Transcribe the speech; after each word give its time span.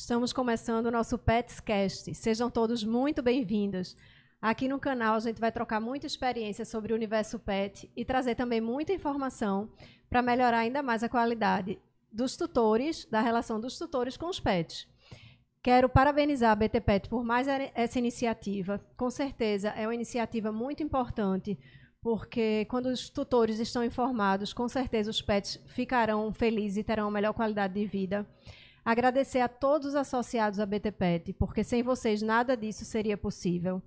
Estamos 0.00 0.32
começando 0.32 0.86
o 0.86 0.90
nosso 0.92 1.18
Petscast. 1.18 2.14
Sejam 2.14 2.48
todos 2.48 2.84
muito 2.84 3.20
bem-vindos. 3.20 3.96
Aqui 4.40 4.68
no 4.68 4.78
canal 4.78 5.16
a 5.16 5.20
gente 5.20 5.40
vai 5.40 5.50
trocar 5.50 5.80
muita 5.80 6.06
experiência 6.06 6.64
sobre 6.64 6.92
o 6.92 6.96
universo 6.96 7.36
pet 7.36 7.90
e 7.96 8.04
trazer 8.04 8.36
também 8.36 8.60
muita 8.60 8.92
informação 8.92 9.68
para 10.08 10.22
melhorar 10.22 10.58
ainda 10.58 10.84
mais 10.84 11.02
a 11.02 11.08
qualidade 11.08 11.80
dos 12.12 12.36
tutores, 12.36 13.06
da 13.06 13.20
relação 13.20 13.60
dos 13.60 13.76
tutores 13.76 14.16
com 14.16 14.26
os 14.26 14.38
pets. 14.38 14.86
Quero 15.60 15.88
parabenizar 15.88 16.52
a 16.52 16.54
BT 16.54 16.80
Pet 16.80 17.08
por 17.08 17.24
mais 17.24 17.48
essa 17.48 17.98
iniciativa. 17.98 18.80
Com 18.96 19.10
certeza 19.10 19.70
é 19.70 19.84
uma 19.84 19.96
iniciativa 19.96 20.52
muito 20.52 20.80
importante, 20.80 21.58
porque 22.00 22.66
quando 22.66 22.86
os 22.86 23.10
tutores 23.10 23.58
estão 23.58 23.82
informados, 23.82 24.52
com 24.52 24.68
certeza 24.68 25.10
os 25.10 25.20
pets 25.20 25.60
ficarão 25.66 26.32
felizes 26.32 26.78
e 26.78 26.84
terão 26.84 27.08
a 27.08 27.10
melhor 27.10 27.34
qualidade 27.34 27.74
de 27.74 27.84
vida. 27.84 28.24
Agradecer 28.88 29.40
a 29.40 29.48
todos 29.48 29.88
os 29.88 29.94
associados 29.94 30.58
à 30.58 30.64
BT 30.64 30.92
Pet, 30.92 31.32
porque 31.34 31.62
sem 31.62 31.82
vocês 31.82 32.22
nada 32.22 32.56
disso 32.56 32.86
seria 32.86 33.18
possível. 33.18 33.82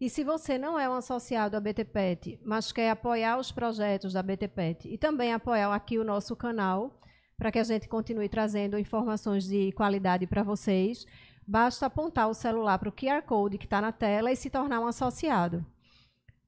E 0.00 0.10
se 0.10 0.24
você 0.24 0.58
não 0.58 0.76
é 0.76 0.88
um 0.88 0.94
associado 0.94 1.56
à 1.56 1.60
BT 1.60 1.84
Pet, 1.84 2.40
mas 2.44 2.72
quer 2.72 2.90
apoiar 2.90 3.38
os 3.38 3.52
projetos 3.52 4.12
da 4.12 4.24
BT 4.24 4.48
Pet 4.48 4.88
e 4.88 4.98
também 4.98 5.32
apoiar 5.32 5.72
aqui 5.72 5.98
o 5.98 6.04
nosso 6.04 6.34
canal, 6.34 7.00
para 7.38 7.52
que 7.52 7.60
a 7.60 7.62
gente 7.62 7.86
continue 7.86 8.28
trazendo 8.28 8.76
informações 8.76 9.44
de 9.44 9.70
qualidade 9.70 10.26
para 10.26 10.42
vocês, 10.42 11.06
basta 11.46 11.86
apontar 11.86 12.28
o 12.28 12.34
celular 12.34 12.76
para 12.76 12.88
o 12.88 12.92
QR 12.92 13.22
Code 13.22 13.56
que 13.56 13.66
está 13.66 13.80
na 13.80 13.92
tela 13.92 14.32
e 14.32 14.36
se 14.36 14.50
tornar 14.50 14.80
um 14.80 14.88
associado. 14.88 15.64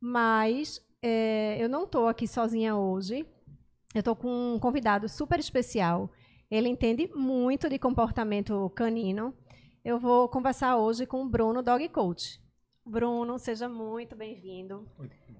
Mas 0.00 0.84
é, 1.00 1.56
eu 1.56 1.68
não 1.68 1.84
estou 1.84 2.08
aqui 2.08 2.26
sozinha 2.26 2.74
hoje. 2.74 3.24
Eu 3.94 4.00
estou 4.00 4.16
com 4.16 4.54
um 4.54 4.58
convidado 4.58 5.08
super 5.08 5.38
especial. 5.38 6.10
Ele 6.52 6.68
entende 6.68 7.08
muito 7.14 7.66
de 7.66 7.78
comportamento 7.78 8.68
canino. 8.76 9.34
Eu 9.82 9.98
vou 9.98 10.28
conversar 10.28 10.76
hoje 10.76 11.06
com 11.06 11.22
o 11.22 11.26
Bruno 11.26 11.62
Dog 11.62 11.88
Coach. 11.88 12.38
Bruno, 12.84 13.38
seja 13.38 13.70
muito 13.70 14.14
bem-vindo. 14.14 14.86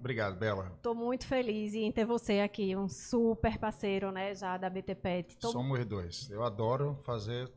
Obrigado, 0.00 0.38
Bela. 0.38 0.72
Estou 0.74 0.94
muito 0.94 1.26
feliz 1.26 1.74
em 1.74 1.92
ter 1.92 2.06
você 2.06 2.40
aqui, 2.40 2.74
um 2.74 2.88
super 2.88 3.58
parceiro, 3.58 4.10
né, 4.10 4.34
já 4.34 4.56
da 4.56 4.70
BT 4.70 4.94
Pet. 4.94 5.36
Tô... 5.36 5.50
Somos 5.50 5.84
dois. 5.84 6.30
Eu 6.30 6.42
adoro 6.42 6.98
fazer 7.04 7.52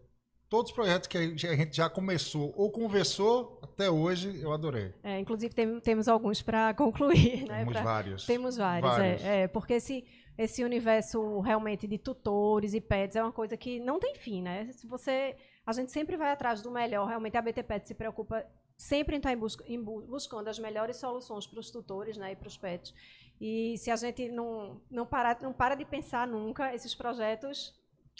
todos 0.49 0.71
os 0.71 0.75
projetos 0.75 1.07
que 1.07 1.17
a 1.17 1.55
gente 1.55 1.77
já 1.77 1.89
começou 1.89 2.53
ou 2.57 2.69
conversou 2.69 3.57
até 3.63 3.89
hoje, 3.89 4.37
eu 4.41 4.51
adorei. 4.51 4.93
É, 5.01 5.17
inclusive 5.17 5.55
tem, 5.55 5.79
temos 5.79 6.09
alguns 6.09 6.41
para 6.41 6.73
concluir, 6.73 7.45
né? 7.47 7.59
Temos 7.59 7.73
pra... 7.73 7.83
vários. 7.83 8.25
Temos 8.25 8.57
vários, 8.57 8.91
é, 8.91 8.97
vários. 8.97 9.23
É, 9.23 9.41
é, 9.43 9.47
porque 9.47 9.75
esse 9.75 10.03
esse 10.37 10.63
universo 10.63 11.39
realmente 11.39 11.87
de 11.87 11.97
tutores 11.97 12.73
e 12.73 12.81
pets 12.81 13.15
é 13.15 13.23
uma 13.23 13.31
coisa 13.31 13.55
que 13.55 13.79
não 13.79 13.99
tem 13.99 14.15
fim, 14.15 14.41
né? 14.41 14.71
Se 14.71 14.85
você, 14.85 15.35
a 15.65 15.71
gente 15.71 15.91
sempre 15.91 16.17
vai 16.17 16.31
atrás 16.31 16.61
do 16.61 16.69
melhor. 16.71 17.07
Realmente 17.07 17.37
a 17.37 17.41
BT 17.41 17.63
Pet 17.63 17.87
se 17.87 17.95
preocupa 17.95 18.45
sempre 18.77 19.17
está 19.17 19.31
em 19.31 19.37
busca, 19.37 19.63
em 19.67 19.81
buscando 19.81 20.47
as 20.47 20.59
melhores 20.59 20.97
soluções 20.97 21.47
para 21.47 21.59
os 21.59 21.71
tutores 21.71 22.17
né, 22.17 22.33
e 22.33 22.35
para 22.35 22.47
os 22.47 22.57
pets. 22.57 22.93
E 23.39 23.77
se 23.77 23.91
a 23.91 23.95
gente 23.95 24.29
não, 24.29 24.81
não, 24.89 25.05
parar, 25.05 25.39
não 25.41 25.53
para 25.53 25.75
de 25.75 25.85
pensar 25.85 26.27
nunca, 26.27 26.73
esses 26.73 26.95
projetos 26.95 27.73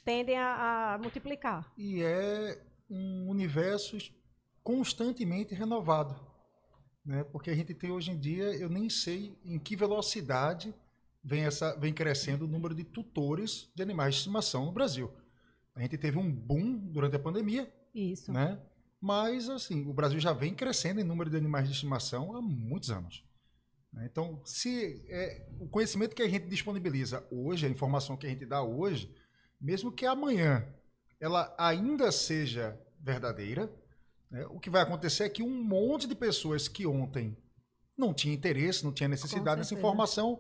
tendem 0.04 0.38
a, 0.38 0.94
a 0.94 0.98
multiplicar. 0.98 1.72
E 1.78 2.02
é 2.02 2.62
um 2.90 3.30
universo 3.30 3.98
constantemente 4.64 5.54
renovado. 5.54 6.16
Né? 7.06 7.24
Porque 7.24 7.50
a 7.50 7.56
gente 7.56 7.74
tem 7.74 7.92
hoje 7.92 8.12
em 8.12 8.20
dia, 8.20 8.46
eu 8.56 8.70
nem 8.70 8.90
sei 8.90 9.38
em 9.46 9.60
que 9.60 9.76
velocidade 9.76 10.74
vem, 11.26 11.44
essa, 11.44 11.76
vem 11.78 11.92
crescendo 11.92 12.46
o 12.46 12.48
número 12.48 12.76
de 12.76 12.84
tutores 12.84 13.72
de 13.74 13.82
animais 13.82 14.14
de 14.14 14.20
estimação 14.20 14.66
no 14.66 14.72
Brasil. 14.72 15.12
A 15.74 15.82
gente 15.82 15.98
teve 15.98 16.20
um 16.20 16.32
boom 16.32 16.78
durante 16.78 17.16
a 17.16 17.20
pandemia. 17.20 17.74
Isso. 17.94 18.32
Né? 18.32 18.62
Mas, 19.02 19.50
assim, 19.50 19.86
o 19.88 19.94
Brasil 19.94 20.20
já 20.20 20.32
vem 20.32 20.54
crescendo 20.54 21.02
em 21.02 21.04
número 21.04 21.30
de 21.30 21.36
animais 21.36 21.68
de 21.68 21.74
estimação 21.74 22.36
há 22.36 22.42
muitos 22.42 22.92
anos. 22.92 23.26
Né? 23.92 24.08
Então, 24.10 24.40
se 24.46 25.04
é, 25.10 25.48
o 25.60 25.68
conhecimento 25.68 26.16
que 26.16 26.22
a 26.22 26.30
gente 26.30 26.48
disponibiliza 26.48 27.26
hoje, 27.32 27.66
a 27.66 27.70
informação 27.70 28.16
que 28.16 28.28
a 28.28 28.30
gente 28.30 28.46
dá 28.46 28.62
hoje, 28.62 29.14
mesmo 29.60 29.92
que 29.92 30.06
amanhã 30.06 30.66
ela 31.20 31.54
ainda 31.58 32.12
seja 32.12 32.80
verdadeira, 33.00 33.72
né, 34.30 34.46
o 34.48 34.60
que 34.60 34.70
vai 34.70 34.82
acontecer 34.82 35.24
é 35.24 35.30
que 35.30 35.42
um 35.42 35.64
monte 35.64 36.08
de 36.08 36.16
pessoas 36.16 36.68
que 36.68 36.86
ontem 36.86 37.36
não 37.98 38.14
tinha 38.14 38.34
interesse, 38.34 38.84
não 38.84 38.92
tinha 38.92 39.08
necessidade 39.08 39.62
dessa 39.62 39.74
informação, 39.74 40.40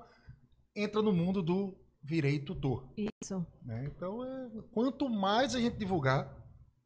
entra 0.75 1.02
no 1.02 1.13
mundo 1.13 1.41
do 1.41 1.74
virei 2.02 2.40
tutor. 2.40 2.88
Isso. 2.96 3.46
Né? 3.63 3.86
Então, 3.86 4.24
é, 4.24 4.50
quanto 4.72 5.09
mais 5.09 5.56
a 5.56 5.59
gente 5.59 5.78
divulgar, 5.78 6.31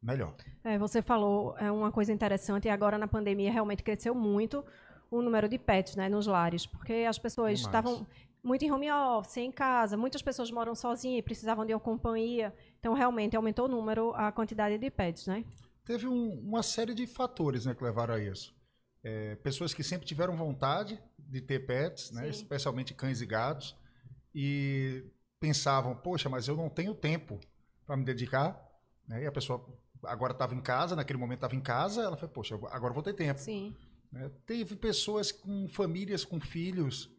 melhor. 0.02 0.34
É, 0.64 0.78
você 0.78 1.02
falou 1.02 1.56
é 1.58 1.70
uma 1.70 1.92
coisa 1.92 2.12
interessante, 2.12 2.66
e 2.66 2.70
agora 2.70 2.96
na 2.96 3.06
pandemia 3.06 3.52
realmente 3.52 3.82
cresceu 3.82 4.14
muito 4.14 4.64
o 5.10 5.20
número 5.20 5.48
de 5.48 5.58
pets 5.58 5.96
né, 5.96 6.08
nos 6.08 6.26
lares, 6.26 6.66
porque 6.66 7.04
as 7.08 7.18
pessoas 7.18 7.60
estavam 7.60 8.06
muito 8.42 8.64
em 8.64 8.70
home 8.70 8.90
office, 8.90 9.36
em 9.38 9.52
casa, 9.52 9.96
muitas 9.96 10.22
pessoas 10.22 10.50
moram 10.50 10.74
sozinhas 10.74 11.18
e 11.18 11.22
precisavam 11.22 11.66
de 11.66 11.74
uma 11.74 11.80
companhia, 11.80 12.54
então 12.78 12.94
realmente 12.94 13.36
aumentou 13.36 13.66
o 13.66 13.68
número, 13.68 14.14
a 14.14 14.32
quantidade 14.32 14.78
de 14.78 14.90
pets, 14.90 15.26
né? 15.26 15.44
Teve 15.84 16.06
um, 16.06 16.38
uma 16.40 16.62
série 16.62 16.94
de 16.94 17.06
fatores 17.06 17.66
né, 17.66 17.74
que 17.74 17.82
levaram 17.82 18.14
a 18.14 18.18
isso. 18.18 18.54
É, 19.02 19.34
pessoas 19.36 19.74
que 19.74 19.82
sempre 19.82 20.06
tiveram 20.06 20.36
vontade 20.36 21.02
de 21.18 21.40
ter 21.40 21.66
pets, 21.66 22.12
né, 22.12 22.28
especialmente 22.28 22.94
cães 22.94 23.20
e 23.20 23.26
gatos, 23.26 23.76
e 24.34 25.04
pensavam, 25.38 25.94
poxa, 25.96 26.28
mas 26.28 26.48
eu 26.48 26.56
não 26.56 26.68
tenho 26.68 26.94
tempo 26.94 27.40
para 27.86 27.96
me 27.96 28.04
dedicar, 28.04 28.60
né, 29.08 29.22
e 29.22 29.26
a 29.26 29.32
pessoa 29.32 29.66
agora 30.04 30.32
estava 30.32 30.54
em 30.54 30.60
casa, 30.60 30.96
naquele 30.96 31.18
momento 31.18 31.38
estava 31.38 31.56
em 31.56 31.60
casa, 31.60 32.02
ela 32.02 32.16
falou, 32.16 32.34
poxa, 32.34 32.54
agora 32.70 32.94
vou 32.94 33.02
ter 33.02 33.14
tempo. 33.14 33.40
Sim. 33.40 33.74
Né? 34.12 34.30
Teve 34.46 34.76
pessoas 34.76 35.30
com 35.32 35.68
famílias, 35.68 36.24
com 36.24 36.40
filhos, 36.40 37.10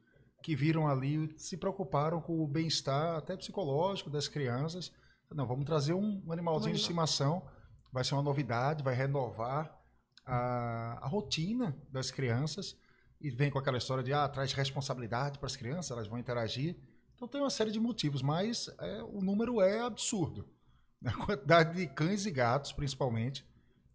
que 0.41 0.55
viram 0.55 0.87
ali, 0.87 1.33
se 1.37 1.55
preocuparam 1.55 2.19
com 2.19 2.41
o 2.41 2.47
bem-estar, 2.47 3.15
até 3.15 3.37
psicológico 3.37 4.09
das 4.09 4.27
crianças. 4.27 4.91
Não, 5.29 5.45
vamos 5.45 5.65
trazer 5.65 5.93
um, 5.93 6.21
animalzinho 6.31 6.73
de 6.73 6.81
estimação, 6.81 7.47
vai 7.91 8.03
ser 8.03 8.15
uma 8.15 8.23
novidade, 8.23 8.83
vai 8.83 8.95
renovar 8.95 9.79
a, 10.25 10.99
a 11.01 11.07
rotina 11.07 11.77
das 11.89 12.09
crianças. 12.11 12.75
E 13.19 13.29
vem 13.29 13.51
com 13.51 13.59
aquela 13.59 13.77
história 13.77 14.03
de, 14.03 14.11
ah, 14.11 14.27
traz 14.27 14.51
responsabilidade 14.51 15.37
para 15.37 15.45
as 15.45 15.55
crianças, 15.55 15.91
elas 15.91 16.07
vão 16.07 16.17
interagir. 16.17 16.75
Então 17.21 17.29
tem 17.29 17.39
uma 17.39 17.51
série 17.51 17.69
de 17.69 17.79
motivos, 17.79 18.23
mas 18.23 18.67
é, 18.79 19.03
o 19.03 19.21
número 19.21 19.61
é 19.61 19.81
absurdo 19.81 20.43
a 21.05 21.13
quantidade 21.13 21.77
de 21.77 21.85
cães 21.85 22.25
e 22.25 22.31
gatos, 22.31 22.71
principalmente, 22.71 23.45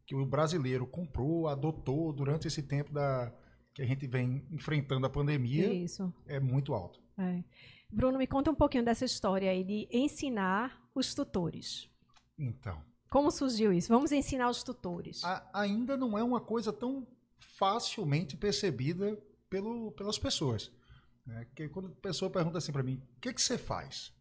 que 0.06 0.14
o 0.14 0.24
brasileiro 0.24 0.86
comprou, 0.86 1.48
adotou 1.48 2.12
durante 2.12 2.46
esse 2.46 2.62
tempo 2.62 2.92
da, 2.92 3.32
que 3.74 3.82
a 3.82 3.84
gente 3.84 4.06
vem 4.06 4.46
enfrentando 4.52 5.06
a 5.06 5.10
pandemia, 5.10 5.74
Isso. 5.74 6.14
é 6.24 6.38
muito 6.38 6.72
alto. 6.72 7.00
É. 7.18 7.42
Bruno, 7.90 8.16
me 8.16 8.28
conta 8.28 8.52
um 8.52 8.54
pouquinho 8.54 8.84
dessa 8.84 9.04
história 9.04 9.50
aí 9.50 9.64
de 9.64 9.88
ensinar 9.90 10.80
os 10.94 11.12
tutores. 11.12 11.90
Então. 12.38 12.80
Como 13.10 13.32
surgiu 13.32 13.72
isso? 13.72 13.88
Vamos 13.88 14.12
ensinar 14.12 14.48
os 14.50 14.62
tutores. 14.62 15.24
A, 15.24 15.44
ainda 15.52 15.96
não 15.96 16.16
é 16.16 16.22
uma 16.22 16.40
coisa 16.40 16.72
tão 16.72 17.04
facilmente 17.58 18.36
percebida 18.36 19.18
pelo, 19.50 19.90
pelas 19.92 20.16
pessoas. 20.16 20.70
Né? 21.26 21.44
Porque 21.46 21.68
quando 21.68 21.88
a 21.88 22.00
pessoa 22.00 22.30
pergunta 22.30 22.58
assim 22.58 22.72
para 22.72 22.82
mim, 22.82 23.02
o 23.16 23.20
que, 23.20 23.32
que 23.32 23.42
você 23.42 23.58
faz? 23.58 24.14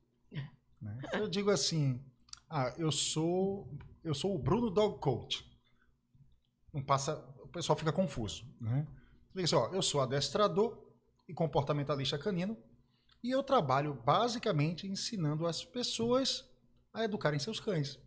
Né? 0.82 1.00
Eu 1.14 1.28
digo 1.28 1.52
assim, 1.52 2.04
ah, 2.50 2.74
eu 2.78 2.92
sou 2.92 3.72
eu 4.04 4.14
sou 4.14 4.36
o 4.36 4.40
Bruno 4.40 4.70
Dog 4.70 5.00
Coach. 5.00 5.44
Não 6.72 6.84
passa, 6.84 7.16
o 7.42 7.48
pessoal 7.48 7.78
fica 7.78 7.92
confuso, 7.92 8.46
né? 8.62 8.86
Diz 9.34 9.46
assim, 9.46 9.56
ó, 9.56 9.74
eu 9.74 9.82
sou 9.82 10.02
adestrador 10.02 10.78
e 11.28 11.34
comportamentalista 11.34 12.18
canino 12.18 12.58
e 13.24 13.32
eu 13.32 13.42
trabalho 13.42 13.94
basicamente 13.94 14.88
ensinando 14.88 15.48
as 15.48 15.66
pessoas 15.66 16.48
a 16.94 17.04
educarem 17.04 17.40
seus 17.40 17.60
cães. 17.60 18.00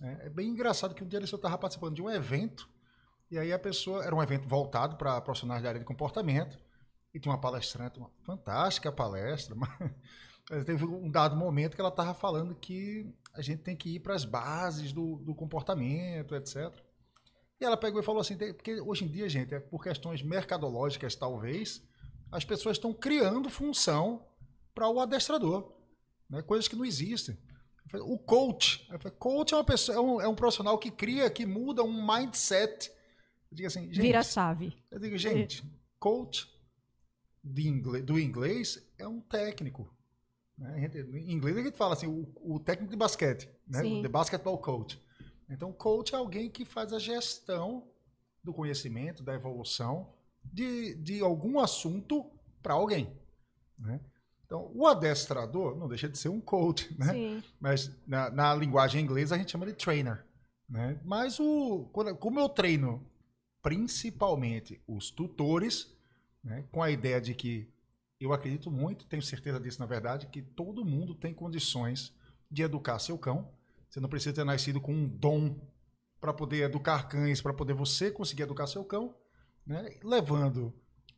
É, 0.00 0.26
é 0.26 0.30
bem 0.30 0.48
engraçado 0.48 0.94
que 0.94 1.02
um 1.02 1.08
dia 1.08 1.18
eu 1.18 1.24
estava 1.24 1.58
participando 1.58 1.94
de 1.94 2.02
um 2.02 2.10
evento 2.10 2.68
e 3.30 3.38
aí 3.38 3.52
a 3.52 3.58
pessoa 3.58 4.04
era 4.04 4.14
um 4.14 4.22
evento 4.22 4.46
voltado 4.46 4.96
para 4.96 5.20
profissionais 5.20 5.62
da 5.62 5.70
área 5.70 5.80
de 5.80 5.86
comportamento 5.86 6.58
e 7.14 7.20
tinha 7.20 7.32
uma 7.32 7.40
palestrante, 7.40 7.98
uma 7.98 8.10
fantástica 8.24 8.90
palestra, 8.90 9.54
mas 9.56 10.64
teve 10.64 10.84
um 10.84 11.10
dado 11.10 11.36
momento 11.36 11.74
que 11.74 11.80
ela 11.80 11.90
estava 11.90 12.14
falando 12.14 12.54
que 12.54 13.12
a 13.32 13.42
gente 13.42 13.62
tem 13.62 13.76
que 13.76 13.96
ir 13.96 14.00
para 14.00 14.14
as 14.14 14.24
bases 14.24 14.92
do, 14.92 15.16
do 15.16 15.34
comportamento, 15.34 16.34
etc. 16.34 16.72
E 17.60 17.64
ela 17.64 17.76
pegou 17.76 18.00
e 18.00 18.04
falou 18.04 18.20
assim, 18.20 18.36
porque 18.36 18.80
hoje 18.80 19.04
em 19.04 19.08
dia, 19.08 19.28
gente, 19.28 19.54
é 19.54 19.60
por 19.60 19.82
questões 19.82 20.22
mercadológicas, 20.22 21.14
talvez, 21.14 21.82
as 22.30 22.44
pessoas 22.44 22.76
estão 22.76 22.92
criando 22.92 23.48
função 23.48 24.26
para 24.74 24.88
o 24.88 24.98
adestrador, 25.00 25.72
né? 26.28 26.42
coisas 26.42 26.66
que 26.66 26.76
não 26.76 26.84
existem. 26.84 27.38
O 27.94 28.18
coach, 28.18 28.88
coach 29.18 29.52
é 29.52 29.56
uma 29.56 29.64
pessoa, 29.64 29.96
é 29.96 30.00
um, 30.00 30.20
é 30.22 30.28
um, 30.28 30.34
profissional 30.34 30.78
que 30.78 30.90
cria, 30.90 31.28
que 31.28 31.44
muda 31.44 31.82
um 31.82 32.06
mindset. 32.06 32.90
Eu 33.50 33.56
digo 33.56 33.66
assim, 33.66 33.82
gente, 33.92 34.00
Vira 34.00 34.22
chave. 34.22 34.74
Eu 34.90 34.98
digo, 34.98 35.18
gente, 35.18 35.62
coach 35.98 36.51
inglês, 37.44 38.04
do 38.04 38.18
inglês 38.18 38.92
é 38.98 39.06
um 39.06 39.20
técnico. 39.20 39.92
Né? 40.56 40.90
Em 40.94 41.32
inglês 41.32 41.56
a 41.56 41.62
gente 41.62 41.76
fala 41.76 41.94
assim, 41.94 42.06
o, 42.06 42.54
o 42.54 42.60
técnico 42.60 42.90
de 42.90 42.96
basquete, 42.96 43.48
né? 43.66 43.82
the 44.02 44.08
basketball 44.08 44.58
coach. 44.58 45.00
Então, 45.48 45.72
coach 45.72 46.14
é 46.14 46.16
alguém 46.16 46.48
que 46.48 46.64
faz 46.64 46.92
a 46.92 46.98
gestão 46.98 47.88
do 48.42 48.52
conhecimento, 48.52 49.22
da 49.22 49.34
evolução 49.34 50.12
de, 50.44 50.94
de 50.96 51.20
algum 51.20 51.58
assunto 51.58 52.24
para 52.62 52.74
alguém. 52.74 53.12
Né? 53.78 54.00
Então, 54.46 54.70
o 54.74 54.86
adestrador 54.86 55.76
não 55.76 55.88
deixa 55.88 56.08
de 56.08 56.18
ser 56.18 56.28
um 56.28 56.40
coach, 56.40 56.94
né? 56.98 57.12
Sim. 57.12 57.44
Mas 57.60 57.90
na, 58.06 58.30
na 58.30 58.54
linguagem 58.54 59.02
inglesa 59.02 59.34
a 59.34 59.38
gente 59.38 59.52
chama 59.52 59.66
de 59.66 59.72
trainer. 59.72 60.24
Né? 60.68 61.00
Mas 61.04 61.38
o, 61.38 61.88
quando, 61.92 62.14
como 62.16 62.40
eu 62.40 62.48
treino 62.48 63.06
principalmente 63.62 64.82
os 64.86 65.10
tutores, 65.10 65.91
né? 66.42 66.64
com 66.70 66.82
a 66.82 66.90
ideia 66.90 67.20
de 67.20 67.34
que 67.34 67.72
eu 68.20 68.32
acredito 68.32 68.70
muito, 68.70 69.06
tenho 69.06 69.22
certeza 69.22 69.58
disso 69.58 69.80
na 69.80 69.86
verdade, 69.86 70.26
que 70.28 70.42
todo 70.42 70.84
mundo 70.84 71.14
tem 71.14 71.34
condições 71.34 72.14
de 72.50 72.62
educar 72.62 72.98
seu 72.98 73.18
cão. 73.18 73.52
Você 73.88 74.00
não 74.00 74.08
precisa 74.08 74.34
ter 74.34 74.44
nascido 74.44 74.80
com 74.80 74.92
um 74.92 75.08
dom 75.08 75.58
para 76.20 76.32
poder 76.32 76.62
educar 76.62 77.08
cães, 77.08 77.40
para 77.40 77.52
poder 77.52 77.74
você 77.74 78.10
conseguir 78.10 78.42
educar 78.42 78.66
seu 78.66 78.84
cão, 78.84 79.14
né? 79.66 79.98
levando 80.04 80.72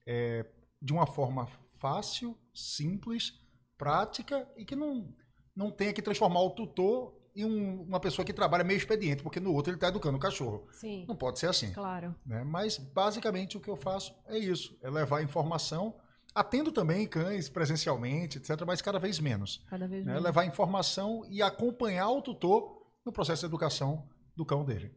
é, 0.07 0.47
de 0.81 0.93
uma 0.93 1.07
forma 1.07 1.47
fácil, 1.75 2.37
simples, 2.55 3.39
prática 3.77 4.49
e 4.57 4.65
que 4.65 4.75
não, 4.75 5.15
não 5.55 5.71
tenha 5.71 5.93
que 5.93 6.01
transformar 6.01 6.41
o 6.41 6.51
tutor 6.51 7.15
em 7.35 7.45
um, 7.45 7.83
uma 7.83 7.99
pessoa 7.99 8.25
que 8.25 8.33
trabalha 8.33 8.63
meio 8.65 8.79
expediente, 8.79 9.23
porque 9.23 9.41
no 9.41 9.53
outro 9.53 9.71
ele 9.71 9.77
está 9.77 9.89
educando 9.89 10.17
o 10.17 10.21
cachorro. 10.21 10.69
Sim. 10.73 11.05
Não 11.09 11.17
pode 11.17 11.39
ser 11.39 11.49
assim. 11.49 11.73
Claro. 11.73 12.15
Né? 12.25 12.45
Mas 12.45 12.79
basicamente 12.79 13.57
o 13.57 13.61
que 13.61 13.69
eu 13.69 13.77
faço 13.77 14.15
é 14.27 14.39
isso: 14.39 14.79
é 14.83 14.91
levar 14.91 15.23
informação. 15.23 15.97
Atendo 16.35 16.73
também 16.73 17.07
cães 17.07 17.49
presencialmente, 17.49 18.39
etc., 18.39 18.63
mas 18.67 18.83
cada 18.83 18.99
vez 18.99 19.21
menos. 19.21 19.65
Cada 19.71 19.87
vez 19.87 20.05
Né? 20.05 20.13
mais. 20.13 20.25
Levar 20.25 20.45
informação 20.45 21.23
e 21.29 21.41
acompanhar 21.41 22.11
o 22.11 22.21
tutor 22.23 22.83
no 23.07 23.13
processo 23.13 23.41
de 23.43 23.47
educação 23.47 24.09
do 24.37 24.45
cão 24.45 24.65
dele. 24.65 24.93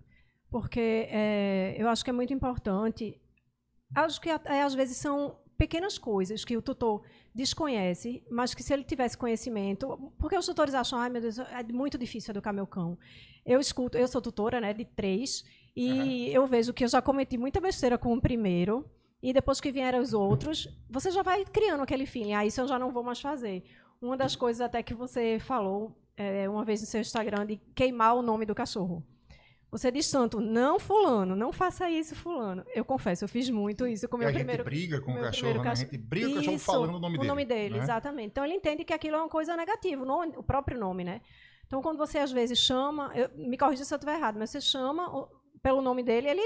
Porque 0.50 1.08
é, 1.12 1.76
eu 1.78 1.88
acho 1.90 2.04
que 2.04 2.10
é 2.10 2.14
muito 2.14 2.34
importante. 2.34 3.22
Acho 3.94 4.20
que 4.20 4.30
até, 4.30 4.64
às 4.64 4.74
vezes 4.74 4.98
são 4.98 5.38
pequenas 5.58 5.98
coisas 5.98 6.46
que 6.46 6.56
o 6.56 6.62
tutor 6.62 7.02
desconhece, 7.34 8.24
mas 8.30 8.54
que 8.54 8.64
se 8.64 8.74
ele 8.74 8.84
tivesse 8.84 9.18
conhecimento, 9.18 10.12
porque 10.20 10.38
os 10.38 10.46
tutores 10.46 10.74
acham, 10.74 11.00
ai 11.00 11.10
meu 11.10 11.22
Deus, 11.22 11.40
é 11.40 11.64
muito 11.72 11.98
difícil 11.98 12.32
educar 12.32 12.54
meu 12.54 12.68
cão. 12.68 12.98
Eu 13.46 13.60
escuto, 13.60 13.98
eu 13.98 14.08
sou 14.08 14.22
tutora, 14.22 14.62
né, 14.62 14.74
de 14.74 14.86
três, 14.86 15.44
e 15.76 16.30
eu 16.32 16.46
vejo 16.46 16.74
que 16.74 16.84
eu 16.84 16.88
já 16.88 17.02
cometi 17.02 17.38
muita 17.38 17.60
besteira 17.60 17.98
com 17.98 18.14
o 18.14 18.22
primeiro, 18.22 18.86
e 19.22 19.34
depois 19.34 19.60
que 19.60 19.72
vieram 19.72 20.00
os 20.00 20.14
outros, 20.14 20.68
você 20.90 21.10
já 21.10 21.24
vai 21.24 21.44
criando 21.44 21.82
aquele 21.82 22.06
feeling, 22.06 22.34
ah, 22.34 22.46
isso 22.46 22.62
eu 22.62 22.68
já 22.68 22.78
não 22.78 22.92
vou 22.92 23.04
mais 23.04 23.20
fazer. 23.20 23.64
Uma 24.00 24.16
das 24.16 24.36
coisas 24.36 24.62
até 24.62 24.84
que 24.84 24.94
você 24.94 25.40
falou 25.40 25.98
é, 26.16 26.48
uma 26.48 26.64
vez 26.64 26.82
no 26.82 26.88
seu 26.88 27.02
Instagram 27.02 27.46
de 27.46 27.60
queimar 27.74 28.16
o 28.16 28.22
nome 28.22 28.46
do 28.46 28.54
cachorro. 28.54 29.04
Você 29.70 29.92
diz 29.92 30.10
tanto, 30.10 30.40
não 30.40 30.80
fulano, 30.80 31.36
não 31.36 31.52
faça 31.52 31.90
isso 31.90 32.16
fulano. 32.16 32.64
Eu 32.74 32.86
confesso, 32.86 33.26
eu 33.26 33.28
fiz 33.28 33.50
muito 33.50 33.86
isso 33.86 34.08
com 34.08 34.16
o 34.16 34.20
meu 34.20 34.30
a 34.30 34.32
gente 34.32 34.40
primeiro 34.40 34.64
briga 34.64 35.02
com 35.02 35.12
o 35.12 35.16
cachorro, 35.16 35.32
primeiro 35.32 35.64
né? 35.64 35.72
A 35.72 35.76
gente 35.76 35.98
briga 35.98 36.28
com 36.28 36.34
o 36.34 36.36
cachorro 36.38 36.60
falando 36.60 36.96
o 36.96 37.00
nome 37.00 37.16
o 37.16 37.20
dele. 37.20 37.28
nome 37.30 37.46
dele, 37.46 37.78
né? 37.78 37.84
exatamente. 37.84 38.28
Então 38.28 38.46
ele 38.46 38.54
entende 38.54 38.86
que 38.86 38.94
aquilo 38.94 39.18
é 39.18 39.20
uma 39.20 39.28
coisa 39.30 39.58
negativa, 39.58 40.04
o, 40.06 40.40
o 40.40 40.44
próprio 40.44 40.80
nome, 40.80 41.04
né? 41.04 41.22
Então 41.66 41.82
quando 41.82 41.98
você 41.98 42.18
às 42.18 42.32
vezes 42.32 42.58
chama, 42.60 43.12
eu- 43.14 43.30
me 43.36 43.58
corrija 43.58 43.84
se 43.84 43.94
eu 43.94 43.98
estiver 43.98 44.16
errado, 44.16 44.40
mas 44.40 44.50
você 44.52 44.62
chama 44.62 45.14
o- 45.14 45.28
pelo 45.62 45.82
nome 45.82 46.02
dele, 46.02 46.30
ele 46.30 46.42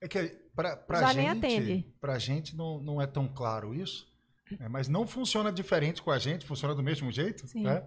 É 0.00 0.08
que 0.08 0.28
pra, 0.56 0.76
pra 0.76 1.00
Já 1.02 1.06
gente, 1.12 1.16
nem 1.18 1.28
atende. 1.28 1.94
pra 2.00 2.18
gente 2.18 2.56
não, 2.56 2.80
não 2.82 3.00
é 3.00 3.06
tão 3.06 3.28
claro 3.28 3.72
isso, 3.72 4.12
né? 4.58 4.66
mas 4.68 4.88
não 4.88 5.06
funciona 5.06 5.52
diferente 5.52 6.02
com 6.02 6.10
a 6.10 6.18
gente, 6.18 6.44
funciona 6.44 6.74
do 6.74 6.82
mesmo 6.82 7.12
jeito, 7.12 7.46
Sim. 7.46 7.62
né? 7.62 7.86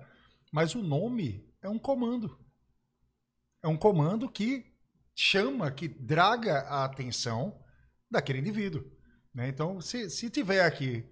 Mas 0.53 0.73
o 0.73 0.81
nome 0.81 1.45
é 1.61 1.67
um 1.67 1.77
comando. 1.77 2.39
É 3.65 3.67
um 3.67 3.75
comando 3.75 4.29
que 4.29 4.63
chama, 5.15 5.71
que 5.71 5.87
draga 5.87 6.59
a 6.67 6.85
atenção 6.85 7.59
daquele 8.11 8.37
indivíduo. 8.37 8.85
né? 9.33 9.47
Então, 9.47 9.81
se, 9.81 10.07
se 10.11 10.29
tiver 10.29 10.63
aqui 10.63 11.03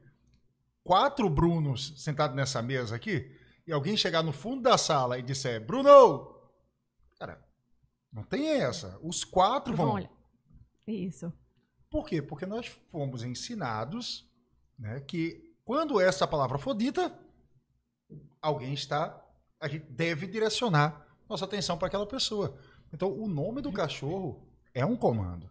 quatro 0.83 1.27
Brunos 1.27 1.95
sentados 1.97 2.35
nessa 2.35 2.61
mesa 2.61 2.95
aqui, 2.95 3.35
e 3.65 3.71
alguém 3.71 3.97
chegar 3.97 4.21
no 4.21 4.31
fundo 4.31 4.61
da 4.61 4.77
sala 4.77 5.17
e 5.17 5.23
disser, 5.23 5.65
Bruno! 5.65 6.31
Cara, 7.17 7.43
não 8.11 8.21
tem 8.21 8.47
essa. 8.47 8.99
Os 9.01 9.23
quatro 9.23 9.75
vão. 9.75 9.93
olha. 9.93 10.11
Isso. 10.85 11.33
Por 11.89 12.05
quê? 12.05 12.21
Porque 12.21 12.45
nós 12.45 12.67
fomos 12.67 13.23
ensinados 13.23 14.31
né, 14.77 14.99
que 14.99 15.55
quando 15.65 15.99
essa 15.99 16.27
palavra 16.27 16.59
for 16.59 16.75
dita, 16.75 17.19
alguém 18.39 18.75
está. 18.75 19.19
A 19.59 19.67
gente 19.67 19.85
deve 19.85 20.27
direcionar 20.27 21.03
nossa 21.29 21.45
atenção 21.45 21.77
para 21.77 21.87
aquela 21.87 22.05
pessoa. 22.05 22.57
Então, 22.93 23.11
o 23.11 23.27
nome 23.27 23.61
do 23.61 23.71
cachorro 23.71 24.47
é 24.73 24.85
um 24.85 24.95
comando. 24.95 25.49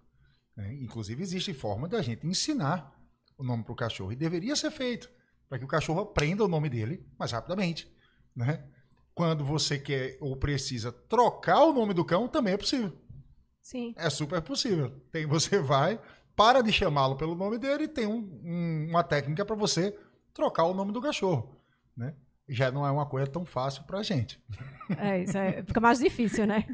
né? 0.56 0.72
Inclusive, 0.74 1.22
existe 1.22 1.52
forma 1.54 1.88
da 1.88 2.00
gente 2.02 2.26
ensinar 2.26 2.96
o 3.38 3.42
nome 3.42 3.64
para 3.64 3.72
o 3.72 3.76
cachorro. 3.76 4.12
E 4.12 4.16
deveria 4.16 4.54
ser 4.54 4.70
feito 4.70 5.10
para 5.48 5.58
que 5.58 5.64
o 5.64 5.68
cachorro 5.68 6.00
aprenda 6.00 6.44
o 6.44 6.48
nome 6.48 6.68
dele 6.68 7.06
mais 7.18 7.32
rapidamente. 7.32 7.90
Né? 8.34 8.64
Quando 9.14 9.44
você 9.44 9.78
quer 9.78 10.16
ou 10.20 10.36
precisa 10.36 10.90
trocar 10.92 11.64
o 11.64 11.72
nome 11.72 11.92
do 11.94 12.04
cão, 12.04 12.28
também 12.28 12.54
é 12.54 12.56
possível. 12.56 12.92
Sim. 13.60 13.94
É 13.96 14.08
super 14.10 14.40
possível. 14.42 14.90
Tem, 15.10 15.26
você 15.26 15.58
vai, 15.58 16.00
para 16.34 16.62
de 16.62 16.72
chamá-lo 16.72 17.16
pelo 17.16 17.34
nome 17.34 17.58
dele 17.58 17.84
e 17.84 17.88
tem 17.88 18.06
um- 18.06 18.40
um- 18.44 18.86
uma 18.88 19.04
técnica 19.04 19.44
para 19.44 19.54
você 19.54 19.96
trocar 20.32 20.64
o 20.64 20.74
nome 20.74 20.92
do 20.92 21.00
cachorro. 21.00 21.56
Né? 21.96 22.14
Já 22.48 22.70
não 22.70 22.86
é 22.86 22.90
uma 22.90 23.06
coisa 23.06 23.26
tão 23.26 23.44
fácil 23.44 23.84
para 23.84 23.98
a 23.98 24.02
gente. 24.02 24.42
É 24.98 25.22
isso, 25.22 25.38
é, 25.38 25.62
fica 25.62 25.80
mais 25.80 25.98
difícil, 25.98 26.46
né? 26.46 26.66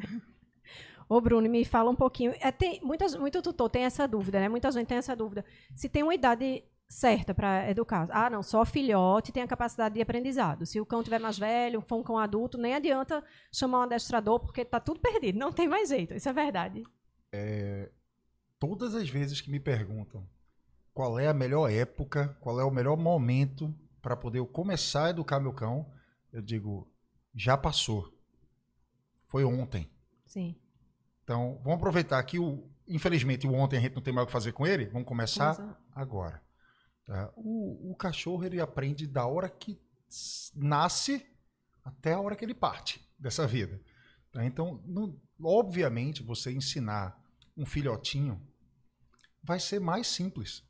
Ô, 1.07 1.21
Bruno, 1.21 1.49
me 1.49 1.63
fala 1.63 1.89
um 1.89 1.95
pouquinho. 1.95 2.33
É, 2.39 2.51
tem, 2.51 2.81
muitas, 2.83 3.15
muito 3.15 3.41
tutor 3.41 3.69
tem 3.69 3.83
essa 3.83 4.07
dúvida, 4.07 4.39
né? 4.39 4.49
Muita 4.49 4.71
gente 4.71 4.87
tem 4.87 4.97
essa 4.97 5.15
dúvida. 5.15 5.45
Se 5.73 5.87
tem 5.87 6.03
uma 6.03 6.13
idade 6.13 6.63
certa 6.87 7.33
para 7.33 7.69
educar. 7.69 8.07
Ah, 8.11 8.29
não, 8.29 8.43
só 8.43 8.65
filhote 8.65 9.31
tem 9.31 9.43
a 9.43 9.47
capacidade 9.47 9.95
de 9.95 10.01
aprendizado. 10.01 10.65
Se 10.65 10.81
o 10.81 10.85
cão 10.85 11.03
tiver 11.03 11.19
mais 11.19 11.37
velho, 11.37 11.81
for 11.81 11.97
um 11.97 12.03
cão 12.03 12.17
adulto, 12.17 12.57
nem 12.57 12.73
adianta 12.73 13.23
chamar 13.51 13.79
um 13.79 13.83
adestrador, 13.83 14.39
porque 14.39 14.65
tá 14.65 14.79
tudo 14.79 14.99
perdido. 14.99 15.39
Não 15.39 15.51
tem 15.51 15.67
mais 15.67 15.89
jeito. 15.89 16.13
Isso 16.13 16.27
é 16.27 16.33
verdade. 16.33 16.83
Todas 18.59 18.95
as 18.95 19.07
vezes 19.07 19.39
que 19.39 19.51
me 19.51 19.59
perguntam 19.59 20.27
qual 20.93 21.17
é 21.19 21.27
a 21.27 21.33
melhor 21.33 21.71
época, 21.71 22.37
qual 22.41 22.59
é 22.59 22.63
o 22.63 22.71
melhor 22.71 22.97
momento 22.97 23.73
para 24.01 24.15
poder 24.15 24.39
eu 24.39 24.47
começar 24.47 25.05
a 25.05 25.09
educar 25.09 25.39
meu 25.39 25.53
cão, 25.53 25.91
eu 26.31 26.41
digo, 26.41 26.91
já 27.35 27.57
passou. 27.57 28.13
Foi 29.27 29.43
ontem. 29.43 29.89
Sim. 30.25 30.55
Então, 31.23 31.59
vamos 31.63 31.77
aproveitar 31.77 32.21
que, 32.23 32.39
o, 32.39 32.67
infelizmente, 32.87 33.45
o 33.45 33.53
ontem 33.53 33.77
a 33.77 33.81
gente 33.81 33.95
não 33.95 34.01
tem 34.01 34.13
mais 34.13 34.23
o 34.23 34.27
que 34.27 34.33
fazer 34.33 34.51
com 34.51 34.65
ele. 34.65 34.85
Vamos 34.87 35.07
começar 35.07 35.55
Começa- 35.55 35.77
agora. 35.91 36.41
tá? 37.05 37.31
O, 37.35 37.91
o 37.91 37.95
cachorro 37.95 38.43
ele 38.43 38.59
aprende 38.59 39.05
da 39.05 39.25
hora 39.27 39.49
que 39.49 39.79
nasce 40.55 41.25
até 41.83 42.13
a 42.13 42.19
hora 42.19 42.35
que 42.35 42.43
ele 42.45 42.53
parte 42.55 43.07
dessa 43.17 43.45
vida. 43.45 43.79
tá? 44.31 44.43
Então, 44.45 44.81
não- 44.85 45.19
obviamente, 45.43 46.23
você 46.23 46.51
ensinar 46.51 47.19
um 47.55 47.65
filhotinho 47.65 48.41
vai 49.43 49.59
ser 49.59 49.79
mais 49.79 50.07
simples. 50.07 50.63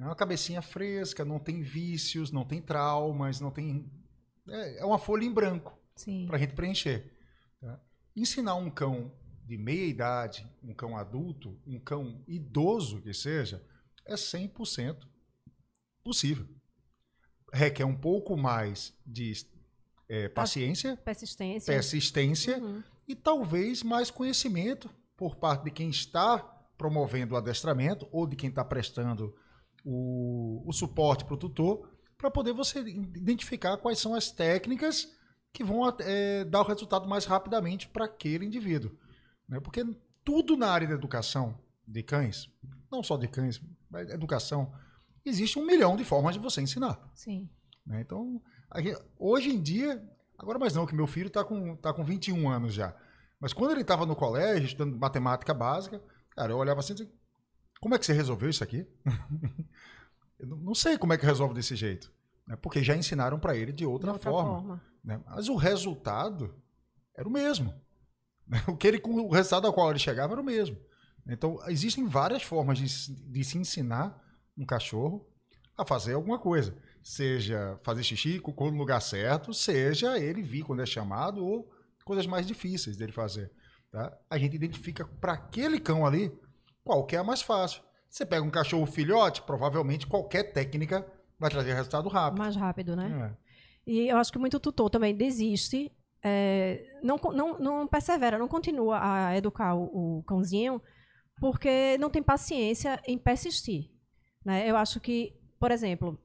É 0.00 0.04
uma 0.04 0.16
cabecinha 0.16 0.62
fresca, 0.62 1.24
não 1.24 1.38
tem 1.38 1.62
vícios, 1.62 2.30
não 2.32 2.44
tem 2.44 2.60
traumas, 2.62 3.38
não 3.40 3.50
tem. 3.50 3.90
É, 4.48 4.80
é 4.80 4.84
uma 4.84 4.98
folha 4.98 5.24
em 5.24 5.32
branco 5.32 5.78
para 6.26 6.36
a 6.36 6.40
gente 6.40 6.54
preencher. 6.54 7.12
tá? 7.60 7.78
Ensinar 8.16 8.54
um 8.54 8.70
cão 8.70 9.12
de 9.44 9.58
meia 9.58 9.84
idade, 9.84 10.48
um 10.62 10.72
cão 10.72 10.96
adulto, 10.96 11.60
um 11.66 11.78
cão 11.78 12.24
idoso 12.26 13.02
que 13.02 13.12
seja, 13.12 13.62
é 14.06 14.14
100% 14.14 14.96
possível. 16.02 16.46
Requer 17.52 17.84
um 17.84 17.96
pouco 17.96 18.36
mais 18.36 18.96
de 19.04 19.32
eh, 20.08 20.28
paciência, 20.28 20.96
Persistência. 20.98 21.74
persistência 21.74 22.58
Uhum. 22.58 22.82
e 23.06 23.14
talvez 23.14 23.82
mais 23.82 24.10
conhecimento 24.10 24.88
por 25.16 25.36
parte 25.36 25.64
de 25.64 25.70
quem 25.72 25.90
está 25.90 26.38
promovendo 26.78 27.34
o 27.34 27.36
adestramento 27.36 28.08
ou 28.12 28.26
de 28.26 28.36
quem 28.36 28.48
está 28.48 28.64
prestando 28.64 29.36
o, 29.84 30.62
o 30.66 30.72
suporte 30.72 31.24
para 31.24 31.34
o 31.34 31.38
tutor, 31.38 31.88
para 32.18 32.30
poder 32.30 32.52
você 32.52 32.80
identificar 32.80 33.76
quais 33.78 33.98
são 33.98 34.14
as 34.14 34.30
técnicas 34.30 35.08
que 35.52 35.64
vão 35.64 35.82
eh, 36.00 36.44
dar 36.44 36.60
o 36.60 36.64
resultado 36.66 37.08
mais 37.08 37.24
rapidamente 37.24 37.88
para 37.88 38.04
aquele 38.04 38.44
indivíduo. 38.44 38.92
né? 39.48 39.58
Porque 39.60 39.84
tudo 40.24 40.56
na 40.56 40.68
área 40.70 40.86
da 40.86 40.94
educação 40.94 41.58
de 41.86 42.02
cães, 42.02 42.48
não 42.90 43.02
só 43.02 43.16
de 43.16 43.26
cães, 43.26 43.60
mas 43.90 44.08
educação, 44.10 44.72
existe 45.24 45.58
um 45.58 45.66
milhão 45.66 45.96
de 45.96 46.04
formas 46.04 46.34
de 46.34 46.40
você 46.40 46.60
ensinar. 46.60 47.00
Sim. 47.14 47.48
né? 47.86 48.00
Então, 48.02 48.40
gente- 48.76 49.00
hoje 49.18 49.50
em 49.50 49.60
dia, 49.60 50.00
agora 50.38 50.58
mais 50.58 50.74
não, 50.74 50.86
que 50.86 50.94
meu 50.94 51.06
filho 51.06 51.26
está 51.28 51.42
com, 51.42 51.74
tá 51.76 51.92
com 51.92 52.04
21 52.04 52.48
anos 52.48 52.72
já. 52.74 52.94
Mas 53.40 53.52
quando 53.52 53.72
ele 53.72 53.80
estava 53.80 54.04
no 54.06 54.14
colégio, 54.14 54.66
estudando 54.66 54.98
matemática 54.98 55.52
básica, 55.54 56.00
cara, 56.36 56.52
eu 56.52 56.58
olhava 56.58 56.80
assim 56.80 56.92
e 56.92 56.96
dizia, 56.96 57.12
como 57.80 57.94
é 57.94 57.98
que 57.98 58.06
você 58.06 58.12
resolveu 58.12 58.48
isso 58.50 58.62
aqui? 58.62 58.86
eu 60.38 60.46
não- 60.46 60.74
sei 60.74 60.96
como 60.98 61.12
é 61.12 61.18
que 61.18 61.26
resolve 61.26 61.54
desse 61.54 61.74
jeito. 61.76 62.12
né? 62.46 62.56
Porque 62.56 62.82
já 62.82 62.96
ensinaram 62.96 63.38
para 63.38 63.56
ele 63.56 63.72
de 63.72 63.84
outra, 63.86 64.08
De 64.10 64.14
outra 64.16 64.30
forma. 64.30 64.50
forma. 64.54 64.82
né? 65.04 65.20
Mas 65.26 65.48
o 65.48 65.56
resultado 65.56 66.54
era 67.16 67.28
o 67.28 67.32
mesmo. 67.32 67.74
O, 68.66 68.76
que 68.76 68.88
ele, 68.88 69.00
o 69.04 69.30
resultado 69.30 69.66
ao 69.66 69.72
qual 69.72 69.90
ele 69.90 69.98
chegava 69.98 70.32
era 70.32 70.40
o 70.40 70.44
mesmo. 70.44 70.76
Então, 71.26 71.58
existem 71.68 72.06
várias 72.06 72.42
formas 72.42 72.78
de, 72.78 73.14
de 73.30 73.44
se 73.44 73.56
ensinar 73.58 74.20
um 74.56 74.64
cachorro 74.66 75.24
a 75.78 75.84
fazer 75.84 76.14
alguma 76.14 76.38
coisa. 76.38 76.76
Seja 77.02 77.78
fazer 77.82 78.02
xixi, 78.02 78.40
cocô 78.40 78.70
no 78.70 78.76
lugar 78.78 79.00
certo, 79.00 79.54
seja 79.54 80.18
ele 80.18 80.42
vir 80.42 80.64
quando 80.64 80.82
é 80.82 80.86
chamado 80.86 81.44
ou 81.46 81.70
coisas 82.04 82.26
mais 82.26 82.46
difíceis 82.46 82.96
dele 82.96 83.12
fazer. 83.12 83.52
Tá? 83.90 84.12
A 84.28 84.36
gente 84.38 84.56
identifica 84.56 85.06
para 85.06 85.34
aquele 85.34 85.78
cão 85.78 86.04
ali 86.04 86.32
qual 86.84 87.04
que 87.04 87.16
é 87.16 87.22
mais 87.22 87.42
fácil. 87.42 87.82
Você 88.08 88.26
pega 88.26 88.42
um 88.42 88.50
cachorro 88.50 88.86
filhote, 88.86 89.42
provavelmente 89.42 90.06
qualquer 90.06 90.52
técnica 90.52 91.06
vai 91.38 91.50
trazer 91.50 91.74
resultado 91.74 92.08
rápido. 92.08 92.38
Mais 92.38 92.56
rápido, 92.56 92.96
né? 92.96 93.36
É. 93.36 93.50
E 93.90 94.08
eu 94.08 94.16
acho 94.16 94.32
que 94.32 94.38
muito 94.38 94.60
tutor 94.60 94.90
também 94.90 95.14
desiste, 95.14 95.90
é, 96.22 96.84
não, 97.02 97.16
não, 97.16 97.58
não 97.58 97.86
persevera, 97.86 98.38
não 98.38 98.48
continua 98.48 98.98
a 99.00 99.36
educar 99.36 99.74
o, 99.74 100.18
o 100.18 100.22
cãozinho, 100.24 100.82
porque 101.40 101.96
não 101.98 102.10
tem 102.10 102.22
paciência 102.22 103.00
em 103.06 103.16
persistir. 103.16 103.90
Né? 104.44 104.68
Eu 104.68 104.76
acho 104.76 105.00
que, 105.00 105.34
por 105.58 105.70
exemplo, 105.70 106.18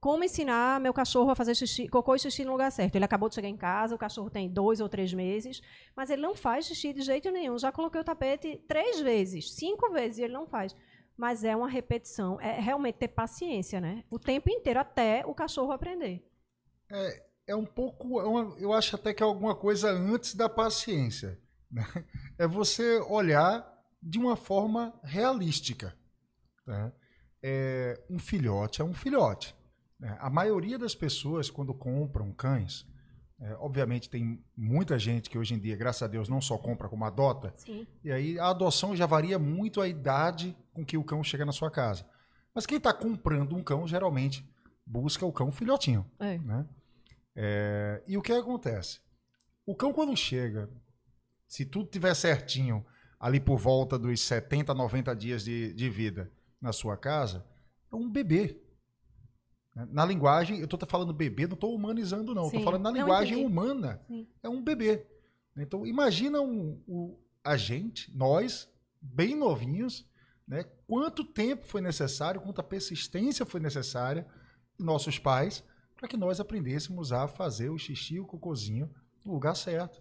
como 0.00 0.22
ensinar 0.22 0.80
meu 0.80 0.94
cachorro 0.94 1.30
a 1.30 1.34
fazer 1.34 1.54
xixi, 1.54 1.88
cocô 1.88 2.14
e 2.14 2.18
xixi 2.18 2.44
no 2.44 2.52
lugar 2.52 2.70
certo? 2.70 2.94
Ele 2.94 3.04
acabou 3.04 3.28
de 3.28 3.34
chegar 3.34 3.48
em 3.48 3.56
casa, 3.56 3.94
o 3.94 3.98
cachorro 3.98 4.30
tem 4.30 4.48
dois 4.48 4.80
ou 4.80 4.88
três 4.88 5.12
meses, 5.12 5.60
mas 5.96 6.08
ele 6.08 6.22
não 6.22 6.34
faz 6.34 6.66
xixi 6.66 6.92
de 6.92 7.02
jeito 7.02 7.30
nenhum. 7.30 7.58
Já 7.58 7.72
coloquei 7.72 8.00
o 8.00 8.04
tapete 8.04 8.62
três 8.68 9.00
vezes, 9.00 9.52
cinco 9.54 9.90
vezes, 9.90 10.18
e 10.18 10.22
ele 10.22 10.32
não 10.32 10.46
faz. 10.46 10.76
Mas 11.16 11.42
é 11.42 11.56
uma 11.56 11.68
repetição, 11.68 12.40
é 12.40 12.60
realmente 12.60 12.94
ter 12.94 13.08
paciência, 13.08 13.80
né? 13.80 14.04
O 14.08 14.20
tempo 14.20 14.48
inteiro 14.48 14.78
até 14.78 15.24
o 15.26 15.34
cachorro 15.34 15.72
aprender. 15.72 16.24
É, 16.90 17.22
é 17.48 17.56
um 17.56 17.66
pouco, 17.66 18.20
é 18.20 18.24
uma, 18.24 18.56
eu 18.60 18.72
acho 18.72 18.94
até 18.94 19.12
que 19.12 19.20
é 19.20 19.26
alguma 19.26 19.56
coisa 19.56 19.90
antes 19.90 20.34
da 20.34 20.48
paciência. 20.48 21.38
Né? 21.70 21.84
É 22.38 22.46
você 22.46 22.98
olhar 23.10 23.62
de 24.02 24.18
uma 24.18 24.36
forma 24.36 24.98
realística. 25.04 25.94
Né? 26.66 26.90
É, 27.42 28.02
um 28.08 28.18
filhote 28.18 28.80
é 28.80 28.84
um 28.84 28.94
filhote. 28.94 29.54
Né? 29.98 30.16
A 30.20 30.30
maioria 30.30 30.78
das 30.78 30.94
pessoas, 30.94 31.50
quando 31.50 31.74
compram 31.74 32.32
cães, 32.32 32.86
é, 33.40 33.54
obviamente 33.60 34.10
tem 34.10 34.44
muita 34.56 34.98
gente 34.98 35.30
que 35.30 35.38
hoje 35.38 35.54
em 35.54 35.58
dia, 35.58 35.76
graças 35.76 36.02
a 36.02 36.06
Deus, 36.08 36.28
não 36.28 36.40
só 36.40 36.58
compra 36.58 36.88
como 36.88 37.04
adota. 37.04 37.52
Sim. 37.56 37.86
E 38.02 38.10
aí 38.10 38.38
a 38.38 38.48
adoção 38.48 38.96
já 38.96 39.06
varia 39.06 39.38
muito 39.38 39.80
a 39.80 39.88
idade 39.88 40.56
com 40.72 40.84
que 40.84 40.96
o 40.96 41.04
cão 41.04 41.22
chega 41.22 41.44
na 41.44 41.52
sua 41.52 41.70
casa. 41.70 42.04
Mas 42.54 42.66
quem 42.66 42.78
está 42.78 42.92
comprando 42.92 43.54
um 43.54 43.62
cão 43.62 43.86
geralmente 43.86 44.48
busca 44.84 45.24
o 45.24 45.32
cão 45.32 45.52
filhotinho. 45.52 46.04
É. 46.18 46.38
Né? 46.38 46.66
É, 47.36 48.02
e 48.06 48.16
o 48.16 48.22
que 48.22 48.32
acontece? 48.32 49.00
O 49.64 49.76
cão 49.76 49.92
quando 49.92 50.16
chega, 50.16 50.68
se 51.46 51.64
tudo 51.64 51.88
tiver 51.88 52.14
certinho, 52.14 52.84
ali 53.20 53.38
por 53.38 53.58
volta 53.58 53.98
dos 53.98 54.20
70, 54.20 54.74
90 54.74 55.14
dias 55.14 55.44
de, 55.44 55.72
de 55.74 55.88
vida 55.88 56.32
na 56.60 56.72
sua 56.72 56.96
casa, 56.96 57.46
é 57.92 57.94
um 57.94 58.10
bebê. 58.10 58.60
Na 59.86 60.04
linguagem, 60.04 60.58
eu 60.58 60.64
estou 60.64 60.78
falando 60.88 61.12
bebê, 61.12 61.46
não 61.46 61.54
estou 61.54 61.74
humanizando, 61.74 62.34
não. 62.34 62.46
Estou 62.46 62.62
falando 62.62 62.82
na 62.82 62.90
linguagem 62.90 63.44
humana. 63.44 64.00
Sim. 64.08 64.26
É 64.42 64.48
um 64.48 64.62
bebê. 64.62 65.06
Então, 65.56 65.86
imagina 65.86 66.40
um, 66.40 66.82
um, 66.88 67.16
a 67.44 67.56
gente, 67.56 68.14
nós, 68.16 68.68
bem 69.00 69.36
novinhos, 69.36 70.08
né? 70.46 70.64
quanto 70.86 71.24
tempo 71.24 71.66
foi 71.66 71.80
necessário, 71.80 72.40
quanta 72.40 72.62
persistência 72.62 73.46
foi 73.46 73.60
necessária, 73.60 74.26
nossos 74.78 75.18
pais, 75.18 75.64
para 75.96 76.08
que 76.08 76.16
nós 76.16 76.40
aprendêssemos 76.40 77.12
a 77.12 77.26
fazer 77.26 77.70
o 77.70 77.78
xixi 77.78 78.14
e 78.14 78.20
o 78.20 78.26
cocôzinho 78.26 78.90
no 79.24 79.32
lugar 79.32 79.54
certo. 79.56 80.00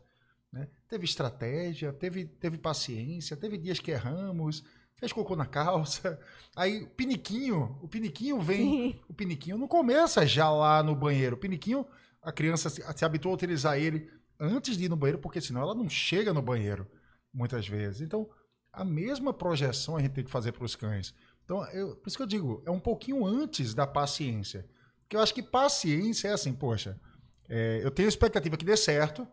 Né? 0.51 0.67
Teve 0.87 1.05
estratégia, 1.05 1.91
teve, 1.91 2.25
teve 2.25 2.57
paciência, 2.57 3.35
teve 3.35 3.57
dias 3.57 3.79
que 3.79 3.91
erramos, 3.91 4.63
fez 4.97 5.13
cocô 5.13 5.35
na 5.35 5.45
calça. 5.45 6.19
Aí 6.55 6.83
o 6.83 6.89
piniquinho, 6.89 7.77
o 7.81 7.87
piniquinho 7.87 8.39
vem, 8.39 8.91
Sim. 8.91 8.99
o 9.07 9.13
piniquinho 9.13 9.57
não 9.57 9.67
começa 9.67 10.25
já 10.25 10.49
lá 10.49 10.81
no 10.83 10.95
banheiro. 10.95 11.35
O 11.35 11.39
piniquinho, 11.39 11.85
a 12.21 12.31
criança 12.31 12.69
se, 12.69 12.83
se 12.95 13.05
habituou 13.05 13.31
a 13.31 13.35
utilizar 13.35 13.77
ele 13.77 14.09
antes 14.39 14.77
de 14.77 14.85
ir 14.85 14.89
no 14.89 14.95
banheiro, 14.95 15.19
porque 15.19 15.41
senão 15.41 15.61
ela 15.61 15.75
não 15.75 15.89
chega 15.89 16.33
no 16.33 16.41
banheiro 16.41 16.87
muitas 17.33 17.67
vezes. 17.67 18.01
Então, 18.01 18.29
a 18.71 18.83
mesma 18.83 19.33
projeção 19.33 19.95
a 19.95 20.01
gente 20.01 20.13
tem 20.13 20.23
que 20.23 20.31
fazer 20.31 20.51
para 20.51 20.63
os 20.63 20.75
cães. 20.75 21.13
Então, 21.43 21.63
eu, 21.71 21.95
por 21.95 22.07
isso 22.07 22.17
que 22.17 22.23
eu 22.23 22.27
digo, 22.27 22.61
é 22.65 22.71
um 22.71 22.79
pouquinho 22.79 23.25
antes 23.25 23.73
da 23.73 23.87
paciência. 23.87 24.67
Porque 25.01 25.15
eu 25.15 25.21
acho 25.21 25.33
que 25.33 25.41
paciência 25.41 26.27
é 26.27 26.33
assim, 26.33 26.53
poxa, 26.53 26.99
é, 27.47 27.79
eu 27.81 27.89
tenho 27.89 28.09
expectativa 28.09 28.57
que 28.57 28.65
dê 28.65 28.75
certo, 28.75 29.25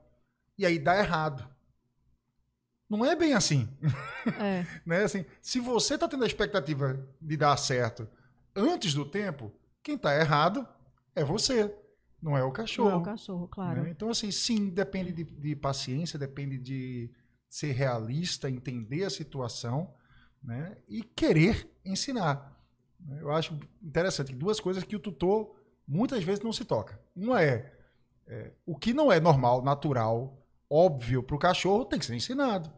e 0.57 0.65
aí 0.65 0.79
dá 0.79 0.97
errado. 0.97 1.49
Não 2.97 3.07
é 3.07 3.17
bem 3.17 3.35
assim. 3.35 3.69
É. 4.41 4.67
né? 4.85 5.05
assim 5.05 5.25
se 5.41 5.61
você 5.61 5.95
está 5.95 6.09
tendo 6.09 6.25
a 6.25 6.27
expectativa 6.27 6.99
de 7.21 7.37
dar 7.37 7.57
certo 7.57 8.09
antes 8.55 8.95
do 8.95 9.05
tempo, 9.05 9.53
quem 9.83 9.97
está 9.97 10.19
errado 10.19 10.67
é 11.15 11.25
você, 11.25 11.75
não 12.25 12.37
é 12.37 12.43
o 12.43 12.51
cachorro. 12.51 12.91
Não 12.91 12.97
é 12.97 13.01
o 13.01 13.05
cachorro, 13.05 13.49
claro. 13.49 13.83
Né? 13.83 13.91
Então, 13.91 14.09
assim, 14.09 14.31
sim, 14.31 14.71
depende 14.71 15.13
de, 15.13 15.25
de, 15.25 15.55
paciência, 15.55 16.19
depende 16.19 16.59
de 16.59 17.11
ser 17.51 17.73
realista, 17.73 18.51
entender 18.51 19.05
a 19.05 19.11
situação 19.11 19.95
né? 20.43 20.77
e 20.89 21.03
querer 21.03 21.71
ensinar. 21.85 22.59
Eu 23.21 23.31
acho 23.31 23.59
interessante 23.83 24.35
duas 24.35 24.59
coisas 24.59 24.83
que 24.85 24.97
o 24.97 25.01
tutor 25.01 25.55
muitas 25.87 26.25
vezes 26.25 26.43
não 26.43 26.53
se 26.53 26.65
toca. 26.65 26.99
Uma 27.15 27.43
é, 27.43 27.73
é 28.27 28.53
o 28.65 28.77
que 28.77 28.95
não 28.95 29.13
é 29.13 29.21
normal, 29.21 29.63
natural, 29.63 30.43
óbvio 30.71 31.23
para 31.23 31.37
o 31.37 31.39
cachorro 31.39 31.85
tem 31.85 31.99
que 31.99 32.07
ser 32.07 32.15
ensinado. 32.15 32.73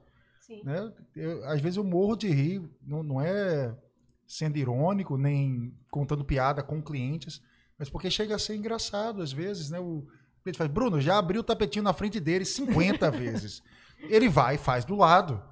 Né? 0.64 0.92
Eu, 1.14 1.44
às 1.44 1.60
vezes 1.60 1.76
eu 1.76 1.84
morro 1.84 2.16
de 2.16 2.28
rir, 2.28 2.62
não, 2.82 3.02
não 3.02 3.20
é 3.20 3.76
sendo 4.26 4.56
irônico, 4.56 5.16
nem 5.16 5.76
contando 5.90 6.24
piada 6.24 6.62
com 6.62 6.82
clientes, 6.82 7.40
mas 7.78 7.88
porque 7.88 8.10
chega 8.10 8.34
a 8.34 8.38
ser 8.38 8.56
engraçado 8.56 9.22
às 9.22 9.32
vezes, 9.32 9.70
né? 9.70 9.78
O 9.78 10.06
cliente 10.42 10.58
faz, 10.58 10.70
Bruno, 10.70 11.00
já 11.00 11.18
abriu 11.18 11.40
o 11.40 11.44
tapetinho 11.44 11.84
na 11.84 11.92
frente 11.92 12.18
dele 12.18 12.44
50 12.44 13.10
vezes. 13.12 13.62
Ele 13.98 14.28
vai 14.28 14.56
e 14.56 14.58
faz 14.58 14.84
do 14.84 14.94
lado. 14.94 15.42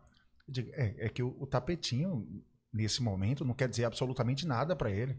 Digo, 0.49 0.71
é, 0.75 1.07
é, 1.07 1.09
que 1.09 1.23
o, 1.23 1.37
o, 1.41 1.47
tapetinho, 1.47 2.27
nesse 2.73 3.03
momento, 3.03 3.45
não 3.45 3.55
quer 3.55 3.69
dizer 3.69 3.85
absolutamente 3.85 4.47
nada 4.47 4.77
para 4.77 4.91
ele. 4.91 5.19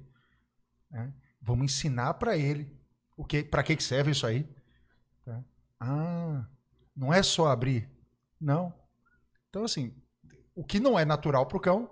Né? 0.91 1.13
Vamos 1.41 1.65
ensinar 1.65 2.13
para 2.15 2.37
ele 2.37 2.71
o 3.17 3.25
que, 3.25 3.43
para 3.43 3.63
que 3.63 3.81
serve 3.81 4.11
isso 4.11 4.25
aí. 4.25 4.47
Tá? 5.23 5.43
Ah, 5.79 6.47
não 6.95 7.13
é 7.13 7.23
só 7.23 7.47
abrir. 7.47 7.89
Não. 8.39 8.73
Então, 9.55 9.63
assim, 9.63 9.95
o 10.53 10.65
que 10.65 10.81
não 10.81 10.99
é 10.99 11.05
natural 11.05 11.45
para 11.45 11.55
o 11.55 11.61
cão, 11.61 11.89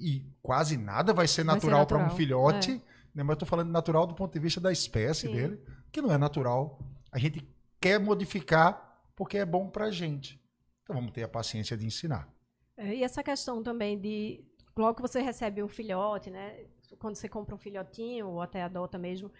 e 0.00 0.24
quase 0.40 0.78
nada 0.78 1.12
vai 1.12 1.28
ser 1.28 1.44
natural, 1.44 1.80
natural. 1.80 2.04
para 2.04 2.14
um 2.14 2.16
filhote, 2.16 2.70
é. 2.70 2.74
né? 3.14 3.22
mas 3.22 3.28
eu 3.28 3.32
estou 3.34 3.48
falando 3.48 3.70
natural 3.70 4.06
do 4.06 4.14
ponto 4.14 4.32
de 4.32 4.38
vista 4.38 4.62
da 4.62 4.72
espécie 4.72 5.26
Sim. 5.26 5.34
dele, 5.34 5.62
que 5.92 6.00
não 6.00 6.10
é 6.10 6.16
natural. 6.16 6.80
A 7.12 7.18
gente 7.18 7.46
quer 7.78 8.00
modificar 8.00 8.98
porque 9.14 9.36
é 9.36 9.44
bom 9.44 9.68
para 9.68 9.86
a 9.86 9.90
gente. 9.90 10.42
Então 10.82 10.96
vamos 10.96 11.12
ter 11.12 11.22
a 11.22 11.28
paciência 11.28 11.76
de 11.76 11.84
ensinar. 11.84 12.32
É, 12.78 12.94
e 12.94 13.04
essa 13.04 13.22
questão 13.22 13.62
também 13.62 14.00
de, 14.00 14.42
logo 14.74 14.94
que 14.94 15.02
você 15.02 15.20
recebe 15.20 15.62
um 15.62 15.68
filhote, 15.68 16.30
né? 16.30 16.64
quando 16.98 17.16
você 17.16 17.28
compra 17.28 17.54
um 17.54 17.58
filhotinho 17.58 18.26
ou 18.28 18.40
até 18.40 18.62
adota 18.62 18.96
mesmo, 18.96 19.30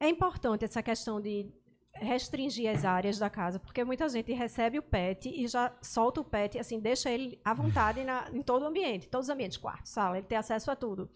é 0.00 0.08
importante 0.08 0.64
essa 0.64 0.82
questão 0.82 1.20
de 1.20 1.48
restringir 1.94 2.70
as 2.70 2.84
áreas 2.84 3.18
da 3.18 3.28
casa, 3.28 3.58
porque 3.58 3.84
muita 3.84 4.08
gente 4.08 4.32
recebe 4.32 4.78
o 4.78 4.82
pet 4.82 5.28
e 5.28 5.46
já 5.48 5.76
solta 5.82 6.20
o 6.20 6.24
pet, 6.24 6.58
assim, 6.58 6.78
deixa 6.78 7.10
ele 7.10 7.40
à 7.44 7.52
vontade 7.52 8.04
na, 8.04 8.28
em 8.32 8.42
todo 8.42 8.62
o 8.62 8.66
ambiente, 8.66 9.08
todos 9.08 9.26
os 9.26 9.30
ambientes, 9.30 9.56
quarto, 9.56 9.88
sala, 9.88 10.18
ele 10.18 10.26
tem 10.26 10.38
acesso 10.38 10.70
a 10.70 10.76
tudo. 10.76 11.10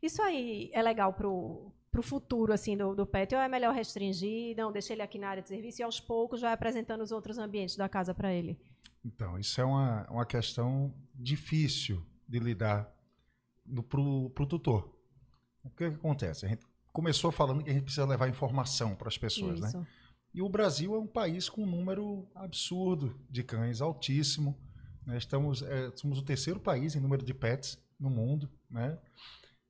Isso 0.00 0.20
aí 0.22 0.70
é 0.72 0.82
legal 0.82 1.12
pro 1.12 1.72
pro 1.92 2.02
futuro 2.02 2.54
assim 2.54 2.74
do, 2.74 2.94
do 2.94 3.06
pet 3.06 3.34
ou 3.34 3.40
é 3.40 3.46
melhor 3.46 3.74
restringir, 3.74 4.56
não, 4.56 4.72
deixa 4.72 4.94
ele 4.94 5.02
aqui 5.02 5.18
na 5.18 5.28
área 5.28 5.42
de 5.42 5.48
serviço 5.50 5.82
e 5.82 5.84
aos 5.84 6.00
poucos 6.00 6.40
já 6.40 6.50
apresentando 6.50 7.02
os 7.02 7.12
outros 7.12 7.36
ambientes 7.36 7.76
da 7.76 7.86
casa 7.86 8.14
para 8.14 8.32
ele? 8.32 8.58
Então, 9.04 9.38
isso 9.38 9.60
é 9.60 9.64
uma, 9.64 10.06
uma 10.10 10.24
questão 10.24 10.94
difícil 11.14 12.02
de 12.26 12.38
lidar 12.38 12.90
para 13.88 14.00
o 14.00 14.46
tutor. 14.48 14.90
O 15.62 15.68
que, 15.70 15.90
que 15.90 15.96
acontece? 15.96 16.46
A 16.46 16.48
gente 16.48 16.64
começou 16.92 17.30
falando 17.30 17.62
que 17.62 17.70
a 17.70 17.72
gente 17.74 17.84
precisa 17.84 18.06
levar 18.06 18.28
informação 18.28 18.94
para 18.94 19.08
as 19.08 19.18
pessoas, 19.18 19.60
né? 19.60 19.68
Isso. 19.68 19.78
né? 19.78 19.86
E 20.34 20.40
o 20.40 20.48
Brasil 20.48 20.94
é 20.94 20.98
um 20.98 21.06
país 21.06 21.48
com 21.48 21.62
um 21.62 21.66
número 21.66 22.26
absurdo 22.34 23.20
de 23.28 23.42
cães, 23.42 23.80
altíssimo. 23.80 24.58
Né? 25.06 25.18
Estamos, 25.18 25.62
é, 25.62 25.90
somos 25.94 26.18
o 26.18 26.24
terceiro 26.24 26.58
país 26.58 26.96
em 26.96 27.00
número 27.00 27.24
de 27.24 27.34
pets 27.34 27.78
no 28.00 28.08
mundo. 28.08 28.50
Né? 28.70 28.98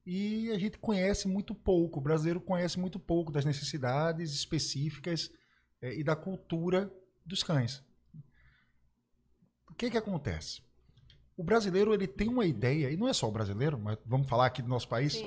E 0.07 0.50
a 0.50 0.59
gente 0.59 0.78
conhece 0.78 1.26
muito 1.26 1.54
pouco, 1.54 1.99
o 1.99 2.02
brasileiro 2.02 2.40
conhece 2.40 2.78
muito 2.78 2.99
pouco 2.99 3.33
das 3.33 3.45
necessidades 3.45 4.33
específicas 4.33 5.31
é, 5.81 5.95
e 5.95 6.04
da 6.04 6.14
cultura 6.14 6.92
dos 7.26 7.42
cães. 7.42 7.83
O 9.69 9.75
que, 9.75 9.90
que 9.90 9.99
acontece? 9.99 10.62
O 11.37 11.42
brasileiro 11.42 11.92
ele 11.92 12.07
tem 12.07 12.28
uma 12.28 12.47
ideia, 12.47 12.90
e 12.90 12.97
não 12.97 13.09
é 13.09 13.12
só 13.12 13.28
o 13.28 13.33
brasileiro, 13.33 13.78
mas 13.78 13.99
vamos 14.07 14.28
falar 14.28 14.47
aqui 14.47 14.62
do 14.62 14.69
nosso 14.69 14.88
país, 14.88 15.21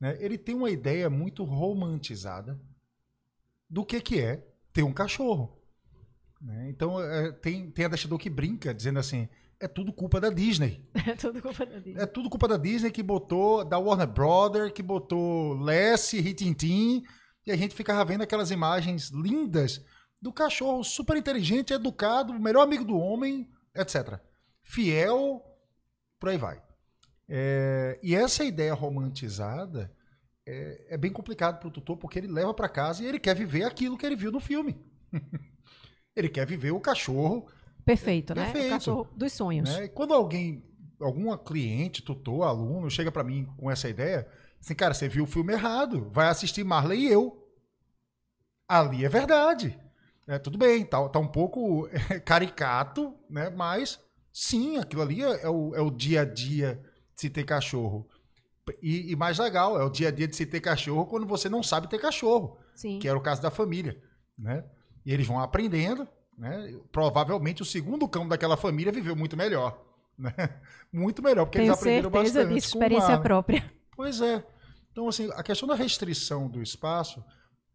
né? 0.00 0.16
ele 0.20 0.38
tem 0.38 0.54
uma 0.54 0.70
ideia 0.70 1.10
muito 1.10 1.44
romantizada 1.44 2.58
do 3.68 3.84
que, 3.84 4.00
que 4.00 4.20
é 4.20 4.47
ter 4.72 4.82
um 4.82 4.92
cachorro. 4.92 5.56
Né? 6.40 6.68
Então, 6.70 7.02
é, 7.02 7.32
tem, 7.32 7.70
tem 7.70 7.84
adestrador 7.84 8.18
que 8.18 8.30
brinca, 8.30 8.72
dizendo 8.72 8.98
assim, 8.98 9.28
é 9.60 9.66
tudo 9.66 9.92
culpa 9.92 10.20
da 10.20 10.30
Disney. 10.30 10.86
É 11.06 11.14
tudo 11.14 11.40
culpa 11.42 11.66
da 11.66 11.78
Disney. 11.78 12.02
É 12.02 12.06
tudo 12.06 12.30
culpa 12.30 12.48
da 12.48 12.56
Disney 12.56 12.90
que 12.90 13.02
botou, 13.02 13.64
da 13.64 13.78
Warner 13.78 14.06
Brother, 14.06 14.72
que 14.72 14.82
botou 14.82 15.54
Lessie, 15.54 16.20
Ritintim, 16.20 17.02
e 17.46 17.50
a 17.50 17.56
gente 17.56 17.74
ficava 17.74 18.04
vendo 18.04 18.22
aquelas 18.22 18.50
imagens 18.50 19.08
lindas 19.08 19.84
do 20.20 20.32
cachorro 20.32 20.84
super 20.84 21.16
inteligente, 21.16 21.72
educado, 21.72 22.38
melhor 22.38 22.62
amigo 22.62 22.84
do 22.84 22.96
homem, 22.96 23.48
etc. 23.74 24.20
Fiel, 24.62 25.42
por 26.20 26.28
aí 26.28 26.36
vai. 26.36 26.62
É, 27.28 27.98
e 28.02 28.14
essa 28.14 28.44
ideia 28.44 28.74
romantizada 28.74 29.92
é, 30.48 30.94
é 30.94 30.96
bem 30.96 31.12
complicado 31.12 31.58
para 31.58 31.68
o 31.68 31.70
tutor, 31.70 31.96
porque 31.96 32.18
ele 32.18 32.28
leva 32.28 32.54
para 32.54 32.68
casa 32.68 33.02
e 33.02 33.06
ele 33.06 33.18
quer 33.18 33.34
viver 33.34 33.64
aquilo 33.64 33.98
que 33.98 34.06
ele 34.06 34.16
viu 34.16 34.32
no 34.32 34.40
filme. 34.40 34.76
ele 36.16 36.28
quer 36.28 36.46
viver 36.46 36.70
o 36.72 36.80
cachorro 36.80 37.48
Perfeito, 37.88 38.34
né? 38.34 38.44
Perfeito. 38.44 38.66
O 38.66 38.70
cachorro 38.70 39.08
dos 39.16 39.32
sonhos. 39.32 39.70
Né? 39.70 39.86
E 39.86 39.88
quando 39.88 40.12
alguém, 40.12 40.62
alguma 41.00 41.38
cliente, 41.38 42.02
tutor, 42.02 42.42
aluno, 42.42 42.90
chega 42.90 43.10
para 43.10 43.24
mim 43.24 43.46
com 43.56 43.70
essa 43.70 43.88
ideia, 43.88 44.28
assim, 44.60 44.74
cara, 44.74 44.92
você 44.92 45.08
viu 45.08 45.24
o 45.24 45.26
filme 45.26 45.54
errado, 45.54 46.06
vai 46.12 46.28
assistir 46.28 46.62
Marley 46.64 47.06
e 47.06 47.10
eu. 47.10 47.48
Ali 48.68 49.06
é 49.06 49.08
verdade. 49.08 49.80
É, 50.26 50.38
tudo 50.38 50.58
bem, 50.58 50.84
tá, 50.84 51.08
tá 51.08 51.18
um 51.18 51.26
pouco 51.26 51.88
caricato, 52.26 53.14
né? 53.30 53.48
Mas 53.48 53.98
sim, 54.30 54.76
aquilo 54.76 55.00
ali 55.00 55.24
é, 55.24 55.44
é, 55.44 55.48
o, 55.48 55.74
é 55.74 55.80
o 55.80 55.90
dia 55.90 56.20
a 56.20 56.24
dia 56.26 56.74
de 57.14 57.22
se 57.22 57.30
ter 57.30 57.44
cachorro. 57.44 58.06
E, 58.82 59.12
e, 59.12 59.16
mais 59.16 59.38
legal, 59.38 59.80
é 59.80 59.84
o 59.84 59.90
dia 59.90 60.08
a 60.08 60.10
dia 60.10 60.26
de 60.28 60.36
se 60.36 60.46
ter 60.46 60.60
cachorro 60.60 61.06
quando 61.06 61.26
você 61.26 61.48
não 61.48 61.62
sabe 61.62 61.88
ter 61.88 61.98
cachorro. 61.98 62.58
Sim. 62.74 62.98
Que 62.98 63.08
era 63.08 63.18
o 63.18 63.20
caso 63.20 63.42
da 63.42 63.50
família. 63.50 64.00
Né? 64.38 64.64
E 65.04 65.12
eles 65.12 65.26
vão 65.26 65.40
aprendendo, 65.40 66.06
né? 66.36 66.74
Provavelmente 66.92 67.62
o 67.62 67.64
segundo 67.64 68.08
cão 68.08 68.28
daquela 68.28 68.56
família 68.56 68.92
viveu 68.92 69.16
muito 69.16 69.36
melhor. 69.36 69.84
Né? 70.18 70.32
Muito 70.92 71.22
melhor, 71.22 71.44
porque 71.44 71.58
Tenho 71.58 71.70
eles 71.70 71.78
aprenderam 71.78 72.10
certeza 72.10 72.40
bastante. 72.40 72.54
Disso, 72.56 72.68
experiência 72.76 73.20
própria. 73.20 73.72
Pois 73.94 74.20
é. 74.20 74.44
Então, 74.90 75.06
assim, 75.06 75.30
a 75.32 75.44
questão 75.44 75.68
da 75.68 75.76
restrição 75.76 76.48
do 76.48 76.60
espaço 76.60 77.24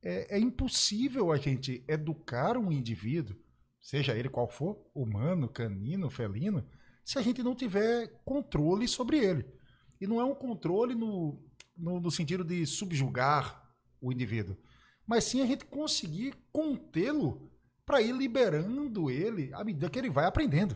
é, 0.03 0.35
é 0.35 0.39
impossível 0.39 1.31
a 1.31 1.37
gente 1.37 1.81
educar 1.87 2.57
um 2.57 2.69
indivíduo, 2.69 3.33
seja 3.81 4.13
ele 4.13 4.27
qual 4.27 4.49
for, 4.49 4.77
humano, 4.93 5.47
canino, 5.47 6.09
felino, 6.09 6.65
se 7.03 7.17
a 7.17 7.21
gente 7.21 7.41
não 7.41 7.55
tiver 7.55 8.07
controle 8.25 8.87
sobre 8.89 9.17
ele. 9.17 9.45
E 10.03 10.07
não 10.07 10.19
é 10.19 10.25
um 10.25 10.35
controle 10.35 10.93
no, 10.93 11.41
no, 11.77 12.01
no 12.01 12.11
sentido 12.11 12.43
de 12.43 12.65
subjugar 12.65 13.63
o 14.01 14.11
indivíduo, 14.11 14.57
mas 15.07 15.23
sim 15.23 15.41
a 15.41 15.45
gente 15.45 15.63
conseguir 15.63 16.35
contê-lo 16.51 17.49
para 17.85 18.01
ir 18.01 18.11
liberando 18.13 19.09
ele 19.09 19.49
à 19.53 19.63
medida 19.63 19.89
que 19.89 19.97
ele 19.97 20.09
vai 20.09 20.25
aprendendo. 20.25 20.75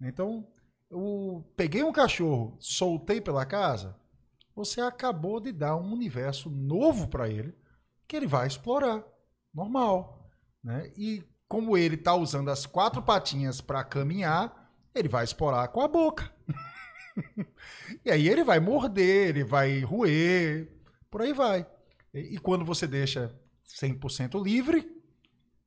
Então, 0.00 0.48
eu 0.90 1.48
peguei 1.56 1.84
um 1.84 1.92
cachorro, 1.92 2.56
soltei 2.58 3.20
pela 3.20 3.46
casa, 3.46 3.96
você 4.52 4.80
acabou 4.80 5.38
de 5.38 5.52
dar 5.52 5.76
um 5.76 5.92
universo 5.92 6.50
novo 6.50 7.06
para 7.06 7.28
ele 7.28 7.54
que 8.08 8.16
ele 8.16 8.26
vai 8.26 8.48
explorar. 8.48 9.04
Normal. 9.54 10.28
Né? 10.60 10.92
E 10.96 11.22
como 11.46 11.78
ele 11.78 11.94
está 11.94 12.16
usando 12.16 12.50
as 12.50 12.66
quatro 12.66 13.00
patinhas 13.00 13.60
para 13.60 13.84
caminhar, 13.84 14.72
ele 14.92 15.08
vai 15.08 15.22
explorar 15.22 15.68
com 15.68 15.80
a 15.80 15.86
boca. 15.86 16.32
e 18.04 18.10
aí 18.10 18.28
ele 18.28 18.44
vai 18.44 18.60
morder, 18.60 19.28
ele 19.28 19.44
vai 19.44 19.80
roer, 19.80 20.68
por 21.10 21.22
aí 21.22 21.32
vai. 21.32 21.66
E, 22.12 22.34
e 22.34 22.38
quando 22.38 22.64
você 22.64 22.86
deixa 22.86 23.34
100% 23.66 24.42
livre, 24.42 24.94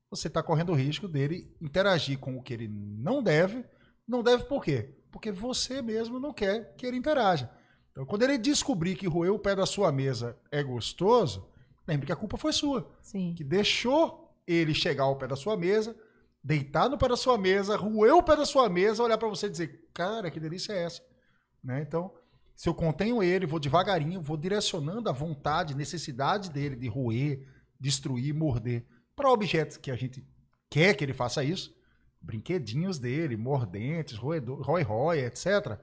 você 0.09 0.27
está 0.27 0.41
correndo 0.41 0.71
o 0.71 0.75
risco 0.75 1.07
dele 1.07 1.53
interagir 1.61 2.17
com 2.17 2.37
o 2.37 2.41
que 2.41 2.53
ele 2.53 2.67
não 2.67 3.21
deve. 3.21 3.65
Não 4.07 4.23
deve 4.23 4.45
por 4.45 4.63
quê? 4.63 4.95
Porque 5.11 5.31
você 5.31 5.81
mesmo 5.81 6.19
não 6.19 6.33
quer 6.33 6.75
que 6.75 6.85
ele 6.85 6.97
interaja. 6.97 7.49
Então, 7.91 8.05
quando 8.05 8.23
ele 8.23 8.37
descobrir 8.37 8.95
que 8.95 9.07
roer 9.07 9.33
o 9.33 9.39
pé 9.39 9.55
da 9.55 9.65
sua 9.65 9.91
mesa 9.91 10.37
é 10.51 10.63
gostoso, 10.63 11.49
lembre 11.87 12.05
que 12.05 12.11
a 12.11 12.15
culpa 12.15 12.37
foi 12.37 12.53
sua. 12.53 12.89
Sim. 13.01 13.33
Que 13.35 13.43
deixou 13.43 14.33
ele 14.45 14.73
chegar 14.73 15.03
ao 15.03 15.17
pé 15.17 15.27
da 15.27 15.35
sua 15.35 15.57
mesa, 15.57 15.95
deitar 16.43 16.89
no 16.89 16.97
pé 16.97 17.09
da 17.09 17.17
sua 17.17 17.37
mesa, 17.37 17.75
roer 17.75 18.15
o 18.15 18.23
pé 18.23 18.35
da 18.35 18.45
sua 18.45 18.69
mesa, 18.69 19.03
olhar 19.03 19.17
para 19.17 19.27
você 19.27 19.47
e 19.47 19.49
dizer: 19.49 19.89
Cara, 19.93 20.31
que 20.31 20.39
delícia 20.39 20.73
é 20.73 20.83
essa? 20.83 21.01
Né? 21.67 21.81
Então, 21.81 22.13
se 22.55 22.69
eu 22.69 22.73
contenho 22.73 23.21
ele, 23.21 23.45
vou 23.45 23.59
devagarinho, 23.59 24.21
vou 24.21 24.37
direcionando 24.37 25.09
a 25.09 25.11
vontade, 25.11 25.75
necessidade 25.75 26.49
dele 26.49 26.77
de 26.77 26.87
roer, 26.87 27.45
destruir, 27.77 28.33
morder 28.33 28.85
para 29.13 29.29
objetos 29.29 29.75
que 29.75 29.91
a 29.91 29.95
gente 29.97 30.25
quer 30.69 30.95
que 30.95 31.03
ele 31.03 31.13
faça 31.13 31.43
isso, 31.43 31.75
brinquedinhos 32.21 32.97
dele, 32.97 33.35
mordentes, 33.35 34.17
roedor, 34.17 34.61
rói-rói, 34.61 35.25
etc. 35.25 35.77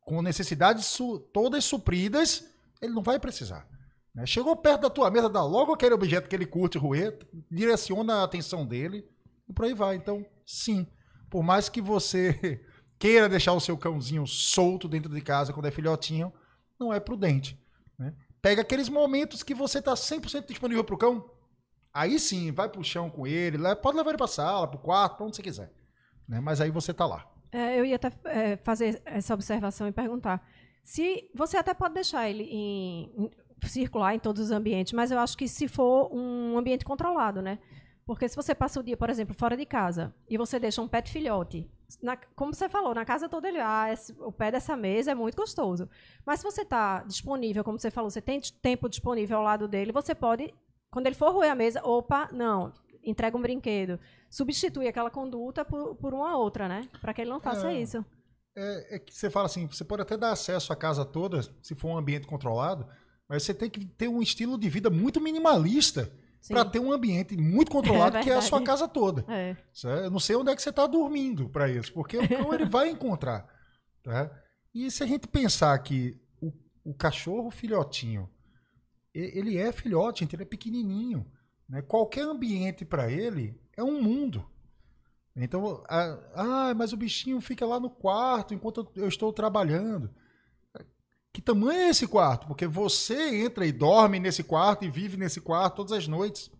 Com 0.00 0.20
necessidades 0.20 0.84
su 0.84 1.20
todas 1.32 1.64
supridas, 1.64 2.46
ele 2.82 2.92
não 2.92 3.02
vai 3.02 3.18
precisar. 3.18 3.66
Né? 4.14 4.26
Chegou 4.26 4.54
perto 4.56 4.82
da 4.82 4.90
tua 4.90 5.10
mesa, 5.10 5.30
dá 5.30 5.42
logo 5.42 5.72
aquele 5.72 5.94
objeto 5.94 6.28
que 6.28 6.36
ele 6.36 6.46
curte 6.46 6.76
roer, 6.76 7.18
direciona 7.50 8.16
a 8.16 8.24
atenção 8.24 8.66
dele 8.66 9.08
e 9.48 9.54
por 9.54 9.64
aí 9.64 9.72
vai. 9.72 9.96
Então, 9.96 10.24
sim, 10.44 10.86
por 11.30 11.42
mais 11.42 11.70
que 11.70 11.80
você 11.80 12.62
queira 12.98 13.28
deixar 13.28 13.52
o 13.52 13.60
seu 13.60 13.76
cãozinho 13.76 14.26
solto 14.26 14.88
dentro 14.88 15.12
de 15.12 15.20
casa 15.20 15.52
quando 15.52 15.66
é 15.66 15.70
filhotinho, 15.70 16.32
não 16.78 16.92
é 16.92 17.00
prudente. 17.00 17.58
Né? 17.98 18.14
Pega 18.42 18.62
aqueles 18.62 18.88
momentos 18.88 19.42
que 19.42 19.54
você 19.54 19.78
está 19.78 19.94
100% 19.94 20.46
disponível 20.46 20.84
para 20.84 20.94
o 20.94 20.98
cão, 20.98 21.30
Aí 21.96 22.18
sim, 22.18 22.52
vai 22.52 22.68
pro 22.68 22.84
chão 22.84 23.08
com 23.08 23.26
ele, 23.26 23.56
pode 23.76 23.96
levar 23.96 24.10
ele 24.10 24.18
pra 24.18 24.26
sala, 24.26 24.68
pro 24.68 24.78
quarto, 24.78 25.16
pra 25.16 25.24
onde 25.24 25.34
você 25.34 25.42
quiser. 25.42 25.72
Né? 26.28 26.40
Mas 26.40 26.60
aí 26.60 26.70
você 26.70 26.92
tá 26.92 27.06
lá. 27.06 27.26
É, 27.50 27.80
eu 27.80 27.86
ia 27.86 27.96
até 27.96 28.12
é, 28.26 28.56
fazer 28.58 29.00
essa 29.06 29.32
observação 29.32 29.88
e 29.88 29.92
perguntar. 29.92 30.46
Se 30.82 31.30
você 31.34 31.56
até 31.56 31.72
pode 31.72 31.94
deixar 31.94 32.28
ele 32.28 32.42
em, 32.42 33.10
em, 33.16 33.30
circular 33.66 34.14
em 34.14 34.18
todos 34.18 34.42
os 34.42 34.50
ambientes, 34.50 34.92
mas 34.92 35.10
eu 35.10 35.18
acho 35.18 35.38
que 35.38 35.48
se 35.48 35.66
for 35.68 36.14
um 36.14 36.58
ambiente 36.58 36.84
controlado, 36.84 37.40
né? 37.40 37.58
Porque 38.06 38.28
se 38.28 38.36
você 38.36 38.54
passa 38.54 38.78
o 38.78 38.82
dia, 38.84 38.96
por 38.96 39.10
exemplo, 39.10 39.34
fora 39.34 39.56
de 39.56 39.66
casa 39.66 40.14
e 40.30 40.38
você 40.38 40.60
deixa 40.60 40.80
um 40.80 40.86
pet 40.86 41.10
filhote, 41.10 41.68
na, 42.00 42.16
como 42.36 42.54
você 42.54 42.68
falou, 42.68 42.94
na 42.94 43.04
casa 43.04 43.28
toda 43.28 43.48
ele, 43.48 43.58
ah, 43.60 43.92
esse, 43.92 44.14
o 44.20 44.30
pé 44.30 44.52
dessa 44.52 44.76
mesa 44.76 45.10
é 45.10 45.14
muito 45.14 45.36
gostoso. 45.36 45.88
Mas 46.24 46.38
se 46.38 46.44
você 46.44 46.62
está 46.62 47.02
disponível, 47.02 47.64
como 47.64 47.78
você 47.78 47.90
falou, 47.90 48.08
você 48.08 48.22
tem 48.22 48.40
tempo 48.62 48.88
disponível 48.88 49.38
ao 49.38 49.42
lado 49.42 49.66
dele, 49.66 49.90
você 49.90 50.14
pode 50.14 50.54
quando 50.88 51.08
ele 51.08 51.16
for 51.16 51.32
roer 51.32 51.50
a 51.50 51.54
mesa, 51.54 51.82
opa, 51.84 52.28
não, 52.32 52.72
entrega 53.04 53.36
um 53.36 53.42
brinquedo. 53.42 53.98
Substitui 54.30 54.86
aquela 54.86 55.10
conduta 55.10 55.64
por, 55.64 55.96
por 55.96 56.14
uma 56.14 56.36
outra, 56.36 56.68
né? 56.68 56.88
Para 57.00 57.12
que 57.12 57.20
ele 57.20 57.30
não 57.30 57.40
faça 57.40 57.72
é, 57.72 57.80
isso. 57.82 58.04
É, 58.56 58.96
é, 58.96 58.98
que 58.98 59.14
você 59.14 59.28
fala 59.28 59.46
assim, 59.46 59.66
você 59.66 59.84
pode 59.84 60.02
até 60.02 60.16
dar 60.16 60.30
acesso 60.30 60.72
à 60.72 60.76
casa 60.76 61.04
toda, 61.04 61.42
se 61.60 61.74
for 61.74 61.88
um 61.88 61.98
ambiente 61.98 62.26
controlado, 62.26 62.86
mas 63.28 63.42
você 63.42 63.52
tem 63.52 63.68
que 63.68 63.84
ter 63.84 64.08
um 64.08 64.22
estilo 64.22 64.56
de 64.56 64.68
vida 64.68 64.88
muito 64.88 65.20
minimalista 65.20 66.10
para 66.48 66.64
ter 66.64 66.78
um 66.78 66.92
ambiente 66.92 67.36
muito 67.36 67.70
controlado, 67.70 68.16
é 68.16 68.22
que 68.22 68.30
é 68.30 68.34
a 68.34 68.42
sua 68.42 68.62
casa 68.62 68.86
toda. 68.86 69.24
É. 69.28 69.56
Eu 70.04 70.10
não 70.10 70.20
sei 70.20 70.36
onde 70.36 70.50
é 70.50 70.56
que 70.56 70.62
você 70.62 70.70
está 70.70 70.86
dormindo 70.86 71.48
para 71.48 71.68
isso, 71.68 71.92
porque 71.92 72.16
o 72.16 72.28
cão 72.28 72.54
ele 72.54 72.66
vai 72.66 72.88
encontrar. 72.88 73.46
Tá? 74.02 74.30
E 74.74 74.90
se 74.90 75.02
a 75.02 75.06
gente 75.06 75.26
pensar 75.26 75.76
que 75.78 76.20
o, 76.40 76.52
o 76.84 76.94
cachorro 76.94 77.50
filhotinho 77.50 78.28
ele 79.14 79.56
é 79.56 79.72
filhote, 79.72 80.24
então 80.24 80.36
ele 80.36 80.42
é 80.42 80.46
pequenininho. 80.46 81.26
Né? 81.68 81.82
Qualquer 81.82 82.22
ambiente 82.22 82.84
para 82.84 83.10
ele 83.10 83.58
é 83.76 83.82
um 83.82 84.02
mundo. 84.02 84.44
Então, 85.34 85.82
ah, 85.88 86.72
mas 86.74 86.92
o 86.92 86.96
bichinho 86.96 87.40
fica 87.40 87.66
lá 87.66 87.78
no 87.78 87.90
quarto 87.90 88.54
enquanto 88.54 88.90
eu 88.96 89.08
estou 89.08 89.32
trabalhando. 89.32 90.10
Que 91.36 91.42
tamanho 91.42 91.80
é 91.80 91.90
esse 91.90 92.06
quarto? 92.06 92.46
Porque 92.46 92.66
você 92.66 93.44
entra 93.44 93.66
e 93.66 93.70
dorme 93.70 94.18
nesse 94.18 94.42
quarto 94.42 94.86
e 94.86 94.88
vive 94.88 95.18
nesse 95.18 95.38
quarto 95.38 95.76
todas 95.76 95.92
as 95.92 96.08
noites. 96.08 96.50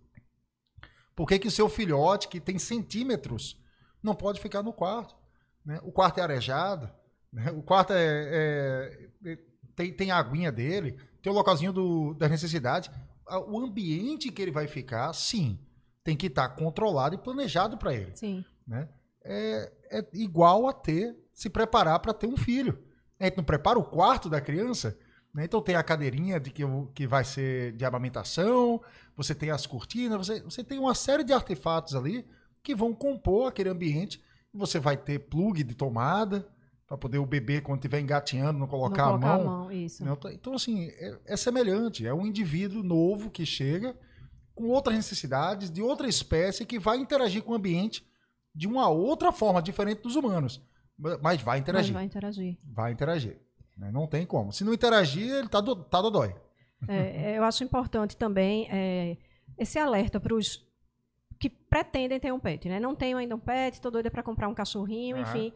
Por 1.15 1.27
que, 1.27 1.39
que 1.39 1.49
o 1.49 1.51
seu 1.51 1.67
filhote, 1.67 2.29
que 2.29 2.39
tem 2.39 2.59
centímetros, 2.59 3.59
não 4.03 4.15
pode 4.15 4.39
ficar 4.39 4.62
no 4.62 4.75
quarto? 4.75 5.17
Né? 5.65 5.81
O 5.83 5.91
quarto 5.91 6.19
é 6.19 6.23
arejado, 6.23 6.91
né? 7.33 7.51
o 7.53 7.62
quarto 7.62 7.95
é, 7.95 8.05
é, 8.05 9.09
é 9.25 9.39
tem, 9.75 9.95
tem 9.95 10.11
a 10.11 10.19
aguinha 10.19 10.53
dele, 10.53 11.01
tem 11.23 11.33
o 11.33 11.35
localzinho 11.35 11.73
do, 11.73 12.12
da 12.12 12.29
necessidade. 12.29 12.91
O 13.49 13.59
ambiente 13.59 14.31
que 14.31 14.43
ele 14.43 14.51
vai 14.51 14.69
ficar, 14.69 15.11
sim, 15.15 15.59
tem 16.05 16.15
que 16.15 16.27
estar 16.27 16.51
controlado 16.51 17.15
e 17.15 17.19
planejado 17.19 17.79
para 17.79 17.95
ele. 17.95 18.15
Sim. 18.15 18.45
Né? 18.69 18.87
É, 19.25 19.73
é 19.91 20.07
igual 20.12 20.69
a 20.69 20.75
ter, 20.75 21.17
se 21.33 21.49
preparar 21.49 21.99
para 22.01 22.12
ter 22.12 22.27
um 22.27 22.37
filho. 22.37 22.86
A 23.18 23.24
gente 23.24 23.37
não 23.37 23.44
prepara 23.44 23.79
o 23.79 23.85
quarto 23.85 24.29
da 24.29 24.40
criança, 24.40 24.98
né? 25.33 25.44
então 25.44 25.61
tem 25.62 25.74
a 25.74 25.83
cadeirinha 25.83 26.38
de 26.38 26.50
que, 26.50 26.62
que 26.94 27.07
vai 27.07 27.24
ser 27.24 27.72
de 27.72 27.85
amamentação, 27.85 28.81
você 29.16 29.35
tem 29.35 29.50
as 29.50 29.66
cortinas, 29.66 30.26
você, 30.26 30.40
você 30.42 30.62
tem 30.62 30.79
uma 30.79 30.94
série 30.94 31.24
de 31.24 31.33
artefatos 31.33 31.94
ali 31.94 32.26
que 32.62 32.74
vão 32.74 32.92
compor 32.92 33.48
aquele 33.48 33.68
ambiente. 33.68 34.22
Você 34.52 34.79
vai 34.79 34.96
ter 34.96 35.18
plug 35.18 35.62
de 35.62 35.74
tomada, 35.74 36.46
para 36.87 36.96
poder 36.96 37.18
o 37.18 37.26
bebê, 37.26 37.61
quando 37.61 37.79
estiver 37.79 38.00
engatinhando, 38.00 38.59
não 38.59 38.66
colocar, 38.66 39.07
não 39.07 39.18
colocar 39.18 39.35
a 39.35 39.38
mão. 39.38 39.40
A 39.40 39.59
mão 39.59 39.72
isso. 39.72 40.05
Então, 40.33 40.55
assim, 40.55 40.88
é, 40.88 41.18
é, 41.26 41.37
semelhante. 41.37 42.07
É 42.07 42.14
um 42.14 42.24
indivíduo 42.24 42.83
novo 42.83 43.29
que 43.29 43.44
chega 43.44 43.96
com 44.55 44.68
outras 44.68 44.94
necessidades, 44.94 45.70
de 45.70 45.83
outra 45.83 46.09
espécie, 46.09 46.64
que 46.64 46.79
vai 46.79 46.96
interagir 46.98 47.42
com 47.42 47.52
o 47.52 47.57
ambiente 47.57 48.07
de 48.55 48.66
uma 48.66 48.88
outra 48.88 49.33
forma, 49.33 49.61
diferente 49.61 50.00
dos 50.00 50.16
humanos. 50.16 50.62
Mas 50.98 51.40
vai 51.42 51.59
interagir. 51.59 51.92
Mas 51.92 52.00
vai 52.00 52.04
interagir. 52.04 52.59
Vai 52.64 52.92
interagir. 52.92 53.40
Né? 53.76 53.90
Não 53.92 54.06
tem 54.06 54.24
como. 54.24 54.52
Se 54.52 54.64
não 54.64 54.72
interagir, 54.72 55.30
ele 55.30 55.48
tá, 55.48 55.61
do, 55.61 55.76
tá 55.76 56.00
dodói. 56.00 56.35
É, 56.88 57.37
eu 57.37 57.44
acho 57.44 57.64
importante 57.64 58.16
também 58.16 58.68
é, 58.70 59.16
esse 59.59 59.78
alerta 59.78 60.20
para 60.20 60.35
os 60.35 60.64
que 61.38 61.50
pretendem 61.50 62.18
ter 62.18 62.32
um 62.32 62.40
pet, 62.40 62.68
né? 62.68 62.80
Não 62.80 62.94
tenho 62.94 63.18
ainda 63.18 63.35
um 63.35 63.38
pet, 63.38 63.74
estou 63.74 63.90
doida 63.90 64.11
para 64.11 64.22
comprar 64.22 64.48
um 64.48 64.54
cachorrinho, 64.54 65.18
enfim. 65.18 65.52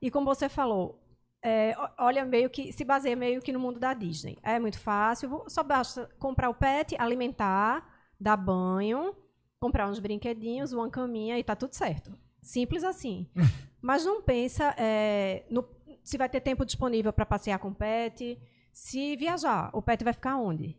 E 0.00 0.10
como 0.10 0.26
você 0.26 0.48
falou, 0.48 1.02
é, 1.42 1.74
olha 1.98 2.24
meio 2.24 2.50
que 2.50 2.72
se 2.72 2.84
baseia 2.84 3.16
meio 3.16 3.40
que 3.40 3.52
no 3.52 3.58
mundo 3.58 3.80
da 3.80 3.94
Disney. 3.94 4.38
É 4.42 4.58
muito 4.58 4.78
fácil, 4.78 5.44
só 5.48 5.62
basta 5.62 6.10
comprar 6.18 6.50
o 6.50 6.54
pet, 6.54 6.94
alimentar, 6.98 7.86
dar 8.20 8.36
banho, 8.36 9.14
comprar 9.58 9.88
uns 9.88 9.98
brinquedinhos, 9.98 10.72
uma 10.72 10.90
caminha 10.90 11.38
e 11.38 11.44
tá 11.44 11.56
tudo 11.56 11.74
certo. 11.74 12.12
Simples 12.42 12.84
assim. 12.84 13.30
Mas 13.84 14.02
não 14.02 14.22
pensa 14.22 14.74
é, 14.78 15.44
no, 15.50 15.62
se 16.02 16.16
vai 16.16 16.26
ter 16.26 16.40
tempo 16.40 16.64
disponível 16.64 17.12
para 17.12 17.26
passear 17.26 17.58
com 17.58 17.68
o 17.68 17.74
pet, 17.74 18.40
se 18.72 19.14
viajar, 19.14 19.68
o 19.74 19.82
pet 19.82 20.02
vai 20.02 20.14
ficar 20.14 20.38
onde? 20.38 20.74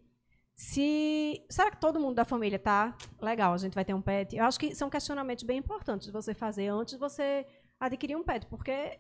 Se 0.56 1.46
será 1.48 1.70
que 1.70 1.80
todo 1.80 2.00
mundo 2.00 2.16
da 2.16 2.26
família 2.26 2.58
tá 2.58 2.98
legal? 3.22 3.54
A 3.54 3.58
gente 3.58 3.76
vai 3.76 3.86
ter 3.86 3.94
um 3.94 4.02
pet? 4.02 4.36
Eu 4.36 4.46
acho 4.46 4.60
que 4.60 4.74
são 4.74 4.90
questionamentos 4.90 5.44
bem 5.44 5.60
importantes 5.60 6.08
de 6.08 6.12
você 6.12 6.34
fazer 6.34 6.70
antes 6.70 6.96
de 6.96 7.00
você 7.00 7.46
adquirir 7.80 8.16
um 8.16 8.24
pet, 8.24 8.48
porque 8.48 9.00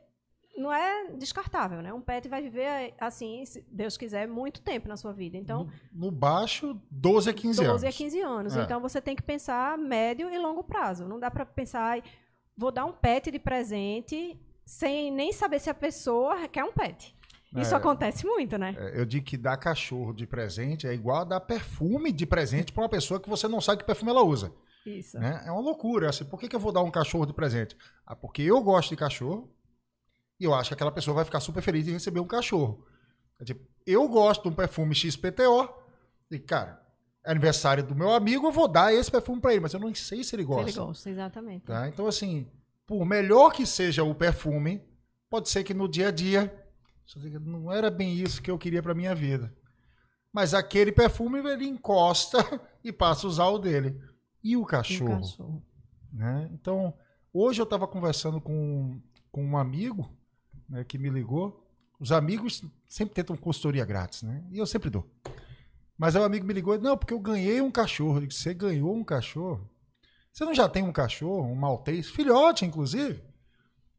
não 0.56 0.72
é 0.72 1.12
descartável, 1.14 1.82
né? 1.82 1.92
Um 1.92 2.00
pet 2.00 2.30
vai 2.30 2.44
viver 2.44 2.94
assim, 3.00 3.44
se 3.44 3.66
Deus 3.72 3.98
quiser, 3.98 4.28
muito 4.28 4.62
tempo 4.62 4.88
na 4.88 4.98
sua 4.98 5.14
vida. 5.14 5.36
Então, 5.36 5.68
no, 5.92 6.06
no 6.06 6.12
baixo, 6.12 6.80
12 6.92 7.28
a 7.28 7.34
15 7.34 7.48
12 7.48 7.62
anos. 7.62 7.82
12 7.82 7.88
a 7.88 7.92
15 7.92 8.22
anos. 8.22 8.56
É. 8.56 8.62
Então 8.62 8.80
você 8.80 9.02
tem 9.02 9.16
que 9.16 9.24
pensar 9.24 9.80
médio 9.80 10.30
e 10.30 10.38
longo 10.38 10.64
prazo. 10.64 11.08
Não 11.08 11.20
dá 11.20 11.32
para 11.32 11.44
pensar, 11.44 12.04
vou 12.58 12.72
dar 12.72 12.86
um 12.86 12.94
pet 12.94 13.32
de 13.32 13.40
presente 13.40 14.40
sem 14.66 15.12
nem 15.12 15.32
saber 15.32 15.60
se 15.60 15.70
a 15.70 15.74
pessoa 15.74 16.48
quer 16.48 16.64
um 16.64 16.72
pet. 16.72 17.16
Isso 17.56 17.74
é, 17.74 17.78
acontece 17.78 18.26
muito, 18.26 18.58
né? 18.58 18.76
É, 18.78 19.00
eu 19.00 19.06
digo 19.06 19.26
que 19.26 19.38
dar 19.38 19.56
cachorro 19.58 20.14
de 20.14 20.28
presente 20.28 20.88
é 20.88 20.94
igual 20.94 21.22
a 21.22 21.24
dar 21.24 21.40
perfume 21.40 22.12
de 22.12 22.26
presente 22.26 22.74
para 22.74 22.84
uma 22.84 22.90
pessoa 22.90 23.20
que 23.20 23.30
você 23.30 23.48
não 23.48 23.62
sabe 23.62 23.80
que 23.80 23.86
perfume 23.86 24.12
ela 24.12 24.24
usa. 24.24 24.52
Isso. 24.86 25.18
Né? 25.18 25.42
É 25.46 25.52
uma 25.52 25.62
loucura. 25.62 26.10
Assim, 26.10 26.26
por 26.26 26.40
que, 26.40 26.50
que 26.50 26.56
eu 26.56 26.60
vou 26.60 26.72
dar 26.72 26.82
um 26.82 26.92
cachorro 26.92 27.26
de 27.26 27.34
presente? 27.34 27.78
Ah, 28.06 28.16
porque 28.16 28.42
eu 28.42 28.62
gosto 28.62 28.90
de 28.90 28.98
cachorro 28.98 29.50
e 30.40 30.44
eu 30.44 30.54
acho 30.54 30.70
que 30.70 30.74
aquela 30.74 30.92
pessoa 30.92 31.16
vai 31.16 31.26
ficar 31.26 31.40
super 31.40 31.62
feliz 31.62 31.86
de 31.86 31.92
receber 31.92 32.20
um 32.20 32.28
cachorro. 32.28 32.86
É 33.40 33.46
tipo, 33.46 33.66
eu 33.86 34.08
gosto 34.08 34.44
de 34.44 34.50
um 34.50 34.54
perfume 34.54 34.94
XPTO 34.94 35.70
e, 36.30 36.40
cara, 36.40 36.85
aniversário 37.26 37.84
do 37.84 37.96
meu 37.96 38.12
amigo, 38.14 38.48
eu 38.48 38.52
vou 38.52 38.68
dar 38.68 38.94
esse 38.94 39.10
perfume 39.10 39.42
para 39.42 39.52
ele, 39.52 39.62
mas 39.62 39.74
eu 39.74 39.80
não 39.80 39.94
sei 39.94 40.24
se 40.24 40.36
ele 40.36 40.44
gosta. 40.44 40.72
Se 40.72 40.78
ele 40.78 40.86
gosta, 40.86 41.10
exatamente. 41.10 41.66
Tá? 41.66 41.88
Então, 41.88 42.08
assim, 42.08 42.48
por 42.86 43.04
melhor 43.06 43.52
que 43.52 43.66
seja 43.66 44.04
o 44.04 44.14
perfume, 44.14 44.82
pode 45.30 45.50
ser 45.50 45.64
que 45.64 45.74
no 45.74 45.88
dia 45.88 46.10
a 46.10 46.12
dia 46.12 46.54
não 47.42 47.72
era 47.72 47.90
bem 47.90 48.14
isso 48.14 48.42
que 48.42 48.50
eu 48.50 48.58
queria 48.58 48.82
para 48.82 48.94
minha 48.94 49.16
vida. 49.16 49.54
Mas 50.32 50.54
aquele 50.54 50.92
perfume 50.92 51.40
ele 51.40 51.66
encosta 51.66 52.38
e 52.84 52.92
passa 52.92 53.26
a 53.26 53.30
usar 53.30 53.48
o 53.48 53.60
dele. 53.60 54.00
E 54.44 54.56
o 54.58 54.66
cachorro? 54.66 55.12
E 55.12 55.14
o 55.14 55.20
cachorro. 55.22 55.66
Né? 56.12 56.50
Então, 56.54 56.94
hoje 57.34 57.62
eu 57.62 57.64
estava 57.64 57.88
conversando 57.88 58.40
com, 58.40 59.00
com 59.32 59.44
um 59.44 59.58
amigo 59.58 60.10
né, 60.70 60.84
que 60.84 60.98
me 60.98 61.10
ligou. 61.10 61.64
Os 62.00 62.12
amigos 62.12 62.64
sempre 62.88 63.16
tentam 63.16 63.38
consultoria 63.38 63.86
grátis, 63.86 64.24
né? 64.24 64.44
E 64.52 64.58
eu 64.58 64.66
sempre 64.66 64.90
dou. 64.90 65.10
Mas 65.98 66.16
aí 66.16 66.22
o 66.22 66.26
amigo 66.26 66.46
me 66.46 66.54
ligou, 66.54 66.78
não, 66.80 66.98
porque 66.98 67.14
eu 67.14 67.20
ganhei 67.20 67.62
um 67.62 67.72
cachorro. 67.72 68.20
Eu 68.20 68.28
disse, 68.28 68.42
você 68.42 68.54
ganhou 68.54 68.94
um 68.94 69.04
cachorro? 69.04 69.70
Você 70.32 70.44
não 70.44 70.54
já 70.54 70.68
tem 70.68 70.84
um 70.84 70.92
cachorro, 70.92 71.48
um 71.48 71.56
maltês? 71.56 72.10
Filhote, 72.10 72.66
inclusive. 72.66 73.24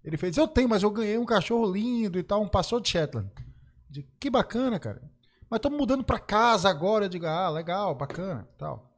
Ele 0.04 0.16
fez, 0.16 0.36
eu 0.36 0.46
tenho, 0.46 0.68
mas 0.68 0.82
eu 0.82 0.90
ganhei 0.90 1.16
um 1.16 1.24
cachorro 1.24 1.72
lindo 1.72 2.18
e 2.18 2.22
tal, 2.22 2.42
um 2.42 2.48
pastor 2.48 2.80
de 2.80 2.90
Shetland. 2.90 3.30
Eu 3.38 3.42
digo, 3.88 4.08
que 4.20 4.28
bacana, 4.28 4.78
cara. 4.78 5.02
Mas 5.48 5.58
estamos 5.58 5.78
mudando 5.78 6.04
para 6.04 6.18
casa 6.18 6.68
agora. 6.68 7.06
Eu 7.06 7.08
digo, 7.08 7.26
ah, 7.26 7.48
legal, 7.48 7.94
bacana, 7.94 8.46
tal. 8.58 8.94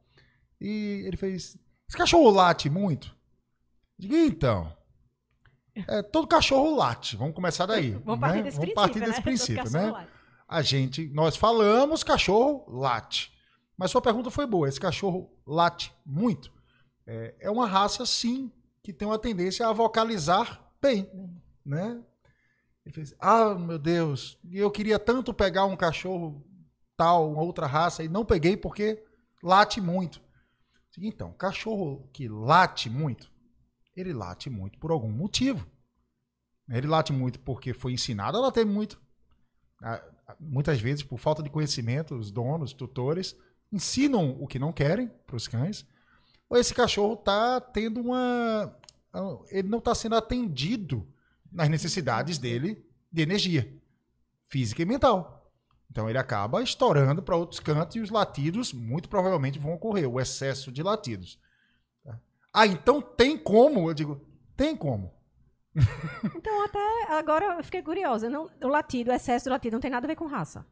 E 0.59 1.03
ele 1.05 1.15
fez, 1.15 1.57
esse 1.87 1.97
cachorro 1.97 2.29
late 2.29 2.69
muito? 2.69 3.07
Eu 3.97 4.07
digo, 4.07 4.15
então, 4.15 4.75
é, 5.87 6.01
todo 6.01 6.27
cachorro 6.27 6.75
late. 6.75 7.15
Vamos 7.15 7.33
começar 7.33 7.65
daí. 7.65 7.91
Vamos 7.91 8.19
partir 8.19 8.37
né? 8.37 8.43
desse 8.43 8.57
Vamos 8.57 8.73
princípio, 8.73 8.75
partir 8.75 8.99
desse 8.99 9.19
né? 9.19 9.21
princípio, 9.21 9.71
né? 9.71 10.07
A 10.49 10.63
gente, 10.63 11.07
nós 11.09 11.35
falamos, 11.35 12.03
cachorro 12.03 12.65
late. 12.67 13.31
Mas 13.77 13.91
sua 13.91 14.01
pergunta 14.01 14.31
foi 14.31 14.47
boa. 14.47 14.67
Esse 14.67 14.79
cachorro 14.79 15.31
late 15.45 15.93
muito. 16.03 16.51
É, 17.05 17.35
é 17.41 17.51
uma 17.51 17.67
raça, 17.67 18.03
sim, 18.03 18.51
que 18.83 18.91
tem 18.91 19.07
uma 19.07 19.19
tendência 19.19 19.67
a 19.67 19.71
vocalizar 19.71 20.67
bem, 20.81 21.07
né? 21.63 22.03
Ele 22.83 22.95
fez, 22.95 23.13
ah, 23.19 23.53
meu 23.53 23.77
Deus, 23.77 24.39
eu 24.51 24.71
queria 24.71 24.97
tanto 24.97 25.31
pegar 25.35 25.65
um 25.65 25.77
cachorro 25.77 26.43
tal, 26.97 27.31
uma 27.31 27.43
outra 27.43 27.67
raça, 27.67 28.03
e 28.03 28.09
não 28.09 28.25
peguei 28.25 28.57
porque 28.57 29.05
late 29.43 29.79
muito. 29.79 30.19
Então, 30.97 31.31
cachorro 31.33 32.09
que 32.11 32.27
late 32.27 32.89
muito, 32.89 33.31
ele 33.95 34.13
late 34.13 34.49
muito 34.49 34.79
por 34.79 34.89
algum 34.89 35.11
motivo. 35.11 35.69
Ele 36.67 36.87
late 36.87 37.13
muito 37.13 37.39
porque 37.39 37.71
foi 37.71 37.93
ensinado 37.93 38.37
a 38.37 38.41
latir 38.41 38.65
muito. 38.65 38.99
Muitas 40.39 40.79
vezes, 40.79 41.03
por 41.03 41.17
falta 41.17 41.41
de 41.41 41.49
conhecimento, 41.49 42.15
os 42.15 42.31
donos, 42.31 42.73
tutores, 42.73 43.35
ensinam 43.71 44.37
o 44.39 44.47
que 44.47 44.59
não 44.59 44.73
querem 44.73 45.09
para 45.25 45.35
os 45.35 45.47
cães. 45.47 45.85
Ou 46.49 46.57
esse 46.57 46.73
cachorro 46.73 47.13
está 47.13 47.61
tendo 47.61 47.99
uma 48.01 48.75
então, 49.09 49.43
ele 49.49 49.67
não 49.67 49.79
está 49.79 49.93
sendo 49.93 50.15
atendido 50.15 51.07
nas 51.51 51.67
necessidades 51.67 52.37
dele 52.37 52.85
de 53.11 53.21
energia 53.21 53.71
física 54.47 54.81
e 54.81 54.85
mental. 54.85 55.51
Então 55.89 56.07
ele 56.07 56.19
acaba 56.19 56.61
estourando 56.61 57.21
para 57.21 57.35
outros 57.35 57.59
cantos 57.59 57.95
e 57.95 57.99
os 57.99 58.11
latidos 58.11 58.71
muito 58.71 59.09
provavelmente 59.09 59.57
vão 59.57 59.73
ocorrer, 59.73 60.07
o 60.07 60.19
excesso 60.19 60.71
de 60.71 60.83
latidos. 60.83 61.39
Tá? 62.03 62.19
Ah, 62.53 62.67
então 62.67 63.01
tem 63.01 63.37
como? 63.37 63.89
Eu 63.89 63.93
digo, 63.95 64.21
tem 64.55 64.75
como. 64.75 65.11
Então 66.35 66.65
até 66.65 67.13
agora 67.13 67.57
eu 67.57 67.63
fiquei 67.63 67.81
curiosa. 67.81 68.29
Não, 68.29 68.49
o 68.61 68.67
latido, 68.67 69.11
o 69.11 69.13
excesso 69.13 69.45
de 69.45 69.49
latido 69.49 69.73
não 69.73 69.81
tem 69.81 69.91
nada 69.91 70.05
a 70.05 70.09
ver 70.09 70.15
com 70.15 70.25
raça. 70.25 70.65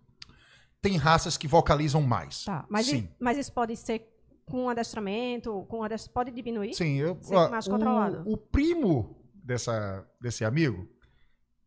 Tem 0.82 0.98
raças 0.98 1.38
que 1.38 1.48
vocalizam 1.48 2.02
mais. 2.02 2.44
Tá, 2.44 2.66
mas, 2.70 2.86
Sim. 2.88 3.10
mas 3.20 3.38
isso 3.38 3.52
pode 3.52 3.76
ser 3.76 4.08
com 4.46 4.70
adestramento, 4.70 5.66
com 5.68 5.84
adestramento, 5.84 6.14
pode 6.14 6.32
diminuir? 6.32 6.74
Sim, 6.74 6.96
eu, 6.98 7.20
ó, 7.32 7.50
mais 7.50 7.68
controlado. 7.68 8.24
O, 8.26 8.34
o, 8.34 8.38
primo 8.38 9.22
dessa, 9.34 10.08
desse 10.22 10.46
amigo, 10.46 10.88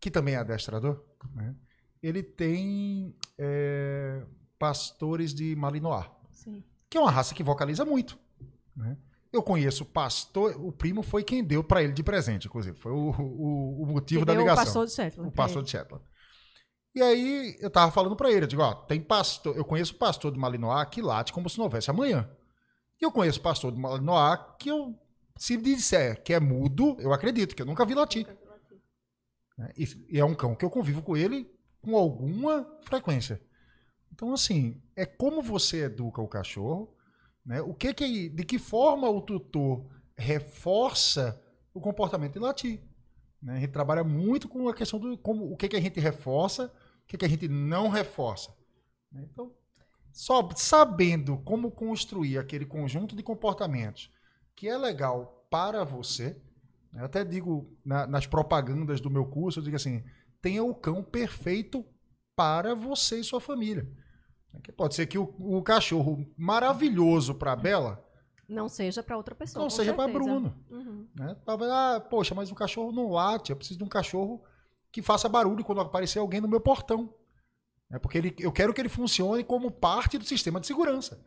que 0.01 0.11
também 0.11 0.35
é 0.35 0.39
adestrador, 0.39 1.05
né, 1.35 1.55
ele 2.03 2.23
tem 2.23 3.15
é, 3.37 4.25
pastores 4.59 5.35
de 5.35 5.55
Malinois, 5.57 6.07
Sim. 6.31 6.65
que 6.89 6.97
é 6.97 7.01
uma 7.01 7.11
raça 7.11 7.35
que 7.35 7.43
vocaliza 7.43 7.85
muito. 7.85 8.19
Né? 8.75 8.97
Eu 9.33 9.43
conheço 9.43 9.85
o 9.85 9.87
pastor, 9.87 10.57
o 10.57 10.73
primo 10.73 11.03
foi 11.03 11.23
quem 11.23 11.45
deu 11.45 11.63
para 11.63 11.83
ele 11.83 11.93
de 11.93 12.03
presente, 12.03 12.49
inclusive. 12.49 12.77
Foi 12.77 12.91
o, 12.91 13.11
o, 13.11 13.83
o 13.83 13.87
motivo 13.87 14.21
que 14.21 14.27
da 14.27 14.35
ligação. 14.35 14.63
O 14.63 14.67
pastor 14.67 14.87
de 14.87 14.93
Shetland. 14.93 15.29
O 15.29 15.33
pastor 15.33 15.63
de 15.63 15.71
Shetland. 15.71 16.05
E 16.95 17.01
aí 17.01 17.57
eu 17.61 17.71
tava 17.71 17.93
falando 17.93 18.17
para 18.17 18.31
ele, 18.33 18.45
eu 18.45 18.49
digo, 18.49 18.63
ó, 18.63 18.75
tem 18.75 19.01
pastor, 19.01 19.57
eu 19.57 19.65
conheço 19.65 19.95
o 19.95 19.99
pastor 19.99 20.33
de 20.33 20.39
Malinois 20.39 20.89
que 20.91 21.01
late 21.01 21.33
como 21.33 21.49
se 21.49 21.57
não 21.57 21.67
houvesse 21.67 21.89
amanhã. 21.89 22.29
E 23.01 23.05
eu 23.05 23.13
conheço 23.13 23.41
pastor 23.41 23.71
do 23.71 23.79
Malinois 23.79 24.41
que 24.59 24.69
eu, 24.69 24.99
se 25.37 25.57
disser 25.57 26.23
que 26.25 26.33
é 26.33 26.41
mudo, 26.41 26.97
eu 26.99 27.13
acredito, 27.13 27.55
que 27.55 27.63
eu 27.63 27.67
nunca 27.67 27.87
vi 27.87 27.95
latir. 27.95 28.27
Né? 29.57 29.73
E 30.11 30.19
é 30.19 30.25
um 30.25 30.35
cão 30.35 30.57
que 30.57 30.65
eu 30.65 30.71
convivo 30.71 31.01
com 31.03 31.17
ele 31.17 31.49
com 31.81 31.97
alguma 31.97 32.67
frequência. 32.83 33.41
Então, 34.13 34.35
assim, 34.35 34.83
é 34.97 35.07
como 35.07 35.41
você 35.41 35.85
educa 35.85 36.21
o 36.21 36.29
cachorro, 36.29 36.95
né? 37.51 37.61
O 37.61 37.75
que 37.75 37.93
que, 37.93 38.29
de 38.29 38.45
que 38.45 38.61
forma 38.61 39.11
o 39.11 39.21
tutor 39.21 39.85
reforça 40.17 41.43
o 41.75 41.81
comportamento 41.81 42.35
de 42.35 42.39
latir. 42.39 42.81
Né? 43.43 43.57
A 43.57 43.61
gente 43.61 43.73
trabalha 43.73 44.05
muito 44.05 44.49
com 44.49 44.69
a 44.69 44.75
questão 44.75 45.01
do 45.01 45.19
como, 45.19 45.51
o 45.53 45.57
que, 45.57 45.69
que 45.69 45.75
a 45.75 45.81
gente 45.81 45.99
reforça, 45.99 46.67
o 47.03 47.07
que, 47.09 47.19
que 47.19 47.25
a 47.25 47.29
gente 47.29 47.49
não 47.49 47.89
reforça. 47.89 48.55
Né? 49.11 49.27
Então, 49.33 49.53
só 50.13 50.49
sabendo 50.55 51.39
como 51.39 51.73
construir 51.73 52.39
aquele 52.39 52.65
conjunto 52.65 53.17
de 53.17 53.23
comportamentos 53.23 54.13
que 54.55 54.69
é 54.69 54.79
legal 54.79 55.45
para 55.51 55.83
você, 55.83 56.41
eu 56.95 57.05
até 57.05 57.25
digo 57.25 57.77
na, 57.85 58.07
nas 58.07 58.29
propagandas 58.29 59.01
do 59.01 59.11
meu 59.11 59.27
curso, 59.27 59.59
eu 59.59 59.65
digo 59.65 59.75
assim, 59.75 60.05
tenha 60.41 60.63
o 60.63 60.73
cão 60.73 61.03
perfeito 61.03 61.85
para 62.37 62.77
você 62.77 63.19
e 63.19 63.25
sua 63.25 63.41
família. 63.41 63.89
Pode 64.77 64.95
ser 64.95 65.07
que 65.07 65.19
o, 65.19 65.35
o 65.39 65.63
cachorro 65.63 66.27
maravilhoso 66.37 67.35
para 67.35 67.55
Bela 67.55 68.05
não 68.51 68.69
seja 68.69 69.01
para 69.01 69.17
outra 69.17 69.35
pessoa. 69.35 69.63
Não 69.63 69.71
seja 69.71 69.95
para 69.95 70.13
Bruno. 70.13 70.53
Uhum. 70.69 71.07
Né? 71.15 71.37
Ah, 71.47 72.05
poxa, 72.11 72.35
mas 72.35 72.51
o 72.51 72.55
cachorro 72.55 72.91
não 72.91 73.11
late, 73.11 73.51
eu 73.51 73.57
preciso 73.57 73.79
de 73.79 73.85
um 73.85 73.89
cachorro 73.89 74.43
que 74.91 75.01
faça 75.01 75.29
barulho 75.29 75.65
quando 75.65 75.81
aparecer 75.81 76.19
alguém 76.19 76.41
no 76.41 76.49
meu 76.49 76.61
portão. 76.61 77.15
É 77.93 77.99
porque 77.99 78.19
ele, 78.19 78.35
eu 78.41 78.51
quero 78.51 78.75
que 78.75 78.81
ele 78.81 78.89
funcione 78.89 79.45
como 79.45 79.71
parte 79.71 80.19
do 80.19 80.25
sistema 80.25 80.59
de 80.59 80.67
segurança. 80.67 81.25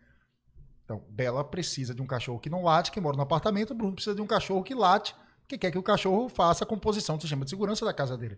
Então, 0.83 1.01
Bela 1.09 1.45
precisa 1.45 1.95
de 1.95 2.01
um 2.01 2.05
cachorro 2.05 2.39
que 2.39 2.49
não 2.49 2.63
late, 2.63 2.91
que 2.91 2.99
mora 2.99 3.15
no 3.15 3.23
apartamento, 3.23 3.73
Bruno 3.73 3.93
precisa 3.93 4.15
de 4.15 4.21
um 4.21 4.27
cachorro 4.27 4.61
que 4.61 4.75
late, 4.75 5.15
que 5.47 5.57
quer 5.57 5.71
que 5.71 5.77
o 5.77 5.83
cachorro 5.83 6.27
faça 6.27 6.65
a 6.65 6.67
composição 6.67 7.15
do 7.15 7.21
sistema 7.21 7.45
de 7.45 7.49
segurança 7.49 7.85
da 7.85 7.93
casa 7.93 8.17
dele. 8.17 8.37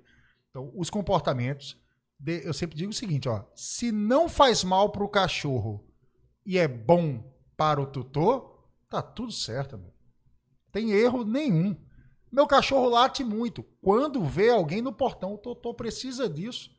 Então, 0.52 0.72
os 0.76 0.92
comportamentos, 0.92 1.76
eu 2.26 2.54
sempre 2.54 2.76
digo 2.78 2.92
o 2.92 2.96
seguinte, 2.96 3.30
ó, 3.30 3.44
se 3.56 3.92
não 3.92 4.28
faz 4.28 4.64
mal 4.64 4.90
para 4.90 5.04
o 5.04 5.10
cachorro 5.10 5.86
e 6.46 6.58
é 6.58 6.68
bom 6.68 7.24
para 7.58 7.82
o 7.82 7.86
tutor, 7.86 8.70
tá 8.90 9.02
tudo 9.02 9.32
certo, 9.32 9.78
meu. 9.78 9.94
Tem 10.72 10.92
erro 10.92 11.24
nenhum. 11.24 11.76
Meu 12.32 12.48
cachorro 12.48 12.90
late 12.90 13.24
muito. 13.24 13.64
Quando 13.82 14.24
vê 14.24 14.50
alguém 14.50 14.82
no 14.82 14.92
portão, 14.92 15.34
o 15.34 15.38
tutor 15.38 15.74
precisa 15.74 16.30
disso. 16.30 16.70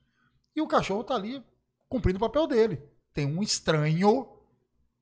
E 0.55 0.61
o 0.61 0.67
cachorro 0.67 1.03
tá 1.03 1.15
ali 1.15 1.43
cumprindo 1.89 2.19
o 2.19 2.21
papel 2.21 2.47
dele. 2.47 2.83
Tem 3.15 3.27
um 3.27 3.43
estranho 3.43 4.37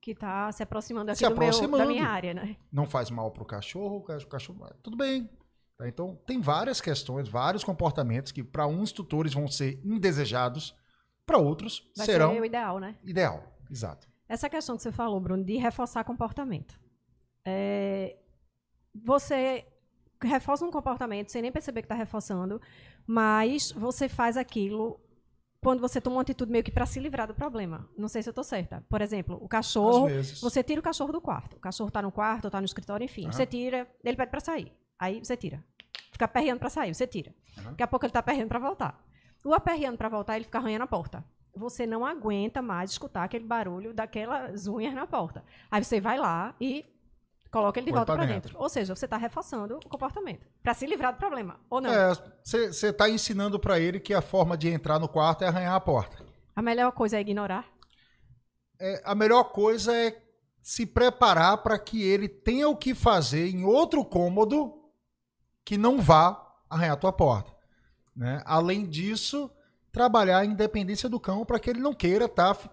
que 0.01 0.11
está 0.11 0.53
se 0.53 0.63
aproximando 0.63 1.11
aqui 1.11 1.19
se 1.19 1.25
aproximando. 1.25 1.79
Meu, 1.79 1.87
da 1.87 1.93
minha 1.93 2.07
área, 2.07 2.35
né? 2.35 2.57
Não 2.71 2.85
faz 2.85 3.11
mal 3.11 3.31
para 3.31 3.43
o 3.43 3.47
cachorro, 3.47 3.97
o 3.97 4.03
cachorro, 4.03 4.69
tudo 4.83 4.99
bem. 4.99 5.31
Tá? 5.77 5.89
Então, 5.89 6.17
tem 6.27 6.41
várias 6.41 6.81
questões, 6.81 7.29
vários 7.29 7.65
comportamentos 7.65 8.33
que 8.33 8.43
para 8.43 8.67
uns 8.67 8.93
tutores 8.93 9.35
vão 9.35 9.49
ser 9.49 9.81
indesejados, 9.85 10.75
para 11.27 11.39
outros 11.39 11.91
Vai 11.97 12.07
serão 12.07 12.35
ser 12.35 12.41
o 12.41 12.45
ideal, 12.45 12.79
né? 12.79 12.97
Ideal, 13.03 13.57
exato. 13.71 14.09
Essa 14.29 14.49
questão 14.49 14.77
que 14.77 14.83
você 14.83 14.93
falou, 14.93 15.21
Bruno, 15.21 15.45
de 15.45 15.57
reforçar 15.57 16.05
comportamento. 16.05 16.79
É, 17.45 18.17
você 18.95 19.67
reforça 20.23 20.65
um 20.65 20.71
comportamento 20.71 21.31
sem 21.31 21.43
nem 21.43 21.53
perceber 21.53 21.83
que 21.83 21.87
está 21.87 21.95
reforçando, 21.95 22.61
mas 23.07 23.73
você 23.73 24.09
faz 24.09 24.37
aquilo 24.37 25.01
quando 25.61 25.81
você 25.81 25.99
toma 25.99 26.17
uma 26.17 26.23
atitude 26.23 26.53
meio 26.53 26.63
que 26.63 26.71
para 26.71 26.85
se 26.85 27.01
livrar 27.01 27.27
do 27.27 27.35
problema. 27.35 27.89
Não 27.97 28.07
sei 28.07 28.23
se 28.23 28.29
eu 28.29 28.33
estou 28.33 28.45
certa. 28.45 28.85
Por 28.89 29.01
exemplo, 29.01 29.39
o 29.43 29.49
cachorro, 29.49 30.09
você 30.41 30.63
tira 30.63 30.79
o 30.79 30.83
cachorro 30.83 31.13
do 31.13 31.23
quarto. 31.23 31.57
O 31.57 31.61
cachorro 31.61 31.89
está 31.89 32.03
no 32.03 32.13
quarto, 32.13 32.49
está 32.49 32.61
no 32.61 32.67
escritório, 32.67 33.05
enfim. 33.05 33.25
Uhum. 33.25 33.33
Você 33.33 33.47
tira, 33.47 33.89
ele 34.05 34.17
pede 34.17 34.31
para 34.31 34.41
sair. 34.41 34.71
Aí 34.99 35.25
você 35.25 35.37
tira. 35.37 35.65
Fica 36.13 36.25
aperreando 36.25 36.61
para 36.61 36.71
sair, 36.71 36.95
você 36.95 37.07
tira. 37.07 37.35
Uhum. 37.59 37.71
Daqui 37.71 37.83
a 37.83 37.87
pouco 37.87 38.07
ele 38.07 38.11
está 38.11 38.21
aperreando 38.21 38.49
para 38.49 38.59
voltar. 38.59 39.05
O 39.45 39.53
aperreando 39.53 39.99
para 39.99 40.09
voltar, 40.09 40.37
ele 40.37 40.45
fica 40.45 40.59
arranhando 40.59 40.85
a 40.85 40.87
porta. 40.87 41.25
Você 41.55 41.87
não 41.87 42.05
aguenta 42.05 42.63
mais 42.63 42.93
escutar 42.93 43.25
aquele 43.25 43.45
barulho 43.45 43.93
daquelas 43.93 44.67
unhas 44.67 44.95
na 44.95 45.07
porta. 45.07 45.45
Aí 45.71 45.85
você 45.85 46.01
vai 46.01 46.19
lá 46.19 46.55
e 46.61 46.85
coloca 47.51 47.79
ele 47.79 47.87
de 47.87 47.93
volta 47.93 48.15
para 48.15 48.27
dentro. 48.27 48.51
dentro. 48.51 48.63
Ou 48.63 48.69
seja, 48.69 48.95
você 48.95 49.05
está 49.05 49.17
reforçando 49.17 49.77
o 49.77 49.89
comportamento 49.89 50.47
para 50.63 50.75
se 50.75 50.87
livrar 50.87 51.13
do 51.13 51.19
problema, 51.19 51.61
ou 51.71 51.81
não? 51.81 51.91
Você 52.43 52.87
é, 52.87 52.91
está 52.91 53.09
ensinando 53.09 53.61
para 53.61 53.79
ele 53.79 54.01
que 54.01 54.13
a 54.13 54.23
forma 54.23 54.57
de 54.57 54.69
entrar 54.69 54.99
no 54.99 55.09
quarto 55.09 55.45
é 55.45 55.49
arranhar 55.49 55.75
a 55.75 55.81
porta. 55.81 56.25
A 56.57 56.63
melhor 56.63 56.91
coisa 56.93 57.17
é 57.17 57.21
ignorar? 57.21 57.67
É, 58.81 59.03
a 59.05 59.15
melhor 59.15 59.45
coisa 59.45 59.95
é 59.95 60.21
se 60.61 60.87
preparar 60.87 61.63
para 61.63 61.79
que 61.79 62.03
ele 62.03 62.29
tenha 62.29 62.69
o 62.69 62.77
que 62.77 62.95
fazer 62.95 63.49
em 63.49 63.65
outro 63.65 64.05
cômodo 64.05 64.84
que 65.65 65.79
não 65.79 66.01
vá 66.01 66.41
arranhar 66.69 66.95
a 66.95 66.99
tua 66.99 67.13
porta. 67.13 67.53
Né? 68.15 68.43
Além 68.45 68.87
disso, 68.87 69.51
trabalhar 69.91 70.39
a 70.39 70.45
independência 70.45 71.09
do 71.09 71.19
cão 71.19 71.45
para 71.45 71.59
que 71.59 71.71
ele 71.71 71.81
não 71.81 71.95
queira 71.95 72.27
estar 72.27 72.55
tá 72.55 72.71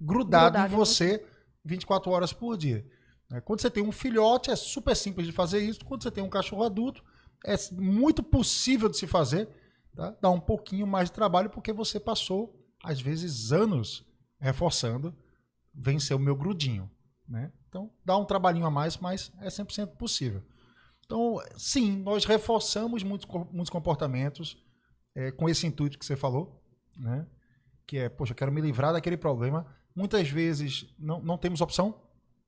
grudado, 0.00 0.52
grudado 0.52 0.72
em 0.72 0.76
você 0.76 1.24
24 1.64 2.10
horas 2.10 2.32
por 2.32 2.56
dia. 2.56 2.86
Né? 3.30 3.40
Quando 3.40 3.60
você 3.60 3.70
tem 3.70 3.82
um 3.82 3.92
filhote, 3.92 4.50
é 4.50 4.56
super 4.56 4.96
simples 4.96 5.26
de 5.26 5.32
fazer 5.32 5.60
isso. 5.60 5.84
Quando 5.84 6.02
você 6.02 6.10
tem 6.10 6.24
um 6.24 6.30
cachorro 6.30 6.64
adulto, 6.64 7.02
é 7.44 7.54
muito 7.72 8.22
possível 8.22 8.88
de 8.88 8.96
se 8.96 9.06
fazer. 9.06 9.48
Tá? 9.94 10.14
Dá 10.20 10.30
um 10.30 10.40
pouquinho 10.40 10.86
mais 10.86 11.08
de 11.08 11.14
trabalho 11.14 11.50
porque 11.50 11.72
você 11.72 11.98
passou, 12.00 12.54
às 12.82 13.00
vezes, 13.00 13.52
anos 13.52 14.06
reforçando 14.40 15.14
vencer 15.74 16.16
o 16.16 16.20
meu 16.20 16.36
grudinho. 16.36 16.90
Né? 17.28 17.52
Então, 17.68 17.90
dá 18.04 18.16
um 18.16 18.24
trabalhinho 18.24 18.66
a 18.66 18.70
mais, 18.70 18.96
mas 18.96 19.32
é 19.40 19.48
100% 19.48 19.96
possível. 19.96 20.42
Então, 21.08 21.40
sim, 21.56 21.96
nós 22.02 22.26
reforçamos 22.26 23.02
muitos, 23.02 23.26
muitos 23.50 23.70
comportamentos 23.70 24.62
é, 25.14 25.32
com 25.32 25.48
esse 25.48 25.66
intuito 25.66 25.98
que 25.98 26.04
você 26.04 26.14
falou, 26.14 26.62
né? 26.94 27.26
que 27.86 27.96
é, 27.96 28.10
poxa, 28.10 28.32
eu 28.32 28.36
quero 28.36 28.52
me 28.52 28.60
livrar 28.60 28.92
daquele 28.92 29.16
problema. 29.16 29.66
Muitas 29.96 30.28
vezes 30.28 30.94
não, 30.98 31.18
não 31.22 31.38
temos 31.38 31.62
opção. 31.62 31.98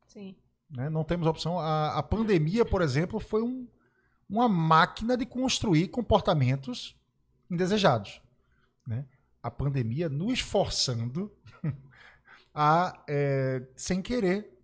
Sim. 0.06 0.36
Né? 0.70 0.90
Não 0.90 1.02
temos 1.02 1.26
opção. 1.26 1.58
A, 1.58 1.96
a 1.96 2.02
pandemia, 2.02 2.62
por 2.62 2.82
exemplo, 2.82 3.18
foi 3.18 3.40
um, 3.40 3.66
uma 4.28 4.46
máquina 4.46 5.16
de 5.16 5.24
construir 5.24 5.88
comportamentos 5.88 6.94
indesejados. 7.50 8.20
Né? 8.86 9.06
A 9.42 9.50
pandemia 9.50 10.10
nos 10.10 10.40
forçando 10.40 11.34
a, 12.54 13.02
é, 13.08 13.66
sem 13.74 14.02
querer, 14.02 14.59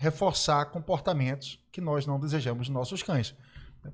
reforçar 0.00 0.64
comportamentos 0.70 1.62
que 1.70 1.78
nós 1.78 2.06
não 2.06 2.18
desejamos 2.18 2.70
nos 2.70 2.74
nossos 2.74 3.02
cães. 3.02 3.36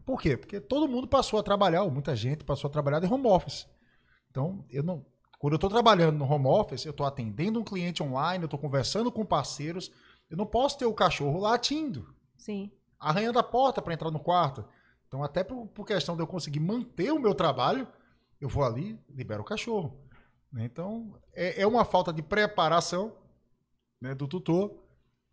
Por 0.05 0.21
quê? 0.21 0.37
Porque 0.37 0.61
todo 0.61 0.87
mundo 0.87 1.09
passou 1.09 1.37
a 1.37 1.43
trabalhar, 1.43 1.83
ou 1.83 1.91
muita 1.91 2.15
gente 2.15 2.45
passou 2.45 2.69
a 2.69 2.71
trabalhar 2.71 3.03
em 3.03 3.13
home 3.13 3.27
office. 3.27 3.67
Então, 4.31 4.65
eu 4.71 4.85
não, 4.85 5.05
quando 5.37 5.55
eu 5.55 5.57
estou 5.57 5.69
trabalhando 5.69 6.17
no 6.17 6.25
home 6.25 6.47
office, 6.47 6.85
eu 6.85 6.93
estou 6.93 7.05
atendendo 7.05 7.59
um 7.59 7.65
cliente 7.65 8.05
online, 8.05 8.45
eu 8.45 8.47
estou 8.47 8.59
conversando 8.59 9.11
com 9.11 9.27
parceiros, 9.27 9.91
eu 10.31 10.37
não 10.37 10.47
posso 10.47 10.79
ter 10.79 10.85
o 10.85 10.95
cachorro 10.95 11.41
latindo. 11.41 12.15
Sim. 12.37 12.71
Arranhando 13.01 13.41
a 13.41 13.43
porta 13.43 13.83
para 13.83 13.93
entrar 13.93 14.13
no 14.13 14.21
quarto. 14.21 14.65
Então, 15.09 15.25
até 15.25 15.43
por, 15.43 15.67
por, 15.67 15.85
questão 15.85 16.15
de 16.15 16.23
eu 16.23 16.27
conseguir 16.29 16.61
manter 16.61 17.11
o 17.11 17.19
meu 17.19 17.35
trabalho, 17.35 17.89
eu 18.41 18.49
vou 18.49 18.63
ali, 18.63 18.97
libero 19.11 19.43
o 19.43 19.45
cachorro. 19.45 20.01
Né? 20.53 20.67
Então, 20.67 21.19
é, 21.35 21.63
é, 21.63 21.67
uma 21.67 21.85
falta 21.85 22.13
de 22.13 22.23
preparação 22.23 23.13
né, 24.01 24.15
do 24.15 24.29
tutor 24.29 24.87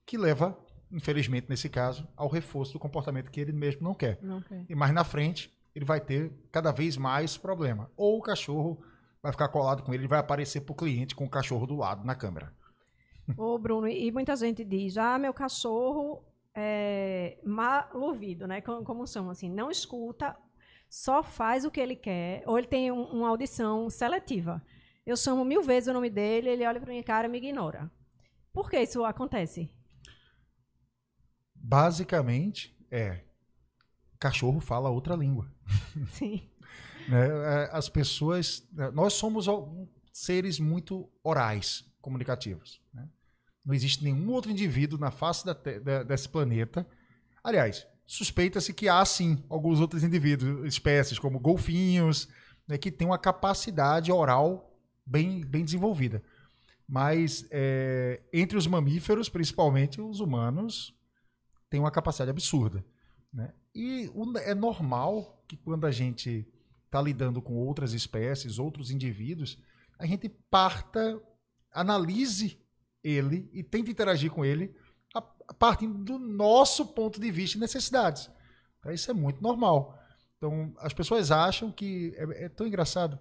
que 0.03 0.17
leva, 0.17 0.57
infelizmente 0.93 1.47
nesse 1.49 1.67
caso, 1.67 2.07
ao 2.15 2.29
reforço 2.29 2.73
do 2.73 2.79
comportamento 2.79 3.31
que 3.31 3.41
ele 3.41 3.51
mesmo 3.51 3.81
não 3.81 3.95
quer. 3.95 4.19
Não 4.21 4.41
quer. 4.41 4.63
E 4.69 4.75
mais 4.75 4.93
na 4.93 5.03
frente, 5.03 5.51
ele 5.75 5.83
vai 5.83 5.99
ter 5.99 6.31
cada 6.51 6.71
vez 6.71 6.95
mais 6.95 7.35
problema. 7.35 7.91
Ou 7.97 8.19
o 8.19 8.21
cachorro 8.21 8.79
vai 9.21 9.31
ficar 9.31 9.47
colado 9.47 9.81
com 9.81 9.93
ele, 9.93 10.03
ele 10.03 10.07
vai 10.07 10.19
aparecer 10.19 10.61
para 10.61 10.71
o 10.71 10.75
cliente 10.75 11.15
com 11.15 11.25
o 11.25 11.29
cachorro 11.29 11.65
do 11.65 11.75
lado 11.75 12.05
na 12.05 12.13
câmera. 12.13 12.53
Ô, 13.37 13.57
Bruno, 13.57 13.87
e 13.87 14.11
muita 14.11 14.35
gente 14.35 14.63
diz, 14.63 14.97
ah, 14.97 15.17
meu 15.17 15.33
cachorro 15.33 16.23
é 16.53 17.37
mal 17.43 17.89
ouvido, 17.93 18.47
né? 18.47 18.61
Como, 18.61 18.83
como 18.83 19.07
chamam 19.07 19.31
assim, 19.31 19.49
não 19.49 19.71
escuta, 19.71 20.37
só 20.87 21.23
faz 21.23 21.65
o 21.65 21.71
que 21.71 21.79
ele 21.79 21.95
quer, 21.95 22.43
ou 22.45 22.57
ele 22.57 22.67
tem 22.67 22.91
um, 22.91 23.03
uma 23.05 23.29
audição 23.29 23.89
seletiva. 23.89 24.61
Eu 25.05 25.17
chamo 25.17 25.43
mil 25.43 25.63
vezes 25.63 25.89
o 25.89 25.93
nome 25.93 26.09
dele, 26.09 26.49
ele 26.49 26.67
olha 26.67 26.79
para 26.79 26.91
minha 26.91 27.03
cara 27.03 27.27
e 27.27 27.31
me 27.31 27.39
ignora. 27.39 27.89
Por 28.53 28.69
que 28.69 28.79
isso 28.79 29.03
acontece? 29.03 29.71
Basicamente, 31.65 32.75
é. 32.91 33.21
Cachorro 34.19 34.59
fala 34.59 34.89
outra 34.89 35.15
língua. 35.15 35.49
Sim. 36.11 36.49
né? 37.07 37.27
É, 37.27 37.69
as 37.71 37.87
pessoas. 37.87 38.67
Né, 38.73 38.91
nós 38.91 39.13
somos 39.13 39.47
seres 40.11 40.59
muito 40.59 41.09
orais 41.23 41.85
comunicativos. 42.01 42.81
Né? 42.93 43.07
Não 43.65 43.73
existe 43.73 44.03
nenhum 44.03 44.29
outro 44.29 44.51
indivíduo 44.51 44.99
na 44.99 45.09
face 45.09 45.45
da, 45.45 45.53
da, 45.53 46.03
desse 46.03 46.27
planeta. 46.27 46.85
Aliás, 47.41 47.87
suspeita-se 48.05 48.73
que 48.73 48.89
há 48.89 49.03
sim 49.05 49.41
alguns 49.49 49.79
outros 49.79 50.03
indivíduos, 50.03 50.67
espécies 50.67 51.17
como 51.17 51.39
golfinhos, 51.39 52.27
né, 52.67 52.77
que 52.77 52.91
têm 52.91 53.07
uma 53.07 53.17
capacidade 53.17 54.11
oral 54.11 54.77
bem, 55.05 55.45
bem 55.45 55.63
desenvolvida. 55.63 56.21
Mas 56.87 57.47
é, 57.49 58.21
entre 58.33 58.57
os 58.57 58.67
mamíferos, 58.67 59.29
principalmente 59.29 60.01
os 60.01 60.19
humanos, 60.19 60.93
têm 61.73 61.79
uma 61.79 61.89
capacidade 61.89 62.29
absurda. 62.29 62.85
Né? 63.33 63.51
E 63.73 64.07
é 64.43 64.53
normal 64.53 65.43
que 65.47 65.57
quando 65.57 65.87
a 65.87 65.91
gente 65.91 66.47
está 66.85 67.01
lidando 67.01 67.41
com 67.41 67.55
outras 67.55 67.93
espécies, 67.93 68.59
outros 68.59 68.91
indivíduos, 68.91 69.57
a 69.97 70.05
gente 70.05 70.29
parta 70.29 71.19
analise 71.71 72.61
ele 73.03 73.49
e 73.51 73.63
tente 73.63 73.89
interagir 73.89 74.29
com 74.29 74.45
ele 74.45 74.71
a, 75.15 75.19
partir 75.19 75.87
do 75.87 76.19
nosso 76.19 76.85
ponto 76.93 77.19
de 77.19 77.31
vista 77.31 77.57
e 77.57 77.59
necessidades. 77.59 78.29
Então, 78.77 78.91
isso 78.91 79.09
é 79.09 79.13
muito 79.15 79.41
normal. 79.41 79.97
Então, 80.37 80.71
as 80.77 80.93
pessoas 80.93 81.31
acham 81.31 81.71
que 81.71 82.13
é, 82.15 82.45
é 82.45 82.49
tão 82.49 82.67
engraçado. 82.67 83.17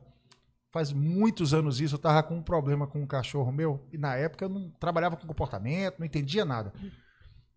Faz 0.70 0.92
muitos 0.92 1.54
anos 1.54 1.80
isso, 1.80 1.94
eu 1.94 1.96
estava 1.96 2.22
com 2.22 2.36
um 2.36 2.42
problema 2.42 2.86
com 2.86 3.00
um 3.00 3.06
cachorro 3.06 3.50
meu, 3.50 3.88
e 3.90 3.96
na 3.96 4.14
época 4.14 4.44
eu 4.44 4.50
não 4.50 4.70
trabalhava 4.72 5.16
com 5.16 5.26
comportamento, 5.26 5.98
não 5.98 6.04
entendia 6.04 6.44
nada. 6.44 6.70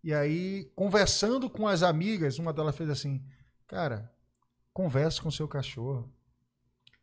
E 0.06 0.14
aí, 0.14 0.70
conversando 0.76 1.50
com 1.50 1.66
as 1.66 1.82
amigas, 1.82 2.38
uma 2.38 2.52
delas 2.52 2.76
fez 2.76 2.88
assim: 2.88 3.20
Cara, 3.66 4.08
converse 4.72 5.20
com 5.20 5.32
seu 5.32 5.48
cachorro. 5.48 6.08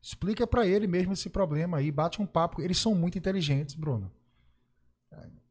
Explica 0.01 0.47
para 0.47 0.65
ele 0.65 0.87
mesmo 0.87 1.11
esse 1.11 1.29
problema 1.29 1.79
aí, 1.79 1.91
bate 1.91 2.21
um 2.21 2.25
papo. 2.25 2.61
Eles 2.61 2.77
são 2.77 2.95
muito 2.95 3.17
inteligentes, 3.17 3.75
Bruno. 3.75 4.09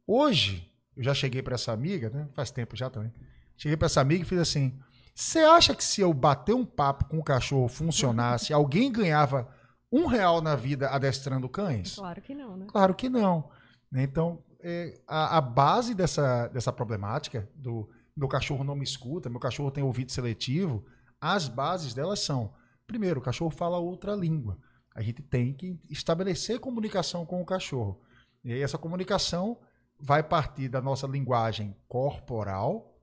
Hoje, 0.07 0.67
eu 0.97 1.03
já 1.03 1.13
cheguei 1.13 1.43
para 1.43 1.53
essa 1.53 1.71
amiga, 1.71 2.09
né? 2.09 2.27
Faz 2.33 2.49
tempo 2.49 2.75
já 2.75 2.89
também. 2.89 3.13
Cheguei 3.55 3.77
para 3.77 3.85
essa 3.85 4.01
amiga 4.01 4.23
e 4.23 4.27
fiz 4.27 4.39
assim: 4.39 4.75
Você 5.13 5.37
acha 5.37 5.75
que 5.75 5.83
se 5.83 6.01
eu 6.01 6.11
bater 6.11 6.55
um 6.55 6.65
papo 6.65 7.05
com 7.05 7.19
o 7.19 7.23
cachorro 7.23 7.67
funcionasse, 7.67 8.49
alguém 8.51 8.91
ganhava 8.91 9.47
um 9.91 10.07
real 10.07 10.41
na 10.41 10.55
vida 10.55 10.89
adestrando 10.89 11.47
cães? 11.47 11.97
Claro 11.97 12.19
que 12.19 12.33
não, 12.33 12.57
né? 12.57 12.65
Claro 12.67 12.95
que 12.95 13.07
não. 13.09 13.47
Então, 13.93 14.43
é, 14.63 15.01
a, 15.05 15.37
a, 15.37 15.41
base 15.41 15.93
dessa, 15.93 16.47
dessa 16.47 16.71
problemática 16.71 17.49
do 17.53 17.89
meu 18.15 18.29
cachorro 18.29 18.63
não 18.63 18.75
me 18.75 18.83
escuta, 18.83 19.29
meu 19.29 19.39
cachorro 19.39 19.69
tem 19.69 19.83
ouvido 19.83 20.11
seletivo, 20.11 20.85
as 21.19 21.49
bases 21.49 21.93
delas 21.93 22.19
são, 22.19 22.53
primeiro, 22.87 23.19
o 23.19 23.23
cachorro 23.23 23.51
fala 23.51 23.77
outra 23.77 24.15
língua. 24.15 24.57
A 24.95 25.01
gente 25.01 25.21
tem 25.21 25.53
que 25.53 25.79
estabelecer 25.89 26.59
comunicação 26.59 27.25
com 27.25 27.41
o 27.41 27.45
cachorro. 27.45 28.01
E 28.43 28.53
aí 28.53 28.61
essa 28.61 28.77
comunicação 28.77 29.59
vai 29.99 30.23
partir 30.23 30.69
da 30.69 30.81
nossa 30.81 31.07
linguagem 31.07 31.75
corporal, 31.87 32.97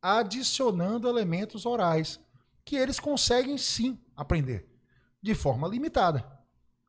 adicionando 0.00 1.08
elementos 1.08 1.64
orais, 1.64 2.20
que 2.64 2.76
eles 2.76 3.00
conseguem 3.00 3.56
sim 3.56 3.98
aprender, 4.16 4.68
de 5.22 5.34
forma 5.34 5.68
limitada. 5.68 6.26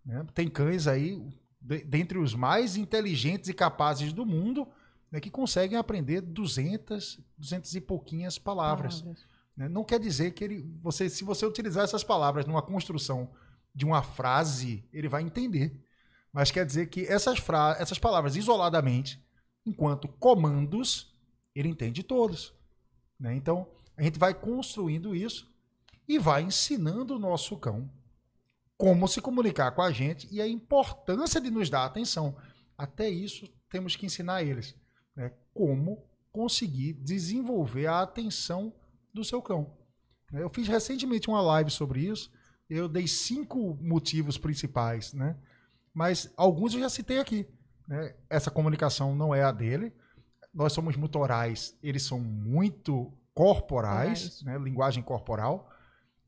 Né? 0.06 0.26
Tem 0.34 0.50
cães 0.50 0.88
aí, 0.88 1.22
de, 1.64 1.84
dentre 1.86 2.18
os 2.18 2.36
mais 2.36 2.76
inteligentes 2.76 3.50
e 3.50 3.54
capazes 3.54 4.12
do 4.12 4.26
mundo, 4.26 4.68
né, 5.10 5.20
que 5.20 5.32
conseguem 5.32 5.78
aprender 5.78 6.22
200, 6.22 7.20
200 7.38 7.76
e 7.76 7.82
pouquinhas 7.82 8.38
palavras. 8.38 9.02
palavras. 9.02 9.26
Né? 9.56 9.70
Não 9.70 9.84
quer 9.84 10.00
dizer 10.00 10.32
que 10.32 10.44
ele, 10.44 10.62
você, 10.82 11.10
se 11.10 11.24
você 11.24 11.46
utilizar 11.46 11.84
essas 11.84 12.04
palavras 12.04 12.46
numa 12.46 12.62
construção 12.62 13.32
de 13.74 13.86
uma 13.86 14.04
frase, 14.04 14.84
ele 14.92 15.08
vai 15.08 15.24
entender. 15.24 15.80
Mas 16.32 16.52
quer 16.52 16.66
dizer 16.66 16.88
que 16.88 17.06
essas, 17.06 17.40
fra 17.40 17.78
essas 17.80 17.98
palavras 17.98 18.36
isoladamente, 18.36 19.24
enquanto 19.66 20.08
comandos, 20.08 21.16
ele 21.56 21.70
entende 21.70 22.04
todas. 22.04 22.54
Né? 23.20 23.36
Então, 23.36 23.68
a 23.96 24.04
gente 24.04 24.20
vai 24.20 24.34
construindo 24.34 25.16
isso 25.16 25.48
e 26.08 26.20
vai 26.20 26.42
ensinando 26.42 27.16
o 27.16 27.20
nosso 27.20 27.56
cão 27.58 27.90
como 28.78 29.08
se 29.08 29.22
comunicar 29.22 29.72
com 29.72 29.82
a 29.82 29.92
gente 29.92 30.28
e 30.32 30.42
a 30.42 30.48
importância 30.48 31.40
de 31.40 31.50
nos 31.50 31.70
dar 31.70 31.86
atenção. 31.86 32.36
Até 32.78 33.10
isso 33.10 33.48
temos 33.70 33.96
que 33.96 34.06
ensinar 34.06 34.44
eles. 34.44 34.76
Né? 35.16 35.32
Como 35.54 36.04
conseguir 36.32 36.94
desenvolver 36.94 37.88
a 37.88 38.02
atenção 38.02 38.74
do 39.14 39.24
seu 39.24 39.42
cão. 39.42 39.78
Eu 40.32 40.50
fiz 40.50 40.68
recentemente 40.68 41.30
uma 41.30 41.42
live 41.42 41.70
sobre 41.70 42.02
isso. 42.02 42.32
Eu 42.68 42.90
dei 42.90 43.08
cinco 43.08 43.78
motivos 43.80 44.38
principais, 44.38 45.14
né? 45.14 45.38
Mas 45.94 46.34
alguns 46.36 46.74
eu 46.74 46.80
já 46.80 46.90
citei 46.90 47.20
aqui. 47.20 47.48
Né? 47.88 48.16
Essa 48.28 48.50
comunicação 48.50 49.16
não 49.16 49.36
é 49.36 49.44
a 49.44 49.52
dele. 49.52 49.94
Nós 50.52 50.74
somos 50.74 50.96
muito 50.96 51.20
orais, 51.20 51.78
eles 51.84 52.04
são 52.04 52.20
muito 52.20 53.14
corporais, 53.34 54.42
né? 54.44 54.58
linguagem 54.58 55.04
corporal 55.04 55.70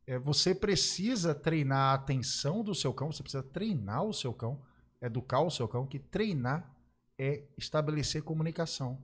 é, 0.07 0.19
você 0.19 0.53
precisa 0.53 1.33
treinar 1.33 1.91
a 1.91 1.93
atenção 1.95 2.63
do 2.63 2.75
seu 2.75 2.93
cão, 2.93 3.11
você 3.11 3.23
precisa 3.23 3.43
treinar 3.43 4.03
o 4.03 4.13
seu 4.13 4.33
cão, 4.33 4.61
educar 5.01 5.41
o 5.41 5.49
seu 5.49 5.67
cão, 5.67 5.87
que 5.87 5.99
treinar 5.99 6.75
é 7.17 7.43
estabelecer 7.57 8.21
comunicação. 8.21 9.01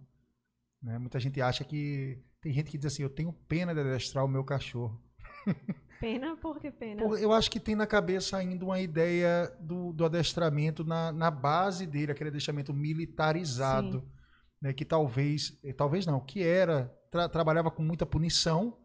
Né? 0.82 0.98
Muita 0.98 1.20
gente 1.20 1.42
acha 1.42 1.64
que. 1.64 2.22
Tem 2.42 2.54
gente 2.54 2.72
que 2.72 2.78
diz 2.78 2.94
assim: 2.94 3.04
eu 3.04 3.10
tenho 3.10 3.34
pena 3.48 3.74
de 3.74 3.80
adestrar 3.80 4.26
o 4.26 4.28
meu 4.28 4.44
cachorro. 4.44 5.00
Pena? 6.00 6.36
Por 6.36 6.60
que 6.60 6.72
pena? 6.72 7.04
eu 7.04 7.32
acho 7.32 7.52
que 7.52 7.60
tem 7.60 7.76
na 7.76 7.86
cabeça 7.86 8.36
ainda 8.36 8.66
uma 8.66 8.80
ideia 8.80 9.56
do, 9.60 9.94
do 9.94 10.04
adestramento 10.04 10.84
na, 10.84 11.12
na 11.12 11.30
base 11.30 11.86
dele, 11.86 12.12
aquele 12.12 12.32
adestramento 12.32 12.74
militarizado. 12.74 14.04
Né, 14.60 14.74
que 14.74 14.84
talvez, 14.84 15.60
talvez 15.78 16.08
não, 16.08 16.20
que 16.20 16.42
era, 16.42 16.92
tra, 17.12 17.30
trabalhava 17.30 17.70
com 17.70 17.84
muita 17.84 18.04
punição, 18.04 18.81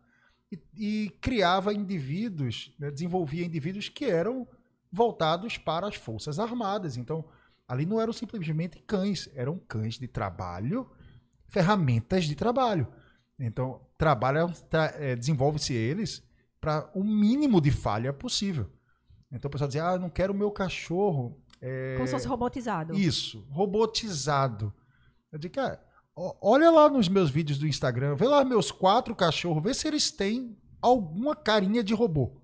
e, 0.50 0.58
e 0.76 1.10
criava 1.20 1.72
indivíduos, 1.72 2.74
né, 2.78 2.90
desenvolvia 2.90 3.44
indivíduos 3.44 3.88
que 3.88 4.04
eram 4.04 4.46
voltados 4.90 5.58
para 5.58 5.86
as 5.88 5.94
forças 5.94 6.38
armadas. 6.38 6.96
Então, 6.96 7.24
ali 7.66 7.84
não 7.84 8.00
eram 8.00 8.12
simplesmente 8.12 8.78
cães, 8.86 9.28
eram 9.34 9.58
cães 9.58 9.98
de 9.98 10.06
trabalho, 10.06 10.88
ferramentas 11.48 12.24
de 12.24 12.34
trabalho. 12.34 12.86
Então, 13.38 13.80
trabalha, 13.98 14.48
tra 14.70 14.94
é, 14.96 15.14
desenvolve-se 15.14 15.74
eles 15.74 16.22
para 16.60 16.90
o 16.94 17.04
mínimo 17.04 17.60
de 17.60 17.70
falha 17.70 18.12
possível. 18.12 18.70
Então, 19.30 19.48
o 19.48 19.52
pessoal 19.52 19.68
dizia, 19.68 19.84
ah, 19.84 19.98
não 19.98 20.08
quero 20.08 20.32
o 20.32 20.36
meu 20.36 20.50
cachorro... 20.50 21.40
É... 21.60 21.94
Como 21.96 22.06
se 22.06 22.12
fosse 22.12 22.28
robotizado. 22.28 22.94
Isso, 22.94 23.46
robotizado. 23.50 24.72
Eu 25.32 25.38
digo, 25.38 25.54
cara, 25.54 25.82
Olha 26.16 26.70
lá 26.70 26.88
nos 26.88 27.08
meus 27.08 27.28
vídeos 27.28 27.58
do 27.58 27.66
Instagram, 27.66 28.16
vê 28.16 28.26
lá 28.26 28.42
meus 28.42 28.70
quatro 28.70 29.14
cachorros, 29.14 29.62
vê 29.62 29.74
se 29.74 29.86
eles 29.86 30.10
têm 30.10 30.56
alguma 30.80 31.36
carinha 31.36 31.84
de 31.84 31.92
robô. 31.92 32.40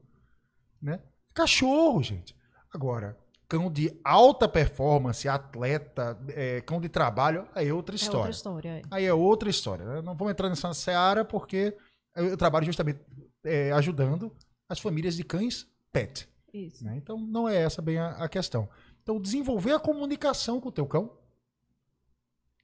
Né? 0.80 1.00
Cachorro, 1.32 2.02
gente. 2.02 2.36
Agora, 2.70 3.16
cão 3.48 3.70
de 3.70 3.98
alta 4.04 4.46
performance, 4.46 5.26
atleta, 5.26 6.18
é, 6.28 6.60
cão 6.60 6.82
de 6.82 6.88
trabalho, 6.90 7.48
aí 7.54 7.68
é 7.68 7.72
outra 7.72 7.94
história. 7.94 8.16
É 8.16 8.18
outra 8.18 8.30
história. 8.30 8.68
É. 8.68 8.82
Aí 8.90 9.04
é 9.06 9.14
outra 9.14 9.48
história. 9.48 9.84
Né? 9.86 10.02
Não 10.02 10.14
vamos 10.14 10.32
entrar 10.32 10.50
nessa 10.50 10.74
seara 10.74 11.24
porque 11.24 11.74
eu 12.14 12.36
trabalho 12.36 12.66
justamente 12.66 13.00
é, 13.42 13.72
ajudando 13.72 14.30
as 14.68 14.80
famílias 14.80 15.16
de 15.16 15.24
cães 15.24 15.66
pet. 15.90 16.28
Isso. 16.52 16.84
Né? 16.84 16.96
Então 16.96 17.18
não 17.18 17.48
é 17.48 17.56
essa 17.56 17.80
bem 17.80 17.98
a, 17.98 18.10
a 18.10 18.28
questão. 18.28 18.68
Então 19.02 19.18
desenvolver 19.20 19.72
a 19.72 19.80
comunicação 19.80 20.60
com 20.60 20.68
o 20.68 20.72
teu 20.72 20.86
cão 20.86 21.21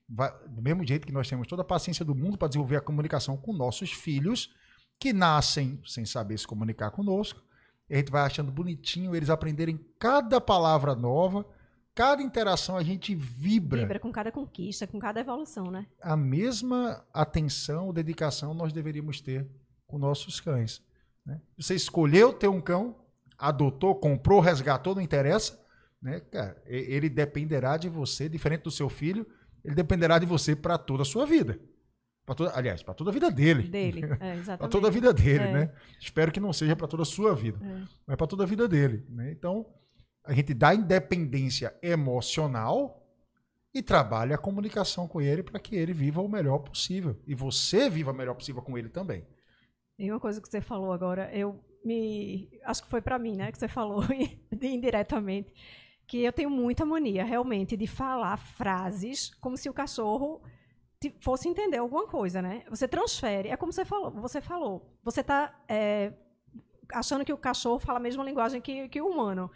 vai, 0.09 0.33
do 0.47 0.61
mesmo 0.61 0.85
jeito 0.85 1.05
que 1.05 1.13
nós 1.13 1.29
temos 1.29 1.47
toda 1.47 1.61
a 1.61 1.65
paciência 1.65 2.03
do 2.03 2.15
mundo 2.15 2.37
para 2.37 2.47
desenvolver 2.47 2.77
a 2.77 2.81
comunicação 2.81 3.37
com 3.37 3.53
nossos 3.53 3.91
filhos, 3.91 4.53
que 4.99 5.13
nascem 5.13 5.79
sem 5.85 6.05
saber 6.05 6.37
se 6.37 6.47
comunicar 6.47 6.91
conosco, 6.91 7.41
a 7.89 7.95
gente 7.95 8.11
vai 8.11 8.21
achando 8.23 8.51
bonitinho 8.51 9.15
eles 9.15 9.29
aprenderem 9.29 9.79
cada 9.97 10.39
palavra 10.39 10.95
nova, 10.95 11.45
cada 11.95 12.21
interação 12.21 12.77
a 12.77 12.83
gente 12.83 13.15
vibra. 13.15 13.81
Vibra 13.81 13.99
com 13.99 14.11
cada 14.11 14.31
conquista, 14.31 14.85
com 14.85 14.99
cada 14.99 15.19
evolução, 15.19 15.71
né? 15.71 15.87
A 16.01 16.15
mesma 16.15 17.03
atenção, 17.13 17.93
dedicação 17.93 18.53
nós 18.53 18.71
deveríamos 18.71 19.21
ter 19.21 19.47
com 19.87 19.97
nossos 19.97 20.39
cães. 20.39 20.83
Né? 21.25 21.41
Você 21.57 21.73
escolheu 21.73 22.31
ter 22.31 22.47
um 22.47 22.61
cão, 22.61 22.95
adotou, 23.37 23.95
comprou, 23.95 24.39
resgatou, 24.39 24.93
não 24.93 25.01
interessa, 25.01 25.59
né? 26.01 26.19
Cara, 26.19 26.61
ele 26.65 27.09
dependerá 27.09 27.75
de 27.75 27.89
você, 27.89 28.29
diferente 28.29 28.63
do 28.63 28.71
seu 28.71 28.87
filho, 28.87 29.25
ele 29.63 29.75
dependerá 29.75 30.17
de 30.19 30.25
você 30.25 30.55
para 30.55 30.77
toda 30.77 31.03
a 31.03 31.05
sua 31.05 31.25
vida. 31.25 31.59
Pra 32.25 32.35
toda, 32.35 32.55
aliás, 32.55 32.83
para 32.83 32.93
toda 32.93 33.09
a 33.09 33.13
vida 33.13 33.31
dele. 33.31 33.63
Dele, 33.63 34.03
é, 34.21 34.35
exatamente. 34.35 34.57
para 34.59 34.67
toda 34.67 34.87
a 34.87 34.91
vida 34.91 35.13
dele, 35.13 35.43
é. 35.45 35.51
né? 35.51 35.73
Espero 35.99 36.31
que 36.31 36.39
não 36.39 36.53
seja 36.53 36.75
para 36.75 36.87
toda 36.87 37.03
a 37.03 37.05
sua 37.05 37.35
vida, 37.35 37.59
é. 37.65 37.83
mas 38.05 38.17
para 38.17 38.27
toda 38.27 38.43
a 38.43 38.47
vida 38.47 38.67
dele. 38.67 39.05
Né? 39.09 39.31
Então, 39.31 39.65
a 40.23 40.33
gente 40.33 40.53
dá 40.53 40.75
independência 40.75 41.75
emocional 41.81 43.03
e 43.73 43.81
trabalha 43.81 44.35
a 44.35 44.37
comunicação 44.37 45.07
com 45.07 45.21
ele 45.21 45.43
para 45.43 45.59
que 45.59 45.75
ele 45.75 45.93
viva 45.93 46.21
o 46.21 46.29
melhor 46.29 46.59
possível. 46.59 47.19
E 47.25 47.33
você 47.33 47.89
viva 47.89 48.11
o 48.11 48.15
melhor 48.15 48.35
possível 48.35 48.61
com 48.61 48.77
ele 48.77 48.89
também. 48.89 49.25
E 49.97 50.11
uma 50.11 50.19
coisa 50.19 50.39
que 50.41 50.47
você 50.47 50.61
falou 50.61 50.93
agora, 50.93 51.29
eu 51.35 51.59
me. 51.83 52.49
Acho 52.63 52.83
que 52.83 52.89
foi 52.89 53.01
para 53.01 53.19
mim, 53.19 53.35
né? 53.35 53.51
Que 53.51 53.57
você 53.57 53.67
falou 53.67 54.03
indiretamente 54.61 55.53
que 56.09 56.23
eu 56.23 56.33
tenho 56.33 56.49
muita 56.49 56.83
mania, 56.83 57.23
realmente, 57.23 57.77
de 57.77 57.85
falar 57.85 58.35
frases 58.35 59.31
como 59.35 59.55
se 59.55 59.69
o 59.69 59.73
cachorro 59.73 60.41
fosse 61.21 61.47
entender 61.47 61.77
alguma 61.77 62.07
coisa, 62.07 62.41
né? 62.41 62.63
Você 62.67 62.87
transfere, 62.87 63.49
é 63.49 63.55
como 63.55 63.71
você 63.71 63.85
falou. 63.85 64.09
Você 64.13 64.41
falou, 64.41 64.91
você 65.03 65.21
está 65.21 65.55
é, 65.67 66.11
achando 66.91 67.23
que 67.23 67.31
o 67.31 67.37
cachorro 67.37 67.77
fala 67.77 67.99
a 67.99 68.01
mesma 68.01 68.23
linguagem 68.23 68.59
que, 68.59 68.89
que 68.89 68.99
o 68.99 69.07
humano, 69.07 69.51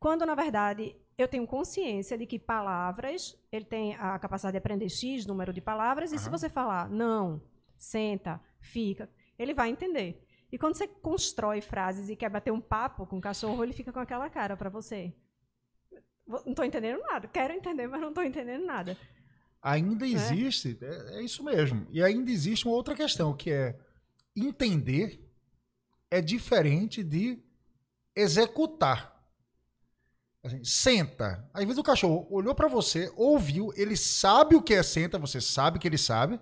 quando 0.00 0.24
na 0.24 0.34
verdade 0.34 0.96
eu 1.18 1.28
tenho 1.28 1.46
consciência 1.46 2.16
de 2.16 2.24
que 2.24 2.38
palavras, 2.38 3.38
ele 3.52 3.66
tem 3.66 3.94
a 3.96 4.18
capacidade 4.18 4.52
de 4.52 4.58
aprender 4.58 4.88
x 4.88 5.26
número 5.26 5.52
de 5.52 5.60
palavras, 5.60 6.10
uhum. 6.10 6.16
e 6.16 6.20
se 6.20 6.30
você 6.30 6.48
falar 6.48 6.88
não, 6.88 7.42
senta, 7.76 8.40
fica, 8.62 9.10
ele 9.38 9.52
vai 9.52 9.68
entender. 9.68 10.24
E 10.50 10.56
quando 10.56 10.74
você 10.74 10.88
constrói 10.88 11.60
frases 11.60 12.08
e 12.08 12.16
quer 12.16 12.30
bater 12.30 12.50
um 12.50 12.62
papo 12.62 13.04
com 13.04 13.18
o 13.18 13.20
cachorro, 13.20 13.62
ele 13.62 13.74
fica 13.74 13.92
com 13.92 14.00
aquela 14.00 14.30
cara 14.30 14.56
para 14.56 14.70
você. 14.70 15.12
Não 16.28 16.50
estou 16.50 16.64
entendendo 16.64 17.00
nada. 17.00 17.26
Quero 17.26 17.54
entender, 17.54 17.86
mas 17.86 18.00
não 18.00 18.10
estou 18.10 18.22
entendendo 18.22 18.64
nada. 18.66 18.96
Ainda 19.62 20.06
né? 20.06 20.12
existe, 20.12 20.78
é? 20.80 21.18
é 21.18 21.22
isso 21.22 21.42
mesmo. 21.42 21.86
E 21.90 22.02
ainda 22.02 22.30
existe 22.30 22.66
uma 22.66 22.74
outra 22.74 22.94
questão, 22.94 23.34
que 23.34 23.50
é 23.50 23.76
entender 24.36 25.24
é 26.10 26.20
diferente 26.20 27.02
de 27.02 27.38
executar. 28.14 29.16
Assim, 30.42 30.62
senta. 30.64 31.48
Às 31.52 31.64
vezes 31.64 31.78
o 31.78 31.82
cachorro 31.82 32.26
olhou 32.30 32.54
para 32.54 32.68
você, 32.68 33.12
ouviu, 33.16 33.72
ele 33.76 33.96
sabe 33.96 34.54
o 34.54 34.62
que 34.62 34.74
é 34.74 34.82
senta, 34.82 35.18
você 35.18 35.40
sabe 35.40 35.78
que 35.78 35.88
ele 35.88 35.98
sabe, 35.98 36.40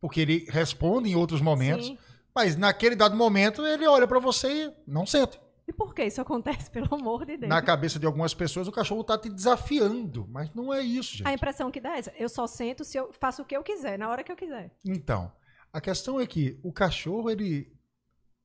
porque 0.00 0.20
ele 0.20 0.46
responde 0.48 1.10
em 1.10 1.16
outros 1.16 1.40
momentos, 1.40 1.86
Sim. 1.86 1.98
mas 2.34 2.56
naquele 2.56 2.94
dado 2.94 3.16
momento 3.16 3.66
ele 3.66 3.86
olha 3.86 4.06
para 4.06 4.18
você 4.18 4.66
e 4.66 4.72
não 4.86 5.06
senta. 5.06 5.38
E 5.70 5.72
por 5.72 5.94
que 5.94 6.04
isso 6.04 6.20
acontece, 6.20 6.68
pelo 6.68 6.92
amor 6.92 7.24
de 7.24 7.36
Deus? 7.36 7.48
Na 7.48 7.62
cabeça 7.62 7.96
de 7.96 8.04
algumas 8.04 8.34
pessoas, 8.34 8.66
o 8.66 8.72
cachorro 8.72 9.02
está 9.02 9.16
te 9.16 9.30
desafiando, 9.30 10.26
mas 10.28 10.52
não 10.52 10.74
é 10.74 10.82
isso, 10.82 11.18
gente. 11.18 11.28
A 11.28 11.32
impressão 11.32 11.70
que 11.70 11.80
dá 11.80 11.94
é 11.94 11.98
essa. 12.00 12.12
Eu 12.18 12.28
só 12.28 12.44
sento 12.48 12.82
se 12.82 12.98
eu 12.98 13.12
faço 13.12 13.42
o 13.42 13.44
que 13.44 13.56
eu 13.56 13.62
quiser, 13.62 13.96
na 13.96 14.08
hora 14.08 14.24
que 14.24 14.32
eu 14.32 14.36
quiser. 14.36 14.74
Então, 14.84 15.32
a 15.72 15.80
questão 15.80 16.20
é 16.20 16.26
que 16.26 16.58
o 16.64 16.72
cachorro, 16.72 17.30
ele, 17.30 17.72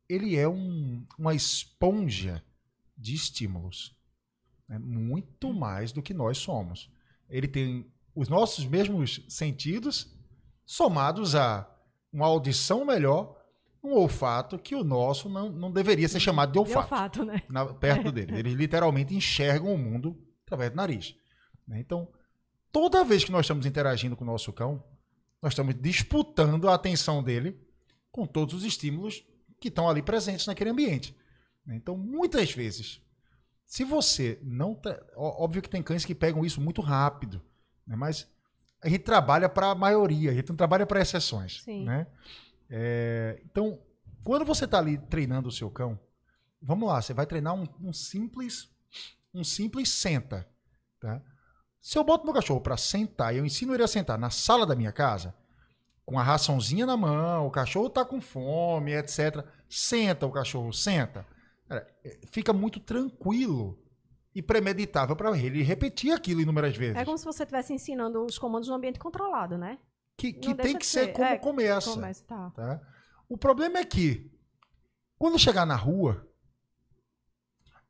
ele 0.08 0.36
é 0.38 0.48
um, 0.48 1.04
uma 1.18 1.34
esponja 1.34 2.44
de 2.96 3.16
estímulos. 3.16 3.98
Né? 4.70 4.78
Muito 4.78 5.52
mais 5.52 5.92
do 5.92 6.04
que 6.04 6.14
nós 6.14 6.38
somos. 6.38 6.92
Ele 7.28 7.48
tem 7.48 7.92
os 8.14 8.30
nossos 8.30 8.68
mesmos 8.68 9.26
sentidos, 9.28 10.16
somados 10.64 11.34
a 11.34 11.68
uma 12.14 12.28
audição 12.28 12.86
melhor, 12.86 13.36
um 13.86 13.94
olfato 13.94 14.58
que 14.58 14.76
o 14.76 14.84
nosso 14.84 15.30
não, 15.30 15.50
não 15.50 15.72
deveria 15.72 16.08
ser 16.08 16.20
chamado 16.20 16.52
de 16.52 16.60
olfato. 16.60 16.88
De 16.88 16.94
olfato 16.94 17.26
né? 17.26 17.42
na, 17.50 17.66
perto 17.66 18.12
dele. 18.12 18.38
Eles 18.38 18.54
literalmente 18.54 19.16
enxergam 19.16 19.74
o 19.74 19.78
mundo 19.78 20.18
através 20.46 20.72
do 20.72 20.78
nariz. 20.78 21.16
né? 21.68 21.80
Então, 21.80 22.08
toda 22.72 23.04
vez 23.04 23.24
que 23.24 23.32
nós 23.32 23.46
estamos 23.46 23.66
interagindo 23.66 24.16
com 24.16 24.24
o 24.24 24.28
nosso 24.28 24.52
cão, 24.52 24.84
nós 25.42 25.54
estamos 25.54 25.76
disputando 25.80 26.68
a 26.68 26.74
atenção 26.74 27.24
dele 27.24 27.60
com 28.12 28.26
todos 28.26 28.56
os 28.56 28.64
estímulos 28.64 29.24
que 29.60 29.68
estão 29.68 29.90
ali 29.90 30.02
presentes 30.02 30.48
naquele 30.48 30.70
ambiente. 30.70 31.16
né? 31.66 31.76
Então, 31.76 31.98
muitas 31.98 32.52
vezes, 32.52 33.02
se 33.66 33.84
você 33.84 34.40
não. 34.44 34.80
Óbvio 35.16 35.62
que 35.62 35.70
tem 35.70 35.82
cães 35.82 36.06
que 36.06 36.16
pegam 36.16 36.46
isso 36.46 36.62
muito 36.62 36.82
rápido, 36.82 37.42
né? 37.86 37.96
mas 37.96 38.28
a 38.82 38.88
gente 38.88 39.04
trabalha 39.04 39.50
para 39.50 39.72
a 39.72 39.76
maioria, 39.76 40.32
a 40.32 40.34
gente 40.34 40.50
não 40.50 40.56
trabalha 40.56 40.86
para 40.86 41.02
exceções. 41.02 41.62
Sim. 41.64 41.86
Né? 41.86 42.06
É, 42.70 43.42
então, 43.46 43.80
quando 44.24 44.46
você 44.46 44.66
está 44.66 44.80
ali 44.80 44.98
treinando 44.98 45.50
o 45.50 45.52
seu 45.52 45.70
cão, 45.70 46.00
vamos 46.62 46.88
lá, 46.88 47.02
você 47.02 47.14
vai 47.14 47.26
treinar 47.26 47.54
um, 47.54 47.68
um 47.82 47.94
simples 47.94 48.74
um 49.36 49.44
simples 49.44 49.90
senta. 49.90 50.48
Tá? 51.00 51.22
Se 51.82 51.98
eu 51.98 52.04
boto 52.04 52.24
meu 52.24 52.34
cachorro 52.34 52.62
para 52.62 52.78
sentar 52.78 53.34
e 53.36 53.38
eu 53.38 53.46
ensino 53.46 53.74
ele 53.74 53.84
a 53.84 53.88
sentar 53.88 54.18
na 54.18 54.30
sala 54.30 54.66
da 54.66 54.76
minha 54.76 54.92
casa, 54.92 55.36
com 56.06 56.18
a 56.18 56.24
raçãozinha 56.24 56.86
na 56.86 56.96
mão, 56.96 57.46
o 57.46 57.52
cachorro 57.52 57.88
está 57.88 58.06
com 58.06 58.22
fome, 58.22 58.94
etc. 58.94 59.46
Senta 59.70 60.26
o 60.26 60.32
cachorro, 60.32 60.72
senta. 60.72 61.26
Cara, 61.68 61.86
é, 62.04 62.20
Fica 62.32 62.54
muito 62.54 62.80
tranquilo 62.80 63.78
e 64.34 64.42
premeditável 64.42 65.16
para 65.16 65.38
ele 65.38 65.64
repetir 65.64 66.12
aquilo 66.12 66.42
inúmeras 66.42 66.76
vezes. 66.76 66.96
É 66.96 67.06
como 67.06 67.18
se 67.18 67.26
você 67.26 67.44
estivesse 67.44 67.74
ensinando 67.74 68.24
os 68.26 68.38
comandos 68.38 68.70
no 68.70 68.76
ambiente 68.76 69.00
controlado, 69.00 69.58
né? 69.58 69.80
Que 70.18 70.34
que 70.34 70.56
tem 70.56 70.78
que 70.78 70.86
ser 70.86 71.06
ser. 71.06 71.14
como 71.14 71.26
É, 71.28 71.38
começa. 71.38 71.92
Começa, 71.92 72.24
tá. 72.26 72.50
tá? 72.52 72.82
O 73.28 73.38
problema 73.38 73.80
é 73.80 73.86
que, 73.86 74.32
quando 75.18 75.40
chegar 75.40 75.66
na 75.66 75.76
rua, 75.76 76.28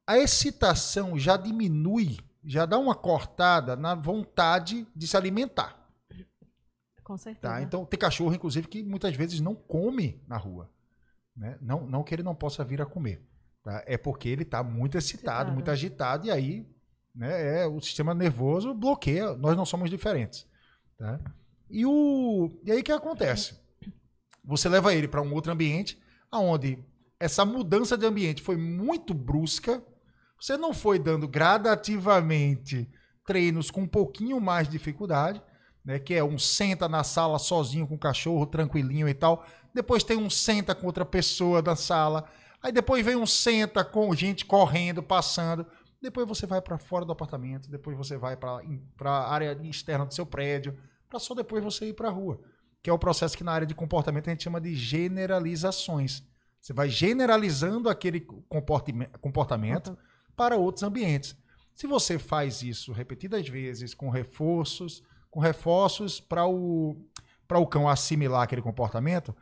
a 0.07 0.17
excitação 0.17 1.17
já 1.17 1.35
diminui, 1.37 2.17
já 2.43 2.65
dá 2.65 2.77
uma 2.77 2.95
cortada 2.95 3.75
na 3.75 3.95
vontade 3.95 4.87
de 4.95 5.07
se 5.07 5.17
alimentar. 5.17 5.83
Com 7.03 7.17
certeza. 7.17 7.53
Tá? 7.53 7.61
Então, 7.61 7.85
tem 7.85 7.99
cachorro, 7.99 8.33
inclusive, 8.33 8.67
que 8.67 8.83
muitas 8.83 9.15
vezes 9.15 9.39
não 9.39 9.53
come 9.55 10.23
na 10.27 10.37
rua. 10.37 10.71
Né? 11.35 11.57
Não, 11.61 11.85
não 11.85 12.03
que 12.03 12.15
ele 12.15 12.23
não 12.23 12.33
possa 12.33 12.63
vir 12.63 12.81
a 12.81 12.85
comer. 12.85 13.23
tá? 13.63 13.83
É 13.85 13.97
porque 13.97 14.29
ele 14.29 14.43
está 14.43 14.63
muito 14.63 14.97
excitado, 14.97 15.49
Excitado. 15.49 15.51
muito 15.53 15.69
agitado, 15.71 16.27
e 16.27 16.31
aí 16.31 16.67
né, 17.13 17.61
é, 17.61 17.67
o 17.67 17.79
sistema 17.79 18.13
nervoso 18.13 18.73
bloqueia. 18.73 19.35
Nós 19.35 19.55
não 19.55 19.65
somos 19.65 19.89
diferentes. 19.89 20.47
tá? 20.97 21.19
E, 21.69 21.85
o, 21.85 22.51
e 22.63 22.71
aí 22.71 22.79
o 22.79 22.83
que 22.83 22.91
acontece? 22.91 23.59
Você 24.43 24.69
leva 24.69 24.93
ele 24.93 25.07
para 25.07 25.21
um 25.21 25.33
outro 25.33 25.51
ambiente, 25.51 25.99
onde 26.31 26.79
essa 27.19 27.43
mudança 27.43 27.97
de 27.97 28.05
ambiente 28.05 28.41
foi 28.41 28.57
muito 28.57 29.13
brusca. 29.13 29.83
Você 30.39 30.57
não 30.57 30.73
foi 30.73 30.99
dando 30.99 31.27
gradativamente 31.27 32.89
treinos 33.25 33.71
com 33.71 33.81
um 33.81 33.87
pouquinho 33.87 34.39
mais 34.39 34.67
de 34.67 34.73
dificuldade 34.73 35.41
né, 35.85 35.99
que 35.99 36.15
é 36.15 36.23
um 36.23 36.37
senta 36.37 36.89
na 36.89 37.03
sala 37.03 37.37
sozinho 37.37 37.87
com 37.87 37.93
o 37.93 37.99
cachorro, 37.99 38.47
tranquilinho 38.47 39.07
e 39.07 39.13
tal. 39.13 39.45
Depois 39.73 40.03
tem 40.03 40.17
um 40.17 40.29
senta 40.29 40.73
com 40.73 40.87
outra 40.87 41.05
pessoa 41.05 41.61
na 41.61 41.75
sala. 41.75 42.27
Aí 42.61 42.71
depois 42.71 43.05
vem 43.05 43.15
um 43.15 43.27
senta 43.27 43.85
com 43.85 44.13
gente 44.15 44.45
correndo, 44.45 45.03
passando. 45.03 45.65
Depois 46.01 46.27
você 46.27 46.47
vai 46.47 46.59
para 46.59 46.79
fora 46.79 47.05
do 47.05 47.11
apartamento. 47.11 47.69
Depois 47.69 47.95
você 47.95 48.17
vai 48.17 48.35
para 48.35 48.61
a 49.03 49.31
área 49.31 49.57
externa 49.63 50.05
do 50.05 50.13
seu 50.13 50.25
prédio. 50.25 50.75
Para 51.09 51.19
só 51.19 51.33
depois 51.33 51.63
você 51.63 51.89
ir 51.89 51.93
para 51.93 52.07
a 52.09 52.11
rua. 52.11 52.39
Que 52.81 52.89
é 52.89 52.93
o 52.93 52.99
processo 52.99 53.37
que 53.37 53.43
na 53.43 53.51
área 53.51 53.67
de 53.67 53.73
comportamento 53.75 54.27
a 54.27 54.31
gente 54.31 54.43
chama 54.43 54.61
de 54.61 54.75
generalizações. 54.75 56.23
Você 56.61 56.73
vai 56.73 56.89
generalizando 56.89 57.89
aquele 57.89 58.21
comportamento 59.19 59.97
para 60.35 60.55
outros 60.57 60.83
ambientes. 60.83 61.35
Se 61.73 61.87
você 61.87 62.17
faz 62.17 62.61
isso 62.63 62.91
repetidas 62.91 63.47
vezes, 63.47 63.93
com 63.93 64.09
reforços, 64.09 65.03
com 65.29 65.39
reforços 65.39 66.19
para 66.19 66.45
o, 66.47 66.95
o 67.49 67.67
cão 67.67 67.87
assimilar 67.89 68.43
aquele 68.43 68.61
comportamento, 68.61 69.35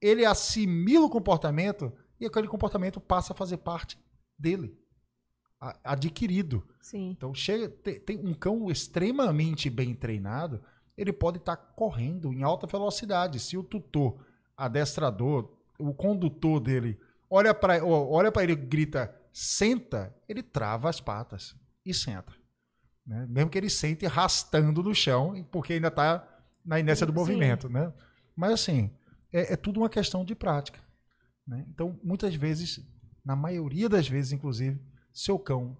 ele 0.00 0.24
assimila 0.24 1.06
o 1.06 1.10
comportamento 1.10 1.92
e 2.20 2.26
aquele 2.26 2.46
comportamento 2.48 3.00
passa 3.00 3.32
a 3.32 3.36
fazer 3.36 3.58
parte 3.58 3.98
dele, 4.38 4.76
a- 5.60 5.76
adquirido. 5.84 6.66
Sim. 6.80 7.10
Então, 7.10 7.34
chega, 7.34 7.68
tem, 7.68 8.00
tem 8.00 8.18
um 8.18 8.32
cão 8.34 8.70
extremamente 8.70 9.68
bem 9.68 9.94
treinado, 9.94 10.62
ele 10.96 11.12
pode 11.12 11.38
estar 11.38 11.56
correndo 11.56 12.32
em 12.32 12.42
alta 12.42 12.66
velocidade. 12.66 13.40
Se 13.40 13.56
o 13.56 13.62
tutor, 13.62 14.24
adestrador, 14.56 15.50
o 15.78 15.92
condutor 15.94 16.60
dele 16.60 16.98
olha 17.30 17.54
para 17.54 17.84
olha 17.84 18.30
para 18.30 18.42
ele 18.42 18.52
e 18.52 18.56
grita 18.56 19.14
senta, 19.32 20.14
ele 20.28 20.42
trava 20.42 20.88
as 20.90 21.00
patas 21.00 21.56
e 21.84 21.94
senta. 21.94 22.32
né? 23.06 23.26
Mesmo 23.28 23.50
que 23.50 23.58
ele 23.58 23.70
sente 23.70 24.04
arrastando 24.06 24.82
no 24.82 24.94
chão, 24.94 25.42
porque 25.50 25.72
ainda 25.74 25.88
está 25.88 26.28
na 26.64 26.78
inércia 26.78 27.06
do 27.06 27.12
Sim. 27.12 27.18
movimento. 27.18 27.68
Né? 27.68 27.92
Mas 28.36 28.52
assim, 28.52 28.90
é, 29.32 29.54
é 29.54 29.56
tudo 29.56 29.80
uma 29.80 29.88
questão 29.88 30.24
de 30.24 30.34
prática. 30.34 30.78
né? 31.46 31.64
Então, 31.68 31.98
muitas 32.04 32.34
vezes, 32.34 32.80
na 33.24 33.34
maioria 33.34 33.88
das 33.88 34.06
vezes, 34.06 34.32
inclusive, 34.32 34.78
seu 35.12 35.38
cão 35.38 35.76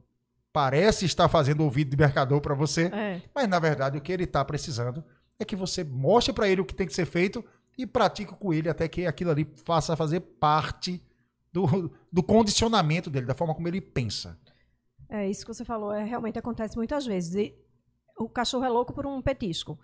parece 0.53 1.05
estar 1.07 1.29
fazendo 1.29 1.63
ouvido 1.65 1.91
de 1.91 1.97
mercador 1.97 2.41
para 2.41 2.55
você, 2.55 2.87
É. 2.93 3.23
mas 3.35 3.49
na 3.49 3.59
verdade 3.59 3.97
o 3.97 4.01
que 4.01 4.13
ele 4.13 4.25
está 4.25 4.45
precisando 4.45 5.03
é 5.39 5.45
que 5.45 5.57
você 5.57 5.83
mostre 5.83 6.33
para 6.33 6.49
ele 6.49 6.61
o 6.61 6.65
que 6.65 6.75
tem 6.75 6.87
que 6.87 6.95
ser 6.95 7.07
feito 7.07 7.45
e 7.77 7.87
pratique 7.87 8.35
com 8.35 8.53
ele 8.53 8.69
até 8.69 8.87
que 8.87 9.07
aquilo 9.07 9.31
ali 9.31 9.49
faça 9.65 9.97
fazer 9.97 10.21
parte 10.21 11.03
do, 11.53 11.91
do 12.13 12.23
condicionamento 12.23 13.09
dele, 13.11 13.27
da 13.27 13.35
forma 13.35 13.55
como 13.55 13.67
ele 13.67 13.81
pensa. 13.81 14.39
É, 15.09 15.29
isso 15.29 15.45
que 15.45 15.53
você 15.53 15.65
falou 15.65 15.93
é, 15.93 16.05
realmente 16.05 16.39
acontece 16.39 16.77
muitas 16.77 17.05
vezes. 17.05 17.35
E 17.35 17.55
o 18.19 18.29
cachorro 18.29 18.65
é 18.65 18.69
louco 18.69 18.93
por 18.93 19.07
um 19.07 19.21
petisco. 19.21 19.79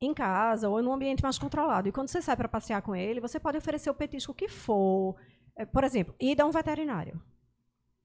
Em 0.00 0.12
casa 0.12 0.68
ou 0.68 0.80
em 0.80 0.86
um 0.86 0.92
ambiente 0.92 1.22
mais 1.22 1.38
controlado. 1.38 1.88
E 1.88 1.92
quando 1.92 2.08
você 2.08 2.20
sai 2.20 2.36
para 2.36 2.48
passear 2.48 2.82
com 2.82 2.94
ele, 2.94 3.20
você 3.20 3.40
pode 3.40 3.58
oferecer 3.58 3.90
o 3.90 3.94
petisco 3.94 4.34
que 4.34 4.48
for. 4.48 5.16
É, 5.56 5.64
por 5.64 5.82
exemplo, 5.82 6.14
ir 6.20 6.40
a 6.40 6.46
um 6.46 6.50
veterinário. 6.50 7.20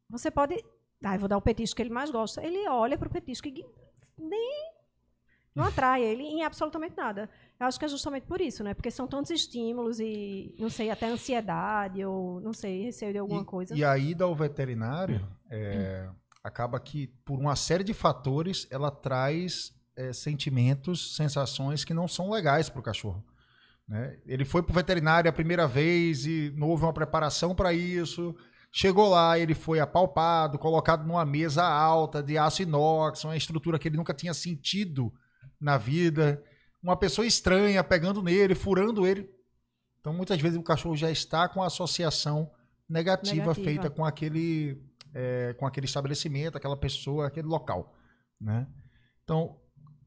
Você 0.10 0.32
pode. 0.32 0.64
Ah, 1.04 1.16
eu 1.16 1.20
vou 1.20 1.30
dar 1.30 1.38
o 1.38 1.42
petisco 1.42 1.78
que 1.78 1.82
ele 1.82 1.90
mais 1.90 2.12
gosta. 2.12 2.44
Ele 2.44 2.68
olha 2.68 2.98
para 2.98 3.08
o 3.08 3.12
petisco 3.12 3.48
e 3.48 3.66
nem. 4.18 4.74
Não 5.56 5.64
atrai 5.66 6.04
ele 6.04 6.24
em 6.24 6.44
absolutamente 6.44 6.96
nada. 6.96 7.30
Eu 7.60 7.66
acho 7.66 7.78
que 7.78 7.86
é 7.86 7.88
justamente 7.88 8.26
por 8.26 8.40
isso, 8.40 8.64
né? 8.64 8.74
Porque 8.74 8.92
são 8.92 9.08
tantos 9.08 9.32
estímulos 9.32 10.00
e, 10.00 10.56
não 10.60 10.70
sei, 10.70 10.90
até 10.90 11.08
ansiedade 11.08 12.04
ou, 12.06 12.40
não 12.40 12.54
sei, 12.54 12.84
receio 12.84 13.12
de 13.12 13.18
alguma 13.18 13.42
e, 13.42 13.46
coisa. 13.46 13.76
e 13.76 13.84
a 13.84 13.98
ida 13.98 14.24
ao 14.24 14.36
veterinário 14.36 15.28
é, 15.50 16.08
acaba 16.44 16.80
que, 16.80 17.08
por 17.26 17.40
uma 17.40 17.56
série 17.56 17.84
de 17.84 17.94
fatores, 17.94 18.68
ela 18.72 18.90
traz 18.92 19.74
é, 19.98 20.14
sentimentos, 20.14 21.16
sensações 21.16 21.84
que 21.84 21.94
não 21.94 22.08
são 22.08 22.30
legais 22.30 22.70
para 22.70 22.80
o 22.80 22.84
cachorro. 22.84 23.26
né? 23.88 24.18
Ele 24.26 24.46
foi 24.46 24.64
para 24.64 24.72
o 24.72 24.76
veterinário 24.76 25.30
a 25.30 25.34
primeira 25.34 25.68
vez 25.68 26.26
e 26.26 26.54
não 26.56 26.70
houve 26.70 26.84
uma 26.84 26.94
preparação 26.94 27.54
para 27.54 27.74
isso. 27.74 28.36
Chegou 28.72 29.10
lá, 29.10 29.38
ele 29.40 29.56
foi 29.56 29.80
apalpado, 29.80 30.60
colocado 30.60 31.06
numa 31.06 31.26
mesa 31.26 31.64
alta 31.64 32.22
de 32.22 32.38
aço 32.38 32.62
inox, 32.62 33.24
uma 33.24 33.36
estrutura 33.36 33.80
que 33.80 33.88
ele 33.88 33.98
nunca 33.98 34.14
tinha 34.14 34.34
sentido 34.34 35.12
na 35.60 35.78
vida. 35.78 36.44
Uma 36.82 36.96
pessoa 36.96 37.26
estranha 37.26 37.84
pegando 37.84 38.22
nele, 38.22 38.54
furando 38.54 39.08
ele. 39.08 39.30
Então, 40.00 40.14
muitas 40.14 40.40
vezes 40.40 40.58
o 40.58 40.64
cachorro 40.64 40.96
já 40.96 41.12
está 41.12 41.50
com 41.50 41.62
a 41.62 41.68
associação 41.68 42.52
negativa, 42.88 43.48
Negativa. 43.48 43.66
feita 43.66 43.90
com 43.90 44.06
aquele, 44.06 44.82
é, 45.14 45.54
com 45.60 45.66
aquele 45.66 45.86
estabelecimento, 45.86 46.58
aquela 46.58 46.78
pessoa, 46.78 47.28
aquele 47.28 47.48
local. 47.48 47.96
Né? 48.40 48.68
Então, 49.24 49.60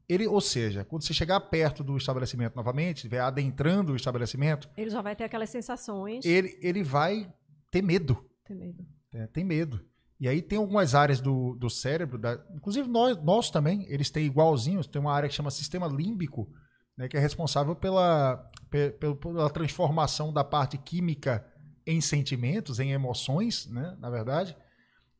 ele, 0.07 0.27
ou 0.27 0.41
seja, 0.41 0.83
quando 0.83 1.03
você 1.03 1.13
chegar 1.13 1.39
perto 1.39 1.83
do 1.83 1.95
estabelecimento 1.95 2.55
novamente, 2.55 2.97
estiver 2.97 3.19
adentrando 3.19 3.93
o 3.93 3.95
estabelecimento, 3.95 4.69
Ele 4.75 4.89
já 4.89 5.01
vai 5.01 5.15
ter 5.15 5.23
aquelas 5.23 5.49
sensações. 5.49 6.25
ele, 6.25 6.57
ele 6.61 6.83
vai 6.83 7.31
ter 7.71 7.81
medo. 7.81 8.29
Ter 8.45 8.55
medo. 8.55 8.85
É, 9.13 9.27
tem 9.27 9.43
medo. 9.43 9.83
E 10.19 10.27
aí 10.27 10.41
tem 10.41 10.57
algumas 10.57 10.95
áreas 10.95 11.19
do, 11.19 11.55
do 11.55 11.69
cérebro, 11.69 12.17
da- 12.17 12.41
inclusive 12.55 12.87
nós, 12.87 13.17
nós 13.23 13.49
também, 13.49 13.85
eles 13.89 14.09
têm 14.09 14.25
igualzinhos, 14.25 14.87
tem 14.87 15.01
uma 15.01 15.13
área 15.13 15.27
que 15.27 15.35
chama 15.35 15.51
sistema 15.51 15.87
límbico, 15.87 16.49
né, 16.97 17.07
que 17.07 17.17
é 17.17 17.19
responsável 17.19 17.75
pela, 17.75 18.37
pe- 18.69 18.91
pela, 18.91 19.15
pela 19.15 19.49
transformação 19.49 20.31
da 20.31 20.43
parte 20.43 20.77
química 20.77 21.45
em 21.85 21.99
sentimentos, 21.99 22.79
em 22.79 22.91
emoções, 22.91 23.67
né, 23.67 23.97
na 23.99 24.09
verdade. 24.09 24.55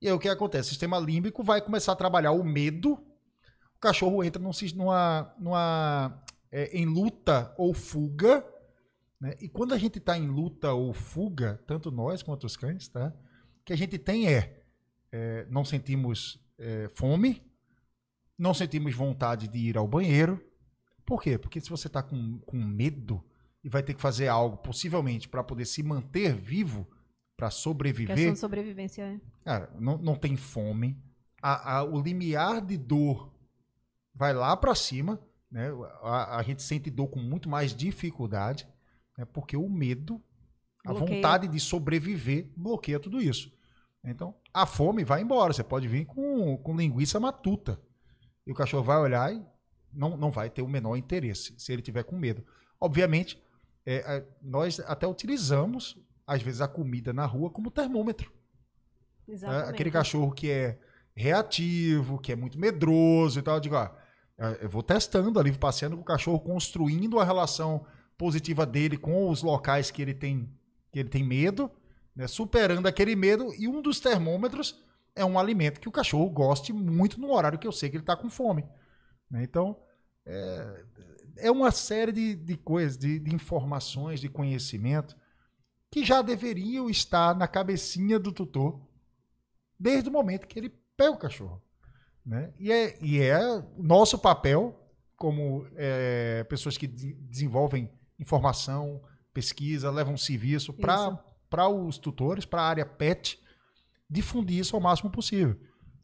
E 0.01 0.07
aí 0.07 0.13
o 0.13 0.19
que 0.19 0.29
acontece? 0.29 0.67
O 0.67 0.69
sistema 0.69 0.99
límbico 0.99 1.43
vai 1.43 1.61
começar 1.61 1.91
a 1.93 1.97
trabalhar 1.97 2.31
o 2.31 2.43
medo, 2.43 2.93
o 2.93 3.79
cachorro 3.79 4.23
entra 4.23 4.41
num, 4.41 4.51
numa, 4.75 5.33
numa, 5.39 6.23
é, 6.51 6.77
em 6.77 6.85
luta 6.85 7.53
ou 7.57 7.73
fuga, 7.73 8.45
né? 9.23 9.35
E 9.39 9.47
quando 9.47 9.73
a 9.73 9.77
gente 9.77 9.99
está 9.99 10.17
em 10.17 10.27
luta 10.27 10.73
ou 10.73 10.91
fuga, 10.91 11.57
tanto 11.65 11.89
nós 11.89 12.21
quanto 12.21 12.45
os 12.45 12.57
cães, 12.57 12.89
tá? 12.89 13.07
O 13.61 13.63
que 13.63 13.71
a 13.71 13.77
gente 13.77 13.97
tem 13.97 14.27
é, 14.27 14.61
é, 15.13 15.47
não 15.49 15.63
sentimos 15.63 16.45
é, 16.57 16.89
fome, 16.93 17.41
não 18.37 18.53
sentimos 18.53 18.93
vontade 18.93 19.47
de 19.47 19.59
ir 19.59 19.77
ao 19.77 19.87
banheiro, 19.87 20.43
Por 21.05 21.21
quê? 21.21 21.37
Porque 21.37 21.61
se 21.61 21.69
você 21.69 21.87
está 21.87 22.03
com, 22.03 22.39
com 22.39 22.57
medo 22.57 23.23
e 23.63 23.69
vai 23.69 23.81
ter 23.81 23.93
que 23.93 24.01
fazer 24.01 24.27
algo, 24.27 24.57
possivelmente, 24.57 25.29
para 25.29 25.41
poder 25.41 25.63
se 25.63 25.81
manter 25.81 26.35
vivo, 26.35 26.85
para 27.37 27.49
sobreviver. 27.49 28.17
Questão 28.17 28.33
de 28.33 28.39
sobrevivência, 28.39 29.03
é. 29.03 29.21
Cara, 29.45 29.69
não, 29.79 29.97
não 29.97 30.15
tem 30.15 30.35
fome. 30.35 31.01
A, 31.41 31.77
a, 31.77 31.83
o 31.85 32.01
limiar 32.01 32.59
de 32.59 32.77
dor 32.77 33.33
vai 34.13 34.33
lá 34.33 34.57
para 34.57 34.75
cima. 34.75 35.17
Né? 35.49 35.69
A, 36.01 36.39
a, 36.39 36.43
gente 36.43 36.61
sente 36.61 36.89
dor 36.89 37.07
com 37.07 37.19
muito 37.19 37.47
mais 37.47 37.73
dificuldade, 37.73 38.67
né? 39.17 39.25
porque 39.25 39.55
o 39.57 39.69
medo, 39.69 40.21
a 40.85 40.91
bloqueia. 40.91 41.15
vontade 41.15 41.47
de 41.47 41.59
sobreviver, 41.59 42.51
bloqueia 42.55 42.99
tudo 42.99 43.21
isso. 43.21 43.51
Então, 44.03 44.35
a 44.53 44.65
fome 44.65 45.03
vai 45.03 45.21
embora. 45.21 45.53
Você 45.53 45.63
pode 45.63 45.87
vir 45.87 46.05
com, 46.05 46.57
com 46.57 46.75
linguiça 46.75 47.19
matuta. 47.19 47.79
E 48.45 48.51
o 48.51 48.55
cachorro 48.55 48.83
vai 48.83 48.97
olhar 48.97 49.33
e 49.33 49.41
não, 49.93 50.17
não 50.17 50.29
vai 50.29 50.49
ter 50.49 50.61
o 50.61 50.67
menor 50.67 50.97
interesse, 50.97 51.53
se 51.57 51.71
ele 51.71 51.81
tiver 51.81 52.03
com 52.03 52.17
medo. 52.17 52.43
Obviamente, 52.79 53.41
é, 53.85 53.95
é, 53.95 54.27
nós 54.41 54.79
até 54.81 55.07
utilizamos, 55.07 55.97
às 56.27 56.41
vezes, 56.41 56.59
a 56.59 56.67
comida 56.67 57.13
na 57.13 57.25
rua 57.25 57.49
como 57.49 57.71
termômetro. 57.71 58.31
É, 59.29 59.69
aquele 59.69 59.89
cachorro 59.89 60.31
que 60.31 60.49
é 60.49 60.77
reativo, 61.15 62.19
que 62.19 62.31
é 62.31 62.35
muito 62.35 62.59
medroso 62.59 63.39
e 63.39 63.41
tal, 63.41 63.55
eu 63.55 63.61
digo, 63.61 63.75
ah, 63.75 63.95
eu 64.59 64.67
vou 64.67 64.83
testando 64.83 65.39
ali, 65.39 65.57
passeando 65.57 65.95
com 65.95 66.01
o 66.01 66.05
cachorro, 66.05 66.39
construindo 66.39 67.19
a 67.19 67.23
relação 67.23 67.85
positiva 68.23 68.65
dele 68.65 68.97
com 68.97 69.29
os 69.29 69.43
locais 69.43 69.91
que 69.91 70.01
ele 70.01 70.13
tem, 70.13 70.49
que 70.93 70.99
ele 70.99 71.09
tem 71.09 71.21
medo, 71.21 71.69
né, 72.15 72.25
superando 72.25 72.87
aquele 72.87 73.17
medo, 73.17 73.53
e 73.59 73.67
um 73.67 73.81
dos 73.81 73.99
termômetros 73.99 74.81
é 75.13 75.25
um 75.25 75.37
alimento 75.37 75.81
que 75.81 75.89
o 75.89 75.91
cachorro 75.91 76.29
goste 76.29 76.71
muito 76.71 77.19
no 77.19 77.33
horário 77.33 77.59
que 77.59 77.67
eu 77.67 77.71
sei 77.73 77.89
que 77.89 77.97
ele 77.97 78.03
está 78.03 78.15
com 78.15 78.29
fome. 78.29 78.63
Né? 79.29 79.43
Então, 79.43 79.77
é, 80.25 80.85
é 81.35 81.51
uma 81.51 81.69
série 81.69 82.13
de, 82.13 82.33
de 82.33 82.55
coisas, 82.55 82.97
de, 82.97 83.19
de 83.19 83.35
informações, 83.35 84.21
de 84.21 84.29
conhecimento 84.29 85.17
que 85.91 86.05
já 86.05 86.21
deveriam 86.21 86.89
estar 86.89 87.35
na 87.35 87.45
cabecinha 87.45 88.17
do 88.17 88.31
tutor 88.31 88.79
desde 89.77 90.07
o 90.07 90.13
momento 90.13 90.47
que 90.47 90.57
ele 90.57 90.73
pega 90.95 91.11
o 91.11 91.17
cachorro. 91.17 91.61
Né? 92.25 92.53
E, 92.57 92.71
é, 92.71 92.97
e 93.01 93.19
é 93.19 93.37
nosso 93.77 94.17
papel, 94.17 94.79
como 95.17 95.67
é, 95.75 96.45
pessoas 96.45 96.77
que 96.77 96.87
de, 96.87 97.15
desenvolvem 97.15 97.91
informação, 98.19 99.01
pesquisa, 99.33 99.91
levam 99.91 100.17
serviço 100.17 100.73
para 100.73 101.69
os 101.69 101.97
tutores, 101.97 102.45
para 102.45 102.61
a 102.61 102.67
área 102.67 102.85
PET, 102.85 103.39
difundir 104.09 104.59
isso 104.59 104.75
ao 104.75 104.81
máximo 104.81 105.09
possível. 105.09 105.59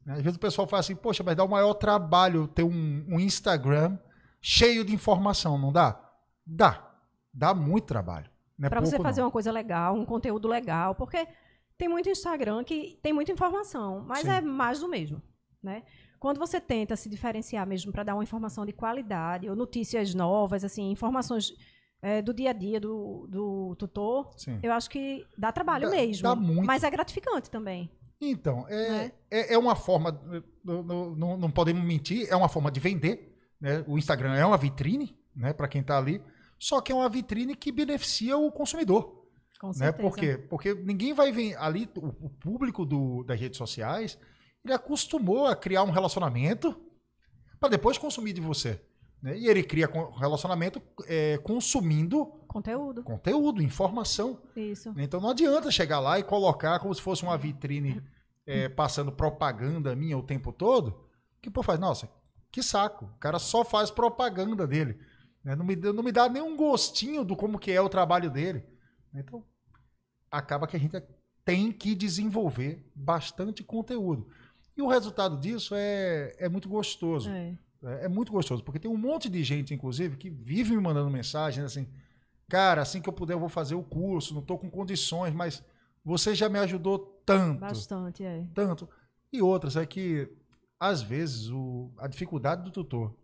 Às 0.07 0.21
vezes 0.21 0.37
o 0.37 0.39
pessoal 0.39 0.67
fala 0.67 0.79
assim, 0.79 0.95
poxa, 0.95 1.23
mas 1.23 1.35
dá 1.35 1.43
o 1.43 1.49
maior 1.49 1.73
trabalho 1.75 2.47
ter 2.47 2.63
um, 2.63 3.05
um 3.07 3.19
Instagram 3.19 3.97
cheio 4.41 4.83
de 4.83 4.93
informação, 4.93 5.57
não 5.57 5.71
dá? 5.71 5.99
Dá. 6.45 6.91
Dá 7.33 7.53
muito 7.53 7.85
trabalho. 7.85 8.29
É 8.61 8.67
para 8.67 8.81
você 8.81 8.97
fazer 8.97 9.21
não. 9.21 9.27
uma 9.27 9.31
coisa 9.31 9.51
legal, 9.51 9.95
um 9.95 10.05
conteúdo 10.05 10.47
legal, 10.47 10.95
porque 10.95 11.27
tem 11.77 11.87
muito 11.87 12.09
Instagram 12.09 12.63
que 12.63 12.99
tem 13.01 13.13
muita 13.13 13.31
informação, 13.31 14.03
mas 14.05 14.21
Sim. 14.21 14.29
é 14.29 14.41
mais 14.41 14.79
do 14.79 14.89
mesmo, 14.89 15.21
né? 15.63 15.83
Quando 16.19 16.37
você 16.37 16.59
tenta 16.59 16.97
se 16.97 17.07
diferenciar 17.07 17.65
mesmo 17.65 17.93
para 17.93 18.03
dar 18.03 18.15
uma 18.15 18.23
informação 18.23 18.65
de 18.65 18.73
qualidade 18.73 19.49
ou 19.49 19.55
notícias 19.55 20.13
novas, 20.13 20.65
assim, 20.65 20.91
informações 20.91 21.53
é, 22.01 22.21
do 22.21 22.33
dia 22.33 22.51
a 22.51 22.53
dia 22.53 22.79
do, 22.79 23.27
do 23.29 23.75
tutor, 23.75 24.31
Sim. 24.37 24.59
eu 24.63 24.71
acho 24.71 24.89
que 24.89 25.25
dá 25.37 25.51
trabalho 25.51 25.89
dá, 25.89 25.95
mesmo. 25.95 26.23
Dá 26.23 26.35
muito. 26.35 26.65
Mas 26.65 26.83
é 26.83 26.89
gratificante 26.89 27.49
também. 27.49 27.89
Então, 28.21 28.65
é, 28.67 28.89
né? 28.89 29.11
é, 29.31 29.53
é, 29.53 29.57
uma 29.57 29.75
forma, 29.75 30.21
não, 30.63 31.15
não, 31.15 31.37
não 31.37 31.51
podemos 31.51 31.83
mentir, 31.83 32.27
é 32.29 32.35
uma 32.35 32.49
forma 32.49 32.69
de 32.71 32.79
vender. 32.79 33.37
Né? 33.59 33.83
O 33.87 33.97
Instagram 33.97 34.35
é 34.35 34.45
uma 34.45 34.57
vitrine 34.57 35.17
né, 35.35 35.53
para 35.53 35.67
quem 35.67 35.81
está 35.81 35.97
ali, 35.97 36.21
só 36.57 36.81
que 36.81 36.91
é 36.91 36.95
uma 36.95 37.07
vitrine 37.09 37.55
que 37.55 37.71
beneficia 37.71 38.37
o 38.37 38.51
consumidor. 38.51 39.25
Com 39.59 39.67
né? 39.67 39.73
certeza. 39.73 39.91
Né? 39.91 40.09
Por 40.09 40.17
quê? 40.17 40.37
Porque 40.37 40.73
ninguém 40.73 41.13
vai 41.13 41.31
vir 41.31 41.55
ali, 41.57 41.89
o, 41.95 42.07
o 42.25 42.29
público 42.29 42.85
do, 42.85 43.23
das 43.23 43.39
redes 43.39 43.57
sociais, 43.57 44.17
ele 44.63 44.73
acostumou 44.73 45.47
a 45.47 45.55
criar 45.55 45.83
um 45.83 45.91
relacionamento 45.91 46.79
para 47.59 47.69
depois 47.69 47.97
consumir 47.97 48.33
de 48.33 48.41
você. 48.41 48.81
Né? 49.21 49.37
E 49.37 49.47
ele 49.47 49.63
cria 49.63 49.89
relacionamento 50.17 50.81
é, 51.05 51.37
consumindo 51.39 52.25
conteúdo, 52.47 53.03
conteúdo, 53.03 53.61
informação. 53.61 54.41
Isso. 54.55 54.93
Então 54.97 55.19
não 55.19 55.29
adianta 55.29 55.69
chegar 55.71 55.99
lá 55.99 56.17
e 56.19 56.23
colocar 56.23 56.79
como 56.79 56.93
se 56.93 57.01
fosse 57.01 57.23
uma 57.23 57.37
vitrine 57.37 58.01
é, 58.45 58.69
passando 58.69 59.11
propaganda 59.11 59.95
minha 59.95 60.17
o 60.17 60.23
tempo 60.23 60.51
todo. 60.51 61.07
Que 61.41 61.49
pô 61.49 61.61
faz, 61.61 61.79
nossa, 61.79 62.09
que 62.51 62.63
saco. 62.63 63.05
O 63.05 63.19
cara 63.19 63.39
só 63.39 63.63
faz 63.63 63.91
propaganda 63.91 64.65
dele. 64.65 64.99
Né? 65.43 65.55
Não, 65.55 65.65
me, 65.65 65.75
não 65.75 66.03
me 66.03 66.11
dá 66.11 66.27
nenhum 66.27 66.55
gostinho 66.55 67.23
do 67.23 67.35
como 67.35 67.59
que 67.59 67.71
é 67.71 67.81
o 67.81 67.89
trabalho 67.89 68.29
dele. 68.29 68.63
Então 69.13 69.43
acaba 70.31 70.67
que 70.67 70.75
a 70.75 70.79
gente 70.79 71.01
tem 71.43 71.71
que 71.71 71.95
desenvolver 71.95 72.89
bastante 72.95 73.63
conteúdo. 73.63 74.29
E 74.77 74.81
o 74.81 74.87
resultado 74.87 75.37
disso 75.37 75.73
é, 75.75 76.35
é 76.37 76.47
muito 76.47 76.69
gostoso. 76.69 77.29
É. 77.29 77.57
É, 77.83 78.05
é 78.05 78.07
muito 78.07 78.31
gostoso, 78.31 78.63
porque 78.63 78.79
tem 78.79 78.91
um 78.91 78.97
monte 78.97 79.29
de 79.29 79.43
gente, 79.43 79.73
inclusive, 79.73 80.17
que 80.17 80.29
vive 80.29 80.75
me 80.75 80.81
mandando 80.81 81.09
mensagem 81.09 81.63
assim, 81.63 81.87
cara, 82.47 82.81
assim 82.81 83.01
que 83.01 83.09
eu 83.09 83.13
puder 83.13 83.33
eu 83.33 83.39
vou 83.39 83.49
fazer 83.49 83.75
o 83.75 83.83
curso, 83.83 84.33
não 84.33 84.41
estou 84.41 84.57
com 84.57 84.69
condições, 84.69 85.33
mas 85.33 85.63
você 86.03 86.33
já 86.35 86.49
me 86.49 86.59
ajudou 86.59 86.99
tanto. 87.25 87.59
Bastante, 87.59 88.23
é. 88.23 88.47
Tanto. 88.53 88.89
E 89.31 89.41
outras 89.41 89.75
é 89.75 89.85
que, 89.85 90.29
às 90.79 91.01
vezes, 91.01 91.49
o, 91.49 91.91
a 91.97 92.07
dificuldade 92.07 92.63
do 92.63 92.71
tutor, 92.71 93.15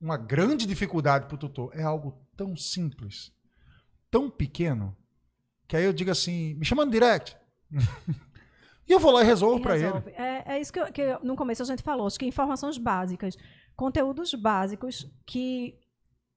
uma 0.00 0.16
grande 0.16 0.66
dificuldade 0.66 1.26
para 1.26 1.34
o 1.34 1.38
tutor, 1.38 1.70
é 1.74 1.82
algo 1.82 2.26
tão 2.36 2.56
simples, 2.56 3.32
tão 4.10 4.30
pequeno, 4.30 4.96
que 5.68 5.76
aí 5.76 5.84
eu 5.84 5.92
digo 5.92 6.10
assim, 6.10 6.54
me 6.54 6.64
chama 6.64 6.84
no 6.84 6.90
direct. 6.90 7.36
E 8.92 8.94
eu 8.94 9.00
vou 9.00 9.10
lá 9.10 9.22
e 9.22 9.24
resolvo 9.24 9.58
para 9.58 9.78
ele. 9.78 9.86
É, 10.14 10.56
é 10.56 10.60
isso 10.60 10.70
que, 10.70 10.78
eu, 10.78 10.92
que 10.92 11.18
no 11.22 11.34
começo 11.34 11.62
a 11.62 11.64
gente 11.64 11.82
falou, 11.82 12.06
acho 12.06 12.18
que 12.18 12.26
informações 12.26 12.76
básicas, 12.76 13.38
conteúdos 13.74 14.34
básicos 14.34 15.10
que 15.24 15.78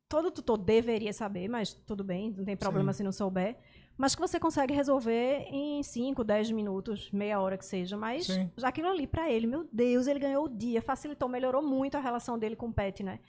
todo 0.08 0.32
tutor 0.32 0.58
deveria 0.58 1.12
saber, 1.12 1.50
mas 1.50 1.74
tudo 1.74 2.02
bem, 2.02 2.34
não 2.38 2.46
tem 2.46 2.56
problema 2.56 2.94
Sim. 2.94 2.98
se 2.98 3.04
não 3.04 3.12
souber, 3.12 3.58
mas 3.98 4.16
que 4.16 4.22
você 4.22 4.40
consegue 4.40 4.74
resolver 4.74 5.48
em 5.50 5.84
5, 5.84 6.24
10 6.24 6.52
minutos, 6.52 7.12
meia 7.12 7.42
hora 7.42 7.58
que 7.58 7.66
seja, 7.66 7.98
mas 7.98 8.28
Sim. 8.28 8.50
aquilo 8.64 8.88
ali 8.88 9.06
para 9.06 9.30
ele, 9.30 9.48
meu 9.48 9.68
Deus, 9.70 10.08
ele 10.08 10.20
ganhou 10.20 10.46
o 10.46 10.50
dia, 10.50 10.82
facilitou, 10.82 11.28
melhorou 11.28 11.62
muito 11.62 11.98
a 11.98 12.00
relação 12.00 12.40
dele 12.40 12.56
com 12.56 12.68
o 12.68 12.74
pet, 12.74 13.04
né? 13.04 13.20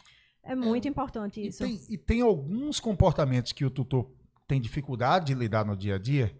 É 0.41 0.55
muito 0.55 0.87
é, 0.87 0.89
importante 0.89 1.45
isso. 1.45 1.65
E 1.65 1.67
tem, 1.67 1.95
e 1.95 1.99
tem 1.99 2.21
alguns 2.21 2.79
comportamentos 2.79 3.51
que 3.51 3.65
o 3.65 3.71
tutor 3.71 4.09
tem 4.47 4.61
dificuldade 4.61 5.27
de 5.27 5.35
lidar 5.35 5.65
no 5.65 5.77
dia 5.77 5.97
a 5.97 5.99
dia, 5.99 6.33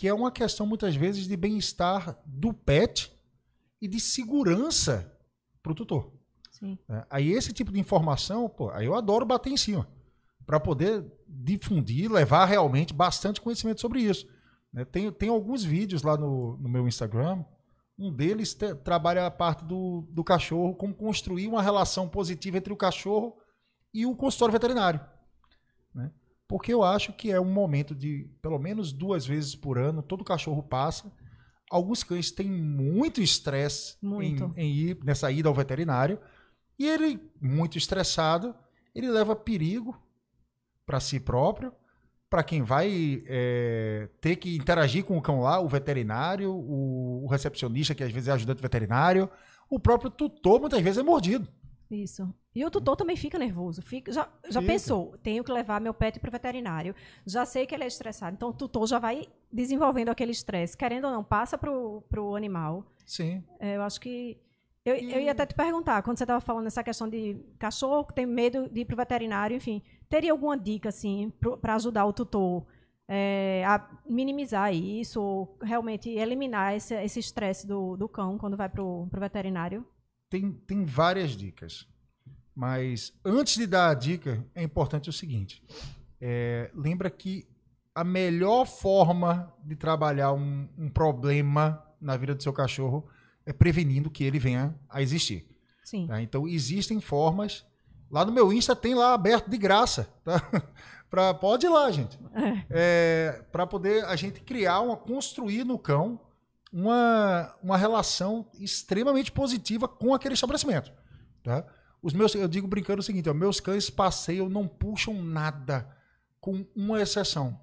que 0.00 0.08
é 0.08 0.14
uma 0.14 0.32
questão 0.32 0.64
muitas 0.64 0.96
vezes 0.96 1.28
de 1.28 1.36
bem-estar 1.36 2.18
do 2.24 2.54
pet 2.54 3.12
e 3.82 3.86
de 3.86 4.00
segurança 4.00 5.14
para 5.62 5.72
o 5.72 5.74
tutor. 5.74 6.10
É, 6.88 7.06
aí 7.10 7.30
esse 7.32 7.52
tipo 7.52 7.70
de 7.70 7.78
informação, 7.78 8.48
pô, 8.48 8.70
aí 8.70 8.86
eu 8.86 8.94
adoro 8.94 9.26
bater 9.26 9.52
em 9.52 9.58
cima 9.58 9.86
para 10.46 10.58
poder 10.58 11.04
difundir, 11.28 12.10
levar 12.10 12.46
realmente 12.46 12.94
bastante 12.94 13.42
conhecimento 13.42 13.82
sobre 13.82 14.00
isso. 14.00 14.26
Né? 14.72 14.86
Tem, 14.86 15.12
tem 15.12 15.28
alguns 15.28 15.62
vídeos 15.62 16.02
lá 16.02 16.16
no, 16.16 16.56
no 16.56 16.68
meu 16.70 16.88
Instagram. 16.88 17.44
Um 17.98 18.10
deles 18.10 18.54
te, 18.54 18.74
trabalha 18.76 19.26
a 19.26 19.30
parte 19.30 19.66
do, 19.66 20.08
do 20.08 20.24
cachorro, 20.24 20.74
como 20.76 20.94
construir 20.94 21.46
uma 21.46 21.60
relação 21.60 22.08
positiva 22.08 22.56
entre 22.56 22.72
o 22.72 22.76
cachorro 22.76 23.36
e 23.92 24.06
o 24.06 24.16
consultório 24.16 24.52
veterinário. 24.52 24.98
Porque 26.50 26.74
eu 26.74 26.82
acho 26.82 27.12
que 27.12 27.30
é 27.30 27.40
um 27.40 27.44
momento 27.44 27.94
de, 27.94 28.28
pelo 28.42 28.58
menos 28.58 28.92
duas 28.92 29.24
vezes 29.24 29.54
por 29.54 29.78
ano, 29.78 30.02
todo 30.02 30.24
cachorro 30.24 30.64
passa. 30.64 31.12
Alguns 31.70 32.02
cães 32.02 32.32
têm 32.32 32.50
muito 32.50 33.22
estresse 33.22 33.96
em, 34.02 34.36
em, 34.56 34.72
ir 34.72 34.98
nessa 35.04 35.30
ida 35.30 35.48
ao 35.48 35.54
veterinário. 35.54 36.18
E 36.76 36.88
ele, 36.88 37.20
muito 37.40 37.78
estressado, 37.78 38.52
ele 38.92 39.08
leva 39.08 39.36
perigo 39.36 39.96
para 40.84 40.98
si 40.98 41.20
próprio, 41.20 41.72
para 42.28 42.42
quem 42.42 42.62
vai 42.62 43.22
é, 43.28 44.08
ter 44.20 44.34
que 44.34 44.56
interagir 44.56 45.04
com 45.04 45.16
o 45.16 45.22
cão 45.22 45.42
lá, 45.42 45.60
o 45.60 45.68
veterinário, 45.68 46.52
o, 46.52 47.26
o 47.26 47.28
recepcionista, 47.28 47.94
que 47.94 48.02
às 48.02 48.10
vezes 48.10 48.28
é 48.28 48.32
ajudante 48.32 48.60
veterinário, 48.60 49.30
o 49.70 49.78
próprio 49.78 50.10
tutor 50.10 50.58
muitas 50.58 50.82
vezes 50.82 50.98
é 50.98 51.02
mordido. 51.04 51.48
Isso. 51.88 52.28
E 52.54 52.64
o 52.64 52.70
tutor 52.70 52.96
também 52.96 53.16
fica 53.16 53.38
nervoso. 53.38 53.80
Fica, 53.80 54.12
já 54.12 54.28
já 54.48 54.60
pensou, 54.60 55.16
tenho 55.22 55.44
que 55.44 55.52
levar 55.52 55.80
meu 55.80 55.94
pet 55.94 56.18
para 56.18 56.28
o 56.28 56.32
veterinário. 56.32 56.94
Já 57.24 57.44
sei 57.44 57.64
que 57.64 57.74
ele 57.74 57.84
é 57.84 57.86
estressado. 57.86 58.34
Então, 58.34 58.48
o 58.48 58.52
tutor 58.52 58.86
já 58.88 58.98
vai 58.98 59.28
desenvolvendo 59.52 60.08
aquele 60.08 60.32
estresse. 60.32 60.76
Querendo 60.76 61.04
ou 61.04 61.12
não, 61.12 61.22
passa 61.22 61.56
para 61.56 61.70
o 61.70 62.34
animal. 62.34 62.84
Sim. 63.06 63.44
É, 63.60 63.76
eu 63.76 63.82
acho 63.82 64.00
que. 64.00 64.36
Eu, 64.84 64.96
e... 64.96 65.12
eu 65.12 65.20
ia 65.20 65.32
até 65.32 65.46
te 65.46 65.54
perguntar, 65.54 66.02
quando 66.02 66.18
você 66.18 66.24
estava 66.24 66.40
falando 66.40 66.66
essa 66.66 66.82
questão 66.82 67.08
de 67.08 67.36
cachorro 67.58 68.04
que 68.04 68.14
tem 68.14 68.26
medo 68.26 68.68
de 68.68 68.80
ir 68.80 68.84
para 68.84 68.94
o 68.94 68.96
veterinário, 68.96 69.56
enfim, 69.56 69.82
teria 70.08 70.32
alguma 70.32 70.58
dica 70.58 70.88
assim 70.88 71.30
para 71.60 71.74
ajudar 71.74 72.06
o 72.06 72.12
tutor 72.12 72.66
é, 73.06 73.62
a 73.66 73.86
minimizar 74.08 74.74
isso, 74.74 75.20
ou 75.20 75.58
realmente 75.60 76.08
eliminar 76.08 76.74
esse 76.74 77.20
estresse 77.20 77.66
do, 77.66 77.96
do 77.96 78.08
cão 78.08 78.38
quando 78.38 78.56
vai 78.56 78.68
para 78.68 78.82
o 78.82 79.06
veterinário? 79.12 79.86
tem, 80.30 80.52
tem 80.52 80.84
várias 80.84 81.32
dicas. 81.32 81.86
Mas 82.54 83.12
antes 83.24 83.56
de 83.56 83.66
dar 83.66 83.90
a 83.90 83.94
dica, 83.94 84.44
é 84.54 84.62
importante 84.62 85.08
o 85.08 85.12
seguinte: 85.12 85.62
é, 86.20 86.70
lembra 86.74 87.08
que 87.10 87.46
a 87.94 88.04
melhor 88.04 88.66
forma 88.66 89.52
de 89.64 89.74
trabalhar 89.76 90.32
um, 90.32 90.68
um, 90.78 90.88
problema 90.88 91.82
na 92.00 92.16
vida 92.16 92.34
do 92.34 92.42
seu 92.42 92.52
cachorro 92.52 93.06
é 93.44 93.52
prevenindo 93.52 94.10
que 94.10 94.24
ele 94.24 94.38
venha 94.38 94.74
a 94.88 95.02
existir. 95.02 95.46
Sim. 95.84 96.06
Tá? 96.06 96.20
Então 96.22 96.46
existem 96.46 97.00
formas. 97.00 97.66
Lá 98.10 98.24
no 98.24 98.32
meu 98.32 98.52
Insta 98.52 98.74
tem 98.74 98.94
lá 98.94 99.14
aberto 99.14 99.48
de 99.48 99.56
graça, 99.56 100.08
tá? 100.24 100.42
pra, 101.08 101.32
pode 101.32 101.66
ir 101.66 101.68
lá, 101.68 101.90
gente. 101.90 102.18
É. 102.34 102.66
É, 102.70 103.42
para 103.52 103.66
poder 103.66 104.04
a 104.04 104.16
gente 104.16 104.40
criar 104.40 104.80
uma 104.80 104.96
construir 104.96 105.64
no 105.64 105.78
cão 105.78 106.20
uma, 106.72 107.54
uma 107.62 107.76
relação 107.76 108.48
extremamente 108.54 109.32
positiva 109.32 109.88
com 109.88 110.14
aquele 110.14 110.34
estabelecimento, 110.34 110.92
tá? 111.42 111.64
Os 112.02 112.14
meus, 112.14 112.34
eu 112.34 112.48
digo 112.48 112.66
brincando 112.66 113.00
o 113.00 113.02
seguinte, 113.02 113.28
ó, 113.28 113.34
meus 113.34 113.60
cães 113.60 113.90
passeiam, 113.90 114.48
não 114.48 114.66
puxam 114.66 115.22
nada, 115.22 115.94
com 116.40 116.66
uma 116.74 117.00
exceção. 117.00 117.60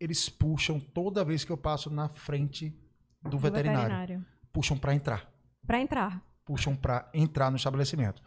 Eles 0.00 0.28
puxam 0.28 0.80
toda 0.80 1.24
vez 1.24 1.44
que 1.44 1.52
eu 1.52 1.56
passo 1.56 1.90
na 1.90 2.08
frente 2.08 2.70
do, 3.22 3.30
do 3.30 3.38
veterinário. 3.38 3.82
veterinário. 3.82 4.26
Puxam 4.52 4.78
para 4.78 4.94
entrar. 4.94 5.30
Para 5.66 5.80
entrar. 5.80 6.22
Puxam 6.44 6.74
para 6.74 7.10
entrar 7.12 7.50
no 7.50 7.56
estabelecimento. 7.56 8.22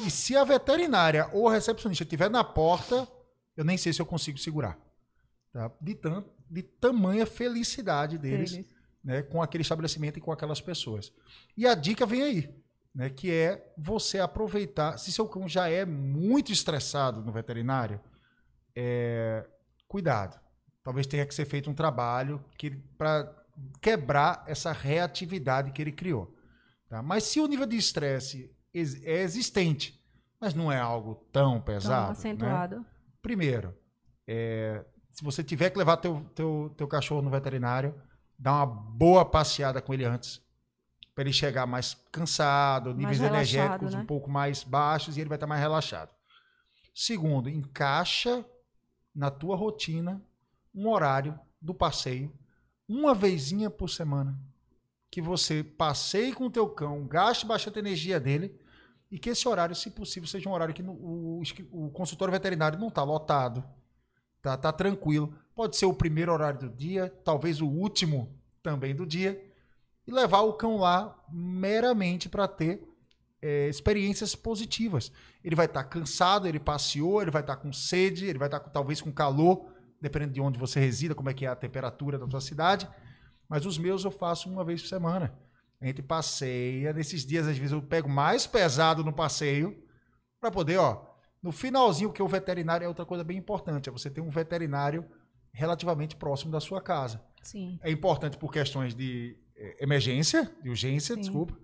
E 0.00 0.10
se 0.10 0.36
a 0.36 0.44
veterinária 0.44 1.28
ou 1.32 1.48
a 1.48 1.52
recepcionista 1.52 2.04
estiver 2.04 2.30
na 2.30 2.44
porta, 2.44 3.08
eu 3.56 3.64
nem 3.64 3.76
sei 3.76 3.92
se 3.92 4.00
eu 4.00 4.06
consigo 4.06 4.38
segurar. 4.38 4.78
Tá? 5.52 5.70
De, 5.80 5.94
tam, 5.94 6.24
de 6.48 6.62
tamanha 6.62 7.26
felicidade 7.26 8.16
deles 8.18 8.64
né, 9.02 9.22
com 9.22 9.42
aquele 9.42 9.62
estabelecimento 9.62 10.18
e 10.18 10.20
com 10.20 10.30
aquelas 10.30 10.60
pessoas. 10.60 11.12
E 11.56 11.66
a 11.66 11.74
dica 11.74 12.06
vem 12.06 12.22
aí 12.22 12.61
né, 12.94 13.08
que 13.08 13.30
é 13.30 13.72
você 13.76 14.18
aproveitar. 14.18 14.98
Se 14.98 15.12
seu 15.12 15.26
cão 15.26 15.48
já 15.48 15.68
é 15.68 15.84
muito 15.84 16.52
estressado 16.52 17.22
no 17.22 17.32
veterinário, 17.32 18.00
é, 18.76 19.46
cuidado. 19.88 20.40
Talvez 20.82 21.06
tenha 21.06 21.24
que 21.24 21.34
ser 21.34 21.44
feito 21.44 21.70
um 21.70 21.74
trabalho 21.74 22.44
para 22.98 23.32
quebrar 23.80 24.44
essa 24.46 24.72
reatividade 24.72 25.72
que 25.72 25.80
ele 25.80 25.92
criou. 25.92 26.34
Tá? 26.88 27.02
Mas 27.02 27.24
se 27.24 27.40
o 27.40 27.46
nível 27.46 27.66
de 27.66 27.76
estresse 27.76 28.54
é 28.74 29.22
existente, 29.22 30.00
mas 30.40 30.54
não 30.54 30.72
é 30.72 30.78
algo 30.78 31.26
tão 31.32 31.60
pesado. 31.60 32.06
Tão 32.06 32.06
né? 32.06 32.12
acentuado. 32.12 32.76
Né? 32.80 32.86
Primeiro, 33.20 33.74
é, 34.26 34.84
se 35.10 35.22
você 35.22 35.44
tiver 35.44 35.70
que 35.70 35.78
levar 35.78 35.98
teu, 35.98 36.24
teu, 36.34 36.74
teu 36.76 36.88
cachorro 36.88 37.22
no 37.22 37.30
veterinário, 37.30 37.94
dá 38.36 38.52
uma 38.52 38.66
boa 38.66 39.24
passeada 39.24 39.80
com 39.80 39.94
ele 39.94 40.04
antes 40.04 40.41
para 41.22 41.28
ele 41.28 41.32
chegar 41.32 41.66
mais 41.66 41.96
cansado, 42.10 42.92
níveis 42.92 43.20
mais 43.20 43.32
energéticos 43.32 43.94
né? 43.94 44.00
um 44.00 44.06
pouco 44.06 44.28
mais 44.28 44.64
baixos 44.64 45.16
e 45.16 45.20
ele 45.20 45.28
vai 45.28 45.36
estar 45.36 45.46
mais 45.46 45.60
relaxado. 45.60 46.10
Segundo, 46.92 47.48
encaixa 47.48 48.44
na 49.14 49.30
tua 49.30 49.54
rotina 49.54 50.20
um 50.74 50.88
horário 50.88 51.38
do 51.60 51.72
passeio, 51.72 52.32
uma 52.88 53.14
vezinha 53.14 53.70
por 53.70 53.88
semana, 53.88 54.36
que 55.10 55.22
você 55.22 55.62
passeie 55.62 56.32
com 56.32 56.46
o 56.46 56.50
teu 56.50 56.68
cão, 56.68 57.06
gaste 57.06 57.46
bastante 57.46 57.78
energia 57.78 58.18
dele 58.18 58.58
e 59.08 59.18
que 59.18 59.30
esse 59.30 59.46
horário, 59.46 59.76
se 59.76 59.90
possível, 59.90 60.28
seja 60.28 60.48
um 60.48 60.52
horário 60.52 60.74
que 60.74 60.82
no, 60.82 60.92
o, 60.92 61.42
o, 61.70 61.90
consultório 61.90 62.32
veterinário 62.32 62.78
não 62.80 62.88
está 62.88 63.04
lotado, 63.04 63.62
tá, 64.40 64.56
tá 64.56 64.72
tranquilo. 64.72 65.32
Pode 65.54 65.76
ser 65.76 65.86
o 65.86 65.94
primeiro 65.94 66.32
horário 66.32 66.58
do 66.58 66.68
dia, 66.70 67.14
talvez 67.22 67.60
o 67.60 67.68
último 67.68 68.34
também 68.60 68.94
do 68.94 69.06
dia 69.06 69.51
e 70.06 70.12
levar 70.12 70.40
o 70.40 70.54
cão 70.54 70.76
lá 70.76 71.16
meramente 71.30 72.28
para 72.28 72.48
ter 72.48 72.82
é, 73.40 73.68
experiências 73.68 74.34
positivas. 74.34 75.12
Ele 75.42 75.56
vai 75.56 75.66
estar 75.66 75.82
tá 75.82 75.88
cansado, 75.88 76.46
ele 76.46 76.60
passeou, 76.60 77.20
ele 77.20 77.30
vai 77.30 77.42
estar 77.42 77.56
tá 77.56 77.62
com 77.62 77.72
sede, 77.72 78.26
ele 78.26 78.38
vai 78.38 78.48
estar 78.48 78.60
tá, 78.60 78.70
talvez 78.70 79.00
com 79.00 79.12
calor, 79.12 79.72
dependendo 80.00 80.32
de 80.32 80.40
onde 80.40 80.58
você 80.58 80.78
resida, 80.78 81.14
como 81.14 81.30
é 81.30 81.34
que 81.34 81.44
é 81.44 81.48
a 81.48 81.56
temperatura 81.56 82.18
da 82.18 82.28
sua 82.28 82.40
cidade. 82.40 82.88
Mas 83.48 83.66
os 83.66 83.78
meus 83.78 84.04
eu 84.04 84.10
faço 84.10 84.48
uma 84.48 84.64
vez 84.64 84.80
por 84.82 84.88
semana. 84.88 85.36
A 85.80 85.86
gente 85.86 86.02
passeia. 86.02 86.92
Nesses 86.92 87.26
dias, 87.26 87.46
às 87.46 87.56
vezes, 87.56 87.72
eu 87.72 87.82
pego 87.82 88.08
mais 88.08 88.46
pesado 88.46 89.02
no 89.04 89.12
passeio 89.12 89.76
para 90.40 90.50
poder, 90.50 90.78
ó. 90.78 91.10
No 91.42 91.50
finalzinho, 91.50 92.12
que 92.12 92.22
o 92.22 92.28
veterinário 92.28 92.84
é 92.84 92.88
outra 92.88 93.04
coisa 93.04 93.24
bem 93.24 93.36
importante, 93.36 93.88
é 93.88 93.92
você 93.92 94.08
ter 94.08 94.20
um 94.20 94.30
veterinário 94.30 95.04
relativamente 95.52 96.14
próximo 96.14 96.52
da 96.52 96.60
sua 96.60 96.80
casa. 96.80 97.20
Sim. 97.42 97.80
É 97.82 97.90
importante 97.90 98.38
por 98.38 98.52
questões 98.52 98.94
de 98.94 99.36
emergência, 99.80 100.50
de 100.62 100.70
urgência, 100.70 101.14
Sim. 101.14 101.20
desculpa, 101.20 101.56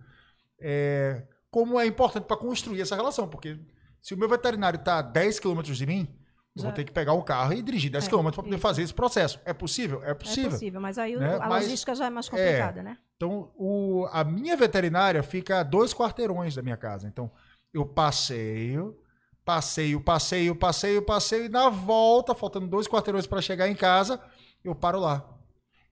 é, 0.61 1.27
como 1.51 1.79
é 1.79 1.87
importante 1.87 2.25
para 2.25 2.37
construir 2.37 2.81
essa 2.81 2.97
relação, 2.97 3.29
porque 3.29 3.59
se 4.01 4.15
o 4.15 4.19
meu 4.19 4.29
veterinário 4.29 4.79
está 4.79 4.99
a 4.99 5.03
10 5.03 5.41
quilômetros 5.41 5.77
de 5.77 5.87
mim, 5.87 6.09
eu 6.57 6.65
vou 6.65 6.73
ter 6.73 6.85
que 6.85 6.93
pegar 6.93 7.13
um 7.13 7.23
carro 7.23 7.53
e 7.53 7.63
dirigir 7.63 7.91
10 7.91 8.05
é, 8.05 8.09
quilômetros 8.09 8.35
para 8.35 8.45
poder 8.45 8.59
fazer 8.59 8.83
esse 8.83 8.93
processo. 8.93 9.41
É 9.45 9.53
possível? 9.53 10.03
É 10.03 10.13
possível. 10.13 10.51
É 10.51 10.53
possível, 10.53 10.81
mas 10.81 10.99
aí 10.99 11.17
né? 11.17 11.37
a 11.37 11.49
mas, 11.49 11.65
logística 11.65 11.95
já 11.95 12.07
é 12.07 12.11
mais 12.11 12.29
complicada, 12.29 12.81
é, 12.81 12.83
né? 12.83 12.99
Então, 13.17 13.53
o, 13.57 14.09
a 14.11 14.25
minha 14.25 14.57
veterinária 14.57 15.23
fica 15.23 15.61
a 15.61 15.63
dois 15.63 15.95
quarteirões 15.95 16.55
da 16.55 16.63
minha 16.63 16.77
casa. 16.77 17.07
Então, 17.07 17.31
eu 17.73 17.87
passeio, 17.87 18.97
passeio, 19.45 20.01
passeio, 20.01 20.55
passeio, 20.55 21.03
passeio, 21.03 21.45
e 21.47 21.49
na 21.49 21.69
volta, 21.69 22.35
faltando 22.35 22.67
dois 22.67 22.89
quarteirões 22.89 23.27
para 23.27 23.41
chegar 23.41 23.69
em 23.69 23.75
casa, 23.75 24.21
eu 24.65 24.75
paro 24.75 24.99
lá. 24.99 25.29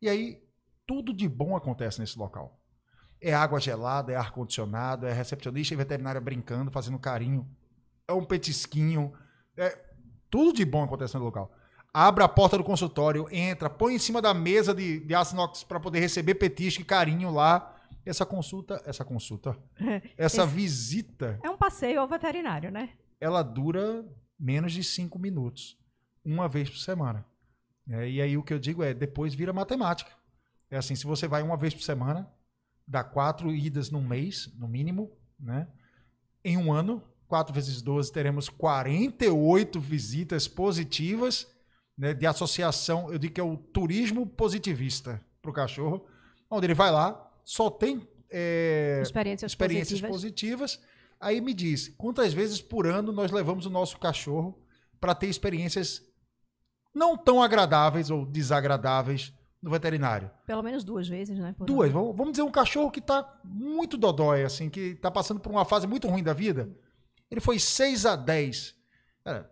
E 0.01 0.09
aí, 0.09 0.43
tudo 0.87 1.13
de 1.13 1.29
bom 1.29 1.57
acontece 1.57 2.01
nesse 2.01 2.19
local. 2.19 2.61
É 3.21 3.35
água 3.35 3.59
gelada, 3.59 4.13
é 4.13 4.17
ar-condicionado, 4.17 5.07
é 5.07 5.13
recepcionista 5.13 5.75
e 5.75 5.77
veterinária 5.77 6.21
brincando, 6.21 6.71
fazendo 6.71 6.99
carinho, 6.99 7.49
é 8.07 8.13
um 8.13 8.25
petisquinho. 8.25 9.13
É, 9.57 9.77
tudo 10.31 10.53
de 10.53 10.65
bom 10.65 10.85
acontece 10.85 11.17
no 11.17 11.25
local. 11.25 11.53
Abre 11.93 12.23
a 12.23 12.29
porta 12.29 12.59
do 12.59 12.65
consultório, 12.65 13.27
entra, 13.31 13.71
põe 13.71 13.95
em 13.95 13.99
cima 13.99 14.21
da 14.21 14.35
mesa 14.35 14.75
de, 14.75 15.01
de 15.01 15.15
aço 15.15 15.35
inox 15.35 15.65
para 15.65 15.81
poder 15.81 15.99
receber 15.99 16.35
petisco 16.35 16.83
e 16.83 16.85
carinho 16.85 17.31
lá. 17.31 17.75
Essa 18.05 18.25
consulta, 18.25 18.81
essa 18.85 19.05
consulta, 19.05 19.57
essa 20.17 20.45
Esse 20.45 20.55
visita. 20.55 21.41
É 21.43 21.51
um 21.51 21.57
passeio 21.57 22.01
ao 22.01 22.07
veterinário, 22.07 22.71
né? 22.71 22.91
Ela 23.21 23.43
dura 23.43 24.05
menos 24.39 24.73
de 24.73 24.85
cinco 24.85 25.19
minutos, 25.19 25.77
uma 26.25 26.47
vez 26.47 26.69
por 26.69 26.79
semana. 26.79 27.27
É, 27.89 28.09
e 28.09 28.21
aí 28.21 28.37
o 28.37 28.43
que 28.43 28.53
eu 28.53 28.59
digo 28.59 28.83
é, 28.83 28.93
depois 28.93 29.35
vira 29.35 29.53
matemática. 29.53 30.11
É 30.71 30.77
assim, 30.77 30.95
se 30.95 31.07
você 31.07 31.29
vai 31.29 31.43
uma 31.43 31.57
vez 31.57 31.75
por 31.75 31.83
semana, 31.83 32.31
dá 32.87 33.03
quatro 33.05 33.55
idas 33.55 33.91
no 33.91 34.01
mês, 34.01 34.53
no 34.57 34.69
mínimo, 34.69 35.11
né? 35.39 35.69
Em 36.45 36.57
um 36.57 36.73
ano, 36.73 37.03
4 37.29 37.53
vezes 37.53 37.83
12, 37.83 38.13
teremos 38.13 38.49
48 38.49 39.81
visitas 39.81 40.47
positivas 40.47 41.47
né, 41.97 42.15
de 42.15 42.27
associação, 42.27 43.11
eu 43.13 43.19
digo 43.19 43.35
que 43.35 43.41
é 43.41 43.45
o 43.45 43.57
turismo 43.57 44.27
positivista 44.27 45.21
para 45.41 45.51
o 45.51 45.55
cachorro, 45.55 46.07
onde 46.51 46.67
ele 46.67 46.75
vai 46.75 46.91
lá, 46.91 47.31
só 47.45 47.71
tem 47.71 48.07
é, 48.31 49.01
experiências, 49.03 49.53
experiências 49.53 50.01
positivas. 50.01 50.77
positivas. 50.77 50.97
Aí 51.19 51.41
me 51.41 51.55
diz, 51.55 51.89
quantas 51.97 52.33
vezes 52.33 52.61
por 52.61 52.87
ano 52.87 53.13
nós 53.13 53.31
levamos 53.31 53.65
o 53.67 53.71
nosso 53.71 53.99
cachorro 53.99 54.63
para 55.01 55.15
ter 55.15 55.29
experiências 55.29 56.03
não 56.95 57.17
tão 57.17 57.43
agradáveis 57.43 58.11
ou 58.11 58.27
desagradáveis 58.27 59.33
no 59.67 59.73
veterinário? 59.73 60.31
Pelo 60.47 60.63
menos 60.63 60.85
duas 60.85 61.09
vezes, 61.09 61.37
né? 61.37 61.53
duas. 61.59 61.91
Vamos 61.91 62.31
dizer 62.31 62.45
um 62.45 62.51
cachorro 62.53 62.89
que 62.89 63.01
está 63.01 63.37
muito 63.43 63.97
dodói, 63.97 64.45
assim, 64.45 64.71
que 64.71 64.93
está 64.93 65.11
passando 65.11 65.41
por 65.41 65.51
uma 65.51 65.65
fase 65.65 65.89
muito 65.89 66.07
ruim 66.07 66.23
da 66.23 66.33
vida. 66.33 66.71
Ele 67.29 67.41
foi 67.41 67.59
6 67.59 68.07
a 68.07 68.15
10. 68.15 68.77
Cara, 69.25 69.51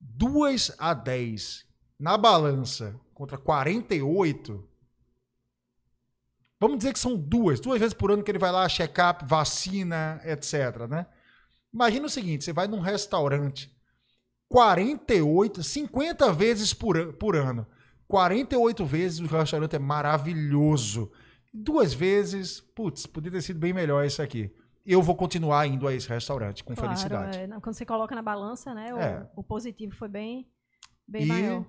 2 0.00 0.74
a 0.76 0.92
10 0.92 1.64
na 1.96 2.18
balança 2.18 2.98
contra 3.14 3.38
48. 3.38 4.68
Vamos 6.58 6.78
dizer 6.78 6.92
que 6.92 6.98
são 6.98 7.16
duas, 7.16 7.60
duas 7.60 7.78
vezes 7.78 7.94
por 7.94 8.10
ano 8.10 8.24
que 8.24 8.32
ele 8.32 8.38
vai 8.38 8.50
lá, 8.50 8.68
check-up, 8.68 9.24
vacina, 9.24 10.20
etc. 10.24 10.88
Né? 10.90 11.06
Imagina 11.72 12.06
o 12.06 12.10
seguinte: 12.10 12.42
você 12.42 12.52
vai 12.52 12.66
num 12.66 12.80
restaurante 12.80 13.72
48, 14.48 15.62
50 15.62 16.32
vezes 16.32 16.74
por, 16.74 17.12
por 17.12 17.36
ano. 17.36 17.64
48 18.10 18.84
vezes 18.84 19.20
o 19.20 19.26
restaurante 19.26 19.76
é 19.76 19.78
maravilhoso. 19.78 21.12
Duas 21.54 21.94
vezes, 21.94 22.60
putz, 22.60 23.06
poderia 23.06 23.38
ter 23.38 23.44
sido 23.44 23.60
bem 23.60 23.72
melhor 23.72 24.04
isso 24.04 24.20
aqui. 24.20 24.52
Eu 24.84 25.00
vou 25.00 25.14
continuar 25.14 25.64
indo 25.66 25.86
a 25.86 25.94
esse 25.94 26.08
restaurante 26.08 26.64
com 26.64 26.74
claro, 26.74 26.90
felicidade. 26.90 27.38
É, 27.38 27.46
quando 27.60 27.74
você 27.74 27.86
coloca 27.86 28.12
na 28.14 28.22
balança, 28.22 28.74
né? 28.74 28.92
O, 28.92 28.98
é. 28.98 29.30
o 29.36 29.44
positivo 29.44 29.94
foi 29.94 30.08
bem, 30.08 30.48
bem 31.06 31.22
e 31.22 31.26
maior. 31.26 31.64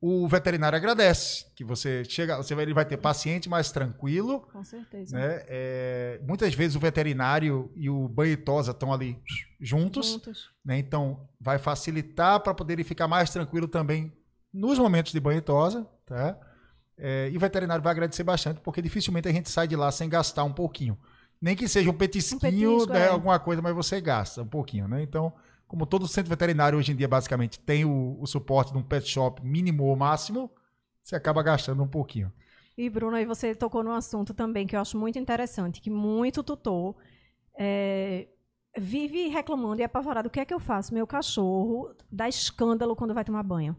O 0.00 0.26
veterinário 0.26 0.76
agradece 0.76 1.46
que 1.54 1.64
você 1.64 2.04
chega, 2.04 2.36
você 2.36 2.54
vai, 2.54 2.64
ele 2.64 2.74
vai 2.74 2.84
ter 2.84 2.96
paciente 2.96 3.48
mais 3.48 3.70
tranquilo. 3.70 4.40
Com 4.52 4.64
certeza. 4.64 5.16
Né? 5.16 5.44
É, 5.46 6.20
muitas 6.26 6.52
vezes 6.52 6.74
o 6.74 6.80
veterinário 6.80 7.70
e 7.76 7.88
o 7.88 8.08
banho 8.08 8.32
e 8.32 8.36
tosa 8.36 8.72
estão 8.72 8.92
ali 8.92 9.18
juntos. 9.60 10.12
juntos. 10.12 10.50
Né? 10.64 10.78
Então 10.78 11.28
vai 11.40 11.58
facilitar 11.58 12.40
para 12.40 12.52
poder 12.52 12.74
ele 12.74 12.84
ficar 12.84 13.06
mais 13.06 13.30
tranquilo 13.30 13.68
também 13.68 14.12
nos 14.56 14.78
momentos 14.78 15.12
de 15.12 15.20
banho 15.20 15.38
e 15.38 15.42
tosa, 15.42 15.86
tá? 16.04 16.38
É, 16.98 17.28
e 17.30 17.36
o 17.36 17.40
veterinário 17.40 17.82
vai 17.84 17.90
agradecer 17.90 18.24
bastante, 18.24 18.60
porque 18.60 18.80
dificilmente 18.80 19.28
a 19.28 19.32
gente 19.32 19.50
sai 19.50 19.68
de 19.68 19.76
lá 19.76 19.92
sem 19.92 20.08
gastar 20.08 20.44
um 20.44 20.52
pouquinho. 20.52 20.98
Nem 21.40 21.54
que 21.54 21.68
seja 21.68 21.90
um 21.90 21.94
petisquinho, 21.94 22.38
Um 22.38 22.78
petisco, 22.78 22.92
né, 22.92 23.06
é. 23.06 23.08
alguma 23.08 23.38
coisa, 23.38 23.60
mas 23.60 23.74
você 23.74 24.00
gasta 24.00 24.40
um 24.42 24.46
pouquinho, 24.46 24.88
né? 24.88 25.02
Então, 25.02 25.32
como 25.68 25.84
todo 25.84 26.08
centro 26.08 26.30
veterinário 26.30 26.78
hoje 26.78 26.92
em 26.92 26.96
dia 26.96 27.06
basicamente 27.06 27.60
tem 27.60 27.84
o, 27.84 28.16
o 28.18 28.26
suporte 28.26 28.72
de 28.72 28.78
um 28.78 28.82
pet 28.82 29.06
shop 29.06 29.44
mínimo 29.44 29.84
ou 29.84 29.94
máximo, 29.94 30.50
você 31.02 31.14
acaba 31.14 31.42
gastando 31.42 31.82
um 31.82 31.88
pouquinho. 31.88 32.32
E, 32.78 32.88
Bruno, 32.88 33.16
aí 33.16 33.26
você 33.26 33.54
tocou 33.54 33.82
num 33.82 33.92
assunto 33.92 34.32
também 34.32 34.66
que 34.66 34.74
eu 34.74 34.80
acho 34.80 34.98
muito 34.98 35.18
interessante, 35.18 35.80
que 35.80 35.90
muito 35.90 36.42
tutor 36.42 36.96
é, 37.58 38.28
vive 38.76 39.28
reclamando 39.28 39.80
e 39.80 39.84
apavorado. 39.84 40.28
O 40.28 40.30
que 40.30 40.40
é 40.40 40.44
que 40.44 40.52
eu 40.52 40.60
faço? 40.60 40.94
Meu 40.94 41.06
cachorro 41.06 41.94
dá 42.10 42.28
escândalo 42.28 42.96
quando 42.96 43.14
vai 43.14 43.24
tomar 43.24 43.42
banho. 43.42 43.76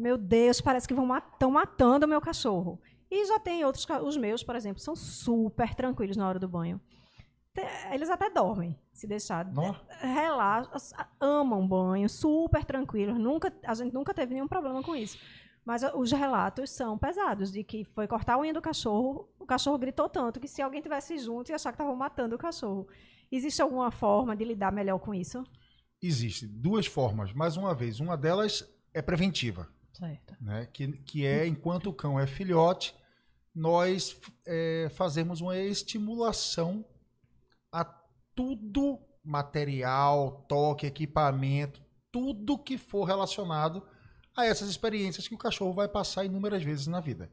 Meu 0.00 0.16
Deus, 0.16 0.60
parece 0.60 0.88
que 0.88 0.94
vão 0.94 1.14
estão 1.16 1.50
matando 1.50 2.06
o 2.06 2.08
meu 2.08 2.20
cachorro. 2.20 2.80
E 3.10 3.26
já 3.26 3.38
tem 3.38 3.64
outros, 3.64 3.86
os 4.04 4.16
meus, 4.16 4.42
por 4.42 4.56
exemplo, 4.56 4.80
são 4.80 4.96
super 4.96 5.74
tranquilos 5.74 6.16
na 6.16 6.26
hora 6.28 6.38
do 6.38 6.48
banho. 6.48 6.80
Eles 7.92 8.08
até 8.08 8.30
dormem, 8.30 8.78
se 8.92 9.06
deixar. 9.06 9.44
Nó. 9.52 9.74
Relaxam, 10.00 11.04
amam 11.20 11.66
banho, 11.66 12.08
super 12.08 12.64
tranquilos. 12.64 13.18
Nunca, 13.18 13.52
a 13.66 13.74
gente 13.74 13.92
nunca 13.92 14.14
teve 14.14 14.32
nenhum 14.32 14.46
problema 14.48 14.82
com 14.82 14.94
isso. 14.96 15.18
Mas 15.64 15.84
a- 15.84 15.94
os 15.94 16.10
relatos 16.10 16.70
são 16.70 16.96
pesados, 16.96 17.52
de 17.52 17.62
que 17.62 17.84
foi 17.84 18.06
cortar 18.06 18.34
a 18.34 18.38
unha 18.40 18.54
do 18.54 18.62
cachorro, 18.62 19.28
o 19.38 19.44
cachorro 19.44 19.76
gritou 19.76 20.08
tanto 20.08 20.40
que 20.40 20.48
se 20.48 20.62
alguém 20.62 20.80
tivesse 20.80 21.18
junto 21.18 21.50
ia 21.50 21.56
achar 21.56 21.70
que 21.72 21.74
estavam 21.74 21.94
matando 21.96 22.36
o 22.36 22.38
cachorro. 22.38 22.88
Existe 23.30 23.60
alguma 23.60 23.90
forma 23.90 24.34
de 24.34 24.44
lidar 24.44 24.72
melhor 24.72 24.98
com 24.98 25.12
isso? 25.12 25.44
Existem 26.02 26.48
duas 26.48 26.86
formas. 26.86 27.32
Mais 27.34 27.56
uma 27.58 27.74
vez, 27.74 28.00
uma 28.00 28.16
delas 28.16 28.64
é 28.94 29.02
preventiva. 29.02 29.68
Certo. 30.00 30.34
né? 30.40 30.66
Que, 30.72 30.88
que 30.88 31.26
é, 31.26 31.46
enquanto 31.46 31.90
o 31.90 31.92
cão 31.92 32.18
é 32.18 32.26
filhote, 32.26 32.94
nós 33.54 34.18
é, 34.46 34.90
fazemos 34.94 35.40
uma 35.40 35.56
estimulação 35.56 36.84
a 37.70 37.84
tudo 38.34 38.98
material, 39.22 40.44
toque, 40.48 40.86
equipamento, 40.86 41.80
tudo 42.10 42.58
que 42.58 42.78
for 42.78 43.04
relacionado 43.04 43.86
a 44.36 44.46
essas 44.46 44.68
experiências 44.68 45.28
que 45.28 45.34
o 45.34 45.38
cachorro 45.38 45.72
vai 45.72 45.88
passar 45.88 46.24
inúmeras 46.24 46.62
vezes 46.62 46.86
na 46.86 47.00
vida. 47.00 47.30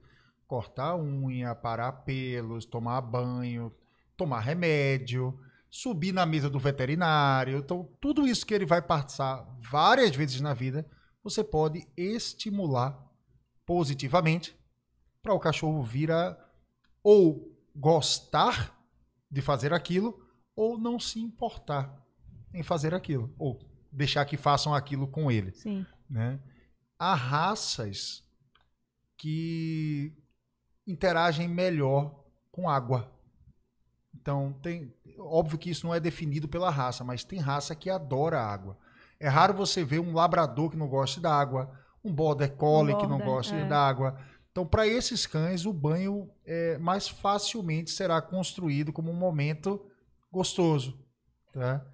Cortar 0.48 0.96
unha, 0.96 1.56
parar 1.56 1.92
pelos, 1.92 2.66
tomar 2.66 3.02
banho, 3.02 3.74
tomar 4.16 4.40
remédio, 4.40 5.40
subir 5.70 6.12
na 6.12 6.26
mesa 6.26 6.50
do 6.50 6.60
veterinário. 6.60 7.60
Então, 7.60 7.90
tudo 8.00 8.28
isso 8.28 8.46
que 8.46 8.54
ele 8.54 8.66
vai 8.66 8.82
passar 8.82 9.46
várias 9.60 10.16
vezes 10.16 10.42
na 10.42 10.54
vida, 10.54 10.86
você 11.30 11.44
pode 11.44 11.88
estimular 11.96 13.06
positivamente 13.66 14.58
para 15.22 15.34
o 15.34 15.40
cachorro 15.40 15.84
vir 15.84 16.12
a 16.12 16.38
ou 17.04 17.54
gostar 17.76 18.74
de 19.30 19.42
fazer 19.42 19.74
aquilo 19.74 20.26
ou 20.56 20.78
não 20.78 21.00
se 21.00 21.20
importar 21.20 22.06
em 22.54 22.64
fazer 22.64 22.94
aquilo 22.94 23.34
ou 23.38 23.60
deixar 23.92 24.26
que 24.26 24.38
façam 24.38 24.74
aquilo 24.74 25.08
com 25.08 25.30
ele, 25.30 25.52
Sim. 25.52 25.86
né? 26.10 26.40
Há 26.98 27.14
raças 27.14 28.24
que 29.18 30.14
interagem 30.86 31.48
melhor 31.48 32.24
com 32.52 32.70
água. 32.70 33.12
Então, 34.14 34.54
tem, 34.62 34.94
óbvio 35.20 35.58
que 35.58 35.70
isso 35.70 35.86
não 35.86 35.94
é 35.94 36.00
definido 36.00 36.48
pela 36.48 36.70
raça, 36.70 37.04
mas 37.04 37.24
tem 37.24 37.40
raça 37.40 37.76
que 37.76 37.90
adora 37.90 38.42
água. 38.42 38.78
É 39.20 39.28
raro 39.28 39.54
você 39.54 39.84
ver 39.84 40.00
um 40.00 40.14
labrador 40.14 40.70
que 40.70 40.78
não 40.78 40.88
goste 40.88 41.20
da 41.20 41.34
água, 41.34 41.72
um 42.04 42.14
border 42.14 42.56
collie 42.56 42.94
Um 42.94 42.98
que 42.98 43.08
não 43.08 43.18
border, 43.18 43.34
goste 43.34 43.56
é. 43.56 43.66
da 43.66 43.80
água. 43.80 44.18
Então, 44.52 44.66
para 44.66 44.88
esses 44.88 45.28
cães, 45.28 45.66
o 45.66 45.74
banho 45.74 46.32
é, 46.46 46.78
mais 46.80 47.08
facilmente 47.08 47.92
será 47.92 48.20
construído 48.22 48.92
como 48.92 49.12
um 49.12 49.16
momento 49.16 49.86
gostoso. 50.32 51.00
Tá? 51.54 51.86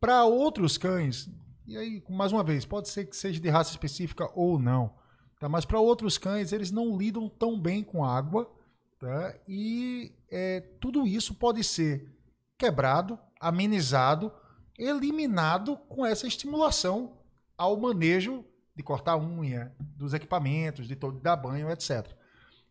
Para 0.00 0.24
outros 0.24 0.78
cães, 0.78 1.28
e 1.66 1.76
aí, 1.76 2.02
mais 2.08 2.32
uma 2.32 2.42
vez, 2.42 2.64
pode 2.64 2.88
ser 2.88 3.04
que 3.04 3.16
seja 3.16 3.40
de 3.40 3.48
raça 3.50 3.70
específica 3.70 4.30
ou 4.34 4.58
não, 4.58 4.94
tá? 5.38 5.48
mas 5.48 5.66
para 5.66 5.80
outros 5.80 6.16
cães, 6.16 6.50
eles 6.50 6.70
não 6.70 6.96
lidam 6.96 7.28
tão 7.28 7.60
bem 7.60 7.84
com 7.84 8.02
água, 8.04 8.50
tá? 8.98 9.34
e 9.46 10.14
é, 10.30 10.60
tudo 10.80 11.06
isso 11.06 11.34
pode 11.34 11.62
ser 11.62 12.10
quebrado, 12.56 13.18
amenizado, 13.38 14.32
eliminado 14.78 15.76
com 15.88 16.06
essa 16.06 16.26
estimulação 16.26 17.18
ao 17.56 17.76
manejo 17.76 18.44
de 18.74 18.82
cortar 18.82 19.12
a 19.12 19.18
unha, 19.18 19.74
dos 19.80 20.14
equipamentos, 20.14 20.86
de 20.86 20.94
todo 20.94 21.18
dar 21.18 21.36
banho, 21.36 21.68
etc. 21.70 22.06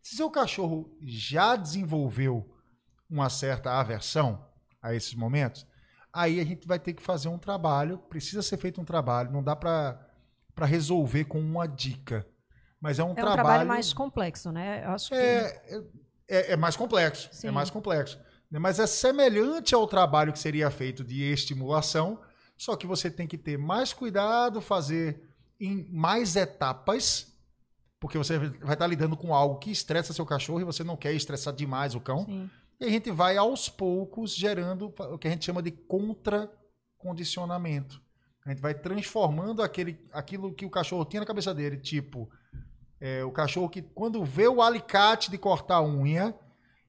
Se 0.02 0.16
seu 0.16 0.32
cachorro 0.32 0.90
já 1.02 1.58
desenvolveu 1.58 2.50
uma 3.10 3.30
certa 3.30 3.74
aversão 3.74 4.48
a 4.82 4.94
esses 4.94 5.14
momentos, 5.14 5.68
aí 6.14 6.40
a 6.40 6.46
gente 6.46 6.66
vai 6.66 6.80
ter 6.80 6.94
que 6.94 7.04
fazer 7.04 7.28
um 7.28 7.38
trabalho, 7.38 7.98
precisa 7.98 8.42
ser 8.42 8.58
feito 8.58 8.80
um 8.80 8.86
trabalho, 8.86 9.32
não 9.32 9.44
dá 9.44 9.54
para 9.54 10.00
resolver 10.62 11.26
com 11.26 11.40
uma 11.40 11.68
dica. 11.68 12.26
Mas 12.80 13.00
é 13.00 13.04
um, 13.04 13.10
É 13.10 13.12
um 13.12 13.16
trabalho, 13.16 13.36
trabalho 13.36 13.68
mais 13.68 13.92
complexo, 13.92 14.52
né? 14.52 14.86
Eu 14.86 14.92
acho 14.92 15.10
que 15.10 15.16
é, 15.16 15.84
é, 16.28 16.52
é 16.54 16.56
mais 16.56 16.78
complexo. 16.78 17.28
Sim. 17.34 17.48
É 17.48 17.52
mais 17.52 17.70
complexo. 17.70 18.18
Mas 18.52 18.80
é 18.80 18.88
semelhante 18.88 19.76
ao 19.76 19.88
trabalho 19.88 20.32
que 20.32 20.40
seria 20.40 20.72
feito 20.72 21.04
de 21.04 21.24
estimulação, 21.24 22.20
só 22.58 22.76
que 22.76 22.88
você 22.88 23.12
tem 23.12 23.28
que 23.28 23.38
ter 23.38 23.58
mais 23.58 23.94
cuidado, 23.94 24.62
fazer 24.62 25.22
em 25.60 25.88
mais 25.92 26.36
etapas, 26.36 27.34
porque 28.00 28.18
você 28.18 28.38
vai 28.38 28.74
estar 28.74 28.88
lidando 28.88 29.18
com 29.18 29.34
algo 29.34 29.60
que 29.60 29.72
estressa 29.72 30.14
seu 30.14 30.26
cachorro 30.26 30.62
e 30.62 30.64
você 30.64 30.84
não 30.84 30.96
quer 30.96 31.14
estressar 31.14 31.54
demais 31.54 31.96
o 31.96 32.00
cão. 32.00 32.26
sim. 32.26 32.50
E 32.80 32.86
a 32.86 32.90
gente 32.90 33.10
vai 33.10 33.36
aos 33.38 33.70
poucos 33.70 34.36
gerando 34.36 34.94
o 34.96 35.18
que 35.18 35.28
a 35.28 35.32
gente 35.32 35.46
chama 35.46 35.64
de 35.64 35.72
contra-condicionamento. 35.72 38.00
A 38.46 38.50
gente 38.50 38.62
vai 38.62 38.76
transformando 38.76 39.64
aquele, 39.64 40.00
aquilo 40.14 40.54
que 40.54 40.66
o 40.66 40.70
cachorro 40.70 41.04
tinha 41.04 41.22
na 41.22 41.26
cabeça 41.26 41.56
dele, 41.56 41.78
tipo, 41.78 42.30
é, 43.02 43.24
o 43.24 43.32
cachorro 43.32 43.68
que 43.68 43.82
quando 43.82 44.24
vê 44.24 44.48
o 44.48 44.62
alicate 44.62 45.32
de 45.32 45.40
cortar 45.40 45.78
a 45.78 45.84
unha, 45.84 46.36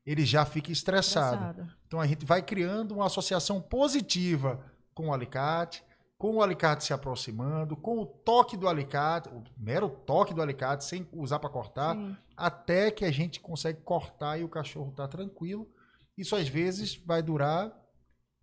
ele 0.08 0.24
já 0.24 0.46
fica 0.46 0.72
estressado. 0.72 1.36
Engraçado. 1.36 1.72
Então 1.86 2.00
a 2.00 2.06
gente 2.06 2.24
vai 2.24 2.40
criando 2.40 2.94
uma 2.94 3.04
associação 3.04 3.60
positiva 3.60 4.64
com 4.94 5.08
o 5.08 5.12
alicate, 5.12 5.84
com 6.16 6.36
o 6.36 6.42
alicate 6.42 6.84
se 6.84 6.94
aproximando, 6.94 7.76
com 7.76 7.98
o 7.98 8.06
toque 8.06 8.56
do 8.56 8.66
alicate, 8.66 9.28
o 9.28 9.44
mero 9.54 9.90
toque 9.90 10.32
do 10.32 10.40
alicate, 10.40 10.86
sem 10.86 11.06
usar 11.12 11.38
para 11.38 11.50
cortar, 11.50 11.94
Sim. 11.94 12.16
até 12.34 12.90
que 12.90 13.04
a 13.04 13.10
gente 13.10 13.38
consegue 13.38 13.82
cortar 13.82 14.40
e 14.40 14.44
o 14.44 14.48
cachorro 14.48 14.88
está 14.88 15.06
tranquilo. 15.06 15.70
Isso 16.16 16.34
às 16.34 16.48
vezes 16.48 16.96
vai 16.96 17.22
durar 17.22 17.70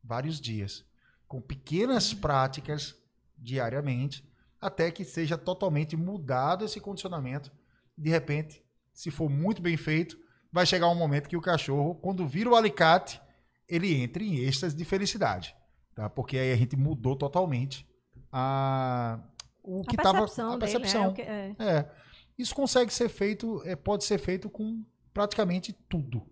vários 0.03 0.39
dias, 0.39 0.86
com 1.28 1.41
pequenas 1.41 2.13
práticas 2.13 2.95
diariamente, 3.36 4.24
até 4.61 4.91
que 4.91 5.03
seja 5.03 5.36
totalmente 5.36 5.97
mudado 5.97 6.63
esse 6.63 6.80
condicionamento. 6.80 7.51
De 7.97 8.11
repente, 8.11 8.63
se 8.93 9.09
for 9.09 9.30
muito 9.30 9.63
bem 9.63 9.76
feito, 9.76 10.16
vai 10.55 10.65
chegar 10.65 10.87
um 10.87 10.95
momento 10.95 11.27
que 11.27 11.35
o 11.35 11.41
cachorro, 11.41 11.95
quando 11.95 12.25
vira 12.25 12.49
o 12.49 12.55
alicate, 12.55 13.21
ele 13.67 13.93
entra 13.93 14.23
em 14.23 14.37
êxtase 14.37 14.73
de 14.73 14.85
felicidade, 14.85 15.53
tá? 15.93 16.09
Porque 16.09 16.37
aí 16.37 16.53
a 16.53 16.55
gente 16.55 16.77
mudou 16.77 17.13
totalmente 17.17 17.85
a 18.31 19.19
o 19.61 19.81
que 19.83 19.97
a 19.97 19.99
estava 19.99 20.19
percepção 20.19 20.47
a 20.53 20.57
dele, 20.57 20.71
percepção. 20.71 21.01
né? 21.01 21.07
O 21.09 21.13
que- 21.13 21.21
é. 21.21 21.55
É. 21.59 21.91
Isso 22.37 22.55
consegue 22.55 22.93
ser 22.93 23.09
feito, 23.09 23.61
é, 23.65 23.75
pode 23.75 24.05
ser 24.05 24.17
feito 24.17 24.49
com 24.49 24.81
praticamente 25.13 25.73
tudo. 25.89 26.25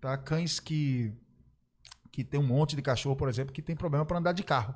Tá? 0.00 0.16
Cães 0.18 0.60
que, 0.60 1.12
que 2.12 2.22
tem 2.22 2.38
um 2.38 2.46
monte 2.46 2.76
de 2.76 2.82
cachorro, 2.82 3.16
por 3.16 3.28
exemplo, 3.28 3.52
que 3.52 3.62
tem 3.62 3.74
problema 3.74 4.04
para 4.06 4.18
andar 4.18 4.32
de 4.32 4.44
carro. 4.44 4.74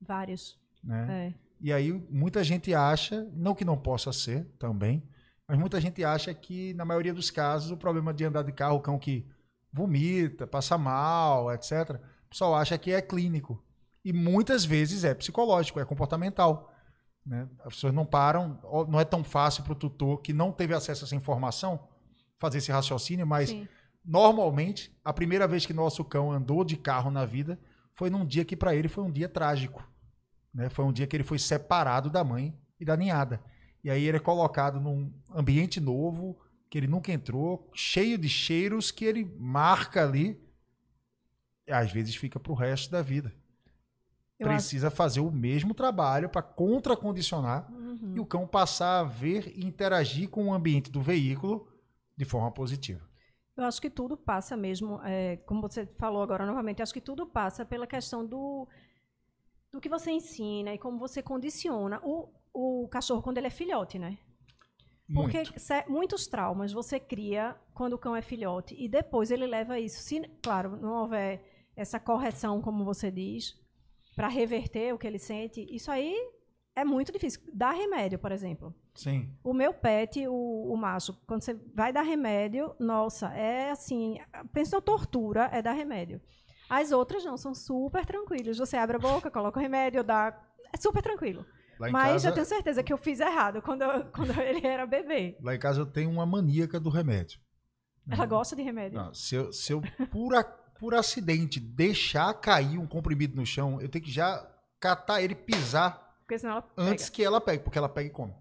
Vários. 0.00 0.56
Né? 0.84 1.28
É. 1.28 1.34
E 1.60 1.72
aí 1.72 1.92
muita 2.10 2.44
gente 2.44 2.72
acha, 2.74 3.24
não 3.34 3.54
que 3.54 3.64
não 3.64 3.76
possa 3.76 4.12
ser 4.12 4.44
também, 4.60 5.02
mas 5.48 5.58
muita 5.58 5.80
gente 5.80 6.04
acha 6.04 6.32
que 6.32 6.72
na 6.74 6.84
maioria 6.84 7.12
dos 7.12 7.30
casos 7.30 7.70
o 7.70 7.76
problema 7.76 8.12
de 8.12 8.24
andar 8.24 8.42
de 8.42 8.52
carro, 8.52 8.76
o 8.76 8.80
cão 8.80 8.98
que 8.98 9.26
vomita, 9.72 10.46
passa 10.46 10.76
mal, 10.76 11.52
etc., 11.52 12.00
o 12.26 12.30
pessoal 12.30 12.54
acha 12.54 12.78
que 12.78 12.92
é 12.92 13.02
clínico. 13.02 13.62
E 14.04 14.12
muitas 14.12 14.64
vezes 14.64 15.04
é 15.04 15.14
psicológico, 15.14 15.78
é 15.78 15.84
comportamental. 15.84 16.72
Né? 17.24 17.48
As 17.60 17.74
pessoas 17.74 17.94
não 17.94 18.04
param, 18.04 18.58
não 18.88 18.98
é 18.98 19.04
tão 19.04 19.22
fácil 19.22 19.62
para 19.62 19.72
o 19.72 19.76
tutor 19.76 20.20
que 20.20 20.32
não 20.32 20.50
teve 20.50 20.74
acesso 20.74 21.04
a 21.04 21.06
essa 21.06 21.14
informação 21.14 21.88
fazer 22.38 22.58
esse 22.58 22.72
raciocínio, 22.72 23.26
mas 23.26 23.50
Sim. 23.50 23.68
normalmente 24.04 24.98
a 25.04 25.12
primeira 25.12 25.46
vez 25.46 25.64
que 25.64 25.72
nosso 25.72 26.04
cão 26.04 26.32
andou 26.32 26.64
de 26.64 26.76
carro 26.76 27.10
na 27.10 27.24
vida 27.24 27.60
foi 27.92 28.10
num 28.10 28.26
dia 28.26 28.44
que 28.44 28.56
para 28.56 28.74
ele 28.74 28.88
foi 28.88 29.04
um 29.04 29.12
dia 29.12 29.28
trágico. 29.28 29.86
Né? 30.52 30.68
Foi 30.68 30.84
um 30.84 30.92
dia 30.92 31.06
que 31.06 31.14
ele 31.14 31.22
foi 31.22 31.38
separado 31.38 32.10
da 32.10 32.24
mãe 32.24 32.58
e 32.80 32.84
da 32.84 32.96
ninhada. 32.96 33.40
E 33.84 33.90
aí 33.90 34.04
ele 34.04 34.16
é 34.16 34.20
colocado 34.20 34.80
num 34.80 35.12
ambiente 35.34 35.80
novo, 35.80 36.38
que 36.70 36.78
ele 36.78 36.86
nunca 36.86 37.12
entrou, 37.12 37.70
cheio 37.74 38.16
de 38.16 38.28
cheiros 38.28 38.90
que 38.90 39.04
ele 39.04 39.24
marca 39.38 40.02
ali. 40.04 40.40
Às 41.68 41.90
vezes 41.92 42.14
fica 42.16 42.38
pro 42.40 42.54
resto 42.54 42.90
da 42.90 43.02
vida. 43.02 43.32
Eu 44.38 44.48
acho- 44.48 44.56
Precisa 44.56 44.90
fazer 44.90 45.20
o 45.20 45.30
mesmo 45.30 45.74
trabalho 45.74 46.28
para 46.28 46.42
contracondicionar 46.42 47.70
Uhum. 47.72 48.14
e 48.16 48.20
o 48.20 48.26
cão 48.26 48.46
passar 48.46 49.00
a 49.00 49.04
ver 49.04 49.52
e 49.56 49.64
interagir 49.64 50.28
com 50.28 50.46
o 50.48 50.52
ambiente 50.54 50.90
do 50.90 51.00
veículo 51.00 51.68
de 52.16 52.24
forma 52.24 52.50
positiva. 52.50 53.08
Eu 53.56 53.64
acho 53.64 53.80
que 53.80 53.90
tudo 53.90 54.16
passa 54.16 54.56
mesmo, 54.56 55.00
é, 55.04 55.36
como 55.38 55.60
você 55.60 55.86
falou 55.98 56.22
agora 56.22 56.46
novamente, 56.46 56.82
acho 56.82 56.92
que 56.94 57.00
tudo 57.00 57.26
passa 57.26 57.64
pela 57.64 57.86
questão 57.86 58.26
do, 58.26 58.66
do 59.70 59.80
que 59.80 59.88
você 59.88 60.10
ensina 60.10 60.72
e 60.74 60.78
como 60.78 60.98
você 60.98 61.22
condiciona 61.22 62.00
o, 62.02 62.32
o 62.54 62.88
cachorro 62.88 63.22
quando 63.22 63.38
ele 63.38 63.46
é 63.46 63.50
filhote, 63.50 63.98
né? 63.98 64.18
Porque 65.12 65.38
Muito. 65.38 65.60
se- 65.60 65.84
muitos 65.88 66.26
traumas 66.26 66.72
você 66.72 66.98
cria 66.98 67.56
quando 67.74 67.94
o 67.94 67.98
cão 67.98 68.16
é 68.16 68.22
filhote 68.22 68.74
e 68.78 68.88
depois 68.88 69.30
ele 69.30 69.46
leva 69.46 69.78
isso. 69.78 70.00
Se, 70.02 70.20
claro, 70.42 70.76
não 70.76 70.94
houver 71.02 71.44
essa 71.76 71.98
correção, 72.00 72.62
como 72.62 72.84
você 72.84 73.10
diz, 73.10 73.54
para 74.16 74.28
reverter 74.28 74.94
o 74.94 74.98
que 74.98 75.06
ele 75.06 75.18
sente, 75.18 75.66
isso 75.70 75.90
aí 75.90 76.14
é 76.74 76.84
muito 76.84 77.12
difícil. 77.12 77.42
Dar 77.52 77.72
remédio, 77.72 78.18
por 78.18 78.32
exemplo. 78.32 78.74
Sim. 78.94 79.30
O 79.42 79.52
meu 79.52 79.74
pet, 79.74 80.26
o, 80.28 80.72
o 80.72 80.76
macho, 80.76 81.14
quando 81.26 81.42
você 81.42 81.54
vai 81.74 81.92
dar 81.92 82.02
remédio, 82.02 82.74
nossa, 82.78 83.28
é 83.34 83.70
assim, 83.70 84.18
pensa 84.52 84.76
na 84.76 84.82
tortura, 84.82 85.50
é 85.52 85.60
dar 85.60 85.72
remédio. 85.72 86.20
As 86.70 86.90
outras 86.92 87.22
não, 87.24 87.36
são 87.36 87.54
super 87.54 88.06
tranquilos. 88.06 88.56
Você 88.56 88.76
abre 88.78 88.96
a 88.96 89.00
boca, 89.00 89.30
coloca 89.30 89.58
o 89.58 89.62
remédio, 89.62 90.02
dá. 90.02 90.38
É 90.72 90.76
super 90.78 91.02
tranquilo. 91.02 91.44
Mas 91.78 91.92
casa, 91.92 92.28
eu 92.28 92.34
tenho 92.34 92.46
certeza 92.46 92.82
que 92.82 92.92
eu 92.92 92.98
fiz 92.98 93.20
errado 93.20 93.60
quando, 93.62 93.82
eu- 93.82 94.04
quando 94.12 94.38
ele 94.40 94.66
era 94.66 94.86
bebê. 94.86 95.36
lá 95.40 95.54
em 95.54 95.58
casa 95.58 95.80
eu 95.80 95.86
tenho 95.86 96.10
uma 96.10 96.24
maníaca 96.26 96.78
do 96.78 96.88
remédio. 96.90 97.40
Ela 98.10 98.26
gosta 98.26 98.54
de 98.56 98.62
remédio. 98.62 98.98
Não, 98.98 99.14
se 99.14 99.34
eu, 99.34 99.52
se 99.52 99.72
eu 99.72 99.80
por, 100.10 100.34
a- 100.34 100.44
por 100.44 100.94
acidente 100.94 101.60
deixar 101.60 102.32
cair 102.34 102.78
um 102.78 102.86
comprimido 102.86 103.36
no 103.36 103.46
chão, 103.46 103.80
eu 103.80 103.88
tenho 103.88 104.04
que 104.04 104.10
já 104.10 104.48
catar 104.80 105.22
ele, 105.22 105.34
pisar 105.34 106.12
antes 106.76 107.08
que 107.08 107.22
ela 107.22 107.40
pegue, 107.40 107.62
porque 107.62 107.78
ela 107.78 107.88
pega 107.88 108.08
e 108.08 108.12
come. 108.12 108.34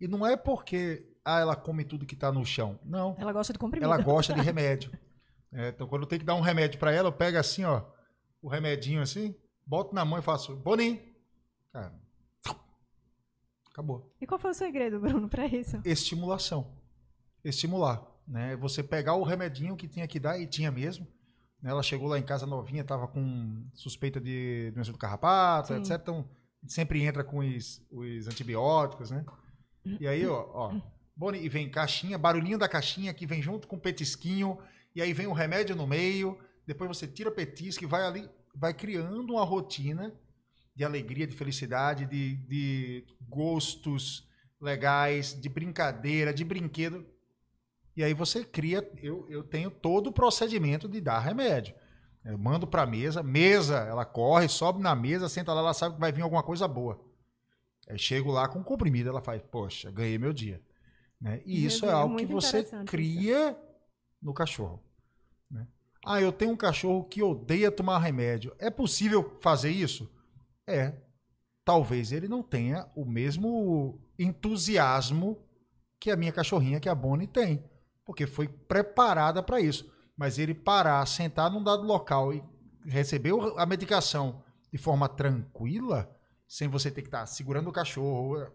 E 0.00 0.08
não 0.08 0.26
é 0.26 0.36
porque 0.36 1.06
ah, 1.24 1.38
ela 1.40 1.54
come 1.56 1.84
tudo 1.84 2.04
que 2.06 2.16
tá 2.16 2.30
no 2.32 2.44
chão. 2.44 2.78
Não. 2.84 3.14
Ela 3.18 3.32
gosta 3.32 3.52
de 3.52 3.58
comprimido. 3.58 3.92
Ela 3.92 4.02
gosta 4.02 4.34
de 4.34 4.40
remédio. 4.42 4.90
É, 5.52 5.68
então, 5.68 5.86
quando 5.86 6.02
eu 6.02 6.08
tenho 6.08 6.20
que 6.20 6.26
dar 6.26 6.34
um 6.34 6.40
remédio 6.40 6.78
pra 6.78 6.92
ela, 6.92 7.08
eu 7.08 7.12
pego 7.12 7.38
assim, 7.38 7.64
ó, 7.64 7.82
o 8.42 8.48
remedinho 8.48 9.00
assim, 9.00 9.34
boto 9.64 9.94
na 9.94 10.04
mão 10.04 10.18
e 10.18 10.22
faço, 10.22 10.54
Boninho. 10.56 11.00
Cara, 11.72 11.92
acabou. 13.76 14.10
E 14.18 14.26
qual 14.26 14.38
foi 14.38 14.52
o 14.52 14.54
segredo, 14.54 14.98
Bruno, 14.98 15.28
pra 15.28 15.46
isso? 15.46 15.78
Estimulação. 15.84 16.72
Estimular. 17.44 18.02
Né? 18.26 18.56
Você 18.56 18.82
pegar 18.82 19.14
o 19.14 19.22
remedinho 19.22 19.76
que 19.76 19.86
tinha 19.86 20.08
que 20.08 20.18
dar, 20.18 20.40
e 20.40 20.46
tinha 20.46 20.70
mesmo. 20.72 21.06
né? 21.62 21.70
Ela 21.70 21.82
chegou 21.82 22.08
lá 22.08 22.18
em 22.18 22.22
casa 22.22 22.46
novinha, 22.46 22.82
tava 22.82 23.06
com 23.06 23.64
suspeita 23.74 24.20
de 24.20 24.72
doença 24.72 24.90
do 24.90 24.98
carrapato, 24.98 25.68
Sim. 25.68 25.80
etc. 25.80 25.92
Então, 26.00 26.28
sempre 26.66 27.02
entra 27.02 27.22
com 27.22 27.38
os, 27.38 27.86
os 27.90 28.26
antibióticos, 28.26 29.10
né? 29.10 29.24
E 30.00 30.08
aí, 30.08 30.26
ó, 30.26 30.48
ó 30.52 30.80
Boni, 31.14 31.38
e 31.38 31.48
vem 31.48 31.70
caixinha, 31.70 32.18
barulhinho 32.18 32.58
da 32.58 32.68
caixinha 32.68 33.14
que 33.14 33.26
vem 33.26 33.40
junto 33.40 33.68
com 33.68 33.78
petisquinho, 33.78 34.58
e 34.94 35.00
aí 35.00 35.12
vem 35.12 35.26
o 35.26 35.32
remédio 35.32 35.76
no 35.76 35.86
meio, 35.86 36.38
depois 36.66 36.88
você 36.88 37.06
tira 37.06 37.30
petisco 37.30 37.84
e 37.84 37.86
vai 37.86 38.02
ali, 38.04 38.28
vai 38.54 38.74
criando 38.74 39.32
uma 39.32 39.44
rotina 39.44 40.12
de 40.76 40.84
alegria, 40.84 41.26
de 41.26 41.34
felicidade, 41.34 42.04
de, 42.04 42.36
de 42.36 43.04
gostos 43.28 44.28
legais, 44.60 45.38
de 45.38 45.48
brincadeira, 45.48 46.34
de 46.34 46.44
brinquedo. 46.44 47.04
E 47.96 48.04
aí 48.04 48.12
você 48.12 48.44
cria, 48.44 48.88
eu, 49.02 49.26
eu 49.30 49.42
tenho 49.42 49.70
todo 49.70 50.08
o 50.08 50.12
procedimento 50.12 50.86
de 50.86 51.00
dar 51.00 51.18
remédio. 51.20 51.74
Eu 52.22 52.36
mando 52.36 52.66
para 52.66 52.84
mesa, 52.84 53.22
mesa, 53.22 53.78
ela 53.78 54.04
corre, 54.04 54.48
sobe 54.48 54.82
na 54.82 54.94
mesa, 54.94 55.28
senta 55.28 55.54
lá, 55.54 55.60
ela 55.60 55.72
sabe 55.74 55.94
que 55.94 56.00
vai 56.00 56.12
vir 56.12 56.22
alguma 56.22 56.42
coisa 56.42 56.68
boa. 56.68 57.00
Aí 57.88 57.98
chego 57.98 58.30
lá 58.30 58.48
com 58.48 58.62
comprimido, 58.62 59.08
ela 59.08 59.22
faz, 59.22 59.40
poxa, 59.50 59.90
ganhei 59.90 60.18
meu 60.18 60.32
dia. 60.32 60.60
Né? 61.20 61.40
E 61.46 61.60
Meu 61.60 61.68
isso 61.68 61.82
Deus, 61.82 61.92
é 61.92 61.96
é 61.96 61.98
algo 61.98 62.16
que 62.16 62.26
você 62.26 62.64
cria 62.84 63.56
no 64.20 64.34
cachorro. 64.34 64.82
né? 65.50 65.66
Ah, 66.04 66.20
eu 66.20 66.32
tenho 66.32 66.50
um 66.52 66.56
cachorro 66.56 67.04
que 67.04 67.22
odeia 67.22 67.70
tomar 67.70 67.98
remédio. 67.98 68.54
É 68.58 68.68
possível 68.68 69.38
fazer 69.40 69.70
isso? 69.70 70.10
É. 70.66 70.92
Talvez 71.64 72.12
ele 72.12 72.28
não 72.28 72.42
tenha 72.42 72.88
o 72.94 73.04
mesmo 73.04 74.00
entusiasmo 74.18 75.38
que 75.98 76.10
a 76.10 76.16
minha 76.16 76.32
cachorrinha, 76.32 76.80
que 76.80 76.88
a 76.88 76.94
Bonnie, 76.94 77.26
tem. 77.26 77.64
Porque 78.04 78.26
foi 78.26 78.48
preparada 78.48 79.42
para 79.42 79.60
isso. 79.60 79.90
Mas 80.16 80.38
ele 80.38 80.54
parar, 80.54 81.04
sentar 81.06 81.50
num 81.50 81.62
dado 81.62 81.82
local 81.82 82.32
e 82.32 82.42
receber 82.86 83.32
a 83.56 83.66
medicação 83.66 84.42
de 84.70 84.78
forma 84.78 85.08
tranquila, 85.08 86.10
sem 86.46 86.68
você 86.68 86.90
ter 86.90 87.02
que 87.02 87.08
estar 87.08 87.26
segurando 87.26 87.68
o 87.68 87.72
cachorro, 87.72 88.46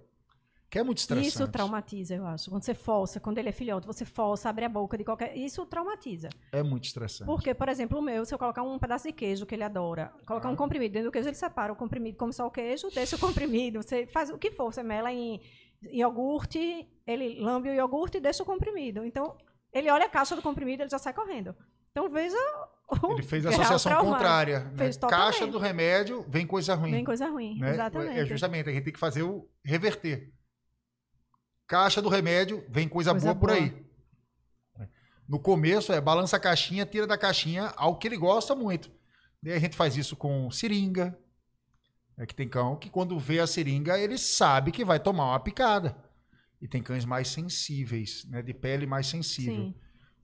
que 0.72 0.80
é 0.80 0.84
muito 0.84 1.00
estressante. 1.00 1.28
Isso 1.28 1.48
traumatiza, 1.50 2.16
eu 2.16 2.26
acho. 2.26 2.50
Quando 2.50 2.64
você 2.64 2.74
força, 2.74 3.20
quando 3.20 3.38
ele 3.38 3.50
é 3.50 3.52
filhote, 3.52 3.86
você 3.86 4.06
força, 4.06 4.50
abre 4.50 4.64
a 4.66 4.70
boca 4.70 4.98
de 4.98 5.04
qualquer. 5.04 5.36
Isso 5.38 5.66
traumatiza. 5.66 6.30
É 6.52 6.64
muito 6.64 6.86
estressante. 6.86 7.26
Porque, 7.28 7.54
por 7.54 7.68
exemplo, 7.70 8.00
o 8.00 8.02
meu, 8.02 8.24
se 8.26 8.34
eu 8.34 8.40
colocar 8.40 8.64
um 8.64 8.80
pedaço 8.80 9.06
de 9.06 9.12
queijo 9.14 9.46
que 9.46 9.54
ele 9.54 9.64
adora, 9.66 10.14
colocar 10.26 10.48
Ah. 10.48 10.52
um 10.52 10.56
comprimido 10.56 10.94
dentro 10.94 11.10
do 11.10 11.12
queijo, 11.12 11.28
ele 11.28 11.36
separa 11.36 11.74
o 11.74 11.76
comprimido, 11.76 12.18
come 12.18 12.32
só 12.34 12.48
o 12.48 12.52
queijo, 12.52 12.90
deixa 12.90 13.18
o 13.18 13.20
comprimido. 13.44 13.84
Você 13.84 14.08
faz 14.08 14.30
o 14.30 14.38
que 14.38 14.50
for, 14.50 14.74
você 14.74 14.82
mela 14.82 15.12
em 15.12 15.42
iogurte, 15.92 16.88
ele 17.06 17.40
lambe 17.40 17.70
o 17.70 17.74
iogurte 17.74 18.18
e 18.18 18.22
deixa 18.22 18.44
o 18.44 18.46
comprimido. 18.46 19.04
Então, 19.06 19.36
ele 19.74 19.90
olha 19.90 20.06
a 20.06 20.10
caixa 20.10 20.36
do 20.36 20.42
comprimido, 20.42 20.84
ele 20.84 20.90
já 20.90 21.00
sai 21.00 21.14
correndo. 21.14 21.56
Então, 21.92 22.10
veja. 22.10 22.36
o 23.04 23.12
Ele 23.14 23.22
fez 23.24 23.46
a 23.46 23.50
associação 23.50 23.92
traumático. 23.92 24.14
contrária. 24.14 24.60
né? 24.76 24.90
Caixa 25.10 25.48
do 25.48 25.58
remédio, 25.58 26.26
vem 26.28 26.46
coisa 26.48 26.76
ruim. 26.76 26.92
Vem 26.92 27.04
coisa 27.04 27.28
ruim. 27.28 27.60
né? 27.60 27.72
Exatamente. 27.72 28.20
É 28.20 28.26
justamente, 28.26 28.70
a 28.70 28.74
gente 28.74 28.84
tem 28.86 28.94
que 28.94 29.00
fazer 29.00 29.24
o 29.24 29.48
reverter. 29.64 30.32
Caixa 31.72 32.02
do 32.02 32.10
remédio, 32.10 32.66
vem 32.68 32.86
coisa, 32.86 33.12
Coisa 33.12 33.28
boa, 33.28 33.40
por 33.40 33.50
boa. 33.50 33.58
aí. 33.58 33.74
No 35.26 35.40
começo 35.40 35.94
é 35.94 36.02
balança 36.02 36.36
a 36.36 36.40
caixinha, 36.40 36.86
tira 36.86 37.08
da 37.08 37.18
caixinha 37.18 37.72
algo 37.78 37.98
que 37.98 38.10
ele 38.10 38.18
gosta 38.18 38.54
muito. 38.54 38.92
Daí 39.42 39.54
a 39.54 39.60
gente 39.60 39.78
faz 39.78 39.96
isso 39.96 40.14
com 40.18 40.52
seringa. 40.52 41.18
É 42.18 42.26
que 42.26 42.36
tem 42.36 42.50
cão 42.50 42.76
que 42.76 42.90
quando 42.90 43.18
vê 43.18 43.40
a 43.40 43.48
seringa, 43.48 43.98
ele 43.98 44.18
sabe 44.18 44.70
que 44.70 44.84
vai 44.84 45.00
tomar 45.00 45.30
uma 45.30 45.40
picada. 45.40 45.96
E 46.62 46.68
tem 46.68 46.84
cães 46.84 47.06
mais 47.06 47.30
sensíveis, 47.30 48.26
né? 48.28 48.42
De 48.42 48.54
pele 48.54 48.86
mais 48.86 49.08
sensível 49.08 49.74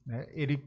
né? 0.04 0.26
Ele, 0.32 0.62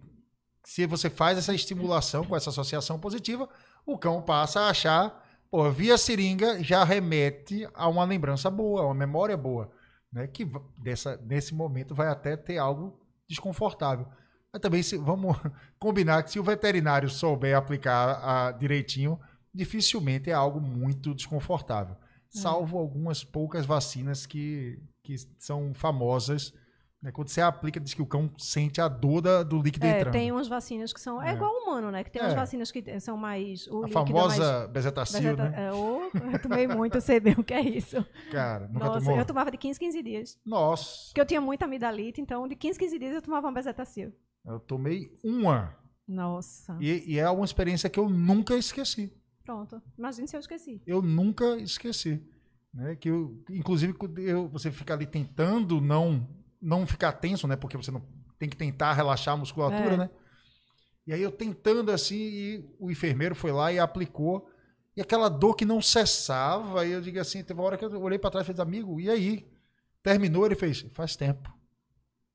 se 0.66 0.88
você 0.88 1.12
faz 1.12 1.38
essa 1.38 1.54
estimulação 1.54 2.26
com 2.26 2.36
essa 2.36 2.50
associação 2.50 3.00
positiva, 3.00 3.48
o 3.86 4.00
cão 4.00 4.20
passa 4.20 4.62
a 4.62 4.70
achar, 4.72 5.24
pô, 5.52 5.70
via 5.70 5.96
seringa 5.96 6.64
já 6.64 6.84
remete 6.84 7.70
a 7.76 7.88
uma 7.88 8.04
lembrança 8.04 8.50
boa, 8.50 8.82
a 8.82 8.86
uma 8.86 8.96
memória 8.96 9.38
boa, 9.38 9.72
né? 10.12 10.28
Que 10.28 10.46
dessa, 10.78 11.18
nesse 11.18 11.54
momento 11.54 11.94
vai 11.96 12.08
até 12.08 12.36
ter 12.36 12.58
algo 12.58 13.00
desconfortável. 13.28 14.08
Mas 14.52 14.62
também 14.62 14.84
se, 14.84 14.98
vamos 14.98 15.38
combinar 15.80 16.24
que 16.24 16.32
se 16.32 16.40
o 16.40 16.44
veterinário 16.44 17.10
souber 17.10 17.56
aplicar 17.56 18.20
a- 18.24 18.52
direitinho, 18.52 19.20
dificilmente 19.54 20.30
é 20.30 20.34
algo 20.34 20.60
muito 20.60 21.14
desconfortável. 21.14 21.96
Salvo 22.30 22.78
algumas 22.78 23.24
poucas 23.26 23.66
vacinas 23.66 24.26
que, 24.26 24.82
que 25.04 25.16
são 25.38 25.74
famosas. 25.74 26.54
Né? 27.02 27.12
Quando 27.12 27.30
você 27.30 27.42
aplica, 27.42 27.80
diz 27.80 27.94
que 27.96 28.02
o 28.02 28.06
cão 28.06 28.30
sente 28.38 28.80
a 28.80 28.88
dor 28.88 29.22
da- 29.22 29.42
do 29.42 29.60
líquido 29.62 29.86
É, 29.88 29.98
entrando. 29.98 30.14
tem 30.14 30.32
umas 30.32 30.48
vacinas 30.48 30.94
que 30.94 31.02
são. 31.02 31.20
É, 31.22 31.32
É. 31.32 31.34
igual 31.34 31.50
ao 31.56 31.64
humano, 31.64 31.90
né? 31.90 32.04
Que 32.04 32.12
tem 32.12 32.22
umas 32.22 32.34
É. 32.34 32.36
vacinas 32.36 32.72
que 32.72 33.00
são 33.00 33.18
mais. 33.18 33.68
A 33.68 33.88
é 33.88 33.92
famosa 33.92 34.60
mais 34.60 34.70
bezetacil, 34.72 35.20
vegeta- 35.20 35.50
né? 35.50 35.68
é, 35.68 35.70
eu 35.72 36.40
tomei 36.44 36.68
muito, 36.68 36.96
eu 36.96 37.02
sei 37.02 37.20
bem 37.20 37.34
o 37.38 37.44
que 37.44 37.54
é 37.56 37.62
isso. 37.62 38.06
Cara, 38.32 38.68
nunca 38.68 38.86
Nossa, 38.86 39.00
tomou? 39.00 39.18
eu 39.18 39.26
tomava 39.26 39.50
de 39.50 39.58
15, 39.58 39.80
15 39.80 40.04
dias. 40.04 40.38
Nossa, 40.46 41.08
Porque 41.08 41.22
eu 41.22 41.26
tinha 41.26 41.42
muita 41.42 41.66
amidalite, 41.66 42.22
então 42.22 42.48
de 42.48 42.56
15, 42.56 42.78
15 42.78 43.00
dias 43.00 43.16
eu 43.16 43.22
tomava 43.22 43.48
uma 43.48 43.54
bezetacil. 43.54 44.14
eu 44.46 44.60
tomei 44.60 45.12
uma. 45.24 45.76
Nossa. 46.08 46.78
E, 46.80 47.14
e 47.14 47.20
é 47.20 47.30
uma 47.30 47.46
experiência 47.46 47.90
que 47.90 48.00
eu 48.00 48.10
nunca 48.10 48.56
esqueci. 48.56 49.12
Pronto. 49.44 49.82
Imagina 49.98 50.28
se 50.28 50.36
eu 50.36 50.40
esqueci. 50.40 50.82
Eu 50.86 51.02
nunca 51.02 51.56
esqueci. 51.58 52.22
Né? 52.74 52.96
Que 52.96 53.10
eu, 53.10 53.44
inclusive, 53.50 53.94
eu- 54.18 54.48
você 54.50 54.72
fica 54.72 54.94
ali 54.94 55.06
tentando 55.06 55.80
não, 55.82 56.28
não 56.62 56.86
ficar 56.86 57.14
tenso, 57.14 57.48
né? 57.48 57.56
Porque 57.56 57.78
você 57.78 57.92
não 57.92 58.02
tem 58.38 58.48
que 58.50 58.56
tentar 58.58 58.94
relaxar 58.94 59.34
a 59.34 59.38
musculatura, 59.38 59.94
É. 59.94 59.98
né? 59.98 60.10
E 61.08 61.14
aí 61.14 61.22
eu 61.22 61.32
tentando 61.32 61.92
assim, 61.92 62.16
e 62.16 62.76
o 62.80 62.92
enfermeiro 62.92 63.34
foi 63.34 63.52
lá 63.52 63.72
e 63.72 63.80
aplicou. 63.80 64.48
E 64.96 65.02
aquela 65.02 65.30
dor 65.30 65.56
que 65.56 65.66
não 65.66 65.82
cessava, 65.82 66.86
e 66.86 66.92
eu 66.92 67.02
digo 67.02 67.20
assim, 67.20 67.44
teve 67.44 67.60
uma 67.60 67.66
hora 67.66 67.78
que 67.78 67.86
eu 67.86 68.02
olhei 68.02 68.20
para 68.20 68.30
trás 68.30 68.46
e 68.46 68.52
fiz, 68.52 68.60
amigo, 68.60 69.00
e 69.00 69.10
aí? 69.10 69.48
Terminou, 70.04 70.46
ele 70.46 70.56
fez, 70.56 70.86
faz 70.94 71.16
tempo. 71.16 71.52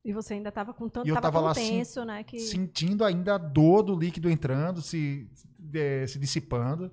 E 0.04 0.12
você 0.12 0.34
ainda 0.34 0.52
tava 0.52 0.72
com 0.72 0.88
tanto. 0.88 1.06
E 1.06 1.10
eu 1.10 1.14
tava, 1.16 1.32
tava 1.32 1.40
lá, 1.40 1.54
tenso, 1.54 2.04
né? 2.04 2.22
Que... 2.22 2.38
Sentindo 2.38 3.04
ainda 3.04 3.34
a 3.34 3.38
dor 3.38 3.82
do 3.82 3.96
líquido 3.98 4.30
entrando, 4.30 4.80
se, 4.80 5.28
eh, 5.74 6.06
se 6.06 6.18
dissipando. 6.18 6.92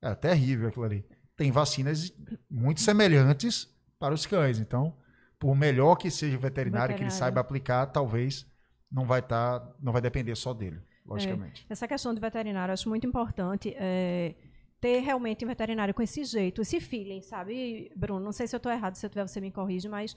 É 0.00 0.14
terrível 0.14 0.68
aquilo 0.68 0.84
ali. 0.84 1.04
Tem 1.36 1.50
vacinas 1.50 2.12
muito 2.48 2.80
semelhantes 2.80 3.68
para 3.98 4.14
os 4.14 4.24
cães. 4.26 4.60
Então, 4.60 4.96
por 5.38 5.54
melhor 5.54 5.96
que 5.96 6.10
seja 6.10 6.36
o 6.36 6.40
veterinário, 6.40 6.94
que 6.94 7.02
ele 7.02 7.10
Veterinário. 7.10 7.18
saiba 7.18 7.40
aplicar, 7.40 7.86
talvez 7.86 8.46
não 8.90 9.04
vai 9.04 9.20
estar, 9.20 9.74
não 9.80 9.92
vai 9.92 10.00
depender 10.00 10.34
só 10.34 10.54
dele, 10.54 10.80
logicamente. 11.04 11.66
Essa 11.68 11.86
questão 11.86 12.14
de 12.14 12.20
veterinário, 12.20 12.70
eu 12.70 12.74
acho 12.74 12.88
muito 12.88 13.06
importante 13.06 13.74
é, 13.76 14.34
ter 14.80 15.00
realmente 15.00 15.44
um 15.44 15.48
veterinário 15.48 15.92
com 15.92 16.02
esse 16.02 16.24
jeito, 16.24 16.62
esse 16.62 16.80
feeling, 16.80 17.22
sabe, 17.22 17.92
Bruno? 17.96 18.24
Não 18.24 18.32
sei 18.32 18.46
se 18.46 18.54
eu 18.54 18.58
estou 18.58 18.72
errado, 18.72 18.94
se 18.94 19.04
eu 19.04 19.10
tiver, 19.10 19.26
você 19.26 19.40
me 19.40 19.50
corrige, 19.50 19.88
mas 19.88 20.16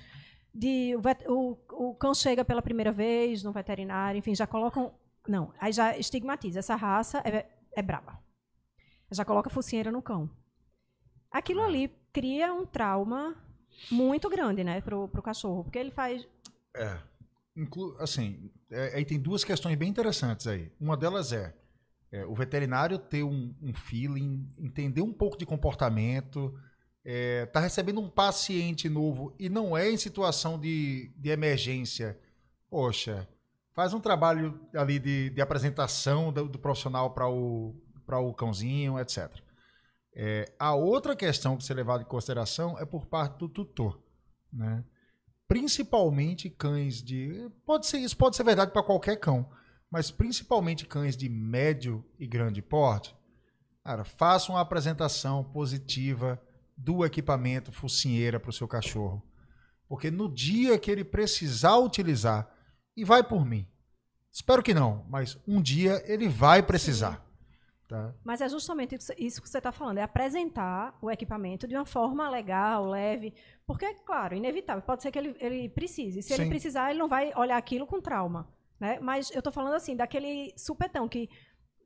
de 0.54 0.96
o, 0.96 1.02
vet, 1.02 1.26
o, 1.28 1.58
o, 1.72 1.96
cão 1.96 2.14
chega 2.14 2.44
pela 2.44 2.62
primeira 2.62 2.92
vez 2.92 3.44
no 3.44 3.52
veterinário, 3.52 4.18
enfim, 4.18 4.34
já 4.34 4.48
colocam. 4.48 4.94
Não, 5.28 5.54
aí 5.60 5.72
já 5.72 5.98
estigmatiza. 5.98 6.60
Essa 6.60 6.76
raça 6.76 7.22
é, 7.26 7.46
é 7.76 7.82
braba. 7.82 8.20
Já 9.12 9.24
coloca 9.24 9.50
focinheira 9.50 9.92
no 9.92 10.02
cão. 10.02 10.30
Aquilo 11.32 11.62
ali 11.62 11.90
cria 12.12 12.54
um 12.54 12.66
trauma 12.66 13.36
muito 13.90 14.30
grande, 14.30 14.64
né, 14.64 14.82
pro, 14.82 15.08
pro 15.08 15.22
cachorro, 15.22 15.64
porque 15.64 15.80
ele 15.80 15.92
faz. 15.92 16.28
É. 16.76 16.98
Inclu 17.56 17.96
assim, 18.00 18.50
é, 18.72 18.96
aí 18.96 19.06
tem 19.06 19.20
duas 19.20 19.44
questões 19.44 19.76
bem 19.76 19.90
interessantes 19.90 20.48
aí. 20.48 20.72
Uma 20.80 20.96
delas 20.96 21.34
é, 21.34 21.54
é 22.12 22.26
o 22.26 22.34
veterinário 22.34 22.98
ter 22.98 23.24
um, 23.24 23.54
um, 23.62 23.74
feeling, 23.74 24.48
entender 24.58 25.02
um 25.02 25.12
pouco 25.12 25.38
de 25.38 25.46
comportamento, 25.46 26.54
é, 27.04 27.46
tá 27.48 27.60
recebendo 27.60 28.00
um 28.00 28.10
paciente 28.10 28.88
novo 28.88 29.36
e 29.40 29.50
não 29.50 29.76
é 29.76 29.90
em 29.90 29.98
situação 29.98 30.60
de, 30.60 31.12
de 31.18 31.30
emergência. 31.30 32.18
Poxa, 32.70 33.28
faz 33.74 33.94
um 33.94 34.00
trabalho 34.00 34.60
ali 34.74 35.00
de, 35.00 35.30
de 35.32 35.42
apresentação 35.42 36.32
do, 36.32 36.48
do 36.48 36.60
profissional 36.60 37.12
para 37.12 37.28
o, 37.28 37.76
o 38.08 38.34
cãozinho, 38.34 39.00
etc. 39.00 39.30
É, 40.14 40.52
a 40.58 40.74
outra 40.74 41.16
questão 41.16 41.56
que 41.56 41.64
ser 41.64 41.76
levada 41.76 42.04
em 42.04 42.08
consideração 42.08 42.78
é 42.80 42.86
por 42.86 43.06
parte 43.06 43.38
do 43.38 43.48
tutor, 43.48 44.02
né? 44.52 44.84
Principalmente 45.48 46.50
cães 46.50 47.02
de, 47.02 47.50
pode 47.66 47.88
ser 47.88 47.98
isso 48.00 48.16
pode 48.16 48.36
ser 48.36 48.44
verdade 48.44 48.72
para 48.72 48.84
qualquer 48.84 49.16
cão, 49.18 49.50
mas 49.90 50.12
principalmente 50.12 50.86
cães 50.86 51.18
de 51.18 51.28
médio 51.28 52.06
e 52.20 52.28
grande 52.28 52.62
porte. 52.62 53.16
Cara, 53.84 54.04
faça 54.04 54.52
uma 54.52 54.62
apresentação 54.62 55.44
positiva 55.44 56.40
do 56.78 57.04
equipamento 57.04 57.72
focinheira 57.72 58.40
para 58.40 58.50
o 58.50 58.54
seu 58.54 58.68
cachorro, 58.68 59.24
porque 59.88 60.12
no 60.12 60.32
dia 60.32 60.78
que 60.78 60.92
ele 60.92 61.04
precisar 61.04 61.78
utilizar 61.78 62.50
e 62.96 63.04
vai 63.04 63.24
por 63.24 63.46
mim, 63.46 63.68
espero 64.32 64.62
que 64.62 64.74
não, 64.74 65.06
mas 65.10 65.38
um 65.48 65.62
dia 65.62 66.04
ele 66.06 66.28
vai 66.28 66.62
precisar. 66.62 67.16
Sim. 67.16 67.29
Tá. 67.90 68.14
Mas 68.24 68.40
é 68.40 68.48
justamente 68.48 68.96
isso 69.18 69.42
que 69.42 69.50
você 69.50 69.58
está 69.58 69.72
falando, 69.72 69.98
é 69.98 70.04
apresentar 70.04 70.96
o 71.02 71.10
equipamento 71.10 71.68
de 71.68 71.76
uma 71.76 71.88
forma 71.88 72.30
legal, 72.30 72.86
leve, 72.86 73.34
porque, 73.66 73.92
claro, 74.06 74.36
inevitável, 74.36 74.84
pode 74.84 75.02
ser 75.02 75.12
que 75.12 75.18
ele, 75.18 75.36
ele 75.40 75.68
precise. 75.70 76.22
Se 76.22 76.36
Sim. 76.36 76.42
ele 76.42 76.50
precisar, 76.52 76.92
ele 76.92 77.00
não 77.00 77.08
vai 77.08 77.34
olhar 77.36 77.58
aquilo 77.58 77.88
com 77.88 78.00
trauma. 78.00 78.48
Né? 78.80 79.00
Mas 79.02 79.32
eu 79.32 79.40
estou 79.40 79.52
falando 79.52 79.74
assim, 79.74 79.96
daquele 79.96 80.54
supetão 80.56 81.10
que, 81.10 81.32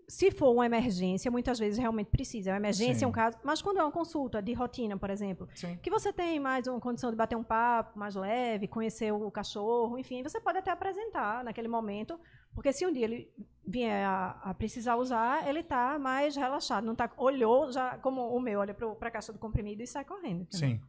se 0.08 0.32
for 0.32 0.51
uma 0.51 0.66
emergência, 0.66 1.32
muitas 1.32 1.60
vezes 1.60 1.78
realmente 1.78 2.08
precisa. 2.08 2.49
É 2.49 2.54
uma 2.54 2.60
emergência, 2.60 2.99
Sim. 2.99 3.06
é 3.06 3.08
um 3.08 3.12
caso. 3.12 3.38
Mas 3.43 3.62
quando 3.62 3.78
é 3.80 3.84
uma 3.84 3.91
consulta 3.91 4.41
de 4.41 4.54
rotina, 4.54 4.97
por 4.97 5.10
exemplo, 5.10 5.47
Sim. 5.56 5.78
que 5.82 5.89
você 5.89 6.12
tem 6.12 6.39
mais 6.39 6.68
uma 6.68 6.80
condição 6.80 7.10
de 7.10 7.16
bater 7.16 7.36
um 7.36 7.43
papo 7.43 7.97
mais 7.97 8.16
leve, 8.16 8.68
conhecer 8.68 9.12
o 9.12 9.32
cachorro, 9.32 9.97
enfim, 9.97 10.22
você 10.24 10.39
pode 10.39 10.58
até 10.58 10.72
apresentar 10.72 11.43
naquele 11.43 11.68
momento 11.68 12.20
porque 12.56 12.72
se 12.72 12.86
um 12.86 12.91
dia 12.91 13.06
ele 13.06 13.30
vier 13.66 14.06
a, 14.06 14.32
a 14.43 14.54
precisar 14.54 14.95
usar, 14.95 15.47
ele 15.47 15.60
está 15.60 15.97
mais 15.97 16.36
relaxado, 16.36 16.86
não 16.86 16.95
tá 16.95 17.12
olhou 17.18 17.72
já 17.72 17.97
como 17.97 18.22
o 18.30 18.39
meu 18.39 18.60
olha 18.60 18.74
para 18.74 19.08
a 19.08 19.12
caixa 19.12 19.34
do 19.34 19.39
comprimido 19.39 19.82
e 19.82 19.88
sai 19.88 20.06
correndo. 20.06 20.45
Sim. 20.51 20.80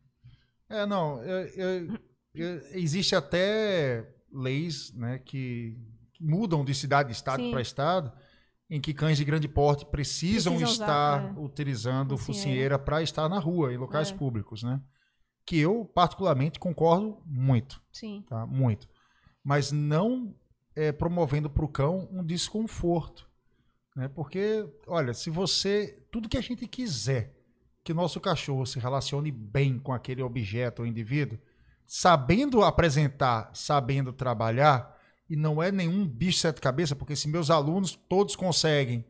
É, 0.68 0.84
não, 0.84 1.22
eu, 1.22 1.46
eu, 1.48 1.98
eu, 2.34 2.56
existe 2.72 3.14
até 3.14 4.06
leis, 4.32 4.92
né, 4.94 5.18
que 5.18 5.78
mudam 6.20 6.64
de 6.64 6.74
cidade 6.74 7.10
de 7.10 7.14
estado 7.14 7.50
para 7.50 7.60
estado, 7.60 8.12
em 8.68 8.80
que 8.80 8.94
cães 8.94 9.18
de 9.18 9.24
grande 9.24 9.46
porte 9.46 9.84
precisam, 9.84 10.56
precisam 10.56 10.84
estar 10.84 11.24
usar, 11.24 11.36
é. 11.36 11.40
utilizando 11.40 12.16
focinheira 12.16 12.78
para 12.78 13.02
estar 13.02 13.28
na 13.28 13.38
rua, 13.38 13.72
em 13.72 13.76
locais 13.76 14.10
é. 14.10 14.14
públicos, 14.14 14.62
né? 14.62 14.80
Que 15.46 15.58
eu 15.58 15.84
particularmente 15.84 16.58
concordo 16.58 17.22
muito. 17.26 17.82
Sim. 17.92 18.24
Tá? 18.28 18.46
Muito. 18.46 18.88
Mas 19.42 19.70
não 19.70 20.34
é, 20.74 20.90
promovendo 20.90 21.50
para 21.50 21.64
o 21.64 21.68
cão 21.68 22.08
um 22.10 22.24
desconforto. 22.24 23.28
Né? 23.94 24.08
Porque, 24.08 24.66
olha, 24.86 25.12
se 25.12 25.30
você. 25.30 26.02
Tudo 26.10 26.28
que 26.28 26.38
a 26.38 26.42
gente 26.42 26.66
quiser 26.66 27.34
que 27.84 27.92
o 27.92 27.94
nosso 27.94 28.18
cachorro 28.18 28.64
se 28.64 28.78
relacione 28.78 29.30
bem 29.30 29.78
com 29.78 29.92
aquele 29.92 30.22
objeto 30.22 30.80
ou 30.80 30.86
indivíduo, 30.88 31.38
sabendo 31.86 32.64
apresentar, 32.64 33.50
sabendo 33.52 34.10
trabalhar, 34.10 34.93
e 35.28 35.36
não 35.36 35.62
é 35.62 35.72
nenhum 35.72 36.06
bicho 36.06 36.38
sete 36.38 36.60
cabeça, 36.60 36.94
porque 36.94 37.16
se 37.16 37.28
meus 37.28 37.50
alunos 37.50 37.98
todos 38.08 38.36
conseguem, 38.36 39.04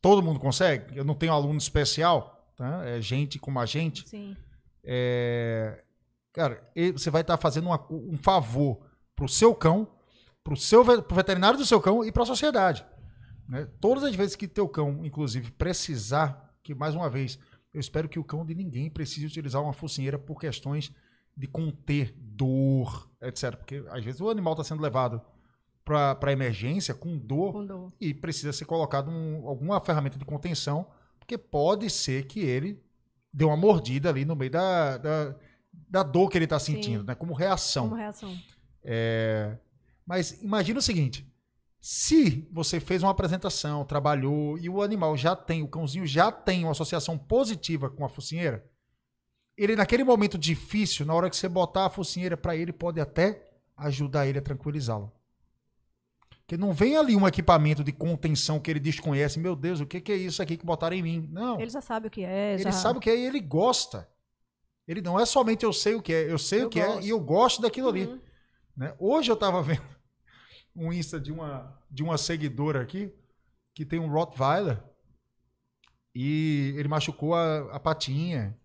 todo 0.00 0.22
mundo 0.22 0.38
consegue, 0.38 0.96
eu 0.96 1.04
não 1.04 1.14
tenho 1.14 1.32
aluno 1.32 1.58
especial, 1.58 2.52
tá? 2.56 2.84
é 2.86 3.00
gente 3.00 3.38
como 3.38 3.58
a 3.58 3.66
gente. 3.66 4.08
Sim. 4.08 4.36
É, 4.84 5.84
cara, 6.32 6.62
você 6.92 7.10
vai 7.10 7.22
estar 7.22 7.36
tá 7.36 7.42
fazendo 7.42 7.66
uma, 7.66 7.84
um 7.90 8.16
favor 8.16 8.80
para 9.14 9.24
o 9.24 9.28
seu 9.28 9.54
cão 9.54 9.88
para 10.48 10.54
o 10.54 10.56
seu 10.56 10.82
pro 11.02 11.14
veterinário 11.14 11.58
do 11.58 11.66
seu 11.66 11.78
cão 11.78 12.02
e 12.02 12.10
para 12.10 12.22
a 12.22 12.26
sociedade. 12.26 12.82
Né? 13.46 13.68
Todas 13.78 14.02
as 14.02 14.14
vezes 14.14 14.34
que 14.34 14.48
teu 14.48 14.66
cão, 14.66 15.04
inclusive, 15.04 15.50
precisar, 15.52 16.54
que 16.62 16.74
mais 16.74 16.94
uma 16.94 17.10
vez, 17.10 17.38
eu 17.74 17.80
espero 17.80 18.08
que 18.08 18.18
o 18.18 18.24
cão 18.24 18.46
de 18.46 18.54
ninguém 18.54 18.88
precise 18.88 19.26
utilizar 19.26 19.62
uma 19.62 19.74
focinheira 19.74 20.18
por 20.18 20.40
questões 20.40 20.90
de 21.38 21.46
conter 21.46 22.12
dor, 22.18 23.08
etc. 23.22 23.54
Porque 23.56 23.84
às 23.90 24.04
vezes 24.04 24.20
o 24.20 24.28
animal 24.28 24.54
está 24.54 24.64
sendo 24.64 24.82
levado 24.82 25.22
para 25.84 26.32
emergência 26.32 26.92
com 26.94 27.16
dor, 27.16 27.52
com 27.52 27.64
dor, 27.64 27.92
e 28.00 28.12
precisa 28.12 28.52
ser 28.52 28.64
colocado 28.64 29.08
um, 29.10 29.46
alguma 29.48 29.80
ferramenta 29.80 30.18
de 30.18 30.24
contenção, 30.24 30.86
porque 31.18 31.38
pode 31.38 31.88
ser 31.88 32.26
que 32.26 32.40
ele 32.40 32.82
dê 33.32 33.44
uma 33.44 33.56
mordida 33.56 34.10
ali 34.10 34.24
no 34.24 34.36
meio 34.36 34.50
da, 34.50 34.98
da, 34.98 35.36
da 35.72 36.02
dor 36.02 36.28
que 36.28 36.36
ele 36.36 36.44
está 36.44 36.58
sentindo, 36.58 37.04
né? 37.04 37.14
como 37.14 37.32
reação. 37.32 37.88
Como 37.88 37.96
reação. 37.96 38.36
É, 38.82 39.56
mas 40.04 40.42
imagina 40.42 40.80
o 40.80 40.82
seguinte: 40.82 41.26
se 41.80 42.46
você 42.52 42.80
fez 42.80 43.02
uma 43.02 43.12
apresentação, 43.12 43.84
trabalhou 43.84 44.58
e 44.58 44.68
o 44.68 44.82
animal 44.82 45.16
já 45.16 45.36
tem, 45.36 45.62
o 45.62 45.68
cãozinho 45.68 46.06
já 46.06 46.30
tem 46.32 46.64
uma 46.64 46.72
associação 46.72 47.16
positiva 47.16 47.88
com 47.88 48.04
a 48.04 48.08
focinheira, 48.08 48.68
ele 49.58 49.74
naquele 49.74 50.04
momento 50.04 50.38
difícil, 50.38 51.04
na 51.04 51.12
hora 51.12 51.28
que 51.28 51.36
você 51.36 51.48
botar 51.48 51.86
a 51.86 51.90
focinheira 51.90 52.36
para 52.36 52.54
ele, 52.54 52.72
pode 52.72 53.00
até 53.00 53.44
ajudar 53.76 54.26
ele 54.26 54.38
a 54.38 54.42
tranquilizá-lo. 54.42 55.12
Que 56.46 56.56
não 56.56 56.72
vem 56.72 56.96
ali 56.96 57.14
um 57.14 57.26
equipamento 57.26 57.82
de 57.82 57.92
contenção 57.92 58.60
que 58.60 58.70
ele 58.70 58.80
desconhece. 58.80 59.38
Meu 59.38 59.54
Deus, 59.54 59.80
o 59.80 59.86
que, 59.86 60.12
é 60.12 60.16
isso 60.16 60.40
aqui 60.40 60.56
que 60.56 60.64
botaram 60.64 60.96
em 60.96 61.02
mim? 61.02 61.28
Não. 61.30 61.60
Ele 61.60 61.68
já 61.68 61.80
sabe 61.80 62.06
o 62.06 62.10
que 62.10 62.24
é. 62.24 62.54
Ele 62.54 62.72
sabe 62.72 62.98
o 62.98 63.02
que 63.02 63.10
é 63.10 63.16
e 63.16 63.26
ele 63.26 63.40
gosta. 63.40 64.08
Ele 64.86 65.02
não 65.02 65.20
é 65.20 65.26
somente 65.26 65.64
eu 65.64 65.72
sei 65.72 65.94
o 65.94 66.00
que 66.00 66.14
é, 66.14 66.32
eu 66.32 66.38
sei 66.38 66.62
eu 66.62 66.68
o 66.68 66.70
que 66.70 66.80
gosto. 66.80 67.00
é 67.00 67.02
e 67.02 67.08
eu 67.10 67.20
gosto 67.20 67.60
daquilo 67.60 67.88
uhum. 67.88 67.94
ali. 67.94 68.22
Né? 68.74 68.94
Hoje 68.98 69.30
eu 69.30 69.34
estava 69.34 69.60
vendo 69.62 69.82
um 70.74 70.92
Insta 70.92 71.20
de 71.20 71.30
uma, 71.30 71.78
de 71.90 72.02
uma 72.02 72.16
seguidora 72.16 72.80
aqui 72.80 73.12
que 73.74 73.84
tem 73.84 73.98
um 73.98 74.10
Rottweiler 74.10 74.82
e 76.14 76.74
ele 76.76 76.88
machucou 76.88 77.34
a, 77.34 77.74
a 77.74 77.78
patinha 77.78 78.57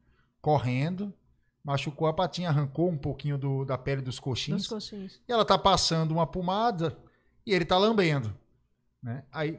correndo, 0.43 1.13
machucou 1.63 2.05
a 2.05 2.13
patinha, 2.13 2.49
arrancou 2.49 2.89
um 2.89 2.97
pouquinho 2.97 3.37
do, 3.37 3.63
da 3.63 3.77
pele 3.77 4.01
dos 4.01 4.19
coxins, 4.19 4.57
dos 4.57 4.67
coxins. 4.67 5.21
E 5.25 5.31
ela 5.31 5.45
tá 5.45 5.57
passando 5.57 6.11
uma 6.11 6.27
pomada 6.27 6.97
e 7.45 7.53
ele 7.53 7.63
tá 7.63 7.77
lambendo. 7.77 8.35
Né? 9.01 9.23
Aí 9.31 9.57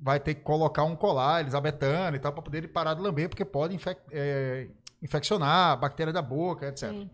vai 0.00 0.18
ter 0.18 0.34
que 0.34 0.40
colocar 0.40 0.82
um 0.82 0.96
colar 0.96 1.40
elisabetano 1.40 2.16
e 2.16 2.18
tal 2.18 2.32
para 2.32 2.42
poder 2.42 2.58
ele 2.58 2.68
parar 2.68 2.94
de 2.94 3.00
lamber, 3.00 3.28
porque 3.28 3.44
pode 3.44 3.76
infec 3.76 4.00
é, 4.10 4.68
infeccionar 5.00 5.70
a 5.70 5.76
bactéria 5.76 6.12
da 6.12 6.20
boca, 6.20 6.66
etc. 6.66 6.90
Sim. 6.90 7.10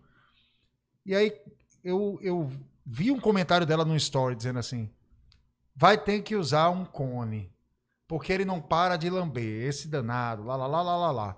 E 1.05 1.13
aí 1.13 1.31
eu, 1.83 2.17
eu 2.23 2.51
vi 2.83 3.11
um 3.11 3.19
comentário 3.19 3.67
dela 3.67 3.85
no 3.85 3.95
story 3.95 4.35
dizendo 4.35 4.57
assim: 4.57 4.89
vai 5.75 5.95
ter 5.95 6.23
que 6.23 6.35
usar 6.35 6.71
um 6.71 6.83
cone, 6.83 7.53
porque 8.07 8.33
ele 8.33 8.45
não 8.45 8.59
para 8.59 8.97
de 8.97 9.11
lamber, 9.11 9.67
esse 9.67 9.87
danado, 9.87 10.43
lá, 10.43 10.55
lá, 10.55 10.65
lá, 10.65 10.81
lá, 10.81 10.97
lá, 10.97 11.11
lá. 11.11 11.37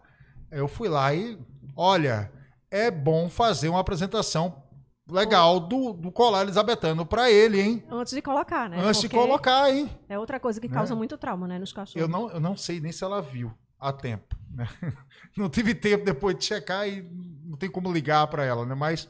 Eu 0.51 0.67
fui 0.67 0.89
lá 0.89 1.13
e, 1.13 1.39
olha, 1.75 2.31
é 2.69 2.91
bom 2.91 3.29
fazer 3.29 3.69
uma 3.69 3.79
apresentação 3.79 4.61
legal 5.07 5.59
do, 5.59 5.93
do 5.93 6.11
colar 6.11 6.43
elisabetano 6.43 7.05
para 7.05 7.29
ele, 7.29 7.59
hein? 7.59 7.83
Antes 7.89 8.13
de 8.13 8.21
colocar, 8.21 8.69
né? 8.69 8.77
Antes 8.77 9.01
porque 9.01 9.15
de 9.15 9.21
colocar, 9.21 9.69
hein? 9.69 9.89
É 10.07 10.17
outra 10.17 10.39
coisa 10.39 10.59
que 10.59 10.69
causa 10.69 10.93
né? 10.93 10.97
muito 10.97 11.17
trauma, 11.17 11.47
né, 11.47 11.59
nos 11.59 11.73
cachorros. 11.73 12.01
Eu 12.01 12.07
não, 12.07 12.29
eu 12.29 12.39
não 12.39 12.55
sei 12.55 12.79
nem 12.79 12.91
se 12.91 13.03
ela 13.03 13.21
viu 13.21 13.53
a 13.79 13.91
tempo, 13.91 14.35
né? 14.49 14.67
Não 15.35 15.49
tive 15.49 15.73
tempo 15.73 16.03
depois 16.03 16.37
de 16.37 16.43
checar 16.43 16.85
e 16.89 17.01
não 17.45 17.57
tem 17.57 17.71
como 17.71 17.89
ligar 17.89 18.27
para 18.27 18.43
ela, 18.43 18.65
né? 18.65 18.75
Mas 18.75 19.09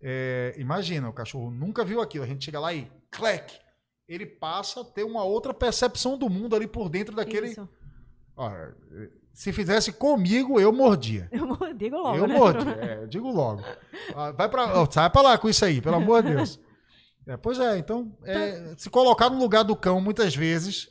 é, 0.00 0.54
imagina, 0.56 1.08
o 1.08 1.12
cachorro 1.12 1.50
nunca 1.50 1.84
viu 1.84 2.00
aquilo. 2.00 2.22
A 2.22 2.26
gente 2.26 2.44
chega 2.44 2.60
lá 2.60 2.72
e 2.72 2.88
clec, 3.10 3.58
ele 4.08 4.24
passa 4.24 4.82
a 4.82 4.84
ter 4.84 5.02
uma 5.02 5.24
outra 5.24 5.52
percepção 5.52 6.16
do 6.16 6.30
mundo 6.30 6.54
ali 6.54 6.68
por 6.68 6.88
dentro 6.88 7.16
daquele. 7.16 7.48
Isso. 7.48 7.68
Olha, 8.36 8.76
se 9.36 9.52
fizesse 9.52 9.92
comigo, 9.92 10.58
eu 10.58 10.72
mordia. 10.72 11.28
Eu 11.30 11.74
digo 11.74 11.98
logo. 11.98 12.16
Eu 12.16 12.26
né? 12.26 12.34
mordia, 12.34 12.72
é, 12.72 13.02
eu 13.04 13.06
digo 13.06 13.30
logo. 13.30 13.62
Ah, 14.14 14.32
vai 14.32 14.48
pra, 14.48 14.66
sai 14.90 15.10
pra 15.10 15.20
lá 15.20 15.36
com 15.36 15.46
isso 15.46 15.62
aí, 15.62 15.82
pelo 15.82 15.96
amor 15.96 16.22
de 16.22 16.34
Deus. 16.34 16.58
É, 17.26 17.36
pois 17.36 17.58
é, 17.60 17.76
então, 17.76 18.16
é, 18.24 18.48
então, 18.48 18.78
se 18.78 18.88
colocar 18.88 19.28
no 19.28 19.38
lugar 19.38 19.62
do 19.62 19.76
cão 19.76 20.00
muitas 20.00 20.34
vezes, 20.34 20.88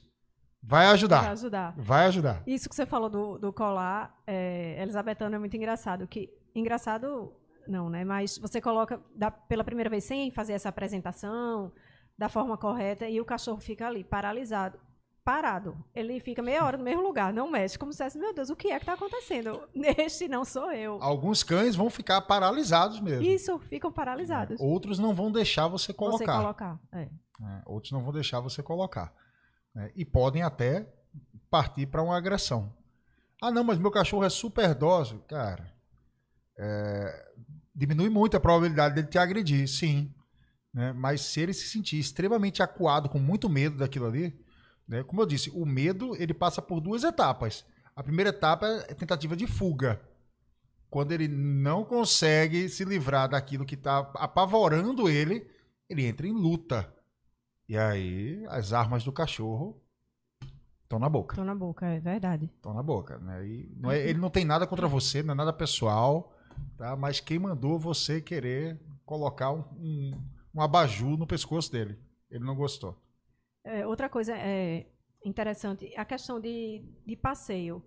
vai 0.62 0.86
ajudar. 0.88 1.22
Vai 1.22 1.32
ajudar. 1.32 1.74
Vai 1.76 2.06
ajudar. 2.06 2.44
Isso 2.46 2.70
que 2.70 2.76
você 2.76 2.86
falou 2.86 3.10
do, 3.10 3.40
do 3.40 3.52
colar, 3.52 4.16
é, 4.28 4.80
Elisabetano, 4.80 5.36
é 5.36 5.40
muito 5.40 5.58
engraçado. 5.58 6.06
Que, 6.08 6.30
engraçado 6.54 7.34
não, 7.68 7.90
né? 7.90 8.06
Mas 8.06 8.38
você 8.38 8.62
coloca 8.62 9.02
pela 9.50 9.64
primeira 9.64 9.90
vez 9.90 10.04
sem 10.04 10.30
fazer 10.30 10.54
essa 10.54 10.70
apresentação 10.70 11.72
da 12.16 12.30
forma 12.30 12.56
correta 12.58 13.10
e 13.10 13.20
o 13.20 13.26
cachorro 13.26 13.60
fica 13.60 13.88
ali 13.88 14.04
paralisado, 14.04 14.80
parado. 15.26 15.76
Ele 15.94 16.20
fica 16.20 16.44
meia 16.44 16.64
hora 16.64 16.78
no 16.78 16.84
mesmo 16.84 17.02
lugar, 17.02 17.34
não 17.34 17.50
mexe, 17.50 17.80
como 17.80 17.92
se 17.92 18.02
fosse, 18.02 18.18
meu 18.20 18.32
Deus, 18.32 18.52
o 18.52 18.56
que 18.56 18.68
é 18.68 18.78
que 18.78 18.84
está 18.84 18.94
acontecendo? 18.94 19.60
Este 19.98 20.28
não 20.28 20.46
sou 20.46 20.72
eu. 20.72 21.00
Alguns 21.02 21.42
cães 21.42 21.76
vão 21.76 21.90
ficar 21.90 22.22
paralisados 22.22 23.02
mesmo. 23.02 23.26
Isso, 23.26 23.58
ficam 23.58 23.92
paralisados. 23.92 24.62
Outros 24.62 25.00
não 25.00 25.16
vão 25.16 25.32
deixar 25.32 25.68
você 25.68 25.92
colocar. 25.92 26.38
Você 26.38 26.42
colocar, 26.42 26.80
é. 26.94 27.10
É, 27.42 27.62
outros 27.66 27.92
não 27.92 28.04
vão 28.04 28.14
deixar 28.14 28.40
você 28.40 28.62
colocar. 28.62 29.12
né? 29.74 29.92
E 29.96 30.06
podem 30.06 30.44
até 30.44 30.88
partir 31.50 31.88
para 31.88 32.04
uma 32.04 32.16
agressão. 32.16 32.72
Ah, 33.42 33.50
não, 33.50 33.64
mas 33.64 33.80
meu 33.80 33.90
cachorro 33.90 34.24
é 34.24 34.30
super 34.30 34.76
dócil. 34.76 35.20
Cara, 35.28 35.74
é, 36.58 37.32
diminui 37.74 38.10
muito 38.10 38.38
a 38.38 38.40
probabilidade 38.40 38.94
dele 38.94 39.08
te 39.08 39.18
agredir, 39.18 39.68
sim. 39.68 40.14
né? 40.72 40.94
Mas 40.94 41.22
se 41.22 41.42
ele 41.42 41.54
se 41.54 41.68
sentir 41.68 42.00
extremamente 42.00 42.62
acuado, 42.62 43.10
com 43.10 43.20
muito 43.20 43.50
medo 43.50 43.78
daquilo 43.78 44.06
ali, 44.06 44.45
né? 44.88 45.04
como 45.04 45.22
eu 45.22 45.26
disse, 45.26 45.50
o 45.52 45.66
medo 45.66 46.16
ele 46.16 46.34
passa 46.34 46.62
por 46.62 46.80
duas 46.80 47.04
etapas. 47.04 47.66
A 47.96 48.04
primeira 48.04 48.30
etapa 48.30 48.68
é 48.88 48.94
tentativa 48.94 49.36
de 49.36 49.48
fuga. 49.48 50.02
Quando 50.90 51.12
ele 51.12 51.28
não 51.28 51.84
consegue 51.84 52.70
se 52.70 52.86
livrar 52.86 53.30
daquilo 53.30 53.66
que 53.66 53.76
está 53.76 54.00
apavorando 54.16 55.10
ele, 55.10 55.48
ele 55.90 56.06
entra 56.06 56.28
em 56.28 56.32
luta. 56.32 56.94
E 57.68 57.78
aí 57.78 58.46
as 58.48 58.74
armas 58.74 59.04
do 59.04 59.12
cachorro 59.12 59.82
estão 60.84 61.00
na 61.00 61.10
boca. 61.10 61.36
Tô 61.36 61.44
na 61.44 61.56
boca, 61.56 61.86
é 61.86 62.00
verdade. 62.00 62.46
Estão 62.46 62.74
na 62.74 62.84
boca. 62.84 63.18
Né? 63.18 63.48
E 63.48 63.76
não 63.78 63.92
é- 63.92 64.08
ele 64.08 64.20
não 64.20 64.30
tem 64.30 64.46
nada 64.46 64.68
contra 64.68 64.88
você, 64.88 65.24
não 65.24 65.34
é 65.34 65.38
nada 65.38 65.52
pessoal, 65.52 66.34
tá? 66.78 66.96
mas 66.96 67.20
quem 67.20 67.40
mandou 67.40 67.80
você 67.80 68.22
querer 68.22 68.80
colocar 69.06 69.52
um, 69.52 69.64
um, 69.78 70.22
um 70.54 70.62
abajur 70.62 71.18
no 71.18 71.28
pescoço 71.28 71.72
dele? 71.72 71.98
Ele 72.30 72.44
não 72.44 72.56
gostou. 72.56 73.02
É, 73.66 73.86
outra 73.86 74.08
coisa 74.08 74.34
é 74.38 74.86
interessante, 75.24 75.92
a 75.98 76.06
questão 76.06 76.40
de, 76.40 76.84
de 77.06 77.16
passeio. 77.16 77.84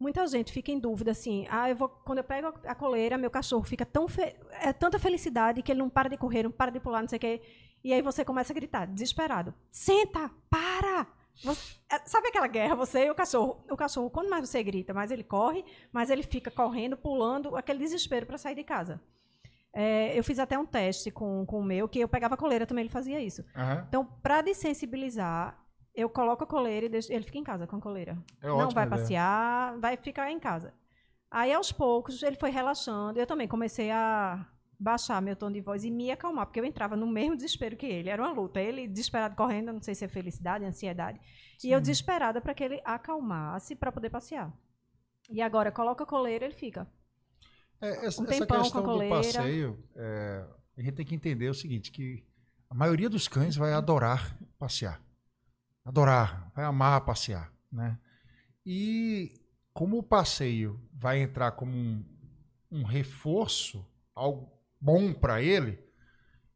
Muita 0.00 0.26
gente 0.26 0.50
fica 0.52 0.72
em 0.72 0.78
dúvida 0.80 1.10
assim, 1.12 1.46
ah, 1.48 1.68
eu 1.70 1.76
vou, 1.76 1.88
quando 1.88 2.18
eu 2.18 2.24
pego 2.24 2.48
a 2.66 2.74
coleira, 2.74 3.16
meu 3.18 3.30
cachorro 3.30 3.62
fica 3.62 3.84
tão 3.86 4.08
fe- 4.08 4.34
é 4.60 4.72
tanta 4.72 4.98
felicidade 4.98 5.62
que 5.62 5.70
ele 5.70 5.78
não 5.78 5.88
para 5.90 6.08
de 6.08 6.16
correr, 6.16 6.42
não 6.42 6.50
para 6.50 6.72
de 6.72 6.80
pular, 6.80 7.02
não 7.02 7.08
sei 7.08 7.18
o 7.18 7.20
quê. 7.20 7.40
E 7.84 7.92
aí 7.92 8.02
você 8.02 8.24
começa 8.24 8.52
a 8.52 8.54
gritar, 8.54 8.86
desesperado: 8.86 9.54
"Senta, 9.70 10.28
para!" 10.50 11.06
Você- 11.44 11.76
é, 11.90 11.98
sabe 12.06 12.28
aquela 12.28 12.48
guerra, 12.48 12.74
você 12.74 13.06
e 13.06 13.10
o 13.10 13.14
cachorro? 13.14 13.64
O 13.70 13.76
cachorro, 13.76 14.10
quanto 14.10 14.28
mais 14.30 14.48
você 14.48 14.62
grita, 14.62 14.92
mais 14.94 15.10
ele 15.12 15.22
corre, 15.22 15.64
mais 15.92 16.10
ele 16.10 16.22
fica 16.22 16.50
correndo, 16.50 16.96
pulando, 16.96 17.54
aquele 17.56 17.78
desespero 17.78 18.26
para 18.26 18.38
sair 18.38 18.54
de 18.56 18.64
casa. 18.64 19.00
É, 19.74 20.16
eu 20.18 20.22
fiz 20.22 20.38
até 20.38 20.58
um 20.58 20.66
teste 20.66 21.10
com, 21.10 21.46
com 21.46 21.60
o 21.60 21.64
meu, 21.64 21.88
que 21.88 21.98
eu 21.98 22.08
pegava 22.08 22.34
a 22.34 22.38
coleira 22.38 22.66
também, 22.66 22.82
ele 22.82 22.92
fazia 22.92 23.20
isso. 23.20 23.44
Aham. 23.56 23.84
Então, 23.88 24.04
para 24.22 24.42
desensibilizar, 24.42 25.58
eu 25.94 26.08
coloco 26.08 26.44
a 26.44 26.46
coleira 26.46 26.86
e 26.86 26.88
deixo, 26.88 27.12
ele 27.12 27.24
fica 27.24 27.38
em 27.38 27.44
casa 27.44 27.66
com 27.66 27.76
a 27.76 27.80
coleira. 27.80 28.18
É 28.42 28.48
não 28.48 28.70
vai 28.70 28.86
ideia. 28.86 28.88
passear, 28.88 29.78
vai 29.78 29.96
ficar 29.96 30.30
em 30.30 30.38
casa. 30.38 30.74
Aí, 31.30 31.52
aos 31.52 31.72
poucos, 31.72 32.22
ele 32.22 32.36
foi 32.36 32.50
relaxando. 32.50 33.18
Eu 33.18 33.26
também 33.26 33.48
comecei 33.48 33.90
a 33.90 34.46
baixar 34.78 35.22
meu 35.22 35.36
tom 35.36 35.50
de 35.50 35.60
voz 35.60 35.84
e 35.84 35.90
me 35.90 36.10
acalmar, 36.10 36.46
porque 36.46 36.60
eu 36.60 36.64
entrava 36.64 36.96
no 36.96 37.06
mesmo 37.06 37.36
desespero 37.36 37.76
que 37.76 37.86
ele. 37.86 38.10
Era 38.10 38.20
uma 38.20 38.32
luta. 38.32 38.60
Ele 38.60 38.86
desesperado 38.86 39.34
correndo, 39.34 39.72
não 39.72 39.80
sei 39.80 39.94
se 39.94 40.04
é 40.04 40.08
felicidade, 40.08 40.64
ansiedade. 40.64 41.18
E 41.64 41.70
eu 41.70 41.80
desesperada 41.80 42.40
para 42.40 42.52
que 42.52 42.64
ele 42.64 42.82
acalmasse 42.84 43.74
para 43.74 43.92
poder 43.92 44.10
passear. 44.10 44.52
E 45.30 45.40
agora, 45.40 45.72
coloca 45.72 46.04
a 46.04 46.06
coleira, 46.06 46.44
ele 46.44 46.54
fica. 46.54 46.86
É, 47.82 48.06
essa, 48.06 48.22
Um 48.22 48.24
essa 48.24 48.46
tempão 48.46 48.62
questão 48.62 48.82
do 48.82 49.08
passeio, 49.08 49.84
é, 49.96 50.46
a 50.78 50.82
gente 50.82 50.94
tem 50.94 51.04
que 51.04 51.14
entender 51.16 51.50
o 51.50 51.54
seguinte, 51.54 51.90
que 51.90 52.24
a 52.70 52.74
maioria 52.74 53.10
dos 53.10 53.26
cães 53.26 53.56
vai 53.56 53.72
adorar 53.72 54.38
passear. 54.56 55.02
Adorar, 55.84 56.52
vai 56.54 56.64
amar 56.64 57.00
passear, 57.00 57.52
né? 57.70 57.98
E 58.64 59.34
como 59.74 59.98
o 59.98 60.02
passeio 60.02 60.80
vai 60.94 61.20
entrar 61.20 61.50
como 61.50 61.72
um, 61.72 62.04
um 62.70 62.84
reforço, 62.84 63.84
algo 64.14 64.52
bom 64.80 65.12
para 65.12 65.42
ele, 65.42 65.82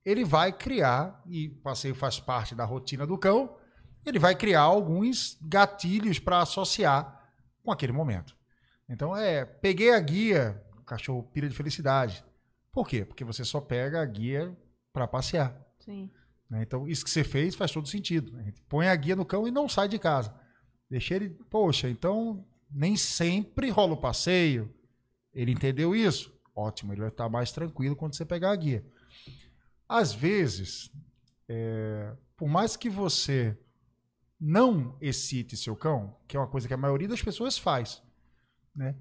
ele 0.05 0.25
vai 0.25 0.53
criar, 0.53 1.21
e 1.27 1.49
o 1.49 1.57
passeio 1.57 1.97
faz 1.97 2.21
parte 2.21 2.55
da 2.55 2.65
rotina 2.65 3.05
do 3.05 3.19
cão, 3.19 3.57
ele 4.05 4.21
vai 4.21 4.37
criar 4.37 4.61
alguns 4.61 5.37
gatilhos 5.43 6.21
para 6.21 6.41
associar 6.41 7.29
com 7.65 7.73
aquele 7.73 7.93
momento. 7.93 8.37
Então 8.89 9.17
é, 9.17 9.45
peguei 9.45 9.93
a 9.93 9.99
guia, 9.99 10.65
cachorro 10.87 11.23
pira 11.23 11.49
de 11.49 11.55
felicidade. 11.55 12.25
Por 12.73 12.89
quê? 12.89 13.05
Porque 13.05 13.25
você 13.25 13.45
só 13.45 13.61
pega 13.61 14.01
a 14.01 14.05
guia 14.05 14.57
para 14.93 15.07
passear. 15.07 15.55
Sim. 15.79 16.11
né? 16.49 16.63
Então 16.63 16.89
isso 16.89 17.05
que 17.05 17.11
você 17.11 17.25
fez 17.25 17.55
faz 17.55 17.71
todo 17.71 17.89
sentido. 17.89 18.37
A 18.39 18.43
gente 18.43 18.63
põe 18.63 18.89
a 18.89 18.97
guia 18.97 19.17
no 19.17 19.25
cão 19.25 19.47
e 19.47 19.51
não 19.51 19.69
sai 19.69 19.89
de 19.89 19.99
casa. 19.99 20.35
Deixa 20.89 21.15
ele, 21.15 21.31
poxa, 21.51 21.89
então 21.89 22.47
nem 22.71 22.97
sempre 22.97 23.71
rola 23.71 23.95
o 23.95 24.01
passeio. 24.01 24.73
Ele 25.33 25.53
entendeu 25.53 25.95
isso? 25.95 26.35
Ótimo, 26.55 26.93
ele 26.93 27.01
vai 27.01 27.11
estar 27.11 27.29
mais 27.29 27.53
tranquilo 27.53 27.97
quando 27.97 28.15
você 28.15 28.25
pegar 28.25 28.51
a 28.51 28.57
guia. 28.57 28.87
Às 29.89 30.13
vezes, 30.13 30.91
é, 31.49 32.15
por 32.37 32.49
mais 32.49 32.77
que 32.77 32.89
você 32.89 33.57
não 34.41 34.97
excite 35.01 35.57
seu 35.57 35.77
cão, 35.77 36.17
que 36.27 36.37
é 36.37 36.41
uma 36.41 36.49
coisa 36.49 36.69
que 36.69 36.75
a 36.75 36.79
maioria 36.79 37.09
das 37.09 37.23
pessoas 37.23 37.57
faz, 37.59 38.03
né? 38.75 38.95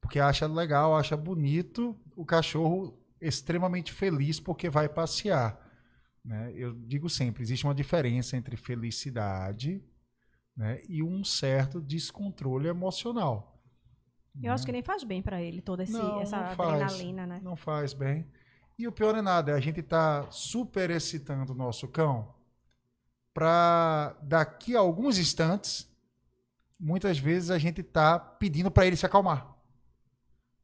Porque 0.00 0.18
acha 0.18 0.46
legal, 0.46 0.96
acha 0.96 1.16
bonito 1.16 1.96
o 2.16 2.24
cachorro 2.24 2.98
extremamente 3.20 3.92
feliz 3.92 4.40
porque 4.40 4.70
vai 4.70 4.88
passear. 4.88 5.58
Né? 6.24 6.52
Eu 6.54 6.74
digo 6.74 7.08
sempre, 7.08 7.42
existe 7.42 7.64
uma 7.64 7.74
diferença 7.74 8.36
entre 8.36 8.56
felicidade 8.56 9.82
né, 10.56 10.80
e 10.88 11.02
um 11.02 11.22
certo 11.24 11.80
descontrole 11.80 12.68
emocional. 12.68 13.62
Eu 14.42 14.52
acho 14.52 14.64
que 14.64 14.72
nem 14.72 14.82
faz 14.82 15.02
bem 15.02 15.20
para 15.22 15.42
ele 15.42 15.60
toda 15.60 15.82
esse- 15.82 15.92
Não, 15.92 16.20
essa 16.20 16.36
não 16.48 16.54
faz. 16.54 16.82
adrenalina, 16.82 17.26
né? 17.26 17.40
Não 17.42 17.56
faz 17.56 17.92
bem. 17.92 18.26
E 18.78 18.86
o 18.88 18.92
pior 18.92 19.14
é 19.14 19.20
nada, 19.20 19.54
a 19.54 19.60
gente 19.60 19.82
tá 19.82 20.30
super 20.30 20.88
excitando 20.90 21.52
o 21.52 21.56
nosso 21.56 21.86
cão 21.88 22.34
para 23.34 24.16
daqui 24.22 24.74
a 24.76 24.80
alguns 24.80 25.18
instantes, 25.18 25.88
muitas 26.78 27.18
vezes 27.18 27.50
a 27.50 27.58
gente 27.58 27.82
tá 27.82 28.18
pedindo 28.18 28.70
para 28.70 28.86
ele 28.86 28.96
se 28.96 29.04
acalmar. 29.06 29.54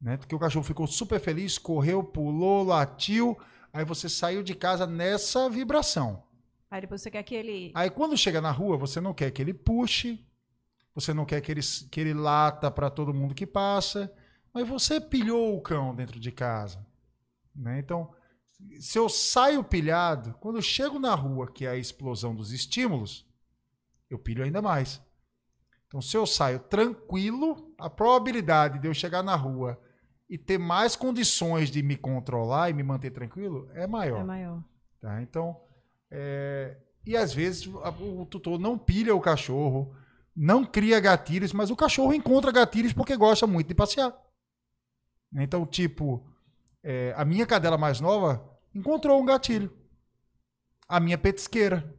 Né? 0.00 0.16
Porque 0.16 0.34
o 0.34 0.38
cachorro 0.38 0.64
ficou 0.64 0.86
super 0.86 1.20
feliz, 1.20 1.58
correu, 1.58 2.02
pulou, 2.02 2.64
latiu, 2.64 3.38
aí 3.72 3.84
você 3.84 4.08
saiu 4.08 4.42
de 4.42 4.54
casa 4.54 4.86
nessa 4.86 5.48
vibração. 5.48 6.22
Aí 6.70 6.80
depois 6.80 7.00
você 7.00 7.10
quer 7.10 7.22
que 7.22 7.34
ele. 7.34 7.72
Aí 7.74 7.90
quando 7.90 8.16
chega 8.16 8.40
na 8.40 8.50
rua, 8.50 8.76
você 8.76 9.00
não 9.00 9.14
quer 9.14 9.30
que 9.30 9.40
ele 9.40 9.54
puxe, 9.54 10.24
você 10.94 11.14
não 11.14 11.24
quer 11.24 11.40
que 11.40 11.52
ele, 11.52 11.60
que 11.90 12.00
ele 12.00 12.14
lata 12.14 12.70
para 12.70 12.90
todo 12.90 13.14
mundo 13.14 13.34
que 13.34 13.46
passa, 13.46 14.12
mas 14.52 14.66
você 14.66 15.00
pilhou 15.00 15.56
o 15.56 15.60
cão 15.60 15.94
dentro 15.94 16.18
de 16.18 16.32
casa. 16.32 16.84
Né? 17.54 17.78
Então, 17.78 18.12
se 18.80 18.98
eu 18.98 19.08
saio 19.08 19.62
pilhado, 19.62 20.34
quando 20.40 20.56
eu 20.56 20.62
chego 20.62 20.98
na 20.98 21.14
rua, 21.14 21.50
que 21.50 21.66
é 21.66 21.70
a 21.70 21.76
explosão 21.76 22.34
dos 22.34 22.52
estímulos, 22.52 23.26
eu 24.08 24.18
pilho 24.18 24.42
ainda 24.44 24.62
mais. 24.62 25.00
Então, 25.86 26.00
se 26.00 26.16
eu 26.16 26.26
saio 26.26 26.58
tranquilo, 26.58 27.72
a 27.78 27.88
probabilidade 27.88 28.78
de 28.78 28.88
eu 28.88 28.94
chegar 28.94 29.22
na 29.22 29.36
rua 29.36 29.80
e 30.28 30.36
ter 30.36 30.58
mais 30.58 30.96
condições 30.96 31.70
de 31.70 31.82
me 31.82 31.96
controlar 31.96 32.70
e 32.70 32.72
me 32.72 32.82
manter 32.82 33.10
tranquilo 33.10 33.68
é 33.74 33.86
maior. 33.86 34.20
É 34.20 34.24
maior. 34.24 34.64
Tá? 35.00 35.22
Então, 35.22 35.60
é, 36.10 36.76
e 37.04 37.16
às 37.16 37.32
vezes 37.32 37.66
o 37.66 38.26
tutor 38.26 38.58
não 38.58 38.76
pilha 38.76 39.14
o 39.14 39.20
cachorro, 39.20 39.94
não 40.34 40.64
cria 40.64 40.98
gatilhos, 40.98 41.52
mas 41.52 41.70
o 41.70 41.76
cachorro 41.76 42.12
encontra 42.12 42.50
gatilhos 42.50 42.92
porque 42.92 43.16
gosta 43.16 43.46
muito 43.46 43.68
de 43.68 43.74
passear. 43.74 44.14
Então, 45.34 45.64
tipo, 45.64 46.26
é, 46.82 47.14
a 47.16 47.24
minha 47.24 47.46
cadela 47.46 47.78
mais 47.78 48.00
nova 48.00 48.44
encontrou 48.74 49.20
um 49.20 49.24
gatilho. 49.24 49.72
A 50.88 51.00
minha 51.00 51.18
petisqueira. 51.18 51.94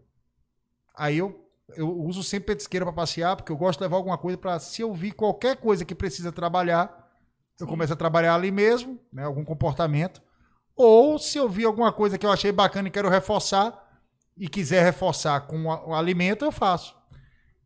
Aí 0.95 1.17
eu, 1.17 1.49
eu 1.75 1.89
uso 1.99 2.23
sempre 2.23 2.47
petisqueira 2.47 2.85
para 2.85 2.93
passear, 2.93 3.35
porque 3.35 3.51
eu 3.51 3.57
gosto 3.57 3.79
de 3.79 3.85
levar 3.85 3.97
alguma 3.97 4.17
coisa 4.17 4.37
para 4.37 4.59
se 4.59 4.81
eu 4.81 4.93
vir 4.93 5.13
qualquer 5.13 5.57
coisa 5.57 5.85
que 5.85 5.95
precisa 5.95 6.31
trabalhar, 6.31 7.06
eu 7.59 7.65
Sim. 7.65 7.71
começo 7.71 7.93
a 7.93 7.95
trabalhar 7.95 8.35
ali 8.35 8.51
mesmo, 8.51 8.99
né, 9.11 9.23
algum 9.23 9.43
comportamento. 9.45 10.21
Ou 10.75 11.17
se 11.17 11.37
eu 11.37 11.49
vi 11.49 11.65
alguma 11.65 11.91
coisa 11.91 12.17
que 12.17 12.25
eu 12.25 12.31
achei 12.31 12.51
bacana 12.51 12.87
e 12.87 12.91
quero 12.91 13.09
reforçar, 13.09 13.83
e 14.37 14.47
quiser 14.47 14.83
reforçar 14.83 15.41
com 15.47 15.63
o 15.65 15.93
alimento, 15.95 16.45
eu 16.45 16.51
faço. 16.51 16.95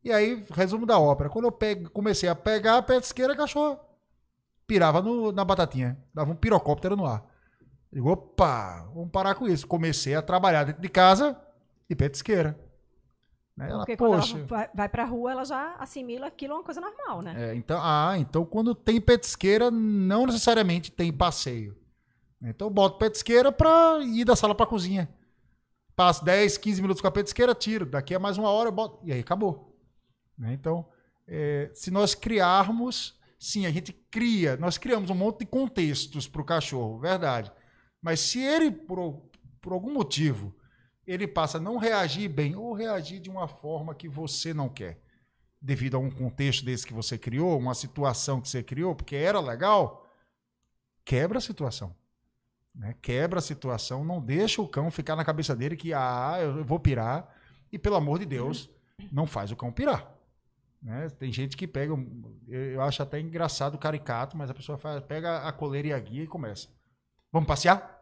E 0.03 0.11
aí, 0.11 0.45
resumo 0.53 0.85
da 0.85 0.97
ópera. 0.97 1.29
Quando 1.29 1.45
eu 1.45 1.51
pego- 1.51 1.89
comecei 1.89 2.29
a 2.29 2.33
pegar 2.35 2.77
a 2.77 2.81
petisqueira, 2.81 3.33
a 3.33 3.35
cachorra 3.35 3.77
pirava 4.65 5.01
no- 5.01 5.31
na 5.33 5.43
batatinha. 5.43 6.01
Dava 6.13 6.31
um 6.31 6.35
pirocóptero 6.35 6.95
no 6.95 7.05
ar. 7.05 7.23
Digo, 7.91 8.09
opa, 8.09 8.89
vamos 8.95 9.11
parar 9.11 9.35
com 9.35 9.45
isso. 9.47 9.67
Comecei 9.67 10.15
a 10.15 10.21
trabalhar 10.21 10.63
dentro 10.63 10.81
de 10.81 10.87
casa 10.87 11.37
de 11.89 11.95
petisqueira. 11.95 12.57
Né? 13.55 13.69
Ela, 13.69 13.79
Porque 13.79 13.97
quando 13.97 14.15
poxa. 14.15 14.37
ela 14.37 14.45
vai, 14.45 14.69
vai 14.73 14.89
pra 14.89 15.05
rua, 15.05 15.31
ela 15.31 15.45
já 15.45 15.75
assimila 15.75 16.27
aquilo 16.27 16.55
uma 16.55 16.63
coisa 16.63 16.81
normal, 16.81 17.21
né? 17.21 17.51
É, 17.51 17.55
então, 17.55 17.79
ah, 17.81 18.15
então 18.17 18.45
quando 18.45 18.73
tem 18.73 18.99
petisqueira, 18.99 19.69
não 19.69 20.25
necessariamente 20.25 20.91
tem 20.91 21.11
passeio. 21.11 21.77
Então 22.41 22.67
eu 22.67 22.71
boto 22.71 22.97
petisqueira 22.97 23.51
para 23.51 23.99
ir 24.03 24.25
da 24.25 24.35
sala 24.35 24.55
para 24.55 24.65
cozinha. 24.65 25.07
Passo 25.95 26.25
10, 26.25 26.57
15 26.57 26.81
minutos 26.81 27.01
com 27.01 27.07
a 27.07 27.11
petisqueira, 27.11 27.53
tiro. 27.53 27.85
Daqui 27.85 28.15
a 28.15 28.19
mais 28.19 28.37
uma 28.37 28.49
hora 28.49 28.69
eu 28.69 28.73
boto. 28.73 28.99
E 29.03 29.11
aí 29.11 29.19
acabou. 29.19 29.77
Né? 30.37 30.53
Então, 30.53 30.87
é, 31.27 31.69
se 31.73 31.91
nós 31.91 32.15
criarmos, 32.15 33.19
sim, 33.37 33.65
a 33.67 33.71
gente 33.71 33.93
cria, 33.93 34.57
nós 34.57 34.77
criamos 34.77 35.09
um 35.11 35.15
monte 35.15 35.39
de 35.39 35.45
contextos 35.45 36.27
para 36.27 36.41
o 36.41 36.45
cachorro, 36.45 36.99
verdade. 36.99 37.51
Mas 38.01 38.19
se 38.21 38.39
ele, 38.39 38.71
por, 38.71 39.21
por 39.61 39.73
algum 39.73 39.93
motivo, 39.93 40.55
ele 41.11 41.27
passa 41.27 41.57
a 41.57 41.61
não 41.61 41.77
reagir 41.77 42.29
bem 42.29 42.55
ou 42.55 42.73
reagir 42.73 43.19
de 43.19 43.29
uma 43.29 43.47
forma 43.47 43.93
que 43.93 44.07
você 44.07 44.53
não 44.53 44.69
quer, 44.69 45.01
devido 45.61 45.95
a 45.95 45.99
um 45.99 46.09
contexto 46.09 46.63
desse 46.63 46.87
que 46.87 46.93
você 46.93 47.17
criou, 47.17 47.57
uma 47.57 47.75
situação 47.75 48.39
que 48.39 48.47
você 48.47 48.63
criou, 48.63 48.95
porque 48.95 49.15
era 49.15 49.39
legal, 49.39 50.07
quebra 51.03 51.37
a 51.37 51.41
situação. 51.41 51.95
Né? 52.73 52.95
Quebra 53.01 53.39
a 53.39 53.41
situação, 53.41 54.03
não 54.05 54.21
deixa 54.21 54.61
o 54.61 54.67
cão 54.67 54.89
ficar 54.89 55.15
na 55.15 55.25
cabeça 55.25 55.55
dele 55.55 55.75
que, 55.75 55.93
ah, 55.93 56.37
eu 56.41 56.63
vou 56.63 56.79
pirar, 56.79 57.35
e 57.71 57.77
pelo 57.77 57.95
amor 57.95 58.19
de 58.19 58.25
Deus, 58.25 58.69
não 59.11 59.27
faz 59.27 59.51
o 59.51 59.55
cão 59.55 59.71
pirar. 59.71 60.15
Né? 60.81 61.09
Tem 61.09 61.31
gente 61.31 61.55
que 61.55 61.67
pega, 61.67 61.93
eu 62.47 62.81
acho 62.81 63.03
até 63.03 63.19
engraçado, 63.19 63.77
caricato, 63.77 64.37
mas 64.37 64.49
a 64.49 64.53
pessoa 64.53 64.77
faz, 64.77 65.03
pega 65.03 65.39
a 65.39 65.51
coleira 65.51 65.89
e 65.89 65.93
a 65.93 65.99
guia 65.99 66.23
e 66.23 66.27
começa. 66.27 66.69
Vamos 67.31 67.47
passear? 67.47 68.00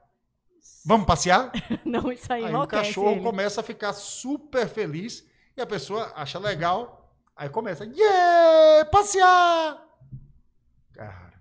Vamos 0.85 1.05
passear? 1.05 1.51
Não, 1.85 2.11
isso 2.11 2.31
aí, 2.31 2.45
aí 2.45 2.55
o 2.55 2.67
cachorro 2.67 3.11
ele. 3.11 3.21
começa 3.21 3.61
a 3.61 3.63
ficar 3.63 3.93
super 3.93 4.67
feliz 4.67 5.27
e 5.55 5.61
a 5.61 5.65
pessoa 5.65 6.11
acha 6.15 6.39
legal, 6.39 7.13
aí 7.35 7.49
começa, 7.49 7.85
yeah, 7.85 8.89
passear! 8.89 9.85
Cara, 10.93 11.33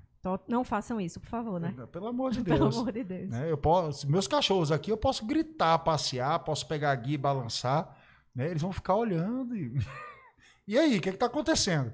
não 0.47 0.65
façam 0.65 1.01
isso, 1.01 1.20
por 1.20 1.28
favor, 1.28 1.61
né? 1.61 1.74
Pelo 1.93 2.09
amor 2.09 2.32
de 2.32 2.43
Deus. 2.45 2.59
Pelo 2.59 2.81
amor 2.81 2.93
de 2.93 3.05
Deus. 3.05 3.31
Né? 3.31 3.51
Eu 3.51 3.57
posso, 3.57 4.11
meus 4.11 4.27
cachorros 4.27 4.73
aqui, 4.73 4.90
eu 4.90 4.97
posso 4.97 5.24
gritar, 5.24 5.78
passear, 5.78 6.39
posso 6.40 6.66
pegar 6.66 6.90
a 6.90 6.95
guia 6.95 7.15
e 7.15 7.19
balançar, 7.19 7.97
né? 8.35 8.51
Eles 8.51 8.62
vão 8.62 8.73
ficar 8.73 8.97
olhando 8.97 9.57
e... 9.57 9.73
e 10.66 10.78
aí, 10.78 10.99
o 10.99 11.01
que 11.01 11.09
é 11.09 11.12
está 11.12 11.27
acontecendo? 11.27 11.93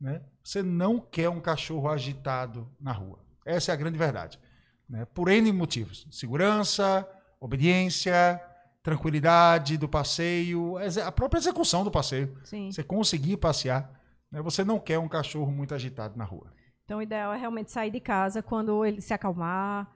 Né? 0.00 0.22
Você 0.44 0.62
não 0.62 1.00
quer 1.00 1.28
um 1.28 1.40
cachorro 1.40 1.88
agitado 1.88 2.70
na 2.80 2.92
rua. 2.92 3.18
Essa 3.44 3.72
é 3.72 3.74
a 3.74 3.76
grande 3.76 3.98
verdade 3.98 4.38
né? 4.92 5.06
por 5.06 5.28
N 5.30 5.50
motivos. 5.52 6.06
Segurança, 6.10 7.08
obediência, 7.40 8.40
tranquilidade 8.82 9.78
do 9.78 9.88
passeio, 9.88 10.76
a 11.04 11.10
própria 11.10 11.38
execução 11.38 11.82
do 11.82 11.90
passeio. 11.90 12.36
Sim. 12.44 12.70
Você 12.70 12.84
conseguir 12.84 13.38
passear. 13.38 13.90
Né? 14.30 14.42
Você 14.42 14.62
não 14.62 14.78
quer 14.78 14.98
um 14.98 15.08
cachorro 15.08 15.50
muito 15.50 15.74
agitado 15.74 16.16
na 16.16 16.24
rua. 16.24 16.52
Então, 16.84 16.98
o 16.98 17.02
ideal 17.02 17.32
é 17.32 17.38
realmente 17.38 17.72
sair 17.72 17.90
de 17.90 18.00
casa 18.00 18.42
quando 18.42 18.84
ele 18.84 19.00
se 19.00 19.14
acalmar. 19.14 19.90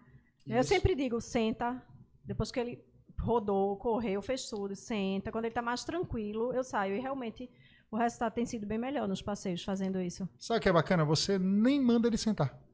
Isso. 0.46 0.56
Eu 0.56 0.64
sempre 0.64 0.94
digo, 0.94 1.20
senta, 1.20 1.82
depois 2.24 2.50
que 2.50 2.58
ele 2.58 2.82
rodou, 3.20 3.76
correu, 3.76 4.22
fez 4.22 4.48
tudo, 4.48 4.74
senta. 4.74 5.30
Quando 5.30 5.44
ele 5.44 5.50
está 5.50 5.60
mais 5.60 5.84
tranquilo, 5.84 6.54
eu 6.54 6.64
saio. 6.64 6.96
E 6.96 7.00
realmente 7.00 7.50
o 7.90 7.96
resultado 7.96 8.32
tem 8.32 8.46
sido 8.46 8.66
bem 8.66 8.78
melhor 8.78 9.06
nos 9.06 9.20
passeios 9.20 9.62
fazendo 9.62 10.00
isso. 10.00 10.26
Sabe 10.38 10.58
o 10.58 10.62
que 10.62 10.68
é 10.68 10.72
bacana? 10.72 11.04
Você 11.04 11.38
nem 11.38 11.80
manda 11.80 12.08
ele 12.08 12.16
sentar. 12.16 12.65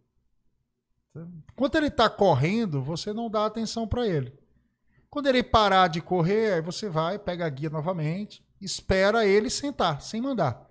Quando 1.54 1.76
ele 1.76 1.88
está 1.88 2.08
correndo, 2.08 2.82
você 2.82 3.12
não 3.12 3.28
dá 3.28 3.46
atenção 3.46 3.86
para 3.86 4.06
ele. 4.06 4.32
Quando 5.10 5.26
ele 5.26 5.42
parar 5.42 5.88
de 5.88 6.00
correr, 6.00 6.54
aí 6.54 6.62
você 6.62 6.88
vai, 6.88 7.18
pega 7.18 7.44
a 7.44 7.48
guia 7.50 7.68
novamente, 7.68 8.42
espera 8.60 9.26
ele 9.26 9.50
sentar, 9.50 10.00
sem 10.00 10.22
mandar. 10.22 10.68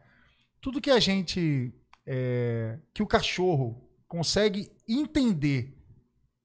Tudo 0.59 0.81
que 0.81 0.89
a 0.89 0.99
gente. 0.99 1.73
É, 2.03 2.79
que 2.93 3.03
o 3.03 3.07
cachorro 3.07 3.87
consegue 4.07 4.71
entender, 4.89 5.77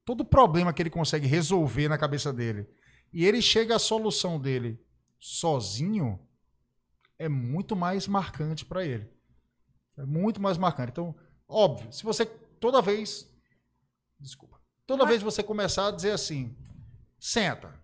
todo 0.04 0.24
problema 0.24 0.72
que 0.72 0.82
ele 0.82 0.90
consegue 0.90 1.26
resolver 1.26 1.88
na 1.88 1.96
cabeça 1.96 2.30
dele, 2.30 2.68
e 3.10 3.24
ele 3.24 3.40
chega 3.40 3.76
à 3.76 3.78
solução 3.78 4.38
dele 4.38 4.78
sozinho, 5.18 6.20
é 7.18 7.28
muito 7.28 7.74
mais 7.74 8.06
marcante 8.06 8.64
para 8.64 8.84
ele. 8.84 9.08
É 9.96 10.04
muito 10.04 10.40
mais 10.40 10.58
marcante. 10.58 10.90
Então, 10.90 11.16
óbvio, 11.48 11.90
se 11.90 12.04
você 12.04 12.26
toda 12.26 12.82
vez 12.82 13.26
Desculpa. 14.18 14.60
Toda 14.86 15.06
vez 15.06 15.22
você 15.22 15.42
começar 15.42 15.88
a 15.88 15.90
dizer 15.90 16.12
assim, 16.12 16.56
senta. 17.18 17.74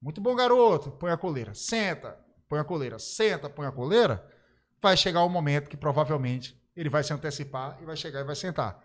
Muito 0.00 0.20
bom, 0.20 0.34
garoto. 0.34 0.90
Põe 0.92 1.10
a 1.10 1.16
coleira. 1.16 1.54
Senta. 1.54 2.18
Põe 2.48 2.58
a 2.58 2.64
coleira. 2.64 2.98
Senta, 2.98 3.48
põe 3.48 3.66
a 3.66 3.72
coleira. 3.72 4.26
Vai 4.80 4.96
chegar 4.96 5.24
um 5.24 5.30
momento 5.30 5.70
que 5.70 5.76
provavelmente 5.76 6.60
ele 6.76 6.88
vai 6.88 7.02
se 7.02 7.12
antecipar 7.12 7.78
e 7.80 7.84
vai 7.84 7.96
chegar 7.96 8.20
e 8.20 8.24
vai 8.24 8.36
sentar. 8.36 8.84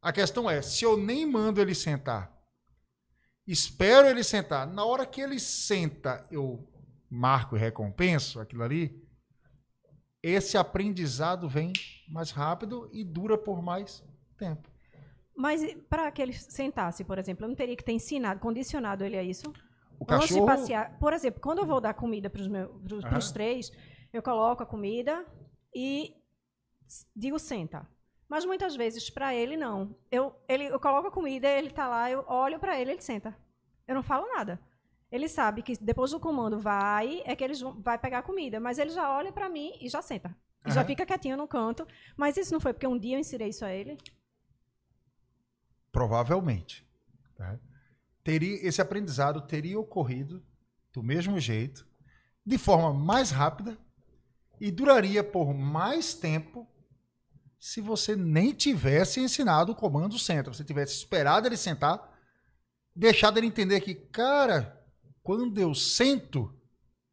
A 0.00 0.12
questão 0.12 0.48
é, 0.48 0.60
se 0.60 0.84
eu 0.84 0.96
nem 0.96 1.26
mando 1.26 1.60
ele 1.60 1.74
sentar, 1.74 2.30
espero 3.46 4.06
ele 4.06 4.22
sentar, 4.22 4.66
na 4.66 4.84
hora 4.84 5.06
que 5.06 5.20
ele 5.20 5.40
senta, 5.40 6.26
eu 6.30 6.70
marco 7.10 7.56
e 7.56 7.58
recompenso 7.58 8.38
aquilo 8.38 8.62
ali, 8.62 9.02
esse 10.22 10.56
aprendizado 10.56 11.48
vem 11.48 11.72
mais 12.08 12.30
rápido 12.30 12.88
e 12.92 13.02
dura 13.02 13.36
por 13.36 13.62
mais 13.62 14.02
tempo. 14.36 14.73
Mas 15.36 15.62
para 15.88 16.10
que 16.10 16.22
ele 16.22 16.32
sentasse, 16.32 17.04
por 17.04 17.18
exemplo, 17.18 17.44
eu 17.44 17.48
não 17.48 17.56
teria 17.56 17.76
que 17.76 17.84
ter 17.84 17.92
ensinado, 17.92 18.40
condicionado 18.40 19.04
ele 19.04 19.16
a 19.16 19.22
isso? 19.22 19.52
O 19.98 20.04
Antes 20.04 20.28
cachorro... 20.28 20.40
de 20.40 20.46
passear, 20.46 20.98
por 20.98 21.12
exemplo, 21.12 21.40
quando 21.40 21.58
eu 21.58 21.66
vou 21.66 21.80
dar 21.80 21.94
comida 21.94 22.30
para 22.30 22.40
os 22.40 22.48
meus 22.48 23.04
pros, 23.04 23.32
três, 23.32 23.70
eu 24.12 24.22
coloco 24.22 24.62
a 24.62 24.66
comida 24.66 25.24
e 25.74 26.14
digo 27.14 27.38
senta. 27.38 27.88
Mas 28.28 28.44
muitas 28.44 28.74
vezes 28.74 29.10
para 29.10 29.34
ele 29.34 29.56
não. 29.56 29.94
Eu, 30.10 30.34
ele, 30.48 30.66
eu 30.66 30.80
coloco 30.80 31.08
a 31.08 31.10
comida, 31.10 31.48
ele 31.48 31.68
está 31.68 31.88
lá, 31.88 32.10
eu 32.10 32.24
olho 32.26 32.58
para 32.58 32.80
ele, 32.80 32.92
ele 32.92 33.02
senta. 33.02 33.36
Eu 33.86 33.94
não 33.94 34.02
falo 34.02 34.26
nada. 34.34 34.60
Ele 35.10 35.28
sabe 35.28 35.62
que 35.62 35.76
depois 35.80 36.10
do 36.10 36.18
comando 36.18 36.58
vai, 36.58 37.22
é 37.24 37.36
que 37.36 37.44
eles 37.44 37.60
vão 37.60 37.80
vai 37.80 37.98
pegar 37.98 38.18
a 38.18 38.22
comida, 38.22 38.58
mas 38.58 38.78
ele 38.78 38.90
já 38.90 39.16
olha 39.16 39.30
para 39.30 39.48
mim 39.48 39.72
e 39.80 39.88
já 39.88 40.02
senta. 40.02 40.34
Uhum. 40.66 40.72
Já 40.72 40.84
fica 40.84 41.06
quietinho 41.06 41.36
no 41.36 41.46
canto. 41.46 41.86
Mas 42.16 42.36
isso 42.36 42.52
não 42.52 42.60
foi 42.60 42.72
porque 42.72 42.86
um 42.86 42.98
dia 42.98 43.16
eu 43.16 43.20
ensinei 43.20 43.48
isso 43.48 43.64
a 43.64 43.72
ele? 43.72 43.98
Provavelmente. 45.94 46.84
Tá? 47.36 47.56
Teria, 48.24 48.66
esse 48.66 48.82
aprendizado 48.82 49.40
teria 49.42 49.78
ocorrido 49.78 50.44
do 50.92 51.04
mesmo 51.04 51.38
jeito, 51.38 51.86
de 52.44 52.58
forma 52.58 52.92
mais 52.92 53.30
rápida 53.30 53.78
e 54.60 54.72
duraria 54.72 55.22
por 55.22 55.54
mais 55.54 56.12
tempo 56.12 56.68
se 57.60 57.80
você 57.80 58.16
nem 58.16 58.52
tivesse 58.52 59.20
ensinado 59.20 59.70
o 59.70 59.74
comando 59.76 60.18
centro. 60.18 60.52
Você 60.52 60.64
tivesse 60.64 60.94
esperado 60.94 61.46
ele 61.46 61.56
sentar, 61.56 62.12
deixado 62.94 63.38
ele 63.38 63.46
entender 63.46 63.80
que, 63.80 63.94
cara, 63.94 64.84
quando 65.22 65.56
eu 65.60 65.76
sento, 65.76 66.52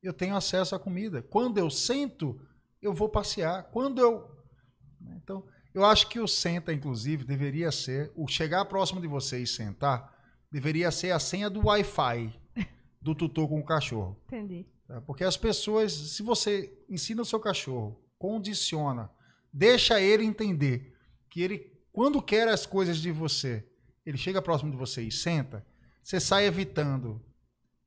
eu 0.02 0.12
tenho 0.12 0.36
acesso 0.36 0.74
à 0.76 0.80
comida. 0.80 1.22
Quando 1.22 1.60
eu 1.60 1.70
sento, 1.70 2.42
eu 2.82 2.96
vou 2.96 3.08
passear. 3.08 3.70
Quando 3.72 4.02
eu. 4.02 4.28
Então, 5.18 5.48
eu 5.74 5.86
acho 5.86 6.08
que 6.08 6.20
o 6.20 6.28
senta, 6.28 6.74
inclusive, 6.74 7.24
deveria 7.24 7.72
ser, 7.72 8.12
o 8.16 8.28
chegar 8.28 8.66
próximo 8.66 9.00
de 9.00 9.08
você 9.08 9.40
e 9.40 9.48
sentar, 9.48 10.18
deveria 10.52 10.92
ser 10.92 11.12
a 11.12 11.20
senha 11.20 11.50
do 11.50 11.68
Wi-Fi 11.68 12.34
do 13.02 13.16
tutor 13.16 13.48
com 13.48 13.60
o 13.60 13.66
cachorro. 13.66 14.20
Entendi. 14.28 14.66
Tá? 14.88 15.02
Porque 15.02 15.24
as 15.24 15.38
pessoas, 15.38 15.94
se 15.94 16.22
você 16.22 16.72
ensina 16.90 17.22
o 17.22 17.26
seu 17.26 17.40
cachorro, 17.40 18.00
condiciona, 18.18 19.10
deixa 19.52 20.00
ele 20.00 20.24
entender 20.24 20.94
que 21.30 21.42
ele, 21.42 21.72
quando 21.92 22.22
quer 22.22 22.48
as 22.48 22.66
coisas 22.66 22.98
de 22.98 23.12
você, 23.12 23.66
ele 24.06 24.18
chega 24.18 24.42
próximo 24.42 24.72
de 24.72 24.78
você 24.78 25.02
e 25.02 25.12
senta, 25.12 25.66
você 26.04 26.20
sai 26.20 26.46
evitando 26.46 27.24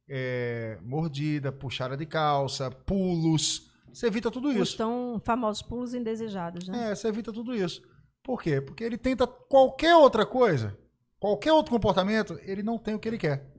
é, 0.09 0.79
mordida, 0.83 1.53
puxada 1.53 1.97
de 1.97 2.07
calça, 2.07 2.71
pulos, 2.71 3.71
você 3.95 4.09
evita 4.09 4.29
tudo 4.29 4.51
isso. 4.51 4.63
Os 4.63 4.75
tão 4.75 5.23
famosos 5.25 5.63
pulos 5.63 5.95
indesejados, 5.95 6.67
né? 6.67 6.91
É, 6.91 6.95
você 6.95 7.07
evita 7.07 7.33
tudo 7.33 7.55
isso. 7.55 7.81
Por 8.25 8.43
quê? 8.43 8.61
Porque 8.61 8.83
ele 8.83 8.99
tenta 8.99 9.25
qualquer 9.25 9.95
outra 9.95 10.27
coisa, 10.27 10.77
qualquer 11.21 11.53
outro 11.53 11.73
comportamento, 11.73 12.37
ele 12.43 12.63
não 12.63 12.77
tem 12.77 12.95
o 12.95 12.99
que 12.99 13.07
ele 13.07 13.19
quer. 13.19 13.55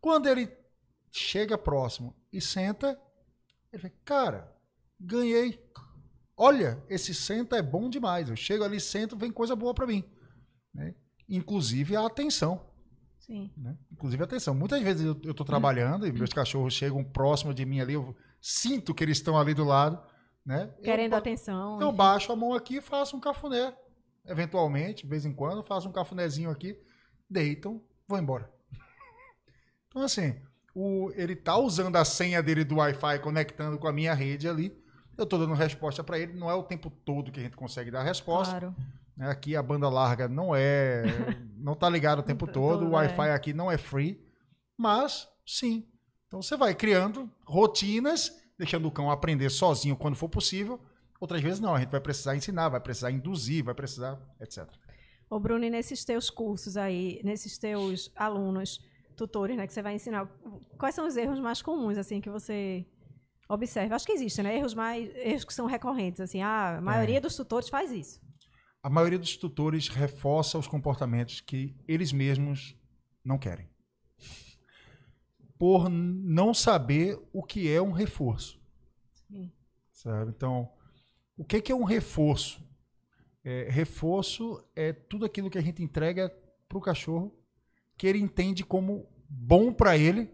Quando 0.00 0.28
ele 0.28 0.50
chega 1.10 1.58
próximo 1.58 2.16
e 2.32 2.40
senta, 2.40 2.98
ele 3.70 3.82
fala, 3.82 3.94
cara, 4.02 4.56
ganhei. 4.98 5.62
Olha, 6.34 6.82
esse 6.88 7.14
senta 7.14 7.56
é 7.56 7.62
bom 7.62 7.90
demais. 7.90 8.30
Eu 8.30 8.36
chego 8.36 8.64
ali, 8.64 8.80
sento, 8.80 9.14
vem 9.14 9.30
coisa 9.30 9.54
boa 9.54 9.74
para 9.74 9.86
mim. 9.86 10.02
Né? 10.72 10.94
Inclusive 11.28 11.96
a 11.96 12.06
atenção. 12.06 12.64
Sim. 13.18 13.50
Né? 13.58 13.76
Inclusive 13.92 14.22
a 14.22 14.24
atenção. 14.24 14.54
Muitas 14.54 14.80
vezes 14.80 15.04
eu 15.04 15.32
estou 15.32 15.44
trabalhando 15.44 16.06
e 16.06 16.12
meus 16.12 16.30
cachorros 16.32 16.72
chegam 16.72 17.04
próximo 17.04 17.52
de 17.52 17.66
mim 17.66 17.80
ali, 17.80 17.92
eu 17.92 18.16
sinto 18.40 18.94
que 18.94 19.04
eles 19.04 19.18
estão 19.18 19.38
ali 19.38 19.54
do 19.54 19.64
lado, 19.64 20.00
né? 20.44 20.72
Querendo 20.82 21.12
eu, 21.12 21.18
atenção. 21.18 21.80
Eu 21.80 21.92
baixo 21.92 22.32
a 22.32 22.36
mão 22.36 22.54
aqui 22.54 22.76
e 22.76 22.80
faço 22.80 23.16
um 23.16 23.20
cafuné. 23.20 23.74
Eventualmente, 24.26 25.02
de 25.04 25.08
vez 25.08 25.24
em 25.24 25.32
quando, 25.32 25.62
faço 25.62 25.88
um 25.88 25.92
cafunézinho 25.92 26.50
aqui, 26.50 26.78
deitam, 27.28 27.82
vou 28.06 28.18
embora. 28.18 28.50
Então, 29.88 30.02
assim, 30.02 30.40
o, 30.72 31.10
ele 31.16 31.34
tá 31.34 31.56
usando 31.56 31.96
a 31.96 32.04
senha 32.04 32.40
dele 32.40 32.62
do 32.62 32.76
Wi-Fi 32.76 33.18
conectando 33.18 33.76
com 33.76 33.88
a 33.88 33.92
minha 33.92 34.14
rede 34.14 34.48
ali. 34.48 34.72
Eu 35.18 35.24
estou 35.24 35.36
dando 35.36 35.52
resposta 35.52 36.04
para 36.04 36.16
ele. 36.16 36.32
Não 36.34 36.48
é 36.48 36.54
o 36.54 36.62
tempo 36.62 36.90
todo 36.90 37.32
que 37.32 37.40
a 37.40 37.42
gente 37.42 37.56
consegue 37.56 37.90
dar 37.90 38.04
resposta. 38.04 38.52
Claro. 38.52 38.76
Né? 39.16 39.28
Aqui 39.28 39.56
a 39.56 39.62
banda 39.62 39.88
larga 39.88 40.28
não 40.28 40.54
é 40.54 41.02
não 41.58 41.74
tá 41.74 41.88
ligado 41.90 42.20
o 42.20 42.22
tempo 42.22 42.46
todo, 42.46 42.86
o 42.86 42.90
Wi-Fi 42.92 43.28
é. 43.28 43.32
aqui 43.32 43.52
não 43.52 43.70
é 43.70 43.76
free, 43.76 44.24
mas 44.76 45.28
sim. 45.46 45.86
Então 46.30 46.40
você 46.40 46.56
vai 46.56 46.72
criando 46.76 47.28
rotinas, 47.44 48.32
deixando 48.56 48.86
o 48.86 48.90
cão 48.92 49.10
aprender 49.10 49.50
sozinho 49.50 49.96
quando 49.96 50.14
for 50.14 50.28
possível. 50.28 50.80
Outras 51.18 51.42
vezes 51.42 51.58
não, 51.58 51.74
a 51.74 51.80
gente 51.80 51.90
vai 51.90 52.00
precisar 52.00 52.36
ensinar, 52.36 52.68
vai 52.68 52.78
precisar 52.78 53.10
induzir, 53.10 53.64
vai 53.64 53.74
precisar, 53.74 54.16
etc. 54.40 54.64
Ô, 55.28 55.40
Bruno, 55.40 55.64
e 55.64 55.70
nesses 55.70 56.04
teus 56.04 56.30
cursos 56.30 56.76
aí, 56.76 57.20
nesses 57.24 57.58
teus 57.58 58.12
alunos, 58.14 58.80
tutores, 59.16 59.56
né, 59.56 59.66
que 59.66 59.72
você 59.72 59.82
vai 59.82 59.96
ensinar, 59.96 60.28
quais 60.78 60.94
são 60.94 61.04
os 61.04 61.16
erros 61.16 61.40
mais 61.40 61.60
comuns, 61.62 61.98
assim, 61.98 62.20
que 62.20 62.30
você 62.30 62.86
observa? 63.48 63.96
Acho 63.96 64.06
que 64.06 64.12
existem, 64.12 64.44
né? 64.44 64.56
Erros 64.56 64.72
mais, 64.72 65.10
erros 65.16 65.44
que 65.44 65.52
são 65.52 65.66
recorrentes, 65.66 66.20
assim, 66.20 66.42
ah, 66.42 66.78
a 66.78 66.80
maioria 66.80 67.20
dos 67.20 67.34
tutores 67.34 67.68
faz 67.68 67.90
isso. 67.90 68.20
A 68.84 68.88
maioria 68.88 69.18
dos 69.18 69.36
tutores 69.36 69.88
reforça 69.88 70.56
os 70.56 70.68
comportamentos 70.68 71.40
que 71.40 71.76
eles 71.88 72.12
mesmos 72.12 72.76
não 73.24 73.36
querem. 73.36 73.69
Por 75.60 75.90
não 75.90 76.54
saber 76.54 77.20
o 77.34 77.42
que 77.42 77.70
é 77.70 77.82
um 77.82 77.92
reforço. 77.92 78.58
Sim. 79.12 79.52
Sabe? 79.92 80.32
Então, 80.34 80.72
o 81.36 81.44
que 81.44 81.60
que 81.60 81.70
é 81.70 81.74
um 81.74 81.84
reforço? 81.84 82.66
É, 83.44 83.68
reforço 83.70 84.66
é 84.74 84.90
tudo 84.90 85.26
aquilo 85.26 85.50
que 85.50 85.58
a 85.58 85.60
gente 85.60 85.82
entrega 85.82 86.34
para 86.66 86.78
o 86.78 86.80
cachorro 86.80 87.38
que 87.98 88.06
ele 88.06 88.18
entende 88.18 88.64
como 88.64 89.06
bom 89.28 89.70
para 89.70 89.98
ele 89.98 90.32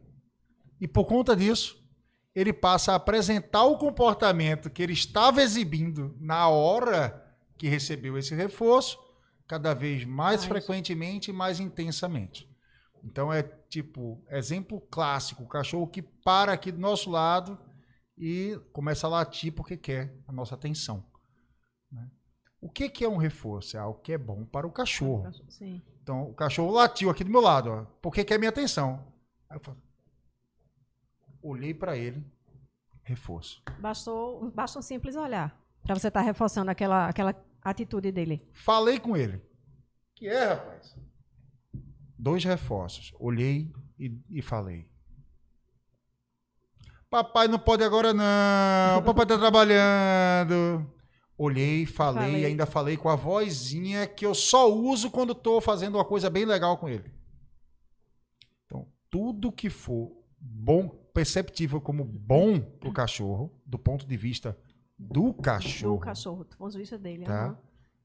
e 0.81 0.87
por 0.87 1.05
conta 1.07 1.35
disso 1.35 1.85
ele 2.33 2.53
passa 2.53 2.93
a 2.93 2.95
apresentar 2.95 3.65
o 3.65 3.79
comportamento 3.79 4.71
que 4.71 4.81
ele 4.81 4.93
estava 4.93 5.43
exibindo 5.43 6.17
na 6.21 6.49
hora 6.49 7.37
que 7.59 7.67
recebeu 7.67 8.17
esse 8.17 8.33
reforço 8.33 8.97
cada 9.49 9.75
vez 9.75 10.05
mais 10.05 10.43
Mais. 10.43 10.45
frequentemente 10.45 11.33
e 11.33 11.35
mais 11.35 11.59
intensamente. 11.59 12.49
Então 13.03 13.33
é 13.33 13.43
tipo, 13.69 14.25
exemplo 14.31 14.81
clássico, 14.81 15.43
o 15.43 15.49
cachorro 15.49 15.87
que 15.87 16.03
para 16.03 16.53
aqui 16.53 16.71
do 16.73 16.79
nosso 16.79 17.11
lado 17.11 17.59
e 18.17 18.59
começa 18.73 19.07
a 19.07 19.11
latir 19.11 19.53
porque 19.53 19.77
quer 19.77 20.17
a 20.27 20.33
nossa 20.33 20.55
atenção. 20.55 21.05
né? 21.91 22.11
O 22.61 22.71
que, 22.71 22.89
que 22.89 23.05
é 23.05 23.09
um 23.09 23.17
reforço? 23.17 23.77
É 23.77 23.81
algo 23.81 24.01
que 24.01 24.13
é 24.13 24.19
bom 24.19 24.45
para 24.45 24.67
o 24.67 24.73
cachorro. 24.73 25.31
Sim. 25.49 25.83
Então, 26.03 26.31
o 26.31 26.35
cachorro 26.35 26.73
latiu 26.73 27.11
aqui 27.11 27.23
do 27.23 27.31
meu 27.31 27.41
lado, 27.41 27.71
ó, 27.71 27.85
porque 28.01 28.25
quer 28.25 28.39
minha 28.39 28.49
atenção. 28.49 29.13
Aí 29.49 29.57
eu 29.57 29.61
falo, 29.61 29.81
olhei 31.43 31.75
para 31.75 31.97
ele, 31.97 32.25
reforço. 33.03 33.63
Bastou, 33.79 34.51
basta 34.51 34.79
um 34.79 34.83
simples 34.83 35.17
olhar 35.17 35.57
para 35.83 35.95
você 35.95 36.09
estar 36.09 36.21
reforçando 36.23 36.71
aquela, 36.71 37.09
aquela 37.09 37.35
atitude 37.63 38.11
dele. 38.11 38.49
Falei 38.53 38.99
com 38.99 39.17
ele. 39.17 39.41
Que 40.15 40.29
é, 40.29 40.55
rapaz? 40.55 40.97
Dois 42.27 42.43
reforços. 42.43 43.13
Olhei 43.21 43.73
e, 43.97 44.21
e 44.29 44.43
falei. 44.43 44.91
Papai 47.09 47.47
não 47.47 47.57
pode 47.57 47.85
agora 47.85 48.13
não. 48.13 49.01
Papai 49.05 49.25
tá 49.25 49.39
trabalhando. 49.39 50.91
Olhei, 51.39 51.87
falei, 51.87 52.25
Falei. 52.33 52.45
ainda 52.47 52.67
falei 52.67 52.97
com 52.97 53.09
a 53.09 53.15
vozinha 53.15 54.09
que 54.09 54.27
eu 54.27 54.35
só 54.35 54.69
uso 54.69 55.09
quando 55.09 55.37
tô 55.37 55.61
fazendo 55.61 55.95
uma 55.95 56.05
coisa 56.05 56.29
bem 56.29 56.45
legal 56.45 56.77
com 56.79 56.89
ele. 56.89 57.15
Então, 58.65 58.89
tudo 59.09 59.53
que 59.53 59.71
for 59.71 60.11
bom, 60.37 60.89
perceptível 61.15 61.81
como 61.81 62.05
bom 62.05 62.59
pro 62.61 62.93
cachorro, 62.93 63.57
do 63.65 63.79
ponto 63.79 64.05
de 64.05 64.17
vista 64.17 64.59
do 64.99 65.33
cachorro, 65.33 65.95
Do 65.95 66.01
cachorro, 66.01 66.43
do 66.43 66.57
ponto 66.57 66.73
de 66.73 66.79
vista 66.79 66.99
dele. 66.99 67.25
tá? 67.25 67.57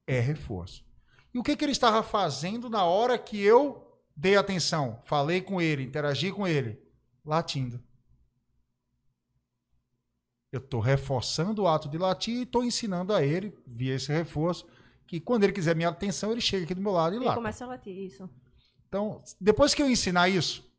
É 0.05 0.19
reforço. 0.19 0.85
E 1.33 1.39
o 1.39 1.43
que, 1.43 1.55
que 1.55 1.65
ele 1.65 1.71
estava 1.71 2.03
fazendo 2.03 2.69
na 2.69 2.83
hora 2.83 3.17
que 3.17 3.41
eu 3.41 3.87
dei 4.15 4.35
atenção, 4.35 4.99
falei 5.03 5.41
com 5.41 5.61
ele, 5.61 5.83
interagi 5.83 6.31
com 6.31 6.47
ele? 6.47 6.79
Latindo. 7.25 7.81
Eu 10.51 10.59
estou 10.59 10.81
reforçando 10.81 11.63
o 11.63 11.67
ato 11.67 11.87
de 11.87 11.97
latir 11.97 12.35
e 12.39 12.43
estou 12.43 12.63
ensinando 12.63 13.13
a 13.13 13.23
ele, 13.23 13.57
via 13.65 13.95
esse 13.95 14.11
reforço, 14.11 14.67
que 15.07 15.19
quando 15.19 15.43
ele 15.43 15.53
quiser 15.53 15.75
minha 15.75 15.89
atenção, 15.89 16.31
ele 16.31 16.41
chega 16.41 16.65
aqui 16.65 16.75
do 16.75 16.81
meu 16.81 16.91
lado 16.91 17.13
e 17.13 17.17
Ele 17.17 17.25
late. 17.25 17.35
começa 17.37 17.63
a 17.63 17.67
latir, 17.67 17.97
isso. 17.97 18.29
Então, 18.87 19.23
depois 19.39 19.73
que 19.73 19.81
eu 19.81 19.89
ensinar 19.89 20.27
isso, 20.27 20.69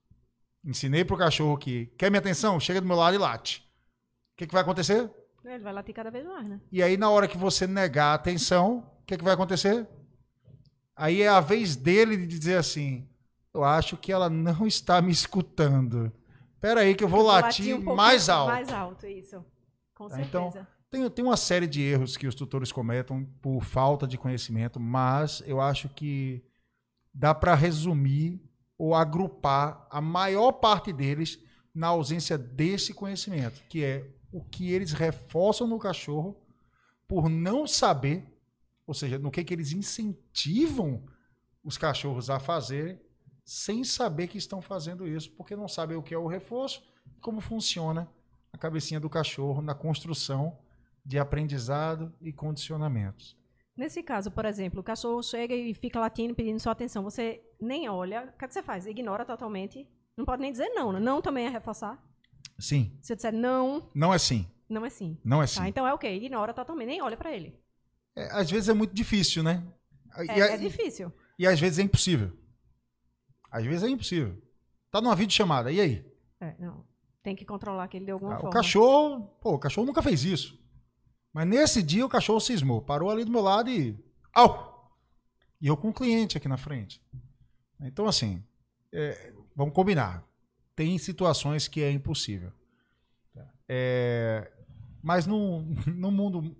ensinei 0.62 1.04
pro 1.04 1.16
cachorro 1.16 1.56
que 1.56 1.86
quer 1.98 2.10
minha 2.10 2.20
atenção, 2.20 2.60
chega 2.60 2.80
do 2.80 2.86
meu 2.86 2.96
lado 2.96 3.14
e 3.14 3.18
late. 3.18 3.60
O 4.34 4.36
que, 4.36 4.46
que 4.46 4.52
vai 4.52 4.62
acontecer? 4.62 5.10
Ele 5.44 5.59
vai 5.59 5.72
latir 5.72 5.94
cada 5.94 6.10
vez 6.10 6.24
mais, 6.26 6.46
né? 6.48 6.60
E 6.70 6.82
aí, 6.82 6.96
na 6.96 7.10
hora 7.10 7.26
que 7.26 7.36
você 7.36 7.66
negar 7.66 8.12
a 8.12 8.14
atenção, 8.14 8.78
o 9.00 9.04
que, 9.06 9.16
que 9.16 9.24
vai 9.24 9.34
acontecer? 9.34 9.88
Aí 10.94 11.22
é 11.22 11.28
a 11.28 11.40
vez 11.40 11.74
dele 11.74 12.16
de 12.16 12.26
dizer 12.26 12.56
assim: 12.56 13.09
Eu 13.54 13.64
acho 13.64 13.96
que 13.96 14.12
ela 14.12 14.30
não 14.30 14.66
está 14.66 15.00
me 15.02 15.12
escutando. 15.12 16.12
Pera 16.60 16.80
aí, 16.80 16.94
que 16.94 17.04
eu 17.04 17.08
vou 17.08 17.20
Eu 17.20 17.24
vou 17.24 17.32
latir, 17.32 17.74
um 17.76 17.82
pouco 17.82 17.96
mais 17.96 18.28
alto. 18.28 18.52
Mais 18.52 18.68
alto, 18.72 19.06
isso. 19.06 19.44
Com 19.94 20.08
Tá, 20.08 20.20
então, 20.20 20.50
certeza. 20.50 20.68
Tem, 20.90 21.10
tem 21.10 21.24
uma 21.24 21.36
série 21.36 21.66
de 21.66 21.82
erros 21.82 22.16
que 22.16 22.26
os 22.26 22.34
tutores 22.34 22.70
cometem 22.70 23.24
por 23.40 23.64
falta 23.64 24.06
de 24.06 24.18
conhecimento, 24.18 24.78
mas 24.78 25.42
eu 25.46 25.60
acho 25.60 25.88
que 25.88 26.44
dá 27.12 27.34
para 27.34 27.54
resumir 27.54 28.40
ou 28.76 28.94
agrupar 28.94 29.86
a 29.90 30.00
maior 30.00 30.52
parte 30.52 30.92
deles 30.92 31.38
na 31.74 31.88
ausência 31.88 32.36
desse 32.36 32.92
conhecimento, 32.92 33.62
que 33.68 33.82
é 33.82 34.06
o 34.30 34.44
que 34.44 34.70
eles 34.70 34.92
reforçam 34.92 35.66
no 35.66 35.78
cachorro 35.78 36.36
por 37.08 37.28
não 37.28 37.66
saber, 37.66 38.26
ou 38.86 38.94
seja, 38.94 39.18
no 39.18 39.30
que, 39.30 39.44
que 39.44 39.54
eles 39.54 39.72
incentivam 39.72 41.04
os 41.64 41.78
cachorros 41.78 42.28
a 42.28 42.38
fazer 42.38 43.01
sem 43.44 43.82
saber 43.85 44.28
que 44.28 44.39
estão 44.39 44.60
fazendo 44.62 45.06
isso, 45.06 45.31
porque 45.32 45.56
não 45.56 45.69
sabem 45.69 45.97
o 45.97 46.02
que 46.02 46.14
é 46.14 46.19
o 46.19 46.27
reforço 46.27 46.82
e 47.16 47.20
como 47.20 47.40
funciona 47.40 48.09
a 48.52 48.59
cabecinha 48.59 49.01
do 49.01 49.10
cachorro 49.10 49.60
na 49.62 49.74
construção 49.74 50.56
de 51.05 51.19
aprendizado 51.19 52.12
e 52.20 52.32
condicionamentos. 52.32 53.36
Nesse 53.77 54.02
caso, 54.02 54.31
por 54.31 54.44
exemplo, 54.44 54.81
o 54.81 54.85
cachorro 54.85 55.23
chega 55.23 55.55
e 55.55 55.73
fica 55.74 55.98
latindo, 55.98 56.35
pedindo 56.35 56.60
sua 56.60 56.73
atenção. 56.73 57.02
Você 57.02 57.43
nem 57.60 57.89
olha. 57.89 58.31
O 58.35 58.39
que, 58.39 58.44
é 58.44 58.48
que 58.48 58.55
você 58.55 58.62
faz? 58.62 58.86
Ignora 58.86 59.24
totalmente. 59.24 59.89
Não 60.16 60.24
pode 60.27 60.43
nem 60.43 60.52
dizer 60.52 60.69
não. 60.70 60.93
né? 60.93 61.01
Não 61.01 61.23
também 61.23 61.47
é 61.47 61.48
reforçar. 61.48 61.98
Sim, 62.59 62.97
Se 63.01 63.12
eu 63.12 63.16
disser 63.16 63.32
não, 63.32 63.89
não 63.94 64.12
é 64.12 64.19
sim, 64.19 64.47
não 64.69 64.85
é 64.85 64.90
sim. 64.90 65.16
não 65.24 65.43
é 65.43 65.47
sim. 65.47 65.59
Tá? 65.60 65.69
Então 65.69 65.86
é 65.86 65.93
ok. 65.94 66.14
Ignora 66.16 66.52
totalmente. 66.52 66.86
Nem 66.89 67.02
olha 67.02 67.16
pra 67.16 67.32
ele. 67.32 67.59
É, 68.14 68.31
às 68.32 68.48
vezes 68.51 68.69
é 68.69 68.74
muito 68.74 68.94
difícil, 68.94 69.43
né? 69.43 69.64
É, 70.16 70.24
E, 70.27 70.40
é 70.40 70.56
difícil. 70.59 71.10
e 71.39 71.47
às 71.47 71.59
vezes 71.59 71.78
é 71.78 71.82
impossível. 71.82 72.31
Às 73.52 73.64
vezes 73.66 73.82
é 73.82 73.88
impossível. 73.88 74.42
Tá 74.90 75.00
numa 75.00 75.14
videochamada, 75.14 75.70
e 75.70 75.78
aí? 75.80 76.12
É, 76.40 76.56
não. 76.58 76.84
Tem 77.22 77.36
que 77.36 77.44
controlar 77.44 77.84
aquele 77.84 78.06
de 78.06 78.10
alguma 78.10 78.32
Ah, 78.32 78.36
forma. 78.36 78.48
O 78.48 78.52
cachorro, 78.52 79.26
pô, 79.40 79.52
o 79.54 79.58
cachorro 79.58 79.86
nunca 79.86 80.02
fez 80.02 80.24
isso. 80.24 80.58
Mas 81.32 81.46
nesse 81.46 81.82
dia 81.82 82.04
o 82.04 82.08
cachorro 82.08 82.40
cismou, 82.40 82.82
parou 82.82 83.10
ali 83.10 83.24
do 83.24 83.30
meu 83.30 83.42
lado 83.42 83.70
e. 83.70 83.96
Au! 84.34 84.90
E 85.60 85.66
eu 85.68 85.76
com 85.76 85.88
um 85.88 85.92
cliente 85.92 86.36
aqui 86.36 86.48
na 86.48 86.56
frente. 86.56 87.00
Então, 87.80 88.06
assim, 88.06 88.42
é, 88.92 89.32
vamos 89.54 89.74
combinar. 89.74 90.26
Tem 90.74 90.96
situações 90.98 91.68
que 91.68 91.82
é 91.82 91.90
impossível. 91.90 92.52
É, 93.68 94.50
mas 95.02 95.26
no, 95.26 95.62
no 95.86 96.10
mundo. 96.10 96.56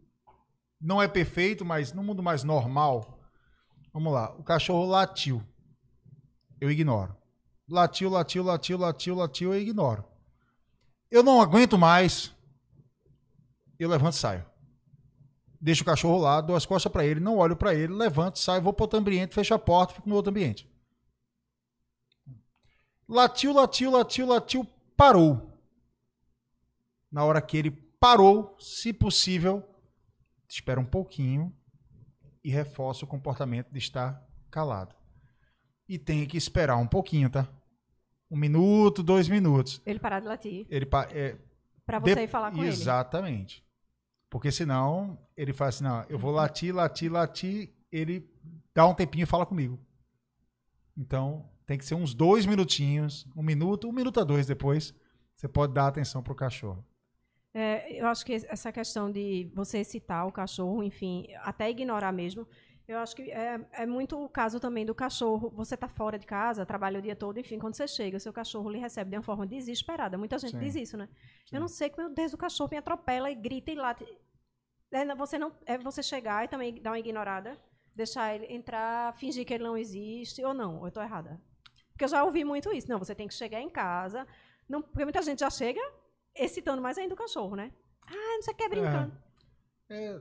Não 0.81 1.01
é 1.03 1.09
perfeito, 1.09 1.65
mas 1.65 1.93
no 1.93 2.03
mundo 2.03 2.23
mais 2.23 2.45
normal. 2.45 3.19
Vamos 3.93 4.13
lá. 4.13 4.33
O 4.37 4.43
cachorro 4.43 4.87
latiu. 4.87 5.43
Eu 6.63 6.71
ignoro. 6.71 7.17
Latiu, 7.69 8.09
latiu, 8.09 8.45
latiu, 8.45 8.79
latiu, 8.79 9.17
latiu, 9.17 9.53
eu 9.53 9.61
ignoro. 9.61 10.05
Eu 11.11 11.21
não 11.21 11.41
aguento 11.41 11.77
mais. 11.77 12.33
Eu 13.81 13.89
levanto 13.89 14.15
e 14.15 14.19
saio. 14.19 14.47
Deixo 15.61 15.83
o 15.83 15.85
cachorro 15.85 16.19
lá, 16.19 16.41
dou 16.41 16.55
as 16.55 16.65
costas 16.65 16.93
para 16.93 17.05
ele, 17.05 17.19
não 17.19 17.39
olho 17.39 17.57
para 17.57 17.75
ele, 17.75 17.93
levanto, 17.93 18.39
saio, 18.39 18.63
vou 18.63 18.73
para 18.73 18.85
outro 18.85 18.97
ambiente, 18.97 19.35
fecho 19.35 19.53
a 19.53 19.59
porta, 19.59 19.95
fico 19.95 20.09
no 20.09 20.15
outro 20.15 20.31
ambiente. 20.31 20.71
Latiu, 23.09 23.53
latiu, 23.53 23.91
latiu, 23.91 24.29
latiu, 24.29 24.65
parou. 24.97 25.59
Na 27.11 27.25
hora 27.25 27.43
que 27.43 27.57
ele 27.57 27.73
parou, 27.73 28.57
se 28.61 28.93
possível, 28.93 29.69
espera 30.49 30.79
um 30.79 30.87
pouquinho 30.87 31.53
e 32.45 32.53
reforça 32.53 33.05
o 33.05 33.09
comportamento 33.09 33.69
de 33.73 33.79
estar 33.79 34.25
calado. 34.49 35.02
E 35.93 35.99
tem 35.99 36.25
que 36.27 36.37
esperar 36.37 36.77
um 36.77 36.87
pouquinho, 36.87 37.29
tá? 37.29 37.47
Um 38.31 38.37
minuto, 38.37 39.03
dois 39.03 39.29
minutos. 39.29 39.83
Ele 39.85 39.99
parar 39.99 40.21
de 40.21 40.27
latir. 40.27 40.67
Ele 40.71 40.87
pa- 40.87 41.07
é, 41.11 41.37
Pra 41.85 41.99
você 41.99 42.15
de- 42.15 42.23
ir 42.23 42.29
falar 42.29 42.51
com 42.51 42.59
ele. 42.59 42.69
Exatamente. 42.69 43.63
Porque 44.31 44.51
senão 44.51 45.19
ele 45.37 45.53
fala 45.53 45.69
assim: 45.69 45.85
não, 45.85 46.03
eu 46.09 46.19
vou 46.19 46.31
latir, 46.31 46.75
latir, 46.75 47.13
latir. 47.13 47.71
Ele 47.91 48.27
dá 48.75 48.87
um 48.87 48.95
tempinho 48.95 49.25
e 49.25 49.27
fala 49.27 49.45
comigo. 49.45 49.79
Então 50.97 51.49
tem 51.67 51.79
que 51.79 51.85
ser 51.85 51.95
uns 51.95 52.15
dois 52.15 52.47
minutinhos, 52.47 53.27
um 53.37 53.43
minuto, 53.43 53.89
um 53.89 53.93
minuto 53.93 54.21
a 54.21 54.25
dois 54.25 54.47
depois. 54.47 54.95
Você 55.35 55.49
pode 55.49 55.73
dar 55.75 55.89
atenção 55.89 56.23
pro 56.23 56.35
cachorro. 56.35 56.85
É, 57.55 58.01
eu 58.01 58.07
acho 58.07 58.25
que 58.25 58.33
essa 58.33 58.73
questão 58.73 59.11
de 59.13 59.51
você 59.55 59.85
citar 59.85 60.27
o 60.27 60.33
cachorro, 60.33 60.83
enfim, 60.83 61.27
até 61.43 61.69
ignorar 61.71 62.13
mesmo, 62.13 62.47
Eu 62.87 62.99
acho 62.99 63.15
que 63.15 63.31
é, 63.31 63.61
é 63.73 63.87
muito 63.87 64.23
o 64.23 64.29
caso 64.29 64.59
também 64.59 64.85
do 64.85 64.95
cachorro. 64.95 65.51
Você 65.51 65.75
está 65.75 65.89
fora 65.89 66.19
de 66.19 66.27
casa, 66.27 66.67
trabalha 66.67 66.99
o 66.99 67.03
dia 67.03 67.15
todo, 67.15 67.39
enfim, 67.39 67.59
quando 67.59 67.75
você 67.75 67.87
chega, 67.87 68.19
seu 68.19 68.33
cachorro 68.33 68.69
lhe 68.71 68.79
recebe 68.79 69.11
de 69.11 69.17
uma 69.17 69.23
forma 69.23 69.47
desesperada. 69.47 70.19
Muita 70.19 70.39
gente 70.39 70.53
Sim. 70.53 70.59
diz 70.59 70.75
isso, 70.75 70.97
né? 70.97 71.09
Sim. 71.47 71.57
Eu 71.57 71.61
não 71.61 71.69
sei 71.69 71.89
que, 71.89 71.97
meu 71.97 72.13
Deus, 72.13 72.33
o 72.33 72.39
cachorro 72.39 72.71
me 72.71 72.77
atropela 72.77 73.31
e 73.31 73.35
grita 73.35 73.71
e 73.71 73.75
late. 73.75 74.07
É, 74.91 75.15
você 75.15 75.39
não, 75.39 75.53
é 75.65 75.79
você 75.79 76.03
chegar 76.03 76.45
e 76.45 76.49
também 76.49 76.75
dar 76.83 76.91
uma 76.91 76.99
ignorada, 76.99 77.59
deixar 77.95 78.35
ele 78.35 78.53
entrar, 78.53 79.15
fingir 79.17 79.47
que 79.47 79.55
ele 79.55 79.65
não 79.65 79.77
existe, 79.77 80.45
ou 80.45 80.53
não, 80.53 80.77
ou 80.77 80.83
eu 80.83 80.89
estou 80.89 81.03
errada. 81.03 81.41
Porque 81.93 82.05
eu 82.05 82.09
já 82.09 82.25
ouvi 82.25 82.45
muito 82.45 82.73
isso. 82.73 82.89
Não, 82.89 82.99
você 82.99 83.15
tem 83.15 83.29
que 83.29 83.35
chegar 83.35 83.61
em 83.61 83.71
casa. 83.71 84.27
Não, 84.69 84.83
porque 84.83 85.05
muita 85.05 85.23
gente 85.23 85.41
já 85.41 85.51
chega 85.51 85.81
excitando 86.35 86.83
mais 86.83 86.99
ainda 86.99 87.15
o 87.15 87.17
cachorro, 87.17 87.55
né? 87.55 87.73
Ah, 88.07 88.35
não 88.35 88.43
sei 88.43 88.55
o 88.55 88.57
que, 88.57 88.69
brincando. 88.69 89.17
É, 89.89 90.21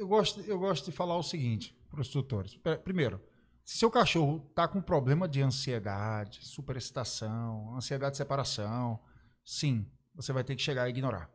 eu, 0.00 0.08
gosto, 0.08 0.40
eu 0.40 0.58
gosto 0.58 0.86
de 0.86 0.92
falar 0.92 1.16
o 1.16 1.22
seguinte 1.22 1.78
para 1.90 2.00
os 2.00 2.08
tutores. 2.08 2.56
Primeiro, 2.82 3.20
se 3.64 3.76
seu 3.76 3.90
cachorro 3.90 4.46
está 4.48 4.66
com 4.66 4.80
problema 4.80 5.28
de 5.28 5.42
ansiedade, 5.42 6.44
superexcitação, 6.46 7.76
ansiedade 7.76 8.12
de 8.12 8.16
separação, 8.16 8.98
sim, 9.44 9.86
você 10.14 10.32
vai 10.32 10.42
ter 10.42 10.56
que 10.56 10.62
chegar 10.62 10.88
e 10.88 10.90
ignorar. 10.90 11.30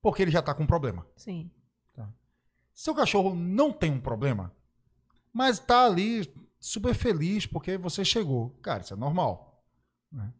Porque 0.00 0.22
ele 0.22 0.30
já 0.30 0.40
está 0.40 0.54
com 0.54 0.66
problema. 0.66 1.06
Sim. 1.16 1.50
Se 2.74 2.84
seu 2.84 2.94
cachorro 2.94 3.34
não 3.34 3.70
tem 3.70 3.92
um 3.92 4.00
problema, 4.00 4.50
mas 5.30 5.58
está 5.58 5.84
ali 5.84 6.34
super 6.58 6.94
feliz 6.94 7.44
porque 7.46 7.76
você 7.76 8.02
chegou, 8.04 8.50
cara, 8.62 8.82
isso 8.82 8.94
é 8.94 8.96
normal. 8.96 9.62
né? 10.10 10.32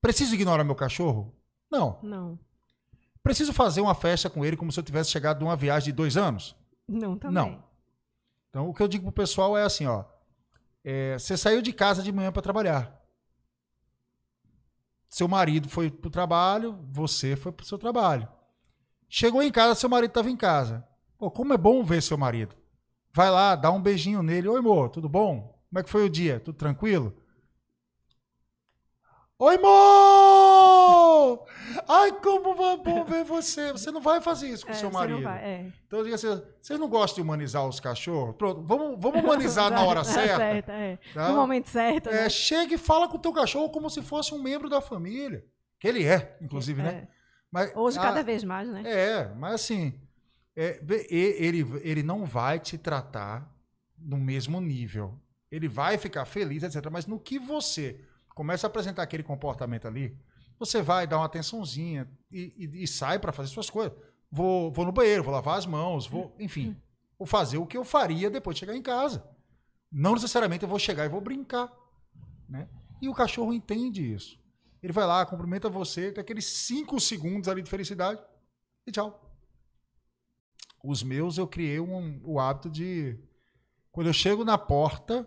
Preciso 0.00 0.34
ignorar 0.34 0.64
meu 0.64 0.74
cachorro? 0.74 1.32
Não. 1.70 2.00
Não. 2.02 2.38
Preciso 3.26 3.52
fazer 3.52 3.80
uma 3.80 3.92
festa 3.92 4.30
com 4.30 4.44
ele 4.44 4.56
como 4.56 4.70
se 4.70 4.78
eu 4.78 4.84
tivesse 4.84 5.10
chegado 5.10 5.38
de 5.38 5.44
uma 5.44 5.56
viagem 5.56 5.86
de 5.86 5.92
dois 5.92 6.16
anos? 6.16 6.54
Não, 6.86 7.18
também. 7.18 7.34
Não. 7.34 7.64
Então, 8.48 8.68
o 8.68 8.72
que 8.72 8.80
eu 8.80 8.86
digo 8.86 9.02
pro 9.06 9.24
pessoal 9.24 9.58
é 9.58 9.64
assim, 9.64 9.84
ó. 9.84 10.04
é, 10.84 11.18
você 11.18 11.36
saiu 11.36 11.60
de 11.60 11.72
casa 11.72 12.04
de 12.04 12.12
manhã 12.12 12.30
para 12.30 12.40
trabalhar. 12.40 13.02
Seu 15.08 15.26
marido 15.26 15.68
foi 15.68 15.90
pro 15.90 16.08
trabalho, 16.08 16.78
você 16.88 17.34
foi 17.34 17.50
pro 17.50 17.66
seu 17.66 17.76
trabalho. 17.76 18.28
Chegou 19.08 19.42
em 19.42 19.50
casa, 19.50 19.74
seu 19.74 19.88
marido 19.88 20.10
estava 20.10 20.30
em 20.30 20.36
casa. 20.36 20.86
Pô, 21.18 21.28
como 21.28 21.52
é 21.52 21.58
bom 21.58 21.82
ver 21.82 22.04
seu 22.04 22.16
marido. 22.16 22.54
Vai 23.12 23.28
lá, 23.28 23.56
dá 23.56 23.72
um 23.72 23.82
beijinho 23.82 24.22
nele. 24.22 24.46
Oi, 24.46 24.60
amor, 24.60 24.88
tudo 24.90 25.08
bom? 25.08 25.60
Como 25.68 25.80
é 25.80 25.82
que 25.82 25.90
foi 25.90 26.04
o 26.04 26.10
dia? 26.10 26.38
Tudo 26.38 26.54
tranquilo? 26.54 27.12
Oi, 29.38 29.56
amor! 29.56 31.44
Ai, 31.86 32.10
como 32.22 32.62
é 32.62 32.76
bom 32.78 33.04
ver 33.04 33.22
você. 33.22 33.70
Você 33.72 33.90
não 33.90 34.00
vai 34.00 34.18
fazer 34.20 34.48
isso 34.48 34.64
com 34.64 34.72
É, 34.72 34.74
seu 34.74 34.88
você 34.90 34.94
marido. 34.96 35.16
não 35.16 35.22
vai, 35.24 35.44
é. 35.44 35.72
Então, 35.86 36.02
diga 36.02 36.14
assim, 36.14 36.42
vocês 36.60 36.80
não 36.80 36.88
gostam 36.88 37.16
de 37.16 37.20
humanizar 37.22 37.66
os 37.68 37.78
cachorros? 37.78 38.34
Pronto, 38.36 38.62
vamos, 38.62 38.96
vamos 38.98 39.22
humanizar 39.22 39.70
na 39.70 39.84
hora 39.84 40.04
certa. 40.04 40.72
é. 40.72 40.98
tá? 41.12 41.28
No 41.28 41.36
momento 41.36 41.68
certo, 41.68 42.08
É, 42.08 42.22
né? 42.22 42.30
chega 42.30 42.74
e 42.74 42.78
fala 42.78 43.08
com 43.08 43.18
o 43.18 43.20
teu 43.20 43.30
cachorro 43.32 43.68
como 43.68 43.90
se 43.90 44.00
fosse 44.00 44.32
um 44.32 44.42
membro 44.42 44.70
da 44.70 44.80
família. 44.80 45.44
Que 45.78 45.86
ele 45.88 46.04
é, 46.06 46.38
inclusive, 46.40 46.82
né? 46.82 47.06
É. 47.12 47.16
Mas, 47.52 47.76
Hoje, 47.76 47.98
ah, 47.98 48.02
cada 48.02 48.22
vez 48.22 48.42
mais, 48.42 48.66
né? 48.66 48.82
É, 48.86 49.34
mas 49.36 49.54
assim, 49.54 50.00
ele, 50.56 51.60
ele 51.82 52.02
não 52.02 52.24
vai 52.24 52.58
te 52.58 52.78
tratar 52.78 53.54
no 53.98 54.16
mesmo 54.16 54.62
nível. 54.62 55.20
Ele 55.50 55.68
vai 55.68 55.98
ficar 55.98 56.24
feliz, 56.24 56.62
etc. 56.62 56.88
Mas 56.90 57.06
no 57.06 57.20
que 57.20 57.38
você 57.38 58.00
começa 58.36 58.66
a 58.66 58.68
apresentar 58.68 59.02
aquele 59.02 59.22
comportamento 59.22 59.88
ali, 59.88 60.14
você 60.58 60.82
vai 60.82 61.06
dar 61.06 61.16
uma 61.16 61.24
atençãozinha 61.24 62.06
e, 62.30 62.52
e- 62.56 62.82
e 62.82 62.86
sai 62.86 63.18
para 63.18 63.32
fazer 63.32 63.48
suas 63.48 63.70
coisas. 63.70 63.96
Vou, 64.30 64.70
vou 64.70 64.84
no 64.84 64.92
banheiro, 64.92 65.22
vou 65.24 65.32
lavar 65.32 65.56
as 65.58 65.64
mãos, 65.64 66.06
vou, 66.06 66.36
enfim, 66.38 66.76
vou 67.18 67.26
fazer 67.26 67.56
o 67.56 67.66
que 67.66 67.76
eu 67.78 67.84
faria 67.84 68.28
depois 68.30 68.54
de 68.56 68.60
chegar 68.60 68.76
em 68.76 68.82
casa. 68.82 69.26
Não 69.90 70.12
necessariamente 70.12 70.64
eu 70.64 70.68
vou 70.68 70.78
chegar 70.78 71.06
e 71.06 71.08
vou 71.08 71.20
brincar. 71.22 71.72
Né? 72.46 72.68
E 73.00 73.08
o 73.08 73.14
cachorro 73.14 73.54
entende 73.54 74.12
isso. 74.14 74.38
Ele 74.82 74.92
vai 74.92 75.06
lá, 75.06 75.24
cumprimenta 75.24 75.70
você, 75.70 76.12
tem 76.12 76.20
aqueles 76.20 76.44
cinco 76.44 77.00
segundos 77.00 77.48
ali 77.48 77.62
de 77.62 77.70
felicidade 77.70 78.20
e 78.86 78.92
tchau. 78.92 79.22
Os 80.84 81.02
meus 81.02 81.38
eu 81.38 81.46
criei 81.48 81.80
um- 81.80 82.20
o 82.22 82.38
hábito 82.38 82.68
de. 82.68 83.18
Quando 83.90 84.08
eu 84.08 84.12
chego 84.12 84.44
na 84.44 84.58
porta, 84.58 85.26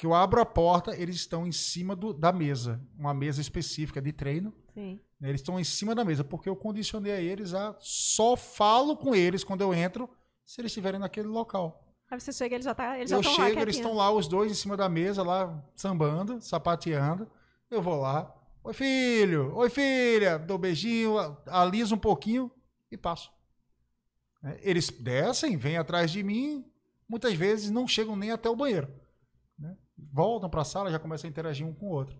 que 0.00 0.06
eu 0.06 0.14
abro 0.14 0.40
a 0.40 0.46
porta, 0.46 0.96
eles 0.96 1.16
estão 1.16 1.46
em 1.46 1.52
cima 1.52 1.94
do- 1.94 2.14
da 2.14 2.32
mesa. 2.32 2.80
Uma 2.98 3.12
mesa 3.12 3.38
específica 3.42 4.00
de 4.00 4.12
treino. 4.12 4.50
Sim. 4.72 4.98
Eles 5.20 5.42
estão 5.42 5.60
em 5.60 5.64
cima 5.64 5.94
da 5.94 6.02
mesa, 6.06 6.24
porque 6.24 6.48
eu 6.48 6.56
condicionei 6.56 7.12
a 7.12 7.20
eles 7.20 7.52
a 7.52 7.76
só 7.78 8.34
falo 8.34 8.96
com 8.96 9.14
eles 9.14 9.44
quando 9.44 9.60
eu 9.60 9.74
entro, 9.74 10.08
se 10.42 10.58
eles 10.58 10.70
estiverem 10.70 10.98
naquele 10.98 11.28
local. 11.28 11.86
Aí 12.10 12.18
você 12.18 12.32
chega, 12.32 12.54
ele 12.54 12.64
já 12.64 12.74
tá, 12.74 12.96
eles 12.98 13.10
já 13.10 13.16
eu 13.16 13.20
estão 13.20 13.32
lá 13.32 13.36
chego, 13.36 13.60
eles 13.60 13.74
quietinhos. 13.76 13.76
estão 13.76 13.94
lá, 13.94 14.10
os 14.10 14.26
dois 14.26 14.50
em 14.50 14.54
cima 14.54 14.74
da 14.74 14.88
mesa, 14.88 15.22
lá 15.22 15.62
sambando, 15.76 16.40
sapateando. 16.40 17.30
Eu 17.70 17.82
vou 17.82 18.00
lá. 18.00 18.34
Oi, 18.64 18.72
filho! 18.72 19.54
Oi, 19.54 19.68
filha! 19.68 20.38
Dou 20.38 20.56
beijinho, 20.56 21.16
aliso 21.46 21.94
um 21.94 21.98
pouquinho 21.98 22.50
e 22.90 22.96
passo. 22.96 23.30
Né? 24.42 24.58
Eles 24.62 24.88
descem, 24.88 25.58
vêm 25.58 25.76
atrás 25.76 26.10
de 26.10 26.22
mim, 26.22 26.64
muitas 27.06 27.34
vezes 27.34 27.70
não 27.70 27.86
chegam 27.86 28.16
nem 28.16 28.30
até 28.30 28.48
o 28.48 28.56
banheiro. 28.56 28.88
Voltam 30.12 30.48
para 30.50 30.62
a 30.62 30.64
sala, 30.64 30.90
já 30.90 30.98
começam 30.98 31.28
a 31.28 31.30
interagir 31.30 31.66
um 31.66 31.74
com 31.74 31.86
o 31.86 31.90
outro. 31.90 32.16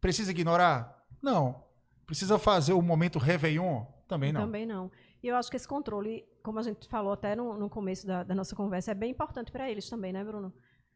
Precisa 0.00 0.30
ignorar? 0.30 1.04
Não. 1.22 1.64
Precisa 2.06 2.38
fazer 2.38 2.72
o 2.72 2.82
momento 2.82 3.18
Réveillon? 3.18 3.84
Também 4.08 4.32
não. 4.32 4.40
Também 4.42 4.66
não. 4.66 4.90
E 5.22 5.28
eu 5.28 5.36
acho 5.36 5.50
que 5.50 5.56
esse 5.56 5.66
controle, 5.68 6.24
como 6.42 6.58
a 6.58 6.62
gente 6.62 6.88
falou 6.88 7.12
até 7.12 7.34
no, 7.36 7.56
no 7.56 7.70
começo 7.70 8.06
da, 8.06 8.22
da 8.24 8.34
nossa 8.34 8.54
conversa, 8.56 8.90
é 8.90 8.94
bem 8.94 9.10
importante 9.12 9.50
para 9.52 9.70
eles 9.70 9.88
também, 9.88 10.12
né, 10.12 10.22
Bruno? 10.24 10.52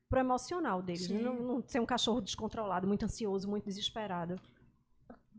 Pro 0.09 0.19
emocional 0.21 0.83
deles. 0.83 1.09
Não, 1.09 1.35
não 1.35 1.65
ser 1.67 1.81
um 1.81 1.87
cachorro 1.87 2.21
descontrolado, 2.21 2.87
muito 2.87 3.05
ansioso, 3.05 3.49
muito 3.49 3.65
desesperado. 3.65 4.37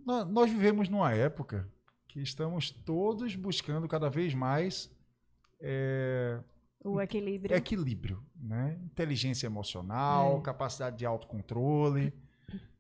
Nó- 0.06 0.26
Nós 0.26 0.50
vivemos 0.50 0.88
numa 0.90 1.14
época 1.14 1.70
que 2.08 2.22
estamos 2.22 2.72
todos 2.72 3.36
buscando 3.36 3.88
cada 3.88 4.10
vez 4.10 4.34
mais 4.34 4.90
é, 5.62 6.40
O 6.84 7.02
equilíbrio. 7.02 7.56
equilíbrio, 7.56 8.24
né? 8.36 8.80
Inteligência 8.86 9.46
emocional, 9.48 10.38
É. 10.38 10.42
capacidade 10.42 10.98
de 10.98 11.06
autocontrole. 11.06 12.14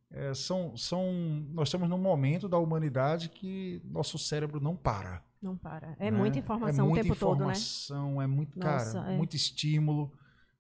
É, 0.09 0.33
são, 0.33 0.77
são, 0.77 1.11
nós 1.51 1.67
estamos 1.67 1.89
num 1.89 1.97
momento 1.97 2.47
da 2.47 2.57
humanidade 2.57 3.27
que 3.29 3.81
nosso 3.83 4.17
cérebro 4.17 4.61
não 4.61 4.75
para. 4.75 5.21
Não 5.41 5.57
para. 5.57 5.95
É 5.99 6.09
né? 6.09 6.17
muita 6.17 6.39
informação 6.39 6.85
é 6.85 6.87
muita 6.87 7.01
o 7.01 7.03
tempo 7.03 7.19
todo, 7.19 7.39
né? 7.39 7.43
informação, 7.45 8.21
É 8.21 8.27
muito, 8.27 8.57
Nossa, 8.57 8.93
cara, 9.01 9.11
é. 9.11 9.17
muito 9.17 9.35
estímulo. 9.35 10.11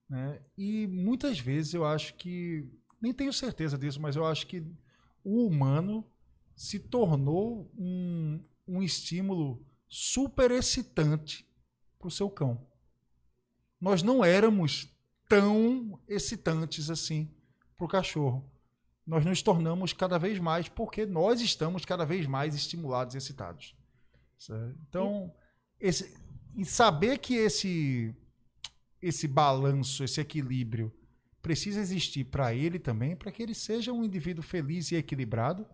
Né? 0.09 0.41
E 0.57 0.87
muitas 0.87 1.39
vezes 1.39 1.73
eu 1.73 1.85
acho 1.85 2.13
que, 2.15 2.69
nem 3.01 3.13
tenho 3.13 3.31
certeza 3.31 3.77
disso, 3.77 4.01
mas 4.01 4.15
eu 4.15 4.25
acho 4.25 4.47
que 4.47 4.65
o 5.23 5.45
humano 5.45 6.05
se 6.55 6.79
tornou 6.79 7.71
um, 7.77 8.43
um 8.67 8.81
estímulo 8.81 9.65
super 9.87 10.51
excitante 10.51 11.47
para 11.97 12.07
o 12.07 12.11
seu 12.11 12.29
cão. 12.29 12.65
Nós 13.79 14.01
não 14.03 14.23
éramos 14.23 14.89
tão 15.29 15.99
excitantes 16.07 16.89
assim 16.89 17.29
para 17.75 17.85
o 17.85 17.89
cachorro. 17.89 18.49
Nós 19.05 19.23
nos 19.25 19.41
tornamos 19.41 19.93
cada 19.93 20.17
vez 20.17 20.39
mais 20.39 20.67
porque 20.67 21.05
nós 21.05 21.39
estamos 21.41 21.85
cada 21.85 22.05
vez 22.05 22.25
mais 22.27 22.55
estimulados 22.55 23.15
e 23.15 23.17
excitados. 23.17 23.75
certo? 24.37 24.77
Então, 24.89 25.33
esse, 25.79 26.13
e 26.55 26.65
saber 26.65 27.17
que 27.19 27.35
esse 27.35 28.15
esse 28.99 29.27
balanço, 29.27 30.03
esse 30.03 30.19
equilíbrio 30.19 30.91
precisa 31.39 31.79
existir 31.79 32.25
para 32.25 32.53
ele 32.53 32.79
também, 32.79 33.15
para 33.15 33.31
que 33.31 33.43
ele 33.43 33.53
seja 33.53 33.93
um 33.93 34.03
indivíduo 34.03 34.43
feliz 34.43 34.91
e 34.91 34.95
equilibrado, 34.95 35.65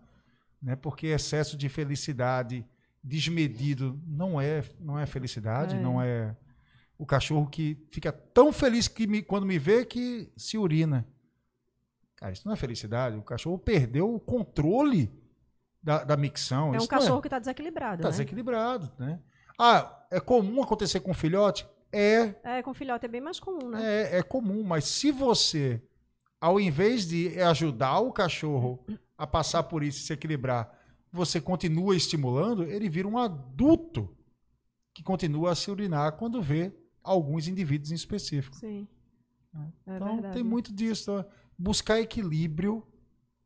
né? 0.62 0.76
Porque 0.76 1.06
excesso 1.08 1.56
de 1.56 1.68
felicidade 1.70 2.64
desmedido 3.02 3.98
não 4.06 4.38
é 4.40 4.62
não 4.78 4.98
é 4.98 5.06
felicidade, 5.06 5.74
É. 5.74 5.80
não 5.80 6.00
é 6.00 6.36
o 6.98 7.04
cachorro 7.06 7.48
que 7.48 7.76
fica 7.90 8.12
tão 8.12 8.52
feliz 8.52 8.86
que 8.88 9.06
me- 9.06 9.22
quando 9.22 9.46
me 9.46 9.58
vê 9.58 9.84
que 9.84 10.32
se 10.36 10.56
urina. 10.56 11.06
Cara, 12.16 12.32
isso 12.32 12.46
não 12.46 12.54
é 12.54 12.56
felicidade. 12.56 13.16
O 13.16 13.22
cachorro 13.22 13.58
perdeu 13.58 14.14
o 14.14 14.20
controle 14.20 15.10
da, 15.82 16.04
da 16.04 16.16
micção. 16.16 16.68
É 16.68 16.76
um 16.78 16.80
não 16.80 16.86
cachorro 16.86 17.20
que 17.20 17.26
está 17.26 17.38
desequilibrado, 17.38 17.96
Está 17.96 18.08
né? 18.08 18.12
desequilibrado, 18.12 18.90
né? 18.98 19.20
Ah, 19.58 20.04
é 20.10 20.20
comum 20.20 20.62
acontecer 20.62 21.00
com 21.00 21.12
filhote? 21.12 21.66
É, 21.92 22.34
É, 22.42 22.62
com 22.62 22.74
filhote 22.74 23.04
é 23.04 23.08
bem 23.08 23.20
mais 23.20 23.38
comum, 23.38 23.68
né? 23.70 23.80
é, 24.12 24.18
é 24.18 24.22
comum, 24.22 24.64
mas 24.64 24.84
se 24.84 25.12
você, 25.12 25.80
ao 26.40 26.58
invés 26.58 27.06
de 27.06 27.40
ajudar 27.40 28.00
o 28.00 28.12
cachorro 28.12 28.84
a 29.16 29.26
passar 29.26 29.62
por 29.64 29.82
isso 29.84 29.98
e 30.00 30.02
se 30.02 30.12
equilibrar, 30.12 30.76
você 31.12 31.40
continua 31.40 31.94
estimulando, 31.94 32.64
ele 32.64 32.88
vira 32.88 33.06
um 33.06 33.16
adulto 33.16 34.16
que 34.92 35.04
continua 35.04 35.52
a 35.52 35.54
se 35.54 35.70
urinar 35.70 36.12
quando 36.12 36.42
vê 36.42 36.72
alguns 37.04 37.46
indivíduos 37.46 37.92
em 37.92 37.94
específico. 37.94 38.56
Sim. 38.56 38.88
É 39.86 39.96
então 39.96 40.14
verdade. 40.14 40.34
tem 40.34 40.42
muito 40.42 40.72
disso. 40.72 41.22
tá? 41.22 41.28
Buscar 41.56 42.00
equilíbrio, 42.00 42.84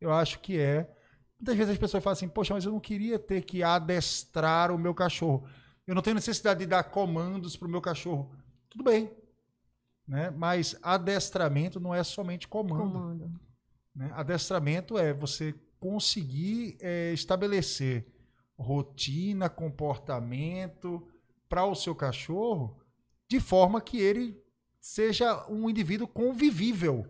eu 0.00 0.12
acho 0.12 0.38
que 0.40 0.58
é. 0.58 0.90
Muitas 1.38 1.56
vezes 1.56 1.72
as 1.72 1.78
pessoas 1.78 2.02
falam 2.02 2.14
assim, 2.14 2.28
poxa, 2.28 2.54
mas 2.54 2.64
eu 2.64 2.72
não 2.72 2.80
queria 2.80 3.18
ter 3.18 3.42
que 3.44 3.62
adestrar 3.62 4.70
o 4.72 4.78
meu 4.78 4.94
cachorro. 4.94 5.46
Eu 5.86 5.94
não 5.94 6.02
tenho 6.02 6.14
necessidade 6.14 6.60
de 6.60 6.66
dar 6.66 6.84
comandos 6.84 7.56
para 7.56 7.68
o 7.68 7.70
meu 7.70 7.80
cachorro. 7.80 8.34
Tudo 8.70 8.84
bem. 8.84 9.10
né? 10.06 10.30
Mas 10.30 10.76
adestramento 10.82 11.78
não 11.78 11.94
é 11.94 12.02
somente 12.02 12.48
comando. 12.48 12.92
Comando. 12.92 13.40
né? 13.94 14.10
Adestramento 14.14 14.96
é 14.98 15.12
você 15.12 15.54
conseguir 15.78 16.76
é, 16.80 17.12
estabelecer 17.12 18.06
rotina, 18.58 19.48
comportamento 19.48 21.06
para 21.48 21.64
o 21.64 21.74
seu 21.74 21.94
cachorro 21.94 22.76
de 23.28 23.38
forma 23.40 23.80
que 23.80 24.00
ele 24.00 24.42
seja 24.80 25.46
um 25.48 25.68
indivíduo 25.68 26.08
convivível. 26.08 27.06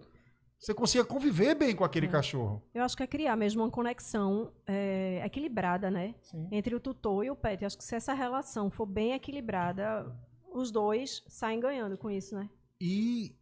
Você 0.59 0.74
consiga 0.74 1.05
conviver 1.05 1.55
bem 1.55 1.77
com 1.77 1.85
aquele 1.85 2.07
É. 2.07 2.11
cachorro. 2.11 2.61
Eu 2.74 2.82
acho 2.82 2.97
que 2.97 3.03
é 3.05 3.07
criar 3.07 3.36
mesmo 3.36 3.62
uma 3.62 3.70
conexão 3.70 4.53
é, 4.66 5.23
equilibrada, 5.24 5.89
né? 5.89 6.16
Sim. 6.20 6.49
Entre 6.51 6.74
o 6.74 6.81
tutor 6.81 7.24
e 7.24 7.31
o 7.31 7.36
pet. 7.36 7.62
Eu 7.62 7.66
acho 7.69 7.78
que 7.78 7.85
se 7.85 7.95
essa 7.95 8.12
relação 8.12 8.69
for 8.69 8.85
bem 8.85 9.12
equilibrada, 9.12 10.12
os 10.53 10.73
dois 10.73 11.23
saem 11.28 11.61
ganhando 11.61 11.97
com 11.97 12.11
isso, 12.11 12.35
né? 12.35 12.51
E, 12.81 13.36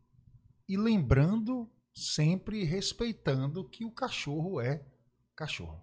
e 0.68 0.76
lembrando, 0.76 1.70
sempre 1.94 2.64
respeitando 2.64 3.66
que 3.66 3.82
o 3.86 3.90
cachorro 3.90 4.60
é 4.60 4.84
cachorro. 5.34 5.80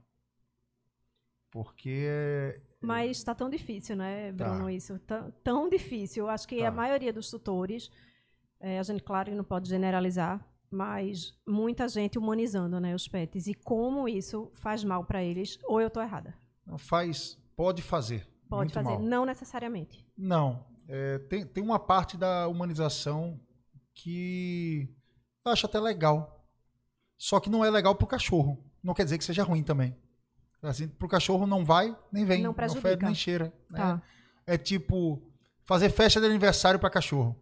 Porque 1.50 2.62
Mas 2.86 3.18
está 3.18 3.34
tão 3.34 3.50
difícil, 3.50 3.96
né, 3.96 4.32
Tá. 4.34 4.50
Bruno, 4.50 4.70
isso? 4.70 5.00
Tão, 5.00 5.32
tão 5.44 5.70
difícil. 5.70 6.26
Eu 6.26 6.30
acho 6.30 6.48
que 6.48 6.60
Tá. 6.60 6.68
a 6.68 6.72
maioria 6.72 7.14
dos 7.14 7.30
tutores, 7.30 7.90
é, 8.60 8.80
a 8.80 8.84
gente, 8.84 9.02
claro 9.04 9.30
que 9.32 9.36
não 9.38 9.44
pode 9.44 9.70
generalizar, 9.70 10.46
mas 10.70 11.34
muita 11.48 11.88
gente 11.88 12.18
humanizando 12.18 12.80
né, 12.80 12.94
os 12.96 13.08
pets. 13.08 13.48
E 13.48 13.54
como 13.54 14.08
isso 14.10 14.52
faz 14.56 14.84
mal 14.84 15.06
para 15.06 15.24
eles, 15.24 15.58
ou 15.66 15.80
eu 15.80 15.88
estou 15.88 16.02
errada. 16.04 16.34
não 16.66 16.78
faz, 16.78 17.38
pode 17.56 17.82
fazer. 17.82 18.28
Pode 18.50 18.72
fazer, 18.74 18.90
mal. 18.92 19.00
não 19.02 19.26
necessariamente. 19.26 20.06
Não. 20.18 20.66
É, 20.88 21.18
tem, 21.20 21.46
tem 21.46 21.64
uma 21.64 21.80
parte 21.80 22.16
da 22.18 22.48
humanização 22.48 23.40
que 23.94 24.88
eu 25.46 25.52
acho 25.52 25.66
até 25.66 25.80
legal. 25.80 26.46
Só 27.18 27.40
que 27.40 27.50
não 27.50 27.64
é 27.64 27.70
legal 27.70 27.96
pro 27.96 28.08
cachorro. 28.08 28.64
Não 28.84 28.94
quer 28.94 29.04
dizer 29.06 29.18
que 29.18 29.24
seja 29.24 29.44
ruim 29.44 29.64
também. 29.64 29.96
Assim, 30.64 30.88
pro 30.88 31.08
cachorro 31.10 31.46
não 31.46 31.66
vai, 31.66 31.96
nem 32.12 32.24
vem. 32.26 32.42
Não 32.42 32.54
fede, 32.54 32.72
prejudica. 32.74 33.06
nem 33.06 33.14
cheira. 33.16 33.54
né? 33.70 33.78
Tá. 33.78 34.02
É 34.48 34.58
tipo 34.58 35.22
fazer 35.66 35.90
festa 35.90 36.20
de 36.20 36.26
aniversário 36.26 36.80
para 36.80 36.90
cachorro. 36.90 37.36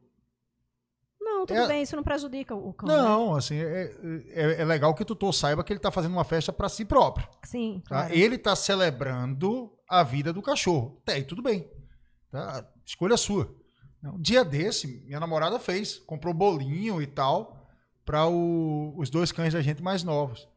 Não, 1.20 1.46
tudo 1.46 1.60
É- 1.60 1.68
bem, 1.68 1.82
isso 1.84 1.96
não 1.96 2.04
prejudica 2.04 2.54
o 2.56 2.74
cão. 2.74 2.88
né? 2.90 2.96
Não, 2.98 3.36
assim, 3.36 3.56
é, 3.58 3.96
é, 4.30 4.62
é 4.62 4.66
legal 4.66 4.94
que 4.94 5.02
o 5.04 5.06
tutor 5.06 5.34
saiba 5.34 5.64
que 5.64 5.72
ele 5.74 5.80
tá 5.80 5.92
fazendo 5.92 6.12
uma 6.14 6.24
festa 6.24 6.52
para 6.52 6.68
si 6.70 6.84
próprio. 6.86 7.28
Sim, 7.46 7.82
Tá? 7.88 7.90
claro. 8.08 8.14
Ele 8.14 8.38
tá 8.38 8.56
celebrando 8.56 9.72
a 9.88 10.04
vida 10.04 10.32
do 10.34 10.42
cachorro. 10.42 11.00
Até 11.04 11.14
aí 11.14 11.24
tudo 11.24 11.42
bem. 11.42 11.70
Tá? 12.32 12.66
Escolha 12.86 13.18
sua. 13.18 13.54
Um 14.04 14.20
dia 14.20 14.44
desse, 14.44 14.88
minha 15.06 15.20
namorada 15.20 15.60
fez. 15.60 15.98
Comprou 16.00 16.34
bolinho 16.34 17.02
e 17.02 17.08
tal 17.08 17.60
para 18.04 18.28
os 18.28 19.10
dois 19.12 19.32
cães 19.32 19.54
da 19.54 19.62
gente 19.62 19.82
mais 19.82 20.04
novos. 20.04 20.48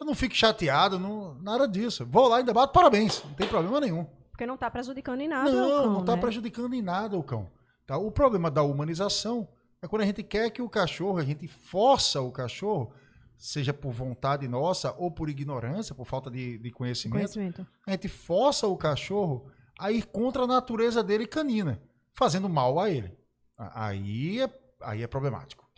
Eu 0.00 0.06
não 0.06 0.14
fico 0.14 0.34
chateado, 0.34 0.98
não, 0.98 1.34
nada 1.42 1.68
disso. 1.68 2.06
Vou 2.06 2.26
lá 2.26 2.36
e 2.36 2.38
ainda 2.40 2.54
bato 2.54 2.72
parabéns. 2.72 3.22
Não 3.22 3.34
tem 3.34 3.46
problema 3.46 3.78
nenhum. 3.80 4.06
Porque 4.30 4.46
não 4.46 4.54
está 4.54 4.70
prejudicando 4.70 5.20
em 5.20 5.28
nada 5.28 5.52
não, 5.52 5.66
o 5.66 5.82
cão, 5.82 5.92
não 5.92 6.00
está 6.00 6.16
né? 6.16 6.22
prejudicando 6.22 6.74
em 6.74 6.80
nada 6.80 7.18
o 7.18 7.22
cão. 7.22 7.50
Tá? 7.86 7.98
O 7.98 8.10
problema 8.10 8.50
da 8.50 8.62
humanização 8.62 9.46
é 9.82 9.86
quando 9.86 10.02
a 10.02 10.06
gente 10.06 10.22
quer 10.22 10.48
que 10.50 10.62
o 10.62 10.68
cachorro, 10.70 11.18
a 11.18 11.24
gente 11.24 11.46
força 11.46 12.22
o 12.22 12.32
cachorro, 12.32 12.90
seja 13.36 13.74
por 13.74 13.92
vontade 13.92 14.48
nossa 14.48 14.94
ou 14.96 15.10
por 15.10 15.28
ignorância, 15.28 15.94
por 15.94 16.06
falta 16.06 16.30
de, 16.30 16.56
de 16.56 16.70
conhecimento, 16.70 17.18
Conhecimento. 17.18 17.66
a 17.86 17.90
gente 17.90 18.08
força 18.08 18.66
o 18.66 18.76
cachorro 18.78 19.50
a 19.78 19.92
ir 19.92 20.06
contra 20.06 20.44
a 20.44 20.46
natureza 20.46 21.02
dele 21.02 21.26
canina, 21.26 21.78
fazendo 22.14 22.48
mal 22.48 22.80
a 22.80 22.88
ele. 22.88 23.14
Aí 23.56 24.40
é, 24.40 24.50
aí 24.80 25.02
é 25.02 25.06
problemático. 25.06 25.69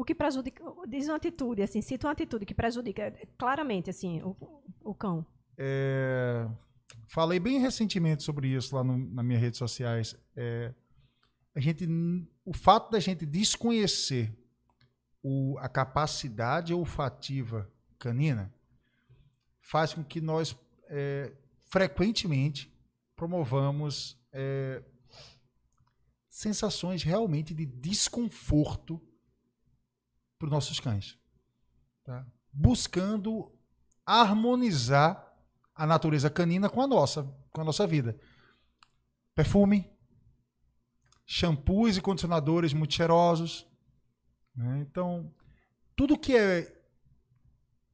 O 0.00 0.04
que 0.04 0.14
prejudica. 0.14 0.64
Diz 0.88 1.08
uma 1.08 1.16
atitude, 1.16 1.60
assim, 1.60 1.82
cita 1.82 2.06
uma 2.06 2.14
atitude 2.14 2.46
que 2.46 2.54
prejudica 2.54 3.02
é, 3.02 3.26
claramente, 3.36 3.90
assim, 3.90 4.22
o, 4.22 4.34
o 4.82 4.94
cão. 4.94 5.26
É, 5.58 6.48
falei 7.06 7.38
bem 7.38 7.58
recentemente 7.58 8.22
sobre 8.22 8.48
isso 8.48 8.74
lá 8.74 8.82
no, 8.82 8.96
nas 8.96 9.22
minhas 9.22 9.42
redes 9.42 9.58
sociais. 9.58 10.16
É, 10.34 10.72
a 11.54 11.60
gente, 11.60 11.86
o 12.46 12.54
fato 12.54 12.90
da 12.90 12.98
gente 12.98 13.26
desconhecer 13.26 14.34
o- 15.22 15.58
a 15.58 15.68
capacidade 15.68 16.72
olfativa 16.72 17.70
canina 17.98 18.50
faz 19.60 19.92
com 19.92 20.02
que 20.02 20.18
nós 20.18 20.56
é, 20.88 21.30
frequentemente 21.66 22.74
promovamos 23.14 24.18
é, 24.32 24.82
sensações 26.30 27.02
realmente 27.02 27.52
de 27.52 27.66
desconforto 27.66 28.98
para 30.40 30.46
os 30.46 30.50
nossos 30.50 30.80
cães, 30.80 31.18
tá? 32.02 32.26
buscando 32.50 33.52
harmonizar 34.06 35.30
a 35.74 35.86
natureza 35.86 36.30
canina 36.30 36.70
com 36.70 36.80
a 36.80 36.86
nossa, 36.86 37.24
com 37.52 37.60
a 37.60 37.64
nossa 37.64 37.86
vida. 37.86 38.18
Perfume, 39.34 39.86
shampoos 41.26 41.98
e 41.98 42.00
condicionadores 42.00 42.72
muito 42.72 42.94
cheirosos. 42.94 43.66
né? 44.56 44.80
Então, 44.80 45.30
tudo 45.94 46.18
que 46.18 46.34
é 46.34 46.74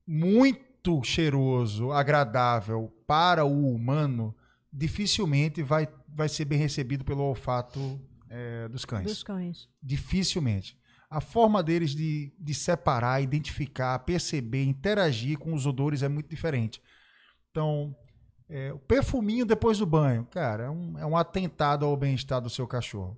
muito 0.07 1.03
cheiroso, 1.03 1.91
agradável 1.91 2.97
para 3.09 3.45
o 3.45 3.75
humano, 3.75 4.33
dificilmente 4.73 5.65
vai, 5.65 5.89
vai 6.07 6.29
ser 6.29 6.45
bem 6.45 6.61
recebido 6.61 7.05
pelo 7.05 7.25
olfato 7.25 8.01
eh, 8.31 8.69
dos 8.69 8.85
cães. 8.85 9.07
Dos 9.07 9.25
cães. 9.25 9.69
Dificilmente. 9.83 10.79
A 11.09 11.21
forma 11.21 11.63
deles 11.63 11.93
de, 11.93 12.33
de 12.39 12.55
separar, 12.55 13.23
identificar, 13.23 13.99
perceber, 14.01 14.65
interagir 14.65 15.39
com 15.39 15.55
os 15.55 15.67
odores 15.67 16.03
é 16.03 16.09
muito 16.09 16.29
diferente. 16.29 16.83
Então, 17.51 17.95
é, 18.49 18.73
o 18.73 18.79
perfuminho 18.79 19.47
depois 19.47 19.79
do 19.79 19.87
banho, 19.87 20.25
cara, 20.27 20.65
é 20.65 20.71
um, 20.71 20.99
é 20.99 21.07
um 21.07 21.17
atentado 21.17 21.85
ao 21.85 21.97
bem-estar 21.97 22.41
do 22.41 22.51
seu 22.51 22.67
cachorro. 22.67 23.17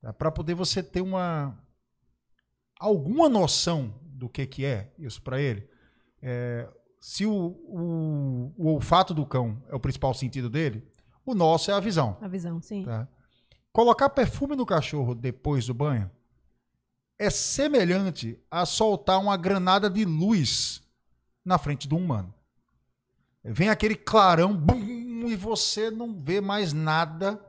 Tá? 0.00 0.12
Para 0.12 0.30
poder 0.30 0.54
você 0.54 0.82
ter 0.82 1.00
uma 1.00 1.58
alguma 2.78 3.28
noção 3.28 3.94
do 4.02 4.28
que, 4.28 4.46
que 4.46 4.64
é 4.64 4.92
isso 4.98 5.22
para 5.22 5.40
ele, 5.40 5.68
é, 6.20 6.68
se 7.00 7.24
o, 7.24 7.32
o, 7.32 8.54
o 8.56 8.68
olfato 8.68 9.14
do 9.14 9.24
cão 9.24 9.62
é 9.68 9.74
o 9.74 9.80
principal 9.80 10.12
sentido 10.14 10.50
dele, 10.50 10.86
o 11.24 11.34
nosso 11.34 11.70
é 11.70 11.74
a 11.74 11.80
visão. 11.80 12.16
A 12.20 12.28
visão, 12.28 12.60
sim. 12.60 12.84
Tá? 12.84 13.08
Colocar 13.72 14.10
perfume 14.10 14.54
no 14.54 14.66
cachorro 14.66 15.14
depois 15.14 15.66
do 15.66 15.74
banho 15.74 16.10
é 17.24 17.30
semelhante 17.30 18.38
a 18.50 18.64
soltar 18.66 19.20
uma 19.20 19.36
granada 19.36 19.88
de 19.90 20.04
luz 20.04 20.82
na 21.44 21.58
frente 21.58 21.86
do 21.88 21.96
humano. 21.96 22.32
Vem 23.42 23.68
aquele 23.68 23.94
clarão, 23.94 24.56
bum, 24.56 25.28
e 25.28 25.36
você 25.36 25.90
não 25.90 26.18
vê 26.18 26.40
mais 26.40 26.72
nada 26.72 27.40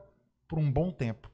por 0.48 0.58
um 0.58 0.70
bom 0.70 0.90
tempo. 0.92 1.30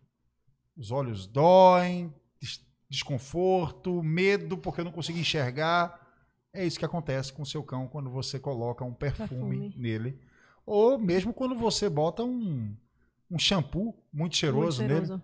Os 0.76 0.90
olhos 0.90 1.26
doem, 1.26 2.12
des- 2.40 2.64
desconforto, 2.88 4.02
medo 4.02 4.56
porque 4.56 4.80
eu 4.80 4.84
não 4.84 4.92
consigo 4.92 5.18
enxergar. 5.18 6.00
É 6.52 6.64
isso 6.64 6.78
que 6.78 6.84
acontece 6.84 7.32
com 7.32 7.42
o 7.42 7.46
seu 7.46 7.62
cão 7.62 7.88
quando 7.88 8.10
você 8.10 8.38
coloca 8.38 8.84
um 8.84 8.92
perfume, 8.94 9.28
Perfume. 9.28 9.74
nele. 9.76 10.18
Ou 10.64 10.98
mesmo 10.98 11.32
quando 11.32 11.56
você 11.56 11.88
bota 11.88 12.22
um, 12.22 12.76
um 13.30 13.38
shampoo 13.38 13.94
muito 14.12 14.36
cheiroso, 14.36 14.82
Muito 14.82 15.08
nele. 15.08 15.22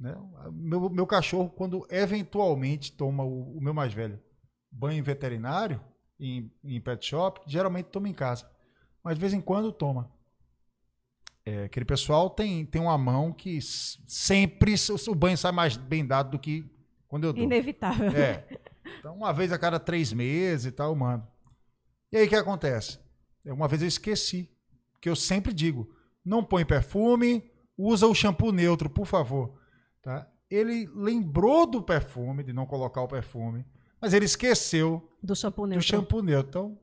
Né? 0.00 0.16
Meu, 0.50 0.88
meu 0.88 1.06
cachorro, 1.06 1.50
quando 1.50 1.86
eventualmente 1.90 2.90
toma 2.90 3.22
o, 3.22 3.58
o 3.58 3.60
meu 3.60 3.74
mais 3.74 3.92
velho 3.92 4.18
banho 4.72 5.02
veterinário, 5.04 5.80
em, 6.18 6.50
em 6.62 6.80
pet 6.80 7.04
shop, 7.04 7.40
geralmente 7.46 7.86
toma 7.86 8.08
em 8.08 8.14
casa. 8.14 8.48
Mas 9.02 9.14
de 9.14 9.20
vez 9.20 9.32
em 9.32 9.40
quando 9.40 9.72
toma. 9.72 10.10
É, 11.44 11.64
aquele 11.64 11.84
pessoal 11.84 12.30
tem, 12.30 12.64
tem 12.66 12.80
uma 12.80 12.96
mão 12.96 13.32
que 13.32 13.58
sempre 13.62 14.74
o, 15.08 15.14
banho 15.14 15.36
sai 15.36 15.52
mais 15.52 15.76
bem 15.76 16.06
dado 16.06 16.32
do 16.32 16.38
que 16.38 16.64
quando 17.08 17.24
eu 17.24 17.32
dou. 17.32 17.44
Inevitável. 17.44 18.10
É. 18.10 18.46
Então, 18.98 19.14
uma 19.14 19.32
vez 19.32 19.52
a 19.52 19.58
cada 19.58 19.78
três 19.78 20.12
meses 20.12 20.66
e 20.66 20.72
tal, 20.72 20.90
eu 20.90 20.96
mando. 20.96 21.24
E 22.10 22.16
aí 22.16 22.26
o 22.26 22.28
que 22.28 22.34
acontece? 22.34 22.98
É, 23.44 23.52
Uma 23.52 23.68
vez 23.68 23.82
eu 23.82 23.86
esqueci. 23.86 24.50
Que 25.00 25.08
eu 25.08 25.14
sempre 25.14 25.52
digo: 25.52 25.94
não 26.24 26.42
põe 26.42 26.64
perfume, 26.64 27.48
usa 27.78 28.06
o 28.06 28.14
shampoo 28.14 28.50
neutro, 28.50 28.90
por 28.90 29.06
favor. 29.06 29.59
Tá? 30.02 30.26
Ele 30.50 30.88
lembrou 30.94 31.66
do 31.66 31.82
perfume, 31.82 32.42
de 32.42 32.52
não 32.52 32.66
colocar 32.66 33.02
o 33.02 33.08
perfume, 33.08 33.64
mas 34.00 34.12
ele 34.12 34.24
esqueceu 34.24 35.08
Do 35.22 35.36
shampoo 35.36 35.62
do 35.66 35.70
neutro. 35.70 35.86
shampoo 35.86 36.22
neutro. 36.22 36.48
Então, 36.48 36.78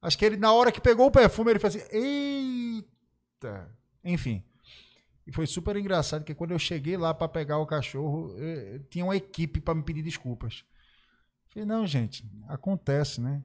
acho 0.00 0.16
que 0.16 0.24
ele, 0.24 0.36
na 0.36 0.52
hora 0.52 0.72
que 0.72 0.80
pegou 0.80 1.06
o 1.06 1.10
perfume, 1.10 1.50
ele 1.50 1.58
fez 1.58 1.76
assim: 1.76 1.86
eita! 1.96 3.70
Enfim. 4.04 4.42
E 5.26 5.32
foi 5.32 5.46
super 5.46 5.76
engraçado, 5.76 6.22
porque 6.22 6.34
quando 6.34 6.50
eu 6.50 6.58
cheguei 6.58 6.96
lá 6.96 7.14
para 7.14 7.28
pegar 7.28 7.58
o 7.58 7.66
cachorro, 7.66 8.34
eh, 8.38 8.80
tinha 8.90 9.04
uma 9.04 9.16
equipe 9.16 9.60
para 9.60 9.74
me 9.74 9.82
pedir 9.82 10.02
desculpas. 10.02 10.64
Falei, 11.52 11.66
não, 11.66 11.86
gente, 11.86 12.24
acontece, 12.48 13.20
né? 13.20 13.42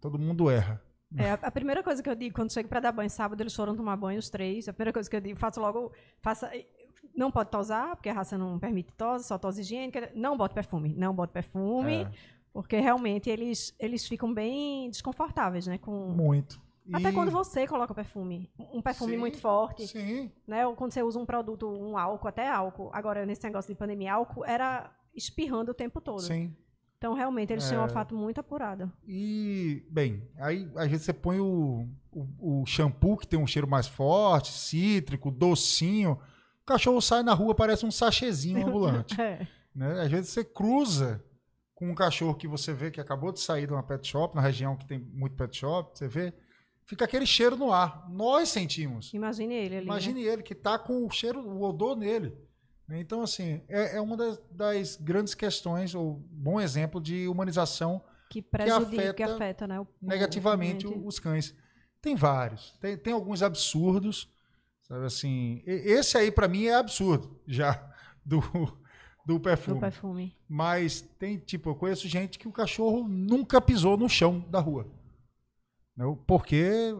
Todo 0.00 0.18
mundo 0.18 0.50
erra. 0.50 0.82
É, 1.16 1.30
a, 1.30 1.34
a 1.34 1.50
primeira 1.50 1.82
coisa 1.82 2.02
que 2.02 2.10
eu 2.10 2.14
digo 2.14 2.34
quando 2.34 2.52
chego 2.52 2.68
para 2.68 2.80
dar 2.80 2.92
banho 2.92 3.08
sábado, 3.08 3.40
eles 3.40 3.54
foram 3.54 3.74
tomar 3.76 3.96
banho, 3.96 4.18
os 4.18 4.28
três. 4.28 4.68
A 4.68 4.72
primeira 4.72 4.92
coisa 4.92 5.08
que 5.08 5.16
eu 5.16 5.20
digo, 5.20 5.38
faço 5.38 5.60
logo. 5.60 5.92
Faça, 6.20 6.50
não 7.16 7.30
pode 7.30 7.50
tosar, 7.50 7.96
porque 7.96 8.08
a 8.08 8.12
raça 8.14 8.36
não 8.36 8.58
permite 8.58 8.92
tosa, 8.92 9.24
só 9.24 9.38
tosa 9.38 9.60
higiênica. 9.60 10.10
Não 10.14 10.36
bote 10.36 10.54
perfume, 10.54 10.94
não 10.96 11.14
bote 11.14 11.32
perfume, 11.32 12.02
É. 12.02 12.10
porque 12.52 12.76
realmente 12.78 13.30
eles, 13.30 13.74
eles 13.78 14.06
ficam 14.06 14.32
bem 14.34 14.90
desconfortáveis, 14.90 15.66
né? 15.66 15.78
Com... 15.78 16.10
Muito. 16.10 16.60
Até 16.92 17.08
E- 17.08 17.12
quando 17.12 17.30
você 17.30 17.66
coloca 17.66 17.94
perfume. 17.94 18.50
Um 18.58 18.82
perfume 18.82 19.12
Sim, 19.12 19.18
muito 19.18 19.38
forte, 19.38 19.86
Sim. 19.86 20.30
né? 20.46 20.66
Ou 20.66 20.74
quando 20.76 20.92
você 20.92 21.02
usa 21.02 21.18
um 21.18 21.24
produto, 21.24 21.66
um 21.66 21.96
álcool, 21.96 22.28
até 22.28 22.46
álcool. 22.50 22.90
Agora, 22.92 23.24
nesse 23.24 23.42
negócio 23.44 23.72
de 23.72 23.78
pandemia, 23.78 24.12
álcool 24.12 24.44
era 24.44 24.90
espirrando 25.14 25.70
o 25.70 25.74
tempo 25.74 25.98
todo. 26.00 26.20
Sim. 26.20 26.54
Então, 26.98 27.14
realmente, 27.14 27.52
eles 27.52 27.66
têm 27.68 27.76
um 27.78 27.82
É. 27.82 27.84
olfato 27.84 28.14
muito 28.14 28.38
apurado. 28.40 28.90
E, 29.06 29.82
bem, 29.90 30.26
aí 30.38 30.68
às 30.76 30.88
vezes 30.90 31.06
você 31.06 31.12
põe 31.12 31.38
o, 31.40 31.86
o, 32.12 32.62
o 32.62 32.66
shampoo 32.66 33.16
que 33.16 33.26
tem 33.26 33.38
um 33.38 33.46
cheiro 33.46 33.68
mais 33.68 33.86
forte, 33.86 34.50
cítrico, 34.52 35.30
docinho. 35.30 36.18
O 36.64 36.66
cachorro 36.66 37.00
sai 37.02 37.22
na 37.22 37.34
rua, 37.34 37.54
parece 37.54 37.84
um 37.84 37.90
sachêzinho 37.90 38.66
ambulante. 38.66 39.14
É. 39.20 39.46
né? 39.74 40.00
Às 40.00 40.10
vezes 40.10 40.30
você 40.30 40.42
cruza 40.42 41.22
com 41.74 41.90
um 41.90 41.94
cachorro 41.94 42.34
que 42.34 42.48
você 42.48 42.72
vê 42.72 42.90
que 42.90 43.00
acabou 43.00 43.30
de 43.32 43.40
sair 43.40 43.66
de 43.66 43.72
uma 43.72 43.82
pet 43.82 44.06
shop, 44.08 44.34
na 44.34 44.40
região 44.40 44.76
que 44.76 44.86
tem 44.86 44.98
muito 44.98 45.36
pet 45.36 45.54
shop, 45.56 45.98
você 45.98 46.08
vê, 46.08 46.32
fica 46.86 47.04
aquele 47.04 47.26
cheiro 47.26 47.56
no 47.56 47.70
ar. 47.72 48.08
Nós 48.08 48.48
sentimos. 48.48 49.12
Imagine 49.12 49.54
ele 49.54 49.76
ali. 49.76 49.86
né? 49.86 49.92
Imagine 49.92 50.22
ele 50.22 50.42
que 50.42 50.54
tá 50.54 50.78
com 50.78 51.04
o 51.04 51.10
cheiro, 51.10 51.40
o 51.40 51.62
odor 51.62 51.96
nele. 51.96 52.34
né? 52.88 52.98
Então, 52.98 53.20
assim, 53.22 53.60
é, 53.68 53.96
é 53.96 54.00
uma 54.00 54.16
das, 54.16 54.40
das 54.50 54.96
grandes 54.96 55.34
questões, 55.34 55.94
ou 55.94 56.22
bom 56.30 56.58
exemplo 56.60 56.98
de 57.00 57.28
humanização 57.28 58.02
Que 58.30 58.40
prejudica, 58.40 58.86
afeta 59.02 59.14
que 59.14 59.22
afeta, 59.22 59.66
né? 59.66 59.80
o- 59.80 59.82
o 59.82 60.06
negativamente 60.06 60.86
ambiente. 60.86 61.06
os 61.06 61.18
cães. 61.18 61.54
Tem 62.00 62.14
vários. 62.14 62.72
Tem, 62.80 62.96
tem 62.96 63.12
alguns 63.12 63.42
absurdos. 63.42 64.32
Sabe 64.84 65.06
assim, 65.06 65.62
esse 65.64 66.16
aí 66.18 66.30
para 66.30 66.46
mim 66.46 66.64
é 66.66 66.74
absurdo, 66.74 67.40
já 67.46 67.90
do, 68.24 68.40
do 69.26 69.40
perfume. 69.40 69.76
do 69.78 69.80
perfume. 69.80 70.36
Mas 70.48 71.00
tem, 71.00 71.38
tipo, 71.38 71.70
eu 71.70 71.74
conheço 71.74 72.06
gente 72.06 72.38
que 72.38 72.46
o 72.46 72.52
cachorro 72.52 73.08
nunca 73.08 73.60
pisou 73.60 73.96
no 73.96 74.08
chão 74.08 74.40
da 74.50 74.60
rua. 74.60 74.86
Né? 75.96 76.04
Porque 76.26 76.94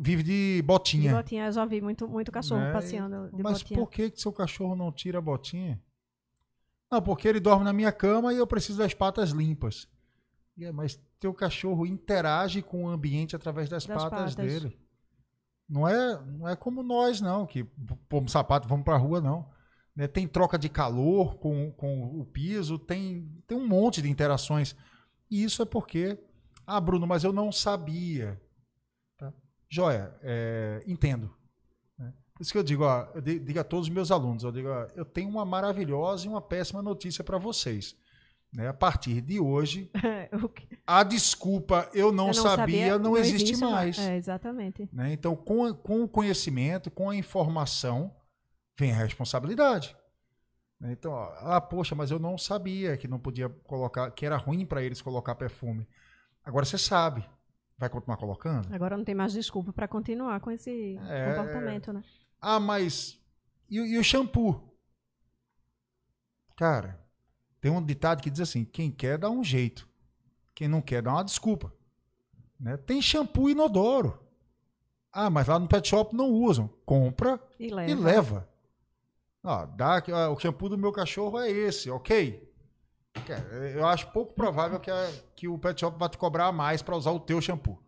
vive 0.00 0.22
de 0.22 0.56
De 0.56 0.62
botinha. 0.62 1.14
botinha, 1.14 1.46
eu 1.46 1.52
já 1.52 1.64
vi 1.66 1.80
muito, 1.82 2.08
muito 2.08 2.32
cachorro 2.32 2.62
Né? 2.62 2.72
passeando 2.72 3.30
de 3.36 3.42
Mas 3.42 3.58
botinha. 3.62 3.78
por 3.78 3.90
que, 3.90 4.10
que 4.10 4.20
seu 4.20 4.32
cachorro 4.32 4.74
não 4.74 4.90
tira 4.90 5.18
a 5.18 5.20
botinha? 5.22 5.78
Não, 6.90 7.02
porque 7.02 7.28
ele 7.28 7.38
dorme 7.38 7.64
na 7.64 7.72
minha 7.72 7.92
cama 7.92 8.32
e 8.32 8.38
eu 8.38 8.46
preciso 8.46 8.78
das 8.78 8.94
patas 8.94 9.28
limpas. 9.30 9.86
É, 10.58 10.72
mas 10.72 10.98
teu 11.20 11.34
cachorro 11.34 11.84
interage 11.84 12.62
com 12.62 12.84
o 12.84 12.88
ambiente 12.88 13.36
através 13.36 13.68
das, 13.68 13.84
Das 13.84 14.02
patas, 14.02 14.34
patas. 14.34 14.36
dele. 14.36 14.78
Não 15.68 15.86
é, 15.86 16.20
não 16.24 16.48
é 16.48 16.56
como 16.56 16.82
nós, 16.82 17.20
não, 17.20 17.46
que 17.46 17.64
pomos 18.08 18.32
sapato 18.32 18.66
vamos 18.66 18.84
pra 18.84 18.96
rua, 18.96 19.20
não. 19.20 19.48
Né, 19.94 20.06
Tem 20.06 20.26
troca 20.26 20.58
de 20.58 20.68
calor 20.68 21.36
com, 21.36 21.70
com 21.72 22.18
o 22.20 22.24
piso, 22.24 22.78
tem, 22.78 23.28
tem 23.46 23.58
um 23.58 23.66
monte 23.66 24.00
de 24.00 24.08
interações. 24.08 24.74
E 25.30 25.42
isso 25.44 25.60
é 25.60 25.66
porque. 25.66 26.18
Ah, 26.66 26.80
Bruno, 26.80 27.06
mas 27.06 27.24
eu 27.24 27.32
não 27.32 27.50
sabia. 27.52 28.40
Tá? 29.18 29.32
Joia, 29.68 30.14
é, 30.22 30.82
entendo. 30.86 31.30
né? 31.98 32.12
Isso 32.40 32.52
que 32.52 32.58
eu 32.58 32.62
digo, 32.62 32.84
ó, 32.84 33.08
eu 33.14 33.20
di- 33.20 33.38
digo 33.38 33.58
a 33.60 33.64
todos 33.64 33.88
os 33.88 33.94
meus 33.94 34.10
alunos, 34.10 34.44
eu 34.44 34.52
digo, 34.52 34.68
ó, 34.68 34.86
eu 34.94 35.04
tenho 35.04 35.28
uma 35.28 35.44
maravilhosa 35.44 36.24
e 36.26 36.28
uma 36.28 36.40
péssima 36.40 36.80
notícia 36.82 37.22
para 37.24 37.36
vocês. 37.38 37.94
Né? 38.52 38.68
A 38.68 38.74
partir 38.74 39.20
de 39.20 39.38
hoje, 39.38 39.90
a 40.86 41.02
desculpa 41.02 41.88
eu 41.92 42.10
não, 42.12 42.28
eu 42.28 42.34
sabia, 42.34 42.98
não, 42.98 43.16
existe, 43.16 43.56
mais. 43.58 43.98
É, 43.98 44.16
exatamente. 44.16 44.88
né? 44.92 45.12
Então, 45.12 45.36
com, 45.36 45.64
a- 45.64 45.74
com 45.74 46.02
o 46.02 46.08
conhecimento, 46.08 46.90
com 46.90 47.10
a 47.10 47.16
informação, 47.16 48.14
vem 48.78 48.92
a 48.92 48.96
responsabilidade. 48.96 49.96
né? 50.80 50.92
Então, 50.92 51.12
ó, 51.12 51.32
ah, 51.40 51.60
poxa, 51.60 51.94
mas 51.94 52.10
eu 52.10 52.18
não 52.18 52.38
sabia 52.38 52.96
que 52.96 53.06
não 53.08 53.18
podia 53.18 53.48
colocar, 53.48 54.10
que 54.12 54.24
era 54.24 54.36
ruim 54.36 54.64
para 54.64 54.82
eles 54.82 55.02
colocar 55.02 55.34
perfume. 55.34 55.86
Agora 56.44 56.64
você 56.64 56.78
sabe. 56.78 57.28
Vai 57.76 57.88
continuar 57.88 58.16
colocando? 58.16 58.74
Agora 58.74 58.96
não 58.96 59.04
tem 59.04 59.14
mais 59.14 59.32
desculpa 59.32 59.72
para 59.72 59.86
continuar 59.86 60.40
com 60.40 60.50
esse 60.50 60.98
É. 61.08 61.28
comportamento, 61.30 61.92
né? 61.92 62.02
Ah, 62.40 62.58
mas 62.58 63.20
e, 63.70 63.76
e 63.78 63.98
o 63.98 64.02
shampoo? 64.02 64.76
Cara, 66.56 66.98
tem 67.60 67.70
um 67.70 67.84
ditado 67.84 68.22
que 68.22 68.30
diz 68.30 68.40
assim: 68.40 68.64
quem 68.64 68.90
quer 68.90 69.18
dá 69.18 69.30
um 69.30 69.42
jeito, 69.44 69.88
quem 70.54 70.68
não 70.68 70.80
quer 70.80 71.02
dá 71.02 71.12
uma 71.12 71.24
desculpa. 71.24 71.72
Né? 72.58 72.76
Tem 72.76 73.00
shampoo 73.00 73.48
inodoro. 73.50 74.18
Ah, 75.12 75.30
mas 75.30 75.46
lá 75.46 75.58
no 75.58 75.66
pet 75.68 75.88
shop 75.88 76.14
não 76.14 76.30
usam. 76.30 76.68
Compra 76.84 77.40
E 77.58 77.70
leva. 77.72 77.90
e 77.90 77.94
leva. 77.94 78.48
Ah, 79.42 79.64
dá, 79.64 80.02
ah, 80.12 80.30
o 80.30 80.38
shampoo 80.38 80.68
do 80.68 80.76
meu 80.76 80.92
cachorro 80.92 81.38
é 81.40 81.50
esse, 81.50 81.90
ok? 81.90 82.46
Cara, 83.26 83.42
Eu 83.70 83.86
acho 83.86 84.10
pouco 84.12 84.32
provável 84.34 84.78
que, 84.78 84.90
a- 84.90 85.12
que 85.34 85.48
o 85.48 85.58
pet 85.58 85.80
shop 85.80 85.98
vai 85.98 86.08
te 86.08 86.18
cobrar 86.18 86.52
mais 86.52 86.82
para 86.82 86.96
usar 86.96 87.10
o 87.12 87.20
teu 87.20 87.40
shampoo. 87.40 87.78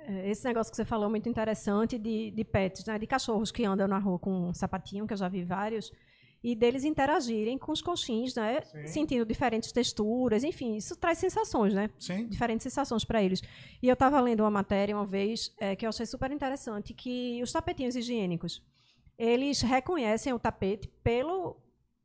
É, 0.00 0.28
Esse 0.28 0.44
negócio 0.44 0.70
que 0.70 0.76
você 0.76 0.84
falou 0.84 1.06
é 1.06 1.10
muito 1.10 1.28
interessante 1.28 1.98
de, 1.98 2.30
de 2.32 2.44
pets, 2.44 2.84
né? 2.84 2.98
De 2.98 3.06
cachorros 3.06 3.50
que 3.52 3.64
andam 3.64 3.86
na 3.88 3.98
rua 3.98 4.18
com 4.18 4.48
um 4.48 4.54
sapatinho, 4.54 5.06
que 5.06 5.12
eu 5.12 5.16
já 5.16 5.28
vi 5.28 5.44
vários, 5.44 5.92
e 6.42 6.54
deles 6.54 6.84
interagirem 6.84 7.58
com 7.58 7.72
os 7.72 7.82
coxins, 7.82 8.34
né? 8.34 8.60
Sim. 8.62 8.86
Sentindo 8.86 9.26
diferentes 9.26 9.72
texturas, 9.72 10.44
enfim, 10.44 10.76
isso 10.76 10.94
traz 10.96 11.18
sensações, 11.18 11.74
né? 11.74 11.90
Sim? 11.98 12.28
diferentes 12.28 12.62
sensações 12.62 13.04
para 13.04 13.22
eles. 13.22 13.42
E 13.82 13.88
eu 13.88 13.94
estava 13.94 14.20
lendo 14.20 14.40
uma 14.40 14.50
matéria 14.50 14.94
uma 14.96 15.04
vez 15.06 15.52
é, 15.58 15.74
que 15.74 15.84
eu 15.84 15.88
achei 15.88 16.06
super 16.06 16.30
interessante, 16.30 16.94
que 16.94 17.40
os 17.42 17.50
tapetinhos 17.52 17.96
higiênicos, 17.96 18.62
eles 19.18 19.60
reconhecem 19.62 20.32
o 20.32 20.38
tapete 20.38 20.86
pelo, 21.02 21.56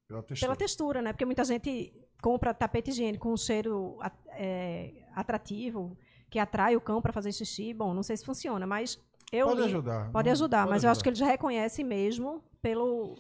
Pela 0.07 0.23
textura. 0.23 0.47
pela 0.47 0.55
textura, 0.55 1.01
né? 1.01 1.13
Porque 1.13 1.25
muita 1.25 1.43
gente 1.43 1.93
compra 2.21 2.53
tapete 2.55 2.89
higiênico 2.89 3.27
com 3.27 3.33
um 3.33 3.37
cheiro 3.37 3.99
é, 4.29 4.93
atrativo, 5.13 5.95
que 6.29 6.39
atrai 6.39 6.75
o 6.75 6.81
cão 6.81 7.01
para 7.03 7.13
fazer 7.13 7.31
xixi. 7.31 7.71
Bom, 7.71 7.93
não 7.93 8.01
sei 8.01 8.17
se 8.17 8.25
funciona, 8.25 8.65
mas 8.65 8.99
eu 9.31 9.45
Pode 9.47 9.59
li- 9.61 9.67
ajudar. 9.67 10.11
Pode 10.11 10.29
ajudar, 10.31 10.59
pode 10.61 10.69
mas 10.71 10.83
eu 10.83 10.89
acho 10.89 11.03
que 11.03 11.09
eles 11.09 11.19
reconhecem 11.19 11.85
mesmo 11.85 12.43
pelo 12.63 13.15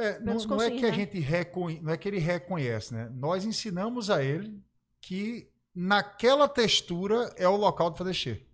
É, 0.00 0.18
não, 0.20 0.34
não 0.34 0.62
é 0.62 0.70
que 0.70 0.84
a 0.86 0.90
né? 0.90 0.94
gente 0.94 1.18
reconhece, 1.20 1.82
não 1.82 1.92
é 1.92 1.96
que 1.96 2.08
ele 2.08 2.18
reconhece, 2.18 2.94
né? 2.94 3.08
Nós 3.12 3.44
ensinamos 3.44 4.10
a 4.10 4.22
ele 4.22 4.60
que 5.00 5.48
naquela 5.74 6.48
textura 6.48 7.32
é 7.36 7.48
o 7.48 7.56
local 7.56 7.90
de 7.90 7.98
fazer 7.98 8.14
xixi. 8.14 8.46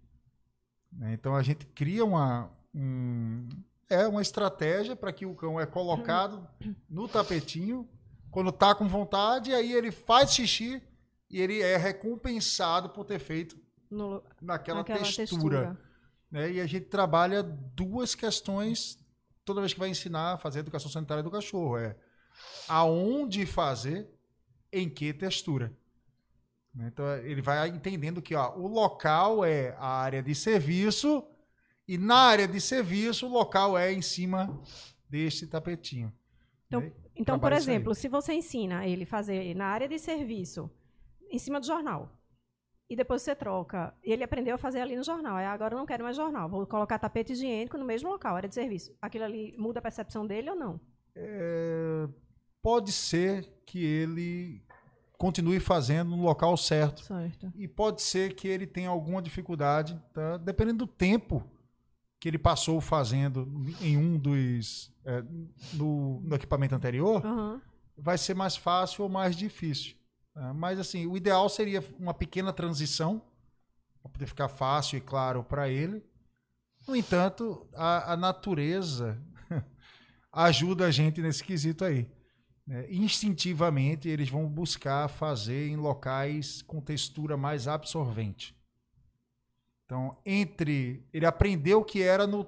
Né? 0.93 1.12
Então 1.14 1.35
a 1.35 1.43
gente 1.43 1.66
cria 1.66 2.05
uma 2.05 2.51
um- 2.74 3.48
é 3.89 4.06
uma 4.06 4.20
estratégia 4.20 4.94
para 4.97 5.12
que 5.12 5.24
o 5.24 5.35
cão 5.35 5.59
é 5.60 5.64
colocado 5.66 6.47
no 6.90 7.06
tapetinho 7.09 7.89
quando 8.31 8.51
tá 8.52 8.74
com 8.74 8.86
vontade, 8.89 9.55
aí 9.55 9.73
ele 9.73 9.90
faz 9.90 10.32
xixi 10.35 10.82
e 11.31 11.40
ele 11.40 11.60
é 11.62 11.77
recompensado 11.77 12.90
por 12.90 13.05
ter 13.05 13.18
feito 13.18 13.56
no, 13.90 14.23
naquela, 14.43 14.78
naquela 14.81 14.98
textura 14.98 15.27
textura. 15.27 15.81
né? 16.31 16.51
E 16.52 16.60
a 16.60 16.66
gente 16.66 16.86
trabalha 16.86 17.43
duas 17.43 18.14
questões 18.14 18.98
toda 19.47 19.60
vez 19.60 19.73
que 19.73 19.78
vai 19.78 19.89
ensinar 19.89 20.35
a 20.35 20.36
fazer 20.36 20.59
a 20.59 20.60
educação 20.60 20.90
sanitária 20.90 21.23
do 21.23 21.31
cachorro. 21.31 21.78
É 21.78 21.97
aonde 22.68 23.47
fazer, 23.47 24.10
em 24.73 24.90
que 24.90 25.12
textura. 25.14 25.73
Né? 26.74 26.90
Então 26.93 27.06
ele 27.18 27.40
vai 27.40 27.68
entendendo 27.68 28.20
que 28.20 28.35
ó, 28.35 28.55
o 28.56 28.66
local 28.66 29.44
é 29.44 29.74
a 29.78 29.89
área 29.89 30.23
de 30.23 30.35
serviço 30.35 31.24
e 31.89 31.97
na 31.97 32.16
área 32.16 32.47
de 32.47 32.60
serviço 32.60 33.27
o 33.27 33.31
local 33.31 33.78
é 33.78 33.93
em 33.93 34.02
cima 34.02 34.60
deste 35.09 35.47
tapetinho. 35.47 36.12
Então, 36.66 36.81
né? 36.81 36.93
Então, 37.14 37.39
por 37.39 37.52
exemplo, 37.52 37.94
se 37.94 38.09
você 38.09 38.35
ensina 38.35 38.86
ele 38.86 39.06
fazer 39.06 39.55
na 39.55 39.66
área 39.66 39.89
de 39.89 39.98
serviço, 39.98 40.70
em 41.31 41.39
cima 41.39 41.59
do 41.59 41.66
jornal, 41.66 42.15
e 42.88 42.94
depois 42.94 43.22
você 43.22 43.34
troca, 43.34 43.92
e 44.04 44.12
ele 44.12 44.22
aprendeu 44.22 44.54
a 44.54 44.58
fazer 44.58 44.80
ali 44.80 44.96
no 44.96 45.02
jornal, 45.02 45.36
aí 45.36 45.46
agora 45.46 45.74
eu 45.74 45.78
não 45.78 45.86
quero 45.86 46.04
mais 46.04 46.16
jornal, 46.16 46.48
vou 46.48 46.66
colocar 46.66 46.98
tapete 46.98 47.32
higiênico 47.32 47.76
no 47.76 47.84
mesmo 47.84 48.08
local, 48.08 48.36
área 48.36 48.48
de 48.48 48.54
serviço. 48.54 48.94
Aquilo 49.02 49.24
ali 49.24 49.54
muda 49.58 49.80
a 49.80 49.82
percepção 49.82 50.26
dele 50.26 50.50
ou 50.50 50.56
não? 50.56 50.80
É, 51.14 52.08
pode 52.62 52.92
ser 52.92 53.48
que 53.64 53.82
ele 53.84 54.62
continue 55.18 55.58
fazendo 55.58 56.16
no 56.16 56.22
local 56.22 56.56
certo. 56.56 57.02
Certo. 57.02 57.52
E 57.56 57.66
pode 57.66 58.02
ser 58.02 58.34
que 58.34 58.46
ele 58.46 58.66
tenha 58.66 58.88
alguma 58.88 59.22
dificuldade, 59.22 60.00
tá? 60.12 60.36
dependendo 60.36 60.84
do 60.84 60.86
tempo 60.86 61.42
que 62.20 62.28
ele 62.28 62.38
passou 62.38 62.80
fazendo 62.80 63.48
em 63.80 63.96
um 63.96 64.18
dos. 64.18 64.92
é, 65.04 65.22
no, 65.72 66.20
no 66.20 66.34
equipamento 66.34 66.74
anterior, 66.74 67.24
Aham. 67.24 67.60
vai 67.96 68.18
ser 68.18 68.34
mais 68.34 68.56
fácil 68.56 69.04
ou 69.04 69.08
mais 69.08 69.36
difícil. 69.36 69.96
Tá? 70.36 70.52
Mas, 70.52 70.78
assim, 70.78 71.06
o 71.06 71.16
ideal 71.16 71.48
seria 71.48 71.82
uma 71.98 72.12
pequena 72.12 72.52
transição, 72.52 73.22
para 74.02 74.10
poder 74.12 74.26
ficar 74.26 74.48
fácil 74.48 74.98
e 74.98 75.00
claro 75.00 75.42
para 75.42 75.68
ele. 75.68 76.04
No 76.86 76.94
entanto, 76.94 77.66
a, 77.74 78.12
a 78.12 78.16
natureza 78.16 79.20
ajuda 80.30 80.86
a 80.86 80.90
gente 80.90 81.20
nesse 81.22 81.42
quesito 81.42 81.84
aí. 81.84 82.08
né? 82.66 82.86
Instintivamente, 82.88 84.08
eles 84.08 84.28
vão 84.28 84.46
buscar 84.46 85.08
fazer 85.08 85.68
em 85.68 85.76
locais 85.76 86.62
com 86.62 86.80
textura 86.80 87.36
mais 87.36 87.66
absorvente. 87.66 88.54
Então, 89.84 90.16
entre. 90.24 91.04
Ele 91.12 91.24
aprendeu 91.26 91.82
que 91.84 92.02
era 92.02 92.26
no, 92.26 92.46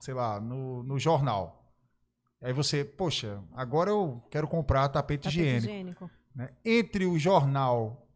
sei 0.00 0.14
lá, 0.14 0.40
no, 0.40 0.82
no 0.82 0.98
jornal. 0.98 1.72
Aí 2.40 2.52
você, 2.52 2.84
poxa, 2.84 3.42
agora 3.52 3.90
eu 3.90 4.22
quero 4.30 4.46
comprar 4.48 4.88
tapete, 4.88 5.22
Tapete 5.24 5.38
higiênico. 5.40 5.66
higiênico. 5.70 6.10
Né? 6.38 6.50
Entre 6.64 7.04
o 7.04 7.18
jornal 7.18 8.06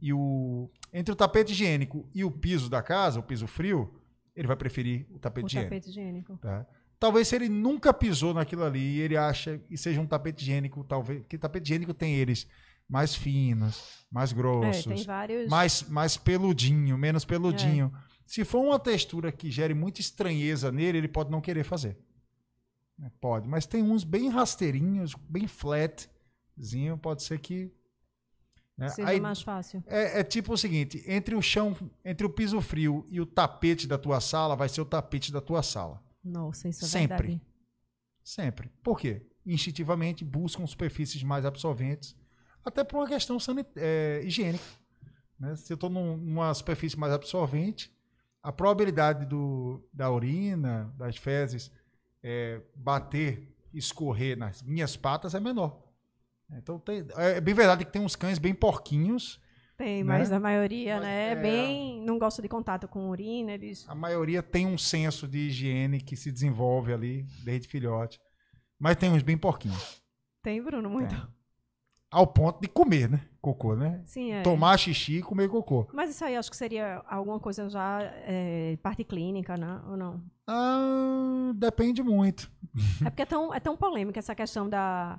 e 0.00 0.12
o. 0.12 0.70
Entre 0.92 1.12
o 1.12 1.16
tapete 1.16 1.52
higiênico 1.52 2.08
e 2.14 2.24
o 2.24 2.30
piso 2.30 2.70
da 2.70 2.82
casa, 2.82 3.20
o 3.20 3.22
piso 3.22 3.46
frio, 3.46 4.00
ele 4.34 4.46
vai 4.48 4.56
preferir 4.56 5.06
o 5.10 5.18
tapete 5.18 5.44
O 5.44 5.46
higiênico. 5.48 5.70
tapete 5.70 5.90
higiênico. 5.90 6.38
tá? 6.38 6.66
Talvez 6.98 7.28
se 7.28 7.36
ele 7.36 7.50
nunca 7.50 7.92
pisou 7.92 8.32
naquilo 8.32 8.64
ali 8.64 8.80
e 8.96 9.00
ele 9.00 9.16
acha 9.18 9.60
e 9.68 9.76
seja 9.76 10.00
um 10.00 10.06
tapete 10.06 10.40
higiênico, 10.42 10.82
talvez. 10.84 11.22
Que 11.28 11.36
tapete 11.36 11.64
higiênico 11.66 11.92
tem 11.92 12.14
eles 12.14 12.48
mais 12.88 13.14
finos, 13.14 14.06
mais 14.10 14.32
É, 14.32 14.34
grossos, 14.34 14.84
tem 14.86 15.04
vários. 15.04 15.50
mais, 15.50 15.82
mais 15.82 16.16
peludinho, 16.16 16.96
menos 16.96 17.24
É. 17.24 17.26
peludinho. 17.26 17.92
Se 18.24 18.42
for 18.44 18.60
uma 18.64 18.78
textura 18.78 19.30
que 19.30 19.50
gere 19.50 19.74
muita 19.74 20.00
estranheza 20.00 20.72
nele, 20.72 20.98
ele 20.98 21.08
pode 21.08 21.30
não 21.30 21.40
querer 21.42 21.64
fazer. 21.64 21.98
Né, 22.98 23.10
Pode, 23.20 23.46
mas 23.46 23.66
tem 23.66 23.82
uns 23.82 24.02
bem 24.04 24.30
rasteirinhos, 24.30 25.14
bem 25.28 25.46
flatzinho, 26.56 26.98
pode 26.98 27.22
ser 27.22 27.38
que. 27.38 27.70
né, 28.76 28.88
Seja 28.88 29.08
aí- 29.08 29.20
mais 29.20 29.40
fácil. 29.42 29.82
é, 29.86 30.20
é 30.20 30.24
tipo 30.24 30.52
o 30.52 30.56
seguinte: 30.58 31.02
entre 31.06 31.34
o 31.34 31.42
chão, 31.42 31.76
entre 32.04 32.26
o 32.26 32.30
piso 32.30 32.60
frio 32.60 33.06
e 33.08 33.20
o 33.20 33.26
tapete 33.26 33.86
da 33.86 33.98
tua 33.98 34.20
sala, 34.20 34.56
vai 34.56 34.68
ser 34.68 34.80
o 34.80 34.84
tapete 34.84 35.32
da 35.32 35.40
tua 35.40 35.62
sala. 35.62 36.02
Nossa, 36.24 36.68
isso 36.68 36.84
é 36.84 36.88
Sempre. 36.88 37.16
verdade. 37.28 37.42
Sempre. 38.24 38.72
Por 38.82 38.98
quê? 38.98 39.24
Instintivamente 39.46 40.24
buscam 40.24 40.66
superfícies 40.66 41.22
mais 41.22 41.44
absorventes, 41.44 42.16
até 42.64 42.82
por 42.82 42.96
uma 42.98 43.06
questão 43.06 43.38
sanit- 43.38 43.70
é, 43.76 44.20
higiênica. 44.24 44.64
né? 45.38 45.54
Se 45.54 45.72
eu 45.72 45.76
estou 45.76 45.88
numa 45.90 46.52
superfície 46.54 46.98
mais 46.98 47.12
absorvente, 47.12 47.94
a 48.42 48.50
probabilidade 48.50 49.24
do, 49.26 49.86
da 49.92 50.10
urina, 50.10 50.92
das 50.96 51.16
fezes, 51.16 51.70
é, 52.22 52.60
bater, 52.74 53.54
escorrer 53.72 54.36
nas 54.36 54.62
minhas 54.62 54.96
patas 54.96 55.34
é 55.34 55.38
menor. 55.40 55.80
Então 56.52 56.78
tem- 56.78 57.04
é 57.16 57.40
bem 57.40 57.54
verdade 57.54 57.84
que 57.84 57.90
tem 57.92 58.02
uns 58.02 58.14
cães 58.16 58.38
bem 58.38 58.54
porquinhos. 58.54 59.40
Tem, 59.76 60.02
Né? 60.02 60.18
mas 60.18 60.32
a 60.32 60.40
maioria, 60.40 60.94
Mas, 60.94 61.04
né, 61.04 61.28
é 61.28 61.32
é. 61.32 61.36
bem. 61.36 62.00
Não 62.02 62.18
gosta 62.18 62.40
de 62.40 62.48
contato 62.48 62.88
com 62.88 63.10
urina, 63.10 63.52
eles. 63.52 63.84
A 63.88 63.94
maioria 63.94 64.42
tem 64.42 64.66
um 64.66 64.78
senso 64.78 65.28
de 65.28 65.38
higiene 65.48 66.00
que 66.00 66.16
se 66.16 66.32
desenvolve 66.32 66.92
ali 66.94 67.26
desde 67.44 67.68
filhote. 67.68 68.18
Mas 68.78 68.96
tem 68.96 69.10
uns 69.10 69.22
bem 69.22 69.36
porquinhos. 69.36 70.02
Tem, 70.42 70.62
Bruno, 70.62 70.88
muito. 70.88 71.14
Ao 72.10 72.26
ponto 72.26 72.60
de 72.60 72.68
comer, 72.68 73.10
né? 73.10 73.20
Cocô, 73.42 73.74
né? 73.76 74.00
Sim, 74.06 74.32
é. 74.32 74.42
Tomar 74.42 74.78
xixi 74.78 75.18
e 75.18 75.22
comer 75.22 75.48
cocô. 75.48 75.86
Mas 75.92 76.08
isso 76.10 76.24
aí 76.24 76.36
acho 76.36 76.50
que 76.50 76.56
seria 76.56 77.02
alguma 77.06 77.38
coisa 77.40 77.68
já 77.68 78.00
é, 78.02 78.78
parte 78.82 79.04
clínica, 79.04 79.56
né? 79.58 79.82
Ou 79.88 79.96
não? 79.96 80.22
Ah, 80.46 81.52
depende 81.54 82.02
muito. 82.02 82.50
É 83.04 83.10
porque 83.10 83.22
é 83.22 83.26
tão, 83.26 83.52
é 83.52 83.60
tão 83.60 83.76
polêmica 83.76 84.18
essa 84.20 84.34
questão 84.34 84.68
da, 84.68 85.18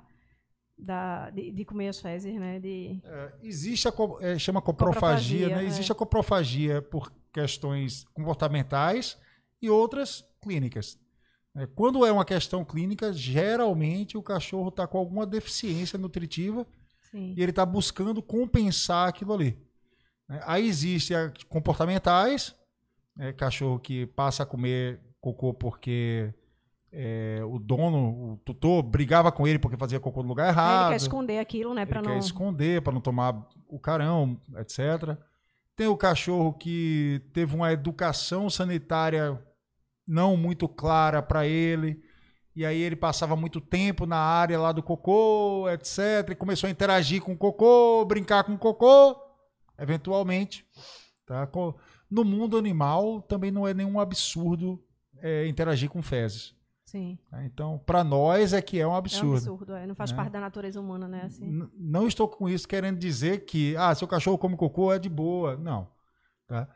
da, 0.78 1.30
de, 1.30 1.50
de 1.52 1.64
comer 1.64 1.88
as 1.88 2.00
fezes, 2.00 2.34
né? 2.38 2.60
De, 2.60 3.00
É, 3.04 3.32
existe 3.42 3.88
a 3.88 3.92
é, 4.20 4.38
chama 4.38 4.62
coprofagia, 4.62 5.40
Coprofagia, 5.40 5.56
né? 5.56 5.64
é. 5.64 5.66
Existe 5.66 5.92
a 5.92 5.94
coprofagia 5.94 6.82
por 6.82 7.12
questões 7.32 8.04
comportamentais 8.14 9.18
e 9.60 9.68
outras 9.68 10.24
clínicas. 10.40 10.98
É, 11.56 11.66
quando 11.66 12.06
é 12.06 12.12
uma 12.12 12.24
questão 12.24 12.64
clínica, 12.64 13.12
geralmente 13.12 14.16
o 14.16 14.22
cachorro 14.22 14.68
está 14.68 14.86
com 14.86 14.98
alguma 14.98 15.26
deficiência 15.26 15.98
nutritiva 15.98 16.66
sim. 17.10 17.34
e 17.36 17.42
ele 17.42 17.50
está 17.50 17.66
buscando 17.66 18.22
compensar 18.22 19.08
aquilo 19.08 19.32
ali. 19.34 19.58
né? 20.28 20.40
Aí 20.46 20.66
existem 20.68 21.16
a- 21.16 21.32
comportamentais, 21.48 22.54
né? 23.16 23.32
cachorro 23.32 23.78
que 23.80 24.06
passa 24.06 24.42
a 24.44 24.46
comer 24.46 25.00
cocô 25.20 25.52
porque 25.52 26.32
é, 26.92 27.40
o 27.44 27.58
dono, 27.58 28.32
o 28.32 28.36
tutor, 28.44 28.82
brigava 28.82 29.30
com 29.30 29.46
ele 29.46 29.58
porque 29.58 29.76
fazia 29.76 30.00
cocô 30.00 30.22
no 30.22 30.28
lugar 30.28 30.48
errado. 30.48 30.84
ele 30.86 30.90
quer 30.90 30.96
esconder 31.04 31.38
aquilo, 31.38 31.74
né? 31.74 31.82
Ele 31.82 31.90
Pra 31.90 32.02
quer 32.02 32.08
não. 32.08 32.18
esconder 32.18 32.82
para 32.82 32.92
não 32.92 33.00
tomar 33.00 33.46
o 33.68 33.78
carão, 33.78 34.40
etc. 34.56 35.16
Tem 35.76 35.86
o 35.86 35.96
cachorro 35.96 36.52
que 36.54 37.22
teve 37.32 37.54
uma 37.54 37.72
educação 37.72 38.48
sanitária 38.50 39.38
não 40.06 40.36
muito 40.36 40.66
clara 40.68 41.22
para 41.22 41.46
ele. 41.46 42.02
E 42.56 42.64
aí 42.66 42.80
ele 42.80 42.96
passava 42.96 43.36
muito 43.36 43.60
tempo 43.60 44.04
na 44.04 44.16
área 44.16 44.58
lá 44.58 44.72
do 44.72 44.82
cocô, 44.82 45.68
etc. 45.70 46.30
E 46.30 46.34
começou 46.34 46.66
a 46.66 46.70
interagir 46.70 47.22
com 47.22 47.32
o 47.32 47.36
cocô, 47.36 48.04
brincar 48.04 48.42
com 48.42 48.54
o 48.54 48.58
cocô. 48.58 49.14
Eventualmente. 49.78 50.66
Tá? 51.24 51.48
No 52.10 52.24
mundo 52.24 52.56
animal 52.56 53.22
também 53.22 53.50
não 53.52 53.68
é 53.68 53.72
nenhum 53.74 54.00
absurdo 54.00 54.82
é, 55.20 55.46
interagir 55.46 55.88
com 55.88 56.02
fezes. 56.02 56.57
Sim. 56.88 57.18
tá? 57.30 57.44
Então, 57.44 57.78
para 57.84 58.02
nós 58.02 58.54
é 58.54 58.62
que 58.62 58.80
é 58.80 58.86
um 58.86 58.90
É 58.90 58.94
um 58.94 58.96
absurdo. 58.96 59.36
absurdo, 59.36 59.74
é. 59.74 59.86
Não 59.86 59.94
faz 59.94 60.10
né? 60.10 60.16
parte 60.16 60.32
da 60.32 60.40
natureza 60.40 60.80
humana, 60.80 61.06
né? 61.06 61.24
Assim. 61.26 61.68
Não 61.76 62.06
estou 62.06 62.26
com 62.26 62.48
isso 62.48 62.66
querendo 62.66 62.98
dizer 62.98 63.44
que, 63.44 63.76
ah, 63.76 63.94
seu 63.94 64.08
cachorro 64.08 64.38
come 64.38 64.56
cocô 64.56 64.90
é 64.90 64.98
de 64.98 65.10
boa. 65.10 65.54
Não. 65.54 65.86
Tá? 66.46 66.66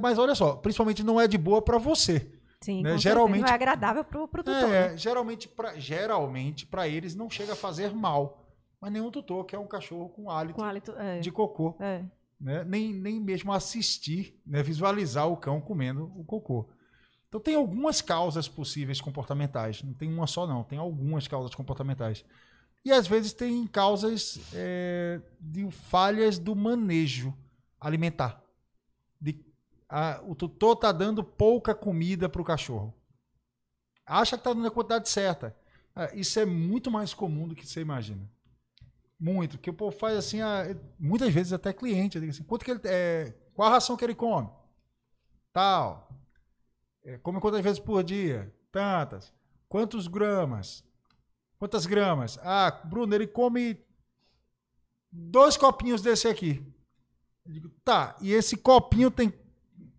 Mas 0.00 0.18
olha 0.18 0.36
só, 0.36 0.54
principalmente 0.54 1.02
não 1.02 1.20
é 1.20 1.26
de 1.26 1.36
boa 1.36 1.60
para 1.60 1.78
você. 1.78 2.32
Sim, 2.60 2.82
né? 2.84 2.96
Geralmente-. 2.96 3.42
Não 3.42 3.48
é 3.48 3.52
agradável 3.52 4.04
pro, 4.04 4.28
pro 4.28 4.44
tutor. 4.44 4.68
né? 4.68 4.92
É, 4.92 4.96
geralmente 4.96 5.48
para 5.48 5.76
geralmente 5.80 6.64
para 6.64 6.86
eles 6.86 7.16
não 7.16 7.28
chega 7.28 7.54
a 7.54 7.56
fazer 7.56 7.92
mal. 7.92 8.46
Mas 8.80 8.92
nenhum 8.92 9.10
tutor 9.10 9.44
quer 9.46 9.58
um 9.58 9.66
cachorro 9.66 10.10
com 10.10 10.30
hálito 10.30 10.54
Com 10.54 10.64
hálito. 10.64 10.92
É. 10.92 11.18
de 11.18 11.32
cocô. 11.32 11.74
é. 11.80 12.04
né? 12.40 12.62
nem, 12.64 12.94
nem 12.94 13.18
mesmo 13.20 13.52
assistir, 13.52 14.40
né? 14.46 14.62
visualizar 14.62 15.28
o 15.28 15.36
cão 15.36 15.60
comendo 15.60 16.04
o 16.16 16.24
cocô. 16.24 16.68
Então 17.30 17.40
tem 17.40 17.56
algumas 17.56 18.02
causas 18.02 18.48
possíveis 18.48 19.00
comportamentais, 19.00 19.82
não 19.84 19.94
tem 19.94 20.12
uma 20.12 20.28
só 20.28 20.46
não, 20.46 20.64
tem 20.64 20.78
algumas 20.78 21.28
causas 21.28 21.54
comportamentais. 21.54 22.24
E 22.84 22.92
às 22.92 23.06
vezes 23.06 23.32
tem 23.32 23.66
causas 23.66 24.40
é, 24.54 25.20
de 25.40 25.70
falhas 25.70 26.38
do 26.38 26.56
manejo 26.56 27.34
alimentar. 27.80 28.42
De, 29.20 29.40
a- 29.88 30.22
o 30.26 30.34
tutor 30.34 30.74
está 30.74 30.92
dando 30.92 31.24
pouca 31.24 31.74
comida 31.74 32.28
para 32.28 32.42
o 32.42 32.44
cachorro. 32.44 32.94
Acha 34.06 34.36
que 34.36 34.40
está 34.40 34.52
dando 34.52 34.66
a 34.66 34.70
quantidade 34.70 35.08
certa. 35.08 35.54
Ah, 35.94 36.10
isso 36.14 36.38
é 36.40 36.44
muito 36.44 36.90
mais 36.90 37.14
comum 37.14 37.46
do 37.48 37.54
que 37.54 37.66
você 37.66 37.80
imagina. 37.80 38.28
Muito. 39.20 39.58
Porque 39.58 39.70
o 39.70 39.74
povo 39.74 39.96
faz 39.96 40.16
assim, 40.18 40.40
ah, 40.40 40.64
muitas 40.98 41.32
vezes 41.32 41.52
até 41.52 41.72
cliente, 41.72 42.18
assim, 42.18 42.44
quanto 42.44 42.64
que 42.64 42.70
ele, 42.72 42.80
é, 42.84 43.34
qual 43.54 43.68
a 43.68 43.72
ração 43.72 43.96
que 43.96 44.04
ele 44.04 44.14
come? 44.14 44.48
Tal. 45.52 46.09
É, 47.04 47.18
come 47.18 47.40
quantas 47.40 47.62
vezes 47.62 47.78
por 47.78 48.02
dia? 48.02 48.52
Tantas. 48.70 49.32
Quantos 49.68 50.06
gramas? 50.06 50.84
Quantas 51.58 51.86
gramas? 51.86 52.38
Ah, 52.42 52.70
Bruno, 52.84 53.14
ele 53.14 53.26
come 53.26 53.78
dois 55.10 55.56
copinhos 55.56 56.02
desse 56.02 56.28
aqui. 56.28 56.64
Eu 57.44 57.52
digo, 57.52 57.68
tá, 57.84 58.16
e 58.20 58.32
esse 58.32 58.56
copinho 58.56 59.10
tem 59.10 59.32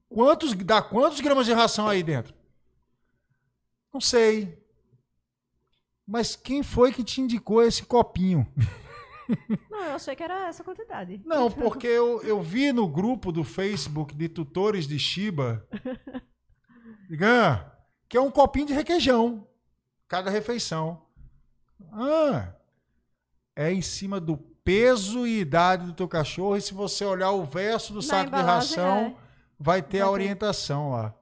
quantos, 0.07 0.53
dá 0.53 0.82
quantos 0.82 1.19
gramas 1.19 1.45
de 1.45 1.53
ração 1.53 1.88
aí 1.88 2.03
dentro? 2.03 2.34
Não 3.94 3.99
sei. 3.99 4.61
Mas 6.06 6.36
quem 6.36 6.64
foi 6.64 6.91
que 6.91 7.03
te 7.03 7.22
indicou 7.22 7.64
esse 7.64 7.84
copinho? 7.84 8.48
Não, 9.69 9.84
eu 9.84 9.95
achei 9.95 10.15
que 10.15 10.23
era 10.23 10.48
essa 10.48 10.64
quantidade. 10.64 11.22
Não, 11.26 11.49
porque 11.49 11.88
eu, 11.88 12.22
eu 12.22 12.41
vi 12.41 12.73
no 12.73 12.88
grupo 12.88 13.32
do 13.32 13.44
Facebook 13.44 14.14
de 14.14 14.28
tutores 14.28 14.86
de 14.86 14.99
Shiba 14.99 15.65
diga, 17.12 17.72
que 18.10 18.18
é 18.18 18.22
um 18.22 18.32
copinho 18.32 18.68
de 18.68 18.74
requeijão 18.74 19.48
cada 20.08 20.30
refeição. 20.30 21.02
Ah, 21.92 22.54
é 23.56 23.72
em 23.72 23.82
cima 23.82 24.20
do 24.20 24.38
peso 24.38 25.26
e 25.26 25.40
idade 25.40 25.86
do 25.86 25.94
teu 25.94 26.08
cachorro 26.08 26.56
e 26.58 26.62
se 26.62 26.74
você 26.74 27.04
olhar 27.06 27.32
o 27.32 27.44
verso 27.46 27.92
do 27.94 27.98
Na 27.98 28.06
saco 28.06 28.32
de 28.36 28.42
ração, 28.42 28.98
é. 28.98 29.16
vai 29.60 29.82
ter 29.82 30.00
Vai 30.00 30.08
a 30.08 30.12
orientação 30.12 30.92
lá. 30.92 31.14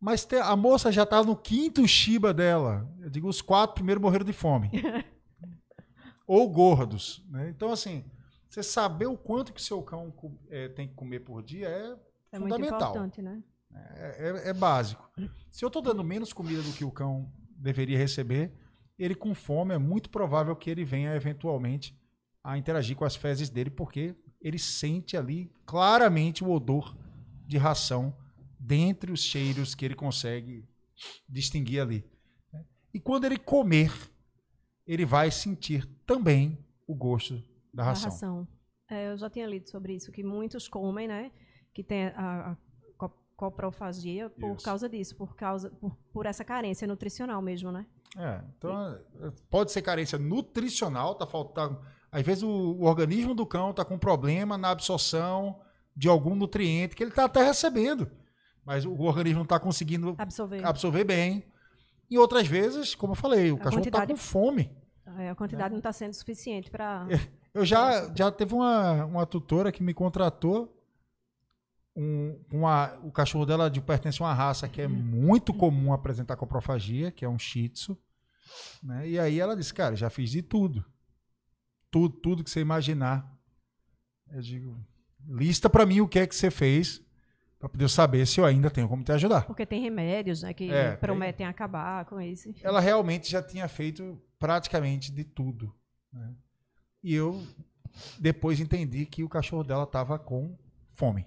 Mas 0.00 0.24
te- 0.24 0.36
a 0.36 0.54
moça 0.56 0.90
já 0.92 1.06
tá 1.06 1.22
no 1.22 1.34
quinto 1.36 1.86
Shiba 1.88 2.34
dela. 2.34 2.86
Eu 3.00 3.08
digo, 3.08 3.28
os 3.28 3.40
quatro 3.40 3.74
primeiros 3.74 4.02
morreram 4.02 4.24
de 4.24 4.32
fome. 4.32 4.70
Ou 6.26 6.48
gordos. 6.50 7.22
né? 7.30 7.48
Então, 7.50 7.70
assim, 7.72 8.04
você 8.48 8.62
saber 8.62 9.06
o 9.06 9.16
quanto 9.16 9.52
que 9.52 9.62
seu 9.62 9.82
cão 9.82 10.12
eh, 10.50 10.68
tem 10.68 10.88
que 10.88 10.94
comer 10.94 11.20
por 11.20 11.42
dia 11.42 11.68
é, 11.68 11.96
É 12.32 12.38
muito 12.38 12.54
fundamental. 12.54 12.90
importante, 12.90 13.22
né? 13.22 13.42
É, 13.74 14.28
é- 14.46 14.48
é 14.50 14.52
básico. 14.52 15.08
Se 15.50 15.64
eu 15.64 15.68
estou 15.68 15.82
dando 15.82 16.02
menos 16.04 16.32
comida 16.32 16.62
do 16.62 16.72
que 16.72 16.84
o 16.84 16.90
cão 16.90 17.32
deveria 17.56 17.98
receber, 17.98 18.52
ele 18.98 19.14
com 19.14 19.34
fome 19.34 19.74
é 19.74 19.78
muito 19.78 20.10
provável 20.10 20.54
que 20.54 20.70
ele 20.70 20.84
venha 20.84 21.14
eventualmente 21.14 21.98
a 22.42 22.58
interagir 22.58 22.96
com 22.96 23.04
as 23.04 23.16
fezes 23.16 23.48
dele, 23.48 23.70
porque 23.70 24.14
ele 24.40 24.58
sente 24.58 25.16
ali 25.16 25.50
claramente 25.66 26.44
o 26.44 26.50
odor 26.50 26.96
de 27.46 27.56
ração 27.56 28.14
dentre 28.60 29.10
os 29.12 29.22
cheiros 29.22 29.74
que 29.74 29.84
ele 29.84 29.94
consegue 29.94 30.66
distinguir 31.28 31.80
ali. 31.80 32.04
E 32.92 33.00
quando 33.00 33.24
ele 33.24 33.38
comer, 33.38 33.92
ele 34.86 35.04
vai 35.04 35.30
sentir 35.30 35.86
também 36.06 36.58
o 36.86 36.94
gosto 36.94 37.34
da 37.72 37.82
Da 37.82 37.84
ração. 37.84 38.10
ração. 38.10 38.48
É, 38.90 39.10
eu 39.10 39.16
já 39.16 39.28
tinha 39.30 39.46
lido 39.46 39.68
sobre 39.68 39.94
isso, 39.96 40.12
que 40.12 40.22
muitos 40.22 40.68
comem, 40.68 41.08
né? 41.08 41.32
Que 41.72 41.82
tem 41.82 42.06
a, 42.08 42.52
a 42.52 42.56
coprofagia 43.36 44.30
por 44.30 44.54
Isso. 44.56 44.64
causa 44.64 44.88
disso, 44.88 45.16
por 45.16 45.34
causa 45.34 45.70
por, 45.70 45.96
por 46.12 46.26
essa 46.26 46.44
carência 46.44 46.86
nutricional 46.86 47.40
mesmo, 47.42 47.70
né? 47.72 47.86
É, 48.16 48.40
então 48.56 48.98
pode 49.50 49.72
ser 49.72 49.82
carência 49.82 50.18
nutricional, 50.18 51.14
tá 51.14 51.26
faltando. 51.26 51.80
Às 52.12 52.22
vezes 52.22 52.42
o, 52.44 52.48
o 52.48 52.84
organismo 52.84 53.34
do 53.34 53.44
cão 53.44 53.70
está 53.70 53.84
com 53.84 53.98
problema 53.98 54.56
na 54.56 54.70
absorção 54.70 55.60
de 55.96 56.08
algum 56.08 56.34
nutriente 56.36 56.94
que 56.94 57.02
ele 57.02 57.10
está 57.10 57.24
até 57.24 57.42
recebendo, 57.42 58.08
mas 58.64 58.84
o 58.84 59.00
organismo 59.00 59.38
não 59.38 59.44
está 59.44 59.58
conseguindo 59.58 60.14
Absorver. 60.18 60.64
absorver 60.64 61.04
bem. 61.04 61.44
E 62.10 62.18
outras 62.18 62.46
vezes, 62.46 62.94
como 62.94 63.12
eu 63.12 63.16
falei, 63.16 63.50
o 63.50 63.56
A 63.56 63.58
cachorro 63.58 63.76
quantidade- 63.82 64.12
com 64.12 64.16
fome. 64.16 64.70
É, 65.18 65.30
a 65.30 65.34
quantidade 65.34 65.70
não 65.72 65.78
está 65.78 65.92
sendo 65.92 66.12
suficiente 66.14 66.70
para. 66.70 67.06
Eu 67.54 67.64
já, 67.64 68.12
já 68.16 68.32
teve 68.32 68.52
uma, 68.52 69.04
uma 69.04 69.24
tutora 69.26 69.70
que 69.70 69.80
me 69.80 69.94
contratou. 69.94 70.73
Um, 71.96 72.40
uma, 72.50 72.92
o 73.04 73.12
cachorro 73.12 73.46
dela 73.46 73.70
de, 73.70 73.80
pertence 73.80 74.20
a 74.20 74.26
uma 74.26 74.34
raça 74.34 74.68
que 74.68 74.80
é 74.80 74.88
muito 74.88 75.54
comum 75.54 75.92
apresentar 75.92 76.36
coprofagia, 76.36 77.12
que 77.12 77.24
é 77.24 77.28
um 77.28 77.38
shih 77.38 77.68
tzu. 77.68 77.96
Né? 78.82 79.08
E 79.10 79.18
aí 79.18 79.38
ela 79.38 79.56
disse, 79.56 79.72
cara, 79.72 79.94
já 79.94 80.10
fiz 80.10 80.30
de 80.30 80.42
tudo. 80.42 80.84
Tudo, 81.90 82.16
tudo 82.16 82.42
que 82.44 82.50
você 82.50 82.60
imaginar. 82.60 83.32
Eu 84.30 84.40
digo, 84.40 84.76
lista 85.28 85.70
pra 85.70 85.86
mim 85.86 86.00
o 86.00 86.08
que 86.08 86.18
é 86.18 86.26
que 86.26 86.34
você 86.34 86.50
fez 86.50 87.00
pra 87.60 87.68
poder 87.68 87.88
saber 87.88 88.26
se 88.26 88.40
eu 88.40 88.44
ainda 88.44 88.70
tenho 88.70 88.88
como 88.88 89.04
te 89.04 89.12
ajudar. 89.12 89.42
Porque 89.46 89.64
tem 89.64 89.80
remédios 89.80 90.42
né, 90.42 90.52
que 90.52 90.70
É, 90.70 90.90
tem. 90.90 90.98
prometem 90.98 91.46
acabar 91.46 92.04
com 92.06 92.20
isso. 92.20 92.48
enfim. 92.48 92.60
ela 92.64 92.80
realmente 92.80 93.30
já 93.30 93.40
tinha 93.42 93.68
feito 93.68 94.20
praticamente 94.38 95.12
de 95.12 95.22
tudo. 95.22 95.72
né? 96.12 96.34
E 97.02 97.14
eu 97.14 97.40
depois 98.18 98.58
entendi 98.58 99.06
que 99.06 99.22
o 99.22 99.28
cachorro 99.28 99.62
dela 99.62 99.84
estava 99.84 100.18
com 100.18 100.58
fome. 100.92 101.24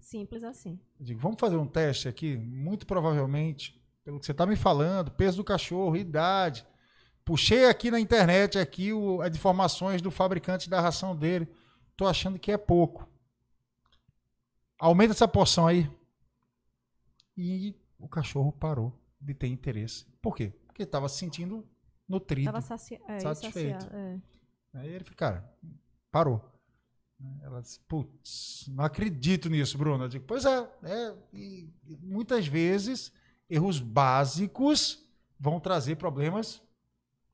Simples 0.00 0.42
assim. 0.42 0.80
Digo, 0.98 1.20
vamos 1.20 1.38
fazer 1.38 1.56
um 1.56 1.66
teste 1.66 2.08
aqui? 2.08 2.36
Muito 2.36 2.86
provavelmente, 2.86 3.80
pelo 4.04 4.18
que 4.18 4.26
você 4.26 4.32
está 4.32 4.46
me 4.46 4.56
falando, 4.56 5.10
peso 5.10 5.36
do 5.36 5.44
cachorro, 5.44 5.96
idade. 5.96 6.66
Puxei 7.24 7.66
aqui 7.66 7.90
na 7.90 8.00
internet 8.00 8.58
aqui 8.58 8.92
o, 8.92 9.20
as 9.20 9.34
informações 9.34 10.02
do 10.02 10.10
fabricante 10.10 10.68
da 10.68 10.80
ração 10.80 11.14
dele. 11.14 11.48
Tô 11.96 12.06
achando 12.06 12.38
que 12.38 12.50
é 12.50 12.56
pouco. 12.56 13.08
Aumenta 14.78 15.12
essa 15.12 15.28
porção 15.28 15.66
aí. 15.66 15.88
E 17.36 17.74
o 17.98 18.08
cachorro 18.08 18.50
parou 18.52 18.98
de 19.20 19.34
ter 19.34 19.48
interesse. 19.48 20.06
Por 20.22 20.34
quê? 20.34 20.52
Porque 20.66 20.82
estava 20.82 21.08
se 21.08 21.18
sentindo 21.18 21.68
nutrido. 22.08 22.48
Estava 22.48 22.58
é, 23.08 23.20
Satisfeito. 23.20 23.86
é. 23.92 24.20
Aí 24.74 24.88
ele 24.88 25.04
cara, 25.16 25.52
parou. 26.10 26.42
Ela 27.42 27.60
disse, 27.60 27.80
putz, 27.80 28.66
não 28.68 28.84
acredito 28.84 29.48
nisso, 29.48 29.76
Bruno. 29.76 30.04
Eu 30.04 30.08
digo, 30.08 30.24
pois 30.26 30.44
é, 30.44 30.70
é 30.84 31.14
e, 31.32 31.68
muitas 32.02 32.46
vezes 32.46 33.12
erros 33.48 33.80
básicos 33.80 35.04
vão 35.38 35.60
trazer 35.60 35.96
problemas 35.96 36.62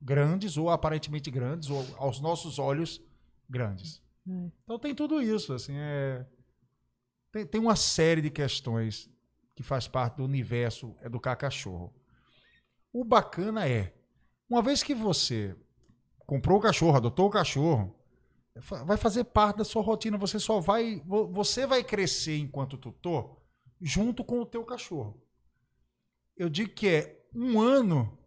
grandes 0.00 0.56
ou 0.56 0.70
aparentemente 0.70 1.30
grandes 1.30 1.70
ou 1.70 1.84
aos 1.96 2.20
nossos 2.20 2.58
olhos 2.58 3.00
grandes. 3.48 4.02
É. 4.28 4.50
Então 4.64 4.78
tem 4.78 4.94
tudo 4.94 5.22
isso, 5.22 5.52
assim, 5.52 5.74
é 5.76 6.26
tem, 7.36 7.46
tem 7.46 7.60
uma 7.60 7.76
série 7.76 8.22
de 8.22 8.30
questões 8.30 9.10
que 9.54 9.62
faz 9.62 9.86
parte 9.86 10.16
do 10.16 10.24
universo 10.24 10.94
educar 11.02 11.36
cachorro. 11.36 11.94
O 12.92 13.04
bacana 13.04 13.68
é, 13.68 13.94
uma 14.48 14.62
vez 14.62 14.82
que 14.82 14.94
você 14.94 15.54
comprou 16.26 16.58
o 16.58 16.62
cachorro, 16.62 16.96
adotou 16.96 17.26
o 17.26 17.30
cachorro, 17.30 17.94
vai 18.84 18.96
fazer 18.96 19.24
parte 19.24 19.58
da 19.58 19.64
sua 19.64 19.82
rotina. 19.82 20.16
Você 20.18 20.38
só 20.38 20.60
vai, 20.60 21.02
vo- 21.04 21.28
você 21.32 21.66
vai 21.66 21.84
crescer 21.84 22.38
enquanto 22.38 22.76
tutor 22.78 23.36
junto 23.80 24.24
com 24.24 24.40
o 24.40 24.46
teu 24.46 24.64
cachorro. 24.64 25.22
Eu 26.36 26.48
digo 26.48 26.70
que 26.72 26.88
é 26.88 27.20
um 27.34 27.60
ano 27.60 28.18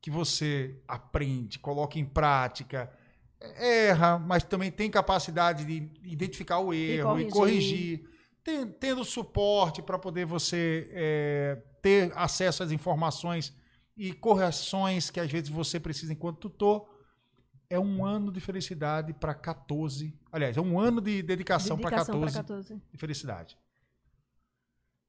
que 0.00 0.10
você 0.10 0.80
aprende, 0.86 1.58
coloca 1.58 1.98
em 1.98 2.04
prática, 2.04 2.92
erra, 3.40 4.18
mas 4.18 4.42
também 4.44 4.70
tem 4.70 4.90
capacidade 4.90 5.64
de 5.64 5.90
identificar 6.02 6.58
o 6.58 6.72
erro 6.74 7.18
e 7.20 7.24
corrigir. 7.30 7.32
corrigir, 7.32 8.10
Ten- 8.42 8.66
tendo 8.72 9.04
suporte 9.04 9.80
para 9.80 9.98
poder 9.98 10.26
você 10.26 10.88
é, 10.92 11.62
ter 11.80 12.12
acesso 12.14 12.62
às 12.62 12.70
informações 12.70 13.54
e 13.96 14.12
correções 14.12 15.08
que 15.10 15.18
às 15.18 15.30
vezes 15.30 15.48
você 15.48 15.80
precisa 15.80 16.12
enquanto 16.12 16.38
tutor. 16.50 16.86
É 17.74 17.80
um 17.80 18.04
ano 18.06 18.30
de 18.30 18.38
felicidade 18.40 19.12
para 19.12 19.34
14. 19.34 20.16
Aliás, 20.30 20.56
é 20.56 20.60
um 20.60 20.78
ano 20.78 21.00
de 21.00 21.20
dedicação, 21.24 21.76
para 21.76 21.90
Dedicação 21.90 22.20
14 22.20 22.32
para 22.32 22.42
14. 22.44 22.80
de 22.92 22.98
felicidade. 22.98 23.58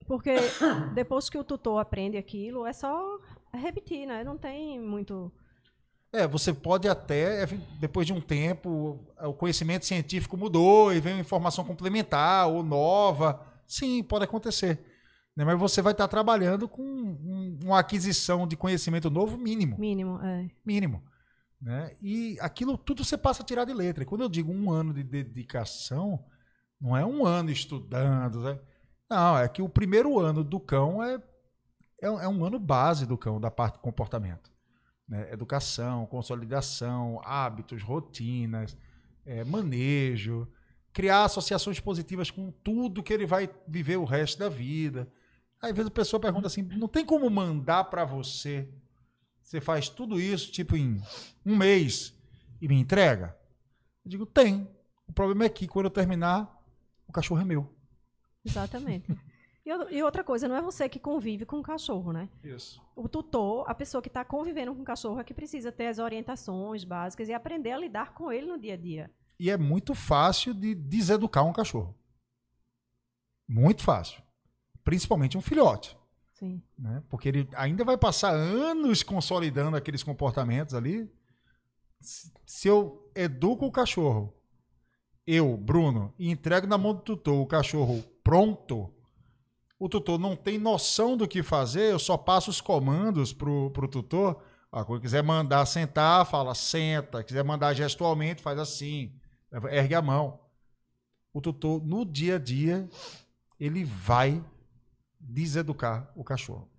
Porque 0.07 0.31
depois 0.95 1.29
que 1.29 1.37
o 1.37 1.43
tutor 1.43 1.79
aprende 1.79 2.17
aquilo, 2.17 2.65
é 2.65 2.73
só 2.73 3.19
repetir, 3.53 4.07
né? 4.07 4.23
Não 4.23 4.35
tem 4.35 4.79
muito. 4.79 5.31
É, 6.11 6.27
você 6.27 6.51
pode 6.51 6.87
até, 6.89 7.45
depois 7.79 8.07
de 8.07 8.13
um 8.13 8.21
tempo, 8.21 8.99
o 9.21 9.33
conhecimento 9.33 9.85
científico 9.85 10.35
mudou 10.35 10.91
e 10.91 10.99
vem 10.99 11.13
uma 11.13 11.21
informação 11.21 11.63
complementar 11.63 12.47
ou 12.47 12.63
nova. 12.63 13.45
Sim, 13.67 14.01
pode 14.01 14.23
acontecer. 14.25 14.79
Né? 15.35 15.45
Mas 15.45 15.59
você 15.59 15.83
vai 15.83 15.91
estar 15.91 16.07
trabalhando 16.07 16.67
com 16.67 16.81
um- 16.81 17.59
uma 17.63 17.77
aquisição 17.79 18.47
de 18.47 18.55
conhecimento 18.57 19.09
novo 19.11 19.37
mínimo. 19.37 19.77
Mínimo, 19.77 20.19
é. 20.23 20.49
Mínimo. 20.65 21.03
Né? 21.65 21.95
E 21.99 22.37
aquilo 22.41 22.77
tudo 22.77 23.03
você 23.03 23.17
passa 23.17 23.41
a 23.41 23.45
tirar 23.45 23.65
de 23.65 23.73
letra. 23.73 24.03
E 24.03 24.05
quando 24.05 24.21
eu 24.21 24.29
digo 24.29 24.51
um 24.51 24.71
ano 24.71 24.93
de 24.93 25.03
dedicação, 25.03 26.23
não 26.79 26.95
é 26.95 27.03
um 27.03 27.25
ano 27.25 27.49
estudando. 27.49 28.43
né? 28.43 28.59
Não, 29.09 29.35
é 29.35 29.47
que 29.47 29.63
o 29.63 29.67
primeiro 29.67 30.19
ano 30.19 30.43
do 30.43 30.59
cão 30.59 31.03
é, 31.03 31.15
é, 31.99 32.05
é 32.05 32.27
um 32.27 32.45
ano 32.45 32.59
base 32.59 33.07
do 33.07 33.17
cão, 33.17 33.41
da 33.41 33.49
parte 33.49 33.77
de 33.77 33.79
comportamento. 33.79 34.51
né? 35.09 35.33
Educação, 35.33 36.05
consolidação, 36.05 37.19
hábitos, 37.23 37.81
rotinas, 37.81 38.77
é, 39.25 39.43
manejo, 39.43 40.47
criar 40.93 41.23
associações 41.23 41.79
positivas 41.79 42.29
com 42.29 42.51
tudo 42.51 43.01
que 43.01 43.11
ele 43.11 43.25
vai 43.25 43.49
viver 43.67 43.97
o 43.97 44.05
resto 44.05 44.37
da 44.37 44.49
vida. 44.49 45.11
Aí, 45.59 45.71
às 45.71 45.75
vezes 45.75 45.89
a 45.89 45.95
pessoa 45.95 46.19
pergunta 46.19 46.45
assim: 46.45 46.61
não 46.61 46.87
tem 46.87 47.03
como 47.03 47.27
mandar 47.27 47.85
para 47.85 48.05
você? 48.05 48.69
Você 49.45 49.61
faz 49.61 49.87
tudo 49.87 50.19
isso, 50.19 50.51
tipo, 50.51 50.75
em 50.75 50.99
um 51.45 51.55
mês 51.55 52.11
e 52.59 52.67
me 52.67 52.75
entrega? 52.75 53.37
Eu 54.03 54.09
digo: 54.09 54.25
tem. 54.25 54.67
O 55.07 55.13
problema 55.13 55.45
é 55.45 55.49
que 55.49 55.67
quando 55.67 55.85
eu 55.85 55.91
terminar, 55.91 56.51
o 57.07 57.11
cachorro 57.11 57.39
é 57.39 57.45
meu. 57.45 57.71
Exatamente. 58.43 59.15
E, 59.91 60.03
outra 60.03 60.23
coisa, 60.23 60.47
não 60.47 60.55
é 60.55 60.61
você 60.61 60.89
que 60.89 60.99
convive 60.99 61.45
com 61.45 61.59
o 61.59 61.63
cachorro, 61.63 62.11
né? 62.11 62.29
Isso. 62.43 62.81
O 62.95 63.07
tutor, 63.07 63.65
a 63.67 63.73
pessoa 63.73 64.01
que 64.01 64.07
está 64.07 64.23
convivendo 64.23 64.73
com 64.75 64.81
o 64.81 64.85
cachorro, 64.85 65.19
é 65.19 65.23
que 65.23 65.33
precisa 65.33 65.71
ter 65.71 65.87
as 65.87 65.97
orientações 65.97 66.83
básicas 66.83 67.29
e 67.29 67.33
aprender 67.33 67.71
a 67.71 67.77
lidar 67.77 68.13
com 68.13 68.31
ele 68.31 68.47
no 68.47 68.59
dia 68.59 68.73
a 68.73 68.77
dia. 68.77 69.11
E 69.39 69.49
é 69.49 69.57
muito 69.57 69.93
fácil 69.95 70.53
de 70.53 70.73
deseducar 70.75 71.45
um 71.45 71.53
cachorro. 71.53 71.95
Muito 73.47 73.83
fácil. 73.83 74.21
Principalmente 74.83 75.37
um 75.37 75.41
filhote. 75.41 75.97
Sim. 76.35 76.61
né? 76.77 77.01
Porque 77.09 77.29
ele 77.29 77.49
ainda 77.55 77.83
vai 77.83 77.97
passar 77.97 78.31
anos 78.31 79.01
consolidando 79.01 79.77
aqueles 79.77 80.03
comportamentos 80.03 80.75
ali. 80.75 81.09
Se 82.45 82.67
eu 82.67 83.09
educo 83.15 83.65
o 83.65 83.71
cachorro, 83.71 84.33
eu, 85.25 85.57
Bruno, 85.57 86.13
e 86.19 86.29
entrego 86.29 86.67
na 86.67 86.77
mão 86.77 86.93
do 86.93 87.01
tutor 87.01 87.41
o 87.41 87.47
cachorro 87.47 88.03
pronto, 88.23 88.93
o 89.79 89.87
tutor 89.87 90.19
não 90.19 90.35
tem 90.35 90.57
noção 90.57 91.15
do 91.15 91.27
que 91.27 91.41
fazer, 91.41 91.91
eu 91.91 91.99
só 91.99 92.17
passo 92.17 92.49
os 92.49 92.61
comandos 92.61 93.33
pro, 93.33 93.71
pro 93.71 93.87
tutor. 93.87 94.41
Ah, 94.71 94.83
quando 94.83 95.01
quiser 95.01 95.23
mandar 95.23 95.65
sentar, 95.65 96.25
fala 96.25 96.53
senta. 96.53 97.23
Quiser 97.23 97.45
mandar 97.45 97.73
gestualmente, 97.73 98.41
faz 98.41 98.59
assim. 98.59 99.13
Ergue 99.71 99.95
a 99.95 100.01
mão. 100.01 100.39
O 101.33 101.39
tutor, 101.39 101.81
no 101.81 102.05
dia 102.05 102.35
a 102.35 102.39
dia, 102.39 102.89
ele 103.57 103.85
vai 103.85 104.43
deseducar 105.27 106.11
o 106.15 106.23
cachorro. 106.23 106.69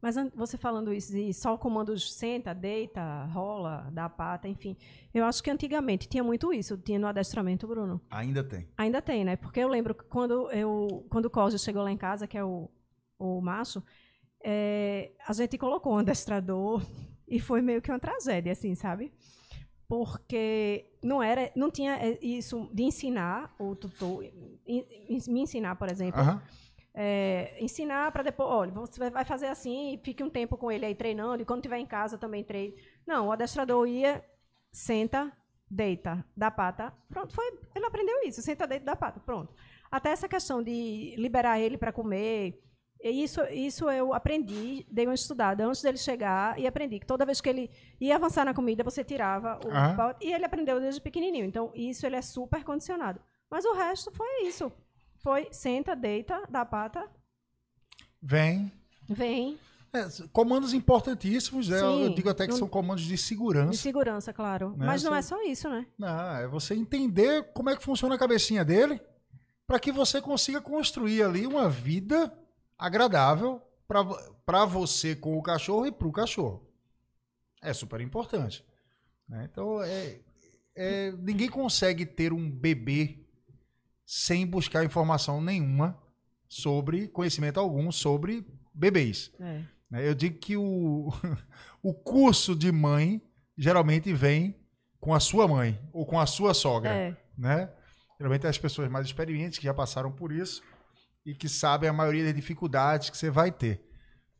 Mas 0.00 0.14
você 0.34 0.56
falando 0.56 0.92
isso 0.92 1.12
de 1.12 1.32
só 1.32 1.54
o 1.54 1.58
comando 1.58 1.98
senta, 1.98 2.54
deita, 2.54 3.24
rola, 3.24 3.88
dá 3.92 4.08
pata, 4.08 4.46
enfim. 4.46 4.76
Eu 5.12 5.24
acho 5.24 5.42
que 5.42 5.50
antigamente 5.50 6.08
tinha 6.08 6.22
muito 6.22 6.52
isso, 6.52 6.76
tinha 6.76 6.98
no 6.98 7.06
adestramento, 7.06 7.66
Bruno. 7.66 8.00
Ainda 8.10 8.44
tem. 8.44 8.68
Ainda 8.76 9.02
tem, 9.02 9.24
né? 9.24 9.36
Porque 9.36 9.58
eu 9.58 9.68
lembro 9.68 9.94
que 9.94 10.04
quando, 10.04 10.50
eu, 10.52 11.06
quando 11.10 11.26
o 11.26 11.30
Cosio 11.30 11.58
chegou 11.58 11.82
lá 11.82 11.90
em 11.90 11.96
casa, 11.96 12.26
que 12.26 12.36
é 12.36 12.44
o, 12.44 12.70
o 13.18 13.40
macho, 13.40 13.82
é, 14.44 15.12
a 15.26 15.32
gente 15.32 15.58
colocou 15.58 15.94
um 15.94 15.98
adestrador 15.98 16.84
e 17.26 17.40
foi 17.40 17.62
meio 17.62 17.80
que 17.82 17.90
uma 17.90 17.98
tragédia, 17.98 18.52
assim, 18.52 18.74
sabe? 18.74 19.12
Porque 19.88 20.84
não 21.02 21.22
era, 21.22 21.50
não 21.56 21.70
tinha 21.70 21.96
é, 21.96 22.18
isso 22.22 22.70
de 22.72 22.82
ensinar 22.82 23.54
o 23.58 23.74
tutor, 23.74 24.22
me 24.64 25.40
ensinar, 25.40 25.76
por 25.76 25.88
exemplo. 25.88 26.20
É, 26.96 27.54
ensinar 27.60 28.10
para 28.10 28.22
depois, 28.22 28.48
olha, 28.48 28.72
você 28.72 29.10
vai 29.10 29.24
fazer 29.24 29.48
assim, 29.48 30.00
fique 30.02 30.24
um 30.24 30.30
tempo 30.30 30.56
com 30.56 30.72
ele 30.72 30.86
aí 30.86 30.94
treinando, 30.94 31.42
e 31.42 31.44
quando 31.44 31.60
estiver 31.60 31.78
em 31.78 31.86
casa 31.86 32.16
também 32.16 32.42
treine. 32.42 32.74
Não, 33.06 33.28
o 33.28 33.32
adestrador 33.32 33.86
ia, 33.86 34.24
senta, 34.72 35.30
deita, 35.70 36.24
dá 36.36 36.50
pata, 36.50 36.92
pronto, 37.08 37.34
foi, 37.34 37.46
ele 37.74 37.84
aprendeu 37.84 38.22
isso, 38.24 38.40
senta, 38.40 38.66
deita, 38.66 38.86
dá 38.86 38.96
pata, 38.96 39.20
pronto. 39.20 39.54
Até 39.90 40.10
essa 40.10 40.26
questão 40.26 40.62
de 40.62 41.14
liberar 41.16 41.60
ele 41.60 41.76
para 41.76 41.92
comer, 41.92 42.60
Isso, 42.98 43.40
isso 43.52 43.90
eu 43.90 44.14
aprendi, 44.14 44.86
dei 44.90 45.06
uma 45.06 45.14
estudada 45.14 45.64
antes 45.64 45.82
dele 45.82 45.98
chegar 45.98 46.58
e 46.58 46.66
aprendi 46.66 46.98
que 46.98 47.06
toda 47.06 47.26
vez 47.26 47.40
que 47.42 47.48
ele 47.48 47.70
ia 48.00 48.16
avançar 48.16 48.44
na 48.44 48.54
comida, 48.54 48.82
você 48.82 49.04
tirava 49.04 49.60
o 49.62 49.96
pote. 49.96 50.26
E 50.26 50.32
ele 50.32 50.46
aprendeu 50.46 50.80
desde 50.80 51.00
pequenininho. 51.00 51.44
Então, 51.44 51.70
isso 51.74 52.06
ele 52.06 52.16
é 52.16 52.22
super 52.22 52.64
condicionado. 52.64 53.20
Mas 53.50 53.64
o 53.66 53.74
resto 53.74 54.10
foi 54.10 54.48
isso. 54.48 54.72
Foi 55.26 55.48
senta, 55.50 55.96
deita, 55.96 56.40
dá 56.48 56.60
a 56.60 56.64
pata, 56.64 57.04
Vem. 58.22 58.70
vem. 59.08 59.58
É, 59.92 60.06
comandos 60.32 60.72
importantíssimos, 60.72 61.68
né? 61.68 61.80
eu 61.80 62.14
digo 62.14 62.30
até 62.30 62.44
que 62.44 62.52
Não- 62.52 62.58
são 62.58 62.68
comandos 62.68 63.02
de 63.02 63.10
De 63.10 63.18
segurança. 63.18 63.72
segurança, 63.72 64.32
claro. 64.32 64.70
Né, 64.76 64.86
Mas 64.86 65.02
não 65.02 65.12
é 65.12 65.20
só 65.20 65.42
isso, 65.42 65.68
né? 65.68 65.84
Não, 65.98 66.36
é 66.36 66.46
você 66.46 66.74
entender 66.76 67.42
como 67.52 67.68
é 67.70 67.74
que 67.76 67.82
funciona 67.82 68.14
a 68.14 68.18
cabecinha 68.18 68.64
dele 68.64 69.00
para 69.66 69.80
que 69.80 69.90
você 69.90 70.22
consiga 70.22 70.60
construir 70.60 71.24
ali 71.24 71.44
uma 71.44 71.68
vida 71.68 72.32
agradável 72.78 73.60
para 74.46 74.64
você 74.64 75.16
com 75.16 75.36
o 75.36 75.42
cachorro 75.42 75.86
e 75.88 75.90
para 75.90 76.06
o 76.06 76.12
cachorro. 76.12 76.64
É 77.60 77.72
super 77.72 78.00
importante. 78.00 78.64
né? 79.28 79.48
Então, 79.50 79.82
é, 79.82 80.20
é- 80.76 81.10
ninguém 81.18 81.48
consegue 81.48 82.06
ter 82.06 82.32
um 82.32 82.48
bebê 82.48 83.25
sem 84.06 84.46
buscar 84.46 84.84
informação 84.84 85.40
nenhuma 85.42 86.00
sobre, 86.48 87.08
conhecimento 87.08 87.58
algum 87.58 87.90
sobre 87.90 88.46
bebês. 88.72 89.32
É. 89.40 89.62
né? 89.90 90.08
Eu 90.08 90.14
digo 90.14 90.38
que 90.38 90.56
o, 90.56 91.10
o 91.82 91.92
curso 91.92 92.54
de 92.54 92.70
mãe 92.70 93.20
geralmente 93.58 94.12
vem 94.12 94.54
com 95.00 95.12
a 95.12 95.18
sua 95.20 95.48
mãe 95.48 95.78
ou 95.92 96.06
com 96.06 96.18
a 96.20 96.26
sua 96.26 96.54
sogra, 96.54 96.90
É. 96.90 97.16
né? 97.36 97.72
Geralmente 98.18 98.46
as 98.46 98.56
pessoas 98.56 98.88
mais 98.88 99.04
experientes 99.06 99.58
que 99.58 99.64
já 99.64 99.74
passaram 99.74 100.10
por 100.12 100.30
isso 100.32 100.62
e 101.24 101.34
que 101.34 101.48
sabem 101.48 101.88
a 101.88 101.92
maioria 101.92 102.24
das 102.24 102.34
dificuldades 102.34 103.10
que 103.10 103.16
você 103.18 103.28
vai 103.30 103.50
ter. 103.50 103.84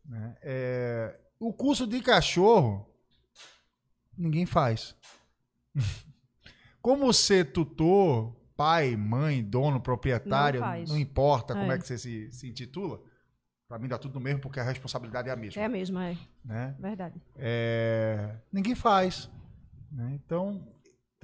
né? 0.04 0.36
É, 0.42 1.18
o 1.40 1.52
curso 1.52 1.86
de 1.86 2.00
cachorro 2.00 2.88
ninguém 4.16 4.46
faz. 4.46 4.94
Como 6.80 7.12
ser 7.12 7.52
tutor, 7.52 8.34
pai, 8.56 8.96
mãe, 8.96 9.42
dono, 9.44 9.80
proprietário, 9.80 10.60
Não 10.60 10.84
não, 10.94 10.98
importa 10.98 11.54
como 11.54 11.70
é 11.70 11.74
É. 11.74 11.78
que 11.78 11.86
você 11.86 11.98
se, 11.98 12.32
se 12.32 12.48
intitula, 12.48 13.00
para 13.68 13.78
mim 13.78 13.88
dá 13.88 13.98
tudo 13.98 14.14
no 14.14 14.20
mesmo 14.20 14.40
porque 14.40 14.58
a 14.60 14.62
responsabilidade 14.62 15.28
é 15.28 15.32
a 15.32 15.36
mesma. 15.36 15.60
É 15.60 15.64
a 15.64 15.68
mesma, 15.68 16.06
é. 16.06 16.16
Né? 16.44 16.76
Verdade. 16.78 17.20
É, 17.36 18.36
ninguém 18.52 18.74
faz. 18.74 19.28
né? 19.92 20.12
Então, 20.14 20.66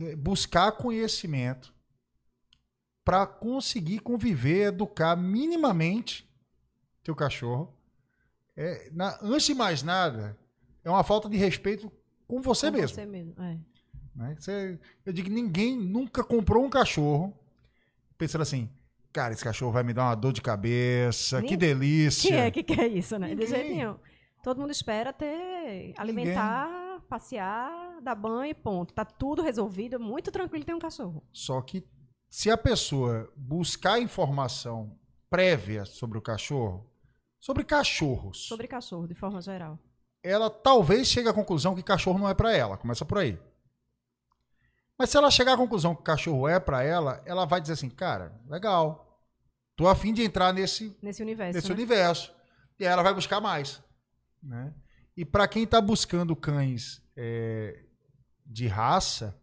é, 0.01 0.15
buscar 0.17 0.73
conhecimento 0.73 1.75
para 3.05 3.27
conseguir 3.27 3.99
conviver, 4.01 4.69
educar 4.69 5.17
minimamente 5.17 6.29
teu 7.03 7.15
cachorro. 7.17 7.75
É, 8.57 8.91
na- 8.93 9.19
antes 9.23 9.47
de 9.47 9.55
mais 9.55 9.83
nada, 9.83 10.39
é 10.85 10.91
uma 10.91 11.03
falta 11.03 11.29
de 11.29 11.37
respeito 11.37 11.91
com 12.29 12.41
você 12.41 12.71
Com 12.71 12.77
mesmo. 12.77 12.95
Você 12.95 13.07
mesmo, 13.07 13.35
é. 13.43 13.59
Né? 14.15 14.35
Você- 14.39 14.79
eu 15.05 15.13
digo 15.13 15.29
que 15.29 15.35
ninguém 15.35 15.77
nunca 15.77 16.23
comprou 16.25 16.65
um 16.65 16.71
cachorro 16.71 17.37
pensando 18.19 18.43
assim, 18.43 18.69
cara, 19.13 19.33
esse 19.35 19.43
cachorro 19.45 19.73
vai 19.73 19.83
me 19.83 19.93
dar 19.93 20.05
uma 20.07 20.15
dor 20.15 20.33
de 20.33 20.41
cabeça, 20.43 21.41
que 21.43 21.51
Nem- 21.51 21.59
delícia. 21.59 22.29
Quem 22.31 22.39
é 22.41 22.51
que 22.51 22.63
quer 22.63 22.87
isso, 22.89 23.19
né? 23.19 23.29
De 23.29 23.35
Ninguém. 23.35 23.49
jeito 23.49 23.69
nenhum. 23.75 23.97
Todo 24.43 24.61
mundo 24.61 24.71
espera 24.73 25.13
ter, 25.13 25.95
alimentar, 25.97 27.01
passear, 27.09 28.01
dar 28.03 28.15
banho 28.15 28.51
e 28.51 28.55
ponto. 28.55 28.93
Tá 28.93 29.05
tudo 29.05 29.41
resolvido, 29.43 30.01
muito 30.01 30.33
tranquilo 30.33 30.65
ter 30.65 30.75
um 30.75 30.79
cachorro. 30.81 31.23
Só 31.33 31.61
que 31.63 31.85
se 32.29 32.51
a 32.51 32.57
pessoa 32.57 33.33
buscar 33.37 34.01
informação 34.01 34.99
prévia 35.31 35.85
sobre 35.85 36.19
o 36.19 36.23
cachorro, 36.23 36.91
sobre 37.41 37.65
cachorros, 37.65 38.47
Sobre 38.49 38.67
cachorro, 38.67 39.07
de 39.07 39.15
forma 39.15 39.41
geral. 39.41 39.79
ela 40.25 40.51
talvez 40.51 41.07
chegue 41.09 41.29
à 41.29 41.33
conclusão 41.33 41.75
que 41.75 41.83
cachorro 41.83 42.19
não 42.19 42.29
é 42.29 42.35
para 42.35 42.53
ela. 42.57 42.77
Começa 42.77 43.05
por 43.05 43.19
aí. 43.19 43.39
Mas 44.99 45.11
se 45.11 45.17
ela 45.17 45.31
chegar 45.31 45.55
à 45.55 45.57
conclusão 45.57 45.95
que 45.95 46.03
cachorro 46.03 46.47
é 46.47 46.61
para 46.61 46.83
ela, 46.83 47.23
ela 47.25 47.45
vai 47.45 47.61
dizer 47.61 47.73
assim, 47.75 47.89
cara, 47.91 48.33
legal. 48.49 49.21
Tô 49.75 49.89
afim 49.89 50.13
de 50.13 50.23
entrar 50.23 50.53
nesse, 50.53 50.97
Nesse 51.03 51.23
universo. 51.23 51.55
nesse 51.57 51.69
né? 51.69 51.75
universo. 51.75 52.35
E 52.79 52.87
aí 52.87 52.93
ela 52.93 53.03
vai 53.03 53.15
buscar 53.15 53.41
mais. 53.41 53.83
Né? 54.43 54.73
E 55.17 55.25
para 55.25 55.49
quem 55.49 55.65
está 55.65 55.81
buscando 55.81 56.37
cães 56.37 57.03
é, 57.17 57.85
de 58.47 58.67
raça, 58.67 59.37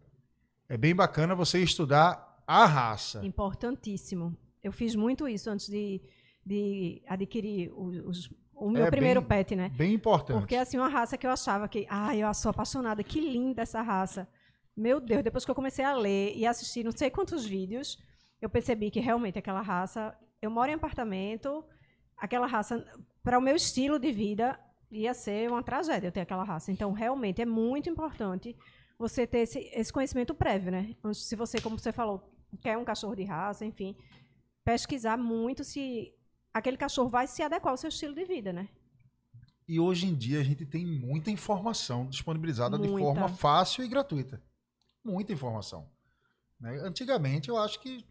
é 0.68 0.78
bem 0.78 0.96
bacana 0.96 1.34
você 1.36 1.60
estudar 1.62 2.42
a 2.46 2.66
raça. 2.66 3.26
Importantíssimo. 3.26 4.38
Eu 4.64 4.72
fiz 4.72 4.96
muito 4.96 5.28
isso 5.28 5.50
antes 5.50 5.68
de, 5.68 6.02
de 6.46 7.02
adquirir 7.08 7.72
os- 7.76 8.30
o 8.54 8.70
meu 8.70 8.86
É 8.86 8.92
primeiro 8.92 9.22
bem- 9.22 9.30
pet, 9.30 9.56
né? 9.56 9.70
Bem 9.70 9.94
importante. 9.94 10.38
Porque 10.40 10.56
assim, 10.56 10.78
uma 10.78 10.90
raça 10.90 11.18
que 11.18 11.26
eu 11.26 11.32
achava 11.32 11.68
que, 11.68 11.88
ah, 11.90 12.16
eu 12.16 12.32
sou 12.34 12.50
apaixonada, 12.52 13.04
que 13.04 13.20
linda 13.22 13.62
essa 13.62 13.82
raça. 13.82 14.28
Meu 14.80 15.02
Deus, 15.02 15.22
depois 15.22 15.44
que 15.44 15.52
eu 15.52 15.56
comecei 15.56 15.84
a 15.84 15.94
ler 15.94 16.34
e 16.38 16.46
assistir 16.46 16.86
não 16.86 16.94
sei 16.94 17.10
quantos 17.10 17.46
vídeos, 17.46 17.98
eu 18.42 18.50
percebi 18.50 18.90
que 18.90 19.02
realmente 19.02 19.38
aquela 19.38 19.62
raça, 19.62 20.18
eu 20.42 20.50
moro 20.50 20.72
em 20.72 20.76
apartamento, 20.76 21.66
aquela 22.16 22.48
raça 22.48 22.86
para 23.22 23.38
o 23.38 23.42
meu 23.42 23.58
estilo 23.58 24.00
de 24.00 24.10
vida 24.10 24.58
ia 24.90 25.14
ser 25.14 25.50
uma 25.52 25.62
tragédia 25.62 26.08
eu 26.08 26.12
ter 26.14 26.22
aquela 26.22 26.46
raça. 26.46 26.72
Então, 26.72 26.94
realmente 26.94 27.42
é 27.42 27.46
muito 27.46 27.90
importante 27.90 28.56
você 28.98 29.28
ter 29.28 29.40
esse, 29.40 29.60
esse 29.74 29.92
conhecimento 29.92 30.34
prévio, 30.34 30.72
né? 30.72 30.96
Antes, 31.04 31.28
Se 31.28 31.36
você, 31.36 31.60
como 31.60 31.78
você 31.78 31.92
falou, 31.92 32.32
quer 32.62 32.78
um 32.78 32.86
cachorro 32.86 33.16
de 33.16 33.26
raça, 33.26 33.66
enfim, 33.66 33.98
pesquisar 34.64 35.18
muito 35.18 35.62
se 35.62 36.14
aquele 36.54 36.78
cachorro 36.78 37.10
vai 37.10 37.28
se 37.28 37.44
adequar 37.44 37.72
ao 37.72 37.78
seu 37.78 37.90
estilo 37.90 38.16
de 38.16 38.24
vida, 38.24 38.54
né? 38.54 38.70
E 39.68 39.78
hoje 39.78 40.08
em 40.08 40.16
dia 40.16 40.40
a 40.40 40.44
gente 40.44 40.66
tem 40.66 40.86
muita 40.86 41.30
informação 41.30 42.08
disponibilizada 42.08 42.80
de 42.80 42.88
Muita. 42.88 43.06
forma 43.06 43.28
fácil 43.28 43.84
e 43.84 43.90
gratuita. 43.90 44.42
Muita 45.04 45.34
informação. 45.34 45.90
né? 46.60 46.78
Antigamente 46.82 47.50
eu 47.50 47.58
acho 47.58 47.80
que 47.80 48.06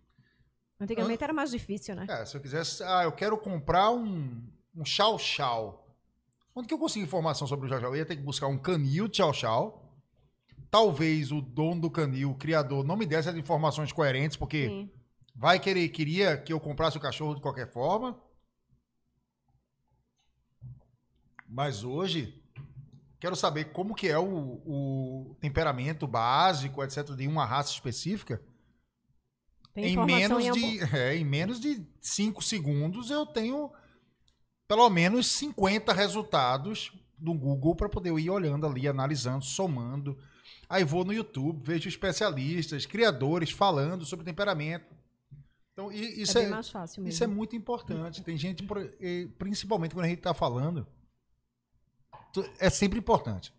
Antigamente 0.80 1.24
era 1.24 1.32
mais 1.32 1.50
difícil, 1.50 1.96
né? 1.96 2.06
é, 2.08 2.24
se 2.24 2.36
eu 2.36 2.40
quisesse, 2.40 2.82
ah, 2.84 3.02
eu 3.02 3.10
quero 3.10 3.36
comprar 3.36 3.90
um, 3.90 4.40
um 4.74 4.84
chau 4.84 5.18
chau. 5.18 5.84
Onde 6.54 6.68
que 6.68 6.74
eu 6.74 6.78
consigo 6.78 7.04
informação 7.04 7.46
sobre 7.48 7.66
o 7.66 7.68
chau 7.68 7.80
chau? 7.80 7.90
Eu 7.90 7.96
ia 7.96 8.06
ter 8.06 8.16
que 8.16 8.22
buscar 8.22 8.46
um 8.46 8.58
canil 8.58 9.08
de 9.08 9.16
chau 9.16 9.32
chau. 9.32 9.98
Talvez 10.70 11.32
o 11.32 11.40
dono 11.40 11.80
do 11.80 11.90
canil, 11.90 12.30
o 12.30 12.34
criador, 12.34 12.84
não 12.84 12.96
me 12.96 13.06
desse 13.06 13.28
as 13.28 13.34
informações 13.34 13.90
coerentes, 13.90 14.36
porque 14.36 14.68
Sim. 14.68 14.90
vai 15.34 15.58
que 15.58 15.68
ele 15.68 15.88
queria 15.88 16.36
que 16.36 16.52
eu 16.52 16.60
comprasse 16.60 16.96
o 16.96 17.00
cachorro 17.00 17.34
de 17.34 17.40
qualquer 17.40 17.72
forma. 17.72 18.20
Mas 21.48 21.82
hoje, 21.82 22.40
quero 23.18 23.36
saber 23.36 23.66
como 23.72 23.94
que 23.94 24.08
é 24.08 24.18
o, 24.18 24.60
o 24.64 25.36
temperamento 25.40 26.06
básico, 26.06 26.82
etc., 26.82 27.14
de 27.14 27.26
uma 27.26 27.44
raça 27.44 27.72
específica. 27.72 28.42
Tem 29.74 29.94
Em 29.94 30.06
menos, 30.06 30.44
em 30.44 30.52
de, 30.52 30.96
é, 30.96 31.16
em 31.16 31.24
menos 31.24 31.60
de 31.60 31.86
5 32.00 32.42
segundos 32.42 33.10
eu 33.10 33.24
tenho 33.24 33.70
pelo 34.66 34.90
menos 34.90 35.26
50 35.28 35.92
resultados 35.92 36.92
do 37.16 37.32
Google 37.32 37.74
para 37.74 37.88
poder 37.88 38.12
ir 38.18 38.30
olhando 38.30 38.66
ali, 38.66 38.86
analisando, 38.86 39.44
somando. 39.44 40.18
Aí 40.68 40.84
vou 40.84 41.04
no 41.04 41.12
YouTube, 41.12 41.62
vejo 41.64 41.88
especialistas, 41.88 42.86
criadores 42.86 43.50
falando 43.50 44.04
sobre 44.04 44.24
temperamento. 44.24 44.94
Então, 45.72 45.92
isso 45.92 46.36
é 46.38 46.44
é, 46.44 46.48
mais 46.48 46.68
fácil 46.68 47.02
mesmo. 47.02 47.14
isso 47.14 47.24
é 47.24 47.26
muito 47.26 47.56
importante. 47.56 48.22
Tem 48.24 48.36
gente, 48.36 48.64
principalmente 49.38 49.94
quando 49.94 50.04
a 50.04 50.08
gente 50.08 50.18
está 50.18 50.34
falando, 50.34 50.86
é 52.58 52.70
sempre 52.70 52.98
importante. 52.98 53.52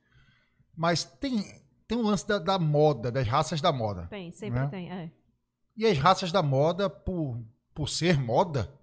Mas 0.76 1.04
tem, 1.04 1.44
tem 1.88 1.98
um 1.98 2.04
lance 2.04 2.28
da, 2.28 2.40
da 2.40 2.60
moda, 2.60 3.12
das 3.12 3.28
raças 3.28 3.60
da 3.62 3.72
moda. 3.72 4.08
Tem, 4.08 4.32
sempre 4.32 4.60
né? 4.60 4.68
tem. 4.68 4.92
É. 4.92 5.12
E 5.76 5.86
as 5.86 5.98
raças 5.98 6.32
da 6.32 6.44
moda, 6.44 6.90
por, 6.90 7.44
por 7.74 7.90
ser 7.90 8.18
moda, 8.20 8.74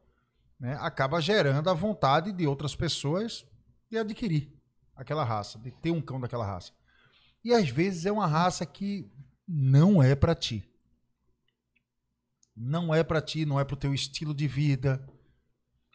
né, 0.58 0.76
acaba 0.80 1.20
gerando 1.20 1.68
a 1.68 1.74
vontade 1.74 2.32
de 2.32 2.46
outras 2.46 2.74
pessoas 2.74 3.46
de 3.90 3.98
adquirir 3.98 4.52
aquela 4.94 5.24
raça, 5.24 5.58
de 5.58 5.70
ter 5.70 5.90
um 5.90 6.00
cão 6.00 6.18
daquela 6.18 6.46
raça. 6.46 6.72
E 7.44 7.52
às 7.52 7.68
vezes 7.68 8.06
é 8.06 8.12
uma 8.12 8.26
raça 8.26 8.64
que 8.64 9.10
não 9.46 10.02
é 10.02 10.14
para 10.14 10.34
ti. 10.34 10.68
Não 12.56 12.94
é 12.94 13.04
para 13.04 13.20
ti, 13.20 13.44
não 13.44 13.60
é 13.60 13.64
para 13.64 13.74
o 13.74 13.78
teu 13.78 13.92
estilo 13.92 14.34
de 14.34 14.48
vida, 14.48 15.06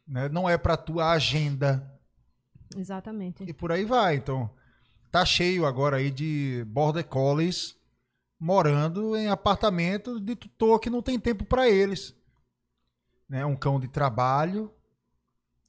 né, 0.08 0.30
não 0.30 0.48
é 0.48 0.58
para 0.58 0.78
tua 0.78 1.12
agenda 1.12 2.00
Exatamente. 2.78 3.44
e 3.44 3.54
por 3.54 3.72
aí 3.72 3.86
vai. 3.86 4.16
Então, 4.16 4.50
tá 5.12 5.26
cheio 5.26 5.66
agora 5.66 5.98
aí 5.98 6.10
de 6.12 6.64
border 6.68 7.06
collies 7.06 7.76
morando 8.40 9.16
em 9.16 9.28
apartamento 9.28 10.20
de 10.20 10.36
tutor 10.36 10.80
que 10.80 10.90
não 10.90 11.02
tem 11.02 11.20
tempo 11.20 11.46
para 11.46 11.70
eles. 11.70 12.16
Né? 13.30 13.46
Um 13.46 13.56
cão 13.56 13.80
de 13.80 13.88
trabalho 13.88 14.74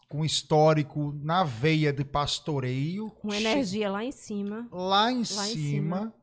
com 0.09 0.25
histórico 0.25 1.13
na 1.23 1.43
veia 1.45 1.93
de 1.93 2.05
pastoreio, 2.05 3.11
Com 3.13 3.33
energia 3.33 3.91
lá 3.91 4.05
em 4.05 4.13
cima. 4.13 4.69
lá 4.71 5.11
em 5.11 5.21
em 5.21 5.25
cima. 5.25 5.47
cima. 5.47 6.15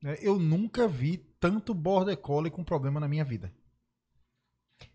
né? 0.00 0.16
Eu 0.20 0.38
nunca 0.38 0.86
vi 0.86 1.18
tanto 1.40 1.74
border 1.74 2.16
collie 2.16 2.50
com 2.52 2.62
problema 2.62 3.00
na 3.00 3.08
minha 3.08 3.24
vida. 3.24 3.52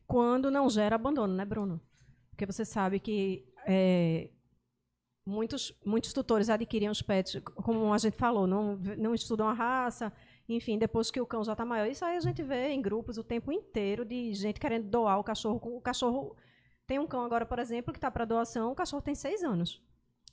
Quando 0.05 0.49
não 0.49 0.69
gera 0.69 0.95
abandono, 0.95 1.33
né, 1.33 1.43
Bruno? 1.43 1.81
Porque 2.29 2.45
você 2.45 2.63
sabe 2.63 2.99
que 2.99 3.45
é, 3.65 4.29
muitos, 5.27 5.73
muitos 5.85 6.13
tutores 6.13 6.49
adquirem 6.49 6.89
os 6.89 7.01
pets, 7.01 7.41
como 7.43 7.93
a 7.93 7.97
gente 7.97 8.15
falou, 8.15 8.47
não, 8.47 8.77
não 8.97 9.13
estudam 9.13 9.47
a 9.47 9.53
raça, 9.53 10.11
enfim, 10.47 10.77
depois 10.77 11.11
que 11.11 11.19
o 11.19 11.25
cão 11.25 11.43
já 11.43 11.51
está 11.51 11.65
maior. 11.65 11.85
Isso 11.87 12.05
aí 12.05 12.15
a 12.15 12.21
gente 12.21 12.41
vê 12.41 12.69
em 12.69 12.81
grupos 12.81 13.17
o 13.17 13.23
tempo 13.23 13.51
inteiro 13.51 14.05
de 14.05 14.33
gente 14.33 14.59
querendo 14.59 14.87
doar 14.87 15.19
o 15.19 15.23
cachorro. 15.23 15.59
O 15.63 15.81
cachorro 15.81 16.35
tem 16.87 16.97
um 16.97 17.05
cão 17.05 17.25
agora, 17.25 17.45
por 17.45 17.59
exemplo, 17.59 17.91
que 17.91 17.97
está 17.97 18.09
para 18.09 18.23
doação, 18.23 18.71
o 18.71 18.75
cachorro 18.75 19.01
tem 19.01 19.13
seis 19.13 19.43
anos. 19.43 19.81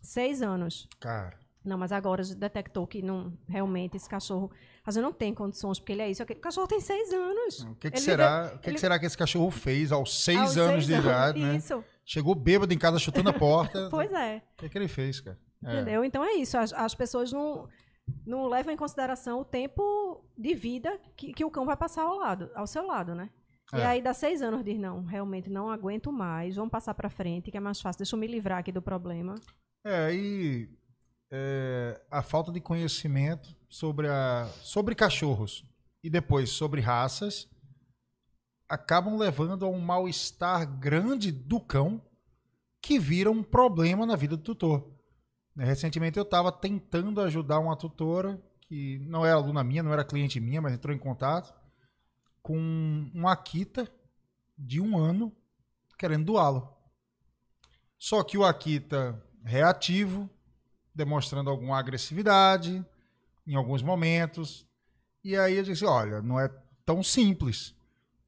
Seis 0.00 0.40
anos. 0.40 0.88
Cara. 1.00 1.36
Não, 1.64 1.78
mas 1.78 1.90
agora 1.92 2.20
a 2.20 2.24
gente 2.24 2.36
detectou 2.36 2.86
que 2.86 3.00
não, 3.02 3.32
realmente 3.48 3.96
esse 3.96 4.08
cachorro. 4.08 4.50
A 4.84 4.90
gente 4.90 5.02
não 5.02 5.12
tem 5.12 5.34
condições, 5.34 5.80
porque 5.80 5.92
ele 5.92 6.02
é 6.02 6.10
isso. 6.10 6.22
O 6.22 6.36
cachorro 6.36 6.66
tem 6.66 6.78
seis 6.78 7.10
anos. 7.10 7.60
O 7.60 7.74
que, 7.76 7.90
que 7.90 8.00
será, 8.00 8.52
o 8.54 8.58
que, 8.58 8.68
ele... 8.68 8.74
que, 8.74 8.80
será 8.80 8.98
que 8.98 9.06
esse 9.06 9.16
cachorro 9.16 9.50
fez 9.50 9.90
aos 9.90 10.22
seis 10.22 10.38
aos 10.38 10.56
anos 10.58 10.84
seis 10.84 10.86
de 10.86 10.92
idade, 10.92 11.40
né? 11.40 11.58
Chegou 12.04 12.34
bêbado 12.34 12.72
em 12.72 12.78
casa 12.78 12.98
chutando 12.98 13.30
a 13.30 13.32
porta. 13.32 13.88
pois 13.90 14.12
é. 14.12 14.42
O 14.54 14.56
que, 14.58 14.68
que 14.68 14.78
ele 14.78 14.88
fez, 14.88 15.20
cara? 15.20 15.38
É. 15.64 15.74
Entendeu? 15.74 16.04
Então 16.04 16.22
é 16.22 16.34
isso. 16.34 16.58
As, 16.58 16.72
as, 16.72 16.94
pessoas 16.94 17.32
não, 17.32 17.68
não 18.26 18.46
levam 18.46 18.72
em 18.72 18.76
consideração 18.76 19.40
o 19.40 19.44
tempo 19.44 20.24
de 20.36 20.54
vida 20.54 20.98
que, 21.16 21.32
que 21.32 21.44
o 21.44 21.50
cão 21.50 21.64
vai 21.64 21.76
passar 21.76 22.02
ao, 22.02 22.18
lado, 22.18 22.50
ao 22.54 22.66
seu 22.66 22.86
lado, 22.86 23.14
né? 23.14 23.30
É. 23.72 23.78
E 23.78 23.82
aí 23.82 24.02
dá 24.02 24.12
seis 24.12 24.42
anos 24.42 24.62
diz, 24.62 24.78
não, 24.78 25.04
realmente 25.04 25.48
não 25.48 25.70
aguento 25.70 26.12
mais, 26.12 26.56
vamos 26.56 26.70
passar 26.70 26.92
para 26.94 27.08
frente, 27.08 27.50
que 27.50 27.56
é 27.56 27.60
mais 27.60 27.80
fácil, 27.80 27.98
deixa 27.98 28.14
eu 28.14 28.20
me 28.20 28.26
livrar 28.26 28.58
aqui 28.58 28.70
do 28.70 28.82
problema. 28.82 29.34
É, 29.84 30.06
aí 30.06 30.68
é, 31.30 32.00
a 32.10 32.22
falta 32.22 32.52
de 32.52 32.60
conhecimento 32.60 33.56
sobre, 33.68 34.08
a, 34.08 34.46
sobre 34.62 34.94
cachorros 34.94 35.64
e 36.02 36.10
depois 36.10 36.50
sobre 36.50 36.80
raças 36.80 37.48
acabam 38.68 39.16
levando 39.16 39.64
a 39.64 39.68
um 39.68 39.78
mal-estar 39.78 40.66
grande 40.78 41.30
do 41.30 41.60
cão 41.60 42.02
que 42.80 42.98
vira 42.98 43.30
um 43.30 43.42
problema 43.42 44.04
na 44.06 44.16
vida 44.16 44.36
do 44.36 44.42
tutor. 44.42 44.92
Recentemente 45.56 46.18
eu 46.18 46.24
estava 46.24 46.50
tentando 46.50 47.20
ajudar 47.20 47.60
uma 47.60 47.76
tutora 47.76 48.42
que 48.62 48.98
não 49.06 49.24
era 49.24 49.36
aluna 49.36 49.62
minha, 49.62 49.82
não 49.82 49.92
era 49.92 50.04
cliente 50.04 50.40
minha, 50.40 50.60
mas 50.60 50.72
entrou 50.72 50.94
em 50.94 50.98
contato 50.98 51.54
com 52.42 52.58
um 53.14 53.26
Akita 53.26 53.90
de 54.56 54.80
um 54.80 54.98
ano 54.98 55.34
querendo 55.98 56.26
doá-lo. 56.26 56.76
Só 57.98 58.22
que 58.22 58.36
o 58.36 58.44
Akita 58.44 59.22
reativo, 59.42 60.28
demonstrando 60.94 61.48
alguma 61.48 61.78
agressividade 61.78 62.84
em 63.46 63.54
alguns 63.54 63.82
momentos. 63.82 64.66
E 65.22 65.36
aí 65.36 65.56
eu 65.56 65.62
disse: 65.62 65.84
olha, 65.84 66.20
não 66.20 66.38
é 66.38 66.48
tão 66.84 67.02
simples. 67.02 67.74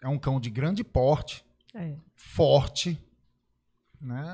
É 0.02 0.09
um 0.09 0.18
cão 0.18 0.39
de 0.39 0.51
grande 0.51 0.85
porte, 0.85 1.44
é. 1.74 1.97
forte. 2.14 2.98
Né? 4.01 4.24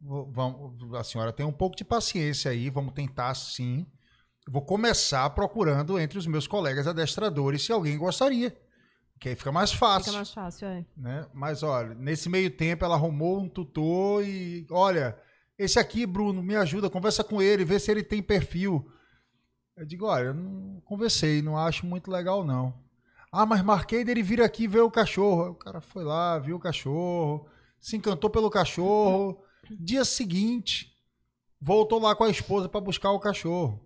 Vamos, 0.00 0.94
a 0.94 1.02
senhora 1.02 1.32
tem 1.32 1.44
um 1.44 1.52
pouco 1.52 1.76
de 1.76 1.84
paciência 1.84 2.50
aí, 2.50 2.70
vamos 2.70 2.94
tentar 2.94 3.34
sim. 3.34 3.86
Vou 4.48 4.62
começar 4.62 5.28
procurando 5.30 5.98
entre 5.98 6.18
os 6.18 6.26
meus 6.26 6.46
colegas 6.46 6.86
adestradores 6.86 7.64
se 7.64 7.72
alguém 7.72 7.98
gostaria. 7.98 8.56
Que 9.18 9.30
aí 9.30 9.34
fica 9.34 9.50
mais 9.50 9.72
fácil. 9.72 10.04
Fica 10.04 10.16
mais 10.16 10.32
fácil, 10.32 10.68
é. 10.68 10.84
Né? 10.96 11.26
Mas 11.32 11.62
olha, 11.62 11.94
nesse 11.94 12.28
meio 12.28 12.50
tempo 12.50 12.84
ela 12.84 12.94
arrumou 12.94 13.40
um 13.40 13.48
tutor 13.48 14.22
e, 14.24 14.66
olha, 14.70 15.18
esse 15.58 15.78
aqui, 15.78 16.04
Bruno, 16.06 16.42
me 16.42 16.54
ajuda, 16.54 16.90
conversa 16.90 17.24
com 17.24 17.40
ele, 17.40 17.64
vê 17.64 17.80
se 17.80 17.90
ele 17.90 18.02
tem 18.02 18.22
perfil. 18.22 18.88
Eu 19.76 19.86
digo, 19.86 20.06
olha, 20.06 20.26
eu 20.26 20.34
não 20.34 20.80
conversei, 20.82 21.42
não 21.42 21.56
acho 21.56 21.86
muito 21.86 22.10
legal, 22.10 22.44
não. 22.44 22.74
Ah, 23.30 23.44
mas 23.44 23.62
marquei 23.62 24.04
dele 24.04 24.22
vir 24.22 24.40
aqui 24.40 24.66
ver 24.66 24.80
o 24.80 24.90
cachorro. 24.90 25.50
O 25.50 25.54
cara 25.54 25.80
foi 25.80 26.04
lá, 26.04 26.38
viu 26.38 26.56
o 26.56 26.60
cachorro, 26.60 27.48
se 27.80 27.96
encantou 27.96 28.30
pelo 28.30 28.50
cachorro. 28.50 29.42
Dia 29.70 30.04
seguinte, 30.04 30.92
voltou 31.60 32.00
lá 32.00 32.14
com 32.14 32.24
a 32.24 32.30
esposa 32.30 32.68
para 32.68 32.80
buscar 32.80 33.10
o 33.10 33.20
cachorro. 33.20 33.84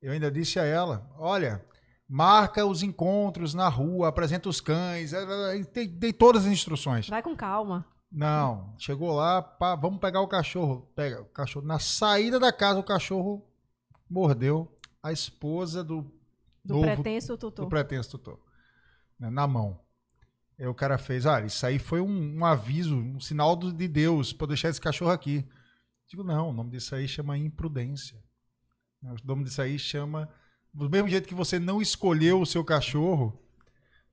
Eu 0.00 0.12
ainda 0.12 0.30
disse 0.30 0.58
a 0.58 0.64
ela: 0.64 1.10
olha, 1.18 1.64
marca 2.08 2.64
os 2.64 2.82
encontros 2.82 3.54
na 3.54 3.68
rua, 3.68 4.08
apresenta 4.08 4.48
os 4.48 4.60
cães, 4.60 5.12
dei, 5.72 5.86
dei 5.86 6.12
todas 6.12 6.44
as 6.46 6.52
instruções. 6.52 7.08
Vai 7.08 7.22
com 7.22 7.36
calma. 7.36 7.86
Não, 8.10 8.74
chegou 8.78 9.12
lá, 9.12 9.42
pá, 9.42 9.74
vamos 9.74 9.98
pegar 9.98 10.20
o 10.20 10.28
cachorro. 10.28 10.88
Pega 10.94 11.20
o 11.22 11.26
cachorro. 11.26 11.66
Na 11.66 11.78
saída 11.78 12.38
da 12.38 12.52
casa, 12.52 12.78
o 12.78 12.84
cachorro 12.84 13.44
mordeu 14.08 14.70
a 15.02 15.10
esposa 15.10 15.82
do, 15.82 16.13
do 16.64 16.74
novo, 16.74 16.86
pretenso 16.86 17.36
tutor. 17.36 17.64
Do 17.64 17.68
pretenso 17.68 18.10
tutor. 18.10 18.40
Né, 19.18 19.30
na 19.30 19.46
mão. 19.46 19.78
Aí 20.58 20.66
o 20.66 20.74
cara 20.74 20.96
fez, 20.98 21.26
ah, 21.26 21.40
isso 21.40 21.66
aí 21.66 21.78
foi 21.78 22.00
um, 22.00 22.38
um 22.38 22.44
aviso, 22.44 22.96
um 22.96 23.20
sinal 23.20 23.56
de 23.56 23.88
Deus 23.88 24.32
para 24.32 24.48
deixar 24.48 24.68
esse 24.68 24.80
cachorro 24.80 25.10
aqui. 25.10 25.44
Digo, 26.06 26.22
não, 26.22 26.50
o 26.50 26.52
nome 26.52 26.70
disso 26.70 26.94
aí 26.94 27.08
chama 27.08 27.36
imprudência. 27.36 28.22
O 29.02 29.26
nome 29.26 29.44
disso 29.44 29.60
aí 29.60 29.78
chama. 29.78 30.28
Do 30.72 30.88
mesmo 30.88 31.08
jeito 31.08 31.28
que 31.28 31.34
você 31.34 31.58
não 31.58 31.82
escolheu 31.82 32.40
o 32.40 32.46
seu 32.46 32.64
cachorro, 32.64 33.38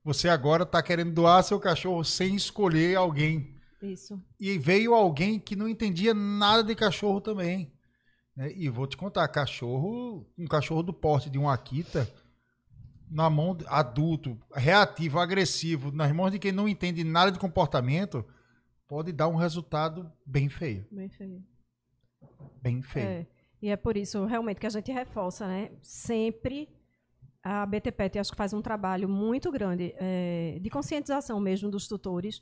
você 0.04 0.28
agora 0.28 0.64
está 0.64 0.82
querendo 0.82 1.12
doar 1.12 1.42
seu 1.42 1.58
cachorro 1.58 2.04
sem 2.04 2.34
escolher 2.34 2.96
alguém. 2.96 3.56
Isso. 3.80 4.20
E 4.38 4.58
veio 4.58 4.94
alguém 4.94 5.38
que 5.38 5.56
não 5.56 5.68
entendia 5.68 6.14
nada 6.14 6.62
de 6.62 6.74
cachorro 6.74 7.20
também. 7.20 7.72
Né? 8.36 8.52
E 8.54 8.68
vou 8.68 8.86
te 8.86 8.96
contar, 8.96 9.26
cachorro, 9.28 10.26
um 10.38 10.46
cachorro 10.46 10.82
do 10.82 10.92
porte 10.92 11.28
de 11.28 11.38
um 11.38 11.48
Akita, 11.48 12.08
na 13.12 13.28
mão 13.28 13.56
adulto, 13.66 14.38
reativo, 14.54 15.18
agressivo, 15.18 15.92
nas 15.92 16.10
mãos 16.12 16.30
de 16.30 16.38
quem 16.38 16.50
não 16.50 16.68
entende 16.68 17.04
nada 17.04 17.30
de 17.30 17.38
comportamento, 17.38 18.24
pode 18.88 19.12
dar 19.12 19.28
um 19.28 19.36
resultado 19.36 20.10
bem 20.24 20.48
feio. 20.48 20.86
Bem 20.90 21.08
feio. 21.10 21.42
Bem 22.62 22.82
feio. 22.82 23.06
É, 23.06 23.26
e 23.60 23.68
é 23.68 23.76
por 23.76 23.96
isso 23.96 24.24
realmente 24.24 24.60
que 24.60 24.66
a 24.66 24.70
gente 24.70 24.90
reforça, 24.90 25.46
né? 25.46 25.70
Sempre 25.82 26.68
a 27.42 27.66
BTPET 27.66 28.18
acho 28.18 28.30
que 28.30 28.36
faz 28.36 28.52
um 28.52 28.62
trabalho 28.62 29.08
muito 29.08 29.50
grande 29.50 29.94
é, 29.98 30.58
de 30.60 30.70
conscientização 30.70 31.40
mesmo 31.40 31.70
dos 31.70 31.88
tutores 31.88 32.40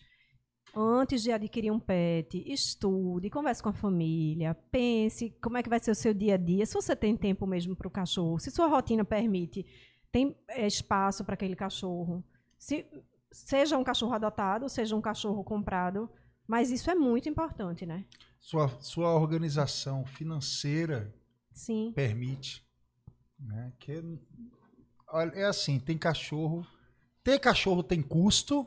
antes 0.75 1.23
de 1.23 1.33
adquirir 1.33 1.71
um 1.73 1.81
pet, 1.81 2.43
estude, 2.47 3.31
converse 3.31 3.63
com 3.63 3.71
a 3.71 3.73
família, 3.73 4.55
pense 4.71 5.31
como 5.43 5.57
é 5.57 5.63
que 5.63 5.69
vai 5.69 5.81
ser 5.81 5.91
o 5.91 5.95
seu 5.95 6.15
dia 6.15 6.35
a 6.35 6.37
dia, 6.37 6.65
se 6.65 6.75
você 6.75 6.95
tem 6.95 7.17
tempo 7.17 7.47
mesmo 7.47 7.75
para 7.75 7.89
o 7.89 7.91
cachorro, 7.91 8.39
se 8.39 8.51
sua 8.51 8.69
rotina 8.69 9.05
permite, 9.05 9.67
tem 10.13 10.37
é, 10.49 10.67
espaço 10.67 11.25
para 11.25 11.35
aquele 11.35 11.57
cachorro. 11.57 12.25
Se, 12.59 12.87
seja 13.31 13.79
um 13.79 13.85
cachorro 13.85 14.13
adotado, 14.13 14.69
seja 14.69 14.97
um 14.97 15.01
cachorro 15.01 15.45
comprado, 15.45 16.11
mas 16.47 16.71
isso 16.71 16.91
é 16.91 16.95
muito 16.95 17.29
importante, 17.29 17.87
né? 17.87 18.05
Sua, 18.41 18.69
sua 18.81 19.15
organização 19.15 20.05
financeira 20.05 21.15
Sim. 21.53 21.93
permite. 21.95 22.67
Né? 23.39 23.73
Que, 23.79 24.03
é 25.35 25.45
assim, 25.45 25.79
tem 25.79 25.97
cachorro. 25.97 26.67
Ter 27.23 27.39
cachorro 27.39 27.83
tem 27.83 28.03
custo, 28.03 28.67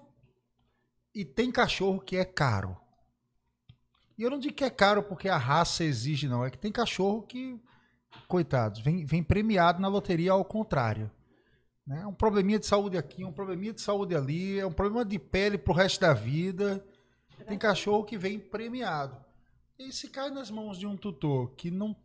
e 1.13 1.23
tem 1.23 1.51
cachorro 1.51 1.99
que 1.99 2.17
é 2.17 2.25
caro. 2.25 2.75
E 4.17 4.23
eu 4.23 4.29
não 4.29 4.39
digo 4.39 4.55
que 4.55 4.63
é 4.63 4.69
caro 4.69 5.03
porque 5.03 5.29
a 5.29 5.37
raça 5.37 5.83
exige, 5.83 6.27
não. 6.27 6.43
É 6.43 6.49
que 6.49 6.57
tem 6.57 6.71
cachorro 6.71 7.23
que, 7.23 7.59
coitados, 8.27 8.79
vem, 8.79 9.05
vem 9.05 9.23
premiado 9.23 9.81
na 9.81 9.87
loteria 9.87 10.31
ao 10.31 10.43
contrário. 10.43 11.09
Né? 11.85 12.05
Um 12.05 12.13
probleminha 12.13 12.59
de 12.59 12.65
saúde 12.65 12.97
aqui, 12.97 13.23
um 13.23 13.31
probleminha 13.31 13.73
de 13.73 13.81
saúde 13.81 14.15
ali, 14.15 14.59
é 14.59 14.65
um 14.65 14.71
problema 14.71 15.03
de 15.03 15.19
pele 15.19 15.57
pro 15.57 15.73
resto 15.73 16.01
da 16.01 16.13
vida. 16.13 16.85
Tem 17.47 17.57
cachorro 17.57 18.05
que 18.05 18.17
vem 18.17 18.39
premiado. 18.39 19.23
E 19.77 19.91
se 19.91 20.09
cai 20.09 20.29
nas 20.29 20.49
mãos 20.49 20.77
de 20.77 20.87
um 20.87 20.95
tutor 20.95 21.55
que 21.55 21.69
não 21.69 21.95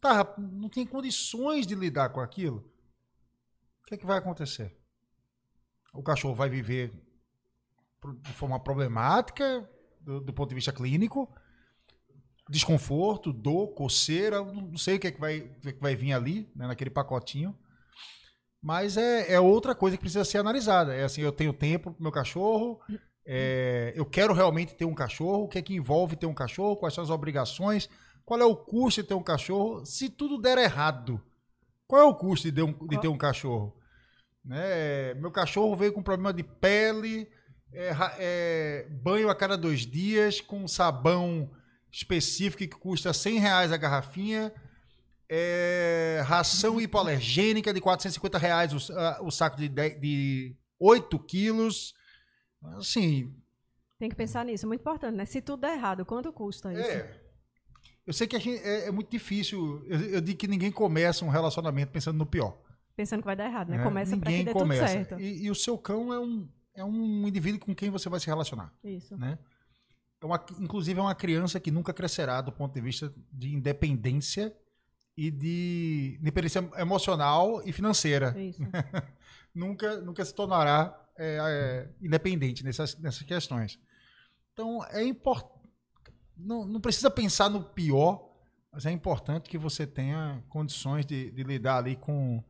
tá, 0.00 0.34
não 0.38 0.68
tem 0.68 0.86
condições 0.86 1.66
de 1.66 1.74
lidar 1.74 2.10
com 2.10 2.20
aquilo, 2.20 2.58
o 3.82 3.86
que, 3.88 3.94
é 3.94 3.98
que 3.98 4.06
vai 4.06 4.18
acontecer? 4.18 4.76
O 5.92 6.02
cachorro 6.02 6.34
vai 6.34 6.48
viver 6.48 6.92
de 8.22 8.32
forma 8.32 8.60
problemática 8.60 9.68
do, 10.00 10.20
do, 10.20 10.32
ponto 10.32 10.50
de 10.50 10.54
vista 10.54 10.72
clínico, 10.72 11.28
desconforto, 12.48 13.32
dor, 13.32 13.68
coceira, 13.68 14.44
não 14.44 14.76
sei 14.76 14.96
o 14.96 15.00
que, 15.00 15.08
é 15.08 15.10
que, 15.10 15.20
vai, 15.20 15.40
que, 15.40 15.68
é 15.70 15.72
que 15.72 15.80
vai 15.80 15.96
vir 15.96 16.12
ali, 16.12 16.50
né, 16.54 16.66
naquele 16.66 16.90
pacotinho. 16.90 17.58
Mas 18.60 18.96
é, 18.96 19.32
é 19.32 19.40
outra 19.40 19.74
coisa 19.74 19.96
que 19.96 20.02
precisa 20.02 20.24
ser 20.24 20.38
analisada. 20.38 20.94
É 20.94 21.04
assim, 21.04 21.20
eu 21.20 21.32
tenho 21.32 21.52
tempo 21.52 21.92
pro 21.92 22.02
meu 22.02 22.12
cachorro, 22.12 22.80
é, 23.24 23.92
eu 23.94 24.04
quero 24.04 24.32
realmente 24.32 24.74
ter 24.74 24.84
um 24.84 24.94
cachorro, 24.94 25.44
o 25.44 25.48
que 25.48 25.58
é 25.58 25.62
que 25.62 25.74
envolve 25.74 26.16
ter 26.16 26.26
um 26.26 26.34
cachorro, 26.34 26.76
quais 26.76 26.94
são 26.94 27.04
as 27.04 27.10
obrigações, 27.10 27.88
qual 28.24 28.40
é 28.40 28.44
o 28.44 28.56
custo 28.56 29.02
de 29.02 29.08
ter 29.08 29.14
um 29.14 29.22
cachorro, 29.22 29.84
se 29.84 30.08
tudo 30.08 30.40
der 30.40 30.58
errado, 30.58 31.20
qual 31.86 32.02
é 32.02 32.04
o 32.04 32.14
custo 32.14 32.50
de 32.50 32.52
ter 32.52 32.62
um, 32.62 32.86
de 32.86 33.00
ter 33.00 33.08
um 33.08 33.18
cachorro? 33.18 33.76
Né? 34.44 35.14
Meu 35.14 35.30
cachorro 35.30 35.76
veio 35.76 35.92
com 35.92 36.02
problema 36.02 36.32
de 36.32 36.42
pele, 36.42 37.28
é, 37.72 37.94
é, 38.18 38.88
banho 38.90 39.28
a 39.28 39.34
cada 39.34 39.56
dois 39.56 39.80
dias 39.80 40.40
com 40.40 40.66
sabão 40.66 41.50
específico 41.92 42.58
que 42.58 42.78
custa 42.78 43.12
100 43.12 43.38
reais 43.38 43.72
a 43.72 43.76
garrafinha. 43.76 44.52
É, 45.30 46.22
ração 46.24 46.80
hipoalergênica 46.80 47.72
de 47.72 47.80
450 47.80 48.38
reais 48.38 48.72
o, 48.72 49.26
o 49.26 49.30
saco 49.30 49.58
de, 49.58 49.68
10, 49.68 50.00
de 50.00 50.56
8 50.80 51.18
quilos. 51.20 51.94
Assim, 52.78 53.34
Tem 53.98 54.08
que 54.08 54.16
pensar 54.16 54.44
nisso, 54.44 54.64
é 54.64 54.68
muito 54.68 54.80
importante, 54.80 55.16
né? 55.16 55.24
Se 55.24 55.40
tudo 55.40 55.60
der 55.60 55.74
errado, 55.74 56.04
quanto 56.04 56.32
custa 56.32 56.72
isso? 56.72 56.82
É. 56.82 57.20
Eu 58.06 58.12
sei 58.14 58.26
que 58.26 58.38
gente, 58.40 58.62
é, 58.62 58.86
é 58.86 58.90
muito 58.90 59.10
difícil. 59.10 59.84
Eu, 59.86 60.00
eu 60.00 60.20
digo 60.20 60.38
que 60.38 60.48
ninguém 60.48 60.72
começa 60.72 61.24
um 61.24 61.28
relacionamento 61.28 61.92
pensando 61.92 62.16
no 62.16 62.24
pior. 62.24 62.58
Pensando 62.96 63.20
que 63.20 63.26
vai 63.26 63.36
dar 63.36 63.44
errado, 63.44 63.68
né? 63.68 63.76
né? 63.76 63.84
Começa 63.84 64.16
pra 64.16 64.26
que 64.26 64.38
ninguém 64.38 64.44
dê 64.46 64.52
começa. 64.52 64.86
tudo 64.86 64.92
certo. 64.92 65.20
E, 65.20 65.44
e 65.44 65.50
o 65.50 65.54
seu 65.54 65.76
cão 65.76 66.12
é 66.12 66.18
um, 66.18 66.48
é 66.74 66.84
um 66.84 67.28
indivíduo 67.28 67.60
com 67.60 67.74
quem 67.74 67.90
você 67.90 68.08
vai 68.08 68.18
se 68.18 68.26
relacionar. 68.26 68.72
Isso. 68.82 69.14
né? 69.16 69.38
É 70.20 70.26
uma, 70.26 70.44
inclusive 70.58 70.98
é 70.98 71.02
uma 71.02 71.14
criança 71.14 71.60
que 71.60 71.70
nunca 71.70 71.92
crescerá 71.92 72.40
do 72.40 72.50
ponto 72.50 72.72
de 72.74 72.80
vista 72.80 73.12
de 73.32 73.54
independência 73.54 74.56
e 75.18 75.32
de 75.32 76.16
independência 76.20 76.70
emocional 76.76 77.60
e 77.66 77.72
financeira. 77.72 78.40
Isso. 78.40 78.62
nunca, 79.52 80.00
nunca 80.00 80.24
se 80.24 80.32
tornará 80.32 80.96
é, 81.16 81.38
é, 81.40 81.90
independente 82.00 82.62
nessas, 82.62 82.96
nessas 82.98 83.22
questões. 83.22 83.80
Então 84.52 84.84
é 84.84 85.02
importante. 85.02 85.58
Não, 86.36 86.64
não 86.64 86.80
precisa 86.80 87.10
pensar 87.10 87.50
no 87.50 87.64
pior, 87.64 88.32
mas 88.70 88.86
é 88.86 88.92
importante 88.92 89.50
que 89.50 89.58
você 89.58 89.84
tenha 89.88 90.40
condições 90.48 91.04
de, 91.04 91.32
de 91.32 91.42
lidar 91.42 91.78
ali 91.78 91.96
com 91.96 92.40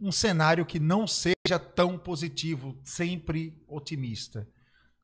um 0.00 0.12
cenário 0.12 0.64
que 0.64 0.78
não 0.78 1.08
seja 1.08 1.58
tão 1.74 1.98
positivo, 1.98 2.80
sempre 2.84 3.60
otimista. 3.66 4.48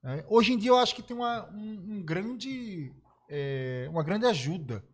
né? 0.00 0.24
hoje 0.28 0.52
em 0.52 0.56
dia 0.56 0.70
eu 0.70 0.78
acho 0.78 0.94
que 0.94 1.02
tem 1.02 1.16
uma, 1.16 1.50
um, 1.50 1.96
um 1.96 2.02
grande, 2.04 2.94
é, 3.28 3.88
uma 3.90 4.04
grande 4.04 4.24
ajuda 4.26 4.84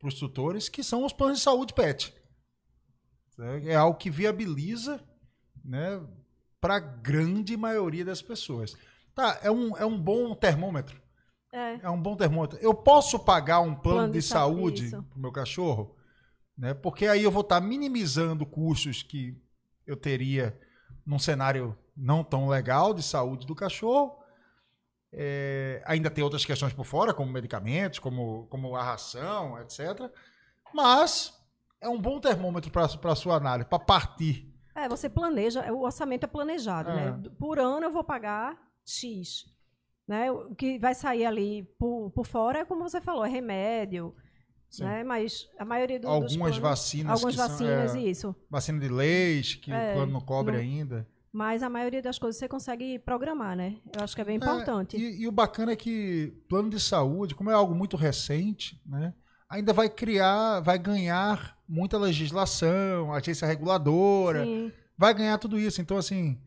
para 0.00 0.08
os 0.08 0.14
tutores, 0.14 0.68
que 0.68 0.82
são 0.82 1.04
os 1.04 1.12
planos 1.12 1.38
de 1.38 1.44
saúde 1.44 1.74
PET. 1.74 2.12
É 3.64 3.74
algo 3.74 3.98
que 3.98 4.10
viabiliza 4.10 5.00
né, 5.64 6.02
para 6.60 6.76
a 6.76 6.80
grande 6.80 7.56
maioria 7.56 8.04
das 8.04 8.20
pessoas. 8.20 8.76
Tá, 9.14 9.38
é 9.42 9.50
um, 9.50 9.76
é 9.76 9.84
um 9.84 9.98
bom 9.98 10.34
termômetro. 10.34 11.00
É. 11.52 11.74
É 11.82 11.90
um 11.90 12.00
bom 12.00 12.16
termômetro. 12.16 12.58
Eu 12.60 12.74
posso 12.74 13.18
pagar 13.18 13.60
um 13.60 13.74
plano, 13.74 13.98
Plano 13.98 14.12
de, 14.12 14.18
de 14.20 14.24
sa- 14.24 14.34
saúde 14.36 14.90
para 14.90 15.16
o 15.16 15.20
meu 15.20 15.32
cachorro? 15.32 15.96
Né? 16.56 16.74
Porque 16.74 17.06
aí 17.06 17.22
eu 17.22 17.30
vou 17.30 17.40
estar 17.42 17.60
minimizando 17.60 18.44
custos 18.46 19.02
que 19.02 19.36
eu 19.86 19.96
teria 19.96 20.58
num 21.04 21.18
cenário 21.18 21.76
não 21.96 22.22
tão 22.22 22.48
legal 22.48 22.94
de 22.94 23.02
saúde 23.02 23.46
do 23.46 23.54
cachorro. 23.54 24.19
É, 25.12 25.82
ainda 25.86 26.08
tem 26.10 26.22
outras 26.22 26.44
questões 26.44 26.72
por 26.72 26.84
fora, 26.84 27.12
como 27.12 27.32
medicamentos, 27.32 27.98
como, 27.98 28.46
como 28.48 28.76
a 28.76 28.82
ração, 28.82 29.58
etc. 29.60 30.10
Mas 30.72 31.32
é 31.80 31.88
um 31.88 32.00
bom 32.00 32.20
termômetro 32.20 32.70
para 32.70 32.84
a 32.84 33.16
sua 33.16 33.36
análise, 33.36 33.68
para 33.68 33.78
partir. 33.78 34.48
É, 34.74 34.88
você 34.88 35.08
planeja, 35.08 35.70
o 35.72 35.82
orçamento 35.82 36.24
é 36.24 36.26
planejado, 36.28 36.90
É. 36.90 36.94
né? 37.12 37.22
Por 37.38 37.58
ano 37.58 37.86
eu 37.86 37.90
vou 37.92 38.04
pagar 38.04 38.56
X. 38.86 39.46
Né? 40.06 40.30
O 40.30 40.54
que 40.54 40.78
vai 40.78 40.94
sair 40.94 41.24
ali 41.24 41.62
por, 41.78 42.10
por 42.10 42.26
fora 42.26 42.60
é 42.60 42.64
como 42.64 42.82
você 42.88 43.00
falou, 43.00 43.24
é 43.24 43.28
remédio, 43.28 44.14
Sim. 44.68 44.84
né? 44.84 45.04
Mas 45.04 45.48
a 45.58 45.64
maioria 45.64 45.98
do, 45.98 46.02
dos 46.06 46.10
Algumas 46.14 46.36
planos, 46.38 46.58
vacinas. 46.58 47.12
algumas 47.12 47.34
que 47.34 47.40
são- 47.40 47.48
vacinas 47.48 47.94
é, 47.94 47.98
isso. 48.00 48.34
Vacina 48.48 48.78
de 48.80 48.88
leite, 48.88 49.58
que 49.58 49.72
É, 49.72 49.90
o 49.90 49.94
plano 49.96 50.12
não 50.12 50.20
cobre 50.20 50.52
não- 50.54 50.60
ainda. 50.60 51.06
Mas 51.32 51.62
a 51.62 51.70
maioria 51.70 52.02
das 52.02 52.18
coisas 52.18 52.38
você 52.38 52.48
consegue 52.48 52.98
programar, 52.98 53.56
né? 53.56 53.76
Eu 53.96 54.02
acho 54.02 54.14
que 54.14 54.20
é 54.20 54.24
bem 54.24 54.36
importante. 54.36 54.96
É, 54.96 54.98
e, 54.98 55.22
e 55.22 55.28
o 55.28 55.32
bacana 55.32 55.72
é 55.72 55.76
que 55.76 56.32
plano 56.48 56.68
de 56.68 56.80
saúde, 56.80 57.34
como 57.34 57.50
é 57.50 57.54
algo 57.54 57.74
muito 57.74 57.96
recente, 57.96 58.80
né, 58.84 59.14
ainda 59.48 59.72
vai 59.72 59.88
criar, 59.88 60.60
vai 60.60 60.78
ganhar 60.78 61.56
muita 61.68 61.98
legislação, 61.98 63.12
agência 63.12 63.46
reguladora, 63.46 64.44
Sim, 64.44 64.72
vai 64.96 65.14
ganhar 65.14 65.38
tudo 65.38 65.58
isso. 65.58 65.80
Então, 65.80 65.96
assim, 65.96 66.40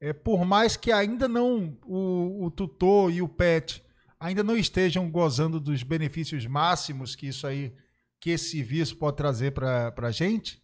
é, 0.00 0.12
por 0.12 0.44
mais 0.44 0.76
que 0.76 0.90
ainda 0.90 1.28
não 1.28 1.76
o, 1.84 2.46
o 2.46 2.50
tutor 2.50 3.12
e 3.12 3.20
o 3.20 3.28
pet 3.28 3.82
ainda 4.18 4.42
não 4.42 4.56
estejam 4.56 5.10
gozando 5.10 5.58
dos 5.58 5.82
benefícios 5.82 6.46
máximos 6.46 7.16
que 7.16 7.28
isso 7.28 7.46
aí, 7.46 7.72
que 8.20 8.30
esse 8.30 8.50
serviço 8.50 8.96
pode 8.96 9.16
trazer 9.16 9.52
para 9.52 9.94
a 9.96 10.10
gente, 10.10 10.62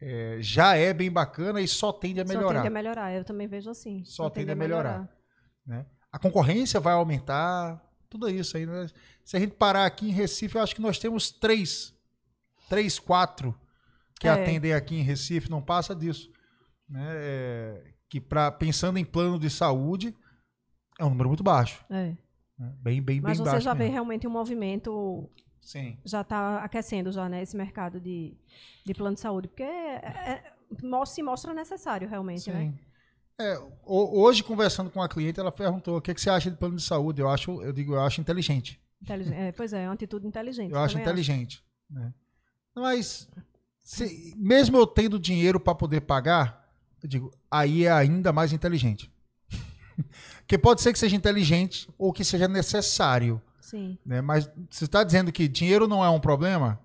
é, 0.00 0.38
já 0.40 0.74
é 0.76 0.92
bem 0.92 1.10
bacana 1.10 1.60
e 1.60 1.68
só 1.68 1.92
tende 1.92 2.20
a 2.20 2.26
só 2.26 2.32
melhorar. 2.32 2.54
tende 2.56 2.66
a 2.68 2.70
melhorar. 2.70 3.12
Eu 3.14 3.24
também 3.24 3.46
vejo 3.46 3.70
assim. 3.70 4.04
Só 4.04 4.28
tende 4.30 4.50
a 4.50 4.54
melhorar. 4.54 5.08
né? 5.66 5.86
A 6.12 6.18
concorrência 6.18 6.78
vai 6.80 6.92
aumentar, 6.94 7.82
tudo 8.08 8.28
isso 8.28 8.56
aí. 8.56 8.66
né? 8.66 8.86
Se 9.24 9.36
a 9.36 9.40
gente 9.40 9.54
parar 9.54 9.84
aqui 9.86 10.08
em 10.08 10.12
Recife, 10.12 10.56
eu 10.56 10.62
acho 10.62 10.74
que 10.74 10.82
nós 10.82 10.98
temos 10.98 11.30
três, 11.32 11.94
três, 12.68 12.98
quatro 12.98 13.58
que 14.20 14.28
É. 14.28 14.30
atendem 14.30 14.72
aqui 14.72 14.94
em 14.96 15.02
Recife, 15.02 15.50
não 15.50 15.60
passa 15.62 15.94
disso. 15.94 16.30
Né? 16.88 17.02
É, 17.14 17.84
que 18.08 18.20
pra, 18.20 18.50
pensando 18.52 18.98
em 18.98 19.04
plano 19.04 19.38
de 19.38 19.50
saúde, 19.50 20.14
é 21.00 21.04
um 21.04 21.10
número 21.10 21.28
muito 21.30 21.42
baixo. 21.42 21.84
É. 21.90 22.14
né? 22.58 22.72
Bem, 22.80 23.02
bem, 23.02 23.20
Mas 23.20 23.38
bem 23.40 23.46
você 23.46 23.60
já 23.60 23.72
vê 23.72 23.80
mesmo. 23.80 23.92
realmente 23.94 24.26
um 24.26 24.30
movimento 24.30 25.28
Sim. 25.64 25.98
já 26.04 26.20
está 26.20 26.58
aquecendo 26.62 27.10
já 27.10 27.28
né, 27.28 27.42
esse 27.42 27.56
mercado 27.56 27.98
de, 28.00 28.36
de 28.84 28.94
plano 28.94 29.14
de 29.14 29.20
saúde, 29.20 29.48
porque 29.48 29.62
é- 29.62 30.42
é- 30.42 30.52
se 31.06 31.22
mostra 31.22 31.54
necessário 31.54 32.08
realmente, 32.08 32.50
né? 32.50 32.60
Sim. 32.60 32.78
É, 33.38 33.58
ho- 33.84 34.20
hoje, 34.22 34.42
conversando 34.44 34.90
com 34.90 35.02
a 35.02 35.08
cliente, 35.08 35.40
ela 35.40 35.50
perguntou 35.50 35.96
o 35.96 36.00
que, 36.00 36.14
que 36.14 36.20
você 36.20 36.30
acha 36.30 36.50
de 36.50 36.56
plano 36.56 36.76
de 36.76 36.82
saúde. 36.82 37.20
Eu 37.20 37.28
acho, 37.28 37.60
eu 37.62 37.72
digo, 37.72 37.94
eu 37.94 38.00
acho 38.00 38.20
inteligente. 38.20 38.80
Inteligen- 39.02 39.34
é, 39.34 39.52
pois 39.52 39.72
é, 39.72 39.82
é 39.84 39.88
uma 39.88 39.94
atitude 39.94 40.26
inteligente. 40.26 40.70
Eu 40.72 40.78
acho 40.78 40.96
inteligente. 40.98 41.64
né? 41.90 42.12
Mas, 42.74 43.28
se- 43.82 44.34
mesmo 44.36 44.76
eu 44.76 44.86
tendo 44.86 45.18
dinheiro 45.18 45.58
para 45.58 45.74
poder 45.74 46.02
pagar, 46.02 46.68
eu 47.02 47.08
digo, 47.08 47.30
aí 47.50 47.84
é 47.86 47.90
ainda 47.92 48.32
mais 48.32 48.52
inteligente. 48.52 49.10
Porque 50.40 50.58
pode 50.58 50.80
ser 50.82 50.92
que 50.92 50.98
seja 50.98 51.16
inteligente 51.16 51.88
ou 51.98 52.12
que 52.12 52.24
seja 52.24 52.46
necessário. 52.48 53.40
Sim, 53.64 53.98
Né? 54.04 54.20
Mas 54.20 54.50
você 54.70 54.84
está 54.84 55.02
dizendo 55.02 55.32
que 55.32 55.48
dinheiro 55.48 55.88
não 55.88 56.04
é 56.04 56.10
um 56.10 56.20
problema? 56.20 56.78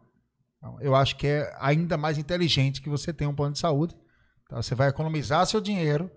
Não, 0.61 0.79
eu 0.79 0.95
acho 0.95 1.17
que 1.17 1.27
é 1.27 1.53
ainda 1.59 1.97
mais 1.97 2.17
inteligente 2.17 2.81
que 2.81 2.89
você 2.89 3.11
tenha 3.11 3.29
um 3.29 3.35
plano 3.35 3.53
de 3.53 3.59
saúde. 3.59 3.95
tá? 4.47 4.55
Você 4.57 4.73
vai 4.75 4.87
economizar 4.87 5.45
seu 5.45 5.59
dinheiro 5.59 6.09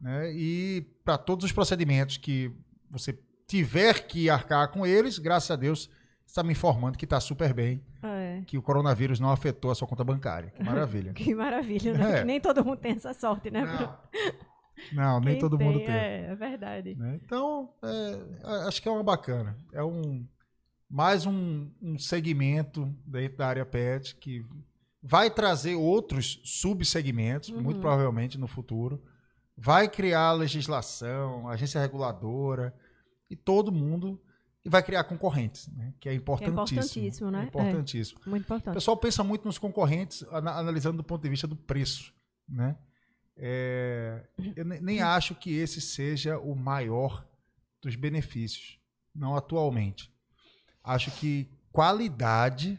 né? 0.00 0.32
e 0.32 0.82
para 1.04 1.16
todos 1.16 1.44
os 1.44 1.52
procedimentos 1.52 2.16
que 2.16 2.52
você 2.90 3.16
tiver 3.46 4.06
que 4.06 4.28
arcar 4.28 4.68
com 4.72 4.84
eles, 4.84 5.16
graças 5.16 5.50
a 5.52 5.56
Deus, 5.56 5.88
está 6.26 6.42
me 6.42 6.52
informando 6.52 6.98
que 6.98 7.04
está 7.04 7.20
super 7.20 7.54
bem, 7.54 7.80
é. 8.02 8.42
que 8.48 8.58
o 8.58 8.62
coronavírus 8.62 9.20
não 9.20 9.30
afetou 9.30 9.70
a 9.70 9.76
sua 9.76 9.86
conta 9.86 10.02
bancária. 10.02 10.50
Que 10.50 10.64
maravilha. 10.64 11.12
Que 11.14 11.34
maravilha, 11.36 11.94
né? 11.94 12.16
É. 12.16 12.18
Que 12.20 12.24
nem 12.24 12.40
todo 12.40 12.64
mundo 12.64 12.78
tem 12.78 12.92
essa 12.92 13.14
sorte, 13.14 13.48
né? 13.48 13.64
Não, 13.64 13.98
não 14.92 15.20
nem 15.20 15.34
Quem 15.34 15.40
todo 15.40 15.58
mundo 15.58 15.78
tem. 15.78 15.88
É, 15.90 16.26
é 16.30 16.34
verdade. 16.34 16.94
né? 16.96 17.18
Então, 17.24 17.72
é, 17.82 18.66
acho 18.68 18.80
que 18.82 18.88
é 18.88 18.90
uma 18.92 19.02
bacana. 19.02 19.56
É 19.72 19.82
um 19.82 20.26
mais 20.88 21.24
um, 21.26 21.70
um 21.80 21.96
segmento 21.98 22.84
dentro 23.06 23.38
da 23.38 23.46
área 23.46 23.64
pet 23.64 24.16
que 24.16 24.44
vai 25.02 25.30
trazer 25.30 25.76
outros 25.76 26.40
subsegmentos, 26.44 27.48
Uhum. 27.50 27.62
muito 27.62 27.80
provavelmente 27.80 28.36
no 28.38 28.46
futuro. 28.48 29.02
Vai 29.56 29.88
criar 29.88 30.32
legislação, 30.32 31.48
agência 31.48 31.80
reguladora 31.80 32.74
e 33.30 33.36
todo 33.36 33.70
mundo 33.70 34.20
e 34.64 34.68
vai 34.68 34.82
criar 34.82 35.04
concorrentes, 35.04 35.68
né? 35.68 35.94
que 36.00 36.08
é 36.08 36.14
importantíssimo. 36.14 36.60
importantíssimo, 36.80 37.30
né? 37.30 37.42
É 37.42 37.44
importantíssimo. 37.44 38.20
Muito 38.26 38.42
O 38.42 38.44
importante. 38.44 38.74
pessoal 38.74 38.96
pensa 38.96 39.22
muito 39.24 39.44
nos 39.46 39.58
concorrentes, 39.58 40.22
ana- 40.30 40.52
analisando 40.58 40.96
do 40.98 41.04
ponto 41.04 41.22
de 41.22 41.28
vista 41.30 41.46
do 41.46 41.56
preço, 41.56 42.12
né? 42.48 42.76
É, 43.42 44.22
eu 44.54 44.64
ne- 44.64 44.80
nem 44.80 45.00
acho 45.00 45.34
que 45.34 45.54
esse 45.56 45.80
seja 45.80 46.38
o 46.38 46.54
maior 46.54 47.26
dos 47.82 47.96
benefícios, 47.96 48.78
não 49.14 49.34
atualmente. 49.34 50.12
Acho 50.84 51.10
que 51.12 51.48
qualidade, 51.72 52.78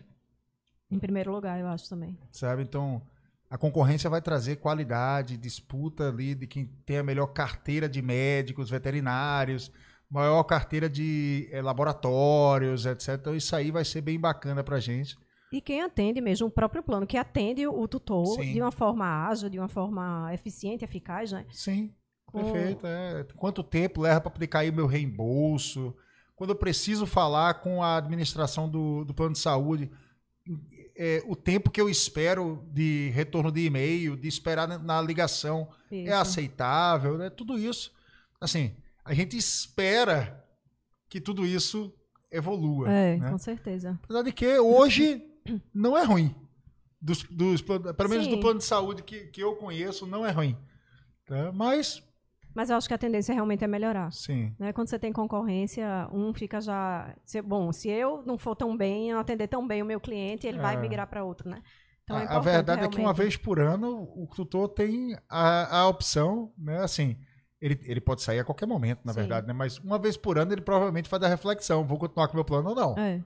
Em 0.90 1.00
primeiro 1.00 1.32
lugar, 1.32 1.60
eu 1.60 1.68
acho 1.68 1.90
também. 1.90 2.18
sabe? 2.32 2.62
Então, 2.64 3.02
a 3.50 3.58
concorrência 3.58 4.10
vai 4.10 4.22
trazer 4.22 4.58
qualidade, 4.58 5.36
disputa 5.38 6.10
ali 6.10 6.36
de 6.36 6.46
quem 6.46 6.66
tem 6.86 6.98
a 7.00 7.04
melhor 7.04 7.28
carteira 7.28 7.90
de 7.90 8.02
médicos, 8.02 8.70
veterinários, 8.70 9.72
maior 10.10 10.44
carteira 10.44 10.90
de 10.90 11.48
eh, 11.52 11.62
laboratórios, 11.62 12.86
etc. 12.86 13.16
Então, 13.20 13.36
isso 13.36 13.56
aí 13.56 13.72
vai 13.72 13.84
ser 13.86 14.02
bem 14.02 14.20
bacana 14.20 14.64
pra 14.64 14.80
gente. 14.80 15.18
E 15.52 15.60
quem 15.60 15.82
atende 15.82 16.22
mesmo, 16.22 16.48
o 16.48 16.52
próprio 16.52 16.82
plano, 16.82 17.06
que 17.06 17.18
atende 17.18 17.68
o 17.68 17.88
tutor 17.88 18.42
Sim. 18.42 18.54
de 18.54 18.62
uma 18.62 18.72
forma 18.72 19.06
ágil, 19.28 19.50
de 19.50 19.60
uma 19.60 19.68
forma 19.68 20.34
eficiente, 20.34 20.86
eficaz, 20.86 21.32
né? 21.32 21.46
Sim, 21.52 21.94
Com- 22.26 22.40
perfeito. 22.42 22.88
É. 22.88 23.26
Quanto 23.36 23.62
tempo 23.62 24.02
leva 24.02 24.22
para 24.22 24.32
poder 24.32 24.48
cair 24.48 24.72
meu 24.72 24.88
reembolso? 24.88 25.94
Quando 26.36 26.52
eu 26.52 26.56
preciso 26.56 27.06
falar 27.06 27.56
com 27.56 27.84
a 27.84 27.98
administração 27.98 28.70
do, 28.70 29.04
do 29.04 29.14
plano 29.14 29.34
de 29.34 29.40
saúde, 29.40 29.92
é, 30.96 31.22
o 31.28 31.36
tempo 31.36 31.70
que 31.70 31.82
eu 31.82 31.90
espero 31.90 32.66
de 32.72 33.10
retorno 33.10 33.52
de 33.52 33.66
e-mail, 33.66 34.16
de 34.16 34.28
esperar 34.28 34.68
na, 34.68 34.78
na 34.78 35.02
ligação, 35.02 35.68
é 35.92 35.96
Isso. 36.04 36.14
aceitável, 36.14 37.18
né? 37.18 37.30
Tudo 37.30 37.60
isso. 37.60 37.92
Assim, 38.40 38.76
a 39.04 39.14
gente 39.14 39.38
espera 39.38 40.44
que 41.10 41.20
tudo 41.20 41.46
isso 41.46 41.94
evolua. 42.32 42.90
É, 42.92 43.18
né? 43.18 43.30
com 43.30 43.38
certeza. 43.38 44.00
Apesar 44.04 44.22
de 44.24 44.32
que 44.32 44.58
hoje 44.58 45.22
não 45.74 45.98
é 45.98 46.04
ruim. 46.04 46.36
Dos, 47.02 47.24
dos, 47.24 47.62
pelo 47.62 48.10
menos 48.10 48.26
Sim. 48.26 48.32
do 48.32 48.40
plano 48.40 48.60
de 48.60 48.66
saúde 48.66 49.02
que, 49.02 49.22
que 49.28 49.42
eu 49.42 49.56
conheço, 49.56 50.06
não 50.06 50.26
é 50.26 50.30
ruim. 50.32 50.56
tá? 51.26 51.52
Mas 51.52 52.04
Mas 52.54 52.70
eu 52.70 52.76
acho 52.78 52.88
que 52.88 52.94
a 52.94 52.98
tendência 52.98 53.34
realmente 53.34 53.64
é 53.64 53.68
melhorar. 53.68 54.12
Sim. 54.12 54.54
Né? 54.60 54.72
Quando 54.72 54.88
você 54.90 55.00
tem 55.00 55.12
concorrência, 55.12 56.08
um 56.14 56.32
fica 56.34 56.62
já. 56.62 57.16
Se, 57.26 57.42
bom, 57.42 57.72
se 57.72 57.90
eu 57.90 58.22
não 58.26 58.38
for 58.38 58.56
tão 58.56 58.78
bem, 58.78 59.10
eu 59.10 59.16
não 59.16 59.22
atender 59.22 59.48
tão 59.48 59.68
bem 59.68 59.82
o 59.82 59.86
meu 59.86 60.00
cliente, 60.00 60.46
ele 60.46 60.60
vai 60.60 60.76
É. 60.76 60.80
migrar 60.80 61.08
para 61.08 61.24
outro, 61.24 61.50
né? 61.50 61.62
Então, 62.04 62.18
é 62.18 62.20
a, 62.20 62.22
a 62.22 62.26
importante 62.26 62.44
verdade 62.54 62.80
é 62.84 62.88
que 62.88 62.96
uma 62.98 63.02
realmente- 63.14 63.18
vez 63.18 63.38
por 63.38 63.60
ano 63.60 64.04
o 64.16 64.28
tutor 64.36 64.68
tem 64.70 65.16
a, 65.30 65.80
a 65.80 65.88
opção, 65.88 66.52
né? 66.58 66.84
Assim, 66.84 67.18
ele, 67.60 67.80
ele 67.84 68.02
pode 68.02 68.22
sair 68.22 68.40
a 68.40 68.44
qualquer 68.44 68.68
momento, 68.68 69.00
na 69.06 69.14
Sim. 69.14 69.20
verdade, 69.22 69.48
né? 69.48 69.54
Mas 69.54 69.78
uma 69.80 69.98
vez 69.98 70.18
por 70.18 70.38
ano 70.38 70.52
ele 70.54 70.62
provavelmente 70.62 71.08
faz 71.10 71.24
a 71.24 71.28
reflexão: 71.28 71.84
vou 71.86 71.98
continuar 71.98 72.28
com 72.28 72.34
o 72.34 72.38
meu 72.38 72.46
plano 72.46 72.70
ou 72.70 72.76
não. 72.76 72.96
É, 73.00 73.24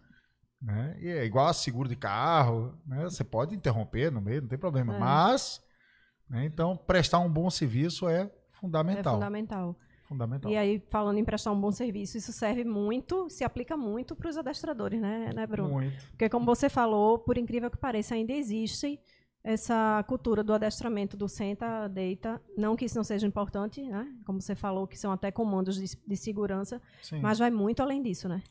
né? 0.61 0.97
E 0.99 1.09
é 1.09 1.25
igual 1.25 1.47
a 1.47 1.53
seguro 1.53 1.87
de 1.87 1.95
carro, 1.95 2.77
né? 2.85 3.03
Você 3.03 3.23
pode 3.23 3.55
interromper 3.55 4.11
no 4.11 4.21
meio, 4.21 4.41
não 4.41 4.47
tem 4.47 4.57
problema. 4.57 4.95
É. 4.95 4.99
Mas, 4.99 5.61
né? 6.29 6.45
então, 6.45 6.75
prestar 6.75 7.19
um 7.19 7.29
bom 7.29 7.49
serviço 7.49 8.07
é 8.07 8.23
é 8.23 8.31
fundamental. 8.51 9.13
fundamental. 9.15 9.75
fundamental. 10.07 10.51
E 10.51 10.57
aí, 10.57 10.81
falando 10.87 11.17
em 11.17 11.25
prestar 11.25 11.51
um 11.51 11.59
bom 11.59 11.71
serviço, 11.71 12.17
isso 12.17 12.31
serve 12.31 12.63
muito, 12.63 13.29
se 13.29 13.43
aplica 13.43 13.77
muito 13.77 14.15
para 14.15 14.29
os 14.29 14.37
adestradores, 14.37 14.99
né, 14.99 15.29
né, 15.35 15.45
Bruno? 15.45 15.69
Muito. 15.69 16.07
Porque, 16.09 16.29
como 16.29 16.45
você 16.45 16.69
falou, 16.69 17.19
por 17.19 17.37
incrível 17.37 17.69
que 17.69 17.77
pareça, 17.77 18.15
ainda 18.15 18.33
existe 18.33 18.99
essa 19.43 20.03
cultura 20.07 20.43
do 20.43 20.53
adestramento 20.53 21.15
do 21.15 21.29
senta, 21.29 21.87
deita. 21.87 22.41
Não 22.57 22.75
que 22.75 22.85
isso 22.85 22.95
não 22.95 23.03
seja 23.03 23.27
importante, 23.27 23.79
né? 23.83 24.11
Como 24.25 24.41
você 24.41 24.55
falou, 24.55 24.87
que 24.87 24.97
são 24.97 25.11
até 25.11 25.29
comandos 25.31 25.75
de, 25.75 25.95
de 25.95 26.17
segurança, 26.17 26.81
Sim. 27.03 27.19
mas 27.19 27.37
vai 27.37 27.51
muito 27.51 27.83
além 27.83 28.01
disso, 28.01 28.27
né? 28.27 28.41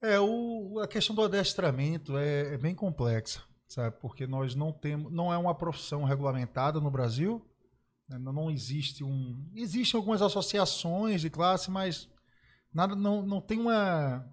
É, 0.00 0.18
o, 0.20 0.78
a 0.80 0.86
questão 0.86 1.14
do 1.14 1.22
adestramento 1.22 2.16
é, 2.16 2.54
é 2.54 2.58
bem 2.58 2.74
complexa, 2.74 3.42
sabe? 3.66 3.96
Porque 4.00 4.26
nós 4.26 4.54
não 4.54 4.72
temos, 4.72 5.12
não 5.12 5.32
é 5.32 5.36
uma 5.36 5.54
profissão 5.54 6.04
regulamentada 6.04 6.80
no 6.80 6.90
Brasil, 6.90 7.44
né? 8.08 8.16
não, 8.16 8.32
não 8.32 8.50
existe 8.50 9.02
um, 9.02 9.50
existem 9.54 9.98
algumas 9.98 10.22
associações 10.22 11.20
de 11.20 11.28
classe, 11.28 11.70
mas 11.70 12.08
nada, 12.72 12.94
não, 12.94 13.22
não 13.22 13.40
tem 13.40 13.58
uma. 13.58 14.24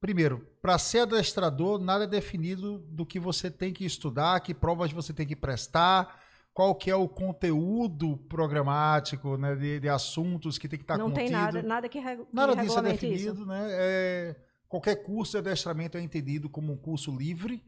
Primeiro, 0.00 0.46
para 0.62 0.78
ser 0.78 1.00
adestrador, 1.00 1.78
nada 1.78 2.04
é 2.04 2.06
definido 2.06 2.78
do 2.78 3.04
que 3.04 3.20
você 3.20 3.50
tem 3.50 3.72
que 3.72 3.84
estudar, 3.84 4.40
que 4.40 4.54
provas 4.54 4.90
você 4.90 5.12
tem 5.12 5.26
que 5.26 5.36
prestar, 5.36 6.22
qual 6.56 6.74
que 6.74 6.90
é 6.90 6.96
o 6.96 7.06
conteúdo 7.06 8.16
programático, 8.16 9.36
né, 9.36 9.54
de, 9.54 9.78
de 9.78 9.88
assuntos 9.90 10.56
que 10.56 10.66
tem 10.66 10.78
que 10.78 10.84
estar 10.84 10.96
não 10.96 11.10
contido. 11.10 11.24
tem 11.24 11.30
nada, 11.30 11.62
nada 11.62 11.86
que, 11.86 11.98
regu- 11.98 12.26
Nada 12.32 12.56
disso 12.56 12.78
é 12.78 12.82
definido, 12.82 13.34
isso. 13.34 13.44
né? 13.46 13.66
É, 13.72 14.36
qualquer 14.66 14.96
curso 15.04 15.32
de 15.32 15.38
adestramento 15.50 15.98
é 15.98 16.00
entendido 16.00 16.48
como 16.48 16.72
um 16.72 16.76
curso 16.78 17.14
livre, 17.14 17.62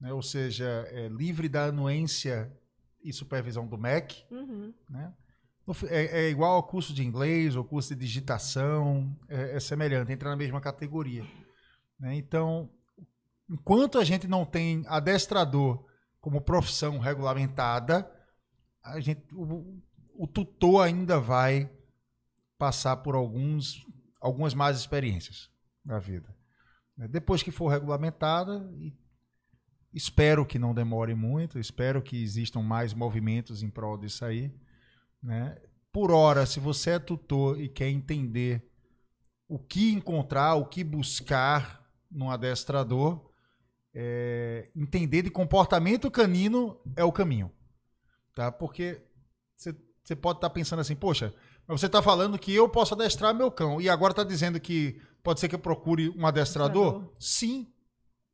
né? 0.00 0.12
ou 0.12 0.20
seja, 0.20 0.66
é 0.90 1.06
livre 1.06 1.48
da 1.48 1.66
anuência 1.66 2.52
e 3.04 3.12
supervisão 3.12 3.68
do 3.68 3.78
MEC. 3.78 4.24
Uhum. 4.32 4.74
Né? 4.90 5.14
É, 5.88 6.22
é 6.24 6.28
igual 6.28 6.56
ao 6.56 6.62
curso 6.64 6.92
de 6.92 7.04
inglês 7.06 7.54
ou 7.54 7.62
curso 7.62 7.94
de 7.94 8.00
digitação, 8.00 9.16
é, 9.28 9.54
é 9.56 9.60
semelhante, 9.60 10.10
entra 10.10 10.28
na 10.30 10.36
mesma 10.36 10.60
categoria. 10.60 11.24
né? 12.00 12.16
Então, 12.16 12.68
enquanto 13.48 13.96
a 13.96 14.02
gente 14.04 14.26
não 14.26 14.44
tem 14.44 14.82
adestrador 14.88 15.86
como 16.20 16.40
profissão 16.40 16.98
regulamentada, 16.98 18.10
a 18.82 19.00
gente, 19.00 19.22
o, 19.34 19.80
o 20.14 20.26
tutor 20.26 20.84
ainda 20.84 21.20
vai 21.20 21.70
passar 22.56 22.96
por 22.98 23.14
alguns, 23.14 23.86
algumas 24.20 24.54
más 24.54 24.78
experiências 24.78 25.50
na 25.84 25.98
vida. 25.98 26.36
Depois 27.08 27.42
que 27.42 27.52
for 27.52 27.68
regulamentada, 27.68 28.68
espero 29.94 30.44
que 30.44 30.58
não 30.58 30.74
demore 30.74 31.14
muito, 31.14 31.58
espero 31.58 32.02
que 32.02 32.20
existam 32.20 32.60
mais 32.60 32.92
movimentos 32.92 33.62
em 33.62 33.70
prol 33.70 33.96
disso 33.96 34.24
aí. 34.24 34.52
Né? 35.22 35.54
Por 35.92 36.10
hora, 36.10 36.44
se 36.44 36.58
você 36.58 36.90
é 36.90 36.98
tutor 36.98 37.60
e 37.60 37.68
quer 37.68 37.88
entender 37.88 38.68
o 39.46 39.58
que 39.58 39.92
encontrar, 39.92 40.56
o 40.56 40.66
que 40.66 40.82
buscar 40.82 41.88
num 42.10 42.30
adestrador, 42.30 43.30
é, 44.00 44.70
entender 44.76 45.22
de 45.22 45.30
comportamento 45.30 46.08
canino 46.08 46.80
é 46.94 47.02
o 47.02 47.10
caminho. 47.10 47.50
Tá? 48.32 48.52
Porque 48.52 49.02
você 49.56 50.14
pode 50.14 50.38
estar 50.38 50.50
pensando 50.50 50.78
assim, 50.78 50.94
poxa, 50.94 51.34
mas 51.66 51.80
você 51.80 51.86
está 51.86 52.00
falando 52.00 52.38
que 52.38 52.54
eu 52.54 52.68
posso 52.68 52.94
adestrar 52.94 53.34
meu 53.34 53.50
cão 53.50 53.80
e 53.80 53.88
agora 53.88 54.12
está 54.12 54.22
dizendo 54.22 54.60
que 54.60 55.02
pode 55.20 55.40
ser 55.40 55.48
que 55.48 55.56
eu 55.56 55.58
procure 55.58 56.10
um 56.10 56.24
adestrador? 56.28 56.88
Adestrador. 56.88 57.14
Sim, 57.18 57.66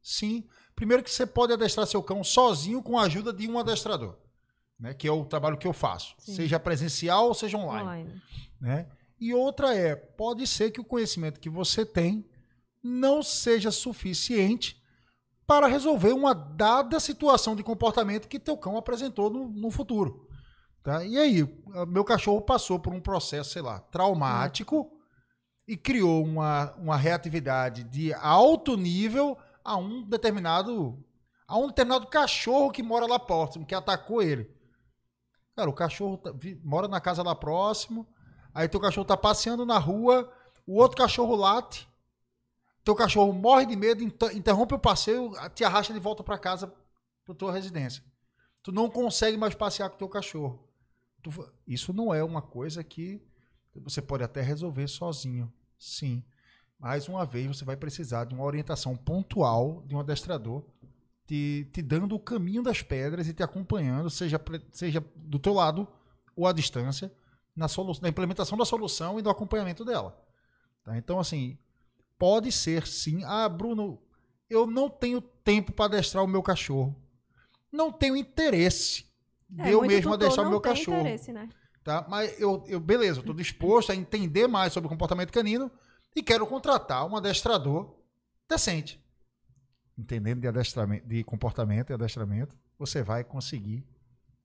sim. 0.02 0.46
Primeiro 0.76 1.02
que 1.02 1.10
você 1.10 1.24
pode 1.24 1.54
adestrar 1.54 1.86
seu 1.86 2.02
cão 2.02 2.22
sozinho 2.22 2.82
com 2.82 2.98
a 2.98 3.04
ajuda 3.04 3.32
de 3.32 3.48
um 3.48 3.58
adestrador, 3.58 4.18
né? 4.78 4.92
que 4.92 5.08
é 5.08 5.12
o 5.12 5.24
trabalho 5.24 5.56
que 5.56 5.66
eu 5.66 5.72
faço, 5.72 6.14
Sim. 6.18 6.34
seja 6.34 6.60
presencial 6.60 7.28
ou 7.28 7.34
seja 7.34 7.56
online. 7.56 7.82
Online. 7.88 8.22
né? 8.60 8.86
E 9.18 9.32
outra 9.32 9.74
é, 9.74 9.96
pode 9.96 10.46
ser 10.46 10.70
que 10.72 10.80
o 10.80 10.84
conhecimento 10.84 11.40
que 11.40 11.48
você 11.48 11.86
tem 11.86 12.28
não 12.82 13.22
seja 13.22 13.70
suficiente 13.70 14.83
para 15.46 15.66
resolver 15.66 16.12
uma 16.12 16.34
dada 16.34 16.98
situação 16.98 17.54
de 17.54 17.62
comportamento 17.62 18.28
que 18.28 18.38
teu 18.38 18.56
cão 18.56 18.76
apresentou 18.76 19.30
no, 19.30 19.48
no 19.48 19.70
futuro. 19.70 20.28
Tá? 20.82 21.04
E 21.04 21.18
aí, 21.18 21.42
meu 21.88 22.04
cachorro 22.04 22.42
passou 22.42 22.78
por 22.78 22.92
um 22.92 23.00
processo, 23.00 23.50
sei 23.50 23.62
lá, 23.62 23.78
traumático 23.80 24.90
e 25.66 25.76
criou 25.76 26.22
uma, 26.22 26.72
uma 26.76 26.96
reatividade 26.96 27.84
de 27.84 28.12
alto 28.14 28.76
nível 28.76 29.36
a 29.64 29.76
um 29.76 30.02
determinado 30.02 31.02
a 31.46 31.58
um 31.58 31.66
determinado 31.68 32.06
cachorro 32.06 32.70
que 32.70 32.82
mora 32.82 33.06
lá 33.06 33.18
próximo, 33.18 33.66
que 33.66 33.74
atacou 33.74 34.22
ele. 34.22 34.50
Cara, 35.54 35.68
o 35.68 35.74
cachorro 35.74 36.16
tá- 36.16 36.32
vi- 36.32 36.58
mora 36.64 36.88
na 36.88 37.00
casa 37.00 37.22
lá 37.22 37.34
próximo, 37.34 38.06
aí 38.54 38.66
teu 38.66 38.80
cachorro 38.80 39.06
tá 39.06 39.16
passeando 39.16 39.64
na 39.66 39.78
rua, 39.78 40.30
o 40.66 40.80
outro 40.80 40.96
cachorro 40.96 41.34
late, 41.36 41.86
teu 42.84 42.94
cachorro 42.94 43.32
morre 43.32 43.66
de 43.66 43.76
medo, 43.76 44.02
inter- 44.02 44.36
interrompe 44.36 44.74
o 44.74 44.78
passeio, 44.78 45.32
te 45.54 45.64
arrasta 45.64 45.92
de 45.92 45.98
volta 46.00 46.22
para 46.22 46.38
casa, 46.38 46.72
para 47.24 47.34
tua 47.34 47.52
residência. 47.52 48.02
Tu 48.62 48.70
não 48.72 48.90
consegue 48.90 49.36
mais 49.36 49.54
passear 49.54 49.90
com 49.90 49.96
teu 49.96 50.08
cachorro. 50.08 50.68
Tu 51.22 51.30
isso 51.66 51.92
não 51.92 52.12
é 52.14 52.22
uma 52.22 52.42
coisa 52.42 52.84
que 52.84 53.22
você 53.74 54.00
pode 54.02 54.22
até 54.22 54.40
resolver 54.40 54.86
sozinho, 54.86 55.52
sim. 55.78 56.22
Mais 56.78 57.08
uma 57.08 57.24
vez, 57.24 57.46
você 57.46 57.64
vai 57.64 57.76
precisar 57.76 58.24
de 58.24 58.34
uma 58.34 58.44
orientação 58.44 58.96
pontual 58.96 59.82
de 59.86 59.94
um 59.94 60.00
adestrador 60.00 60.62
te, 61.26 61.68
te 61.72 61.80
dando 61.80 62.14
o 62.14 62.20
caminho 62.20 62.62
das 62.62 62.82
pedras 62.82 63.26
e 63.26 63.32
te 63.32 63.42
acompanhando, 63.42 64.10
seja, 64.10 64.38
seja 64.72 65.02
do 65.16 65.38
teu 65.38 65.54
lado 65.54 65.88
ou 66.36 66.46
à 66.46 66.52
distância, 66.52 67.10
na, 67.56 67.68
solu- 67.68 67.98
na 68.02 68.08
implementação 68.08 68.58
da 68.58 68.64
solução 68.64 69.18
e 69.18 69.22
do 69.22 69.30
acompanhamento 69.30 69.84
dela. 69.84 70.20
Tá? 70.84 70.98
Então, 70.98 71.18
assim, 71.18 71.56
pode 72.24 72.50
ser 72.50 72.86
sim. 72.86 73.22
Ah, 73.24 73.46
Bruno, 73.46 74.00
eu 74.48 74.66
não 74.66 74.88
tenho 74.88 75.20
tempo 75.20 75.72
para 75.72 75.84
adestrar 75.84 76.24
o 76.24 76.26
meu 76.26 76.42
cachorro. 76.42 76.96
Não 77.70 77.92
tenho 77.92 78.16
interesse 78.16 79.04
de 79.46 79.60
É, 79.60 79.74
eu 79.74 79.80
muito 79.80 79.92
mesmo 79.92 80.14
adestrar 80.14 80.46
o 80.46 80.48
meu 80.48 80.58
cachorro. 80.58 81.00
interesse, 81.00 81.34
né? 81.34 81.50
Tá? 81.82 82.06
Mas 82.08 82.40
eu, 82.40 82.64
eu 82.66 82.80
beleza, 82.80 83.18
eu 83.18 83.20
estou 83.20 83.34
disposto 83.34 83.92
a 83.92 83.94
entender 83.94 84.46
mais 84.46 84.72
sobre 84.72 84.86
o 84.86 84.90
comportamento 84.90 85.30
canino 85.30 85.70
e 86.16 86.22
quero 86.22 86.46
contratar 86.46 87.06
um 87.06 87.14
adestrador 87.14 87.94
decente. 88.48 88.98
Entendendo 89.98 90.40
de, 90.40 90.48
adestramento, 90.48 91.06
de 91.06 91.22
comportamento 91.24 91.90
e 91.90 91.92
adestramento, 91.92 92.56
você 92.78 93.02
vai 93.02 93.22
conseguir 93.22 93.86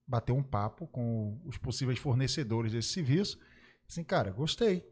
bater 0.06 0.32
um 0.32 0.42
papo 0.42 0.86
com 0.86 1.40
os 1.46 1.56
possíveis 1.56 1.98
fornecedores 1.98 2.72
desse 2.72 2.90
serviço. 2.90 3.38
Assim, 3.88 4.04
cara, 4.04 4.30
gostei. 4.30 4.86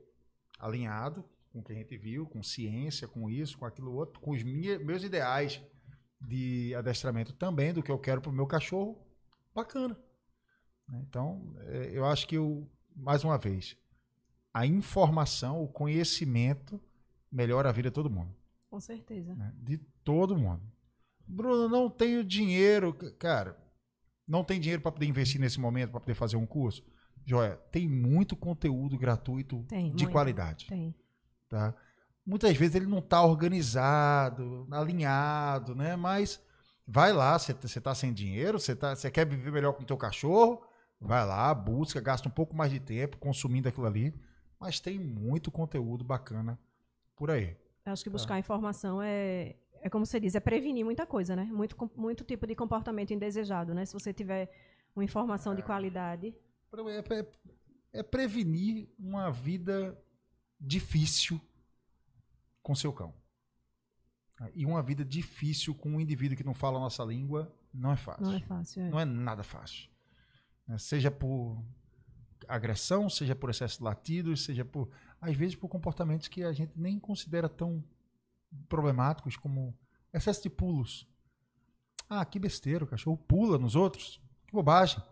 Alinhado 0.59 1.23
com 1.59 1.63
o 1.63 1.65
que 1.65 1.73
a 1.73 1.77
gente 1.77 1.97
viu, 1.97 2.27
com 2.27 2.43
ciência, 2.43 3.07
com 3.09 3.29
isso, 3.29 3.59
com 3.59 3.65
aquilo 3.67 3.93
outro, 3.93 4.21
com 4.21 4.31
os 4.33 4.43
minha- 4.43 4.79
meus 4.79 5.03
ideais 5.05 5.61
de 6.21 6.75
adestramento 6.75 7.33
também, 7.33 7.73
do 7.73 7.83
que 7.83 7.91
eu 7.91 7.99
quero 7.99 8.21
para 8.21 8.31
o 8.31 8.35
meu 8.35 8.47
cachorro. 8.47 8.99
Bacana. 9.55 9.97
né? 10.89 11.01
Então, 11.09 11.55
é, 11.67 11.91
eu 11.93 12.05
acho 12.07 12.27
que, 12.27 12.37
eu, 12.37 12.69
mais 12.97 13.23
uma 13.25 13.37
vez, 13.39 13.77
a 14.55 14.65
informação, 14.67 15.63
o 15.63 15.69
conhecimento 15.69 16.81
melhora 17.31 17.69
a 17.69 17.73
vida 17.73 17.91
de 17.91 17.95
todo 17.95 18.09
mundo. 18.11 18.35
Com 18.71 18.81
certeza. 18.81 19.35
né? 19.35 19.53
De 19.57 19.79
todo 20.05 20.37
mundo. 20.37 20.63
Bruno, 21.27 21.69
não 21.69 21.91
tenho 21.91 22.25
dinheiro. 22.25 22.93
Cara, 23.19 23.57
não 24.27 24.43
tem 24.43 24.59
dinheiro 24.61 24.81
para 24.83 24.93
poder 24.93 25.07
investir 25.07 25.41
nesse 25.41 25.61
momento, 25.61 25.91
para 25.91 26.01
poder 26.01 26.15
fazer 26.15 26.37
um 26.37 26.47
curso? 26.47 26.83
Joia, 27.27 27.57
tem 27.71 27.87
muito 27.87 28.35
conteúdo 28.35 28.97
gratuito 28.99 29.63
Tem, 29.69 29.91
de 29.95 30.05
muito. 30.05 30.11
qualidade. 30.13 30.67
Tem. 30.67 30.95
Tá? 31.49 31.75
Muitas 32.27 32.57
vezes 32.57 32.75
ele 32.75 32.87
não 32.87 32.99
está 32.99 33.23
organizado, 33.23 34.67
alinhado, 34.71 35.75
né? 35.75 35.97
Mas 35.97 36.41
vai 36.87 37.13
lá, 37.13 37.39
você 37.39 37.53
está 37.53 37.95
sem 37.95 38.13
dinheiro, 38.13 38.59
você 38.59 38.75
tá, 38.77 38.95
quer 39.13 39.27
viver 39.27 39.51
melhor 39.53 39.73
com 39.73 39.83
o 39.83 39.87
teu 39.87 39.97
cachorro, 39.97 40.63
vai 41.01 41.25
lá, 41.27 41.53
busca, 41.55 42.01
gasta 42.01 42.29
um 42.29 42.33
pouco 42.33 42.55
mais 42.55 42.71
de 42.71 42.81
tempo 42.81 43.17
consumindo 43.19 43.69
aquilo 43.69 43.87
ali, 43.87 44.15
mas 44.61 44.79
tem 44.81 44.99
muito 44.99 45.51
conteúdo 45.51 46.05
bacana 46.05 46.59
por 47.17 47.31
aí. 47.31 47.57
Eu 47.85 47.93
acho 47.93 48.03
que 48.05 48.11
Tá. 48.11 48.13
buscar 48.15 48.39
informação 48.39 49.01
é, 49.01 49.57
é 49.81 49.89
como 49.89 50.05
você 50.05 50.21
diz, 50.21 50.35
é 50.35 50.41
prevenir 50.41 50.85
muita 50.85 51.07
coisa, 51.07 51.35
né? 51.35 51.45
Muito, 51.45 51.91
muito 51.97 52.25
tipo 52.25 52.47
de 52.47 52.55
comportamento 52.55 53.13
indesejado, 53.13 53.73
né? 53.75 53.87
Se 53.87 53.95
você 53.95 54.13
tiver 54.13 54.51
uma 54.95 55.05
informação 55.05 55.53
É. 55.55 55.57
de 55.57 55.63
qualidade. 55.63 56.35
É, 56.75 57.15
é- 57.21 57.27
é 58.01 58.03
prevenir 58.03 58.89
uma 58.99 59.31
vida 59.31 59.97
difícil 60.61 61.41
com 62.63 62.75
seu 62.75 62.93
cão. 62.93 63.15
E 64.55 64.65
uma 64.65 64.83
vida 64.83 65.05
difícil 65.05 65.75
com 65.75 65.91
um 65.91 66.01
indivíduo 66.01 66.37
que 66.37 66.45
não 66.45 66.55
fala 66.55 66.79
a 66.79 66.83
nossa 66.83 67.03
língua 67.05 67.53
não 67.73 67.93
é 67.93 67.97
fácil. 67.97 68.25
Não 68.25 68.33
é 68.35 68.41
fácil. 68.41 68.83
É. 68.83 68.91
Não 68.91 69.01
é 69.01 69.05
nada 69.05 69.43
fácil. 69.43 69.89
Né? 70.67 70.79
Seja 70.79 71.11
por 71.11 71.63
agressão, 72.47 73.09
seja 73.09 73.35
por 73.35 73.51
excesso 73.51 73.79
de 73.79 73.85
latidos, 73.85 74.45
seja 74.45 74.65
por. 74.65 74.91
Às 75.21 75.37
vezes 75.37 75.57
por 75.57 75.69
comportamentos 75.69 76.29
que 76.29 76.45
a 76.45 76.53
gente 76.53 76.73
nem 76.77 76.99
considera 76.99 77.49
tão 77.49 77.83
problemáticos 78.69 79.37
como 79.37 79.77
excesso 80.13 80.43
de 80.43 80.51
pulos. 80.51 81.07
Ah, 82.09 82.25
que 82.25 82.39
besteira, 82.39 82.85
o 82.85 82.87
cachorro 82.87 83.17
pula 83.17 83.59
nos 83.59 83.75
outros. 83.75 84.21
Que 84.47 84.53
bobagem. 84.53 85.03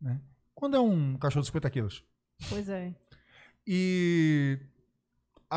Né? 0.00 0.20
Quando 0.54 0.76
é 0.76 0.80
um 0.80 1.18
cachorro 1.18 1.42
de 1.42 1.48
50 1.48 1.70
quilos? 1.70 2.04
Pois 2.48 2.68
é. 2.68 2.94
E 3.66 4.58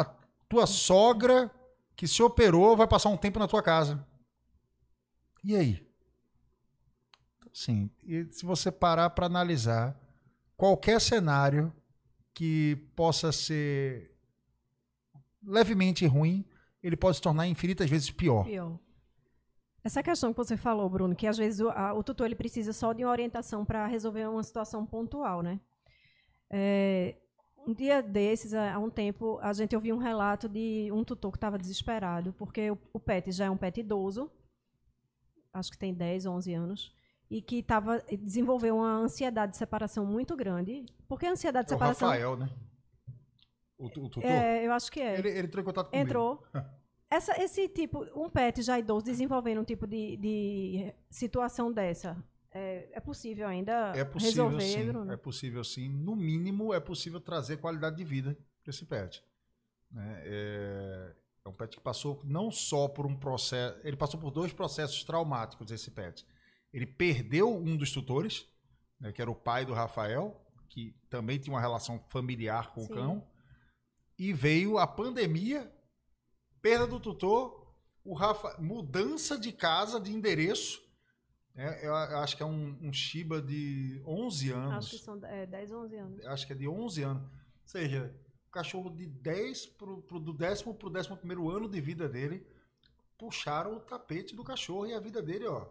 a 0.02 0.06
tua 0.50 0.68
sogra 0.68 1.50
que 1.96 2.08
se 2.08 2.22
operou 2.22 2.76
vai 2.76 2.88
passar 2.88 3.10
um 3.10 3.18
tempo 3.18 3.40
na 3.40 3.48
tua 3.48 3.64
casa. 3.64 4.06
E 5.44 5.56
aí? 5.56 5.88
Sim. 7.54 7.90
E 8.04 8.26
se 8.32 8.46
você 8.46 8.72
parar 8.72 9.10
para 9.12 9.28
analisar 9.28 9.98
qualquer 10.58 11.00
cenário 11.00 11.74
que 12.34 12.76
possa 12.96 13.32
ser 13.32 14.14
levemente 15.42 16.06
ruim, 16.06 16.44
ele 16.84 16.98
pode 16.98 17.18
se 17.18 17.22
tornar 17.22 17.48
infinitas 17.48 17.90
vezes 17.90 18.12
pior. 18.12 18.44
Pior. 18.44 18.78
Essa 19.84 20.02
questão 20.02 20.34
que 20.34 20.38
você 20.38 20.58
falou, 20.58 20.90
Bruno, 20.90 21.16
que 21.16 21.28
às 21.28 21.38
vezes 21.38 21.60
o, 21.60 21.70
a, 21.70 21.94
o 21.94 22.04
tutor 22.04 22.26
ele 22.26 22.36
precisa 22.36 22.74
só 22.74 22.92
de 22.92 23.06
uma 23.06 23.12
orientação 23.12 23.64
para 23.64 23.86
resolver 23.86 24.28
uma 24.28 24.44
situação 24.44 24.86
pontual, 24.86 25.42
né? 25.44 25.60
É, 26.50 27.16
um 27.68 27.74
dia 27.74 28.02
desses, 28.02 28.54
há 28.54 28.78
um 28.78 28.90
tempo, 28.90 29.40
a 29.42 29.52
gente 29.54 29.76
ouviu 29.76 29.96
um 29.96 30.00
relato 30.00 30.48
de 30.48 30.90
um 30.92 31.04
tutor 31.04 31.32
que 31.32 31.38
estava 31.38 31.58
desesperado, 31.58 32.34
porque 32.38 32.72
o, 32.72 32.78
o, 32.94 33.00
pet 33.00 33.32
já 33.32 33.46
é 33.46 33.50
um 33.50 33.58
pet 33.58 33.80
idoso, 33.80 34.30
acho 35.54 35.72
que 35.72 35.78
tem 35.78 35.94
10, 35.94 36.26
11 36.26 36.54
anos, 36.54 36.96
e 37.30 37.42
que 37.42 37.64
tava, 37.64 38.04
desenvolveu 38.20 38.78
uma 38.78 38.98
ansiedade 38.98 39.54
de 39.54 39.58
separação 39.58 40.06
muito 40.06 40.36
grande. 40.36 40.86
Porque 41.08 41.26
a 41.26 41.32
ansiedade 41.32 41.68
de 41.68 41.74
é 41.74 41.76
separação. 41.76 42.08
O 42.08 42.12
Rafael, 42.12 42.38
né? 42.38 42.50
O, 43.78 43.88
o 43.88 43.90
tutor? 43.90 44.24
É, 44.24 44.66
eu 44.66 44.72
acho 44.72 44.92
que 44.92 45.00
é. 45.00 45.18
Ele, 45.18 45.30
ele 45.30 45.48
entrou 45.48 45.62
em 45.62 45.66
contato 45.66 45.90
comigo. 45.90 46.08
Entrou. 46.08 46.44
Essa, 47.08 47.40
esse 47.42 47.70
tipo, 47.70 48.04
um 48.16 48.30
pet 48.30 48.64
já 48.64 48.80
idoso 48.80 49.06
desenvolvendo 49.06 49.62
um 49.62 49.64
tipo 49.64 49.86
de, 49.86 50.18
de 50.18 50.94
situação 51.10 51.72
dessa, 51.72 52.18
é, 52.58 52.90
é, 52.94 53.00
possível 53.02 53.46
ainda 53.48 53.92
é 53.94 54.06
possível, 54.06 54.46
resolver? 54.46 54.66
Sim, 54.66 54.86
Bruno? 54.88 55.12
É 55.12 55.18
possível 55.18 55.64
sim. 55.64 55.90
No 55.90 56.16
mínimo, 56.16 56.74
é 56.74 56.80
possível 56.80 57.20
trazer 57.20 57.58
qualidade 57.58 57.98
de 57.98 58.04
vida 58.06 58.38
para 58.64 58.70
esse 58.70 58.86
pet. 58.86 59.22
Né? 59.92 60.22
É, 60.24 61.16
é, 61.46 61.50
um 61.50 61.52
pet 61.52 61.76
que 61.76 61.84
passou 61.84 62.22
não 62.24 62.50
só 62.50 62.88
por 62.88 63.06
um 63.06 63.14
processo, 63.14 63.86
ele 63.86 63.98
passou 63.98 64.18
por 64.18 64.32
dois 64.32 64.54
processos 64.54 65.04
traumáticos, 65.04 65.70
esse 65.70 65.92
pet. 65.92 66.26
Ele 66.72 66.86
perdeu 66.86 67.54
um 67.54 67.76
dos 67.76 67.92
tutores, 67.92 68.48
né, 69.02 69.12
que 69.12 69.22
era 69.22 69.30
o 69.30 69.36
pai 69.36 69.66
do 69.66 69.74
Rafael, 69.74 70.42
que 70.70 70.96
também 71.10 71.38
tinha 71.38 71.54
uma 71.54 71.62
relação 71.62 72.02
familiar 72.08 72.74
com 72.74 72.82
Sim. 72.82 72.94
o 72.94 72.96
cão. 72.96 73.28
E 74.18 74.32
veio 74.32 74.78
a 74.78 74.88
pandemia, 74.88 75.70
perda 76.62 76.88
do 76.88 77.02
tutor, 77.02 77.76
o 78.02 78.14
Rafa, 78.14 78.56
mudança 78.62 79.38
de 79.38 79.52
casa, 79.52 80.00
de 80.00 80.14
endereço. 80.14 80.85
É, 81.58 81.88
eu 81.88 81.96
acho 81.96 82.36
que 82.36 82.44
é 82.44 82.46
um, 82.46 82.78
um 82.82 82.92
Shiba 82.92 83.42
de 83.42 84.02
11 84.06 84.52
anos. 84.52 84.74
Acho 84.74 84.90
que 84.98 85.04
são 85.04 85.20
é, 85.24 85.46
10, 85.46 85.72
11 85.72 85.96
anos. 85.96 86.26
Acho 86.26 86.48
que 86.48 86.54
é 86.54 86.56
de 86.56 86.68
11 86.68 87.04
anos. 87.04 87.24
Ou 87.24 87.68
seja, 87.68 88.14
o 88.48 88.52
cachorro 88.52 88.90
de 88.90 89.08
10 89.08 89.66
pro, 89.68 90.02
pro, 90.02 90.20
do 90.20 90.34
décimo 90.34 90.76
para 90.76 90.88
o 90.88 90.92
décimo 90.92 91.16
primeiro 91.16 91.50
ano 91.50 91.70
de 91.70 91.80
vida 91.80 92.10
dele, 92.10 92.46
puxaram 93.18 93.78
o 93.78 93.80
tapete 93.80 94.36
do 94.36 94.44
cachorro 94.44 94.86
e 94.86 94.94
a 94.94 95.00
vida 95.00 95.22
dele, 95.22 95.48
ó, 95.48 95.66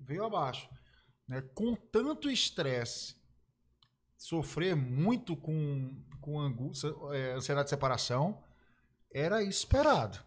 veio 0.00 0.24
abaixo. 0.24 0.68
Né? 1.28 1.42
Com 1.54 1.74
tanto 1.74 2.30
estresse, 2.30 3.14
sofrer 4.16 4.74
muito 4.74 5.36
com, 5.36 6.02
com 6.22 6.40
angústia, 6.40 6.94
é, 7.12 7.32
ansiedade 7.32 7.66
de 7.66 7.70
separação, 7.70 8.42
era 9.12 9.42
esperado. 9.42 10.18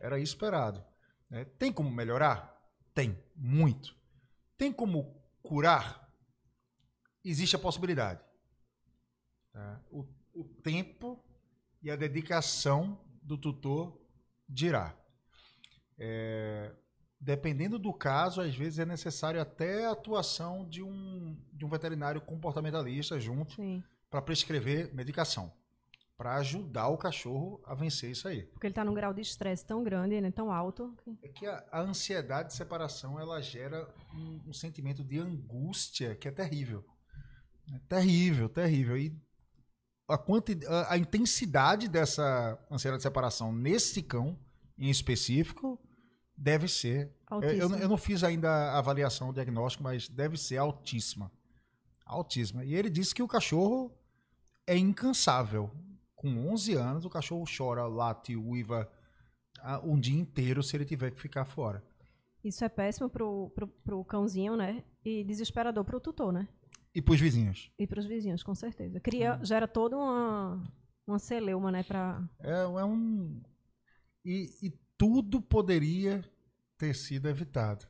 Era 0.00 0.18
esperado. 0.18 0.82
Né? 1.28 1.44
Tem 1.44 1.70
como 1.70 1.90
melhorar? 1.90 2.53
Tem, 2.94 3.18
muito. 3.34 3.96
Tem 4.56 4.72
como 4.72 5.20
curar? 5.42 6.08
Existe 7.24 7.56
a 7.56 7.58
possibilidade. 7.58 8.22
Tá? 9.52 9.80
O, 9.90 10.06
o 10.32 10.44
tempo 10.44 11.22
e 11.82 11.90
a 11.90 11.96
dedicação 11.96 13.04
do 13.22 13.36
tutor 13.36 14.00
dirá. 14.48 14.96
É, 15.98 16.72
dependendo 17.20 17.78
do 17.78 17.92
caso, 17.92 18.40
às 18.40 18.54
vezes 18.54 18.78
é 18.78 18.84
necessário 18.84 19.40
até 19.40 19.86
a 19.86 19.92
atuação 19.92 20.68
de 20.68 20.82
um, 20.82 21.36
de 21.52 21.64
um 21.64 21.68
veterinário 21.68 22.20
comportamentalista 22.20 23.18
junto 23.18 23.56
para 24.10 24.22
prescrever 24.22 24.94
medicação. 24.94 25.52
Para 26.16 26.36
ajudar 26.36 26.88
o 26.88 26.96
cachorro 26.96 27.60
a 27.66 27.74
vencer 27.74 28.10
isso 28.10 28.28
aí. 28.28 28.42
Porque 28.44 28.66
ele 28.66 28.72
está 28.72 28.84
num 28.84 28.94
grau 28.94 29.12
de 29.12 29.20
estresse 29.20 29.64
tão 29.66 29.82
grande, 29.82 30.20
né, 30.20 30.30
tão 30.30 30.52
alto. 30.52 30.94
É 31.22 31.28
que 31.28 31.44
a, 31.44 31.64
a 31.72 31.80
ansiedade 31.80 32.48
de 32.48 32.54
separação 32.54 33.18
ela 33.18 33.40
gera 33.42 33.92
um, 34.14 34.40
um, 34.48 34.52
sentimento 34.52 35.02
de 35.02 35.18
angústia 35.18 36.14
que 36.14 36.28
é 36.28 36.30
terrível. 36.30 36.84
É 37.72 37.78
terrível, 37.88 38.48
terrível. 38.48 38.96
E 38.96 39.16
a, 40.08 40.16
quanti, 40.16 40.58
a, 40.66 40.92
a 40.92 40.98
intensidade 40.98 41.88
dessa 41.88 42.58
ansiedade 42.70 43.00
de 43.00 43.02
separação 43.02 43.52
nesse 43.52 44.00
cão 44.02 44.38
em 44.78 44.90
específico 44.90 45.80
Deve 46.36 46.66
ser. 46.66 47.12
Eu, 47.30 47.76
eu, 47.78 47.88
não 47.88 47.96
fiz 47.96 48.24
ainda 48.24 48.50
a 48.50 48.78
avaliação, 48.78 49.28
o 49.28 49.32
diagnóstico, 49.32 49.84
mas 49.84 50.08
deve 50.08 50.36
ser 50.36 50.56
altíssima. 50.56 51.30
Altíssima. 52.04 52.64
E 52.64 52.74
ele 52.74 52.90
disse 52.90 53.14
que 53.14 53.22
o 53.22 53.28
cachorro 53.28 53.96
é 54.66 54.76
incansável. 54.76 55.70
Com 56.24 56.48
11 56.48 56.72
anos, 56.72 57.04
o 57.04 57.10
cachorro 57.10 57.44
chora, 57.44 57.86
late, 57.86 58.34
uiva 58.34 58.90
um 59.82 60.00
dia 60.00 60.18
inteiro 60.18 60.62
se 60.62 60.74
ele 60.74 60.86
tiver 60.86 61.10
que 61.10 61.20
ficar 61.20 61.44
fora. 61.44 61.84
Isso 62.42 62.64
é 62.64 62.68
péssimo 62.70 63.10
pro, 63.10 63.50
pro, 63.50 63.68
pro 63.68 64.04
cãozinho, 64.06 64.56
né? 64.56 64.82
E 65.04 65.22
desesperador 65.22 65.84
pro 65.84 66.00
tutor, 66.00 66.32
né? 66.32 66.48
E 66.94 67.02
pros 67.02 67.20
vizinhos. 67.20 67.70
E 67.78 67.86
pros 67.86 68.06
vizinhos, 68.06 68.42
com 68.42 68.54
certeza. 68.54 68.98
Cria, 69.00 69.36
hum. 69.36 69.44
Gera 69.44 69.68
toda 69.68 69.98
uma, 69.98 70.62
uma 71.06 71.18
celeuma, 71.18 71.70
né? 71.70 71.82
Pra... 71.82 72.26
É, 72.40 72.62
é 72.62 72.84
um... 72.86 73.42
E, 74.24 74.48
e 74.62 74.72
tudo 74.96 75.42
poderia 75.42 76.24
ter 76.78 76.94
sido 76.94 77.28
evitado. 77.28 77.86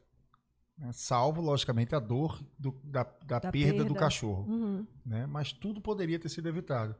Né? 0.76 0.90
Salvo, 0.92 1.40
logicamente, 1.40 1.94
a 1.94 2.00
dor 2.00 2.44
do, 2.58 2.72
da, 2.82 3.04
da, 3.24 3.38
da 3.38 3.52
perda, 3.52 3.74
perda, 3.74 3.84
do 3.84 3.94
cachorro. 3.94 4.44
Uhum. 4.48 4.86
Né? 5.06 5.24
Mas 5.24 5.52
tudo 5.52 5.80
poderia 5.80 6.18
ter 6.18 6.28
sido 6.28 6.48
evitado. 6.48 6.96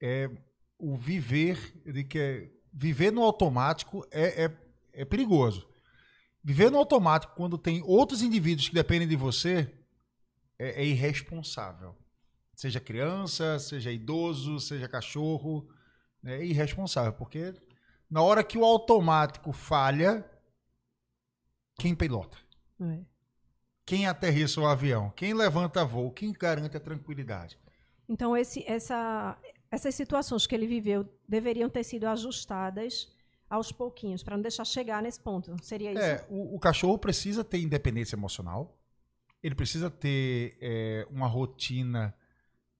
É, 0.00 0.30
o 0.78 0.96
viver, 0.96 1.58
de 1.84 2.04
que 2.04 2.18
é, 2.18 2.50
viver 2.72 3.10
no 3.10 3.22
automático 3.22 4.06
é, 4.10 4.44
é, 4.44 4.58
é 4.92 5.04
perigoso. 5.04 5.68
Viver 6.42 6.70
no 6.70 6.78
automático 6.78 7.34
quando 7.34 7.58
tem 7.58 7.82
outros 7.82 8.22
indivíduos 8.22 8.68
que 8.68 8.74
dependem 8.74 9.08
de 9.08 9.16
você 9.16 9.72
é, 10.58 10.82
é 10.82 10.84
irresponsável. 10.86 11.96
Seja 12.54 12.80
criança, 12.80 13.58
seja 13.58 13.90
idoso, 13.90 14.58
seja 14.58 14.88
cachorro, 14.88 15.68
né? 16.22 16.38
é 16.38 16.44
irresponsável, 16.44 17.12
porque 17.12 17.54
na 18.10 18.22
hora 18.22 18.42
que 18.42 18.58
o 18.58 18.64
automático 18.64 19.52
falha, 19.52 20.28
quem 21.78 21.94
pilota? 21.94 22.38
É. 22.80 23.00
Quem 23.84 24.06
aterrissa 24.06 24.60
o 24.60 24.66
avião? 24.66 25.10
Quem 25.10 25.32
levanta 25.32 25.84
voo? 25.84 26.10
Quem 26.10 26.32
garante 26.32 26.76
a 26.76 26.80
tranquilidade? 26.80 27.58
Então, 28.08 28.36
esse, 28.36 28.64
essa, 28.66 29.38
essas 29.70 29.94
situações 29.94 30.46
que 30.46 30.54
ele 30.54 30.66
viveu 30.66 31.08
deveriam 31.28 31.68
ter 31.68 31.84
sido 31.84 32.06
ajustadas 32.06 33.12
aos 33.48 33.72
pouquinhos, 33.72 34.22
para 34.22 34.36
não 34.36 34.42
deixar 34.42 34.64
chegar 34.64 35.02
nesse 35.02 35.20
ponto. 35.20 35.56
Seria 35.62 35.92
isso? 35.92 36.02
É, 36.02 36.26
o, 36.28 36.56
o 36.56 36.58
cachorro 36.58 36.98
precisa 36.98 37.42
ter 37.42 37.58
independência 37.58 38.14
emocional, 38.14 38.78
ele 39.42 39.54
precisa 39.54 39.90
ter 39.90 40.56
é, 40.60 41.06
uma 41.10 41.26
rotina 41.26 42.14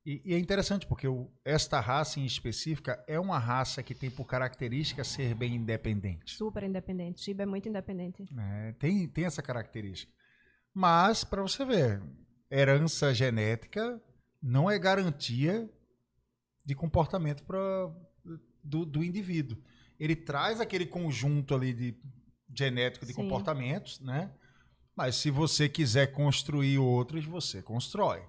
e, 0.08 0.22
e, 0.24 0.34
é 0.34 0.38
interessante 0.38 0.86
porque 0.86 1.06
o, 1.06 1.30
esta 1.44 1.80
raça 1.80 2.18
em 2.18 2.24
específica 2.24 3.04
é 3.06 3.20
uma 3.20 3.38
raça 3.38 3.82
que 3.82 3.94
tem 3.94 4.10
por 4.10 4.24
característica 4.24 5.04
ser 5.04 5.34
bem 5.34 5.56
independente. 5.56 6.34
Super 6.34 6.62
independente. 6.62 7.20
Shiba 7.20 7.42
é 7.42 7.46
muito 7.46 7.68
independente. 7.68 8.24
É, 8.38 8.72
tem, 8.78 9.06
tem 9.06 9.26
essa 9.26 9.42
característica. 9.42 10.10
Mas, 10.72 11.24
para 11.24 11.42
você 11.42 11.62
ver, 11.62 12.02
herança 12.50 13.12
genética 13.12 14.00
não 14.42 14.70
é 14.70 14.78
garantia 14.78 15.68
de 16.68 16.74
comportamento 16.74 17.42
pra, 17.44 17.58
do, 18.62 18.84
do 18.84 19.02
indivíduo. 19.02 19.56
Ele 19.98 20.14
traz 20.14 20.60
aquele 20.60 20.84
conjunto 20.84 21.54
ali 21.54 21.72
de 21.72 21.98
genético 22.54 23.06
de 23.06 23.14
Sim. 23.14 23.22
comportamentos, 23.22 23.98
né? 24.00 24.30
Mas 24.94 25.16
se 25.16 25.30
você 25.30 25.66
quiser 25.66 26.12
construir 26.12 26.76
outros, 26.76 27.24
você 27.24 27.62
constrói. 27.62 28.22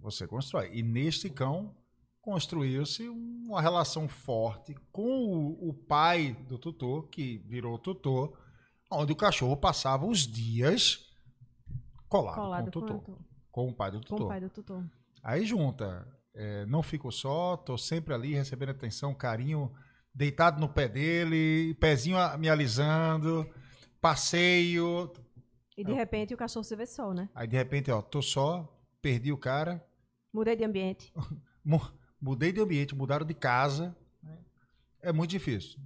Você 0.00 0.26
constrói. 0.26 0.70
E 0.72 0.82
neste 0.82 1.30
cão 1.30 1.76
construiu-se 2.20 3.08
uma 3.08 3.62
relação 3.62 4.08
forte 4.08 4.74
com 4.90 5.28
o, 5.28 5.68
o, 5.68 5.72
pai 5.72 6.32
do 6.48 6.58
tutor, 6.58 7.08
que 7.10 7.38
virou 7.46 7.78
tutor, 7.78 8.36
onde 8.90 9.12
o 9.12 9.16
cachorro 9.16 9.56
passava 9.56 10.04
os 10.04 10.26
dias 10.26 11.14
colado, 12.08 12.34
colado 12.34 12.62
com 12.62 12.68
o 12.68 12.72
tutor. 12.72 13.18
Com, 13.52 13.68
o 13.68 13.72
pai 13.72 13.90
do 13.92 14.00
tutor. 14.00 14.18
Com 14.18 14.24
o 14.24 14.28
pai 14.28 14.40
do 14.40 14.50
tutor. 14.50 14.84
Aí 15.22 15.46
junta, 15.46 16.08
é, 16.34 16.66
não 16.66 16.82
fico 16.82 17.12
só, 17.12 17.56
tô 17.56 17.78
sempre 17.78 18.12
ali 18.12 18.34
recebendo 18.34 18.70
atenção, 18.70 19.14
carinho, 19.14 19.72
deitado 20.12 20.60
no 20.60 20.68
pé 20.68 20.88
dele, 20.88 21.74
pezinho 21.74 22.16
me 22.38 22.48
alisando, 22.48 23.48
passeio. 24.00 25.12
E 25.76 25.84
de 25.84 25.92
repente 25.92 26.34
o 26.34 26.36
cachorro 26.36 26.64
se 26.64 26.74
vê 26.74 26.86
só, 26.86 27.14
né? 27.14 27.28
Aí 27.34 27.46
de 27.46 27.56
repente, 27.56 27.90
ó, 27.90 28.02
tô 28.02 28.20
só, 28.20 28.68
perdi 29.00 29.32
o 29.32 29.38
cara. 29.38 29.84
Mudei 30.32 30.56
de 30.56 30.64
ambiente. 30.64 31.12
mudei 32.20 32.52
de 32.52 32.60
ambiente, 32.60 32.94
mudaram 32.94 33.24
de 33.24 33.34
casa. 33.34 33.96
É 35.00 35.12
muito 35.12 35.30
difícil. 35.30 35.78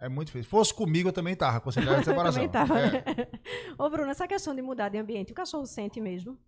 É 0.00 0.08
muito 0.08 0.28
difícil. 0.28 0.50
Fosse 0.50 0.72
comigo, 0.74 1.08
eu 1.08 1.12
também 1.12 1.34
tava 1.34 1.60
com 1.60 1.70
de 1.70 1.76
separação. 2.04 2.32
também 2.32 2.48
tava. 2.48 2.80
É. 2.80 3.04
Ô, 3.78 3.88
Bruno, 3.88 4.10
essa 4.10 4.28
questão 4.28 4.54
de 4.54 4.62
mudar 4.62 4.88
de 4.88 4.98
ambiente, 4.98 5.32
o 5.32 5.34
cachorro 5.34 5.66
sente 5.66 6.00
mesmo? 6.00 6.38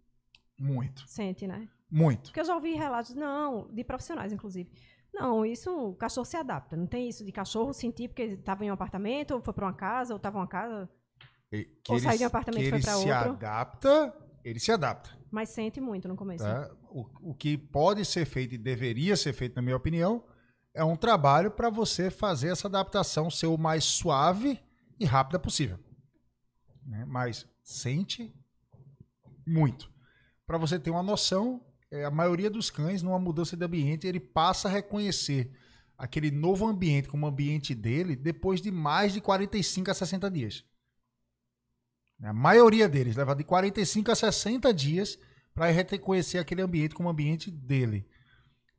Muito. 0.59 1.05
Sente, 1.07 1.47
né? 1.47 1.69
Muito. 1.91 2.25
Porque 2.25 2.41
eu 2.41 2.45
já 2.45 2.55
ouvi 2.55 2.75
relatos, 2.75 3.15
não, 3.15 3.69
de 3.73 3.83
profissionais, 3.83 4.33
inclusive. 4.33 4.71
Não, 5.12 5.45
isso 5.45 5.71
o 5.71 5.95
cachorro 5.95 6.25
se 6.25 6.37
adapta. 6.37 6.77
Não 6.77 6.87
tem 6.87 7.09
isso 7.09 7.25
de 7.25 7.33
cachorro 7.33 7.73
sentir 7.73 8.09
porque 8.09 8.23
estava 8.23 8.65
em 8.65 8.71
um 8.71 8.75
apartamento, 8.75 9.33
ou 9.33 9.41
foi 9.41 9.53
para 9.53 9.67
uma 9.67 9.75
casa, 9.75 10.15
ou 10.15 10.17
estava 10.17 10.39
em 10.39 10.41
uma 10.41 10.47
casa. 10.47 10.89
E, 11.53 11.69
ou 11.89 11.99
saiu 11.99 12.19
de 12.19 12.25
um 12.25 12.27
apartamento 12.29 12.65
e 12.65 12.71
foi 12.71 12.81
para 12.81 12.97
outro. 12.97 13.11
Ele 13.11 13.21
se 13.21 13.29
adapta, 13.29 14.17
ele 14.45 14.61
se 14.61 14.73
adapta. 14.73 15.19
Mas 15.31 15.49
sente 15.49 15.81
muito 15.81 16.07
no 16.07 16.15
começo. 16.15 16.45
Tá? 16.45 16.71
O, 16.91 17.31
o 17.31 17.35
que 17.35 17.59
pode 17.59 18.05
ser 18.05 18.25
feito 18.25 18.55
e 18.55 18.59
deveria 18.59 19.17
ser 19.17 19.33
feito, 19.33 19.57
na 19.57 19.62
minha 19.62 19.77
opinião, 19.77 20.25
é 20.73 20.85
um 20.85 20.97
trabalho 20.97 21.51
para 21.51 21.69
você 21.71 22.11
fazer 22.11 22.49
essa 22.49 22.69
adaptação 22.69 23.31
ser 23.31 23.47
o 23.47 23.59
mais 23.59 23.85
suave 23.85 24.61
e 24.99 25.05
rápida 25.05 25.39
possível. 25.39 25.79
Né? 26.87 27.05
Mas 27.07 27.47
sente 27.62 28.33
muito. 29.47 29.91
Para 30.47 30.59
você 30.59 30.79
ter 30.79 30.91
uma 30.91 31.03
noção, 31.03 31.65
a 31.93 32.11
maioria 32.11 32.49
dos 32.49 32.71
cães, 32.71 33.03
numa 33.03 33.19
mudança 33.19 33.57
de 33.57 33.65
ambiente, 33.65 34.07
ele 34.07 34.21
passa 34.21 34.69
a 34.69 34.71
reconhecer 34.71 35.51
aquele 35.99 36.31
novo 36.31 36.67
ambiente 36.67 37.09
como 37.09 37.27
ambiente 37.27 37.75
dele 37.75 38.17
depois 38.17 38.61
de 38.61 38.71
mais 38.71 39.12
de 39.12 39.21
45 39.21 39.91
a 39.91 39.95
60 39.95 40.31
dias. 40.31 40.65
A 42.23 42.33
maioria 42.33 42.89
deles 42.89 43.17
leva 43.17 43.35
de 43.35 43.45
45 43.45 44.11
a 44.11 44.15
60 44.15 44.73
dias 44.73 45.19
para 45.55 45.67
reconhecer 45.67 46.39
aquele 46.39 46.62
ambiente 46.62 46.95
como 46.95 47.09
ambiente 47.09 47.51
dele. 47.51 48.07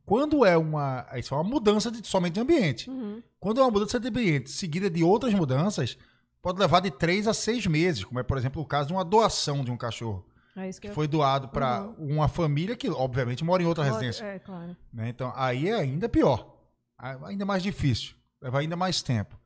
Quando 0.05 0.45
é 0.45 0.57
uma. 0.57 1.07
Isso 1.15 1.33
é 1.33 1.37
uma 1.37 1.43
mudança 1.43 1.91
de, 1.91 2.05
somente 2.07 2.33
de 2.33 2.39
ambiente. 2.39 2.89
Uhum. 2.89 3.21
Quando 3.39 3.59
é 3.59 3.63
uma 3.63 3.71
mudança 3.71 3.99
de 3.99 4.07
ambiente 4.07 4.49
seguida 4.49 4.89
de 4.89 5.03
outras 5.03 5.33
mudanças, 5.33 5.97
pode 6.41 6.59
levar 6.59 6.79
de 6.79 6.91
3 6.91 7.27
a 7.27 7.33
6 7.33 7.67
meses, 7.67 8.03
como 8.03 8.19
é, 8.19 8.23
por 8.23 8.37
exemplo, 8.37 8.61
o 8.61 8.65
caso 8.65 8.87
de 8.87 8.93
uma 8.93 9.05
doação 9.05 9.63
de 9.63 9.71
um 9.71 9.77
cachorro. 9.77 10.25
É 10.55 10.69
que, 10.71 10.81
que 10.81 10.87
eu... 10.89 10.93
foi 10.93 11.07
doado 11.07 11.49
para 11.49 11.83
uhum. 11.83 12.15
uma 12.15 12.27
família 12.27 12.75
que, 12.75 12.89
obviamente, 12.89 13.43
mora 13.43 13.63
em 13.63 13.65
outra 13.65 13.83
mora, 13.83 13.95
residência. 13.95 14.25
É, 14.25 14.39
claro. 14.39 14.75
Né? 14.93 15.09
Então, 15.09 15.31
aí 15.35 15.69
é 15.69 15.75
ainda 15.75 16.09
pior. 16.09 16.57
Ainda 16.97 17.45
mais 17.45 17.63
difícil. 17.63 18.15
Leva 18.41 18.59
ainda 18.59 18.75
mais 18.75 19.01
tempo. 19.01 19.39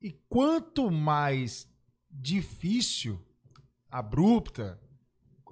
E 0.00 0.10
quanto 0.28 0.90
mais 0.90 1.68
difícil, 2.10 3.24
abrupta, 3.90 4.78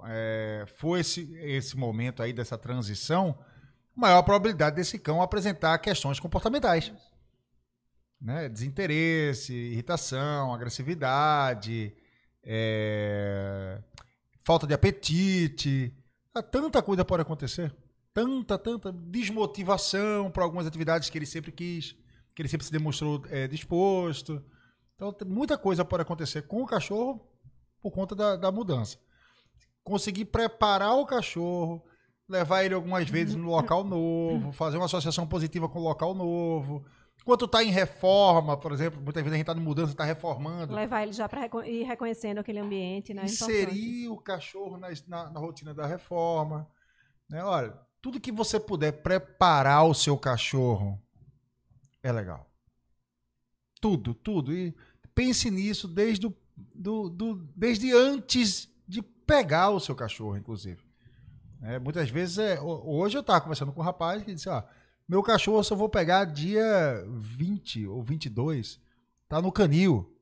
é, 0.03 0.65
foi 0.77 0.99
esse, 0.99 1.33
esse 1.35 1.77
momento 1.77 2.21
aí 2.21 2.33
dessa 2.33 2.57
transição, 2.57 3.37
maior 3.95 4.17
a 4.17 4.23
probabilidade 4.23 4.75
desse 4.75 4.99
cão 4.99 5.21
apresentar 5.21 5.77
questões 5.79 6.19
comportamentais. 6.19 6.91
Né? 8.19 8.49
Desinteresse, 8.49 9.53
irritação, 9.53 10.53
agressividade, 10.53 11.95
é, 12.43 13.79
falta 14.43 14.67
de 14.67 14.73
apetite. 14.73 15.93
Ah, 16.33 16.41
tanta 16.41 16.81
coisa 16.81 17.03
pode 17.03 17.21
acontecer. 17.21 17.73
Tanta, 18.13 18.57
tanta 18.57 18.91
desmotivação 18.91 20.29
para 20.29 20.43
algumas 20.43 20.67
atividades 20.67 21.09
que 21.09 21.17
ele 21.17 21.25
sempre 21.25 21.51
quis, 21.51 21.95
que 22.35 22.41
ele 22.41 22.49
sempre 22.49 22.65
se 22.65 22.71
demonstrou 22.71 23.23
é, 23.29 23.47
disposto. 23.47 24.43
Então, 24.95 25.15
muita 25.25 25.57
coisa 25.57 25.85
pode 25.85 26.01
acontecer 26.01 26.43
com 26.43 26.61
o 26.61 26.67
cachorro 26.67 27.25
por 27.81 27.91
conta 27.91 28.13
da, 28.13 28.35
da 28.35 28.51
mudança. 28.51 28.97
Conseguir 29.83 30.25
preparar 30.25 30.95
o 30.95 31.05
cachorro, 31.05 31.83
levar 32.27 32.63
ele 32.63 32.73
algumas 32.73 33.09
vezes 33.09 33.35
no 33.35 33.49
local 33.49 33.83
novo, 33.83 34.51
fazer 34.51 34.77
uma 34.77 34.85
associação 34.85 35.25
positiva 35.25 35.67
com 35.67 35.79
o 35.79 35.83
local 35.83 36.13
novo. 36.13 36.85
Enquanto 37.21 37.45
está 37.45 37.63
em 37.63 37.69
reforma, 37.69 38.57
por 38.57 38.71
exemplo, 38.71 38.99
muitas 39.01 39.21
vezes 39.21 39.33
a 39.33 39.37
gente 39.37 39.47
está 39.47 39.59
em 39.59 39.63
mudança, 39.63 39.91
está 39.91 40.03
reformando. 40.03 40.73
Levar 40.73 41.03
ele 41.03 41.13
já 41.13 41.29
para 41.29 41.47
ir 41.67 41.83
reconhecendo 41.83 42.39
aquele 42.39 42.59
ambiente, 42.59 43.13
né? 43.13 43.25
Inserir 43.25 44.09
o 44.09 44.17
cachorro 44.17 44.77
na, 44.77 44.89
na, 45.07 45.29
na, 45.29 45.39
rotina 45.39 45.73
da 45.73 45.85
reforma. 45.85 46.67
Né? 47.29 47.43
Olha, 47.43 47.77
tudo 48.01 48.19
que 48.19 48.31
você 48.31 48.59
puder 48.59 49.03
preparar 49.03 49.85
o 49.85 49.93
seu 49.93 50.17
cachorro 50.17 50.99
é 52.01 52.11
legal. 52.11 52.49
Tudo, 53.79 54.15
tudo. 54.15 54.51
E 54.51 54.75
pense 55.13 55.51
nisso 55.51 55.87
desde 55.87 56.25
o 56.25 56.35
do, 56.73 57.09
do, 57.09 57.35
desde 57.55 57.91
antes 57.93 58.69
de 58.87 59.01
pegar 59.01 59.69
o 59.69 59.79
seu 59.79 59.95
cachorro, 59.95 60.37
inclusive. 60.37 60.81
É, 61.61 61.79
muitas 61.79 62.09
vezes, 62.09 62.37
é, 62.37 62.59
hoje 62.59 63.17
eu 63.17 63.21
estava 63.21 63.41
conversando 63.41 63.71
com 63.71 63.81
um 63.81 63.83
rapaz 63.83 64.23
que 64.23 64.33
disse, 64.33 64.49
ó, 64.49 64.63
meu 65.11 65.21
cachorro 65.21 65.57
eu 65.57 65.63
só 65.65 65.75
vou 65.75 65.89
pegar 65.89 66.23
dia 66.23 67.03
20 67.05 67.85
ou 67.85 68.01
22, 68.01 68.79
tá 69.27 69.41
no 69.41 69.51
canil. 69.51 70.17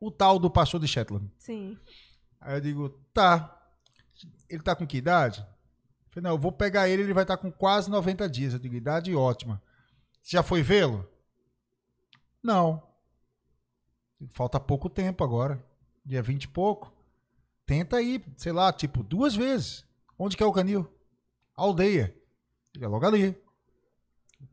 O 0.00 0.10
tal 0.10 0.38
do 0.38 0.50
pastor 0.50 0.80
de 0.80 0.88
Shetland. 0.88 1.30
Sim. 1.36 1.76
Aí 2.40 2.56
eu 2.56 2.60
digo, 2.62 2.88
tá. 3.12 3.60
Ele 4.48 4.62
tá 4.62 4.74
com 4.74 4.86
que 4.86 4.96
idade? 4.96 5.40
Eu 5.40 6.08
falei, 6.08 6.22
não, 6.22 6.30
eu 6.30 6.38
vou 6.38 6.50
pegar 6.50 6.88
ele, 6.88 7.02
ele 7.02 7.12
vai 7.12 7.24
estar 7.24 7.36
tá 7.36 7.42
com 7.42 7.52
quase 7.52 7.90
90 7.90 8.26
dias. 8.30 8.54
Eu 8.54 8.58
digo, 8.58 8.74
idade 8.74 9.14
ótima. 9.14 9.60
Você 10.22 10.38
já 10.38 10.42
foi 10.42 10.62
vê-lo? 10.62 11.06
Não. 12.42 12.82
Falta 14.30 14.58
pouco 14.58 14.88
tempo 14.88 15.22
agora. 15.22 15.62
Dia 16.06 16.22
20 16.22 16.44
e 16.44 16.48
pouco. 16.48 16.90
Tenta 17.66 18.00
ir, 18.00 18.24
sei 18.34 18.52
lá, 18.52 18.72
tipo, 18.72 19.02
duas 19.02 19.36
vezes. 19.36 19.84
Onde 20.18 20.38
que 20.38 20.42
é 20.42 20.46
o 20.46 20.52
canil? 20.54 20.90
Aldeia. 21.54 22.16
É 22.80 22.86
logo 22.86 23.04
ali. 23.04 23.36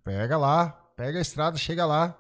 Pega 0.04 0.38
lá, 0.38 0.70
pega 0.96 1.18
a 1.18 1.22
estrada, 1.22 1.58
chega 1.58 1.86
lá, 1.86 2.18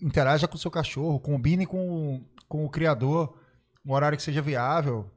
interaja 0.00 0.48
com 0.48 0.56
o 0.56 0.58
seu 0.58 0.70
cachorro, 0.70 1.20
combine 1.20 1.66
com, 1.66 2.24
com 2.48 2.64
o 2.64 2.70
criador, 2.70 3.38
um 3.84 3.92
horário 3.92 4.16
que 4.16 4.22
seja 4.22 4.42
viável. 4.42 5.10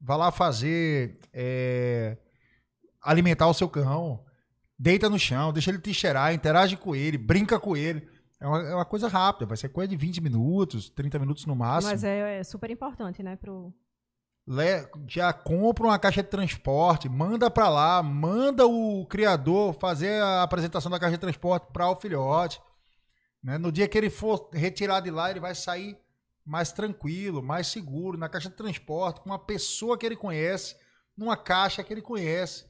Vá 0.00 0.16
lá 0.16 0.30
fazer. 0.30 1.18
É, 1.32 2.16
alimentar 3.02 3.48
o 3.48 3.54
seu 3.54 3.68
cão. 3.68 4.24
Deita 4.78 5.10
no 5.10 5.18
chão, 5.18 5.52
deixa 5.52 5.70
ele 5.70 5.78
te 5.78 5.92
cheirar, 5.92 6.32
interage 6.32 6.76
com 6.76 6.96
ele, 6.96 7.18
brinca 7.18 7.60
com 7.60 7.76
ele. 7.76 8.08
É 8.40 8.46
uma, 8.46 8.62
é 8.62 8.74
uma, 8.74 8.84
coisa 8.86 9.08
rápida, 9.08 9.44
vai 9.44 9.56
ser 9.56 9.68
coisa 9.68 9.88
de 9.88 9.96
20 9.96 10.22
minutos, 10.22 10.88
30 10.88 11.18
minutos 11.18 11.44
no 11.44 11.54
máximo. 11.54 11.92
Mas 11.92 12.02
é, 12.02 12.38
é 12.38 12.44
super 12.44 12.70
importante, 12.70 13.22
né? 13.22 13.36
Pro... 13.36 13.74
Já 15.06 15.32
compra 15.32 15.84
uma 15.84 15.98
caixa 15.98 16.22
de 16.22 16.28
transporte, 16.28 17.08
manda 17.08 17.50
para 17.50 17.68
lá, 17.68 18.02
manda 18.02 18.66
o 18.66 19.06
criador 19.06 19.74
fazer 19.74 20.20
a 20.22 20.42
apresentação 20.42 20.90
da 20.90 20.98
caixa 20.98 21.16
de 21.16 21.20
transporte 21.20 21.68
para 21.72 21.88
o 21.88 21.96
filhote. 21.96 22.60
Né? 23.42 23.58
No 23.58 23.70
dia 23.70 23.86
que 23.86 23.96
ele 23.96 24.10
for 24.10 24.50
retirar 24.52 25.00
de 25.00 25.10
lá, 25.10 25.30
ele 25.30 25.40
vai 25.40 25.54
sair 25.54 25.96
mais 26.44 26.72
tranquilo, 26.72 27.42
mais 27.42 27.68
seguro, 27.68 28.18
na 28.18 28.28
caixa 28.28 28.48
de 28.48 28.56
transporte, 28.56 29.20
com 29.20 29.30
uma 29.30 29.38
pessoa 29.38 29.96
que 29.96 30.04
ele 30.04 30.16
conhece, 30.16 30.74
numa 31.16 31.36
caixa 31.36 31.84
que 31.84 31.92
ele 31.92 32.02
conhece. 32.02 32.64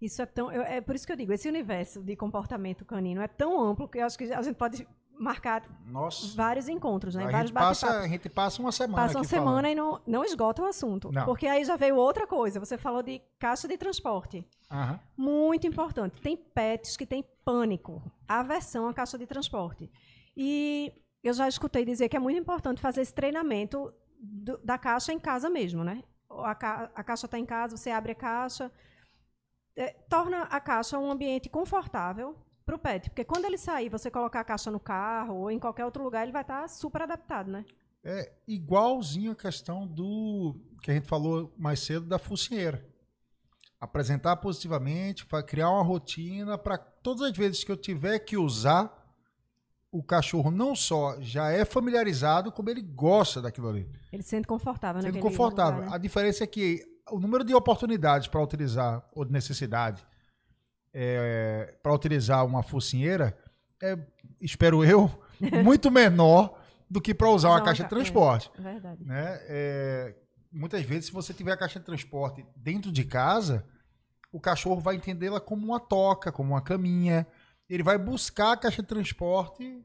Isso 0.00 0.20
é 0.20 0.26
tão. 0.26 0.50
é 0.50 0.80
por 0.80 0.94
isso 0.94 1.06
que 1.06 1.12
eu 1.12 1.16
digo, 1.16 1.32
esse 1.32 1.48
universo 1.48 2.02
de 2.02 2.14
comportamento 2.14 2.84
canino 2.84 3.20
é 3.20 3.28
tão 3.28 3.60
amplo 3.60 3.88
que 3.88 3.98
eu 3.98 4.04
acho 4.04 4.16
que 4.18 4.24
a 4.32 4.42
gente 4.42 4.56
pode 4.56 4.86
marcar 5.18 5.64
Nossa. 5.86 6.34
vários 6.36 6.68
encontros, 6.68 7.14
né? 7.14 7.24
A 7.24 7.30
vários 7.30 7.50
gente 7.50 7.54
passa, 7.54 8.00
A 8.00 8.08
gente 8.08 8.28
passa 8.28 8.62
uma 8.62 8.72
semana. 8.72 9.02
Passa 9.02 9.18
uma 9.18 9.24
semana 9.24 9.50
falando. 9.50 9.66
e 9.68 9.74
não, 9.74 10.00
não 10.06 10.24
esgota 10.24 10.62
o 10.62 10.66
assunto. 10.66 11.10
Não. 11.10 11.24
Porque 11.24 11.46
aí 11.46 11.64
já 11.64 11.76
veio 11.76 11.96
outra 11.96 12.26
coisa. 12.26 12.60
Você 12.60 12.76
falou 12.76 13.02
de 13.02 13.20
caixa 13.38 13.66
de 13.66 13.76
transporte. 13.76 14.46
Muito 15.16 15.66
importante. 15.66 16.20
Tem 16.20 16.36
pets 16.36 16.96
que 16.96 17.06
têm 17.06 17.24
pânico, 17.44 18.02
aversão 18.28 18.88
à 18.88 18.94
caixa 18.94 19.16
de 19.18 19.26
transporte. 19.26 19.90
E 20.36 20.92
eu 21.22 21.32
já 21.32 21.48
escutei 21.48 21.84
dizer 21.84 22.08
que 22.08 22.16
é 22.16 22.20
muito 22.20 22.38
importante 22.38 22.80
fazer 22.80 23.00
esse 23.00 23.14
treinamento 23.14 23.92
do, 24.20 24.58
da 24.58 24.78
caixa 24.78 25.12
em 25.12 25.18
casa 25.18 25.48
mesmo, 25.48 25.82
né? 25.82 26.02
A, 26.28 26.54
ca, 26.54 26.90
a 26.94 27.04
caixa 27.04 27.26
está 27.26 27.38
em 27.38 27.46
casa, 27.46 27.76
você 27.76 27.90
abre 27.90 28.12
a 28.12 28.14
caixa. 28.14 28.70
É, 29.76 29.88
torna 30.08 30.42
a 30.42 30.60
caixa 30.60 30.98
um 30.98 31.10
ambiente 31.10 31.48
confortável 31.48 32.34
para 32.66 32.74
o 32.74 32.78
pet. 32.78 33.08
Porque 33.08 33.24
quando 33.24 33.44
ele 33.44 33.56
sair, 33.56 33.88
você 33.88 34.10
colocar 34.10 34.40
a 34.40 34.44
caixa 34.44 34.70
no 34.70 34.80
carro 34.80 35.36
ou 35.36 35.50
em 35.50 35.58
qualquer 35.58 35.84
outro 35.84 36.02
lugar, 36.02 36.24
ele 36.24 36.32
vai 36.32 36.42
estar 36.42 36.62
tá 36.62 36.68
super 36.68 37.02
adaptado, 37.02 37.48
né? 37.48 37.64
É 38.04 38.32
igualzinho 38.46 39.32
a 39.32 39.36
questão 39.36 39.86
do 39.86 40.56
que 40.82 40.90
a 40.90 40.94
gente 40.94 41.08
falou 41.08 41.54
mais 41.56 41.80
cedo 41.80 42.06
da 42.06 42.18
focinheira. 42.18 42.84
apresentar 43.80 44.36
positivamente, 44.36 45.26
criar 45.46 45.70
uma 45.70 45.82
rotina 45.82 46.58
para 46.58 46.78
todas 46.78 47.22
as 47.22 47.36
vezes 47.36 47.62
que 47.62 47.70
eu 47.70 47.76
tiver 47.76 48.18
que 48.20 48.36
usar, 48.36 48.90
o 49.92 50.02
cachorro 50.02 50.50
não 50.50 50.74
só 50.74 51.20
já 51.20 51.50
é 51.50 51.64
familiarizado, 51.64 52.50
como 52.50 52.70
ele 52.70 52.80
gosta 52.80 53.40
daquilo 53.40 53.68
ali. 53.68 53.88
Ele 54.12 54.22
se 54.22 54.30
sente 54.30 54.46
confortável 54.46 55.00
Sendo 55.02 55.14
naquele 55.14 55.22
confortável. 55.22 55.80
lugar, 55.80 55.90
né? 55.90 55.94
A 55.94 55.98
diferença 55.98 56.42
é 56.42 56.46
que 56.46 56.82
o 57.10 57.20
número 57.20 57.44
de 57.44 57.54
oportunidades 57.54 58.28
para 58.28 58.42
utilizar, 58.42 59.06
ou 59.14 59.24
de 59.24 59.32
necessidade, 59.32 60.04
para 61.82 61.92
utilizar 61.92 62.44
uma 62.44 62.62
focinheira 62.62 63.36
é, 63.82 63.98
espero 64.40 64.84
eu, 64.84 65.10
muito 65.62 65.90
menor 65.90 66.58
do 66.88 67.00
que 67.00 67.12
para 67.14 67.28
usar 67.28 67.50
uma 67.50 67.62
caixa 67.62 67.82
de 67.82 67.88
ca- 67.90 67.96
transporte. 67.96 68.50
É 68.58 68.60
verdade. 68.62 69.04
né? 69.04 69.38
É, 69.48 70.14
muitas 70.52 70.82
vezes, 70.82 71.06
se 71.06 71.12
você 71.12 71.34
tiver 71.34 71.52
a 71.52 71.56
caixa 71.56 71.78
de 71.78 71.84
transporte 71.84 72.46
dentro 72.56 72.90
de 72.90 73.04
casa, 73.04 73.66
o 74.32 74.40
cachorro 74.40 74.80
vai 74.80 74.94
entendê-la 74.96 75.40
como 75.40 75.66
uma 75.66 75.80
toca, 75.80 76.32
como 76.32 76.52
uma 76.54 76.62
caminha. 76.62 77.26
Ele 77.68 77.82
vai 77.82 77.98
buscar 77.98 78.52
a 78.52 78.56
caixa 78.56 78.80
de 78.82 78.88
transporte 78.88 79.84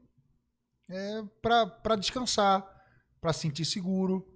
é, 0.88 1.22
para 1.42 1.96
descansar, 1.96 2.64
para 3.20 3.32
sentir 3.32 3.64
seguro. 3.64 4.26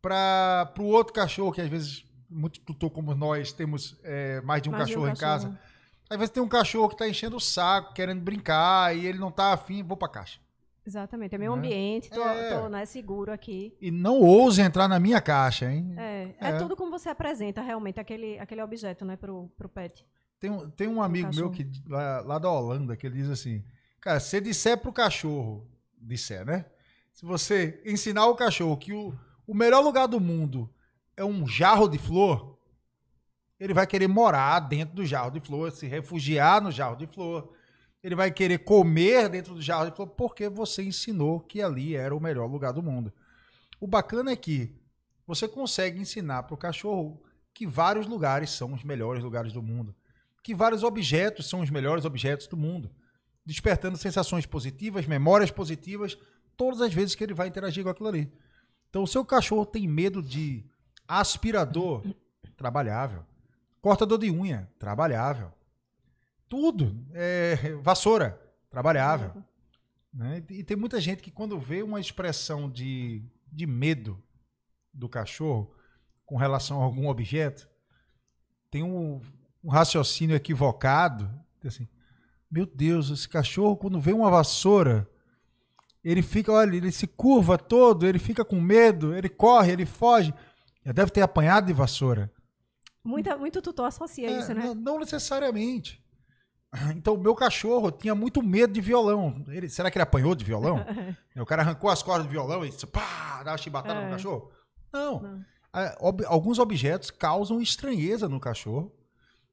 Para 0.00 0.72
o 0.78 0.84
outro 0.84 1.12
cachorro, 1.12 1.52
que 1.52 1.60
às 1.60 1.68
vezes, 1.68 2.04
muito 2.30 2.60
tutor 2.60 2.90
como 2.90 3.14
nós, 3.14 3.52
temos 3.52 3.98
é, 4.04 4.40
mais 4.42 4.62
de 4.62 4.68
um 4.68 4.72
Mais 4.72 4.86
de 4.86 4.92
cachorro 4.94 5.10
em 5.10 5.16
casa. 5.16 5.58
Às 6.10 6.16
vezes 6.18 6.30
tem 6.32 6.42
um 6.42 6.48
cachorro 6.48 6.88
que 6.88 6.94
está 6.94 7.08
enchendo 7.08 7.36
o 7.36 7.40
saco, 7.40 7.92
querendo 7.94 8.20
brincar, 8.20 8.96
e 8.96 9.06
ele 9.06 9.18
não 9.18 9.28
está 9.28 9.52
afim, 9.52 9.82
vou 9.82 9.96
para 9.96 10.08
caixa. 10.08 10.40
Exatamente. 10.86 11.34
É 11.34 11.38
meu 11.38 11.52
Né? 11.52 11.58
ambiente, 11.58 12.08
tô, 12.08 12.22
É. 12.22 12.58
tô, 12.58 12.68
né, 12.70 12.86
seguro 12.86 13.30
aqui. 13.30 13.76
E 13.78 13.90
não 13.90 14.20
ouse 14.20 14.60
entrar 14.62 14.88
na 14.88 14.98
minha 14.98 15.20
caixa, 15.20 15.70
hein? 15.70 15.92
É, 15.98 16.34
é, 16.40 16.48
É. 16.48 16.52
tudo 16.58 16.74
como 16.74 16.90
você 16.90 17.10
apresenta 17.10 17.60
realmente 17.60 18.00
aquele, 18.00 18.38
aquele 18.38 18.62
objeto, 18.62 19.04
né, 19.04 19.14
pro, 19.16 19.50
pro 19.56 19.68
pet. 19.68 20.06
Tem, 20.40 20.50
um- 20.50 20.70
tem 20.70 20.88
um 20.88 21.02
amigo 21.02 21.28
meu 21.34 21.50
que 21.50 21.70
lá, 21.86 22.20
lá 22.20 22.38
da 22.38 22.50
Holanda 22.50 22.96
que 22.96 23.06
ele 23.06 23.16
diz 23.16 23.28
assim: 23.28 23.62
Cara, 24.00 24.18
se 24.20 24.30
você 24.30 24.40
disser 24.40 24.78
pro 24.78 24.92
cachorro, 24.92 25.66
disser, 26.00 26.46
né? 26.46 26.64
Se 27.12 27.26
você 27.26 27.82
ensinar 27.84 28.26
o 28.26 28.36
cachorro 28.36 28.76
que 28.76 28.92
o, 28.92 29.12
o 29.46 29.52
melhor 29.52 29.80
lugar 29.82 30.06
do 30.06 30.20
mundo 30.20 30.72
é 31.16 31.24
um 31.24 31.46
jarro 31.46 31.88
de 31.88 31.98
flor, 31.98 32.57
ele 33.58 33.74
vai 33.74 33.86
querer 33.86 34.06
morar 34.06 34.60
dentro 34.60 34.94
do 34.94 35.04
jarro 35.04 35.30
de 35.30 35.40
flor, 35.40 35.72
se 35.72 35.86
refugiar 35.86 36.62
no 36.62 36.70
jarro 36.70 36.96
de 36.96 37.06
flor. 37.06 37.52
Ele 38.02 38.14
vai 38.14 38.30
querer 38.30 38.58
comer 38.58 39.28
dentro 39.28 39.54
do 39.54 39.60
jarro 39.60 39.90
de 39.90 39.96
flor 39.96 40.06
porque 40.08 40.48
você 40.48 40.82
ensinou 40.82 41.40
que 41.40 41.60
ali 41.60 41.96
era 41.96 42.14
o 42.14 42.20
melhor 42.20 42.46
lugar 42.46 42.72
do 42.72 42.82
mundo. 42.82 43.12
O 43.80 43.86
bacana 43.86 44.30
é 44.30 44.36
que 44.36 44.74
você 45.26 45.48
consegue 45.48 46.00
ensinar 46.00 46.44
para 46.44 46.54
o 46.54 46.58
cachorro 46.58 47.22
que 47.52 47.66
vários 47.66 48.06
lugares 48.06 48.50
são 48.50 48.72
os 48.72 48.84
melhores 48.84 49.22
lugares 49.22 49.52
do 49.52 49.62
mundo, 49.62 49.94
que 50.42 50.54
vários 50.54 50.84
objetos 50.84 51.48
são 51.48 51.60
os 51.60 51.70
melhores 51.70 52.04
objetos 52.04 52.46
do 52.46 52.56
mundo, 52.56 52.90
despertando 53.44 53.96
sensações 53.96 54.46
positivas, 54.46 55.06
memórias 55.06 55.50
positivas, 55.50 56.16
todas 56.56 56.80
as 56.80 56.94
vezes 56.94 57.14
que 57.16 57.24
ele 57.24 57.34
vai 57.34 57.48
interagir 57.48 57.82
com 57.82 57.90
aquilo 57.90 58.08
ali. 58.08 58.32
Então, 58.88 59.02
o 59.02 59.08
seu 59.08 59.24
cachorro 59.24 59.66
tem 59.66 59.86
medo 59.86 60.22
de 60.22 60.64
aspirador, 61.06 62.04
trabalhável. 62.56 63.24
Cortador 63.80 64.18
de 64.18 64.30
unha, 64.30 64.68
trabalhável. 64.78 65.52
Tudo. 66.48 67.06
É, 67.12 67.56
vassoura, 67.82 68.40
trabalhável. 68.70 69.32
né? 70.12 70.42
E 70.50 70.64
tem 70.64 70.76
muita 70.76 71.00
gente 71.00 71.22
que 71.22 71.30
quando 71.30 71.58
vê 71.58 71.82
uma 71.82 72.00
expressão 72.00 72.70
de, 72.70 73.22
de 73.52 73.66
medo 73.66 74.22
do 74.92 75.08
cachorro 75.08 75.72
com 76.26 76.36
relação 76.36 76.80
a 76.80 76.84
algum 76.84 77.08
objeto, 77.08 77.68
tem 78.70 78.82
um, 78.82 79.20
um 79.62 79.70
raciocínio 79.70 80.36
equivocado. 80.36 81.30
Assim, 81.64 81.88
Meu 82.50 82.66
Deus, 82.66 83.10
esse 83.10 83.28
cachorro 83.28 83.76
quando 83.76 84.00
vê 84.00 84.12
uma 84.12 84.30
vassoura, 84.30 85.08
ele 86.02 86.22
fica, 86.22 86.52
olha, 86.52 86.76
ele 86.76 86.90
se 86.90 87.06
curva 87.06 87.58
todo, 87.58 88.06
ele 88.06 88.18
fica 88.18 88.44
com 88.44 88.60
medo, 88.60 89.14
ele 89.14 89.28
corre, 89.28 89.72
ele 89.72 89.86
foge. 89.86 90.34
Já 90.84 90.92
deve 90.92 91.10
ter 91.10 91.22
apanhado 91.22 91.66
de 91.66 91.72
vassoura. 91.72 92.32
Muita, 93.08 93.36
muito 93.38 93.62
tutor 93.62 93.86
associa 93.86 94.28
É, 94.30 94.38
isso, 94.38 94.52
né? 94.52 94.66
não, 94.66 94.74
não 94.74 94.98
necessariamente. 95.00 96.04
Então, 96.94 97.14
o 97.14 97.18
meu 97.18 97.34
cachorro 97.34 97.90
tinha 97.90 98.14
muito 98.14 98.42
medo 98.42 98.74
de 98.74 98.80
violão. 98.82 99.42
Ele, 99.48 99.70
será 99.70 99.90
que 99.90 99.96
ele 99.96 100.02
apanhou 100.02 100.34
de 100.34 100.44
violão? 100.44 100.84
o 101.34 101.46
cara 101.46 101.62
arrancou 101.62 101.88
as 101.88 102.02
cordas 102.02 102.26
do 102.26 102.30
violão 102.30 102.64
e 102.66 102.68
disse, 102.68 102.86
pá, 102.86 103.42
dá 103.42 103.52
uma 103.52 103.56
chibatada 103.56 104.00
É. 104.00 104.04
no 104.04 104.10
cachorro? 104.10 104.52
Não. 104.92 105.22
Não. 105.22 105.44
Ob- 106.00 106.24
alguns 106.26 106.58
objetos 106.58 107.10
causam 107.10 107.60
estranheza 107.62 108.28
no 108.28 108.38
cachorro. 108.38 108.94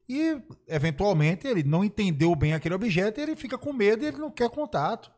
E, 0.06 0.38
eventualmente, 0.68 1.46
ele 1.46 1.62
não 1.62 1.82
entendeu 1.82 2.34
bem 2.36 2.52
aquele 2.52 2.74
objeto 2.74 3.18
e 3.18 3.22
ele 3.22 3.34
fica 3.34 3.56
com 3.56 3.72
medo 3.72 4.04
e 4.04 4.08
ele 4.08 4.18
não 4.18 4.30
quer 4.30 4.50
contato. 4.50 5.10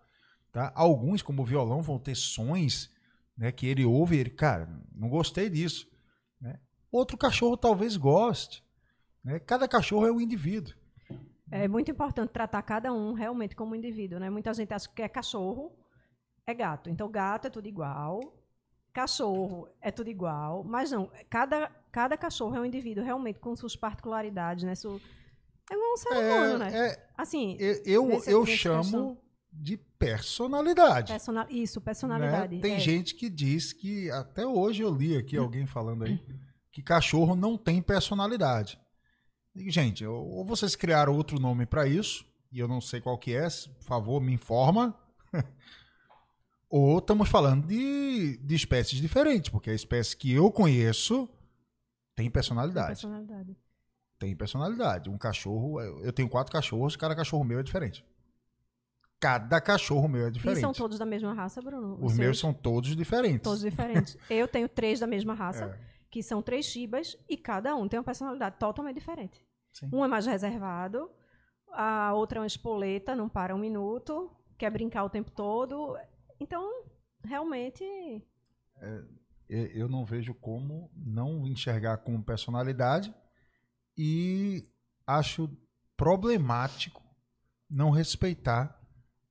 Tá? 0.52 0.70
Alguns, 0.76 1.20
como 1.20 1.42
o 1.42 1.44
violão, 1.44 1.82
vão 1.82 1.98
ter 1.98 2.14
sons 2.14 2.88
né, 3.36 3.50
que 3.50 3.66
ele 3.66 3.84
ouve 3.84 4.16
e 4.16 4.20
ele, 4.20 4.30
cara, 4.30 4.68
não 4.94 5.08
gostei 5.08 5.50
disso. 5.50 5.86
Né? 6.92 6.98
Outro 6.98 7.16
cachorro 7.16 7.56
talvez 7.56 7.96
goste. 7.96 8.62
né? 9.24 9.38
Cada 9.40 9.68
cachorro 9.68 10.06
é 10.06 10.12
um 10.12 10.20
indivíduo. 10.20 10.74
É 11.50 11.66
muito 11.66 11.90
importante 11.90 12.30
tratar 12.30 12.60
cada 12.62 12.92
um 12.92 13.14
realmente 13.14 13.56
como 13.56 13.74
indivíduo, 13.74 14.18
né? 14.20 14.28
Muita 14.28 14.52
gente 14.52 14.72
acha 14.74 14.88
que 14.88 15.00
é 15.02 15.08
cachorro, 15.08 15.72
é 16.46 16.52
gato. 16.52 16.90
Então, 16.90 17.10
gato 17.10 17.46
é 17.46 17.50
tudo 17.50 17.66
igual, 17.66 18.20
cachorro 18.92 19.68
é 19.80 19.90
tudo 19.90 20.10
igual, 20.10 20.62
mas 20.64 20.90
não, 20.90 21.10
cada, 21.30 21.70
cada 21.90 22.16
cachorro 22.18 22.54
é 22.56 22.60
um 22.60 22.64
indivíduo 22.66 23.02
realmente 23.04 23.38
com 23.38 23.54
suas 23.56 23.74
particularidades, 23.76 24.64
né? 24.64 24.74
Su- 24.74 25.00
É 25.70 25.76
um 25.76 25.96
ser 25.96 26.08
humano, 26.10 26.58
né? 26.58 26.70
É, 26.72 26.86
é, 26.92 27.08
Assim, 27.16 27.56
eu 27.58 27.82
eu, 27.84 28.06
Nesse- 28.08 28.30
eu 28.30 28.40
nesse 28.40 28.56
chamo 28.56 28.82
questão. 28.82 29.18
de 29.52 29.76
personalidade. 29.76 31.12
persona- 31.12 31.46
isso, 31.50 31.80
né? 31.80 31.84
personalidade. 31.84 32.60
Tem 32.60 32.74
é. 32.74 32.78
gente 32.78 33.14
que 33.14 33.30
diz 33.30 33.72
que, 33.72 34.10
até 34.10 34.46
hoje 34.46 34.82
eu 34.82 34.94
li 34.94 35.16
aqui 35.16 35.36
alguém 35.36 35.66
falando 35.66 36.04
aí, 36.04 36.20
que 36.78 36.82
cachorro 36.84 37.34
não 37.34 37.58
tem 37.58 37.82
personalidade. 37.82 38.78
E, 39.52 39.68
gente, 39.68 40.06
ou 40.06 40.44
vocês 40.44 40.76
criaram 40.76 41.12
outro 41.12 41.40
nome 41.40 41.66
para 41.66 41.88
isso, 41.88 42.24
e 42.52 42.60
eu 42.60 42.68
não 42.68 42.80
sei 42.80 43.00
qual 43.00 43.18
que 43.18 43.34
é, 43.34 43.42
por 43.48 43.82
favor, 43.84 44.20
me 44.20 44.32
informa. 44.32 44.96
ou 46.70 46.98
estamos 46.98 47.28
falando 47.28 47.66
de, 47.66 48.36
de 48.36 48.54
espécies 48.54 49.00
diferentes, 49.00 49.50
porque 49.50 49.70
a 49.70 49.74
espécie 49.74 50.16
que 50.16 50.32
eu 50.32 50.52
conheço 50.52 51.26
tem 52.14 52.26
Tem 52.26 52.30
personalidade. 52.30 52.86
personalidade. 52.88 53.56
Tem 54.20 54.36
personalidade. 54.36 55.10
Um 55.10 55.18
cachorro, 55.18 55.80
eu 55.80 56.12
tenho 56.12 56.28
quatro 56.28 56.52
cachorros, 56.52 56.94
cada 56.94 57.16
cachorro 57.16 57.42
meu 57.42 57.58
é 57.58 57.62
diferente. 57.64 58.04
Cada 59.18 59.60
cachorro 59.60 60.06
meu 60.06 60.26
é 60.26 60.28
E 60.28 60.32
diferente. 60.32 60.60
são 60.60 60.72
todos 60.72 60.96
da 60.96 61.04
mesma 61.04 61.32
raça, 61.32 61.60
Bruno? 61.60 61.94
Os 61.94 62.12
seus? 62.12 62.18
meus 62.18 62.38
são 62.38 62.52
todos 62.54 62.94
diferentes. 62.94 63.42
todos 63.42 63.62
diferentes. 63.62 64.16
Eu 64.30 64.46
tenho 64.46 64.68
três 64.68 65.00
da 65.00 65.08
mesma 65.08 65.34
raça, 65.34 65.64
É. 65.84 65.97
que 66.10 66.22
são 66.22 66.42
três 66.42 66.66
chibas, 66.66 67.16
e 67.28 67.36
cada 67.36 67.74
um 67.76 67.88
tem 67.88 67.98
uma 67.98 68.04
personalidade 68.04 68.56
totalmente 68.58 68.96
diferente. 68.96 69.44
Sim. 69.72 69.90
Um 69.92 70.04
é 70.04 70.08
mais 70.08 70.26
reservado, 70.26 71.10
a 71.72 72.12
outra 72.14 72.38
é 72.38 72.40
uma 72.40 72.46
espoleta, 72.46 73.14
não 73.14 73.28
para 73.28 73.54
um 73.54 73.58
minuto, 73.58 74.34
quer 74.56 74.70
brincar 74.70 75.04
o 75.04 75.10
tempo 75.10 75.30
todo. 75.30 75.96
Então, 76.40 76.68
realmente, 77.24 77.84
eu 79.48 79.66
eu 79.74 79.88
não 79.88 80.04
vejo 80.04 80.34
como 80.34 80.90
não 80.94 81.46
enxergar 81.46 81.98
como 81.98 82.22
personalidade 82.22 83.14
e 83.96 84.62
acho 85.06 85.48
problemático 85.96 87.02
não 87.68 87.90
respeitar 87.90 88.78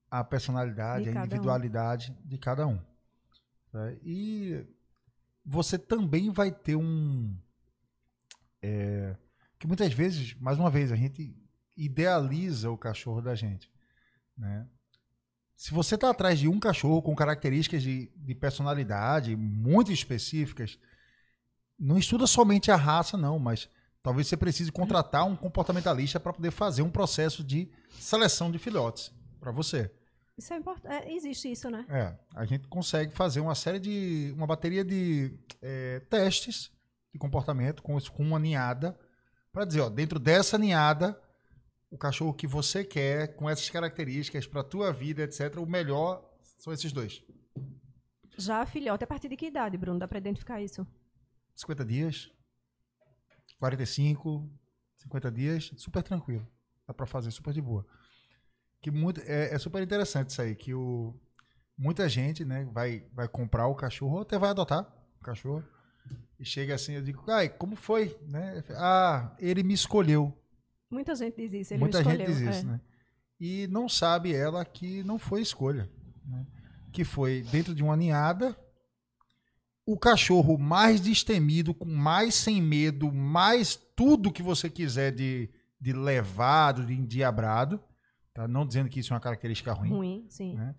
a 0.09 0.23
personalidade, 0.23 1.03
De 1.05 1.09
a 1.09 1.13
cada 1.13 1.21
um. 1.23 1.25
individualidade 1.25 2.11
de 2.25 2.37
cada 2.37 2.67
um. 2.67 2.77
tá? 3.71 3.91
E 4.03 4.65
você 5.47 5.77
também 5.79 6.29
vai 6.29 6.51
ter 6.51 6.75
um. 6.75 7.33
é, 8.61 9.15
que 9.57 9.65
muitas 9.65 9.93
vezes, 9.93 10.33
mais 10.35 10.59
uma 10.59 10.69
vez, 10.69 10.91
a 10.91 10.95
gente 10.95 11.33
idealiza 11.75 12.69
o 12.69 12.77
cachorro 12.77 13.21
da 13.21 13.33
gente. 13.33 13.71
Né? 14.37 14.67
Se 15.55 15.71
você 15.71 15.95
está 15.95 16.09
atrás 16.09 16.37
de 16.37 16.49
um 16.49 16.59
cachorro 16.59 17.01
com 17.01 17.15
características 17.15 17.81
de, 17.81 18.11
de 18.15 18.35
personalidade 18.35 19.35
muito 19.35 19.91
específicas, 19.91 20.77
não 21.79 21.97
estuda 21.97 22.27
somente 22.27 22.69
a 22.69 22.75
raça, 22.75 23.15
não, 23.15 23.39
mas 23.39 23.69
talvez 24.03 24.27
você 24.27 24.35
precise 24.35 24.71
contratar 24.71 25.25
um 25.25 25.35
comportamentalista 25.35 26.19
para 26.19 26.33
poder 26.33 26.51
fazer 26.51 26.81
um 26.81 26.91
processo 26.91 27.43
de 27.43 27.71
seleção 27.99 28.51
de 28.51 28.59
filhotes 28.59 29.13
para 29.39 29.51
você. 29.51 29.91
Isso 30.37 30.53
é 30.53 30.57
importante. 30.57 31.09
existe 31.09 31.51
isso, 31.51 31.69
né? 31.69 31.85
É, 31.89 32.15
a 32.35 32.45
gente 32.45 32.67
consegue 32.67 33.11
fazer 33.13 33.39
uma 33.39 33.55
série 33.55 33.79
de. 33.79 34.33
uma 34.35 34.45
bateria 34.45 34.83
de 34.83 35.37
é, 35.61 35.99
testes 36.01 36.71
de 37.11 37.17
comportamento 37.17 37.81
com, 37.81 37.99
com 37.99 38.23
uma 38.23 38.37
ninhada 38.37 38.97
para 39.51 39.65
dizer, 39.65 39.81
ó, 39.81 39.89
dentro 39.89 40.19
dessa 40.19 40.57
ninhada, 40.57 41.19
o 41.89 41.97
cachorro 41.97 42.33
que 42.33 42.45
você 42.45 42.83
quer, 42.83 43.35
com 43.35 43.49
essas 43.49 43.67
características 43.69 44.45
para 44.45 44.63
tua 44.63 44.93
vida, 44.93 45.23
etc., 45.23 45.57
o 45.57 45.65
melhor 45.65 46.23
são 46.57 46.71
esses 46.71 46.91
dois. 46.91 47.23
Já 48.37 48.63
filhote, 48.67 49.03
a 49.03 49.07
partir 49.07 49.29
de 49.29 49.35
que 49.35 49.47
idade, 49.47 49.75
Bruno? 49.75 49.97
Dá 49.97 50.07
para 50.07 50.19
identificar 50.19 50.61
isso? 50.61 50.85
50 51.55 51.83
dias, 51.83 52.31
45, 53.57 54.47
50 54.97 55.31
dias, 55.31 55.71
super 55.75 56.03
tranquilo. 56.03 56.47
Dá 56.85 56.93
para 56.93 57.07
fazer 57.07 57.31
super 57.31 57.51
de 57.51 57.61
boa. 57.61 57.83
Que 58.81 58.91
muito, 58.91 59.21
é, 59.21 59.53
é, 59.53 59.59
super 59.59 59.81
interessante 59.81 60.29
isso 60.29 60.41
aí, 60.41 60.55
que 60.55 60.73
o, 60.73 61.15
muita 61.77 62.07
gente 62.07 62.45
né, 62.45 62.65
vai, 62.71 63.05
vai 63.13 63.27
comprar 63.27 63.67
o 63.67 63.75
cachorro 63.75 64.15
ou 64.15 64.21
até 64.21 64.37
vai 64.37 64.49
adotar 64.49 64.87
o 65.19 65.23
cachorro. 65.23 65.63
E 66.39 66.45
chega 66.45 66.75
assim, 66.75 66.93
eu 66.93 67.01
digo, 67.01 67.23
ai, 67.29 67.49
como 67.49 67.75
foi? 67.75 68.17
Né? 68.27 68.63
Ah, 68.75 69.35
ele 69.39 69.63
me 69.63 69.73
escolheu. 69.73 70.33
Muita 70.89 71.15
gente 71.15 71.35
diz 71.35 71.53
isso, 71.53 71.73
ele 71.73 71.81
Muita 71.81 71.99
me 71.99 72.03
gente 72.05 72.21
escolheu. 72.21 72.39
diz 72.47 72.55
isso, 72.55 72.67
é. 72.67 72.71
né? 72.71 72.81
E 73.39 73.67
não 73.67 73.89
sabe 73.89 74.33
ela 74.33 74.63
que 74.63 75.03
não 75.03 75.19
foi 75.19 75.41
escolha. 75.41 75.89
né? 76.25 76.45
Que 76.93 77.03
foi 77.03 77.41
dentro 77.51 77.75
de 77.75 77.83
uma 77.83 77.97
ninhada, 77.97 78.57
o 79.85 79.97
cachorro 79.97 80.57
mais 80.57 80.99
destemido, 80.99 81.73
com 81.73 81.89
mais 81.89 82.35
sem 82.35 82.61
medo, 82.61 83.11
mais 83.11 83.75
tudo 83.95 84.31
que 84.31 84.43
você 84.43 84.69
quiser 84.69 85.11
de, 85.11 85.49
de 85.79 85.93
levado, 85.93 86.85
de 86.85 86.93
endiabrado. 86.93 87.79
Tá? 88.37 88.47
Não 88.47 88.67
dizendo 88.67 88.87
que 88.87 88.99
isso 88.99 89.11
é 89.11 89.15
uma 89.15 89.19
característica 89.19 89.73
ruim. 89.73 89.89
Ruim, 89.89 90.25
sim. 90.29 90.53
né? 90.53 90.75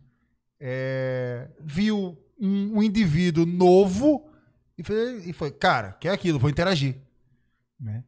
É, 0.61 1.51
viu 1.59 2.17
um, 2.39 2.79
um 2.79 2.83
indivíduo 2.85 3.45
novo 3.45 4.31
e 4.79 4.85
foi, 4.85 5.29
e 5.29 5.33
foi, 5.33 5.51
cara, 5.51 5.95
que 5.95 6.07
é 6.07 6.13
aquilo, 6.13 6.39
vou 6.39 6.49
interagir. 6.49 6.95
Né? 7.81 8.05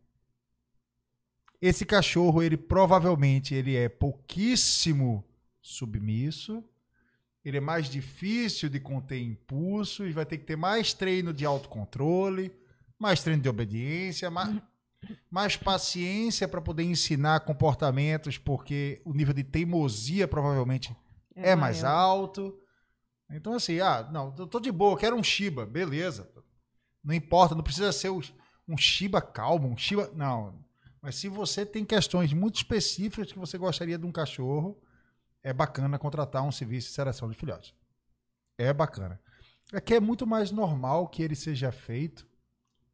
Esse 1.61 1.85
cachorro, 1.85 2.45
ele 2.45 2.57
provavelmente 2.57 3.53
ele 3.53 3.75
é 3.75 3.89
pouquíssimo 3.89 5.25
submisso, 5.61 6.63
ele 7.45 7.57
é 7.57 7.61
mais 7.61 7.91
difícil 7.91 8.69
de 8.69 8.79
conter 8.79 9.21
impulsos, 9.21 10.15
vai 10.15 10.25
ter 10.25 10.39
que 10.39 10.45
ter 10.45 10.55
mais 10.55 10.93
treino 10.93 11.35
de 11.35 11.45
autocontrole, 11.45 12.53
mais 12.97 13.21
treino 13.21 13.43
de 13.43 13.49
obediência, 13.49 14.31
mais, 14.31 14.63
mais 15.31 15.57
paciência 15.57 16.47
para 16.49 16.61
poder 16.61 16.83
ensinar 16.85 17.41
comportamentos, 17.41 18.37
porque 18.37 19.01
o 19.05 19.13
nível 19.13 19.35
de 19.35 19.45
teimosia 19.45 20.29
provavelmente 20.29 20.95
é, 21.35 21.55
mais 21.55 21.83
maior. 21.83 21.95
alto. 21.95 22.59
Então, 23.31 23.55
assim, 23.55 23.81
ah, 23.81 24.09
não, 24.13 24.35
eu 24.39 24.47
tô 24.47 24.59
de 24.59 24.73
boa, 24.73 24.99
quero 24.99 25.17
um 25.17 25.23
Shiba, 25.23 25.65
beleza. 25.65 26.31
Não 27.03 27.15
importa, 27.15 27.55
não 27.55 27.63
precisa 27.63 27.93
ser 27.93 28.11
um 28.11 28.77
Shiba 28.77 29.21
calmo, 29.21 29.69
um 29.69 29.77
Shiba. 29.77 30.11
Não. 30.15 30.65
Mas 31.01 31.15
se 31.15 31.29
você 31.29 31.65
tem 31.65 31.85
questões 31.85 32.33
muito 32.33 32.57
específicas 32.57 33.33
que 33.33 33.39
você 33.39 33.57
gostaria 33.57 33.97
de 33.97 34.05
um 34.05 34.13
cachorro, 34.13 34.79
é 35.43 35.53
bacana 35.53 35.99
contratar 35.99 36.43
um 36.43 36.53
serviço 36.53 36.89
de 36.89 36.95
seleção 36.95 37.31
de 37.31 37.37
filhotes. 37.37 37.75
É 38.59 38.73
bacana. 38.73 39.19
É 39.73 39.81
que 39.81 39.95
é 39.95 40.01
muito 40.01 40.27
mais 40.27 40.51
normal 40.51 41.09
que 41.09 41.23
ele 41.23 41.37
seja 41.37 41.73
feito, 41.73 42.29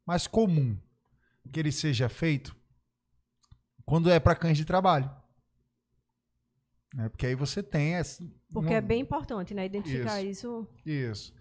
mais 0.07 0.27
comum 0.27 0.79
que 1.47 1.59
ele 1.61 1.73
seja 1.73 2.09
feito 2.09 2.55
quando 3.85 4.11
é 4.11 4.19
para 4.21 4.35
cães 4.35 4.57
de 4.57 4.65
trabalho. 4.65 5.11
Né? 6.95 7.09
Porque 7.09 7.27
aí 7.27 7.35
você 7.35 7.63
tem. 7.63 7.95
essa- 7.95 8.25
Porque 8.53 8.71
não- 8.71 8.77
é 8.77 8.81
bem 8.81 9.01
importante, 9.01 9.55
né? 9.55 9.67
Identificar 9.67 10.23
isso. 10.23 10.67
isso. 10.85 11.35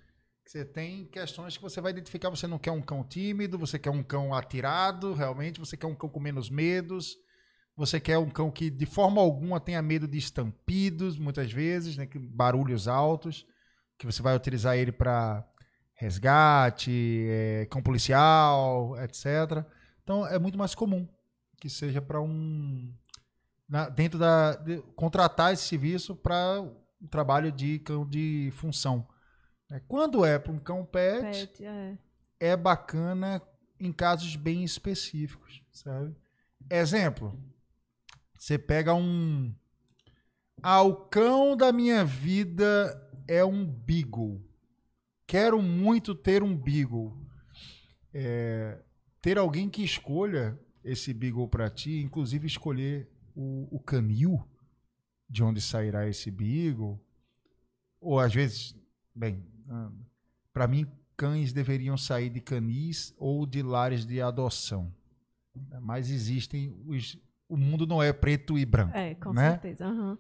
Você 0.46 0.64
tem 0.64 1.06
questões 1.06 1.56
que 1.58 1.64
você 1.64 1.82
vai 1.82 1.92
identificar. 1.92 2.30
Você 2.30 2.46
não 2.46 2.60
quer 2.60 2.72
um 2.72 2.82
cão 2.82 3.04
tímido, 3.04 3.58
você 3.58 3.80
quer 3.80 3.90
um 3.90 4.04
cão 4.04 4.34
atirado, 4.34 5.14
realmente. 5.14 5.60
Você 5.60 5.76
quer 5.76 5.88
um 5.88 5.96
cão 5.96 6.10
com 6.10 6.20
menos 6.20 6.50
medos. 6.50 7.18
Você 7.76 8.00
quer 8.00 8.18
um 8.18 8.30
cão 8.30 8.52
que, 8.52 8.70
de 8.70 8.86
forma 8.86 9.22
alguma, 9.22 9.60
tenha 9.60 9.82
medo 9.82 10.08
de 10.08 10.18
estampidos, 10.18 11.18
muitas 11.18 11.52
vezes, 11.52 11.98
né? 11.98 12.06
que- 12.06 12.20
barulhos 12.20 12.88
altos. 12.88 13.46
Que 13.98 14.06
você 14.06 14.22
vai 14.22 14.36
utilizar 14.36 14.78
ele 14.78 14.92
para 14.92 15.46
resgate, 15.96 17.26
é, 17.30 17.66
cão 17.72 17.82
policial, 17.82 18.96
etc. 19.02 19.66
Então, 20.06 20.26
é 20.28 20.38
muito 20.38 20.56
mais 20.56 20.76
comum 20.76 21.08
que 21.60 21.68
seja 21.68 22.00
para 22.00 22.22
um. 22.22 22.94
na- 23.68 23.90
dentro 23.90 24.20
da. 24.20 24.56
de- 24.56 24.82
contratar 24.96 25.52
esse 25.52 25.64
serviço 25.64 26.16
para 26.16 26.62
um 27.02 27.08
trabalho 27.08 27.52
de 27.52 27.80
cão 27.80 28.08
de 28.08 28.52
função. 28.56 29.08
É, 29.72 29.80
Quando 29.80 30.24
é 30.24 30.38
para 30.38 30.52
um 30.52 30.60
cão 30.60 30.86
pet, 30.86 31.48
Pet, 31.48 31.66
é. 31.66 31.98
é 32.40 32.56
bacana 32.56 33.42
em 33.80 33.92
casos 33.92 34.36
bem 34.36 34.64
específicos, 34.64 35.64
sabe? 35.72 36.16
Exemplo, 36.70 37.38
você 38.38 38.60
pega 38.60 38.94
um... 38.94 39.54
Ah, 40.62 40.84
o 40.84 40.96
cão 40.96 41.58
da 41.58 41.72
minha 41.74 42.06
vida 42.06 43.02
é 43.28 43.44
um 43.44 43.66
beagle. 43.66 44.40
Quero 45.28 45.60
muito 45.64 46.14
ter 46.14 46.44
um 46.44 46.56
beagle. 46.56 47.18
É, 48.14 48.82
ter 49.26 49.40
alguém 49.40 49.68
que 49.68 49.84
escolha 49.84 50.56
esse 50.84 51.12
beagle 51.12 51.48
para 51.48 51.68
ti, 51.68 52.00
inclusive 52.00 52.46
escolher 52.46 53.10
o, 53.36 53.68
o 53.72 53.80
canil 53.80 54.48
de 55.28 55.44
onde 55.44 55.60
sairá 55.60 56.08
esse 56.08 56.30
beagle, 56.30 57.04
ou 58.00 58.20
às 58.20 58.32
vezes, 58.32 58.76
bem, 59.16 59.44
para 60.54 60.68
mim 60.68 60.86
cães 61.18 61.52
deveriam 61.52 61.98
sair 61.98 62.30
de 62.30 62.40
canis 62.40 63.16
ou 63.18 63.48
de 63.48 63.64
lares 63.64 64.06
de 64.06 64.22
adoção. 64.22 64.94
Mas 65.82 66.12
existem 66.12 66.80
os, 66.86 67.18
o 67.50 67.58
mundo 67.58 67.88
não 67.88 68.04
é 68.04 68.14
preto 68.14 68.60
e 68.60 68.64
branco. 68.64 68.96
É, 68.96 69.16
com 69.16 69.34
né? 69.34 69.54
certeza. 69.54 69.88
aham. 69.88 70.20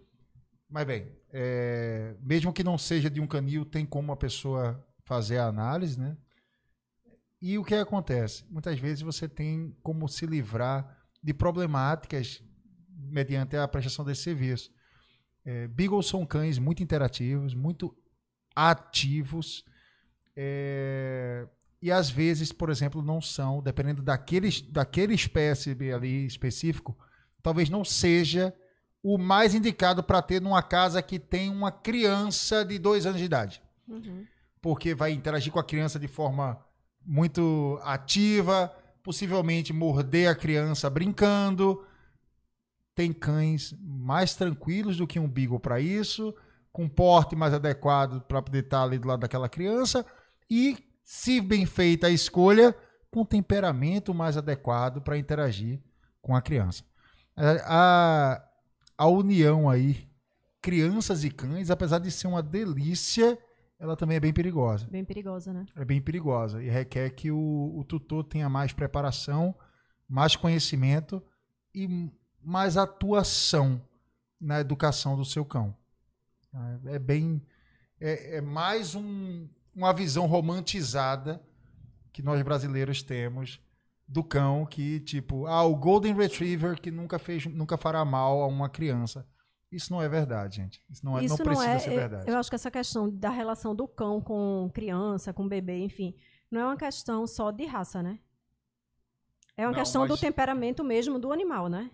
Mas 0.67 0.87
bem, 0.87 1.11
é, 1.31 2.15
mesmo 2.23 2.51
que 2.51 2.63
não 2.63 2.75
seja 2.75 3.07
de 3.07 3.21
um 3.21 3.27
canil, 3.27 3.65
tem 3.65 3.85
como 3.85 4.11
a 4.11 4.17
pessoa 4.17 4.83
fazer 5.03 5.37
a 5.37 5.45
análise, 5.45 5.99
né? 5.99 6.17
E 7.41 7.57
o 7.57 7.63
que 7.63 7.75
acontece? 7.75 8.45
Muitas 8.49 8.79
vezes 8.79 9.01
você 9.01 9.27
tem 9.27 9.75
como 9.83 10.07
se 10.07 10.25
livrar 10.25 10.97
de 11.21 11.33
problemáticas 11.33 12.43
mediante 12.89 13.55
a 13.55 13.67
prestação 13.67 14.05
desse 14.05 14.23
serviço. 14.23 14.71
É, 15.43 15.67
Beagles 15.67 16.07
são 16.07 16.25
cães 16.25 16.57
muito 16.57 16.81
interativos, 16.81 17.53
muito 17.53 17.95
ativos, 18.55 19.63
é, 20.35 21.47
e 21.81 21.91
às 21.91 22.09
vezes, 22.09 22.51
por 22.51 22.69
exemplo, 22.69 23.01
não 23.01 23.21
são, 23.21 23.61
dependendo 23.61 24.01
daquele, 24.01 24.49
daquele 24.69 25.13
espécie 25.13 25.77
ali 25.93 26.25
específico, 26.25 26.97
talvez 27.41 27.69
não 27.69 27.85
seja 27.85 28.53
o 29.03 29.17
mais 29.17 29.53
indicado 29.53 30.03
para 30.03 30.21
ter 30.21 30.41
numa 30.41 30.63
casa 30.63 31.01
que 31.01 31.19
tem 31.19 31.49
uma 31.49 31.71
criança 31.71 32.65
de 32.65 32.79
dois 32.79 33.05
anos 33.05 33.19
de 33.19 33.25
idade. 33.25 33.61
Uhum. 33.87 34.25
Porque 34.59 34.95
vai 34.95 35.11
interagir 35.11 35.53
com 35.53 35.59
a 35.59 35.63
criança 35.63 35.99
de 35.99 36.07
forma 36.07 36.59
muito 37.05 37.79
ativa, 37.83 38.73
possivelmente 39.03 39.71
morder 39.71 40.29
a 40.29 40.35
criança 40.35 40.89
brincando. 40.89 41.85
Tem 42.95 43.13
cães 43.13 43.75
mais 43.79 44.35
tranquilos 44.35 44.97
do 44.97 45.05
que 45.05 45.19
um 45.19 45.27
Beagle 45.27 45.59
para 45.59 45.79
isso, 45.79 46.33
com 46.71 46.89
porte 46.89 47.35
mais 47.35 47.53
adequado 47.53 48.21
para 48.21 48.41
poder 48.41 48.63
estar 48.63 48.83
ali 48.83 48.97
do 48.97 49.07
lado 49.07 49.19
daquela 49.19 49.47
criança 49.47 50.05
e, 50.49 50.77
se 51.03 51.39
bem 51.39 51.65
feita 51.65 52.07
a 52.07 52.11
escolha, 52.11 52.75
com 53.11 53.23
temperamento 53.23 54.13
mais 54.13 54.35
adequado 54.37 55.01
para 55.01 55.17
interagir 55.17 55.81
com 56.21 56.35
a 56.35 56.41
criança. 56.41 56.83
A, 57.37 58.43
a 58.97 59.07
união 59.07 59.69
aí, 59.69 60.09
crianças 60.61 61.23
e 61.23 61.29
cães, 61.29 61.69
apesar 61.69 61.99
de 61.99 62.09
ser 62.09 62.27
uma 62.27 62.41
delícia, 62.41 63.37
ela 63.79 63.95
também 63.95 64.17
é 64.17 64.19
bem 64.19 64.33
perigosa. 64.33 64.87
Bem 64.87 65.03
perigosa, 65.03 65.51
né? 65.51 65.65
É 65.75 65.83
bem 65.83 66.01
perigosa 66.01 66.63
e 66.63 66.69
requer 66.69 67.09
que 67.11 67.31
o, 67.31 67.73
o 67.77 67.83
tutor 67.83 68.23
tenha 68.23 68.49
mais 68.49 68.71
preparação, 68.71 69.55
mais 70.07 70.35
conhecimento 70.35 71.21
e 71.73 72.11
mais 72.41 72.77
atuação 72.77 73.81
na 74.39 74.59
educação 74.59 75.17
do 75.17 75.25
seu 75.25 75.43
cão. 75.43 75.75
É 76.85 76.97
bem. 76.97 77.41
É, 77.99 78.37
é 78.37 78.41
mais 78.41 78.95
um, 78.95 79.47
uma 79.75 79.93
visão 79.93 80.25
romantizada 80.25 81.41
que 82.13 82.21
nós 82.21 82.41
brasileiros 82.41 83.03
temos 83.03 83.59
do 84.07 84.23
cão 84.23 84.65
que, 84.65 84.99
tipo, 85.01 85.47
ah, 85.47 85.63
o 85.63 85.75
Golden 85.75 86.13
Retriever 86.13 86.79
que 86.79 86.91
nunca 86.91 87.19
fez, 87.19 87.45
nunca 87.45 87.75
fará 87.75 88.05
mal 88.05 88.41
a 88.41 88.47
uma 88.47 88.69
criança. 88.69 89.27
Isso 89.75 89.91
não 89.91 90.01
é 90.01 90.07
verdade, 90.07 90.55
gente. 90.57 90.81
Isso 90.89 91.05
não, 91.05 91.17
é, 91.19 91.25
Isso 91.25 91.37
não 91.37 91.45
precisa 91.45 91.69
é, 91.69 91.79
ser 91.79 91.91
eu- 91.91 91.95
verdade. 91.95 92.29
Eu 92.31 92.37
acho 92.37 92.49
que 92.49 92.55
essa 92.55 92.71
questão 92.71 93.09
da 93.09 93.29
relação 93.29 93.75
do 93.75 93.87
cão 93.87 94.21
com 94.21 94.69
criança, 94.73 95.33
com 95.33 95.47
bebê, 95.47 95.79
enfim, 95.79 96.15
não 96.49 96.61
é 96.61 96.65
uma 96.65 96.77
questão 96.77 97.25
só 97.27 97.51
de 97.51 97.65
raça, 97.65 98.01
né? 98.01 98.19
É 99.57 99.63
uma 99.65 99.71
Não, 99.71 99.79
questão 99.79 100.05
do 100.05 100.11
mas- 100.11 100.19
temperamento 100.19 100.83
mesmo 100.83 101.17
do 101.19 101.31
animal, 101.31 101.67
né? 101.69 101.89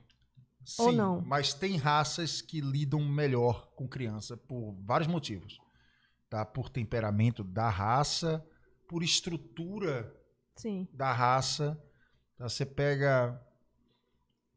ou 0.77 0.92
Sim, 0.92 0.95
não? 0.95 1.22
mas 1.22 1.56
tem 1.56 1.76
raças 1.76 2.40
que 2.40 2.61
lidam 2.61 3.03
melhor 3.03 3.72
com 3.76 3.88
criança 3.88 4.38
por 4.38 4.74
vários 4.85 5.08
motivos. 5.08 5.60
Tá? 6.30 6.45
Por 6.45 6.69
temperamento 6.69 7.43
da 7.43 7.68
raça, 7.68 8.45
por 8.88 9.01
estrutura 9.03 10.16
Sim. 10.56 10.88
da 10.93 11.11
raça. 11.11 11.82
Tá? 12.38 12.48
Você 12.48 12.64
pega, 12.66 13.42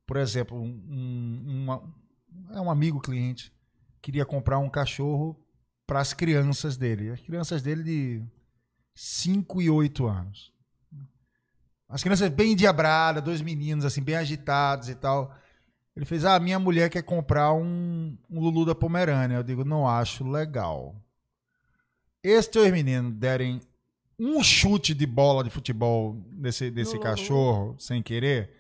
por 0.07 0.19
exemplo, 0.19 0.61
um, 0.61 0.67
um, 0.89 1.63
uma- 1.65 1.95
é 2.53 2.61
um 2.61 2.71
amigo 2.71 3.01
cliente 3.01 3.55
queria 4.05 4.27
comprar 4.27 4.59
um 4.59 4.69
cachorro 4.69 5.35
para 5.87 5.99
as 5.99 6.13
crianças 6.13 6.77
dele. 6.77 7.11
As 7.11 7.21
crianças 7.21 7.63
dele 7.63 7.83
de 7.83 8.23
5 8.95 9.63
e 9.63 9.71
8 9.71 10.07
anos. 10.07 10.53
As 11.89 12.03
crianças 12.03 12.29
bem 12.29 12.53
endiabradas, 12.53 13.23
dois 13.23 13.41
meninos 13.41 13.83
assim, 13.83 14.03
bem 14.03 14.17
agitados 14.17 14.91
e 14.91 14.95
tal. 14.95 15.35
Ele 15.97 16.05
fez, 16.05 16.25
ah, 16.27 16.39
minha 16.39 16.59
mulher 16.59 16.91
quer 16.91 17.03
comprar 17.03 17.55
um, 17.55 18.19
um 18.29 18.41
Lulu 18.41 18.67
da 18.67 18.75
Pomerânia. 18.75 19.37
Eu 19.37 19.43
digo, 19.43 19.65
não 19.65 19.89
acho 19.89 20.29
legal. 20.29 20.95
Esses 22.23 22.51
dois 22.51 22.71
meninos 22.71 23.15
derem 23.15 23.61
um 24.19 24.43
chute 24.43 24.93
de 24.93 25.07
bola 25.07 25.43
de 25.43 25.51
futebol 25.51 26.15
desse, 26.31 26.71
desse 26.71 26.99
cachorro, 26.99 27.75
sem 27.79 28.03
querer, 28.03 28.51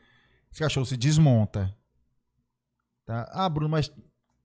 esse 0.50 0.60
cachorro 0.60 0.86
se 0.86 0.96
desmonta. 0.96 1.74
Tá? 3.04 3.28
Ah, 3.32 3.48
Bruno, 3.48 3.68
mas 3.68 3.92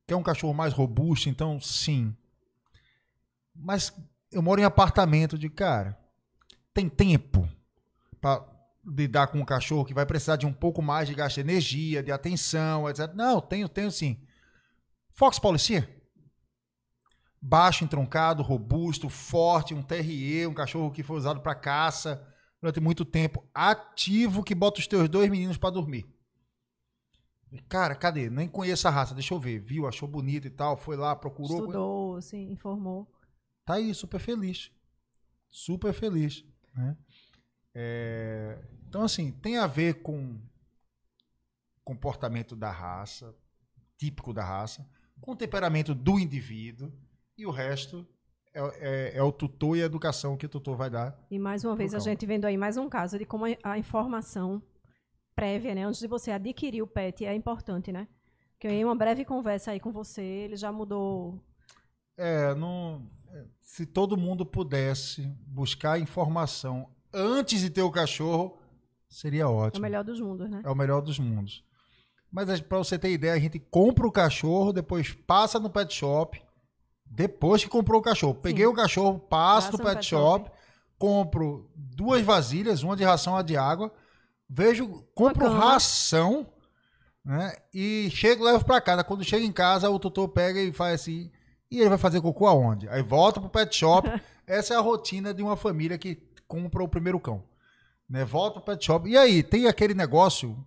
quer 0.07 0.15
um 0.15 0.23
cachorro 0.23 0.53
mais 0.53 0.73
robusto? 0.73 1.29
Então, 1.29 1.59
sim. 1.59 2.15
Mas 3.55 3.93
eu 4.31 4.41
moro 4.41 4.61
em 4.61 4.65
apartamento 4.65 5.37
de 5.37 5.49
cara. 5.49 5.97
Tem 6.73 6.87
tempo 6.87 7.47
para 8.21 8.45
lidar 8.85 9.27
com 9.27 9.39
um 9.39 9.45
cachorro 9.45 9.85
que 9.85 9.93
vai 9.93 10.05
precisar 10.05 10.35
de 10.35 10.45
um 10.45 10.53
pouco 10.53 10.81
mais 10.81 11.07
de 11.07 11.13
gasto 11.13 11.35
de 11.35 11.41
energia, 11.41 12.03
de 12.03 12.11
atenção, 12.11 12.89
etc. 12.89 13.13
Não, 13.13 13.41
tenho, 13.41 13.67
tenho 13.67 13.91
sim. 13.91 14.17
Fox 15.11 15.39
Policia? 15.39 15.89
Baixo, 17.41 17.83
entroncado, 17.83 18.43
robusto, 18.43 19.07
forte, 19.07 19.73
um 19.73 19.81
TRE, 19.81 20.45
um 20.47 20.53
cachorro 20.53 20.91
que 20.91 21.03
foi 21.03 21.17
usado 21.17 21.39
para 21.41 21.55
caça 21.55 22.25
durante 22.61 22.81
muito 22.81 23.05
tempo, 23.05 23.45
ativo, 23.53 24.43
que 24.43 24.53
bota 24.53 24.79
os 24.79 24.87
teus 24.87 25.07
dois 25.07 25.29
meninos 25.29 25.57
para 25.57 25.69
dormir. 25.69 26.05
Cara, 27.67 27.95
cadê? 27.95 28.29
Nem 28.29 28.47
conheço 28.47 28.87
a 28.87 28.91
raça, 28.91 29.13
deixa 29.13 29.33
eu 29.33 29.39
ver. 29.39 29.59
Viu, 29.59 29.87
achou 29.87 30.07
bonito 30.07 30.45
e 30.45 30.49
tal, 30.49 30.77
foi 30.77 30.95
lá, 30.95 31.15
procurou. 31.15 31.59
Estudou, 31.59 32.21
sim, 32.21 32.51
informou. 32.51 33.07
Tá 33.65 33.75
aí, 33.75 33.93
super 33.93 34.19
feliz. 34.19 34.71
Super 35.49 35.93
feliz. 35.93 36.45
Né? 36.75 36.97
É... 37.73 38.59
Então, 38.87 39.03
assim, 39.03 39.31
tem 39.31 39.57
a 39.57 39.67
ver 39.67 40.01
com 40.01 40.39
comportamento 41.83 42.55
da 42.55 42.71
raça, 42.71 43.35
típico 43.97 44.31
da 44.31 44.43
raça, 44.43 44.87
com 45.19 45.31
o 45.31 45.35
temperamento 45.35 45.95
do 45.95 46.19
indivíduo, 46.19 46.91
e 47.35 47.45
o 47.45 47.51
resto 47.51 48.07
é, 48.53 48.59
é, 48.59 49.17
é, 49.17 49.23
o 49.23 49.31
tutor 49.31 49.77
e 49.77 49.81
a 49.81 49.85
educação 49.85 50.37
que 50.37 50.45
o 50.45 50.49
tutor 50.49 50.75
vai 50.75 50.89
dar. 50.89 51.17
E 51.29 51.39
mais 51.39 51.63
uma 51.63 51.75
vez, 51.75 51.93
a 51.93 51.99
gente 51.99 52.25
vendo 52.25 52.45
aí 52.45 52.57
mais 52.57 52.77
um 52.77 52.89
caso 52.89 53.17
de 53.17 53.25
como 53.25 53.45
a 53.63 53.77
informação 53.77 54.61
prévia, 55.39 55.73
né, 55.73 55.85
antes 55.85 56.01
de 56.01 56.07
você 56.07 56.31
adquirir 56.31 56.81
o 56.81 56.87
PET, 56.87 57.25
é 57.25 57.33
importante, 57.33 57.91
né? 57.91 58.07
Que 58.59 58.67
em 58.67 58.83
uma 58.83 58.95
breve 58.95 59.23
conversa 59.23 59.71
aí 59.71 59.79
com 59.79 59.91
você, 59.91 60.21
ele 60.21 60.57
já 60.57 60.69
mudou. 60.69 61.39
É, 62.17 62.53
não, 62.55 63.09
se 63.61 63.85
todo 63.85 64.17
mundo 64.17 64.45
pudesse 64.45 65.21
buscar 65.47 65.97
informação 65.97 66.89
antes 67.13 67.61
de 67.61 67.69
ter 67.69 67.81
o 67.81 67.91
cachorro, 67.91 68.57
seria 69.07 69.47
ótimo. 69.47 69.85
É 69.85 69.87
o 69.87 69.89
melhor 69.89 70.03
dos 70.03 70.19
mundos, 70.19 70.49
né? 70.49 70.61
É 70.65 70.69
o 70.69 70.75
melhor 70.75 71.01
dos 71.01 71.17
mundos. 71.17 71.63
Mas 72.29 72.59
para 72.59 72.77
você 72.77 72.99
ter 72.99 73.11
ideia, 73.11 73.33
a 73.33 73.39
gente 73.39 73.59
compra 73.59 74.05
o 74.05 74.11
cachorro, 74.11 74.73
depois 74.73 75.13
passa 75.13 75.57
no 75.57 75.69
pet 75.69 75.93
shop, 75.93 76.41
depois 77.05 77.63
que 77.63 77.69
comprou 77.69 78.01
o 78.01 78.03
cachorro. 78.03 78.35
Peguei 78.35 78.65
Sim. 78.65 78.71
o 78.71 78.75
cachorro, 78.75 79.19
passo 79.19 79.71
Passa 79.71 79.77
no 79.77 79.83
pet, 79.83 79.95
pet 79.95 80.05
shop, 80.05 80.45
shop, 80.45 80.57
compro 80.97 81.71
duas 81.73 82.21
vasilhas, 82.21 82.83
uma 82.83 82.97
de 82.97 83.05
ração, 83.05 83.33
uma 83.33 83.43
de 83.43 83.55
água, 83.55 83.91
vejo, 84.49 85.03
compro 85.13 85.47
ração, 85.47 86.47
né? 87.23 87.55
E 87.73 88.09
chego, 88.11 88.43
levo 88.43 88.65
para 88.65 88.81
casa. 88.81 89.03
Quando 89.03 89.23
chega 89.23 89.45
em 89.45 89.51
casa, 89.51 89.89
o 89.89 89.99
tutor 89.99 90.29
pega 90.29 90.59
e 90.59 90.71
faz 90.71 91.01
assim, 91.01 91.31
e 91.69 91.79
ele 91.79 91.89
vai 91.89 91.97
fazer 91.97 92.21
cocô 92.21 92.47
aonde? 92.47 92.89
Aí 92.89 93.03
volta 93.03 93.39
pro 93.39 93.49
pet 93.49 93.75
shop. 93.75 94.09
Essa 94.47 94.73
é 94.73 94.77
a 94.77 94.81
rotina 94.81 95.33
de 95.33 95.43
uma 95.43 95.55
família 95.55 95.97
que 95.97 96.15
compra 96.47 96.83
o 96.83 96.87
primeiro 96.87 97.19
cão. 97.19 97.43
Né? 98.09 98.25
Volta 98.25 98.59
pro 98.59 98.73
pet 98.73 98.83
shop. 98.83 99.07
E 99.07 99.15
aí, 99.15 99.43
tem 99.43 99.67
aquele 99.67 99.93
negócio, 99.93 100.57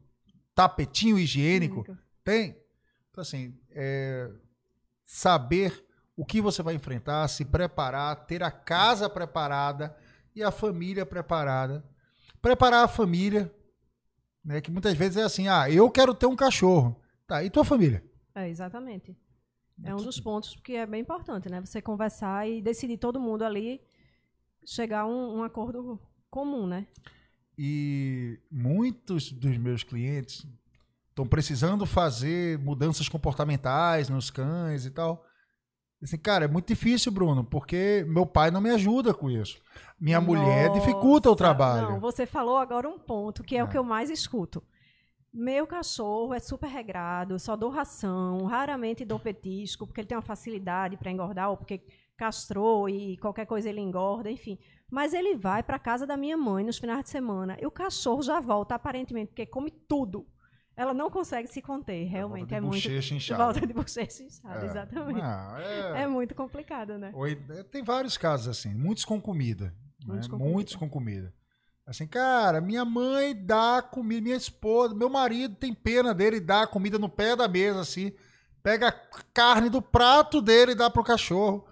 tapetinho 0.54 1.18
higiênico? 1.18 1.84
Tem. 2.22 2.56
Então, 3.10 3.22
assim, 3.22 3.58
é, 3.72 4.30
saber 5.04 5.84
o 6.16 6.24
que 6.24 6.40
você 6.40 6.62
vai 6.62 6.74
enfrentar, 6.74 7.26
se 7.26 7.44
preparar, 7.44 8.26
ter 8.26 8.42
a 8.44 8.50
casa 8.50 9.10
preparada 9.10 9.96
e 10.36 10.42
a 10.42 10.52
família 10.52 11.04
preparada. 11.04 11.84
Preparar 12.40 12.84
a 12.84 12.88
família, 12.88 13.52
né, 14.44 14.60
que 14.60 14.70
muitas 14.70 14.94
vezes 14.94 15.16
é 15.16 15.22
assim, 15.22 15.48
ah, 15.48 15.70
eu 15.70 15.90
quero 15.90 16.14
ter 16.14 16.26
um 16.26 16.36
cachorro. 16.36 16.96
Tá, 17.26 17.42
e 17.42 17.50
tua 17.50 17.64
família? 17.64 18.04
É, 18.34 18.48
exatamente. 18.48 19.16
É 19.84 19.94
um 19.94 20.02
dos 20.02 20.20
pontos 20.20 20.56
que 20.62 20.76
é 20.76 20.86
bem 20.86 21.00
importante, 21.00 21.48
né? 21.48 21.60
Você 21.60 21.80
conversar 21.80 22.48
e 22.48 22.60
decidir 22.62 22.98
todo 22.98 23.20
mundo 23.20 23.42
ali 23.42 23.80
chegar 24.64 25.00
a 25.00 25.06
um, 25.06 25.38
um 25.38 25.42
acordo 25.42 25.98
comum, 26.30 26.66
né? 26.66 26.86
E 27.58 28.38
muitos 28.50 29.32
dos 29.32 29.56
meus 29.56 29.82
clientes 29.82 30.46
estão 31.08 31.26
precisando 31.26 31.84
fazer 31.84 32.58
mudanças 32.58 33.08
comportamentais 33.08 34.08
nos 34.08 34.30
cães 34.30 34.86
e 34.86 34.90
tal. 34.90 35.26
Assim, 36.02 36.18
cara, 36.18 36.46
é 36.46 36.48
muito 36.48 36.66
difícil, 36.66 37.12
Bruno, 37.12 37.44
porque 37.44 38.04
meu 38.08 38.26
pai 38.26 38.50
não 38.50 38.60
me 38.60 38.70
ajuda 38.70 39.14
com 39.14 39.30
isso. 39.30 39.60
Minha 40.00 40.20
Nossa, 40.20 40.32
mulher 40.32 40.72
dificulta 40.72 41.30
o 41.30 41.36
trabalho. 41.36 41.90
Não, 41.90 42.00
você 42.00 42.26
falou 42.26 42.58
agora 42.58 42.88
um 42.88 42.98
ponto 42.98 43.44
que 43.44 43.54
é, 43.54 43.60
é, 43.60 43.64
o 43.64 43.68
que 43.68 43.78
eu 43.78 43.84
mais 43.84 44.10
escuto. 44.10 44.62
Meu 45.32 45.66
cachorro 45.66 46.34
é 46.34 46.40
super 46.40 46.68
regrado, 46.68 47.38
só 47.38 47.56
dou 47.56 47.70
ração, 47.70 48.44
raramente 48.44 49.04
dou 49.04 49.18
petisco, 49.18 49.86
porque 49.86 50.00
ele 50.00 50.08
tem 50.08 50.16
uma 50.16 50.22
facilidade 50.22 50.96
para 50.96 51.10
engordar, 51.10 51.50
ou 51.50 51.56
porque 51.56 51.80
castrou 52.16 52.88
e 52.88 53.16
qualquer 53.18 53.46
coisa 53.46 53.68
ele 53.68 53.80
engorda, 53.80 54.30
enfim. 54.30 54.58
Mas 54.90 55.14
ele 55.14 55.36
vai 55.36 55.62
para 55.62 55.78
casa 55.78 56.06
da 56.06 56.16
minha 56.16 56.36
mãe 56.36 56.64
nos 56.64 56.78
finais 56.78 57.04
de 57.04 57.10
semana 57.10 57.56
e 57.60 57.66
o 57.66 57.70
cachorro 57.70 58.22
já 58.22 58.40
volta, 58.40 58.74
aparentemente, 58.74 59.28
porque 59.28 59.46
come 59.46 59.70
tudo 59.70 60.26
ela 60.76 60.94
não 60.94 61.10
consegue 61.10 61.48
se 61.48 61.60
conter, 61.60 62.04
realmente. 62.06 62.54
É 62.54 62.60
muito. 62.60 62.88
Inchada. 63.12 63.44
Volta 63.44 63.66
de 63.66 63.72
bochecha 63.72 64.22
inchada, 64.22 64.64
é. 64.64 64.64
exatamente. 64.64 65.20
Não, 65.20 65.56
é... 65.58 66.02
é... 66.02 66.06
muito 66.06 66.34
complicado, 66.34 66.98
né? 66.98 67.12
É, 67.50 67.62
tem 67.62 67.82
vários 67.82 68.16
casos 68.16 68.48
assim, 68.48 68.74
muitos 68.74 69.04
com 69.04 69.20
comida. 69.20 69.74
Muitos, 70.04 70.28
né? 70.28 70.38
com, 70.38 70.38
muitos 70.38 70.74
comida. 70.74 70.92
com 70.92 70.98
comida. 70.98 71.34
Assim, 71.86 72.06
cara, 72.06 72.60
minha 72.60 72.84
mãe 72.84 73.34
dá 73.34 73.82
comida, 73.82 74.22
minha 74.22 74.36
esposa, 74.36 74.94
meu 74.94 75.10
marido 75.10 75.56
tem 75.56 75.74
pena 75.74 76.14
dele 76.14 76.40
dá 76.40 76.66
comida 76.66 76.98
no 76.98 77.08
pé 77.08 77.36
da 77.36 77.48
mesa, 77.48 77.80
assim. 77.80 78.12
Pega 78.62 78.88
a 78.88 78.92
carne 79.34 79.68
do 79.68 79.82
prato 79.82 80.40
dele 80.40 80.72
e 80.72 80.76
dá 80.76 80.88
pro 80.88 81.02
cachorro. 81.02 81.66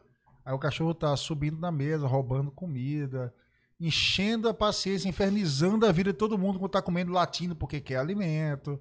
Aí 0.44 0.52
o 0.52 0.58
cachorro 0.58 0.92
tá 0.92 1.16
subindo 1.16 1.58
na 1.58 1.70
mesa, 1.70 2.06
roubando 2.08 2.50
comida, 2.50 3.32
enchendo 3.78 4.48
a 4.48 4.54
paciência, 4.54 5.08
infernizando 5.08 5.86
a 5.86 5.92
vida 5.92 6.12
de 6.12 6.18
todo 6.18 6.36
mundo 6.36 6.58
quando 6.58 6.72
tá 6.72 6.82
comendo 6.82 7.12
latindo 7.12 7.54
porque 7.54 7.80
quer 7.80 7.96
alimento. 7.96 8.80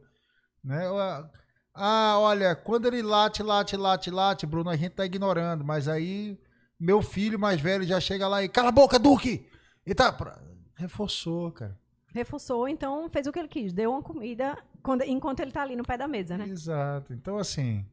Né? 0.64 0.84
Ah, 1.74 2.18
olha, 2.20 2.56
quando 2.56 2.88
ele 2.88 3.02
late, 3.02 3.42
late, 3.42 3.78
late, 3.78 4.12
late, 4.12 4.46
Bruno, 4.46 4.70
a 4.70 4.76
gente 4.76 4.94
tá 4.94 5.06
ignorando, 5.06 5.64
mas 5.64 5.88
aí 5.88 6.38
meu 6.80 7.02
filho 7.02 7.40
mais 7.40 7.60
velho 7.60 7.84
já 7.84 8.00
chega 8.00 8.28
lá 8.28 8.44
e 8.44 8.50
cala 8.50 8.70
a 8.70 8.72
boca, 8.72 8.98
Duque! 8.98 9.48
E 9.86 9.94
tá. 9.94 10.16
Reforçou, 10.76 11.52
cara. 11.52 11.78
Reforçou, 12.14 12.68
então 12.68 13.10
fez 13.10 13.28
o 13.28 13.32
que 13.32 13.40
ele 13.40 13.48
quis, 13.48 13.72
deu 13.72 13.92
uma 13.92 14.02
comida 14.02 14.58
quando, 14.82 15.04
enquanto 15.04 15.42
ele 15.42 15.52
tá 15.52 15.62
ali 15.62 15.76
no 15.76 15.84
pé 15.84 15.98
da 15.98 16.08
mesa, 16.08 16.38
né? 16.38 16.48
Exato. 16.48 17.14
Então, 17.14 17.38
assim, 17.38 17.86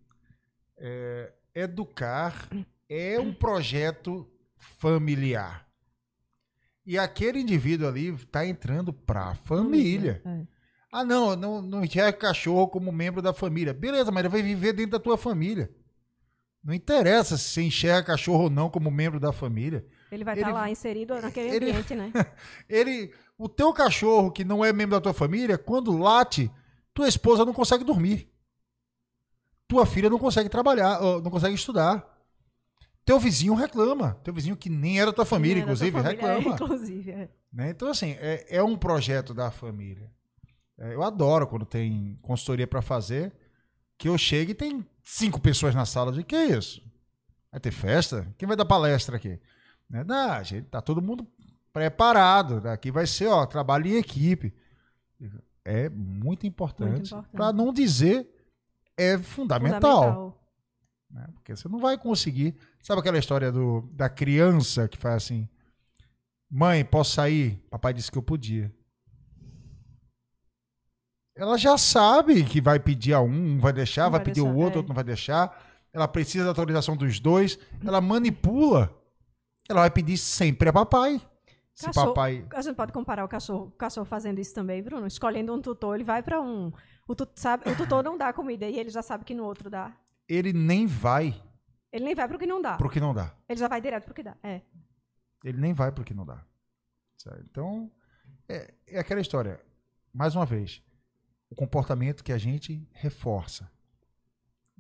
é, 0.79 1.33
educar 1.55 2.49
é 2.89 3.19
um 3.21 3.33
projeto 3.33 4.29
familiar. 4.57 5.67
E 6.85 6.99
aquele 6.99 7.41
indivíduo 7.41 7.89
ali 7.89 8.15
está 8.15 8.47
entrando 8.47 8.93
para 8.93 9.31
a 9.31 9.35
família. 9.35 10.23
É. 10.25 10.56
Ah, 10.97 11.05
não, 11.05 11.37
não, 11.37 11.61
não 11.61 11.85
enxerga 11.85 12.11
cachorro 12.11 12.69
como 12.69 12.91
membro 12.91 13.21
da 13.21 13.35
família. 13.35 13.75
Beleza, 13.75 14.11
mas 14.11 14.21
ele 14.21 14.31
vai 14.31 14.41
viver 14.41 14.73
dentro 14.73 14.93
da 14.93 14.99
tua 14.99 15.19
família. 15.19 15.71
Não 16.65 16.73
interessa 16.73 17.37
se 17.37 17.51
você 17.51 17.63
enxerga 17.65 18.03
cachorro 18.03 18.45
ou 18.45 18.51
não 18.51 18.71
como 18.71 18.91
membro 18.91 19.21
da 19.21 19.31
família. 19.31 19.85
Ele 20.11 20.25
vai 20.25 20.35
estar 20.35 20.47
tá 20.47 20.55
lá 20.55 20.71
inserido 20.71 21.15
naquele 21.21 21.55
ele, 21.55 21.69
ambiente, 21.69 21.95
né? 21.95 22.11
ele, 22.67 23.13
o 23.37 23.47
teu 23.47 23.75
cachorro 23.75 24.31
que 24.31 24.43
não 24.43 24.65
é 24.65 24.73
membro 24.73 24.97
da 24.97 25.01
tua 25.03 25.13
família, 25.13 25.59
quando 25.59 25.99
late, 25.99 26.51
tua 26.95 27.07
esposa 27.07 27.45
não 27.45 27.53
consegue 27.53 27.85
dormir. 27.85 28.33
Tua 29.69 29.85
filha 29.85 30.09
não 30.09 30.19
consegue 30.19 30.49
trabalhar, 30.49 30.99
não 30.99 31.31
consegue 31.31 31.55
estudar. 31.55 32.11
Teu 33.05 33.21
vizinho 33.21 33.53
reclama. 33.53 34.19
Teu 34.25 34.33
vizinho 34.33 34.57
que 34.57 34.71
nem 34.71 34.99
era 34.99 35.13
tua 35.13 35.27
família, 35.27 35.61
inclusive, 35.61 35.91
família, 35.91 36.11
reclama. 36.17 36.53
É, 36.53 36.55
inclusive, 36.55 37.11
é. 37.11 37.29
Né? 37.53 37.69
Então, 37.69 37.91
assim, 37.91 38.13
é, 38.19 38.47
é 38.49 38.63
um 38.63 38.79
projeto 38.79 39.35
da 39.35 39.51
família. 39.51 40.16
É, 40.79 40.95
eu 40.95 41.03
adoro 41.03 41.47
quando 41.47 41.65
tem 41.65 42.19
consultoria 42.23 42.67
para 42.67 42.83
fazer, 42.83 43.33
que 43.97 44.09
eu 44.09 44.19
chego 44.19 44.51
e 44.51 44.55
tem 44.55 44.87
cinco 45.03 45.41
pessoas 45.41 45.75
na 45.75 45.87
sala. 45.87 46.13
De 46.13 46.23
que 46.23 46.37
é 46.37 46.47
isso? 46.57 46.83
Vai 47.51 47.61
ter 47.61 47.71
festa? 47.71 48.33
Quem 48.37 48.47
vai 48.47 48.57
dar 48.57 48.65
palestra 48.65 49.17
aqui? 49.17 49.41
Né? 49.89 50.05
Não, 50.05 50.45
gente 50.45 50.67
tá 50.67 50.81
todo 50.81 51.01
mundo 51.01 51.27
preparado. 51.73 52.67
Aqui 52.69 52.91
vai 52.91 53.07
ser, 53.07 53.29
ó, 53.29 53.47
trabalho 53.47 53.87
em 53.87 53.97
equipe. 53.97 54.55
É 55.65 55.89
muito 55.89 56.47
importante. 56.47 57.13
importante. 57.13 57.33
Para 57.33 57.53
não 57.53 57.73
dizer, 57.73 58.29
é 58.97 59.19
fundamental. 59.19 59.81
fundamental. 59.81 60.47
Né? 61.11 61.27
Porque 61.35 61.57
você 61.57 61.69
não 61.69 61.79
vai 61.79 61.97
conseguir. 61.97 62.57
Sabe 62.81 63.01
aquela 63.01 63.19
história 63.19 63.51
do, 63.51 63.83
da 63.93 64.09
criança 64.09 64.89
que 64.89 64.99
faz 64.99 65.17
assim: 65.17 65.49
Mãe, 66.51 66.85
posso 66.85 67.15
sair? 67.15 67.65
Papai 67.71 67.95
disse 67.95 68.11
que 68.11 68.19
eu 68.19 68.23
podia. 68.23 68.73
Ela 71.37 71.57
já 71.59 71.77
sabe 71.79 72.43
que 72.45 72.61
vai 72.61 72.81
pedir 72.81 73.13
a 73.13 73.21
um, 73.21 73.29
um 73.55 73.59
vai 73.59 73.73
deixar, 73.73 74.03
vai, 74.09 74.13
vai 74.19 74.25
pedir 74.25 74.41
o 74.41 74.45
deixar, 74.45 74.59
outro, 74.59 74.75
é. 74.75 74.77
outro 74.79 74.89
não 74.89 74.95
vai 74.95 75.05
deixar. 75.05 75.65
Ela 75.93 76.09
precisa 76.09 76.45
da 76.45 76.51
autorização 76.51 76.97
dos 76.97 77.21
dois. 77.21 77.59
Ela 77.85 78.01
manipula. 78.01 78.95
Ela 79.69 79.81
vai 79.81 79.91
pedir 79.91 80.17
sempre 80.19 80.69
a 80.69 80.73
papai. 80.73 81.21
Se 81.75 81.87
Cachorro- 81.87 82.09
papai. 82.09 82.47
A 82.55 82.63
gente 82.63 82.75
pode 82.77 82.93
comparar 82.93 83.25
o 83.25 83.29
cachorro, 83.29 83.67
o 83.67 83.71
cachorro 83.73 84.07
fazendo 84.07 84.39
isso 84.41 84.55
também, 84.55 84.83
Bruno. 84.83 85.07
Escolhendo 85.07 85.53
um 85.55 85.61
tutor, 85.61 85.95
ele 85.95 86.05
vai 86.05 86.23
para 86.23 86.41
um. 86.41 86.73
O, 87.07 87.15
tu- 87.15 87.29
sabe, 87.35 87.69
o 87.71 87.77
tutor 87.77 88.03
não 88.03 88.17
dá 88.17 88.33
comida 88.33 88.67
e 88.67 88.79
ele 88.79 88.89
já 88.91 89.03
sabe 89.03 89.25
que 89.25 89.35
no 89.35 89.45
outro 89.45 89.69
dá. 89.71 89.95
Ele 90.29 90.53
nem 90.53 90.87
vai 90.87 91.35
Ele 91.93 92.05
nem 92.05 92.15
vai 92.15 92.27
pro 92.27 92.39
que 92.39 92.47
não 92.47 92.61
dá. 92.61 92.77
pro 92.77 92.89
que 92.91 92.99
não 93.01 93.15
dá. 93.15 93.33
Ele 93.49 93.59
já 93.61 93.69
vai 93.69 93.81
direto 93.81 94.05
pro 94.05 94.15
que 94.15 94.23
dá. 94.23 94.37
É. 94.43 94.61
Ele 95.45 95.59
nem 95.61 95.73
vai 95.73 95.93
pro 95.93 96.03
que 96.05 96.15
não 96.15 96.25
dá. 96.27 96.43
Então, 97.51 97.91
é, 98.49 98.73
é 98.89 98.99
aquela 98.99 99.21
história. 99.21 99.61
Mais 100.13 100.35
uma 100.35 100.47
vez, 100.47 100.83
o 101.51 101.55
comportamento 101.55 102.25
que 102.25 102.33
a 102.33 102.39
gente 102.39 102.87
reforça. 102.93 103.71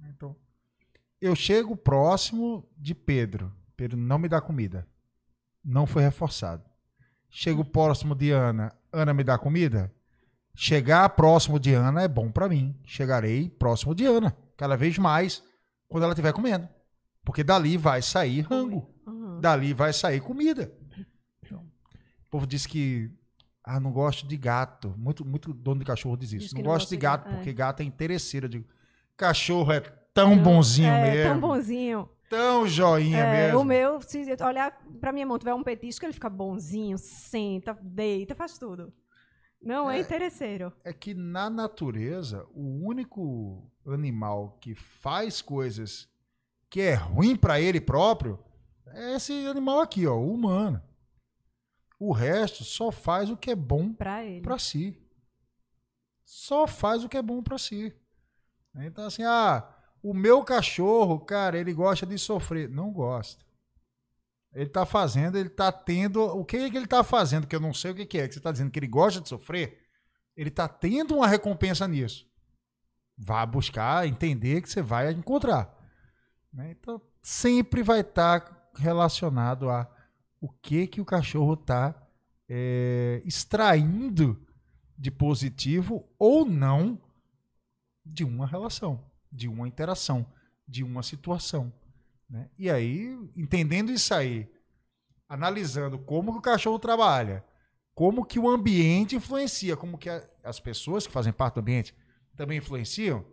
Então, 0.08 0.36
eu 1.20 1.34
chego 1.34 1.76
próximo 1.76 2.68
de 2.76 2.94
Pedro. 2.94 3.52
Pedro 3.76 3.96
não 3.96 4.18
me 4.18 4.28
dá 4.28 4.40
comida. 4.40 4.86
Não 5.64 5.86
foi 5.86 6.02
reforçado. 6.02 6.64
Chego 7.30 7.64
próximo 7.64 8.14
de 8.14 8.30
Ana. 8.30 8.72
Ana 8.92 9.12
me 9.12 9.24
dá 9.24 9.36
comida. 9.38 9.92
Chegar 10.54 11.08
próximo 11.10 11.58
de 11.60 11.74
Ana 11.74 12.02
é 12.02 12.08
bom 12.08 12.30
pra 12.30 12.48
mim. 12.48 12.74
Chegarei 12.84 13.48
próximo 13.50 13.94
de 13.94 14.04
Ana. 14.06 14.36
Cada 14.56 14.76
vez 14.76 14.96
mais 14.98 15.42
quando 15.88 16.04
ela 16.04 16.12
estiver 16.12 16.32
comendo. 16.32 16.68
Porque 17.24 17.42
dali 17.44 17.76
vai 17.76 18.00
sair 18.02 18.40
rango 18.42 18.88
Uhum. 19.06 19.40
dali 19.40 19.72
vai 19.72 19.92
sair 19.92 20.20
comida. 20.20 20.72
Então, 21.42 21.60
o 22.26 22.30
povo 22.30 22.46
diz 22.46 22.66
que 22.66 23.10
ah, 23.66 23.80
não 23.80 23.90
gosto 23.90 24.26
de 24.28 24.36
gato. 24.36 24.94
Muito, 24.96 25.24
muito 25.24 25.52
dono 25.52 25.80
de 25.80 25.84
cachorro 25.84 26.16
diz 26.16 26.32
isso. 26.32 26.44
Diz 26.46 26.52
não, 26.54 26.62
não 26.62 26.70
gosto 26.70 26.88
de 26.88 26.96
de 26.96 27.02
gato 27.02 27.28
é. 27.28 27.34
porque 27.34 27.52
gato 27.52 27.80
é 27.80 27.84
interesseiro. 27.84 28.46
Eu 28.46 28.50
digo, 28.50 28.64
cachorro 29.16 29.72
é 29.72 29.80
tão 29.80 30.38
bonzinho 30.38 30.88
é, 30.88 31.10
mesmo. 31.10 31.32
tão 31.32 31.40
bonzinho. 31.40 32.08
Tão 32.30 32.66
joinha 32.66 33.18
É, 33.18 33.46
mesmo. 33.46 33.60
o 33.60 33.64
meu, 33.64 34.00
se 34.00 34.24
olhar 34.42 34.76
pra 35.00 35.12
minha 35.12 35.26
mão, 35.26 35.38
tiver 35.38 35.54
um 35.54 35.62
petisco, 35.62 36.04
ele 36.04 36.12
fica 36.12 36.28
bonzinho, 36.28 36.96
senta, 36.98 37.76
deita, 37.82 38.34
faz 38.34 38.56
tudo. 38.58 38.92
Não 39.62 39.90
é, 39.90 39.98
É. 39.98 40.00
interesseiro. 40.00 40.72
É 40.84 40.92
que 40.92 41.12
na 41.14 41.50
natureza, 41.50 42.46
o 42.54 42.84
único 42.86 43.68
animal 43.86 44.58
que 44.60 44.74
faz 44.74 45.40
coisas 45.42 46.08
que 46.70 46.80
é 46.80 46.94
ruim 46.94 47.36
pra 47.36 47.60
ele 47.60 47.80
próprio 47.80 48.38
é 48.88 49.16
esse 49.16 49.46
animal 49.46 49.80
aqui, 49.80 50.06
ó, 50.06 50.14
o 50.16 50.32
humano. 50.32 50.80
O 51.98 52.12
resto 52.12 52.62
só 52.64 52.90
faz 52.92 53.30
o 53.30 53.36
que 53.36 53.50
é 53.50 53.54
bom 53.54 53.92
para 53.94 54.58
si. 54.58 55.02
Só 56.24 56.66
faz 56.66 57.04
o 57.04 57.08
que 57.08 57.16
é 57.16 57.22
bom 57.22 57.42
para 57.42 57.56
si. 57.58 57.94
Então, 58.76 59.06
assim, 59.06 59.22
ah, 59.24 59.66
o 60.02 60.12
meu 60.12 60.44
cachorro, 60.44 61.20
cara, 61.20 61.58
ele 61.58 61.72
gosta 61.72 62.04
de 62.04 62.18
sofrer. 62.18 62.68
Não 62.68 62.92
gosta. 62.92 63.44
Ele 64.52 64.68
tá 64.68 64.84
fazendo, 64.84 65.36
ele 65.38 65.48
tá 65.48 65.70
tendo. 65.70 66.22
O 66.22 66.44
que 66.44 66.56
é 66.56 66.70
que 66.70 66.76
ele 66.76 66.86
tá 66.86 67.02
fazendo? 67.04 67.46
Que 67.46 67.56
eu 67.56 67.60
não 67.60 67.72
sei 67.72 67.90
o 67.90 67.94
que 67.94 68.06
que 68.06 68.18
é. 68.18 68.28
Que 68.28 68.34
você 68.34 68.40
tá 68.40 68.52
dizendo 68.52 68.70
que 68.70 68.78
ele 68.78 68.86
gosta 68.86 69.20
de 69.20 69.28
sofrer? 69.28 69.82
Ele 70.36 70.50
tá 70.50 70.68
tendo 70.68 71.16
uma 71.16 71.26
recompensa 71.26 71.86
nisso. 71.88 72.26
Vá 73.16 73.46
buscar, 73.46 74.06
entender 74.06 74.60
que 74.60 74.68
você 74.68 74.82
vai 74.82 75.10
encontrar. 75.12 75.74
né? 76.52 76.72
Então, 76.78 77.00
sempre 77.22 77.82
vai 77.82 78.00
estar 78.00 78.70
relacionado 78.76 79.70
a 79.70 79.90
o 80.46 80.52
que 80.62 80.86
que 80.86 81.00
o 81.00 81.04
cachorro 81.04 81.56
tá 81.56 81.94
é, 82.48 83.20
extraindo 83.24 84.40
de 84.96 85.10
positivo 85.10 86.08
ou 86.18 86.44
não 86.44 87.00
de 88.04 88.24
uma 88.24 88.46
relação, 88.46 89.10
de 89.30 89.48
uma 89.48 89.66
interação, 89.66 90.24
de 90.66 90.84
uma 90.84 91.02
situação. 91.02 91.72
né? 92.30 92.48
E 92.58 92.70
aí, 92.70 93.18
entendendo 93.36 93.90
isso 93.90 94.14
aí, 94.14 94.48
analisando 95.28 95.98
como 95.98 96.32
que 96.32 96.38
o 96.38 96.42
cachorro 96.42 96.78
trabalha, 96.78 97.44
como 97.94 98.24
que 98.24 98.38
o 98.38 98.48
ambiente 98.48 99.16
influencia, 99.16 99.76
como 99.76 99.98
que 99.98 100.08
a- 100.08 100.24
as 100.44 100.60
pessoas 100.60 101.06
que 101.06 101.12
fazem 101.12 101.32
parte 101.32 101.54
do 101.54 101.60
ambiente 101.60 101.94
também 102.36 102.58
influenciam, 102.58 103.24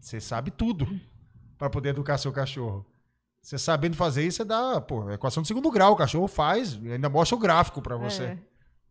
você 0.00 0.20
sabe 0.20 0.50
tudo 0.50 0.86
para 1.58 1.68
poder 1.70 1.90
educar 1.90 2.16
seu 2.18 2.32
cachorro. 2.32 2.86
Você 3.42 3.56
sabendo 3.58 3.96
fazer 3.96 4.26
isso, 4.26 4.38
você 4.38 4.44
dá, 4.44 4.80
pô, 4.80 5.10
equação 5.10 5.42
de 5.42 5.48
segundo 5.48 5.70
grau, 5.70 5.92
o 5.92 5.96
cachorro 5.96 6.28
faz, 6.28 6.74
ainda 6.84 7.08
mostra 7.08 7.36
o 7.36 7.40
gráfico 7.40 7.80
para 7.80 7.96
você 7.96 8.24
É. 8.24 8.38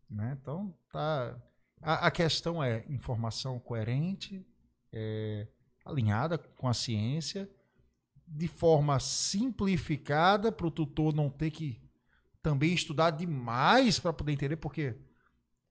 né? 0.09 0.37
Então, 0.41 0.73
tá. 0.91 1.35
A, 1.81 2.07
a 2.07 2.11
questão 2.11 2.61
é 2.63 2.83
informação 2.89 3.59
coerente, 3.59 4.45
é, 4.91 5.47
alinhada 5.85 6.37
com 6.37 6.67
a 6.67 6.73
ciência, 6.73 7.49
de 8.27 8.47
forma 8.47 8.99
simplificada 8.99 10.51
para 10.51 10.67
o 10.67 10.71
tutor 10.71 11.13
não 11.13 11.29
ter 11.29 11.51
que 11.51 11.81
também 12.41 12.73
estudar 12.73 13.11
demais 13.11 13.99
para 13.99 14.13
poder 14.13 14.31
entender, 14.31 14.55
porque 14.55 14.95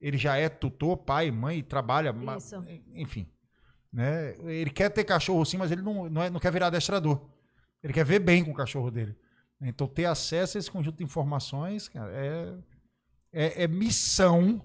ele 0.01 0.17
já 0.17 0.37
é 0.37 0.49
tutor, 0.49 0.97
pai, 0.97 1.31
mãe, 1.31 1.63
trabalha, 1.63 2.15
Isso. 2.37 2.57
enfim. 2.95 3.29
Né? 3.93 4.37
Ele 4.45 4.71
quer 4.71 4.91
ter 4.91 5.05
cachorro 5.05 5.45
sim, 5.45 5.57
mas 5.57 5.71
ele 5.73 5.83
não, 5.83 6.09
não, 6.09 6.23
é- 6.23 6.31
não 6.31 6.39
quer 6.41 6.53
virar 6.53 6.69
adestrador. 6.69 7.21
Ele 7.83 7.93
quer 7.93 8.05
ver 8.05 8.19
bem 8.19 8.45
com 8.45 8.51
o 8.51 8.55
cachorro 8.55 8.91
dele. 8.91 9.17
Então, 9.61 9.87
ter 9.87 10.05
acesso 10.05 10.57
a 10.57 10.61
esse 10.61 10.71
conjunto 10.71 10.99
de 10.99 11.05
informações, 11.05 11.89
cara, 11.89 12.13
é, 12.13 12.59
é, 13.33 13.65
é 13.65 13.69
missão, 13.69 14.65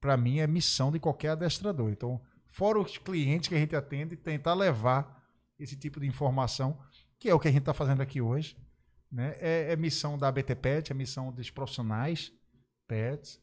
para 0.00 0.16
mim, 0.16 0.38
é 0.38 0.46
missão 0.46 0.92
de 0.92 1.00
qualquer 1.00 1.30
adestrador. 1.30 1.90
Então, 1.90 2.20
fora 2.46 2.78
os 2.78 2.98
clientes 2.98 3.48
que 3.48 3.54
a 3.54 3.58
gente 3.58 3.74
atende, 3.74 4.16
tentar 4.16 4.54
levar 4.54 5.20
esse 5.58 5.76
tipo 5.76 6.00
de 6.00 6.06
informação, 6.06 6.78
que 7.18 7.28
é 7.28 7.34
o 7.34 7.40
que 7.40 7.48
a 7.48 7.50
gente 7.50 7.60
está 7.60 7.74
fazendo 7.74 8.00
aqui 8.00 8.20
hoje. 8.20 8.56
Né? 9.10 9.36
É, 9.40 9.72
é 9.72 9.76
missão 9.76 10.16
da 10.16 10.28
ABT 10.28 10.54
Pet, 10.54 10.92
é 10.92 10.94
missão 10.94 11.32
dos 11.32 11.50
profissionais 11.50 12.32
pets. 12.86 13.40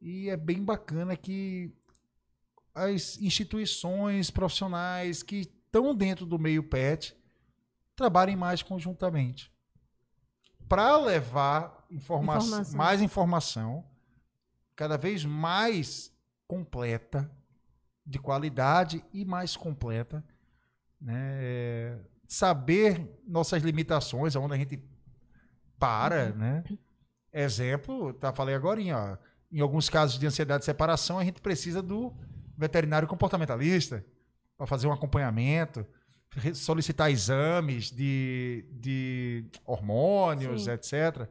E 0.00 0.28
é 0.28 0.36
bem 0.36 0.64
bacana 0.64 1.16
que 1.16 1.72
as 2.74 3.18
instituições 3.18 4.30
profissionais 4.30 5.22
que 5.22 5.40
estão 5.40 5.94
dentro 5.94 6.24
do 6.24 6.38
meio 6.38 6.62
pet 6.62 7.16
trabalhem 8.00 8.34
mais 8.34 8.62
conjuntamente 8.62 9.52
para 10.66 10.96
levar 10.96 11.84
informa 11.90 12.38
Informação. 12.38 12.78
mais 12.78 13.02
informação 13.02 13.84
cada 14.74 14.96
vez 14.96 15.22
mais 15.22 16.10
completa 16.48 17.30
de 18.06 18.18
qualidade 18.18 19.04
e 19.12 19.22
mais 19.26 19.54
completa 19.54 20.24
né? 20.98 22.00
saber 22.26 23.20
nossas 23.26 23.62
limitações 23.62 24.34
aonde 24.34 24.54
a 24.54 24.56
gente 24.56 24.82
para 25.78 26.30
né 26.30 26.64
exemplo 27.30 28.14
tá 28.14 28.32
falei 28.32 28.54
agora 28.54 28.80
ó, 28.80 29.18
em 29.52 29.60
alguns 29.60 29.90
casos 29.90 30.18
de 30.18 30.26
ansiedade 30.26 30.60
de 30.60 30.64
separação 30.64 31.18
a 31.18 31.24
gente 31.24 31.42
precisa 31.42 31.82
do 31.82 32.14
veterinário 32.56 33.06
comportamentalista 33.06 34.02
para 34.56 34.66
fazer 34.66 34.86
um 34.86 34.92
acompanhamento 34.92 35.86
solicitar 36.54 37.10
exames 37.10 37.90
de, 37.90 38.64
de 38.72 39.44
hormônios, 39.66 40.64
Sim. 40.64 40.70
etc. 40.70 41.28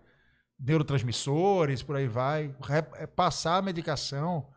Neurotransmissores, 0.59 1.81
por 1.81 1.95
aí 1.95 2.07
vai. 2.07 2.53
É, 2.97 3.07
Passar 3.07 3.57
a 3.57 3.61
medicação. 3.61 4.47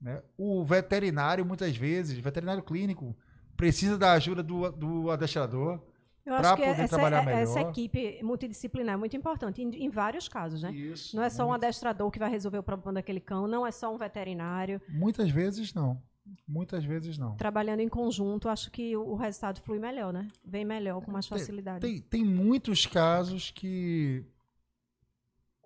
né? 0.00 0.22
O 0.36 0.64
veterinário, 0.64 1.44
muitas 1.44 1.76
vezes, 1.76 2.18
veterinário 2.18 2.62
clínico, 2.62 3.16
precisa 3.56 3.96
da 3.96 4.12
ajuda 4.12 4.42
do, 4.42 4.70
do 4.70 5.10
adestrador. 5.10 5.80
Eu 6.26 6.34
acho 6.34 6.56
que 6.56 6.62
poder 6.66 6.80
essa, 6.82 6.88
trabalhar 6.98 7.28
é- 7.28 7.42
essa 7.42 7.60
equipe 7.60 8.20
multidisciplinar 8.22 8.94
é 8.94 8.96
muito 8.96 9.16
importante, 9.16 9.62
em, 9.62 9.70
em 9.84 9.88
vários 9.88 10.28
casos, 10.28 10.60
né? 10.60 10.72
Isso. 10.72 11.14
Não 11.16 11.22
é 11.22 11.30
só 11.30 11.44
um 11.44 11.50
muito- 11.50 11.64
adestrador 11.64 12.10
que 12.10 12.18
vai 12.18 12.28
resolver 12.28 12.58
o 12.58 12.62
problema 12.64 12.94
daquele 12.94 13.20
cão, 13.20 13.46
não 13.46 13.64
é 13.66 13.70
só 13.70 13.94
um 13.94 13.96
veterinário. 13.96 14.80
Muitas 14.88 15.30
vezes 15.30 15.72
não. 15.72 16.02
Muitas 16.46 16.84
vezes 16.84 17.18
não. 17.18 17.36
Trabalhando 17.36 17.80
em 17.80 17.88
conjunto, 17.88 18.48
acho 18.48 18.70
que 18.70 18.96
o, 18.96 19.14
resultado 19.14 19.60
flui 19.60 19.78
melhor, 19.78 20.12
né? 20.12 20.28
Vem 20.44 20.64
melhor, 20.64 21.04
com 21.04 21.10
mais 21.10 21.26
Tem- 21.26 21.38
facilidade. 21.38 21.80
Tem, 21.80 22.00
tem 22.00 22.24
muitos 22.24 22.86
casos 22.86 23.50
que 23.50 24.24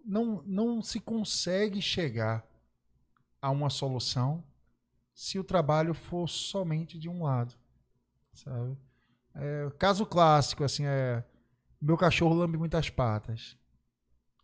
não, 0.04 0.42
não 0.46 0.82
se 0.82 1.00
consegue 1.00 1.80
chegar 1.80 2.46
a 3.40 3.50
uma 3.50 3.70
solução 3.70 4.44
se 5.14 5.38
o 5.38 5.44
trabalho 5.44 5.94
for 5.94 6.28
somente 6.28 6.98
de 6.98 7.08
um 7.08 7.22
lado. 7.22 7.54
Sabe? 8.32 8.76
É, 9.34 9.70
caso 9.78 10.06
clássico, 10.06 10.64
assim, 10.64 10.84
é. 10.86 11.24
Meu 11.80 11.96
cachorro 11.96 12.34
lambe 12.34 12.58
muitas 12.58 12.90
patas. 12.90 13.56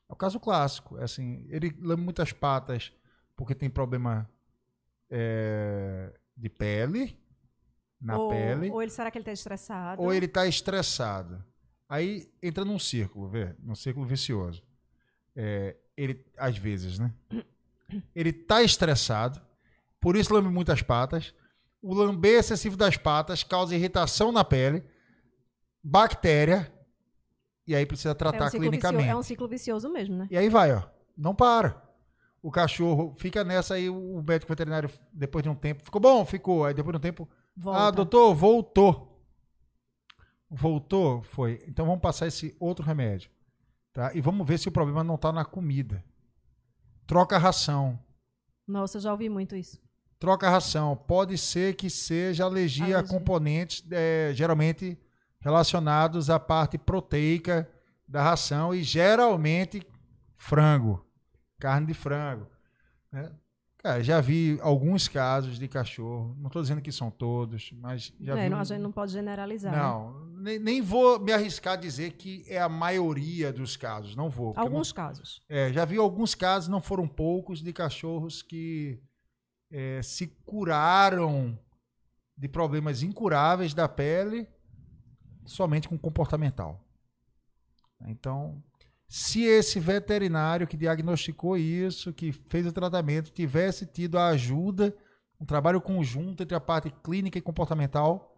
É 0.08 0.12
o 0.12 0.16
caso 0.16 0.40
clássico. 0.40 0.96
É 0.98 1.04
assim, 1.04 1.46
ele 1.50 1.76
lambe 1.80 2.02
muitas 2.02 2.32
patas 2.32 2.92
porque 3.34 3.54
tem 3.54 3.68
problema 3.68 4.28
é, 5.10 6.12
de 6.36 6.48
pele, 6.48 7.18
na 8.00 8.18
ou, 8.18 8.28
pele 8.28 8.70
Ou 8.70 8.82
ele, 8.82 8.90
será 8.90 9.10
que 9.10 9.18
ele 9.18 9.22
está 9.22 9.32
estressado? 9.32 10.02
ou 10.02 10.12
ele 10.12 10.26
está 10.26 10.46
estressado. 10.46 11.44
Aí 11.88 12.30
entra 12.42 12.64
num 12.64 12.78
círculo, 12.78 13.28
vê? 13.28 13.54
Num 13.60 13.74
círculo 13.74 14.04
vicioso. 14.04 14.62
É, 15.34 15.76
ele, 15.96 16.24
às 16.36 16.56
vezes, 16.56 16.98
né? 16.98 17.12
Ele 18.16 18.32
tá 18.32 18.64
estressado, 18.64 19.40
por 20.00 20.16
isso 20.16 20.34
lambe 20.34 20.48
muitas 20.48 20.82
patas. 20.82 21.32
O 21.80 21.94
lamber 21.94 22.40
excessivo 22.40 22.76
das 22.76 22.96
patas 22.96 23.44
causa 23.44 23.76
irritação 23.76 24.32
na 24.32 24.42
pele, 24.42 24.82
bactéria, 25.80 26.72
e 27.64 27.76
aí 27.76 27.86
precisa 27.86 28.10
É 28.10 28.14
tratar 28.14 28.46
um, 28.46 28.50
ciclo 28.50 28.70
vicioso, 28.70 28.80
clinicamente. 28.80 29.08
é 29.08 29.16
um 29.16 29.22
ciclo 29.22 29.48
vicioso 29.48 29.88
mesmo, 29.88 30.16
né? 30.16 30.26
E 30.28 30.36
aí 30.36 30.48
vai, 30.48 30.74
ó. 30.74 30.82
Não 31.16 31.32
para. 31.32 31.80
O 32.46 32.50
cachorro 32.52 33.12
fica 33.16 33.42
nessa 33.42 33.74
aí, 33.74 33.90
o 33.90 34.22
médico 34.22 34.52
veterinário, 34.52 34.88
depois 35.12 35.42
de 35.42 35.48
um 35.48 35.54
tempo, 35.56 35.82
ficou 35.82 36.00
bom? 36.00 36.24
Ficou. 36.24 36.64
Aí 36.64 36.72
depois 36.72 36.92
de 36.92 36.98
um 36.98 37.00
tempo, 37.00 37.28
Volta. 37.56 37.80
ah, 37.80 37.90
doutor, 37.90 38.32
voltou. 38.36 39.20
Voltou? 40.48 41.22
Foi. 41.22 41.58
Então 41.66 41.84
vamos 41.84 42.00
passar 42.00 42.28
esse 42.28 42.56
outro 42.60 42.84
remédio. 42.86 43.28
Tá? 43.92 44.14
E 44.14 44.20
vamos 44.20 44.46
ver 44.46 44.58
se 44.58 44.68
o 44.68 44.70
problema 44.70 45.02
não 45.02 45.16
está 45.16 45.32
na 45.32 45.44
comida. 45.44 46.04
Troca 47.04 47.34
a 47.34 47.38
ração. 47.40 47.98
Nossa, 48.64 48.98
eu 48.98 49.00
já 49.00 49.10
ouvi 49.10 49.28
muito 49.28 49.56
isso. 49.56 49.80
Troca 50.16 50.46
a 50.46 50.50
ração. 50.50 50.96
Pode 50.96 51.36
ser 51.36 51.74
que 51.74 51.90
seja 51.90 52.44
alergia, 52.44 52.84
a 52.84 52.98
Alergia. 52.98 53.18
componentes 53.18 53.84
é, 53.90 54.30
geralmente 54.34 54.96
relacionados 55.40 56.30
à 56.30 56.38
parte 56.38 56.78
proteica 56.78 57.68
da 58.06 58.22
ração 58.22 58.72
e 58.72 58.84
geralmente 58.84 59.82
frango, 60.36 61.04
carne 61.58 61.86
de 61.86 61.94
frango. 61.94 62.46
né? 63.12 63.32
Cara, 63.78 64.02
já 64.02 64.20
vi 64.20 64.58
alguns 64.62 65.06
casos 65.06 65.58
de 65.60 65.68
cachorro, 65.68 66.34
não 66.38 66.48
estou 66.48 66.60
dizendo 66.60 66.82
que 66.82 66.90
são 66.90 67.08
todos, 67.10 67.70
mas 67.72 68.12
já 68.20 68.36
É, 68.36 68.44
vi. 68.44 68.48
não, 68.50 68.58
um- 68.58 68.60
a 68.60 68.64
gente 68.64 68.80
não 68.80 68.90
pode 68.90 69.12
generalizar. 69.12 69.70
né? 69.72 69.78
não, 69.78 70.26
nem, 70.42 70.58
nem 70.58 70.82
vou 70.82 71.20
me 71.20 71.32
arriscar 71.32 71.74
a 71.74 71.76
dizer 71.76 72.14
que 72.14 72.44
é 72.48 72.60
a 72.60 72.68
maioria 72.68 73.52
dos 73.52 73.76
casos, 73.76 74.16
não 74.16 74.28
vou. 74.28 74.48
eu 74.50 74.54
não- 74.56 74.62
Alguns 74.64 74.90
casos. 74.92 75.40
é, 75.48 75.72
já 75.72 75.84
vi 75.84 75.98
alguns 75.98 76.34
casos, 76.34 76.68
não 76.68 76.80
foram 76.80 77.06
poucos, 77.06 77.62
de 77.62 77.72
cachorros 77.72 78.42
que 78.42 79.00
é, 79.70 80.00
se 80.02 80.26
curaram 80.44 81.56
de 82.36 82.48
problemas 82.48 83.02
incuráveis 83.02 83.72
da 83.72 83.88
pele 83.88 84.48
somente 85.44 85.88
com 85.88 85.96
comportamental. 85.96 86.84
Então, 88.06 88.62
se 89.08 89.44
esse 89.44 89.78
veterinário 89.78 90.66
que 90.66 90.76
diagnosticou 90.76 91.56
isso, 91.56 92.12
que 92.12 92.32
fez 92.32 92.66
o 92.66 92.72
tratamento, 92.72 93.30
tivesse 93.30 93.86
tido 93.86 94.18
a 94.18 94.28
ajuda, 94.28 94.94
um 95.40 95.44
trabalho 95.44 95.80
conjunto 95.80 96.42
entre 96.42 96.56
a 96.56 96.60
parte 96.60 96.92
clínica 97.04 97.38
e 97.38 97.42
comportamental, 97.42 98.36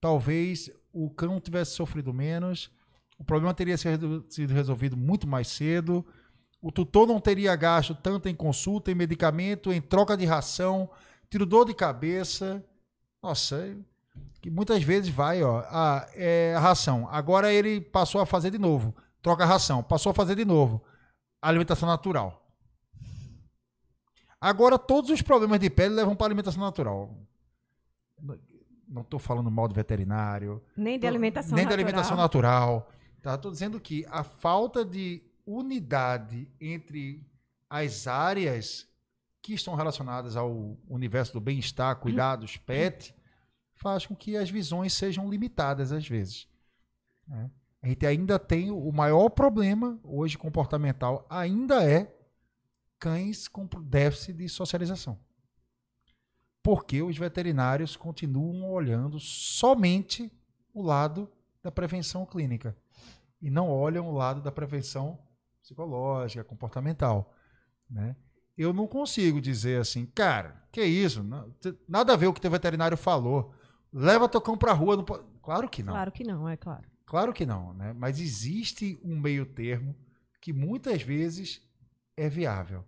talvez 0.00 0.70
o 0.92 1.10
cão 1.10 1.40
tivesse 1.40 1.72
sofrido 1.72 2.12
menos, 2.14 2.70
o 3.18 3.24
problema 3.24 3.52
teria 3.52 3.76
sido 3.76 4.26
resolvido 4.52 4.96
muito 4.96 5.26
mais 5.26 5.48
cedo, 5.48 6.04
o 6.60 6.72
tutor 6.72 7.06
não 7.06 7.20
teria 7.20 7.54
gasto 7.54 7.94
tanto 7.94 8.28
em 8.28 8.34
consulta, 8.34 8.90
em 8.90 8.94
medicamento, 8.94 9.72
em 9.72 9.80
troca 9.80 10.16
de 10.16 10.24
ração, 10.24 10.90
tiro 11.30 11.46
dor 11.46 11.66
de 11.66 11.74
cabeça. 11.74 12.64
Nossa, 13.22 13.76
que 14.40 14.50
muitas 14.50 14.82
vezes 14.82 15.10
vai, 15.10 15.42
ó, 15.42 15.62
ah, 15.68 16.06
é 16.14 16.54
a 16.56 16.60
ração. 16.60 17.08
Agora 17.10 17.52
ele 17.52 17.80
passou 17.80 18.20
a 18.20 18.26
fazer 18.26 18.50
de 18.50 18.58
novo. 18.58 18.94
Troca 19.26 19.42
a 19.42 19.46
ração, 19.48 19.82
passou 19.82 20.10
a 20.10 20.14
fazer 20.14 20.36
de 20.36 20.44
novo. 20.44 20.80
Alimentação 21.42 21.88
natural. 21.88 22.48
Agora 24.40 24.78
todos 24.78 25.10
os 25.10 25.20
problemas 25.20 25.58
de 25.58 25.68
pele 25.68 25.96
levam 25.96 26.14
para 26.14 26.28
alimentação 26.28 26.62
natural. 26.62 27.12
Não 28.86 29.02
estou 29.02 29.18
falando 29.18 29.50
mal 29.50 29.66
do 29.66 29.74
veterinário, 29.74 30.62
Nem 30.76 30.96
de 30.96 31.08
alimentação 31.08 31.56
nem 31.56 31.64
natural. 31.64 31.84
alimentação 31.84 32.16
natural. 32.16 32.88
Tá? 33.20 33.34
Estou 33.34 33.50
dizendo 33.50 33.80
que 33.80 34.06
a 34.10 34.22
falta 34.22 34.84
de 34.84 35.20
unidade 35.44 36.48
entre 36.60 37.28
as 37.68 38.06
áreas 38.06 38.86
que 39.42 39.54
estão 39.54 39.74
relacionadas 39.74 40.36
ao 40.36 40.76
universo 40.88 41.32
do 41.32 41.40
bem-estar, 41.40 41.96
cuidados, 41.96 42.58
pet, 42.58 43.12
faz 43.74 44.06
com 44.06 44.14
que 44.14 44.36
as 44.36 44.48
visões 44.48 44.92
sejam 44.92 45.28
limitadas 45.28 45.90
às 45.90 46.06
vezes. 46.06 46.46
né? 47.26 47.50
A 47.86 47.88
gente 47.88 48.04
ainda 48.04 48.36
tem 48.36 48.68
o 48.68 48.90
maior 48.90 49.28
problema 49.28 49.96
hoje 50.02 50.36
comportamental, 50.36 51.24
ainda 51.30 51.88
é 51.88 52.12
cães 52.98 53.46
com 53.46 53.64
déficit 53.80 54.32
de 54.38 54.48
socialização. 54.48 55.16
Porque 56.64 57.00
os 57.00 57.16
veterinários 57.16 57.96
continuam 57.96 58.68
olhando 58.72 59.20
somente 59.20 60.32
o 60.74 60.82
lado 60.82 61.30
da 61.62 61.70
prevenção 61.70 62.26
clínica 62.26 62.76
e 63.40 63.48
não 63.50 63.70
olham 63.70 64.08
o 64.08 64.12
lado 64.12 64.42
da 64.42 64.50
prevenção 64.50 65.20
psicológica, 65.62 66.42
comportamental, 66.42 67.32
né? 67.88 68.16
Eu 68.58 68.72
não 68.72 68.88
consigo 68.88 69.40
dizer 69.40 69.80
assim, 69.80 70.06
cara, 70.06 70.60
que 70.72 70.82
isso? 70.82 71.24
Nada 71.86 72.14
a 72.14 72.16
ver 72.16 72.26
o 72.26 72.32
que 72.32 72.40
teu 72.40 72.50
veterinário 72.50 72.96
falou. 72.96 73.54
Leva 73.92 74.28
teu 74.28 74.40
cão 74.40 74.58
pra 74.58 74.72
rua. 74.72 74.96
Não 74.96 75.04
pode... 75.04 75.24
Claro 75.40 75.68
que 75.68 75.84
não. 75.84 75.92
Claro 75.92 76.10
que 76.10 76.24
não, 76.24 76.48
é 76.48 76.56
claro. 76.56 76.95
Claro 77.06 77.32
que 77.32 77.46
não, 77.46 77.72
né? 77.72 77.92
Mas 77.92 78.20
existe 78.20 78.98
um 79.02 79.18
meio 79.18 79.46
termo 79.46 79.94
que 80.40 80.52
muitas 80.52 81.02
vezes 81.02 81.62
é 82.16 82.28
viável, 82.28 82.84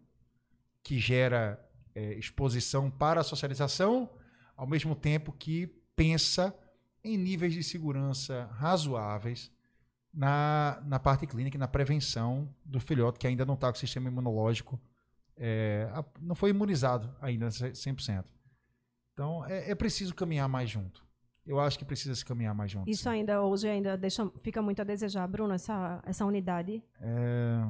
que 0.82 0.98
gera 0.98 1.64
é, 1.94 2.14
exposição 2.14 2.90
para 2.90 3.20
a 3.20 3.24
socialização, 3.24 4.10
ao 4.56 4.66
mesmo 4.66 4.94
tempo 4.94 5.32
que 5.32 5.68
pensa 5.94 6.54
em 7.02 7.16
níveis 7.16 7.54
de 7.54 7.62
segurança 7.62 8.46
razoáveis 8.54 9.52
na, 10.12 10.82
na 10.84 10.98
parte 10.98 11.26
clínica 11.26 11.56
e 11.56 11.60
na 11.60 11.68
prevenção 11.68 12.52
do 12.64 12.80
filhote 12.80 13.18
que 13.18 13.26
ainda 13.26 13.46
não 13.46 13.54
está 13.54 13.70
com 13.70 13.76
o 13.76 13.80
sistema 13.80 14.08
imunológico, 14.08 14.80
é, 15.36 15.88
não 16.20 16.34
foi 16.34 16.50
imunizado 16.50 17.14
ainda 17.20 17.48
100%. 17.48 18.24
Então, 19.12 19.44
é, 19.46 19.70
é 19.70 19.74
preciso 19.76 20.14
caminhar 20.14 20.48
mais 20.48 20.68
junto. 20.68 21.07
Eu 21.48 21.58
acho 21.58 21.78
que 21.78 21.84
precisa 21.84 22.14
se 22.14 22.24
caminhar 22.24 22.54
mais 22.54 22.70
junto. 22.70 22.88
Isso 22.90 23.08
ainda 23.08 23.42
hoje 23.42 23.66
ainda 23.68 23.96
deixa, 23.96 24.28
fica 24.42 24.60
muito 24.60 24.80
a 24.82 24.84
desejar, 24.84 25.26
Bruno, 25.26 25.54
essa, 25.54 26.02
essa 26.04 26.24
unidade. 26.26 26.82
É 27.00 27.64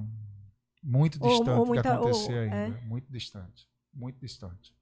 muito 0.82 1.22
Ou- 1.22 1.28
distante 1.28 1.50
ou 1.58 1.64
de 1.64 1.68
muita- 1.70 1.94
acontecer 1.94 2.32
ou- 2.34 2.40
ainda. 2.40 2.56
é. 2.56 2.80
Muito 2.84 3.10
distante. 3.10 3.68
Muito 3.94 4.18
distante. 4.20 4.74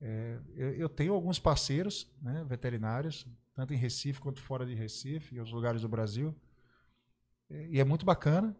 É, 0.00 0.38
eu, 0.54 0.72
eu 0.74 0.88
tenho 0.88 1.12
alguns 1.14 1.38
parceiros 1.38 2.12
né, 2.20 2.44
veterinários, 2.48 3.26
tanto 3.54 3.72
em 3.72 3.76
Recife 3.76 4.20
quanto 4.20 4.40
fora 4.42 4.66
de 4.66 4.74
Recife 4.74 5.34
e 5.34 5.38
outros 5.38 5.54
lugares 5.54 5.82
do 5.82 5.88
Brasil. 5.88 6.34
É, 7.50 7.68
E 7.68 7.80
é 7.80 7.84
muito 7.84 8.04
bacana. 8.04 8.54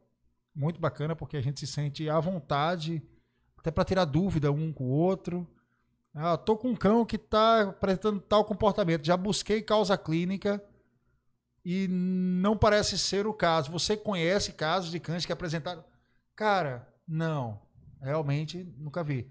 Muito 0.55 0.81
bacana 0.81 1.17
porque 1.17 1.37
a 1.37 1.41
gente 1.41 1.59
se 1.59 1.67
sente 1.67 2.09
à 2.09 2.21
vontade, 2.21 3.03
até 3.59 3.71
para 3.73 3.85
tirar 3.85 4.05
dúvida 4.05 4.53
um 4.53 4.73
com 4.73 4.85
o 4.85 4.91
outro. 4.91 5.47
Ah, 6.15 6.37
tô 6.37 6.57
com 6.57 6.69
um 6.71 6.77
cão 6.77 7.05
que 7.05 7.17
está 7.17 7.63
apresentando 7.63 8.21
tal 8.21 8.45
comportamento. 8.45 9.05
Já 9.05 9.17
busquei 9.17 9.61
causa 9.63 9.99
clínica 9.99 10.63
e 11.65 11.89
não 11.89 12.57
parece 12.57 12.99
ser 12.99 13.27
o 13.27 13.33
caso. 13.35 13.71
Você 13.73 13.97
conhece 13.97 14.53
casos 14.53 14.91
de 14.91 15.01
cães 15.01 15.27
que 15.27 15.33
apresentaram? 15.33 15.85
Cara, 16.37 16.89
não. 17.07 17.61
Realmente 18.01 18.63
nunca 18.79 19.03
vi. 19.03 19.29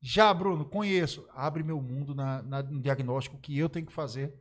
Já, 0.00 0.32
Bruno, 0.34 0.64
conheço. 0.64 1.26
Abre 1.34 1.62
meu 1.62 1.80
mundo 1.80 2.14
na, 2.14 2.42
na- 2.42 2.62
no 2.62 2.80
diagnóstico 2.80 3.38
que 3.38 3.56
eu 3.58 3.68
tenho 3.68 3.86
que 3.86 3.92
fazer 3.92 4.34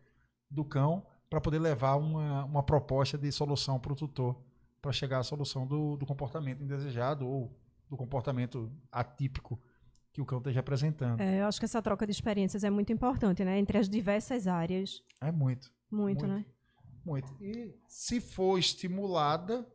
do 0.50 0.66
cão 0.66 1.06
para 1.30 1.42
poder 1.42 1.60
levar 1.60 1.96
uma, 1.96 2.46
uma 2.46 2.64
proposta 2.64 3.18
de 3.18 3.32
solução 3.32 3.80
para 3.80 3.94
o 3.94 3.96
tutor 3.96 4.36
para 4.82 4.92
chegar 4.92 5.20
à 5.20 5.24
solução 5.24 5.66
do, 5.66 5.98
do 5.98 6.06
comportamento 6.06 6.62
indesejado 6.64 7.28
ou 7.28 7.58
do 7.90 7.98
comportamento 7.98 8.72
atípico 8.92 9.60
que 10.16 10.22
o 10.22 10.26
cão 10.26 10.38
esteja 10.38 10.62
apresentando. 10.62 11.20
É, 11.20 11.42
eu 11.42 11.46
acho 11.46 11.60
que 11.60 11.66
essa 11.66 11.82
troca 11.82 12.06
de 12.06 12.12
experiências 12.14 12.64
é 12.64 12.70
muito 12.70 12.94
importante, 12.94 13.44
né? 13.44 13.60
Entre 13.60 13.78
as 13.78 13.90
diversas 13.90 14.48
áreas. 14.48 15.04
É 15.20 15.30
muito. 15.30 15.70
Muito, 15.92 16.26
Muito. 16.26 16.28
né? 16.28 16.46
Muito. 17.06 17.36
E 17.44 17.76
se 17.86 18.22
for 18.22 18.58
estimulada, 18.58 19.68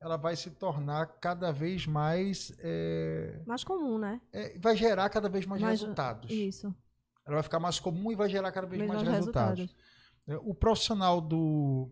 ela 0.00 0.16
vai 0.16 0.36
se 0.36 0.52
tornar 0.52 1.04
cada 1.20 1.50
vez 1.52 1.84
mais. 1.84 2.52
é, 2.60 3.42
Mais 3.44 3.64
comum, 3.64 3.98
né? 3.98 4.20
é, 4.32 4.56
vai 4.60 4.76
gerar 4.76 5.08
cada 5.10 5.28
vez 5.28 5.44
mais, 5.44 5.60
Mais- 5.60 5.80
resultados. 5.80 6.30
Isso. 6.30 6.72
Ela 7.26 7.34
vai 7.34 7.42
ficar 7.42 7.58
mais 7.58 7.80
comum 7.80 8.12
e 8.12 8.14
vai 8.14 8.28
gerar 8.30 8.52
cada 8.52 8.68
vez 8.68 8.80
Mesmos 8.80 9.02
mais 9.02 9.08
resultados. 9.16 9.74
É, 10.28 10.36
O 10.36 10.54
profissional 10.54 11.20
do. 11.20 11.90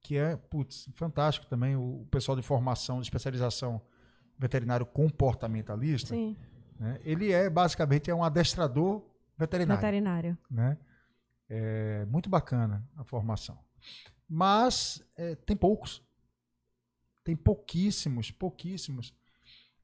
que 0.00 0.16
é, 0.16 0.36
putz, 0.36 0.88
fantástico 0.94 1.46
também, 1.48 1.76
o 1.76 2.06
pessoal 2.10 2.34
de 2.34 2.42
formação, 2.42 2.96
de 2.98 3.04
especialização 3.06 3.82
veterinário 4.38 4.86
comportamentalista, 4.86 6.08
Sim, 6.14 6.34
né, 6.78 7.00
ele 7.04 7.32
é 7.32 7.48
basicamente 7.48 8.10
é 8.10 8.14
um 8.14 8.24
adestrador 8.24 9.02
veterinário. 9.36 9.80
veterinário. 9.80 10.38
né? 10.50 10.78
É 11.48 12.04
muito 12.06 12.28
bacana 12.30 12.86
a 12.96 13.04
formação. 13.04 13.58
Mas 14.28 15.04
é, 15.16 15.34
tem 15.34 15.56
poucos. 15.56 16.02
Tem 17.22 17.36
pouquíssimos, 17.36 18.30
pouquíssimos. 18.30 19.14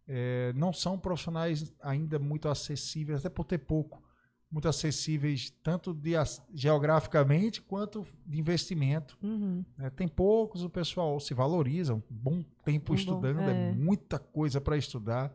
É, 0.09 0.53
não 0.57 0.73
são 0.73 0.99
profissionais 0.99 1.73
ainda 1.83 2.19
muito 2.19 2.49
acessíveis, 2.49 3.21
até 3.21 3.29
por 3.29 3.45
ter 3.45 3.59
pouco, 3.59 4.03
muito 4.51 4.67
acessíveis 4.67 5.51
tanto 5.63 5.95
de, 5.95 6.13
geograficamente 6.53 7.63
quanto 7.63 8.05
de 8.27 8.39
investimento. 8.41 9.17
Uhum. 9.23 9.65
né? 9.79 9.91
Tem 9.91 10.09
poucos, 10.09 10.65
o 10.65 10.71
pessoal 10.71 11.21
se 11.21 11.33
valoriza, 11.35 11.95
um 11.95 12.03
bom 12.11 12.43
tempo 12.65 12.93
Um 12.93 12.97
bom- 12.97 13.01
estudando, 13.01 13.41
é. 13.43 13.69
é. 13.69 13.73
muita 13.73 14.19
coisa 14.19 14.61
para 14.61 14.77
estudar. 14.77 15.33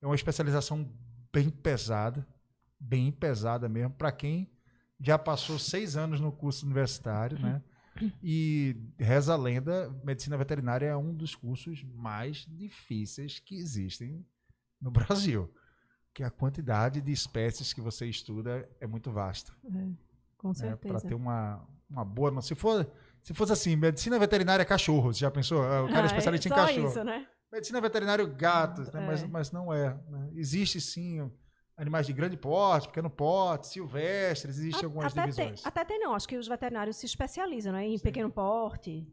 É 0.00 0.06
uma 0.06 0.14
especialização 0.14 0.90
bem 1.32 1.50
pesada, 1.50 2.26
bem 2.78 3.10
pesada 3.12 3.68
mesmo 3.68 3.90
para 3.94 4.12
quem 4.12 4.50
já 5.00 5.18
passou 5.18 5.58
seis 5.58 5.96
anos 5.96 6.20
no 6.20 6.32
curso 6.32 6.64
universitário, 6.64 7.38
né? 7.38 7.62
E 8.22 8.76
reza 8.98 9.32
a 9.34 9.36
lenda, 9.36 9.90
medicina 10.04 10.36
veterinária 10.36 10.86
é 10.86 10.96
um 10.96 11.12
dos 11.14 11.34
cursos 11.34 11.82
mais 11.94 12.46
difíceis 12.48 13.40
que 13.40 13.56
existem 13.56 14.24
no 14.80 14.90
Brasil. 14.92 15.52
Que 16.14 16.22
a 16.22 16.30
quantidade 16.30 17.00
de 17.00 17.12
espécies 17.12 17.72
que 17.72 17.80
você 17.80 18.06
estuda 18.06 18.68
é 18.80 18.86
muito 18.86 19.10
vasta. 19.10 19.52
É, 19.66 19.88
com 20.36 20.48
Né? 20.48 20.54
certeza. 20.54 20.94
Para 20.94 21.08
ter 21.08 21.14
uma, 21.14 21.64
uma 21.90 22.04
boa. 22.04 22.40
Se, 22.40 22.54
for, 22.54 22.88
se 23.22 23.34
fosse 23.34 23.52
assim, 23.52 23.74
medicina 23.76 24.18
veterinária 24.18 24.62
é 24.62 24.66
cachorro, 24.66 25.12
você 25.12 25.20
já 25.20 25.30
pensou? 25.30 25.62
Ah, 25.62 25.82
O 25.84 25.88
cara 25.88 26.00
é 26.00 26.02
Ah, 26.02 26.06
especialista 26.06 26.48
em 26.48 26.52
cachorro. 26.52 26.88
isso, 26.88 27.04
né? 27.04 27.26
Medicina 27.50 27.80
veterinária 27.80 28.24
gatos, 28.26 28.90
né? 28.92 29.02
É. 29.02 29.06
mas, 29.06 29.22
mas 29.24 29.52
não 29.52 29.72
é. 29.72 29.94
né? 30.08 30.30
Existe 30.34 30.80
sim 30.80 31.30
animais 31.78 32.06
de 32.06 32.12
grande 32.12 32.36
porte, 32.36 32.88
pequeno 32.88 33.08
porte, 33.08 33.68
silvestres, 33.68 34.58
existem 34.58 34.84
algumas 34.84 35.12
até 35.12 35.20
divisões. 35.22 35.62
Tem, 35.62 35.68
até 35.68 35.84
tem, 35.84 35.98
não. 36.00 36.12
Acho 36.12 36.26
que 36.28 36.36
os 36.36 36.48
veterinários 36.48 36.96
se 36.96 37.06
especializam 37.06 37.72
né, 37.72 37.86
em 37.86 37.98
pequeno 38.00 38.28
porte, 38.30 39.06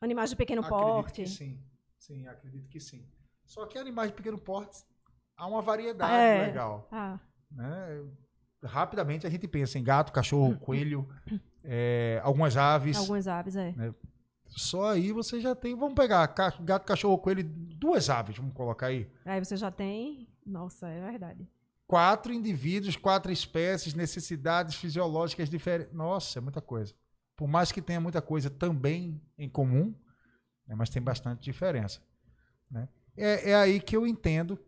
animais 0.00 0.30
de 0.30 0.36
pequeno 0.36 0.60
Acredito 0.62 0.84
porte. 0.84 1.28
sim. 1.28 1.62
Sim, 1.96 2.26
acredito 2.26 2.68
que 2.68 2.80
sim. 2.80 3.06
Só 3.44 3.66
que 3.66 3.78
animais 3.78 4.10
de 4.10 4.16
pequeno 4.16 4.38
porte 4.38 4.82
há 5.36 5.46
uma 5.46 5.62
variedade 5.62 6.12
É. 6.12 6.46
legal. 6.46 6.88
Ah, 6.90 7.18
né? 7.50 8.04
Rapidamente 8.64 9.26
a 9.26 9.30
gente 9.30 9.46
pensa 9.46 9.78
em 9.78 9.84
gato, 9.84 10.12
cachorro, 10.12 10.58
coelho, 10.58 11.08
é, 11.62 12.20
algumas 12.24 12.56
aves. 12.56 12.96
algumas 12.96 13.28
aves, 13.28 13.54
é. 13.54 13.74
Só 14.48 14.90
aí 14.92 15.12
você 15.12 15.40
já 15.40 15.54
tem. 15.54 15.76
Vamos 15.76 15.94
pegar 15.94 16.26
gato, 16.26 16.84
cachorro, 16.84 17.18
coelho, 17.18 17.44
duas 17.44 18.10
aves, 18.10 18.36
vamos 18.36 18.54
colocar 18.54 18.86
aí. 18.86 19.08
Aí 19.24 19.44
você 19.44 19.56
já 19.56 19.70
tem. 19.70 20.28
Nossa, 20.44 20.88
é 20.88 21.10
verdade. 21.10 21.46
Quatro 21.86 22.32
indivíduos, 22.32 22.96
quatro 22.96 23.30
espécies, 23.32 23.94
necessidades 23.94 24.74
fisiológicas 24.74 25.48
diferentes. 25.48 25.92
Nossa, 25.94 26.38
é 26.38 26.42
muita 26.42 26.60
coisa. 26.60 26.94
Por 27.36 27.46
mais 27.46 27.70
que 27.70 27.80
tenha 27.80 28.00
muita 28.00 28.20
coisa 28.20 28.50
também 28.50 29.20
em 29.38 29.48
comum, 29.48 29.94
né, 30.66 30.74
mas 30.74 30.90
tem 30.90 31.00
bastante 31.00 31.42
diferença. 31.42 32.00
né? 32.70 32.88
É, 33.16 33.50
é 33.50 33.54
aí 33.54 33.80
que 33.80 33.96
eu 33.96 34.06
entendo. 34.06 34.58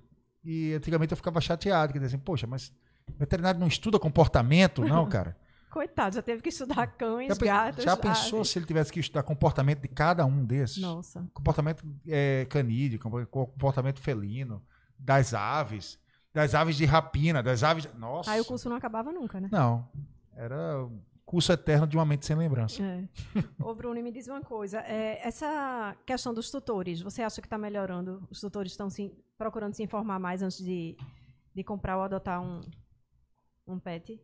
E 0.42 0.72
antigamente 0.72 1.12
eu 1.12 1.16
ficava 1.16 1.40
chateado, 1.40 1.92
que 1.92 1.98
dizia 1.98 2.16
assim, 2.16 2.24
poxa, 2.24 2.46
mas 2.46 2.72
veterinário 3.18 3.60
não 3.60 3.66
estuda 3.66 3.98
comportamento, 3.98 4.82
não, 4.82 5.06
cara. 5.08 5.36
Coitado, 5.70 6.16
já 6.16 6.22
teve 6.22 6.42
que 6.42 6.48
estudar 6.48 6.86
cães, 6.88 7.28
Já, 7.28 7.44
gatos. 7.44 7.84
já 7.84 7.96
pensou 7.96 8.40
aves. 8.40 8.50
se 8.50 8.58
ele 8.58 8.66
tivesse 8.66 8.92
que 8.92 8.98
estudar 8.98 9.22
comportamento 9.22 9.80
de 9.82 9.88
cada 9.88 10.26
um 10.26 10.44
desses? 10.44 10.78
Nossa. 10.78 11.24
Comportamento 11.32 11.84
é, 12.08 12.44
canídeo, 12.50 12.98
compo- 12.98 13.24
comportamento 13.26 14.00
felino, 14.00 14.60
das 14.98 15.32
aves, 15.32 15.98
das 16.34 16.54
aves 16.54 16.76
de 16.76 16.84
rapina, 16.84 17.40
das 17.42 17.62
aves. 17.62 17.88
Nossa! 17.94 18.32
Aí 18.32 18.40
o 18.40 18.44
curso 18.44 18.68
não 18.68 18.76
acabava 18.76 19.12
nunca, 19.12 19.40
né? 19.40 19.48
Não. 19.52 19.88
Era 20.34 20.88
curso 21.24 21.52
eterno 21.52 21.86
de 21.86 21.96
uma 21.96 22.04
mente 22.04 22.26
sem 22.26 22.34
lembrança. 22.34 22.82
É. 22.82 23.08
Ô, 23.62 23.72
Bruno, 23.72 24.02
me 24.02 24.10
diz 24.10 24.26
uma 24.26 24.40
coisa. 24.40 24.80
é, 24.80 25.20
essa 25.24 25.96
questão 26.04 26.34
dos 26.34 26.50
tutores, 26.50 27.00
você 27.00 27.22
acha 27.22 27.40
que 27.40 27.46
está 27.46 27.56
melhorando? 27.56 28.26
Os 28.28 28.40
tutores 28.40 28.72
estão 28.72 28.90
se, 28.90 29.12
procurando 29.38 29.74
se 29.74 29.84
informar 29.84 30.18
mais 30.18 30.42
antes 30.42 30.58
de, 30.58 30.96
de 31.54 31.62
comprar 31.62 31.96
ou 31.96 32.02
adotar 32.02 32.42
um, 32.42 32.60
um 33.68 33.78
pet? 33.78 34.20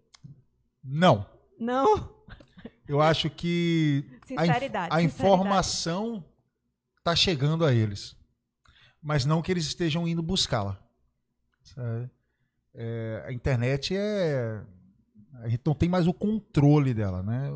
Não. 0.83 1.25
Não? 1.59 2.15
Eu 2.89 3.01
acho 3.01 3.29
que 3.31 4.05
a, 4.05 4.15
inf- 4.15 4.27
Sinceridade. 4.27 4.49
a 4.93 4.97
sinceridade. 4.99 5.05
informação 5.05 6.25
está 6.99 7.15
chegando 7.17 7.65
a 7.65 7.73
eles, 7.73 8.17
mas 9.03 9.25
não 9.25 9.41
que 9.43 9.51
eles 9.53 9.65
estejam 9.67 10.07
indo 10.07 10.23
buscá-la. 10.23 10.79
É, 12.75 13.25
a 13.27 13.33
internet 13.33 13.97
é. 13.97 14.63
A 15.43 15.49
gente 15.49 15.63
não 15.67 15.75
tem 15.75 15.89
mais 15.89 16.07
o 16.07 16.15
controle 16.15 16.95
dela, 16.95 17.23
né? 17.23 17.51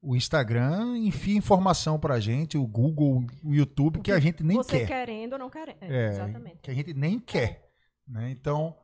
O 0.00 0.14
Instagram 0.14 0.96
enfia 0.98 1.36
informação 1.36 1.98
pra 1.98 2.20
gente, 2.20 2.56
o 2.58 2.66
Google, 2.66 3.24
o 3.42 3.54
YouTube, 3.54 4.00
que 4.00 4.12
a 4.12 4.20
gente 4.20 4.42
nem 4.42 4.56
Você 4.56 4.80
quer. 4.80 4.86
querendo 4.86 5.32
ou 5.34 5.38
não 5.38 5.50
querendo. 5.50 5.76
É, 5.80 6.06
É, 6.06 6.08
Exatamente. 6.10 6.58
que 6.62 6.70
a 6.70 6.74
gente 6.74 6.92
nem 6.94 7.18
quer. 7.18 7.70
Né? 8.06 8.30
Então, 8.30 8.76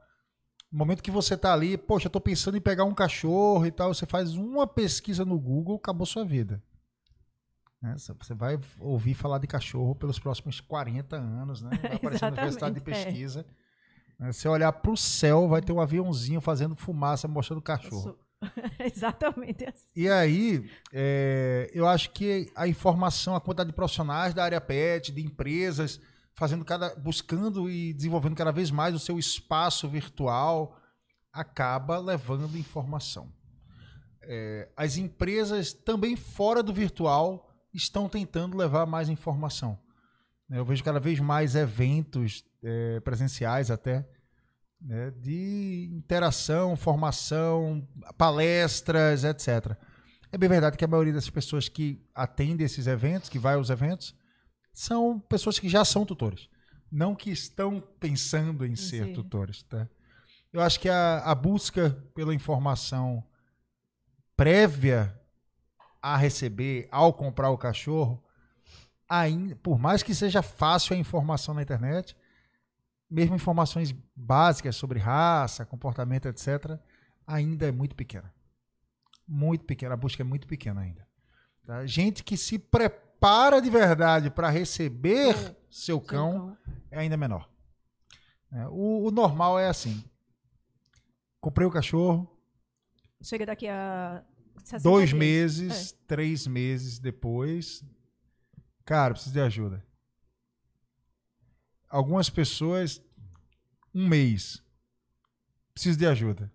no 0.71 0.79
momento 0.79 1.03
que 1.03 1.11
você 1.11 1.37
tá 1.37 1.53
ali, 1.53 1.77
poxa, 1.77 2.09
tô 2.09 2.21
pensando 2.21 2.57
em 2.57 2.61
pegar 2.61 2.85
um 2.85 2.95
cachorro 2.95 3.67
e 3.67 3.71
tal, 3.71 3.93
você 3.93 4.07
faz 4.07 4.37
uma 4.37 4.67
pesquisa 4.67 5.25
no 5.25 5.39
Google, 5.39 5.77
acabou 5.77 6.07
sua 6.07 6.25
vida. 6.25 6.63
Né? 7.83 7.97
Você- 7.97 8.35
vai 8.35 8.59
ouvir 8.79 9.15
falar 9.15 9.39
de 9.39 9.47
cachorro 9.47 9.95
pelos 9.95 10.19
próximos 10.19 10.61
40 10.61 11.17
anos, 11.17 11.61
né? 11.61 11.71
Vai 11.83 11.93
aparecer 11.97 12.31
no 12.31 12.37
resultado 12.37 12.75
de 12.75 12.81
é. 12.81 12.83
pesquisa. 12.83 13.45
Né? 14.19 14.33
Se 14.33 14.47
olhar 14.47 14.73
pro 14.73 14.97
céu, 14.97 15.49
vai 15.49 15.61
ter 15.61 15.73
um 15.73 15.81
aviãozinho 15.81 16.41
fazendo 16.41 16.75
fumaça 16.77 17.27
mostrando 17.27 17.63
cachorro. 17.63 18.17
Exatamente 18.79 19.65
assim. 19.65 19.87
E 19.95 20.09
aí, 20.09 20.71
é, 20.93 21.71
eu 21.75 21.87
acho 21.87 22.11
que 22.11 22.51
a 22.55 22.69
informação, 22.69 23.35
a 23.35 23.41
quantidade 23.41 23.71
de 23.71 23.77
profissionais 23.77 24.33
da 24.35 24.45
área 24.45 24.61
pet, 24.61 25.11
de 25.13 25.23
empresas, 25.23 26.01
fazendo 26.35 26.65
cada, 26.65 26.95
buscando 26.97 27.71
e 27.71 27.93
desenvolvendo 27.93 28.37
cada 28.37 28.53
vez 28.53 28.71
mais 28.71 28.95
o 28.95 28.99
seu 28.99 29.19
espaço 29.19 29.89
virtual, 29.89 30.77
acaba 31.33 31.99
levando 31.99 32.57
informação. 32.57 33.33
É, 34.23 34.69
as 34.77 34.97
empresas 34.97 35.73
também 35.73 36.17
fora 36.17 36.63
do 36.63 36.73
virtual 36.73 37.49
estão 37.73 38.09
tentando 38.09 38.57
levar 38.57 38.87
mais 38.87 39.09
informação. 39.09 39.79
né? 40.49 40.59
Eu 40.59 40.65
vejo 40.65 40.85
cada 40.85 41.01
vez 41.01 41.21
mais 41.21 41.55
eventos 41.55 42.45
é, 42.63 43.01
presenciais 43.01 43.71
até 43.71 44.07
né, 44.81 45.11
de 45.13 45.91
interação, 45.93 46.77
formação, 46.77 47.87
palestras, 48.17 49.25
etc. 49.25 49.77
É 50.33 50.39
bem 50.39 50.49
verdade 50.49 50.77
que 50.77 50.85
a 50.85 50.89
maioria 50.89 51.13
das 51.13 51.29
pessoas 51.29 51.69
que 51.69 52.03
atendem 52.15 52.65
esses 52.65 52.87
eventos, 52.87 53.29
que 53.29 53.39
vai 53.39 53.55
aos 53.55 53.71
eventos, 53.71 54.15
são 54.81 55.21
pessoas 55.21 55.59
que 55.59 55.69
já 55.69 55.85
são 55.85 56.07
tutores, 56.07 56.49
não 56.91 57.15
que 57.15 57.31
estão 57.31 57.83
pensando 58.01 58.65
em 58.65 58.75
ser 58.75 59.05
Sim. 59.05 59.13
tutores. 59.13 59.63
Tá? 59.63 59.87
Eu 60.51 60.63
acho 60.63 60.81
que 60.81 60.89
a, 60.89 61.19
a 61.19 61.35
busca 61.35 61.91
pela 62.15 62.35
informação 62.35 63.23
prévia 64.35 65.15
a 66.01 66.17
receber, 66.17 66.89
ao 66.91 67.13
comprar 67.13 67.51
o 67.51 67.59
cachorro, 67.59 68.25
ainda, 69.07 69.55
por 69.57 69.79
mais 69.79 70.03
que 70.03 70.15
seja 70.15 70.41
fácil 70.41 70.97
a 70.97 70.99
informação 70.99 71.55
na 71.55 71.61
internet, 71.61 72.17
mesmo 73.11 73.37
informações 73.37 73.95
básicas 74.17 74.77
sobre 74.77 74.99
raça, 74.99 75.67
comportamento, 75.67 76.27
etc., 76.27 76.79
ainda 77.27 77.69
é 77.69 77.71
muito 77.71 77.95
pequena. 77.95 78.33
Muito 79.29 79.67
pequena, 79.67 79.93
a 79.93 79.99
busca 79.99 80.23
é 80.23 80.25
muito 80.25 80.47
pequena 80.47 80.81
ainda. 80.81 81.07
tá? 81.67 81.85
Gente 81.85 82.25
que 82.25 82.35
se 82.35 82.59
prepara 82.59 83.10
de 83.63 83.71
verdade 83.71 84.31
para 84.31 84.49
receber 84.49 85.37
Sim. 85.37 85.57
seu 85.71 86.01
cão 86.01 86.57
é 86.91 86.99
ainda 86.99 87.17
menor. 87.17 87.49
É, 88.53 88.67
o, 88.69 89.07
o 89.07 89.11
normal 89.11 89.59
é 89.59 89.69
assim: 89.69 90.03
comprei 91.41 91.67
o 91.67 91.71
cachorro, 91.71 92.41
Chega 93.23 93.45
daqui 93.45 93.69
a 93.69 94.25
60 94.65 94.83
dois 94.83 95.11
dias. 95.11 95.19
meses, 95.19 95.93
três 96.07 96.47
meses 96.47 96.99
depois, 96.99 97.85
cara, 98.85 99.13
preciso 99.13 99.35
de 99.35 99.41
ajuda. 99.41 99.87
Algumas 101.89 102.31
pessoas, 102.31 103.03
um 103.95 104.09
mês, 104.09 104.63
preciso 105.75 105.99
de 105.99 106.07
ajuda. 106.07 106.51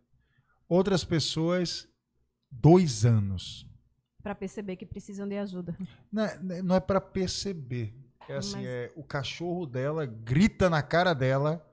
Outras 0.68 1.04
pessoas, 1.04 1.88
dois 2.50 3.06
anos. 3.06 3.65
Para 4.26 4.34
perceber 4.34 4.76
que 4.76 4.88
precisam 4.88 5.28
de 5.28 5.38
ajuda. 5.38 5.78
Não 6.12 6.26
é, 6.26 6.40
não 6.64 6.76
é 6.76 6.80
para 6.80 7.00
perceber. 7.00 7.94
É 8.28 8.38
assim, 8.38 8.56
Mas- 8.56 8.66
é, 8.66 8.92
o 8.96 9.04
cachorro 9.04 9.68
dela 9.68 10.04
grita 10.04 10.68
na 10.68 10.82
cara 10.82 11.14
dela 11.14 11.64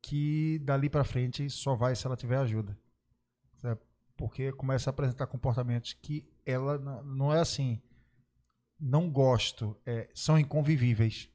que 0.00 0.60
dali 0.62 0.88
para 0.88 1.02
frente 1.02 1.50
só 1.50 1.74
vai 1.74 1.96
se 1.96 2.06
ela 2.06 2.16
tiver 2.16 2.36
ajuda. 2.36 2.78
Sabe? 3.56 3.80
Porque 4.16 4.52
começa 4.52 4.88
a 4.88 4.92
apresentar 4.92 5.26
comportamentos 5.26 5.92
que 5.94 6.24
ela 6.46 6.78
não 7.02 7.34
é 7.34 7.40
assim. 7.40 7.82
Não 8.78 9.10
gosto, 9.10 9.76
é, 9.84 10.08
são 10.14 10.38
inconvivíveis. 10.38 11.28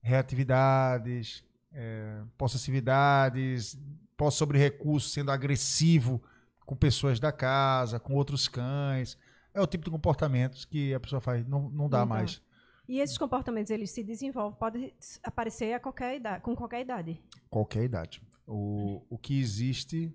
Reatividades, 0.00 1.44
é, 1.70 2.24
possessividades, 2.36 3.78
posse 4.16 4.36
sobre 4.38 4.58
recursos, 4.58 5.12
sendo 5.12 5.30
agressivo 5.30 6.20
com 6.66 6.76
pessoas 6.76 7.20
da 7.20 7.32
casa, 7.32 8.00
com 8.00 8.14
outros 8.14 8.48
cães. 8.48 9.16
É 9.54 9.60
o 9.60 9.66
tipo 9.66 9.84
de 9.84 9.90
comportamentos 9.90 10.64
que 10.64 10.92
a 10.92 11.00
pessoa 11.00 11.20
faz, 11.20 11.46
não, 11.46 11.70
não 11.70 11.88
dá 11.88 12.00
dá. 12.00 12.06
mais. 12.06 12.42
E 12.88 13.00
esses 13.00 13.16
comportamentos, 13.16 13.70
eles 13.70 13.90
se 13.90 14.02
desenvolvem, 14.02 14.58
podem 14.58 14.94
aparecer 15.22 15.72
a 15.72 15.80
qualquer 15.80 16.16
idade, 16.16 16.42
com 16.42 16.54
qualquer 16.54 16.82
idade. 16.82 17.22
qualquer 17.48 17.84
idade. 17.84 18.22
O, 18.46 19.02
o 19.08 19.18
que 19.18 19.40
existe 19.40 20.14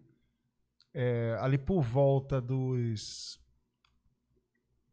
é, 0.94 1.38
ali 1.40 1.58
por 1.58 1.82
volta 1.82 2.40
dos. 2.40 3.40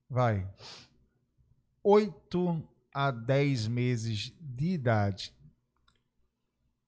Vai. 0.09 0.49
8 1.83 2.69
a 2.93 3.11
10 3.11 3.69
meses 3.69 4.33
de 4.41 4.71
idade. 4.71 5.35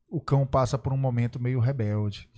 O 0.09 0.21
cão 0.21 0.47
passa 0.47 0.77
por 0.77 0.93
um 0.93 0.97
momento 0.97 1.39
meio 1.39 1.61
rebelde. 1.61 2.29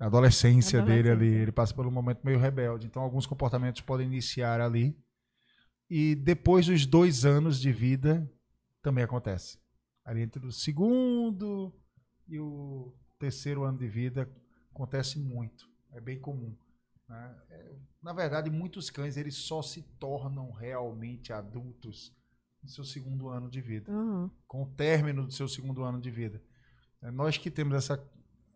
A 0.00 0.06
adolescência, 0.06 0.82
dele 0.82 1.10
ali. 1.10 1.28
Ele 1.28 1.52
passa 1.52 1.74
por 1.74 1.86
um 1.86 1.90
momento 1.90 2.24
meio 2.24 2.38
rebelde. 2.38 2.86
Então, 2.86 3.02
alguns 3.02 3.26
comportamentos 3.26 3.82
podem 3.82 4.06
iniciar 4.06 4.60
ali. 4.60 4.96
E 5.88 6.14
depois 6.14 6.66
dos 6.66 6.86
dois 6.86 7.24
anos 7.24 7.60
de 7.60 7.70
vida, 7.70 8.28
também 8.82 9.04
acontece. 9.04 9.58
Ali 10.04 10.22
entre 10.22 10.44
o 10.46 10.50
segundo 10.52 11.72
e 12.26 12.40
o 12.40 12.92
terceiro 13.18 13.64
ano 13.64 13.78
de 13.78 13.86
vida, 13.88 14.28
acontece 14.72 15.18
muito. 15.18 15.68
É 15.92 16.00
bem 16.00 16.18
comum. 16.18 16.56
Né? 17.08 17.36
É, 17.50 17.72
na 18.02 18.12
verdade, 18.12 18.48
muitos 18.50 18.88
cães 18.88 19.16
eles 19.16 19.34
só 19.34 19.60
se 19.60 19.82
tornam 19.98 20.50
realmente 20.52 21.32
adultos 21.32 22.16
no 22.62 22.68
seu 22.68 22.84
segundo 22.84 23.28
ano 23.28 23.50
de 23.50 23.60
vida, 23.60 23.90
Uhum. 23.90 24.30
com 24.46 24.62
o 24.62 24.66
término 24.66 25.26
do 25.26 25.32
seu 25.32 25.48
segundo 25.48 25.82
ano 25.82 26.00
de 26.00 26.10
vida. 26.10 26.40
É 27.02 27.10
nós 27.10 27.36
que 27.36 27.50
temos 27.50 27.74
essa, 27.74 28.02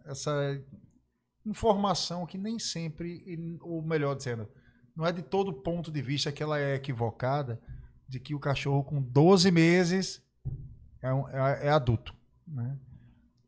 essa 0.04 0.62
informação 1.44 2.26
que 2.26 2.38
nem 2.38 2.58
sempre, 2.58 3.58
ou 3.62 3.82
melhor 3.82 4.14
dizendo, 4.16 4.48
não 4.96 5.04
é 5.06 5.12
de 5.12 5.22
todo 5.22 5.52
ponto 5.52 5.90
de 5.90 6.00
vista 6.00 6.32
que 6.32 6.42
ela 6.42 6.58
é 6.58 6.74
equivocada, 6.74 7.60
de 8.08 8.20
que 8.20 8.34
o 8.34 8.40
cachorro 8.40 8.84
com 8.84 9.02
12 9.02 9.50
meses 9.50 10.22
é, 11.02 11.12
um- 11.12 11.28
é- 11.28 11.66
é 11.66 11.70
adulto. 11.70 12.14
né? 12.46 12.78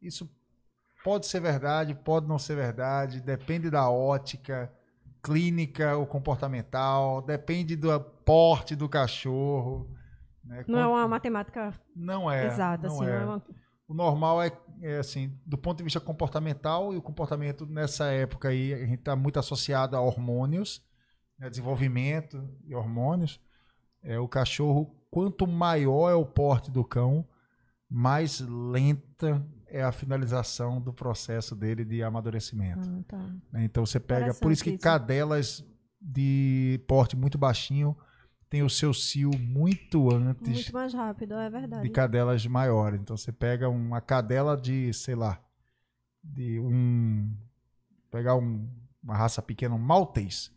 Isso 0.01 0.29
pode 1.05 1.27
ser 1.27 1.41
verdade, 1.41 1.95
pode 1.95 2.27
não 2.27 2.39
ser 2.39 2.57
verdade, 2.57 3.21
depende 3.21 3.71
da 3.71 3.91
ótica 3.91 4.73
clínica 5.23 5.97
ou 5.97 6.07
comportamental, 6.07 7.21
depende 7.23 7.77
do 7.77 7.99
porte 8.01 8.75
do 8.75 8.89
cachorro. 8.89 9.91
né? 10.45 10.65
Não 10.67 10.79
é 10.79 10.87
uma 10.87 11.09
matemática 11.09 11.73
não 11.95 12.31
é. 12.31 12.47
exata, 12.47 12.87
não 12.89 12.95
assim, 12.95 13.05
é. 13.05 13.09
não 13.09 13.17
é 13.21 13.25
uma... 13.27 13.43
O 13.89 13.95
normal 13.95 14.43
é, 14.43 14.51
é, 14.81 14.99
assim, 14.99 15.33
do 15.45 15.57
ponto 15.57 15.79
de 15.79 15.85
vista 15.85 16.01
comportamental, 16.01 16.93
e 16.93 16.97
o 16.97 17.03
comportamento 17.03 17.67
nessa 17.67 18.07
época 18.07 18.49
aí, 18.49 18.75
a 18.75 18.79
gente 18.79 19.01
está 19.01 19.17
muito 19.17 19.39
associado 19.39 19.97
a 19.97 20.01
hormônios, 20.01 20.83
né, 21.39 21.49
desenvolvimento 21.51 22.49
e 22.65 22.75
hormônios. 22.75 23.41
É, 24.03 24.19
o 24.19 24.29
cachorro, 24.29 24.95
quanto 25.11 25.47
maior 25.47 26.11
é 26.11 26.15
o 26.15 26.25
porte 26.25 26.71
do 26.71 26.85
cão, 26.85 27.27
mais 27.89 28.41
lenta 28.41 29.45
é 29.69 29.83
a 29.83 29.93
finalização 29.93 30.81
do 30.81 30.93
processo 30.93 31.55
dele 31.55 31.85
de 31.85 32.03
amadurecimento. 32.03 32.89
Ah, 32.89 33.03
tá. 33.07 33.35
Então 33.55 33.85
você 33.85 33.99
pega. 33.99 34.33
Por 34.35 34.53
isso 34.53 34.63
que 34.63 34.71
isso. 34.71 34.79
cadelas 34.79 35.65
de 36.01 36.81
porte 36.87 37.17
muito 37.17 37.37
baixinho 37.37 37.97
tem 38.49 38.63
o 38.63 38.71
seu 38.71 38.95
cio 38.95 39.31
muito 39.39 40.11
antes 40.13 40.53
Muito 40.55 40.73
mais 40.73 40.95
rápido, 40.95 41.35
é 41.35 41.51
verdade. 41.51 41.83
de 41.83 41.91
cadelas 41.91 42.47
maiores. 42.47 43.01
Então 43.01 43.17
você 43.17 43.33
pega 43.33 43.69
uma 43.69 44.01
cadela 44.01 44.57
de, 44.57 44.93
sei 44.93 45.15
lá, 45.15 45.41
de 46.23 46.59
um. 46.61 47.35
Pegar 48.11 48.37
um- 48.37 48.69
uma 49.03 49.17
raça 49.17 49.43
pequena, 49.43 49.75
um 49.75 49.79
maltês. 49.79 50.51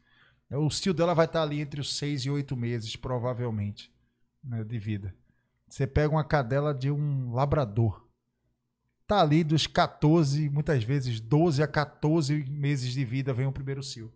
O 0.51 0.69
cio 0.69 0.93
dela 0.93 1.13
vai 1.13 1.25
estar 1.25 1.41
ali 1.43 1.59
entre 1.61 1.79
os 1.81 1.95
6 1.97 2.25
e 2.25 2.29
8 2.29 2.55
meses, 2.57 2.95
provavelmente, 2.95 3.91
né, 4.43 4.63
de 4.63 4.79
vida. 4.79 5.13
Você 5.67 5.85
pega 5.85 6.09
uma 6.13 6.23
cadela 6.23 6.73
de 6.73 6.89
um 6.89 7.31
labrador. 7.33 8.07
Tá 9.05 9.21
ali 9.21 9.43
dos 9.43 9.67
14, 9.67 10.49
muitas 10.49 10.83
vezes 10.83 11.19
12 11.19 11.61
a 11.61 11.67
14 11.67 12.43
meses 12.49 12.93
de 12.93 13.03
vida 13.05 13.33
vem 13.33 13.45
o 13.47 13.51
primeiro 13.51 13.81
cio. 13.83 14.11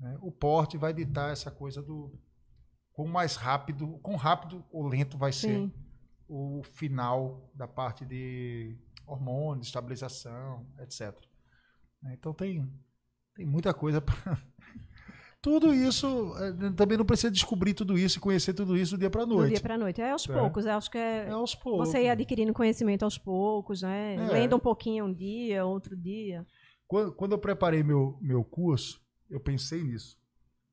né? 0.00 0.18
O 0.20 0.32
porte 0.32 0.76
vai 0.76 0.92
ditar 0.92 1.30
essa 1.32 1.48
coisa 1.50 1.80
do 1.80 2.12
quão 2.92 3.08
mais 3.08 3.36
rápido, 3.36 3.98
quão 4.02 4.16
rápido 4.16 4.64
ou 4.70 4.86
lento 4.86 5.16
vai 5.18 5.32
ser 5.32 5.48
Sim. 5.58 5.72
o 6.28 6.62
final 6.64 7.50
da 7.54 7.66
parte 7.68 8.04
de 8.04 8.76
hormônios, 9.06 9.66
estabilização, 9.68 10.66
etc. 10.80 11.14
Então 12.12 12.32
tem, 12.32 12.68
tem 13.34 13.46
muita 13.46 13.72
coisa 13.74 14.00
para. 14.00 14.14
Tudo 15.40 15.74
isso, 15.74 16.32
eh, 16.38 16.70
também 16.76 16.96
não 16.96 17.04
precisa 17.04 17.28
descobrir 17.28 17.74
tudo 17.74 17.98
isso 17.98 18.16
e 18.16 18.20
conhecer 18.20 18.54
tudo 18.54 18.76
isso 18.76 18.96
do 18.96 19.00
dia 19.00 19.10
para 19.10 19.24
Do 19.24 19.34
noite. 19.34 19.50
dia 19.50 19.60
para 19.60 19.76
noite. 19.76 20.00
É 20.00 20.12
aos 20.12 20.28
É. 20.28 20.32
poucos, 20.32 20.64
acho 20.66 20.88
que 20.88 20.96
é, 20.96 21.26
É 21.26 21.30
aos 21.32 21.52
poucos. 21.52 21.88
você 21.88 22.00
ir 22.04 22.10
adquirindo 22.10 22.52
conhecimento 22.54 23.02
aos 23.04 23.18
poucos, 23.18 23.82
né? 23.82 24.14
É. 24.14 24.32
Lendo 24.34 24.54
um 24.54 24.60
pouquinho 24.60 25.04
um 25.06 25.12
dia, 25.12 25.64
outro 25.66 25.96
dia. 25.96 26.46
Quando, 26.86 27.12
quando 27.12 27.32
eu 27.32 27.38
preparei 27.38 27.82
meu, 27.82 28.16
meu 28.20 28.44
curso, 28.44 29.00
eu 29.28 29.40
pensei 29.40 29.82
nisso. 29.82 30.16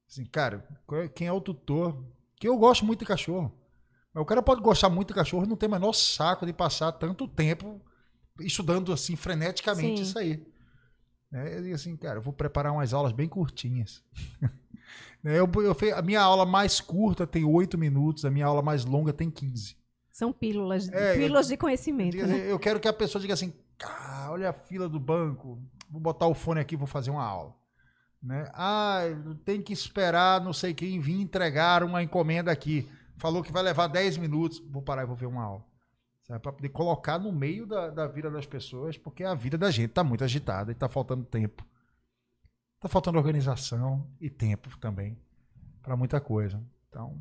Assim, 0.09 0.25
cara, 0.25 0.67
é- 0.93 1.07
quem 1.07 1.27
é 1.27 1.31
o 1.31 1.39
tutor? 1.39 2.03
Que 2.35 2.47
eu 2.47 2.57
gosto 2.57 2.83
muito 2.85 2.99
de 2.99 3.05
cachorro. 3.05 3.53
Mas 4.13 4.21
o 4.21 4.25
cara 4.25 4.41
pode 4.41 4.61
gostar 4.61 4.89
muito 4.89 5.09
de 5.09 5.13
cachorro 5.13 5.45
e 5.45 5.47
não 5.47 5.55
ter 5.55 5.67
o 5.67 5.71
menor 5.71 5.93
saco 5.93 6.45
de 6.45 6.53
passar 6.53 6.91
tanto 6.93 7.27
tempo 7.27 7.79
estudando 8.39 8.91
assim 8.91 9.15
freneticamente 9.15 9.97
Sim. 9.97 10.03
isso 10.03 10.17
aí. 10.17 10.45
Eu 11.31 11.61
disse 11.61 11.73
assim, 11.73 11.95
cara, 11.95 12.17
eu 12.17 12.21
vou 12.23 12.33
preparar 12.33 12.73
umas 12.73 12.93
aulas 12.93 13.11
bem 13.11 13.27
curtinhas. 13.27 14.03
Né, 15.21 15.37
eu, 15.37 15.51
eu, 15.61 15.75
a 15.97 16.01
minha 16.01 16.21
aula 16.21 16.45
mais 16.45 16.79
curta 16.79 17.27
tem 17.27 17.43
8 17.43 17.77
minutos, 17.77 18.23
a 18.23 18.31
minha 18.31 18.45
aula 18.45 18.61
mais 18.61 18.85
longa 18.85 19.11
tem 19.11 19.29
15. 19.29 19.75
São 20.09 20.31
pílulas, 20.31 20.87
É, 20.89 21.17
pílulas 21.17 21.47
de 21.49 21.57
conhecimento. 21.57 22.11
Diga- 22.13 22.25
né? 22.25 22.49
Eu 22.49 22.57
quero 22.57 22.79
que 22.79 22.87
a 22.87 22.93
pessoa 22.93 23.21
diga 23.21 23.33
assim, 23.33 23.53
"Ah, 23.83 24.29
olha 24.31 24.49
a 24.49 24.53
fila 24.53 24.87
do 24.87 24.97
banco, 24.97 25.61
vou 25.89 25.99
botar 25.99 26.25
o 26.25 26.33
fone 26.33 26.61
aqui, 26.61 26.77
vou 26.77 26.87
fazer 26.87 27.11
uma 27.11 27.23
aula. 27.23 27.53
Né? 28.21 28.49
Ah, 28.53 29.01
tem 29.45 29.61
que 29.61 29.71
esperar 29.71 30.41
não 30.41 30.51
sei 30.51 30.73
quem 30.73 30.99
vir 30.99 31.21
entregar 31.21 31.83
uma 31.83 32.03
encomenda 32.03 32.51
aqui. 32.51 32.89
Falou 33.17 33.43
que 33.43 33.51
vai 33.51 33.63
levar 33.63 33.87
10 33.87 34.17
minutos, 34.17 34.59
vou 34.59 34.81
parar 34.81 35.03
e 35.03 35.05
vou 35.05 35.15
ver 35.15 35.25
uma 35.25 35.43
aula. 35.43 35.65
Para 36.27 36.53
poder 36.53 36.69
colocar 36.69 37.17
no 37.17 37.31
meio 37.31 37.65
da, 37.65 37.89
da 37.89 38.07
vida 38.07 38.29
das 38.29 38.45
pessoas, 38.45 38.97
porque 38.97 39.23
a 39.23 39.33
vida 39.33 39.57
da 39.57 39.71
gente 39.71 39.89
está 39.89 40.03
muito 40.03 40.23
agitada 40.23 40.71
e 40.71 40.73
está 40.73 40.87
faltando 40.87 41.25
tempo. 41.25 41.65
Está 42.75 42.87
faltando 42.87 43.17
organização 43.17 44.07
e 44.21 44.29
tempo 44.29 44.77
também 44.77 45.17
para 45.81 45.97
muita 45.97 46.21
coisa. 46.21 46.63
Então, 46.87 47.19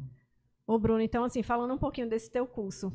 Ô, 0.68 0.78
Bruno, 0.78 1.00
então, 1.00 1.24
assim, 1.24 1.42
falando 1.42 1.72
um 1.72 1.78
pouquinho 1.78 2.10
desse 2.10 2.30
teu 2.30 2.46
curso, 2.46 2.92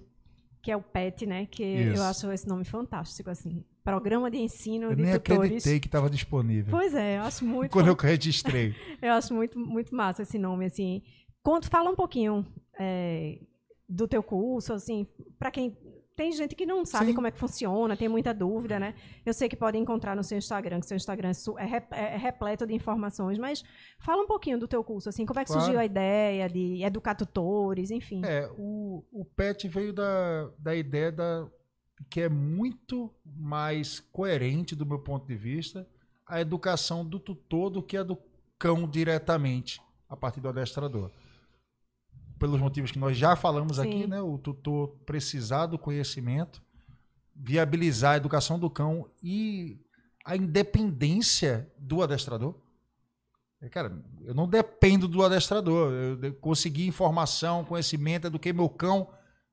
que 0.61 0.71
é 0.71 0.77
o 0.77 0.81
PET, 0.83 1.25
né? 1.25 1.47
Que 1.47 1.63
Isso. 1.63 1.97
eu 1.97 2.03
acho 2.03 2.31
esse 2.31 2.47
nome 2.47 2.63
fantástico, 2.63 3.31
assim. 3.31 3.65
Programa 3.83 4.31
de 4.31 4.37
Ensino 4.37 4.91
eu 4.91 4.95
de 4.95 5.03
nem 5.03 5.13
Tutores. 5.13 5.39
acreditei 5.43 5.79
que 5.79 5.87
estava 5.87 6.09
disponível. 6.09 6.71
Pois 6.71 6.93
é, 6.95 7.17
eu 7.17 7.21
acho 7.23 7.43
muito 7.45 7.71
Quando 7.71 7.87
eu 7.87 7.95
registrei. 7.95 8.73
Eu 9.01 9.13
acho 9.13 9.33
muito, 9.33 9.59
muito 9.59 9.93
massa 9.95 10.21
esse 10.21 10.37
nome, 10.37 10.65
assim. 10.65 11.01
Conta, 11.41 11.67
fala 11.69 11.89
um 11.89 11.95
pouquinho 11.95 12.45
é, 12.79 13.39
do 13.87 14.07
teu 14.07 14.23
curso, 14.23 14.71
assim, 14.73 15.05
para 15.37 15.51
quem 15.51 15.77
tem 16.15 16.31
gente 16.31 16.55
que 16.55 16.63
não 16.65 16.85
sabe 16.85 17.07
Sim. 17.07 17.15
como 17.15 17.25
é 17.27 17.31
que 17.31 17.39
funciona, 17.39 17.97
tem 17.97 18.07
muita 18.07 18.33
dúvida, 18.35 18.79
né? 18.79 18.93
Eu 19.25 19.33
sei 19.33 19.49
que 19.49 19.55
pode 19.55 19.77
encontrar 19.79 20.15
no 20.15 20.23
seu 20.23 20.37
Instagram, 20.37 20.79
que 20.79 20.85
seu 20.85 20.95
Instagram 20.95 21.31
é, 21.57 21.63
é 21.63 21.65
rep- 21.65 21.91
é 21.93 22.15
repleto 22.17 22.67
de 22.67 22.73
informações, 22.75 23.37
mas 23.39 23.63
fala 23.99 24.21
um 24.21 24.27
pouquinho 24.27 24.59
do 24.59 24.67
teu 24.67 24.83
curso, 24.83 25.09
assim, 25.09 25.25
como 25.25 25.39
é 25.39 25.43
que 25.43 25.47
Claro. 25.47 25.63
surgiu 25.63 25.79
a 25.79 25.85
ideia 25.85 26.47
de 26.47 26.83
educar 26.83 27.15
tutores, 27.15 27.89
enfim. 27.89 28.21
É, 28.23 28.47
o, 28.57 29.03
o 29.11 29.25
PET 29.25 29.67
veio 29.67 29.91
da, 29.91 30.49
da 30.59 30.75
ideia 30.75 31.11
da, 31.11 31.47
que 32.09 32.21
é 32.21 32.29
muito 32.29 33.13
mais 33.25 33.99
coerente, 33.99 34.75
do 34.75 34.85
meu 34.85 34.99
ponto 34.99 35.27
de 35.27 35.35
vista, 35.35 35.87
a 36.25 36.39
educação 36.41 37.05
do 37.05 37.19
tutor 37.19 37.69
do 37.69 37.83
que 37.83 37.97
a 37.97 38.03
do 38.03 38.17
cão 38.57 38.87
diretamente, 38.87 39.81
a 40.07 40.15
partir 40.15 40.41
do 40.41 40.49
adestrador. 40.49 41.11
Pelos 42.39 42.59
motivos 42.59 42.91
que 42.91 42.99
nós 42.99 43.17
já 43.17 43.35
falamos 43.35 43.79
aqui, 43.79 44.03
Sim. 44.03 44.07
né? 44.07 44.21
O 44.21 44.37
tutor 44.37 44.89
precisar 45.05 45.67
do 45.67 45.77
conhecimento, 45.77 46.61
viabilizar 47.35 48.13
a 48.13 48.17
educação 48.17 48.59
do 48.59 48.69
cão 48.69 49.09
e 49.21 49.79
a 50.25 50.35
independência 50.35 51.71
do 51.77 52.01
adestrador. 52.01 52.55
É, 53.61 53.69
Cara, 53.69 53.97
eu 54.21 54.33
não 54.33 54.47
dependo 54.47 55.07
do 55.07 55.23
adestrador. 55.23 55.91
Eu 56.21 56.33
consegui 56.35 56.87
informação, 56.87 57.63
conhecimento, 57.63 58.27
eduquei 58.27 58.51
meu 58.51 58.69
cão. 58.69 59.09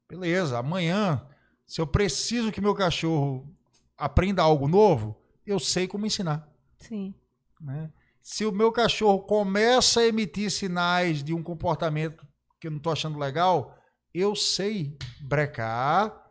Beleza, 0.09 0.59
amanhã, 0.59 1.25
se 1.71 1.81
eu 1.81 1.87
preciso 1.87 2.51
que 2.51 2.61
meu 2.61 2.75
cachorro 2.75 3.49
aprenda 3.97 4.43
algo 4.43 4.67
novo, 4.67 5.17
eu 5.47 5.61
sei 5.61 5.87
como 5.87 6.05
ensinar. 6.05 6.53
Sim. 6.77 7.15
né? 7.61 7.93
Se 8.21 8.45
o 8.45 8.51
meu 8.51 8.73
cachorro 8.73 9.21
começa 9.21 10.01
a 10.01 10.05
emitir 10.05 10.51
sinais 10.51 11.23
de 11.23 11.33
um 11.33 11.45
comportamento 11.45 12.27
que 12.59 12.67
eu 12.67 12.73
não 12.73 12.79
estou 12.79 12.93
achando 12.93 13.21
legal, 13.21 13.79
eu 14.13 14.35
sei 14.35 14.99
brecar 15.21 16.29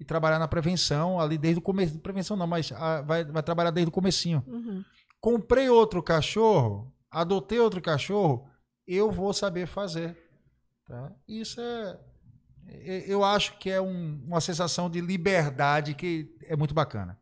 e 0.00 0.04
trabalhar 0.04 0.40
na 0.40 0.48
prevenção 0.48 1.20
ali 1.20 1.38
desde 1.38 1.60
o 1.60 1.62
começo. 1.62 1.96
Prevenção 2.00 2.36
não, 2.36 2.48
mas 2.48 2.72
ah, 2.72 3.02
vai, 3.02 3.24
vai 3.24 3.42
trabalhar 3.44 3.70
desde 3.70 3.88
o 3.88 3.92
comecinho 3.92 4.42
Uhum. 4.48 4.84
comprei 5.20 5.68
outro 5.68 6.02
cachorro, 6.02 6.92
adotei 7.08 7.60
outro 7.60 7.80
cachorro, 7.80 8.50
eu 8.84 9.12
vou 9.12 9.32
saber 9.32 9.68
fazer. 9.68 10.18
Tá? 10.84 11.12
Isso 11.28 11.60
é. 11.60 12.00
Eu 13.06 13.24
acho 13.24 13.58
que 13.58 13.68
é 13.70 13.80
um- 13.80 14.22
uma 14.26 14.40
sensação 14.40 14.88
de 14.88 15.00
liberdade 15.00 15.94
que 15.94 16.34
é 16.42 16.56
muito 16.56 16.72
bacana. 16.74 17.18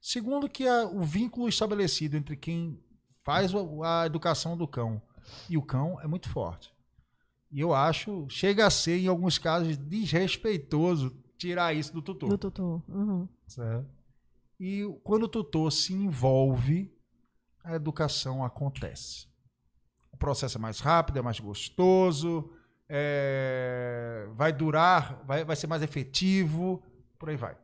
Segundo, 0.00 0.48
que 0.48 0.66
a- 0.66 0.86
o 0.86 1.02
vínculo 1.02 1.48
estabelecido 1.48 2.16
entre 2.16 2.36
quem 2.36 2.80
faz 3.24 3.52
o- 3.54 3.82
a 3.82 4.06
educação 4.06 4.56
do 4.56 4.66
cão 4.66 5.00
e 5.48 5.56
o 5.58 5.62
cão 5.62 6.00
é 6.00 6.06
muito 6.06 6.28
forte. 6.28 6.72
E 7.50 7.60
eu 7.60 7.74
acho, 7.74 8.26
chega 8.28 8.66
a 8.66 8.70
ser, 8.70 8.98
em 8.98 9.06
alguns 9.08 9.38
casos, 9.38 9.76
desrespeitoso 9.76 11.16
tirar 11.36 11.74
isso 11.74 11.92
do 11.92 12.02
tutor. 12.02 12.28
Do 12.30 12.38
tutor. 12.38 12.82
Uhum. 12.88 13.28
Certo? 13.46 13.86
E 14.60 14.82
quando 15.04 15.24
o 15.24 15.28
tutor 15.28 15.70
se 15.72 15.92
envolve, 15.92 16.92
a 17.64 17.74
educação 17.74 18.44
acontece. 18.44 19.26
O 20.12 20.16
processo 20.16 20.58
é 20.58 20.60
mais 20.60 20.80
rápido, 20.80 21.18
é 21.18 21.22
mais 21.22 21.38
gostoso, 21.38 22.50
é, 22.88 24.26
vai 24.32 24.52
durar, 24.52 25.22
vai, 25.24 25.44
vai 25.44 25.56
ser 25.56 25.66
mais 25.66 25.82
efetivo, 25.82 26.82
por 27.18 27.28
aí 27.28 27.36
vai. 27.36 27.56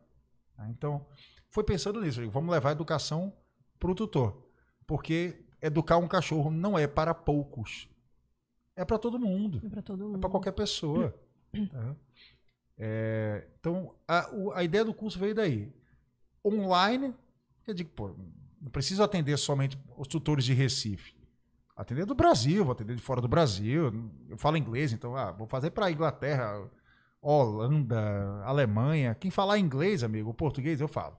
Então, 0.68 1.06
foi 1.48 1.64
pensando 1.64 2.00
nisso. 2.00 2.28
Vamos 2.30 2.52
levar 2.52 2.70
a 2.70 2.72
educação 2.72 3.32
para 3.78 3.90
o 3.90 3.94
tutor. 3.94 4.44
Porque 4.86 5.44
educar 5.62 5.96
um 5.96 6.08
cachorro 6.08 6.50
não 6.50 6.78
é 6.78 6.86
para 6.86 7.14
poucos. 7.14 7.88
É 8.76 8.84
para 8.84 8.98
todo 8.98 9.18
mundo. 9.18 9.62
É 9.64 9.68
para 9.68 9.82
todo 9.82 10.04
mundo. 10.04 10.16
É 10.16 10.20
para 10.20 10.30
qualquer 10.30 10.52
pessoa. 10.52 11.14
tá? 11.70 11.96
é, 12.76 13.48
então, 13.58 13.94
a, 14.06 14.28
a 14.56 14.64
ideia 14.64 14.84
do 14.84 14.92
curso 14.92 15.18
veio 15.18 15.34
daí. 15.34 15.72
Online, 16.44 17.14
eu 17.66 17.72
digo, 17.72 17.90
pô, 17.90 18.14
não 18.60 18.70
preciso 18.70 19.02
atender 19.02 19.36
somente 19.38 19.78
os 19.96 20.08
tutores 20.08 20.44
de 20.44 20.52
Recife. 20.52 21.14
Atender 21.76 22.06
do 22.06 22.14
Brasil, 22.14 22.64
vou 22.64 22.72
atender 22.72 22.94
de 22.94 23.02
fora 23.02 23.20
do 23.20 23.26
Brasil. 23.26 23.92
Eu 24.28 24.38
falo 24.38 24.56
inglês, 24.56 24.92
então 24.92 25.16
ah, 25.16 25.32
vou 25.32 25.46
fazer 25.46 25.70
para 25.70 25.90
Inglaterra, 25.90 26.70
Holanda, 27.20 28.42
Alemanha. 28.44 29.14
Quem 29.14 29.30
falar 29.30 29.58
inglês, 29.58 30.04
amigo, 30.04 30.30
o 30.30 30.34
português 30.34 30.80
eu 30.80 30.86
falo. 30.86 31.16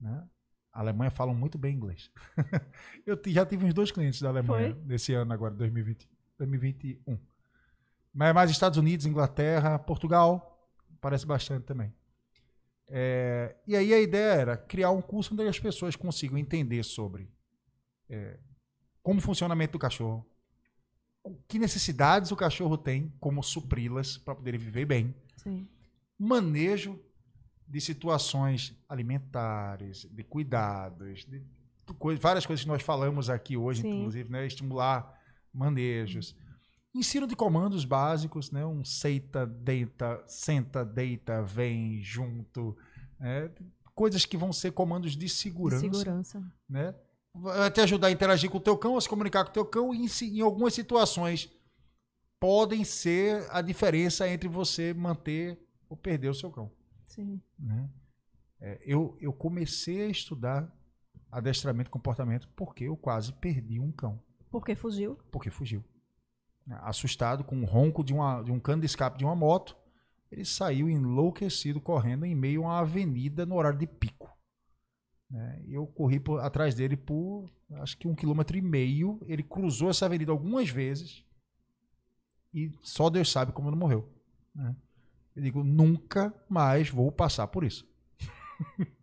Né? 0.00 0.26
A 0.72 0.80
Alemanha 0.80 1.12
falam 1.12 1.34
muito 1.34 1.56
bem 1.56 1.76
inglês. 1.76 2.10
eu 3.06 3.20
já 3.26 3.46
tive 3.46 3.64
uns 3.64 3.72
dois 3.72 3.92
clientes 3.92 4.20
da 4.20 4.30
Alemanha 4.30 4.74
Foi? 4.74 4.84
nesse 4.84 5.14
ano 5.14 5.32
agora, 5.32 5.54
2020, 5.54 6.10
2021. 6.38 7.18
Mas 8.12 8.34
mais 8.34 8.50
Estados 8.50 8.78
Unidos, 8.78 9.06
Inglaterra, 9.06 9.78
Portugal, 9.78 10.68
parece 11.00 11.24
bastante 11.24 11.64
também. 11.64 11.94
É, 12.88 13.56
e 13.66 13.76
aí 13.76 13.94
a 13.94 14.00
ideia 14.00 14.32
era 14.32 14.56
criar 14.56 14.90
um 14.90 15.00
curso 15.00 15.32
onde 15.32 15.46
as 15.46 15.58
pessoas 15.58 15.94
consigam 15.94 16.36
entender 16.36 16.82
sobre 16.82 17.30
é, 18.08 18.38
como 19.04 19.18
o 19.18 19.22
funcionamento 19.22 19.72
do 19.72 19.78
cachorro, 19.78 20.26
que 21.46 21.58
necessidades 21.58 22.32
o 22.32 22.36
cachorro 22.36 22.78
tem, 22.78 23.12
como 23.20 23.42
supri-las 23.42 24.16
para 24.16 24.34
poder 24.34 24.56
viver 24.56 24.86
bem. 24.86 25.14
Sim. 25.36 25.68
Manejo 26.18 26.98
de 27.68 27.80
situações 27.82 28.74
alimentares, 28.88 30.06
de 30.10 30.24
cuidados, 30.24 31.26
de 31.26 31.42
várias 32.18 32.46
coisas 32.46 32.64
que 32.64 32.68
nós 32.68 32.82
falamos 32.82 33.28
aqui 33.28 33.58
hoje, 33.58 33.82
Sim. 33.82 33.90
inclusive, 33.90 34.30
né? 34.30 34.46
estimular 34.46 35.20
manejos. 35.52 36.34
Ensino 36.94 37.26
de 37.26 37.36
comandos 37.36 37.84
básicos, 37.84 38.50
né? 38.50 38.64
Um 38.64 38.84
seita, 38.84 39.44
deita, 39.46 40.22
senta, 40.26 40.84
deita, 40.84 41.42
vem, 41.42 42.00
junto. 42.00 42.74
Né? 43.18 43.50
Coisas 43.94 44.24
que 44.24 44.36
vão 44.36 44.52
ser 44.52 44.72
comandos 44.72 45.14
de 45.16 45.28
segurança. 45.28 45.88
De 45.88 45.96
segurança. 45.96 46.42
Né? 46.68 46.94
Vai 47.34 47.70
te 47.70 47.80
ajudar 47.80 48.08
a 48.08 48.10
interagir 48.12 48.48
com 48.48 48.58
o 48.58 48.60
teu 48.60 48.76
cão, 48.78 48.96
a 48.96 49.00
se 49.00 49.08
comunicar 49.08 49.44
com 49.44 49.50
o 49.50 49.52
teu 49.52 49.66
cão 49.66 49.92
e 49.92 50.06
em, 50.06 50.38
em 50.38 50.40
algumas 50.40 50.72
situações 50.72 51.50
podem 52.38 52.84
ser 52.84 53.46
a 53.50 53.60
diferença 53.60 54.28
entre 54.28 54.48
você 54.48 54.94
manter 54.94 55.58
ou 55.88 55.96
perder 55.96 56.28
o 56.28 56.34
seu 56.34 56.50
cão. 56.50 56.70
Sim. 57.06 57.40
Né? 57.58 57.88
É, 58.60 58.80
eu, 58.84 59.16
eu 59.20 59.32
comecei 59.32 60.02
a 60.02 60.08
estudar 60.08 60.72
adestramento 61.30 61.88
e 61.88 61.92
comportamento 61.92 62.48
porque 62.54 62.84
eu 62.84 62.96
quase 62.96 63.32
perdi 63.32 63.80
um 63.80 63.90
cão. 63.90 64.22
Porque 64.50 64.76
fugiu? 64.76 65.18
Porque 65.32 65.50
fugiu. 65.50 65.82
Assustado 66.82 67.42
com 67.42 67.60
o 67.60 67.64
ronco 67.64 68.04
de, 68.04 68.12
uma, 68.12 68.42
de 68.42 68.52
um 68.52 68.60
cano 68.60 68.80
de 68.80 68.86
escape 68.86 69.18
de 69.18 69.24
uma 69.24 69.34
moto, 69.34 69.76
ele 70.30 70.44
saiu 70.44 70.88
enlouquecido 70.88 71.80
correndo 71.80 72.24
em 72.24 72.34
meio 72.34 72.62
a 72.62 72.66
uma 72.66 72.78
avenida 72.78 73.44
no 73.44 73.56
horário 73.56 73.78
de 73.78 73.86
pico. 73.86 74.23
Né? 75.30 75.62
Eu 75.68 75.86
corri 75.86 76.20
por, 76.20 76.40
atrás 76.40 76.74
dele 76.74 76.96
por 76.96 77.50
acho 77.76 77.96
que 77.98 78.06
um 78.06 78.14
quilômetro 78.14 78.56
e 78.56 78.62
meio. 78.62 79.20
Ele 79.26 79.42
cruzou 79.42 79.90
essa 79.90 80.06
avenida 80.06 80.32
algumas 80.32 80.68
vezes 80.68 81.24
e 82.52 82.70
só 82.82 83.10
Deus 83.10 83.30
sabe 83.30 83.52
como 83.52 83.70
não 83.70 83.78
morreu. 83.78 84.08
Né? 84.54 84.76
Eu 85.34 85.42
digo, 85.42 85.64
nunca 85.64 86.32
mais 86.48 86.88
vou 86.88 87.10
passar 87.10 87.48
por 87.48 87.64
isso. 87.64 87.88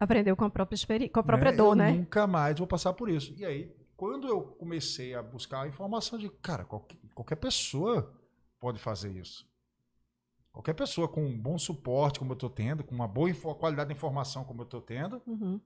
Aprendeu 0.00 0.36
com 0.36 0.44
a 0.44 0.50
própria 0.50 0.76
experiência, 0.76 1.12
com 1.12 1.20
a 1.20 1.24
própria 1.24 1.50
né? 1.50 1.56
dor, 1.56 1.72
eu 1.72 1.74
né? 1.74 1.92
Nunca 1.92 2.26
mais 2.26 2.56
vou 2.56 2.66
passar 2.66 2.92
por 2.92 3.10
isso. 3.10 3.34
E 3.36 3.44
aí, 3.44 3.74
quando 3.96 4.28
eu 4.28 4.40
comecei 4.40 5.14
a 5.14 5.22
buscar 5.22 5.62
a 5.62 5.68
informação 5.68 6.18
de, 6.18 6.30
cara, 6.30 6.64
qualquer, 6.64 6.96
qualquer 7.14 7.36
pessoa 7.36 8.14
pode 8.60 8.78
fazer 8.78 9.10
isso. 9.16 9.47
Qualquer 10.52 10.74
pessoa 10.74 11.08
com 11.08 11.24
um 11.24 11.38
bom 11.38 11.58
suporte, 11.58 12.18
como 12.18 12.32
eu 12.32 12.34
estou 12.34 12.50
tendo, 12.50 12.82
com 12.82 12.94
uma 12.94 13.06
boa 13.06 13.32
qualidade 13.54 13.88
de 13.88 13.94
informação, 13.96 14.44
como 14.44 14.62
eu 14.62 14.64
estou 14.64 14.80
tendo, 14.80 15.22
uhum. 15.26 15.60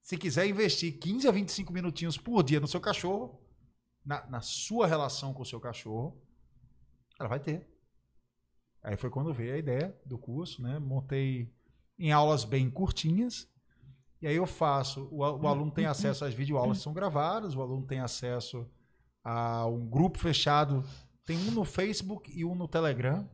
se 0.00 0.16
quiser 0.16 0.46
investir 0.46 0.98
15 0.98 1.28
a 1.28 1.30
25 1.30 1.72
minutinhos 1.72 2.18
por 2.18 2.42
dia 2.42 2.58
no 2.58 2.66
seu 2.66 2.80
cachorro, 2.80 3.40
na, 4.04 4.26
na 4.26 4.40
sua 4.40 4.86
relação 4.86 5.32
com 5.32 5.42
o 5.42 5.46
seu 5.46 5.60
cachorro, 5.60 6.20
ela 7.18 7.28
vai 7.28 7.40
ter. 7.40 7.66
Aí 8.82 8.96
foi 8.96 9.08
quando 9.08 9.32
veio 9.32 9.54
a 9.54 9.58
ideia 9.58 9.96
do 10.04 10.18
curso, 10.18 10.60
né? 10.60 10.78
Montei 10.78 11.50
em 11.98 12.12
aulas 12.12 12.44
bem 12.44 12.70
curtinhas. 12.70 13.48
E 14.20 14.26
aí 14.26 14.36
eu 14.36 14.46
faço, 14.46 15.08
o, 15.10 15.18
o 15.18 15.48
aluno 15.48 15.70
tem 15.70 15.86
acesso 15.86 16.24
às 16.24 16.34
videoaulas 16.34 16.78
que 16.78 16.84
são 16.84 16.92
gravadas, 16.92 17.54
o 17.54 17.62
aluno 17.62 17.86
tem 17.86 18.00
acesso 18.00 18.66
a 19.22 19.66
um 19.66 19.86
grupo 19.86 20.18
fechado, 20.18 20.84
tem 21.24 21.36
um 21.48 21.50
no 21.50 21.64
Facebook 21.64 22.30
e 22.34 22.44
um 22.44 22.54
no 22.54 22.68
Telegram. 22.68 23.28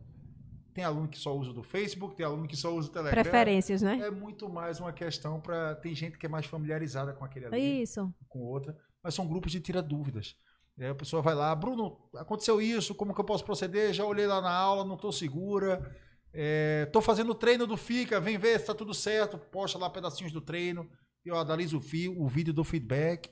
Tem 0.72 0.84
aluno 0.84 1.08
que 1.08 1.18
só 1.18 1.36
usa 1.36 1.52
do 1.52 1.62
Facebook, 1.62 2.14
tem 2.14 2.24
aluno 2.24 2.46
que 2.46 2.56
só 2.56 2.74
usa 2.74 2.88
o 2.88 2.92
Telegram. 2.92 3.22
Preferências, 3.22 3.82
né? 3.82 3.98
É 4.00 4.10
muito 4.10 4.48
mais 4.48 4.78
uma 4.78 4.92
questão 4.92 5.40
para. 5.40 5.74
Tem 5.76 5.94
gente 5.94 6.16
que 6.16 6.26
é 6.26 6.28
mais 6.28 6.46
familiarizada 6.46 7.12
com 7.12 7.24
aquele 7.24 7.46
ali, 7.46 7.82
Isso. 7.82 8.12
com 8.28 8.40
outra. 8.40 8.76
Mas 9.02 9.14
são 9.14 9.26
grupos 9.26 9.52
de 9.52 9.60
tira 9.60 9.82
dúvidas. 9.82 10.36
E 10.78 10.84
aí 10.84 10.90
a 10.90 10.94
pessoa 10.94 11.20
vai 11.20 11.34
lá, 11.34 11.54
Bruno, 11.54 11.98
aconteceu 12.16 12.60
isso, 12.60 12.94
como 12.94 13.12
que 13.12 13.20
eu 13.20 13.24
posso 13.24 13.44
proceder? 13.44 13.92
Já 13.92 14.04
olhei 14.04 14.26
lá 14.26 14.40
na 14.40 14.50
aula, 14.50 14.84
não 14.84 14.94
estou 14.94 15.12
segura. 15.12 15.94
Estou 16.32 17.02
é, 17.02 17.04
fazendo 17.04 17.32
o 17.32 17.34
treino 17.34 17.66
do 17.66 17.76
FICA, 17.76 18.20
vem 18.20 18.38
ver 18.38 18.52
se 18.52 18.62
está 18.62 18.74
tudo 18.74 18.94
certo, 18.94 19.36
posta 19.36 19.78
lá 19.78 19.90
pedacinhos 19.90 20.32
do 20.32 20.40
treino, 20.40 20.88
eu 21.24 21.36
analiso 21.36 21.78
o, 21.78 21.80
fi, 21.80 22.08
o 22.08 22.26
vídeo 22.28 22.54
do 22.54 22.64
feedback. 22.64 23.30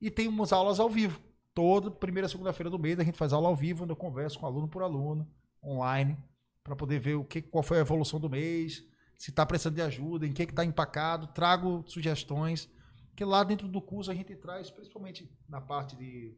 E 0.00 0.10
tem 0.10 0.28
umas 0.28 0.52
aulas 0.52 0.78
ao 0.78 0.90
vivo. 0.90 1.18
Toda 1.54 1.90
primeira 1.90 2.28
segunda-feira 2.28 2.68
do 2.68 2.78
mês 2.78 2.98
a 2.98 3.04
gente 3.04 3.16
faz 3.16 3.32
aula 3.32 3.48
ao 3.48 3.56
vivo, 3.56 3.84
onde 3.84 3.92
eu 3.92 3.96
converso 3.96 4.38
com 4.38 4.44
aluno 4.44 4.68
por 4.68 4.82
aluno, 4.82 5.26
online, 5.64 6.18
para 6.66 6.74
poder 6.74 6.98
ver 6.98 7.14
o 7.14 7.24
que, 7.24 7.40
qual 7.40 7.62
foi 7.62 7.78
a 7.78 7.80
evolução 7.80 8.18
do 8.18 8.28
mês, 8.28 8.84
se 9.16 9.30
está 9.30 9.46
precisando 9.46 9.76
de 9.76 9.82
ajuda, 9.82 10.26
em 10.26 10.32
que 10.32 10.42
está 10.42 10.64
empacado, 10.64 11.28
trago 11.28 11.84
sugestões. 11.86 12.68
Que 13.14 13.24
lá 13.24 13.44
dentro 13.44 13.68
do 13.68 13.80
curso 13.80 14.10
a 14.10 14.14
gente 14.14 14.34
traz, 14.34 14.68
principalmente 14.68 15.30
na 15.48 15.60
parte 15.60 15.94
de 15.94 16.36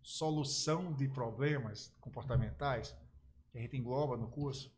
solução 0.00 0.92
de 0.92 1.08
problemas 1.08 1.92
comportamentais, 2.00 2.96
que 3.50 3.58
a 3.58 3.60
gente 3.60 3.76
engloba 3.76 4.16
no 4.16 4.28
curso, 4.28 4.72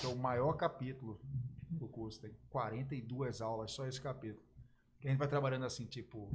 que 0.00 0.06
é 0.06 0.08
o 0.08 0.16
maior 0.16 0.54
capítulo 0.54 1.20
do 1.70 1.86
curso, 1.86 2.20
tem 2.20 2.34
42 2.50 3.40
aulas, 3.40 3.70
só 3.70 3.86
esse 3.86 4.00
capítulo. 4.00 4.44
Que 4.98 5.06
a 5.06 5.10
gente 5.12 5.20
vai 5.20 5.28
trabalhando 5.28 5.66
assim, 5.66 5.86
tipo, 5.86 6.28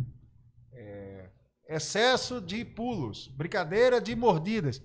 é, 0.72 1.30
excesso 1.68 2.40
de 2.40 2.64
pulos, 2.64 3.28
brincadeira 3.28 4.00
de 4.00 4.16
mordidas. 4.16 4.82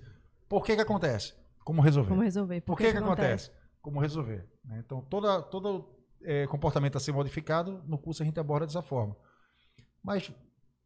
Por 0.49 0.63
que 0.65 0.75
que 0.75 0.81
acontece? 0.81 1.33
Como 1.63 1.81
resolver? 1.81 2.09
Como 2.09 2.21
resolver? 2.21 2.61
Por, 2.61 2.73
Por 2.73 2.77
que, 2.77 2.91
que, 2.91 2.97
acontece? 2.97 3.49
acontece? 3.49 3.51
Como 3.81 3.99
resolver? 3.99 4.47
Né? 4.63 4.81
Então, 4.85 5.01
toda, 5.01 5.41
todo 5.41 5.89
é, 6.23 6.47
comportamento 6.47 6.97
a 6.97 6.99
ser 6.99 7.11
modificado, 7.11 7.83
no 7.85 7.97
curso 7.97 8.23
a 8.23 8.25
gente 8.25 8.39
aborda 8.39 8.65
dessa 8.65 8.81
forma. 8.81 9.15
Mas 10.03 10.31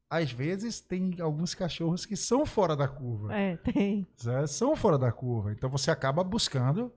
às 0.10 0.32
vezes 0.32 0.80
tem 0.80 1.16
alguns 1.20 1.54
cachorros 1.54 2.06
que 2.06 2.16
são 2.16 2.46
fora 2.46 2.76
da 2.76 2.88
curva. 2.88 3.36
É, 3.36 3.58
tem. 3.58 4.08
São 4.48 4.76
fora 4.76 4.98
da 4.98 5.12
curva. 5.12 5.52
Então 5.52 5.70
você 5.70 5.92
acaba 5.92 6.24
buscando 6.24 6.94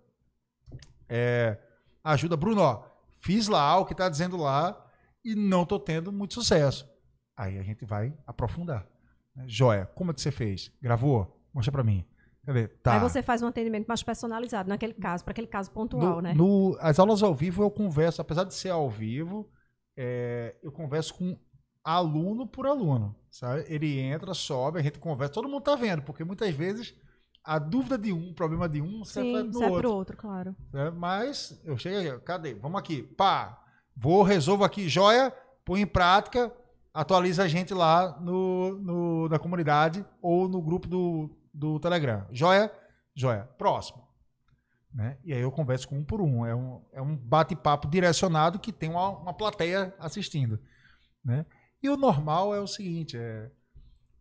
é, 1.08 1.58
ajuda. 2.04 2.36
Bruno, 2.36 2.62
ó, 2.62 2.84
fiz 3.20 3.48
lá 3.48 3.76
o 3.78 3.84
que 3.84 3.92
está 3.92 4.08
dizendo 4.08 4.36
lá 4.36 4.86
e 5.24 5.34
não 5.34 5.64
estou 5.64 5.80
tendo 5.80 6.12
muito 6.12 6.34
sucesso. 6.34 6.88
Aí 7.36 7.58
a 7.58 7.62
gente 7.62 7.84
vai 7.84 8.14
aprofundar. 8.26 8.86
Joia, 9.46 9.86
como 9.86 10.10
é 10.10 10.14
que 10.14 10.20
você 10.20 10.30
fez? 10.30 10.70
Gravou? 10.80 11.42
Mostra 11.52 11.72
para 11.72 11.82
mim. 11.82 12.04
Tá. 12.82 12.94
Aí 12.94 13.00
você 13.00 13.22
faz 13.22 13.42
um 13.42 13.46
atendimento 13.46 13.86
mais 13.86 14.02
personalizado 14.02 14.68
naquele 14.68 14.94
caso, 14.94 15.22
para 15.22 15.32
aquele 15.32 15.46
caso 15.46 15.70
pontual, 15.70 16.16
no, 16.16 16.20
né? 16.22 16.34
No, 16.34 16.76
as 16.80 16.98
aulas 16.98 17.22
ao 17.22 17.34
vivo 17.34 17.62
eu 17.62 17.70
converso, 17.70 18.20
apesar 18.20 18.44
de 18.44 18.54
ser 18.54 18.70
ao 18.70 18.88
vivo, 18.88 19.48
é, 19.96 20.56
eu 20.62 20.72
converso 20.72 21.14
com 21.14 21.38
aluno 21.84 22.46
por 22.46 22.66
aluno, 22.66 23.14
sabe? 23.30 23.64
Ele 23.68 24.00
entra, 24.00 24.32
sobe, 24.32 24.78
a 24.78 24.82
gente 24.82 24.98
conversa, 24.98 25.34
todo 25.34 25.48
mundo 25.48 25.62
tá 25.62 25.76
vendo, 25.76 26.02
porque 26.02 26.24
muitas 26.24 26.52
vezes 26.54 26.94
a 27.44 27.58
dúvida 27.58 27.98
de 27.98 28.12
um, 28.12 28.30
o 28.30 28.34
problema 28.34 28.68
de 28.68 28.80
um, 28.80 29.04
você 29.04 29.20
Sim, 29.20 29.42
no 29.44 29.58
sai 29.58 29.70
outro. 29.70 29.92
outro, 29.92 30.16
claro. 30.16 30.56
Né? 30.72 30.90
Mas 30.90 31.60
eu 31.64 31.76
cheguei, 31.76 32.18
cadê? 32.20 32.54
Vamos 32.54 32.78
aqui, 32.78 33.02
pá, 33.02 33.62
vou, 33.94 34.22
resolvo 34.22 34.64
aqui, 34.64 34.88
joia, 34.88 35.32
põe 35.64 35.82
em 35.82 35.86
prática, 35.86 36.52
atualiza 36.92 37.44
a 37.44 37.48
gente 37.48 37.72
lá 37.74 38.18
no, 38.20 38.78
no, 38.78 39.28
na 39.28 39.38
comunidade 39.38 40.04
ou 40.20 40.48
no 40.48 40.60
grupo 40.60 40.88
do, 40.88 41.30
do 41.52 41.78
Telegram. 41.78 42.26
Joia? 42.30 42.72
Joia. 43.14 43.44
Próximo. 43.58 44.08
Né? 44.92 45.18
E 45.24 45.32
aí 45.32 45.40
eu 45.40 45.52
converso 45.52 45.88
com 45.88 45.98
um 45.98 46.04
por 46.04 46.20
um. 46.20 46.44
É 46.44 46.54
um, 46.54 46.82
é 46.92 47.02
um 47.02 47.16
bate-papo 47.16 47.88
direcionado 47.88 48.58
que 48.58 48.72
tem 48.72 48.90
uma, 48.90 49.08
uma 49.10 49.34
plateia 49.34 49.94
assistindo. 49.98 50.58
Né? 51.24 51.46
E 51.82 51.88
o 51.88 51.96
normal 51.96 52.54
é 52.54 52.60
o 52.60 52.66
seguinte: 52.66 53.16
é, 53.16 53.50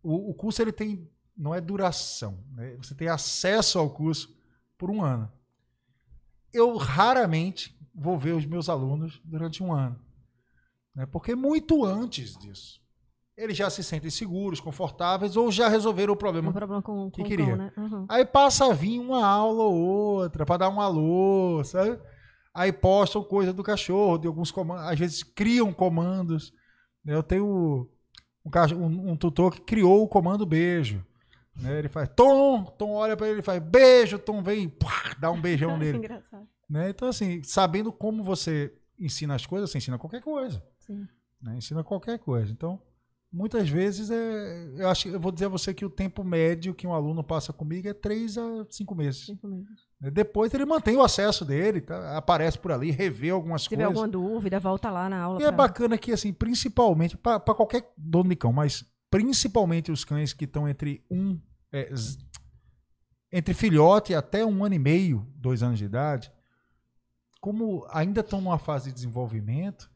o, 0.03 0.29
o 0.29 0.33
curso 0.33 0.61
ele 0.61 0.71
tem, 0.71 1.09
não 1.35 1.53
é 1.53 1.61
duração, 1.61 2.43
né? 2.51 2.75
você 2.77 2.93
tem 2.93 3.07
acesso 3.07 3.79
ao 3.79 3.89
curso 3.89 4.35
por 4.77 4.89
um 4.89 5.01
ano. 5.01 5.31
Eu 6.53 6.77
raramente 6.77 7.77
vou 7.93 8.17
ver 8.17 8.33
os 8.33 8.45
meus 8.45 8.69
alunos 8.69 9.21
durante 9.23 9.61
um 9.61 9.73
ano, 9.73 9.99
né? 10.95 11.05
porque 11.05 11.35
muito 11.35 11.83
antes 11.83 12.37
disso, 12.37 12.81
eles 13.41 13.57
já 13.57 13.69
se 13.69 13.83
sentem 13.83 14.09
seguros, 14.11 14.59
confortáveis 14.59 15.35
ou 15.37 15.51
já 15.51 15.67
resolveram 15.69 16.13
o 16.13 16.17
problema, 16.17 16.49
Um 16.49 16.53
problema 16.53 16.81
com, 16.81 17.09
que 17.09 17.21
com 17.21 17.25
o 17.25 17.29
queria. 17.29 17.45
cão, 17.47 17.55
né? 17.55 17.71
Uhum. 17.77 18.05
Aí 18.09 18.25
passa 18.25 18.65
a 18.69 18.73
vir 18.73 18.99
uma 18.99 19.25
aula 19.25 19.63
ou 19.63 19.75
outra 19.75 20.45
para 20.45 20.57
dar 20.57 20.69
um 20.69 20.79
alô, 20.81 21.63
sabe? 21.63 21.99
Aí 22.53 22.71
postam 22.73 23.23
coisa 23.23 23.53
do 23.53 23.63
cachorro, 23.63 24.17
de 24.17 24.27
alguns 24.27 24.51
comandos, 24.51 24.87
às 24.91 24.99
vezes 24.99 25.23
criam 25.23 25.71
comandos. 25.71 26.51
Eu 27.05 27.23
tenho 27.23 27.89
um, 28.45 28.49
um- 28.75 29.11
um 29.11 29.15
tutor 29.15 29.51
que 29.53 29.61
criou 29.61 30.03
o 30.03 30.07
comando 30.07 30.45
beijo. 30.45 31.03
né? 31.55 31.79
Ele 31.79 31.89
faz 31.89 32.09
Tom, 32.15 32.63
Tom 32.63 32.91
olha 32.91 33.15
para 33.17 33.27
ele 33.29 33.39
e 33.39 33.43
faz 33.43 33.61
beijo, 33.61 34.17
Tom 34.19 34.41
vem, 34.41 34.67
pá, 34.69 35.15
dá 35.19 35.31
um 35.31 35.39
beijão 35.41 35.75
nele. 35.77 35.97
Engraçado. 35.97 36.47
né? 36.69 36.89
Então, 36.89 37.07
assim, 37.07 37.41
sabendo 37.43 37.91
como 37.91 38.23
você 38.23 38.73
ensina 38.99 39.35
as 39.35 39.45
coisas, 39.45 39.69
você 39.71 39.77
ensina 39.77 39.97
qualquer 39.97 40.21
coisa. 40.21 40.61
Sim. 40.79 41.07
né? 41.41 41.55
Ensina 41.57 41.83
qualquer 41.83 42.19
coisa. 42.19 42.51
Então, 42.51 42.81
muitas 43.31 43.69
vezes, 43.69 44.09
é, 44.09 44.71
eu 44.77 44.89
acho, 44.89 45.07
eu 45.07 45.19
vou 45.19 45.31
dizer 45.31 45.45
a 45.45 45.49
você 45.49 45.73
que 45.73 45.85
o 45.85 45.89
tempo 45.89 46.23
médio 46.23 46.73
que 46.73 46.87
um 46.87 46.93
aluno 46.93 47.23
passa 47.23 47.53
comigo 47.53 47.87
é 47.87 47.93
três 47.93 48.37
a 48.37 48.65
cinco 48.69 48.95
meses. 48.95 49.25
Cinco 49.27 49.47
meses. 49.47 49.67
né? 50.01 50.09
Depois 50.11 50.53
ele 50.53 50.65
mantém 50.65 50.95
o 50.97 51.03
acesso 51.03 51.43
dele, 51.45 51.81
tá? 51.81 52.17
aparece 52.17 52.57
por 52.57 52.71
ali, 52.71 52.89
revê 52.91 53.29
algumas 53.29 53.63
Se 53.63 53.69
tiver 53.69 53.85
coisas. 53.85 54.03
alguma 54.03 54.07
dúvida, 54.29 54.59
volta 54.59 54.89
lá 54.89 55.09
na 55.09 55.19
aula. 55.21 55.39
E 55.41 55.43
é 55.43 55.47
pra- 55.47 55.67
bacana 55.67 55.97
que, 55.97 56.11
assim, 56.11 56.33
principalmente, 56.33 57.15
para 57.17 57.39
qualquer 57.39 57.91
dono 57.97 58.29
de 58.29 58.35
cão, 58.35 58.51
mas 58.53 58.83
principalmente 59.11 59.91
os 59.91 60.03
cães 60.05 60.33
que 60.33 60.45
estão 60.45 60.67
entre 60.67 61.03
um. 61.09 61.39
é, 61.71 61.91
entre 63.31 63.53
filhote 63.53 64.15
até 64.15 64.43
um 64.45 64.63
ano 64.65 64.73
e 64.75 64.79
meio, 64.79 65.27
dois 65.35 65.61
anos 65.61 65.77
de 65.77 65.85
idade, 65.85 66.31
como 67.39 67.85
ainda 67.91 68.21
estão 68.21 68.41
numa 68.41 68.57
fase 68.57 68.89
de 68.89 68.95
desenvolvimento, 68.95 69.89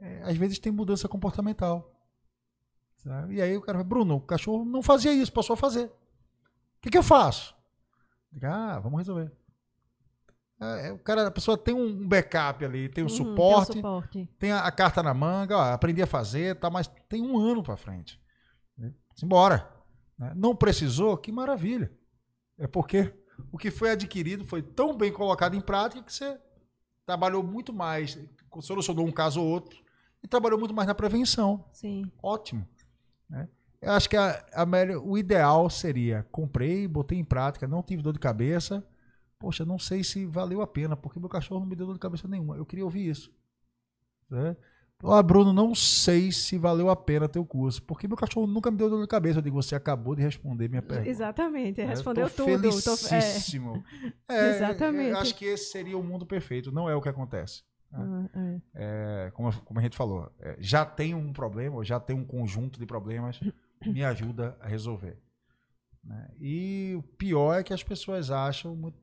é, 0.00 0.22
às 0.24 0.36
vezes 0.36 0.58
tem 0.58 0.72
mudança 0.72 1.08
comportamental. 1.08 1.91
Sabe? 3.02 3.34
E 3.34 3.42
aí 3.42 3.56
o 3.56 3.60
cara 3.60 3.78
fala, 3.78 3.88
Bruno, 3.88 4.16
o 4.16 4.20
cachorro 4.20 4.64
não 4.64 4.82
fazia 4.82 5.12
isso, 5.12 5.32
passou 5.32 5.54
a 5.54 5.56
fazer. 5.56 5.86
O 5.86 6.80
que, 6.82 6.90
que 6.90 6.98
eu 6.98 7.02
faço? 7.02 7.54
Ah, 8.42 8.78
vamos 8.80 8.98
resolver. 8.98 9.30
É, 10.60 10.88
é, 10.88 10.92
o 10.92 10.98
cara, 10.98 11.26
a 11.26 11.30
pessoa 11.30 11.58
tem 11.58 11.74
um 11.74 12.06
backup 12.06 12.64
ali, 12.64 12.88
tem 12.88 13.02
um 13.02 13.08
Uhum, 13.08 13.14
tem 13.14 13.24
um 13.26 13.30
suporte, 13.30 13.72
suporte. 13.74 14.28
tem 14.38 14.52
a, 14.52 14.60
a 14.60 14.70
carta 14.70 15.02
na 15.02 15.12
manga, 15.12 15.56
ó, 15.58 15.72
aprendi 15.72 16.00
a 16.00 16.06
fazer, 16.06 16.58
tá, 16.58 16.70
mas 16.70 16.86
tem 17.08 17.20
um 17.20 17.38
ano 17.38 17.62
para 17.62 17.76
frente. 17.76 18.20
Né? 18.78 18.92
Simbora. 19.16 19.68
né? 20.16 20.32
Não 20.36 20.54
precisou? 20.54 21.16
Que 21.16 21.32
maravilha. 21.32 21.92
É 22.56 22.66
porque 22.68 23.12
o 23.50 23.58
que 23.58 23.70
foi 23.70 23.90
adquirido 23.90 24.44
foi 24.44 24.62
tão 24.62 24.96
bem 24.96 25.12
colocado 25.12 25.56
em 25.56 25.60
prática 25.60 26.02
que 26.02 26.12
você 26.12 26.38
trabalhou 27.04 27.42
muito 27.42 27.72
mais, 27.72 28.16
solucionou 28.60 29.04
um 29.06 29.12
caso 29.12 29.40
ou 29.40 29.48
outro 29.48 29.82
e 30.22 30.28
trabalhou 30.28 30.58
muito 30.58 30.72
mais 30.74 30.86
na 30.86 30.94
prevenção. 30.94 31.64
Sim. 31.72 32.10
Ótimo. 32.22 32.66
Né? 33.32 33.48
Eu 33.80 33.90
acho 33.92 34.08
que 34.08 34.16
a, 34.16 34.44
a 34.54 34.64
melhor, 34.64 35.02
o 35.04 35.18
ideal 35.18 35.68
seria 35.68 36.24
comprei, 36.30 36.86
botei 36.86 37.18
em 37.18 37.24
prática, 37.24 37.66
não 37.66 37.82
tive 37.82 38.02
dor 38.02 38.12
de 38.12 38.20
cabeça. 38.20 38.86
Poxa, 39.40 39.64
não 39.64 39.76
sei 39.76 40.04
se 40.04 40.24
valeu 40.24 40.62
a 40.62 40.66
pena, 40.68 40.96
porque 40.96 41.18
meu 41.18 41.28
cachorro 41.28 41.60
não 41.60 41.66
me 41.66 41.74
deu 41.74 41.86
dor 41.86 41.94
de 41.94 41.98
cabeça 41.98 42.28
nenhuma. 42.28 42.56
Eu 42.56 42.64
queria 42.64 42.84
ouvir 42.84 43.08
isso. 43.08 43.34
Né? 44.30 44.56
Ó, 45.02 45.20
Bruno, 45.20 45.52
não 45.52 45.74
sei 45.74 46.30
se 46.30 46.56
valeu 46.56 46.88
a 46.88 46.94
pena 46.94 47.28
teu 47.28 47.44
curso, 47.44 47.82
porque 47.82 48.06
meu 48.06 48.16
cachorro 48.16 48.46
nunca 48.46 48.70
me 48.70 48.76
deu 48.76 48.88
dor 48.88 49.02
de 49.02 49.08
cabeça. 49.08 49.38
Eu 49.40 49.42
digo, 49.42 49.60
você 49.60 49.74
acabou 49.74 50.14
de 50.14 50.22
responder 50.22 50.68
minha 50.68 50.80
pergunta. 50.80 51.10
Exatamente. 51.10 51.80
né? 51.80 51.88
Respondeu 51.88 52.30
Tô 52.30 52.44
tudo. 52.44 52.70
Tô- 52.82 52.92
é. 52.92 52.96
Felicíssimo. 52.96 53.84
É, 54.28 54.50
Exatamente. 54.50 55.10
eu 55.10 55.18
acho 55.18 55.34
que 55.34 55.44
esse 55.44 55.72
seria 55.72 55.98
o 55.98 56.04
mundo 56.04 56.24
perfeito. 56.24 56.70
Não 56.70 56.88
é 56.88 56.94
o 56.94 57.02
que 57.02 57.08
acontece. 57.08 57.64
Ah, 57.92 58.28
é. 58.34 58.60
É, 59.26 59.30
como, 59.32 59.52
como 59.64 59.78
a 59.78 59.82
gente 59.82 59.96
falou, 59.96 60.32
é, 60.40 60.56
já 60.58 60.84
tem 60.84 61.14
um 61.14 61.32
problema, 61.32 61.76
ou 61.76 61.84
já 61.84 62.00
tem 62.00 62.16
um 62.16 62.24
conjunto 62.24 62.78
de 62.80 62.86
problemas, 62.86 63.38
me 63.84 64.02
ajuda 64.04 64.56
a 64.60 64.66
resolver. 64.66 65.18
né? 66.04 66.30
E 66.40 66.94
o 66.96 67.02
pior 67.02 67.54
é 67.60 67.62
que 67.62 67.72
as 67.72 67.82
pessoas 67.82 68.30
acham, 68.30 68.74
muito- 68.74 68.98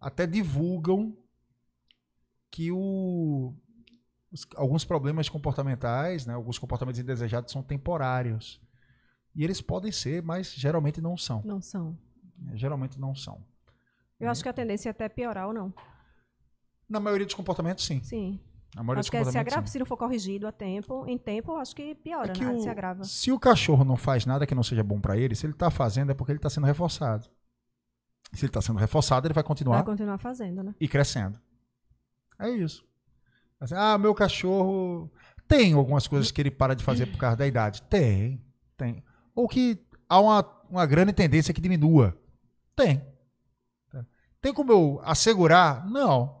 até 0.00 0.26
divulgam 0.26 1.16
que 2.50 2.70
o, 2.70 3.54
os- 4.32 4.46
alguns 4.56 4.84
problemas 4.84 5.28
comportamentais, 5.28 6.26
né, 6.26 6.34
alguns 6.34 6.58
comportamentos 6.58 7.00
indesejados 7.00 7.52
são 7.52 7.62
temporários. 7.62 8.60
E 9.34 9.44
eles 9.44 9.60
podem 9.60 9.92
ser, 9.92 10.22
mas 10.22 10.52
geralmente 10.52 11.00
não 11.00 11.16
são. 11.16 11.42
Não 11.44 11.60
são. 11.60 11.96
né? 12.36 12.56
Geralmente 12.56 12.98
não 12.98 13.14
são. 13.14 13.44
Eu 14.18 14.28
acho 14.28 14.42
que 14.42 14.48
a 14.48 14.52
tendência 14.52 14.88
é 14.88 14.90
até 14.90 15.08
piorar 15.08 15.46
ou 15.46 15.52
não. 15.54 15.72
Na 16.90 16.98
maioria 17.00 17.24
dos 17.24 17.34
comportamentos, 17.34 17.84
sim. 17.86 18.02
Sim. 18.02 18.40
Na 18.74 18.82
maioria 18.82 19.00
Acho 19.00 19.06
dos 19.06 19.10
que 19.10 19.16
é, 19.16 19.24
se 19.32 19.38
agrava, 19.38 19.66
sim. 19.66 19.72
se 19.72 19.78
não 19.78 19.86
for 19.86 19.96
corrigido 19.96 20.46
a 20.46 20.52
tempo, 20.52 21.04
em 21.08 21.16
tempo, 21.16 21.56
acho 21.56 21.74
que 21.74 21.94
piora, 21.94 22.30
É 22.30 22.34
que 22.34 22.44
né? 22.44 22.52
o- 22.52 22.60
Se 22.60 22.68
agrava. 22.68 23.04
Se 23.04 23.32
o 23.32 23.38
cachorro 23.38 23.84
não 23.84 23.96
faz 23.96 24.26
nada 24.26 24.46
que 24.46 24.54
não 24.54 24.62
seja 24.62 24.82
bom 24.84 25.00
pra 25.00 25.16
ele, 25.16 25.34
se 25.34 25.46
ele 25.46 25.54
tá 25.54 25.70
fazendo 25.70 26.10
é 26.10 26.14
porque 26.14 26.32
ele 26.32 26.38
tá 26.38 26.50
sendo 26.50 26.66
reforçado. 26.66 27.26
Se 28.32 28.44
ele 28.44 28.52
tá 28.52 28.60
sendo 28.60 28.78
reforçado, 28.78 29.26
ele 29.26 29.34
vai 29.34 29.42
continuar 29.42 29.76
Vai 29.78 29.86
continuar 29.86 30.18
fazendo, 30.18 30.62
né? 30.62 30.74
e 30.80 30.86
crescendo. 30.86 31.40
É 32.38 32.48
isso. 32.50 32.84
Assim, 33.60 33.74
ah, 33.76 33.98
meu 33.98 34.14
cachorro 34.14 35.10
tem 35.48 35.72
algumas 35.74 36.06
coisas 36.06 36.30
que 36.30 36.40
ele 36.40 36.50
para 36.50 36.74
de 36.74 36.82
fazer 36.84 37.06
por 37.06 37.18
causa 37.18 37.36
da 37.36 37.46
idade. 37.46 37.82
Tem, 37.82 38.40
tem. 38.76 39.02
Ou 39.34 39.48
que 39.48 39.84
há 40.08 40.20
uma, 40.20 40.44
uma 40.70 40.86
grande 40.86 41.12
tendência 41.12 41.52
que 41.52 41.60
diminua. 41.60 42.16
Tem. 42.76 43.04
Tem 44.40 44.54
como 44.54 44.72
eu 44.72 45.00
assegurar? 45.04 45.86
Não. 45.90 46.39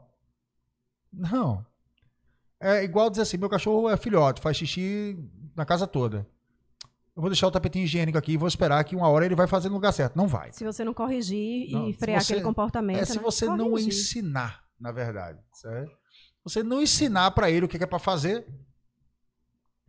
Não. 1.12 1.64
É 2.60 2.84
igual 2.84 3.08
dizer 3.10 3.22
assim, 3.22 3.36
meu 3.36 3.48
cachorro 3.48 3.88
é 3.88 3.96
filhote, 3.96 4.40
faz 4.40 4.56
xixi 4.56 5.18
na 5.56 5.64
casa 5.64 5.86
toda. 5.86 6.26
Eu 7.16 7.22
vou 7.22 7.30
deixar 7.30 7.46
o 7.48 7.50
tapetinho 7.50 7.84
higiênico 7.84 8.16
aqui 8.18 8.32
e 8.32 8.36
vou 8.36 8.46
esperar 8.48 8.82
que 8.84 8.94
uma 8.94 9.08
hora 9.08 9.24
ele 9.26 9.34
vai 9.34 9.46
fazer 9.46 9.68
no 9.68 9.74
lugar 9.74 9.92
certo. 9.92 10.16
Não 10.16 10.28
vai. 10.28 10.52
Se 10.52 10.64
você 10.64 10.84
não 10.84 10.94
corrigir 10.94 11.70
Não, 11.70 11.88
e 11.88 11.92
frear 11.92 12.20
você- 12.22 12.32
aquele 12.34 12.44
comportamento. 12.46 12.98
É 13.00 13.04
se 13.04 13.16
né? 13.16 13.22
você 13.22 13.46
não 13.46 13.70
Corrigir. 13.70 13.88
ensinar, 13.92 14.64
na 14.78 14.92
verdade. 14.92 15.38
Certo? 15.52 15.90
Você 16.44 16.62
não 16.62 16.80
ensinar 16.80 17.30
pra 17.32 17.50
ele 17.50 17.66
o 17.66 17.68
que 17.68 17.82
é 17.82 17.86
pra 17.86 17.98
fazer, 17.98 18.46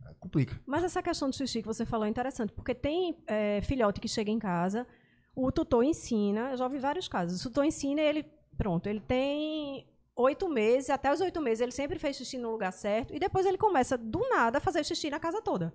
é, 0.06 0.14
complica. 0.18 0.60
Mas 0.66 0.84
essa 0.84 1.02
questão 1.02 1.30
do 1.30 1.36
xixi 1.36 1.60
que 1.62 1.68
você 1.68 1.86
falou 1.86 2.06
é 2.06 2.08
interessante, 2.10 2.52
porque 2.52 2.74
tem 2.74 3.16
é, 3.26 3.60
filhote 3.62 4.00
que 4.00 4.08
chega 4.08 4.30
em 4.30 4.38
casa, 4.38 4.86
o 5.34 5.50
tutor 5.52 5.84
ensina, 5.84 6.50
eu 6.50 6.56
já 6.56 6.64
ouvi 6.64 6.78
vários 6.78 7.08
casos, 7.08 7.40
o 7.40 7.48
tutor 7.48 7.64
ensina 7.64 8.00
e 8.02 8.04
ele, 8.04 8.26
pronto, 8.58 8.86
ele 8.88 9.00
tem 9.00 9.86
oito 10.16 10.48
meses, 10.48 10.90
até 10.90 11.12
os 11.12 11.20
oito 11.20 11.40
meses 11.40 11.60
ele 11.60 11.72
sempre 11.72 11.98
fez 11.98 12.16
xixi 12.16 12.36
no 12.38 12.50
lugar 12.50 12.72
certo, 12.72 13.14
e 13.14 13.18
depois 13.18 13.46
ele 13.46 13.58
começa, 13.58 13.96
do 13.96 14.20
nada, 14.28 14.58
a 14.58 14.60
fazer 14.60 14.84
xixi 14.84 15.08
na 15.10 15.18
casa 15.20 15.40
toda. 15.42 15.72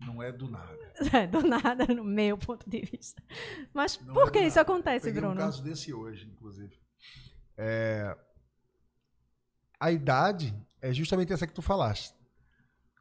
Não 0.00 0.22
é 0.22 0.30
do 0.32 0.48
nada. 0.48 0.78
É, 1.12 1.26
do 1.26 1.42
nada, 1.42 1.86
no 1.92 2.04
meu 2.04 2.36
ponto 2.38 2.68
de 2.68 2.80
vista. 2.82 3.22
Mas 3.72 3.98
Não 4.00 4.14
por 4.14 4.28
é 4.28 4.30
que 4.30 4.38
isso 4.40 4.56
nada. 4.56 4.60
acontece, 4.62 5.06
Peguei 5.06 5.20
Bruno? 5.20 5.34
um 5.34 5.38
caso 5.38 5.62
desse 5.62 5.92
hoje, 5.92 6.26
inclusive. 6.28 6.76
É, 7.56 8.16
A 9.80 9.90
idade 9.90 10.54
é 10.80 10.92
justamente 10.92 11.32
essa 11.32 11.46
que 11.46 11.52
tu 11.54 11.62
falaste. 11.62 12.14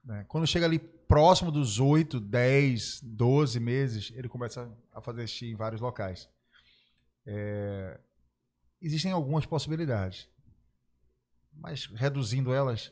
né? 0.04 0.26
Quando 0.28 0.48
chega 0.48 0.66
ali 0.66 0.80
próximo 0.80 1.52
dos 1.52 1.80
8, 1.80 2.20
10, 2.20 3.02
12 3.04 3.60
meses, 3.60 4.12
ele 4.16 4.28
começa 4.30 4.72
a 4.92 5.02
fazer 5.02 5.28
xixi 5.28 5.52
em 5.52 5.56
vários 5.56 5.82
locais. 5.82 6.28
É, 7.26 8.00
Existem 8.82 9.12
algumas 9.12 9.46
possibilidades. 9.46 10.28
Mas 11.56 11.86
reduzindo 11.86 12.54
elas, 12.54 12.92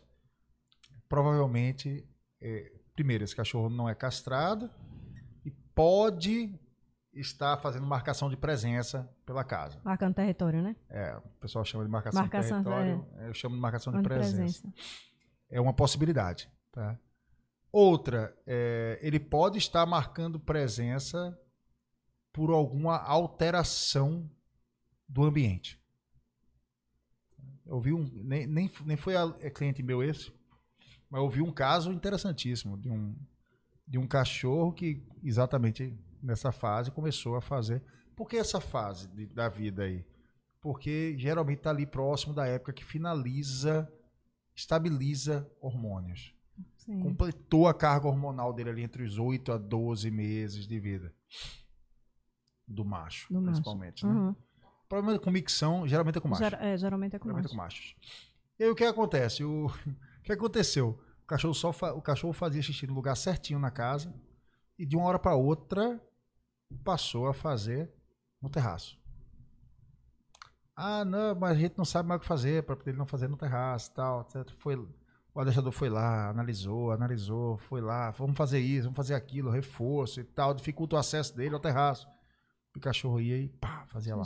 provavelmente, 1.10 2.08
é, 2.40 2.72
primeiro, 2.94 3.24
esse 3.24 3.36
cachorro 3.36 3.70
não 3.70 3.90
é 3.90 3.96
castrado 3.96 4.70
e 5.44 5.52
pode 5.52 6.58
estar 7.14 7.58
fazendo 7.58 7.86
marcação 7.86 8.30
de 8.30 8.38
presença 8.38 9.10
pela 9.26 9.44
casa. 9.44 9.80
Marcando 9.84 10.16
território, 10.16 10.62
né? 10.62 10.76
É, 10.90 11.16
o 11.18 11.22
pessoal 11.40 11.66
chama 11.66 11.84
de 11.84 11.90
marcação, 11.90 12.22
Marcação, 12.22 12.60
de 12.60 12.64
território, 12.64 13.08
eu 13.20 13.34
chamo 13.34 13.56
de 13.56 13.62
marcação 13.62 13.92
de 13.92 14.00
Onde 14.00 14.08
presença. 14.08 14.74
É 15.50 15.60
uma 15.60 15.74
possibilidade. 15.74 16.50
Tá? 16.72 16.98
Outra, 17.72 18.38
é, 18.46 19.00
ele 19.02 19.20
pode 19.20 19.58
estar 19.58 19.86
marcando 19.86 20.40
presença 20.40 21.38
por 22.32 22.50
alguma 22.50 22.98
alteração 22.98 24.30
do 25.08 25.24
ambiente. 25.24 25.81
Eu 27.72 27.80
vi 27.80 27.94
um, 27.94 28.04
nem, 28.24 28.46
nem, 28.46 28.70
nem 28.86 28.98
foi 28.98 29.16
a, 29.16 29.34
é 29.40 29.50
cliente 29.50 29.82
meu 29.82 30.04
esse, 30.04 30.32
mas 31.10 31.22
eu 31.22 31.30
vi 31.30 31.42
um 31.42 31.52
caso 31.54 31.92
interessantíssimo 31.92 32.78
de 32.78 32.90
um, 32.90 33.16
de 33.88 33.98
um 33.98 34.06
cachorro 34.06 34.74
que 34.74 35.02
exatamente 35.24 35.98
nessa 36.22 36.52
fase 36.52 36.92
começou 36.92 37.36
a 37.38 37.42
fazer. 37.42 37.82
Por 38.16 38.28
que 38.28 38.36
essa 38.36 38.60
fase 38.60 39.08
de- 39.16 39.26
da 39.28 39.48
vida 39.48 39.84
aí? 39.84 40.06
Porque 40.60 41.16
geralmente 41.18 41.60
está 41.60 41.70
ali 41.70 41.86
próximo 41.86 42.34
da 42.34 42.46
época 42.46 42.74
que 42.74 42.84
finaliza, 42.84 43.92
estabiliza 44.54 45.50
hormônios. 45.62 46.36
Sim. 46.78 47.00
Completou 47.00 47.68
a 47.70 47.74
carga 47.74 48.08
hormonal 48.08 48.52
dele 48.54 48.70
ali 48.70 48.84
entre 48.84 49.02
os 49.04 49.18
8 49.18 49.52
a 49.54 49.58
12 49.58 50.12
meses 50.12 50.68
de 50.68 50.78
vida. 50.80 51.14
Do 52.68 52.84
macho, 52.86 53.28
Do 53.30 53.36
macho. 53.40 53.46
principalmente. 53.54 54.06
Né? 54.06 54.12
Uhum. 54.12 54.36
Problema 54.92 55.18
com 55.20 55.32
micção, 55.32 55.88
geralmente 55.88 56.18
é 56.18 56.22
com 56.22 56.28
macho. 56.28 56.44
Ger- 56.44 56.62
é, 56.62 56.78
geralmente 56.78 57.16
é 57.16 57.20
com 57.20 57.26
Geralmente 57.26 57.46
é 57.46 57.50
com 57.50 57.56
machos. 57.56 57.96
E 58.60 58.64
aí 58.66 58.70
o 58.70 58.76
que 58.76 58.84
acontece? 58.84 59.42
O, 59.44 59.68
o 60.20 60.22
que 60.22 60.34
aconteceu? 60.34 61.00
O 61.24 61.26
cachorro, 61.26 61.54
só 61.54 61.72
fa- 61.72 61.94
o 61.94 62.02
cachorro 62.02 62.34
fazia 62.34 62.62
xixi 62.62 62.86
no 62.86 62.94
lugar 62.94 63.16
certinho 63.16 63.58
na 63.58 63.72
casa 63.72 64.14
e 64.78 64.86
de 64.86 64.98
uma 64.98 65.06
hora 65.06 65.18
para 65.18 65.34
outra 65.36 66.02
passou 66.84 67.28
a 67.28 67.34
fazer 67.34 67.90
no 68.42 68.50
terraço. 68.50 69.00
Ah, 70.76 71.06
não, 71.06 71.36
mas 71.36 71.52
a 71.52 71.60
gente 71.60 71.78
não 71.78 71.86
sabe 71.86 72.10
mais 72.10 72.18
o 72.20 72.22
que 72.22 72.28
fazer 72.28 72.64
para 72.64 72.78
ele 72.86 72.98
não 72.98 73.06
fazer 73.06 73.28
no 73.30 73.38
terraço, 73.38 73.94
tal, 73.94 74.22
etc. 74.22 74.50
Foi, 74.58 74.76
o 74.76 75.40
adestrador 75.40 75.72
foi 75.72 75.90
lá, 75.90 76.30
analisou, 76.30 76.92
analisou, 76.92 77.58
foi 77.58 77.80
lá, 77.82 78.12
vamos 78.12 78.36
fazer 78.36 78.60
isso, 78.60 78.84
vamos 78.84 78.98
fazer 78.98 79.14
aquilo, 79.14 79.50
reforço 79.52 80.20
e 80.20 80.24
tal, 80.24 80.54
dificulta 80.54 80.96
o 80.96 81.00
acesso 81.00 81.36
dele 81.36 81.54
ao 81.56 81.62
terraço. 81.62 82.08
O 82.76 82.80
cachorro 82.80 83.22
ia 83.22 83.38
e 83.38 83.48
pá, 83.48 83.86
fazia 83.88 84.16
lá. 84.16 84.24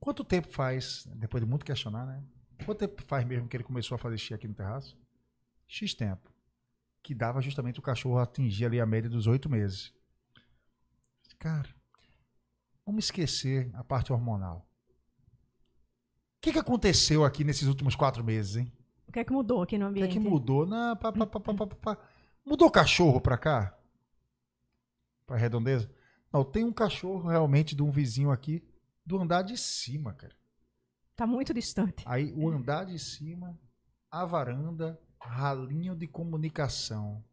Quanto 0.00 0.24
tempo 0.24 0.48
faz, 0.48 1.06
depois 1.14 1.42
de 1.42 1.48
muito 1.48 1.64
questionar, 1.64 2.06
né? 2.06 2.22
Quanto 2.64 2.78
tempo 2.78 3.02
faz 3.02 3.24
mesmo 3.26 3.48
que 3.48 3.56
ele 3.56 3.64
começou 3.64 3.94
a 3.94 3.98
fazer 3.98 4.18
xixi 4.18 4.34
aqui 4.34 4.48
no 4.48 4.54
terraço? 4.54 4.96
X 5.66 5.94
tempo. 5.94 6.32
Que 7.02 7.14
dava 7.14 7.40
justamente 7.40 7.78
o 7.78 7.82
cachorro 7.82 8.18
atingir 8.18 8.66
ali 8.66 8.80
a 8.80 8.86
média 8.86 9.08
dos 9.08 9.26
oito 9.26 9.48
meses. 9.48 9.92
Cara, 11.38 11.68
vamos 12.84 13.04
esquecer 13.04 13.70
a 13.74 13.84
parte 13.84 14.12
hormonal. 14.12 14.68
O 16.36 16.40
que, 16.40 16.52
que 16.52 16.58
aconteceu 16.58 17.24
aqui 17.24 17.44
nesses 17.44 17.68
últimos 17.68 17.94
quatro 17.94 18.24
meses, 18.24 18.56
hein? 18.56 18.72
O 19.06 19.12
que 19.12 19.20
é 19.20 19.24
que 19.24 19.32
mudou 19.32 19.62
aqui 19.62 19.78
no 19.78 19.88
O 19.88 19.92
que 19.92 20.00
é 20.00 20.04
ambiente? 20.04 20.20
que 20.20 20.28
mudou? 20.28 20.66
Não, 20.66 20.96
pá, 20.96 21.12
pá, 21.12 21.26
pá. 21.26 21.98
Mudou 22.44 22.68
o 22.68 22.70
cachorro 22.72 23.20
pra 23.20 23.38
cá? 23.38 23.76
Pra 25.26 25.36
redondeza? 25.36 25.90
Não, 26.32 26.44
tem 26.44 26.64
um 26.64 26.72
cachorro 26.72 27.28
realmente 27.28 27.74
de 27.74 27.82
um 27.82 27.90
vizinho 27.90 28.30
aqui 28.30 28.67
do 29.08 29.18
andar 29.18 29.40
de 29.42 29.56
cima, 29.56 30.12
cara. 30.12 30.36
Tá 31.16 31.26
muito 31.26 31.54
distante. 31.54 32.04
Aí 32.06 32.30
o 32.36 32.48
andar 32.50 32.84
de 32.84 32.98
cima, 32.98 33.58
a 34.10 34.24
varanda, 34.26 35.00
ralinho 35.18 35.96
de 35.96 36.06
comunicação. 36.06 37.24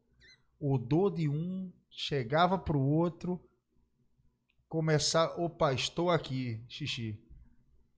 Odor 0.57 1.13
de 1.13 1.27
um, 1.27 1.71
chegava 1.89 2.57
pro 2.57 2.79
outro, 2.79 3.39
começar, 4.69 5.37
opa, 5.37 5.73
estou 5.73 6.09
aqui, 6.09 6.63
xixi. 6.69 7.21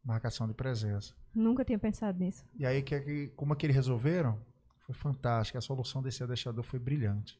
Marcação 0.03 0.47
de 0.47 0.53
presença. 0.55 1.13
Nunca 1.35 1.63
tinha 1.63 1.77
pensado 1.77 2.17
nisso. 2.19 2.43
E 2.57 2.65
aí, 2.65 2.81
que, 2.81 2.99
que- 2.99 3.27
como 3.35 3.53
é 3.53 3.55
que 3.55 3.65
eles 3.65 3.75
resolveram? 3.75 4.43
Foi 4.85 4.95
fantástico. 4.95 5.57
A 5.57 5.61
solução 5.61 6.01
desse 6.01 6.23
adestrador 6.23 6.63
foi 6.63 6.79
brilhante. 6.79 7.39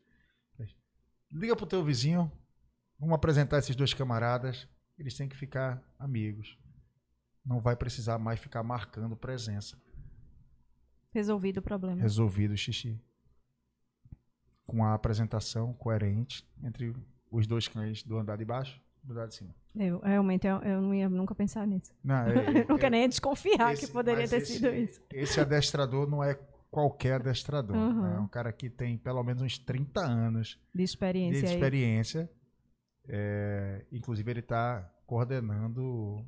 Liga 1.32 1.56
pro 1.56 1.66
teu 1.66 1.84
vizinho, 1.84 2.32
vamos 3.00 3.16
apresentar 3.16 3.58
esses 3.58 3.76
dois 3.76 3.94
camaradas. 3.94 4.68
Eles 4.98 5.16
têm 5.16 5.28
que 5.30 5.36
ficar 5.38 5.82
amigos. 6.00 6.58
Não 7.46 7.60
vai 7.60 7.76
precisar 7.76 8.18
mais 8.18 8.40
ficar 8.40 8.64
marcando 8.64 9.16
presença. 9.16 9.78
Resolvido 11.14 11.58
o 11.58 11.62
problema. 11.62 12.02
Resolvido 12.02 12.52
o 12.54 12.58
xixi. 12.58 13.00
Com 14.66 14.84
a 14.84 14.94
apresentação 14.94 15.74
coerente 15.74 16.46
entre 16.64 16.94
os 17.32 17.48
dois 17.48 17.68
cães 17.68 18.04
do 18.04 18.18
andar 18.18 18.38
de 18.38 18.44
baixo 18.46 18.82
e 19.04 19.08
do 19.08 19.14
andar 19.14 19.28
de 19.28 19.36
cima. 19.36 19.56
Eu, 19.76 20.00
realmente, 20.00 20.46
eu, 20.46 20.58
eu 20.58 20.82
não 20.82 20.94
ia 20.94 21.08
nunca 21.10 21.34
pensar 21.34 21.66
nisso. 21.66 21.94
Não, 22.04 22.16
é- 22.28 22.62
Eu 22.64 22.68
nunca 22.68 22.88
é- 22.88 22.90
nem 22.90 23.02
ia 23.04 23.08
desconfiar 23.10 23.74
esse- 23.74 23.86
que 23.88 23.94
poderia 23.94 24.28
ter 24.28 24.38
esse- 24.38 24.54
sido 24.56 24.68
isso. 24.74 25.02
Esse 25.12 25.40
adestrador 25.40 26.10
não 26.10 26.22
é 26.24 26.38
qualquer 26.70 27.14
adestrador. 27.22 27.78
Uhum. 27.78 28.06
É 28.06 28.20
um 28.20 28.28
cara 28.28 28.52
que 28.52 28.70
tem 28.70 28.98
pelo 28.98 29.24
menos 29.24 29.42
uns 29.42 29.58
30 29.58 30.02
anos 30.02 30.60
De 30.76 30.84
experiência 30.84 31.42
de 31.48 31.54
experiência. 31.54 32.30
É, 33.08 33.86
inclusive, 33.92 34.30
ele 34.30 34.40
está 34.42 34.82
coordenando 35.06 36.26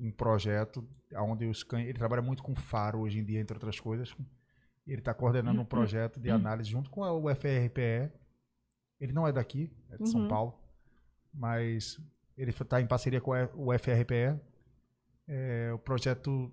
um 0.00 0.10
projeto 0.10 0.86
onde 1.16 1.46
os 1.46 1.62
cães. 1.62 1.86
Ele 1.88 1.98
trabalha 1.98 2.22
muito 2.22 2.42
com 2.42 2.54
faro 2.54 3.00
hoje 3.00 3.18
em 3.18 3.24
dia, 3.24 3.40
entre 3.40 3.54
outras 3.56 3.78
coisas. 3.78 4.14
Ele 4.86 5.00
está 5.00 5.12
coordenando 5.12 5.60
um 5.60 5.64
projeto 5.64 6.18
de 6.18 6.30
análise 6.30 6.70
junto 6.70 6.90
com 6.90 7.04
a 7.04 7.12
UFRPE. 7.12 8.10
Ele 9.00 9.12
não 9.12 9.26
é 9.26 9.32
daqui, 9.32 9.70
é 9.90 9.98
de 9.98 10.08
São 10.08 10.22
Uhum. 10.22 10.28
Paulo, 10.28 10.58
mas 11.32 12.00
ele 12.36 12.50
está 12.50 12.80
em 12.80 12.86
parceria 12.86 13.20
com 13.20 13.32
a 13.32 13.48
UFRPE. 13.54 14.40
É 15.28 15.70
o 15.74 15.78
projeto 15.78 16.50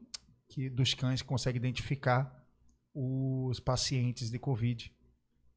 que 0.50 0.70
dos 0.70 0.94
cães 0.94 1.22
que 1.22 1.28
consegue 1.28 1.58
identificar 1.58 2.46
os 2.94 3.60
pacientes 3.60 4.30
de 4.30 4.38
Covid 4.38 4.94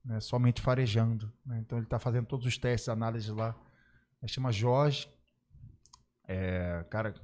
né, 0.08 0.20
somente 0.20 0.60
farejando. 0.62 1.30
né? 1.44 1.58
Então 1.60 1.76
ele 1.78 1.86
está 1.86 1.98
fazendo 1.98 2.24
todos 2.26 2.46
os 2.46 2.56
testes, 2.56 2.88
análises 2.88 3.28
lá. 3.28 3.54
Ele 4.22 4.32
chama 4.32 4.50
Jorge. 4.50 5.08
É, 6.26 6.84
cara, 6.90 7.14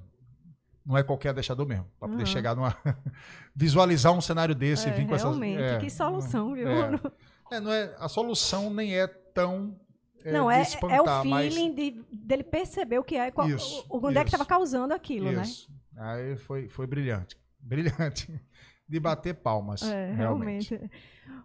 não 0.85 0.97
é 0.97 1.03
qualquer 1.03 1.31
adestrador 1.31 1.67
mesmo. 1.67 1.87
Para 1.99 2.09
poder 2.09 2.23
Uhum. 2.23 2.27
chegar 2.27 2.55
numa. 2.55 2.77
visualizar 3.57 4.13
um 4.13 4.21
cenário 4.21 4.55
desse 4.55 4.87
e 4.89 4.91
É, 4.91 4.95
vir 4.95 5.07
com 5.07 5.15
essas. 5.15 5.29
realmente, 5.29 5.63
é, 5.63 5.79
que 5.79 5.91
solução, 5.91 6.53
viu? 6.55 6.69
é. 6.69 6.91
É, 7.53 7.61
não 7.61 7.71
é, 7.71 7.95
a 7.99 8.09
solução 8.09 8.73
nem 8.73 8.99
é 8.99 9.07
tão. 9.07 9.79
É, 10.25 10.33
não, 10.33 10.51
é, 10.51 10.57
é 10.57 10.61
o 10.61 10.63
espantar, 10.63 11.25
mas- 11.27 11.55
feeling 11.55 11.75
de, 11.75 12.03
dele 12.11 12.43
perceber 12.43 12.99
o 12.99 13.05
que 13.05 13.17
é, 13.17 13.31
qual, 13.31 13.49
Isso, 13.49 13.85
o, 13.89 13.99
onde 13.99 14.17
é 14.17 14.23
que 14.23 14.29
isso. 14.29 14.37
estava 14.37 14.47
causando 14.49 14.95
aquilo, 14.95 15.31
né? 15.31 15.43
Isso. 15.43 15.71
Aí 15.95 16.37
foi, 16.39 16.69
foi 16.71 16.87
brilhante. 16.87 17.37
Brilhante. 17.61 18.41
De 18.89 19.01
bater 19.01 19.35
palmas. 19.35 19.83
É, 19.83 20.13
realmente. 20.13 20.75
realmente. 20.75 20.91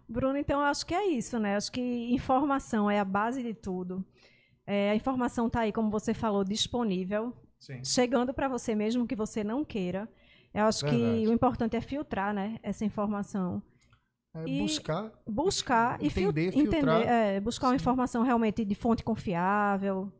Bruno, 0.08 0.36
então 0.36 0.60
eu 0.60 0.66
acho 0.66 0.84
que 0.84 0.94
é 0.94 1.06
isso, 1.06 1.38
né? 1.38 1.56
Acho 1.56 1.72
que 1.72 1.80
informação 2.12 2.90
é 2.90 2.98
a 3.00 3.04
base 3.04 3.42
de 3.42 3.54
tudo. 3.54 4.04
É, 4.66 4.90
a 4.90 4.94
informação 4.94 5.46
está 5.46 5.60
aí, 5.60 5.72
como 5.72 5.90
você 5.90 6.12
falou, 6.12 6.44
disponível, 6.44 7.34
Sim. 7.58 7.82
chegando 7.84 8.34
para 8.34 8.46
você 8.48 8.74
mesmo 8.74 9.06
que 9.06 9.16
você 9.16 9.42
não 9.42 9.64
queira. 9.64 10.08
Eu 10.52 10.64
acho 10.64 10.84
que 10.84 10.90
Verdade. 10.90 11.28
o 11.28 11.32
importante 11.32 11.76
é 11.76 11.80
filtrar, 11.80 12.34
né? 12.34 12.58
Essa 12.62 12.84
informação. 12.84 13.62
É 14.34 14.44
E 14.46 14.60
buscar. 14.60 15.10
Buscar 15.26 16.02
e 16.02 16.10
fil- 16.10 16.30
Entender, 16.30 16.48
entender, 16.48 16.70
filtrar. 16.70 17.02
é, 17.02 17.40
buscar 17.40 17.66
uma 17.68 17.70
Sim. 17.72 17.82
informação 17.82 18.22
realmente 18.22 18.64
de 18.64 18.74
fonte 18.74 19.02
confiável, 19.02 20.12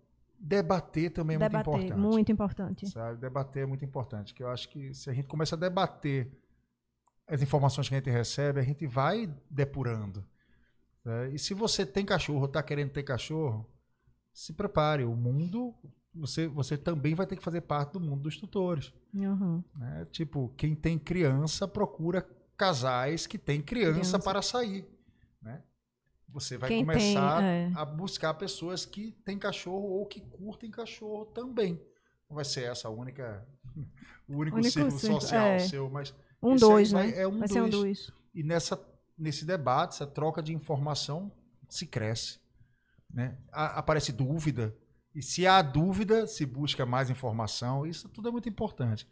Debater 0.42 1.10
também 1.12 1.36
é 1.36 1.38
debater, 1.38 1.66
muito 1.68 1.84
importante. 1.84 2.00
muito 2.00 2.32
importante. 2.32 2.86
Sabe? 2.88 3.20
Debater 3.20 3.62
é 3.64 3.66
muito 3.66 3.84
importante. 3.84 4.32
Que 4.32 4.42
eu 4.42 4.48
acho 4.48 4.68
que 4.70 4.94
se 4.94 5.10
a 5.10 5.12
gente 5.12 5.28
começa 5.28 5.54
a 5.54 5.58
debater 5.58 6.32
as 7.30 7.40
informações 7.42 7.88
que 7.88 7.94
a 7.94 7.98
gente 7.98 8.10
recebe, 8.10 8.58
a 8.60 8.62
gente 8.62 8.86
vai 8.86 9.32
depurando. 9.48 10.24
né? 11.04 11.30
E 11.30 11.38
se 11.38 11.54
você 11.54 11.86
tem 11.86 12.04
cachorro, 12.04 12.46
está 12.46 12.62
querendo 12.62 12.90
ter 12.90 13.04
cachorro, 13.04 13.64
se 14.32 14.52
prepare. 14.52 15.04
O 15.04 15.14
mundo, 15.14 15.74
você, 16.14 16.48
você 16.48 16.76
também 16.76 17.14
vai 17.14 17.26
ter 17.26 17.36
que 17.36 17.42
fazer 17.42 17.60
parte 17.60 17.92
do 17.92 18.00
mundo 18.00 18.22
dos 18.22 18.36
tutores. 18.36 18.92
Uhum. 19.14 19.62
né? 19.76 20.06
Tipo, 20.10 20.52
quem 20.56 20.74
tem 20.74 20.98
criança 20.98 21.68
procura 21.68 22.26
casais 22.56 23.26
que 23.26 23.38
têm 23.38 23.62
criança, 23.62 23.92
Criança. 23.92 24.18
para 24.18 24.42
sair. 24.42 24.84
Né? 25.40 25.62
Você 26.28 26.58
vai 26.58 26.68
Quem 26.68 26.84
tem, 26.84 26.86
começar 26.86 27.42
é. 27.42 27.72
a 27.74 27.84
buscar 27.84 28.34
pessoas 28.34 28.84
que 28.84 29.12
têm 29.24 29.38
cachorro 29.38 29.88
ou 29.88 30.04
que 30.04 30.20
curtem 30.20 30.70
cachorro 30.70 31.26
também. 31.26 31.80
Não 32.28 32.36
vai 32.36 32.44
ser 32.44 32.64
essa 32.64 32.88
a 32.88 32.90
única, 32.90 33.46
o 34.28 34.36
único, 34.36 34.56
Único 34.56 34.70
círculo 34.72 34.98
círculo, 34.98 35.20
social 35.20 35.46
é. 35.46 35.58
seu, 35.60 35.88
mas 35.88 36.14
Um 36.42 36.54
esse 36.54 36.60
dois, 36.64 36.90
vai- 36.92 37.08
né? 37.10 37.20
é 37.20 37.26
um 37.28 37.38
vai 37.38 37.48
ser 37.48 37.60
um 37.62 37.68
dois. 37.68 38.06
dois. 38.06 38.12
e 38.34 38.42
nessa 38.42 38.80
nesse 39.18 39.44
debate, 39.44 39.94
essa 39.94 40.06
troca 40.06 40.42
de 40.42 40.54
informação 40.54 41.30
se 41.68 41.86
cresce, 41.86 42.40
né? 43.12 43.36
A- 43.52 43.78
aparece 43.78 44.12
dúvida 44.12 44.74
e 45.14 45.20
se 45.22 45.46
há 45.46 45.60
dúvida, 45.60 46.26
se 46.26 46.46
busca 46.46 46.86
mais 46.86 47.10
informação. 47.10 47.84
Isso 47.86 48.08
tudo 48.08 48.28
é 48.28 48.30
muito 48.32 48.48
importante. 48.48 49.06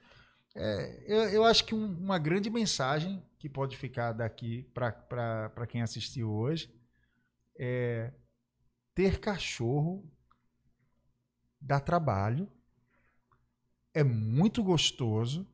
É, 0.57 1.05
eu, 1.07 1.19
eu 1.31 1.45
acho 1.45 1.65
que 1.67 1.75
um- 1.75 1.93
uma 1.99 2.19
grande 2.19 2.49
mensagem 2.49 3.23
que 3.39 3.49
pode 3.51 3.77
ficar 3.77 4.13
daqui 4.13 4.63
para 4.73 5.67
quem 5.69 5.83
assistiu 5.83 6.31
hoje 6.33 6.73
é 7.59 8.13
ter 8.95 9.21
cachorro 9.21 10.11
dá 11.61 11.79
trabalho, 11.79 12.51
é 13.93 14.03
muito 14.03 14.63
gostoso, 14.63 15.47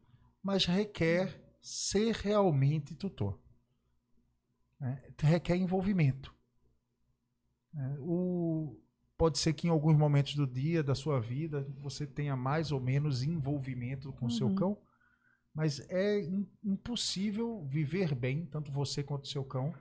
mas 0.42 0.64
requer 0.64 1.42
ser 1.64 2.14
realmente 2.16 2.94
tutor. 2.94 3.40
né? 4.78 5.02
Requer 5.18 5.56
envolvimento. 5.56 6.34
né? 7.72 7.96
O, 8.00 8.78
pode 9.16 9.38
ser 9.38 9.54
que 9.54 9.66
em 9.66 9.70
alguns 9.70 9.96
momentos 9.96 10.34
do 10.34 10.46
dia, 10.46 10.82
da 10.82 10.94
sua 10.94 11.20
vida, 11.20 11.66
você 11.80 12.06
tenha 12.06 12.36
mais 12.36 12.70
ou 12.70 12.80
menos 12.80 13.22
envolvimento 13.22 14.12
com 14.12 14.26
o 14.26 14.30
seu 14.30 14.48
Uhum. 14.48 14.54
cão, 14.54 14.82
mas 15.54 15.80
é 15.88 16.20
im- 16.20 16.48
impossível 16.62 17.64
viver 17.64 18.14
bem, 18.14 18.44
tanto 18.46 18.70
você 18.70 19.02
quanto 19.02 19.24
o 19.24 19.28
seu 19.28 19.44
cão, 19.44 19.74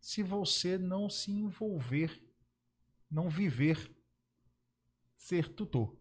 se 0.00 0.22
você 0.22 0.78
não 0.78 1.10
se 1.10 1.30
envolver, 1.32 2.22
não 3.10 3.28
viver 3.28 3.90
ser 5.16 5.48
tutor. 5.48 5.96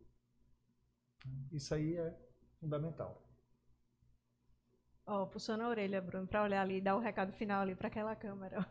Isso 1.51 1.73
aí 1.73 1.95
é 1.95 2.15
fundamental. 2.59 3.24
Ó, 5.07 5.25
puxando 5.25 5.61
a 5.61 5.69
orelha, 5.69 6.01
Bruno, 6.01 6.27
para 6.27 6.43
olhar 6.43 6.61
ali 6.61 6.77
e 6.77 6.81
dar 6.81 6.95
o 6.95 6.99
recado 6.99 7.31
final 7.33 7.61
ali 7.61 7.75
para 7.75 7.87
aquela 7.87 8.15
câmera. 8.15 8.65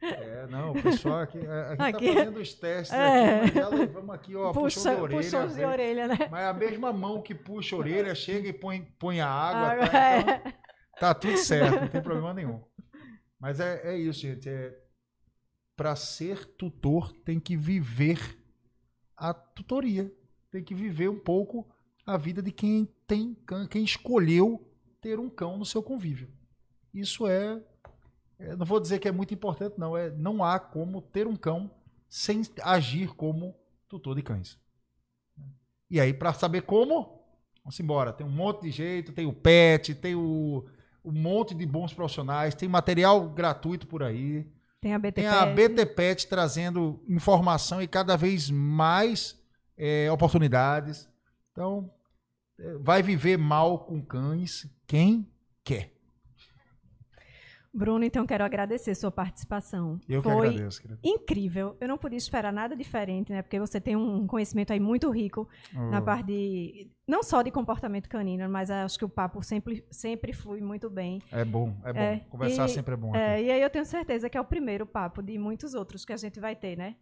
É, 0.00 0.46
não, 0.46 0.70
o 0.72 0.82
pessoal 0.82 1.20
aqui, 1.20 1.38
a, 1.38 1.70
gente 1.70 1.82
aqui, 1.82 2.06
tá 2.06 2.14
fazendo 2.14 2.40
os 2.40 2.54
testes 2.54 2.96
é. 2.96 3.44
aqui, 3.44 3.58
ela, 3.58 3.86
vamos 3.86 4.14
aqui, 4.14 4.34
ó, 4.34 4.52
puxa, 4.52 4.62
puxão 4.62 4.94
de 4.94 5.02
orelha. 5.02 5.20
Puxão 5.20 5.48
de 5.48 5.64
orelha, 5.64 6.08
né? 6.08 6.16
Mas 6.30 6.40
é 6.40 6.48
a 6.48 6.52
mesma 6.54 6.92
mão 6.92 7.20
que 7.20 7.34
puxa 7.34 7.74
a 7.74 7.78
orelha, 7.78 8.14
chega 8.14 8.48
e 8.48 8.52
põe, 8.52 8.82
põe 8.98 9.20
a 9.20 9.28
água, 9.28 9.84
ah, 9.84 9.88
tá, 9.88 9.98
é. 9.98 10.20
então, 10.20 10.52
tá, 10.98 11.14
tudo 11.14 11.36
certo, 11.36 11.80
não 11.80 11.88
tem 11.88 12.00
problema 12.00 12.32
nenhum. 12.32 12.62
Mas 13.38 13.60
é, 13.60 13.92
é 13.92 13.98
isso, 13.98 14.20
gente, 14.20 14.48
é, 14.48 14.74
para 15.76 15.94
ser 15.94 16.46
tutor 16.56 17.12
tem 17.12 17.38
que 17.38 17.56
viver 17.56 18.38
a 19.16 19.34
tutoria, 19.34 20.10
tem 20.50 20.62
que 20.62 20.74
viver 20.74 21.08
um 21.08 21.18
pouco 21.18 21.68
a 22.06 22.16
vida 22.16 22.40
de 22.40 22.52
quem 22.52 22.88
tem 23.06 23.36
quem 23.68 23.84
escolheu 23.84 24.66
ter 25.06 25.20
um 25.20 25.30
cão 25.30 25.56
no 25.56 25.64
seu 25.64 25.80
convívio. 25.80 26.28
Isso 26.92 27.28
é 27.28 27.62
é, 28.40 28.56
não 28.56 28.66
vou 28.66 28.80
dizer 28.80 28.98
que 28.98 29.06
é 29.06 29.12
muito 29.12 29.32
importante, 29.32 29.78
não. 29.78 29.96
É, 29.96 30.10
não 30.10 30.42
há 30.42 30.58
como 30.58 31.00
ter 31.00 31.28
um 31.28 31.36
cão 31.36 31.70
sem 32.08 32.42
agir 32.60 33.14
como 33.14 33.54
tutor 33.88 34.16
de 34.16 34.22
cães. 34.22 34.58
E 35.88 36.00
aí, 36.00 36.12
para 36.12 36.32
saber 36.32 36.62
como, 36.62 37.22
vamos 37.62 37.78
embora. 37.78 38.12
Tem 38.12 38.26
um 38.26 38.30
monte 38.30 38.62
de 38.62 38.72
jeito, 38.72 39.12
tem 39.12 39.26
o 39.26 39.32
PET, 39.32 39.94
tem 39.94 40.16
o, 40.16 40.66
um 41.04 41.12
monte 41.12 41.54
de 41.54 41.64
bons 41.64 41.94
profissionais, 41.94 42.54
tem 42.54 42.68
material 42.68 43.28
gratuito 43.30 43.86
por 43.86 44.02
aí. 44.02 44.50
Tem 44.80 44.92
a 44.92 44.98
BT 44.98 45.12
Tem 45.12 45.28
a 45.28 45.46
BT 45.46 45.86
Pet 45.86 46.26
trazendo 46.26 47.02
informação 47.08 47.80
e 47.80 47.86
cada 47.86 48.16
vez 48.16 48.50
mais 48.50 49.40
é, 49.78 50.10
oportunidades. 50.10 51.08
Então, 51.52 51.90
vai 52.80 53.02
viver 53.02 53.36
mal 53.36 53.80
com 53.80 54.02
cães 54.02 54.66
quem 54.86 55.28
quer. 55.62 55.96
Bruno, 57.76 58.02
então 58.06 58.24
quero 58.24 58.42
agradecer 58.42 58.94
sua 58.94 59.10
participação. 59.10 60.00
Eu 60.08 60.22
Foi 60.22 60.32
que 60.32 60.48
agradeço. 60.48 60.80
Querido. 60.80 60.98
incrível. 61.04 61.76
Eu 61.78 61.86
não 61.86 61.98
podia 61.98 62.16
esperar 62.16 62.50
nada 62.50 62.74
diferente, 62.74 63.30
né? 63.30 63.42
Porque 63.42 63.60
você 63.60 63.78
tem 63.78 63.94
um 63.94 64.26
conhecimento 64.26 64.72
aí 64.72 64.80
muito 64.80 65.10
rico 65.10 65.46
oh. 65.74 65.90
na 65.90 66.00
parte 66.00 66.26
de 66.28 66.90
não 67.06 67.22
só 67.22 67.42
de 67.42 67.50
comportamento 67.50 68.08
canino, 68.08 68.48
mas 68.48 68.70
acho 68.70 68.98
que 68.98 69.04
o 69.04 69.08
papo 69.10 69.42
sempre 69.42 69.84
sempre 69.90 70.32
flui 70.32 70.62
muito 70.62 70.88
bem. 70.88 71.20
É 71.30 71.44
bom, 71.44 71.76
é 71.84 71.92
bom. 71.92 72.00
É, 72.00 72.20
Conversar 72.30 72.64
e, 72.64 72.68
sempre 72.70 72.94
é 72.94 72.96
bom. 72.96 73.14
É, 73.14 73.42
e 73.42 73.50
aí 73.50 73.60
eu 73.60 73.68
tenho 73.68 73.84
certeza 73.84 74.30
que 74.30 74.38
é 74.38 74.40
o 74.40 74.44
primeiro 74.44 74.86
papo 74.86 75.22
de 75.22 75.36
muitos 75.36 75.74
outros 75.74 76.02
que 76.02 76.14
a 76.14 76.16
gente 76.16 76.40
vai 76.40 76.56
ter, 76.56 76.78
né? 76.78 76.96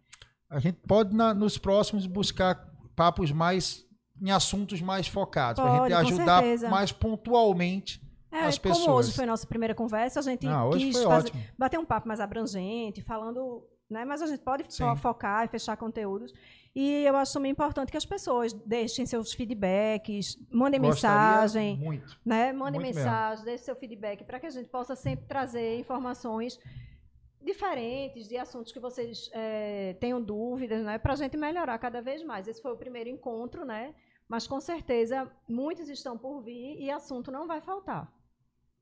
A 0.49 0.59
gente 0.59 0.77
pode 0.85 1.15
na, 1.15 1.33
nos 1.33 1.57
próximos 1.57 2.05
buscar 2.05 2.69
papos 2.97 3.31
mais 3.31 3.84
em 4.21 4.31
assuntos 4.31 4.81
mais 4.81 5.07
focados 5.07 5.61
para 5.61 5.71
a 5.71 5.89
gente 5.89 5.93
ajudar 5.93 6.43
mais 6.69 6.91
pontualmente 6.91 8.01
é, 8.31 8.45
as 8.45 8.57
pessoas. 8.57 8.85
Como 8.85 8.97
hoje 8.97 9.13
foi 9.13 9.23
a 9.23 9.27
nossa 9.27 9.47
primeira 9.47 9.73
conversa, 9.73 10.19
a 10.19 10.23
gente 10.23 10.45
ah, 10.47 10.69
quis 10.73 11.01
fazer, 11.01 11.31
bater 11.57 11.79
um 11.79 11.85
papo 11.85 12.07
mais 12.07 12.19
abrangente, 12.19 13.01
falando, 13.01 13.65
né? 13.89 14.03
Mas 14.03 14.21
a 14.21 14.27
gente 14.27 14.41
pode 14.43 14.65
Sim. 14.67 14.95
focar 14.97 15.45
e 15.45 15.47
fechar 15.47 15.77
conteúdos. 15.77 16.33
E 16.75 17.05
eu 17.05 17.15
acho 17.15 17.31
também 17.31 17.51
importante 17.51 17.89
que 17.89 17.97
as 17.97 18.05
pessoas 18.05 18.51
deixem 18.51 19.05
seus 19.05 19.31
feedbacks, 19.31 20.37
mandem 20.51 20.81
Gostaria 20.81 21.41
mensagem, 21.41 21.77
muito, 21.77 22.19
né? 22.25 22.51
Mandem 22.51 22.81
muito 22.81 22.95
mensagem, 22.95 23.45
deixem 23.45 23.63
seu 23.63 23.75
feedback 23.77 24.25
para 24.25 24.41
que 24.41 24.45
a 24.45 24.49
gente 24.49 24.67
possa 24.67 24.93
sempre 24.93 25.25
trazer 25.25 25.79
informações 25.79 26.59
diferentes 27.45 28.27
de 28.27 28.37
assuntos 28.37 28.71
que 28.71 28.79
vocês 28.79 29.29
é, 29.31 29.93
tenham 29.99 30.21
dúvidas, 30.21 30.83
né? 30.83 30.97
Para 30.97 31.13
a 31.13 31.15
gente 31.15 31.37
melhorar 31.37 31.77
cada 31.77 32.01
vez 32.01 32.23
mais. 32.23 32.47
Esse 32.47 32.61
foi 32.61 32.71
o 32.71 32.77
primeiro 32.77 33.09
encontro, 33.09 33.63
né? 33.63 33.95
Mas 34.27 34.47
com 34.47 34.59
certeza 34.59 35.31
muitos 35.47 35.87
estão 35.87 36.17
por 36.17 36.41
vir 36.41 36.81
e 36.81 36.89
assunto 36.89 37.31
não 37.31 37.47
vai 37.47 37.61
faltar. 37.61 38.11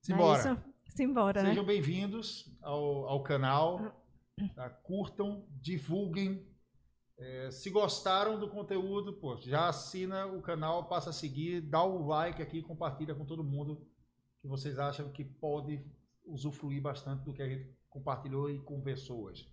Simbora. 0.01 0.51
É 0.87 0.91
Simbora, 0.91 1.43
né? 1.43 1.49
Sejam 1.49 1.65
bem-vindos 1.65 2.57
ao, 2.61 3.07
ao 3.09 3.23
canal. 3.23 4.01
Tá? 4.55 4.69
Curtam, 4.69 5.45
divulguem. 5.61 6.47
É, 7.17 7.51
se 7.51 7.69
gostaram 7.69 8.39
do 8.39 8.49
conteúdo, 8.49 9.13
pô, 9.13 9.37
já 9.37 9.67
assina 9.67 10.25
o 10.25 10.41
canal, 10.41 10.87
passa 10.87 11.11
a 11.11 11.13
seguir, 11.13 11.61
dá 11.61 11.83
o 11.83 12.07
like 12.07 12.41
aqui, 12.41 12.61
compartilha 12.61 13.13
com 13.13 13.25
todo 13.25 13.43
mundo 13.43 13.85
que 14.41 14.47
vocês 14.47 14.79
acham 14.79 15.11
que 15.11 15.23
pode 15.23 15.85
usufruir 16.25 16.81
bastante 16.81 17.23
do 17.23 17.33
que 17.33 17.41
a 17.41 17.47
gente 17.47 17.69
compartilhou 17.93 18.49
e 18.49 18.59
conversou 18.59 19.23
hoje. 19.23 19.47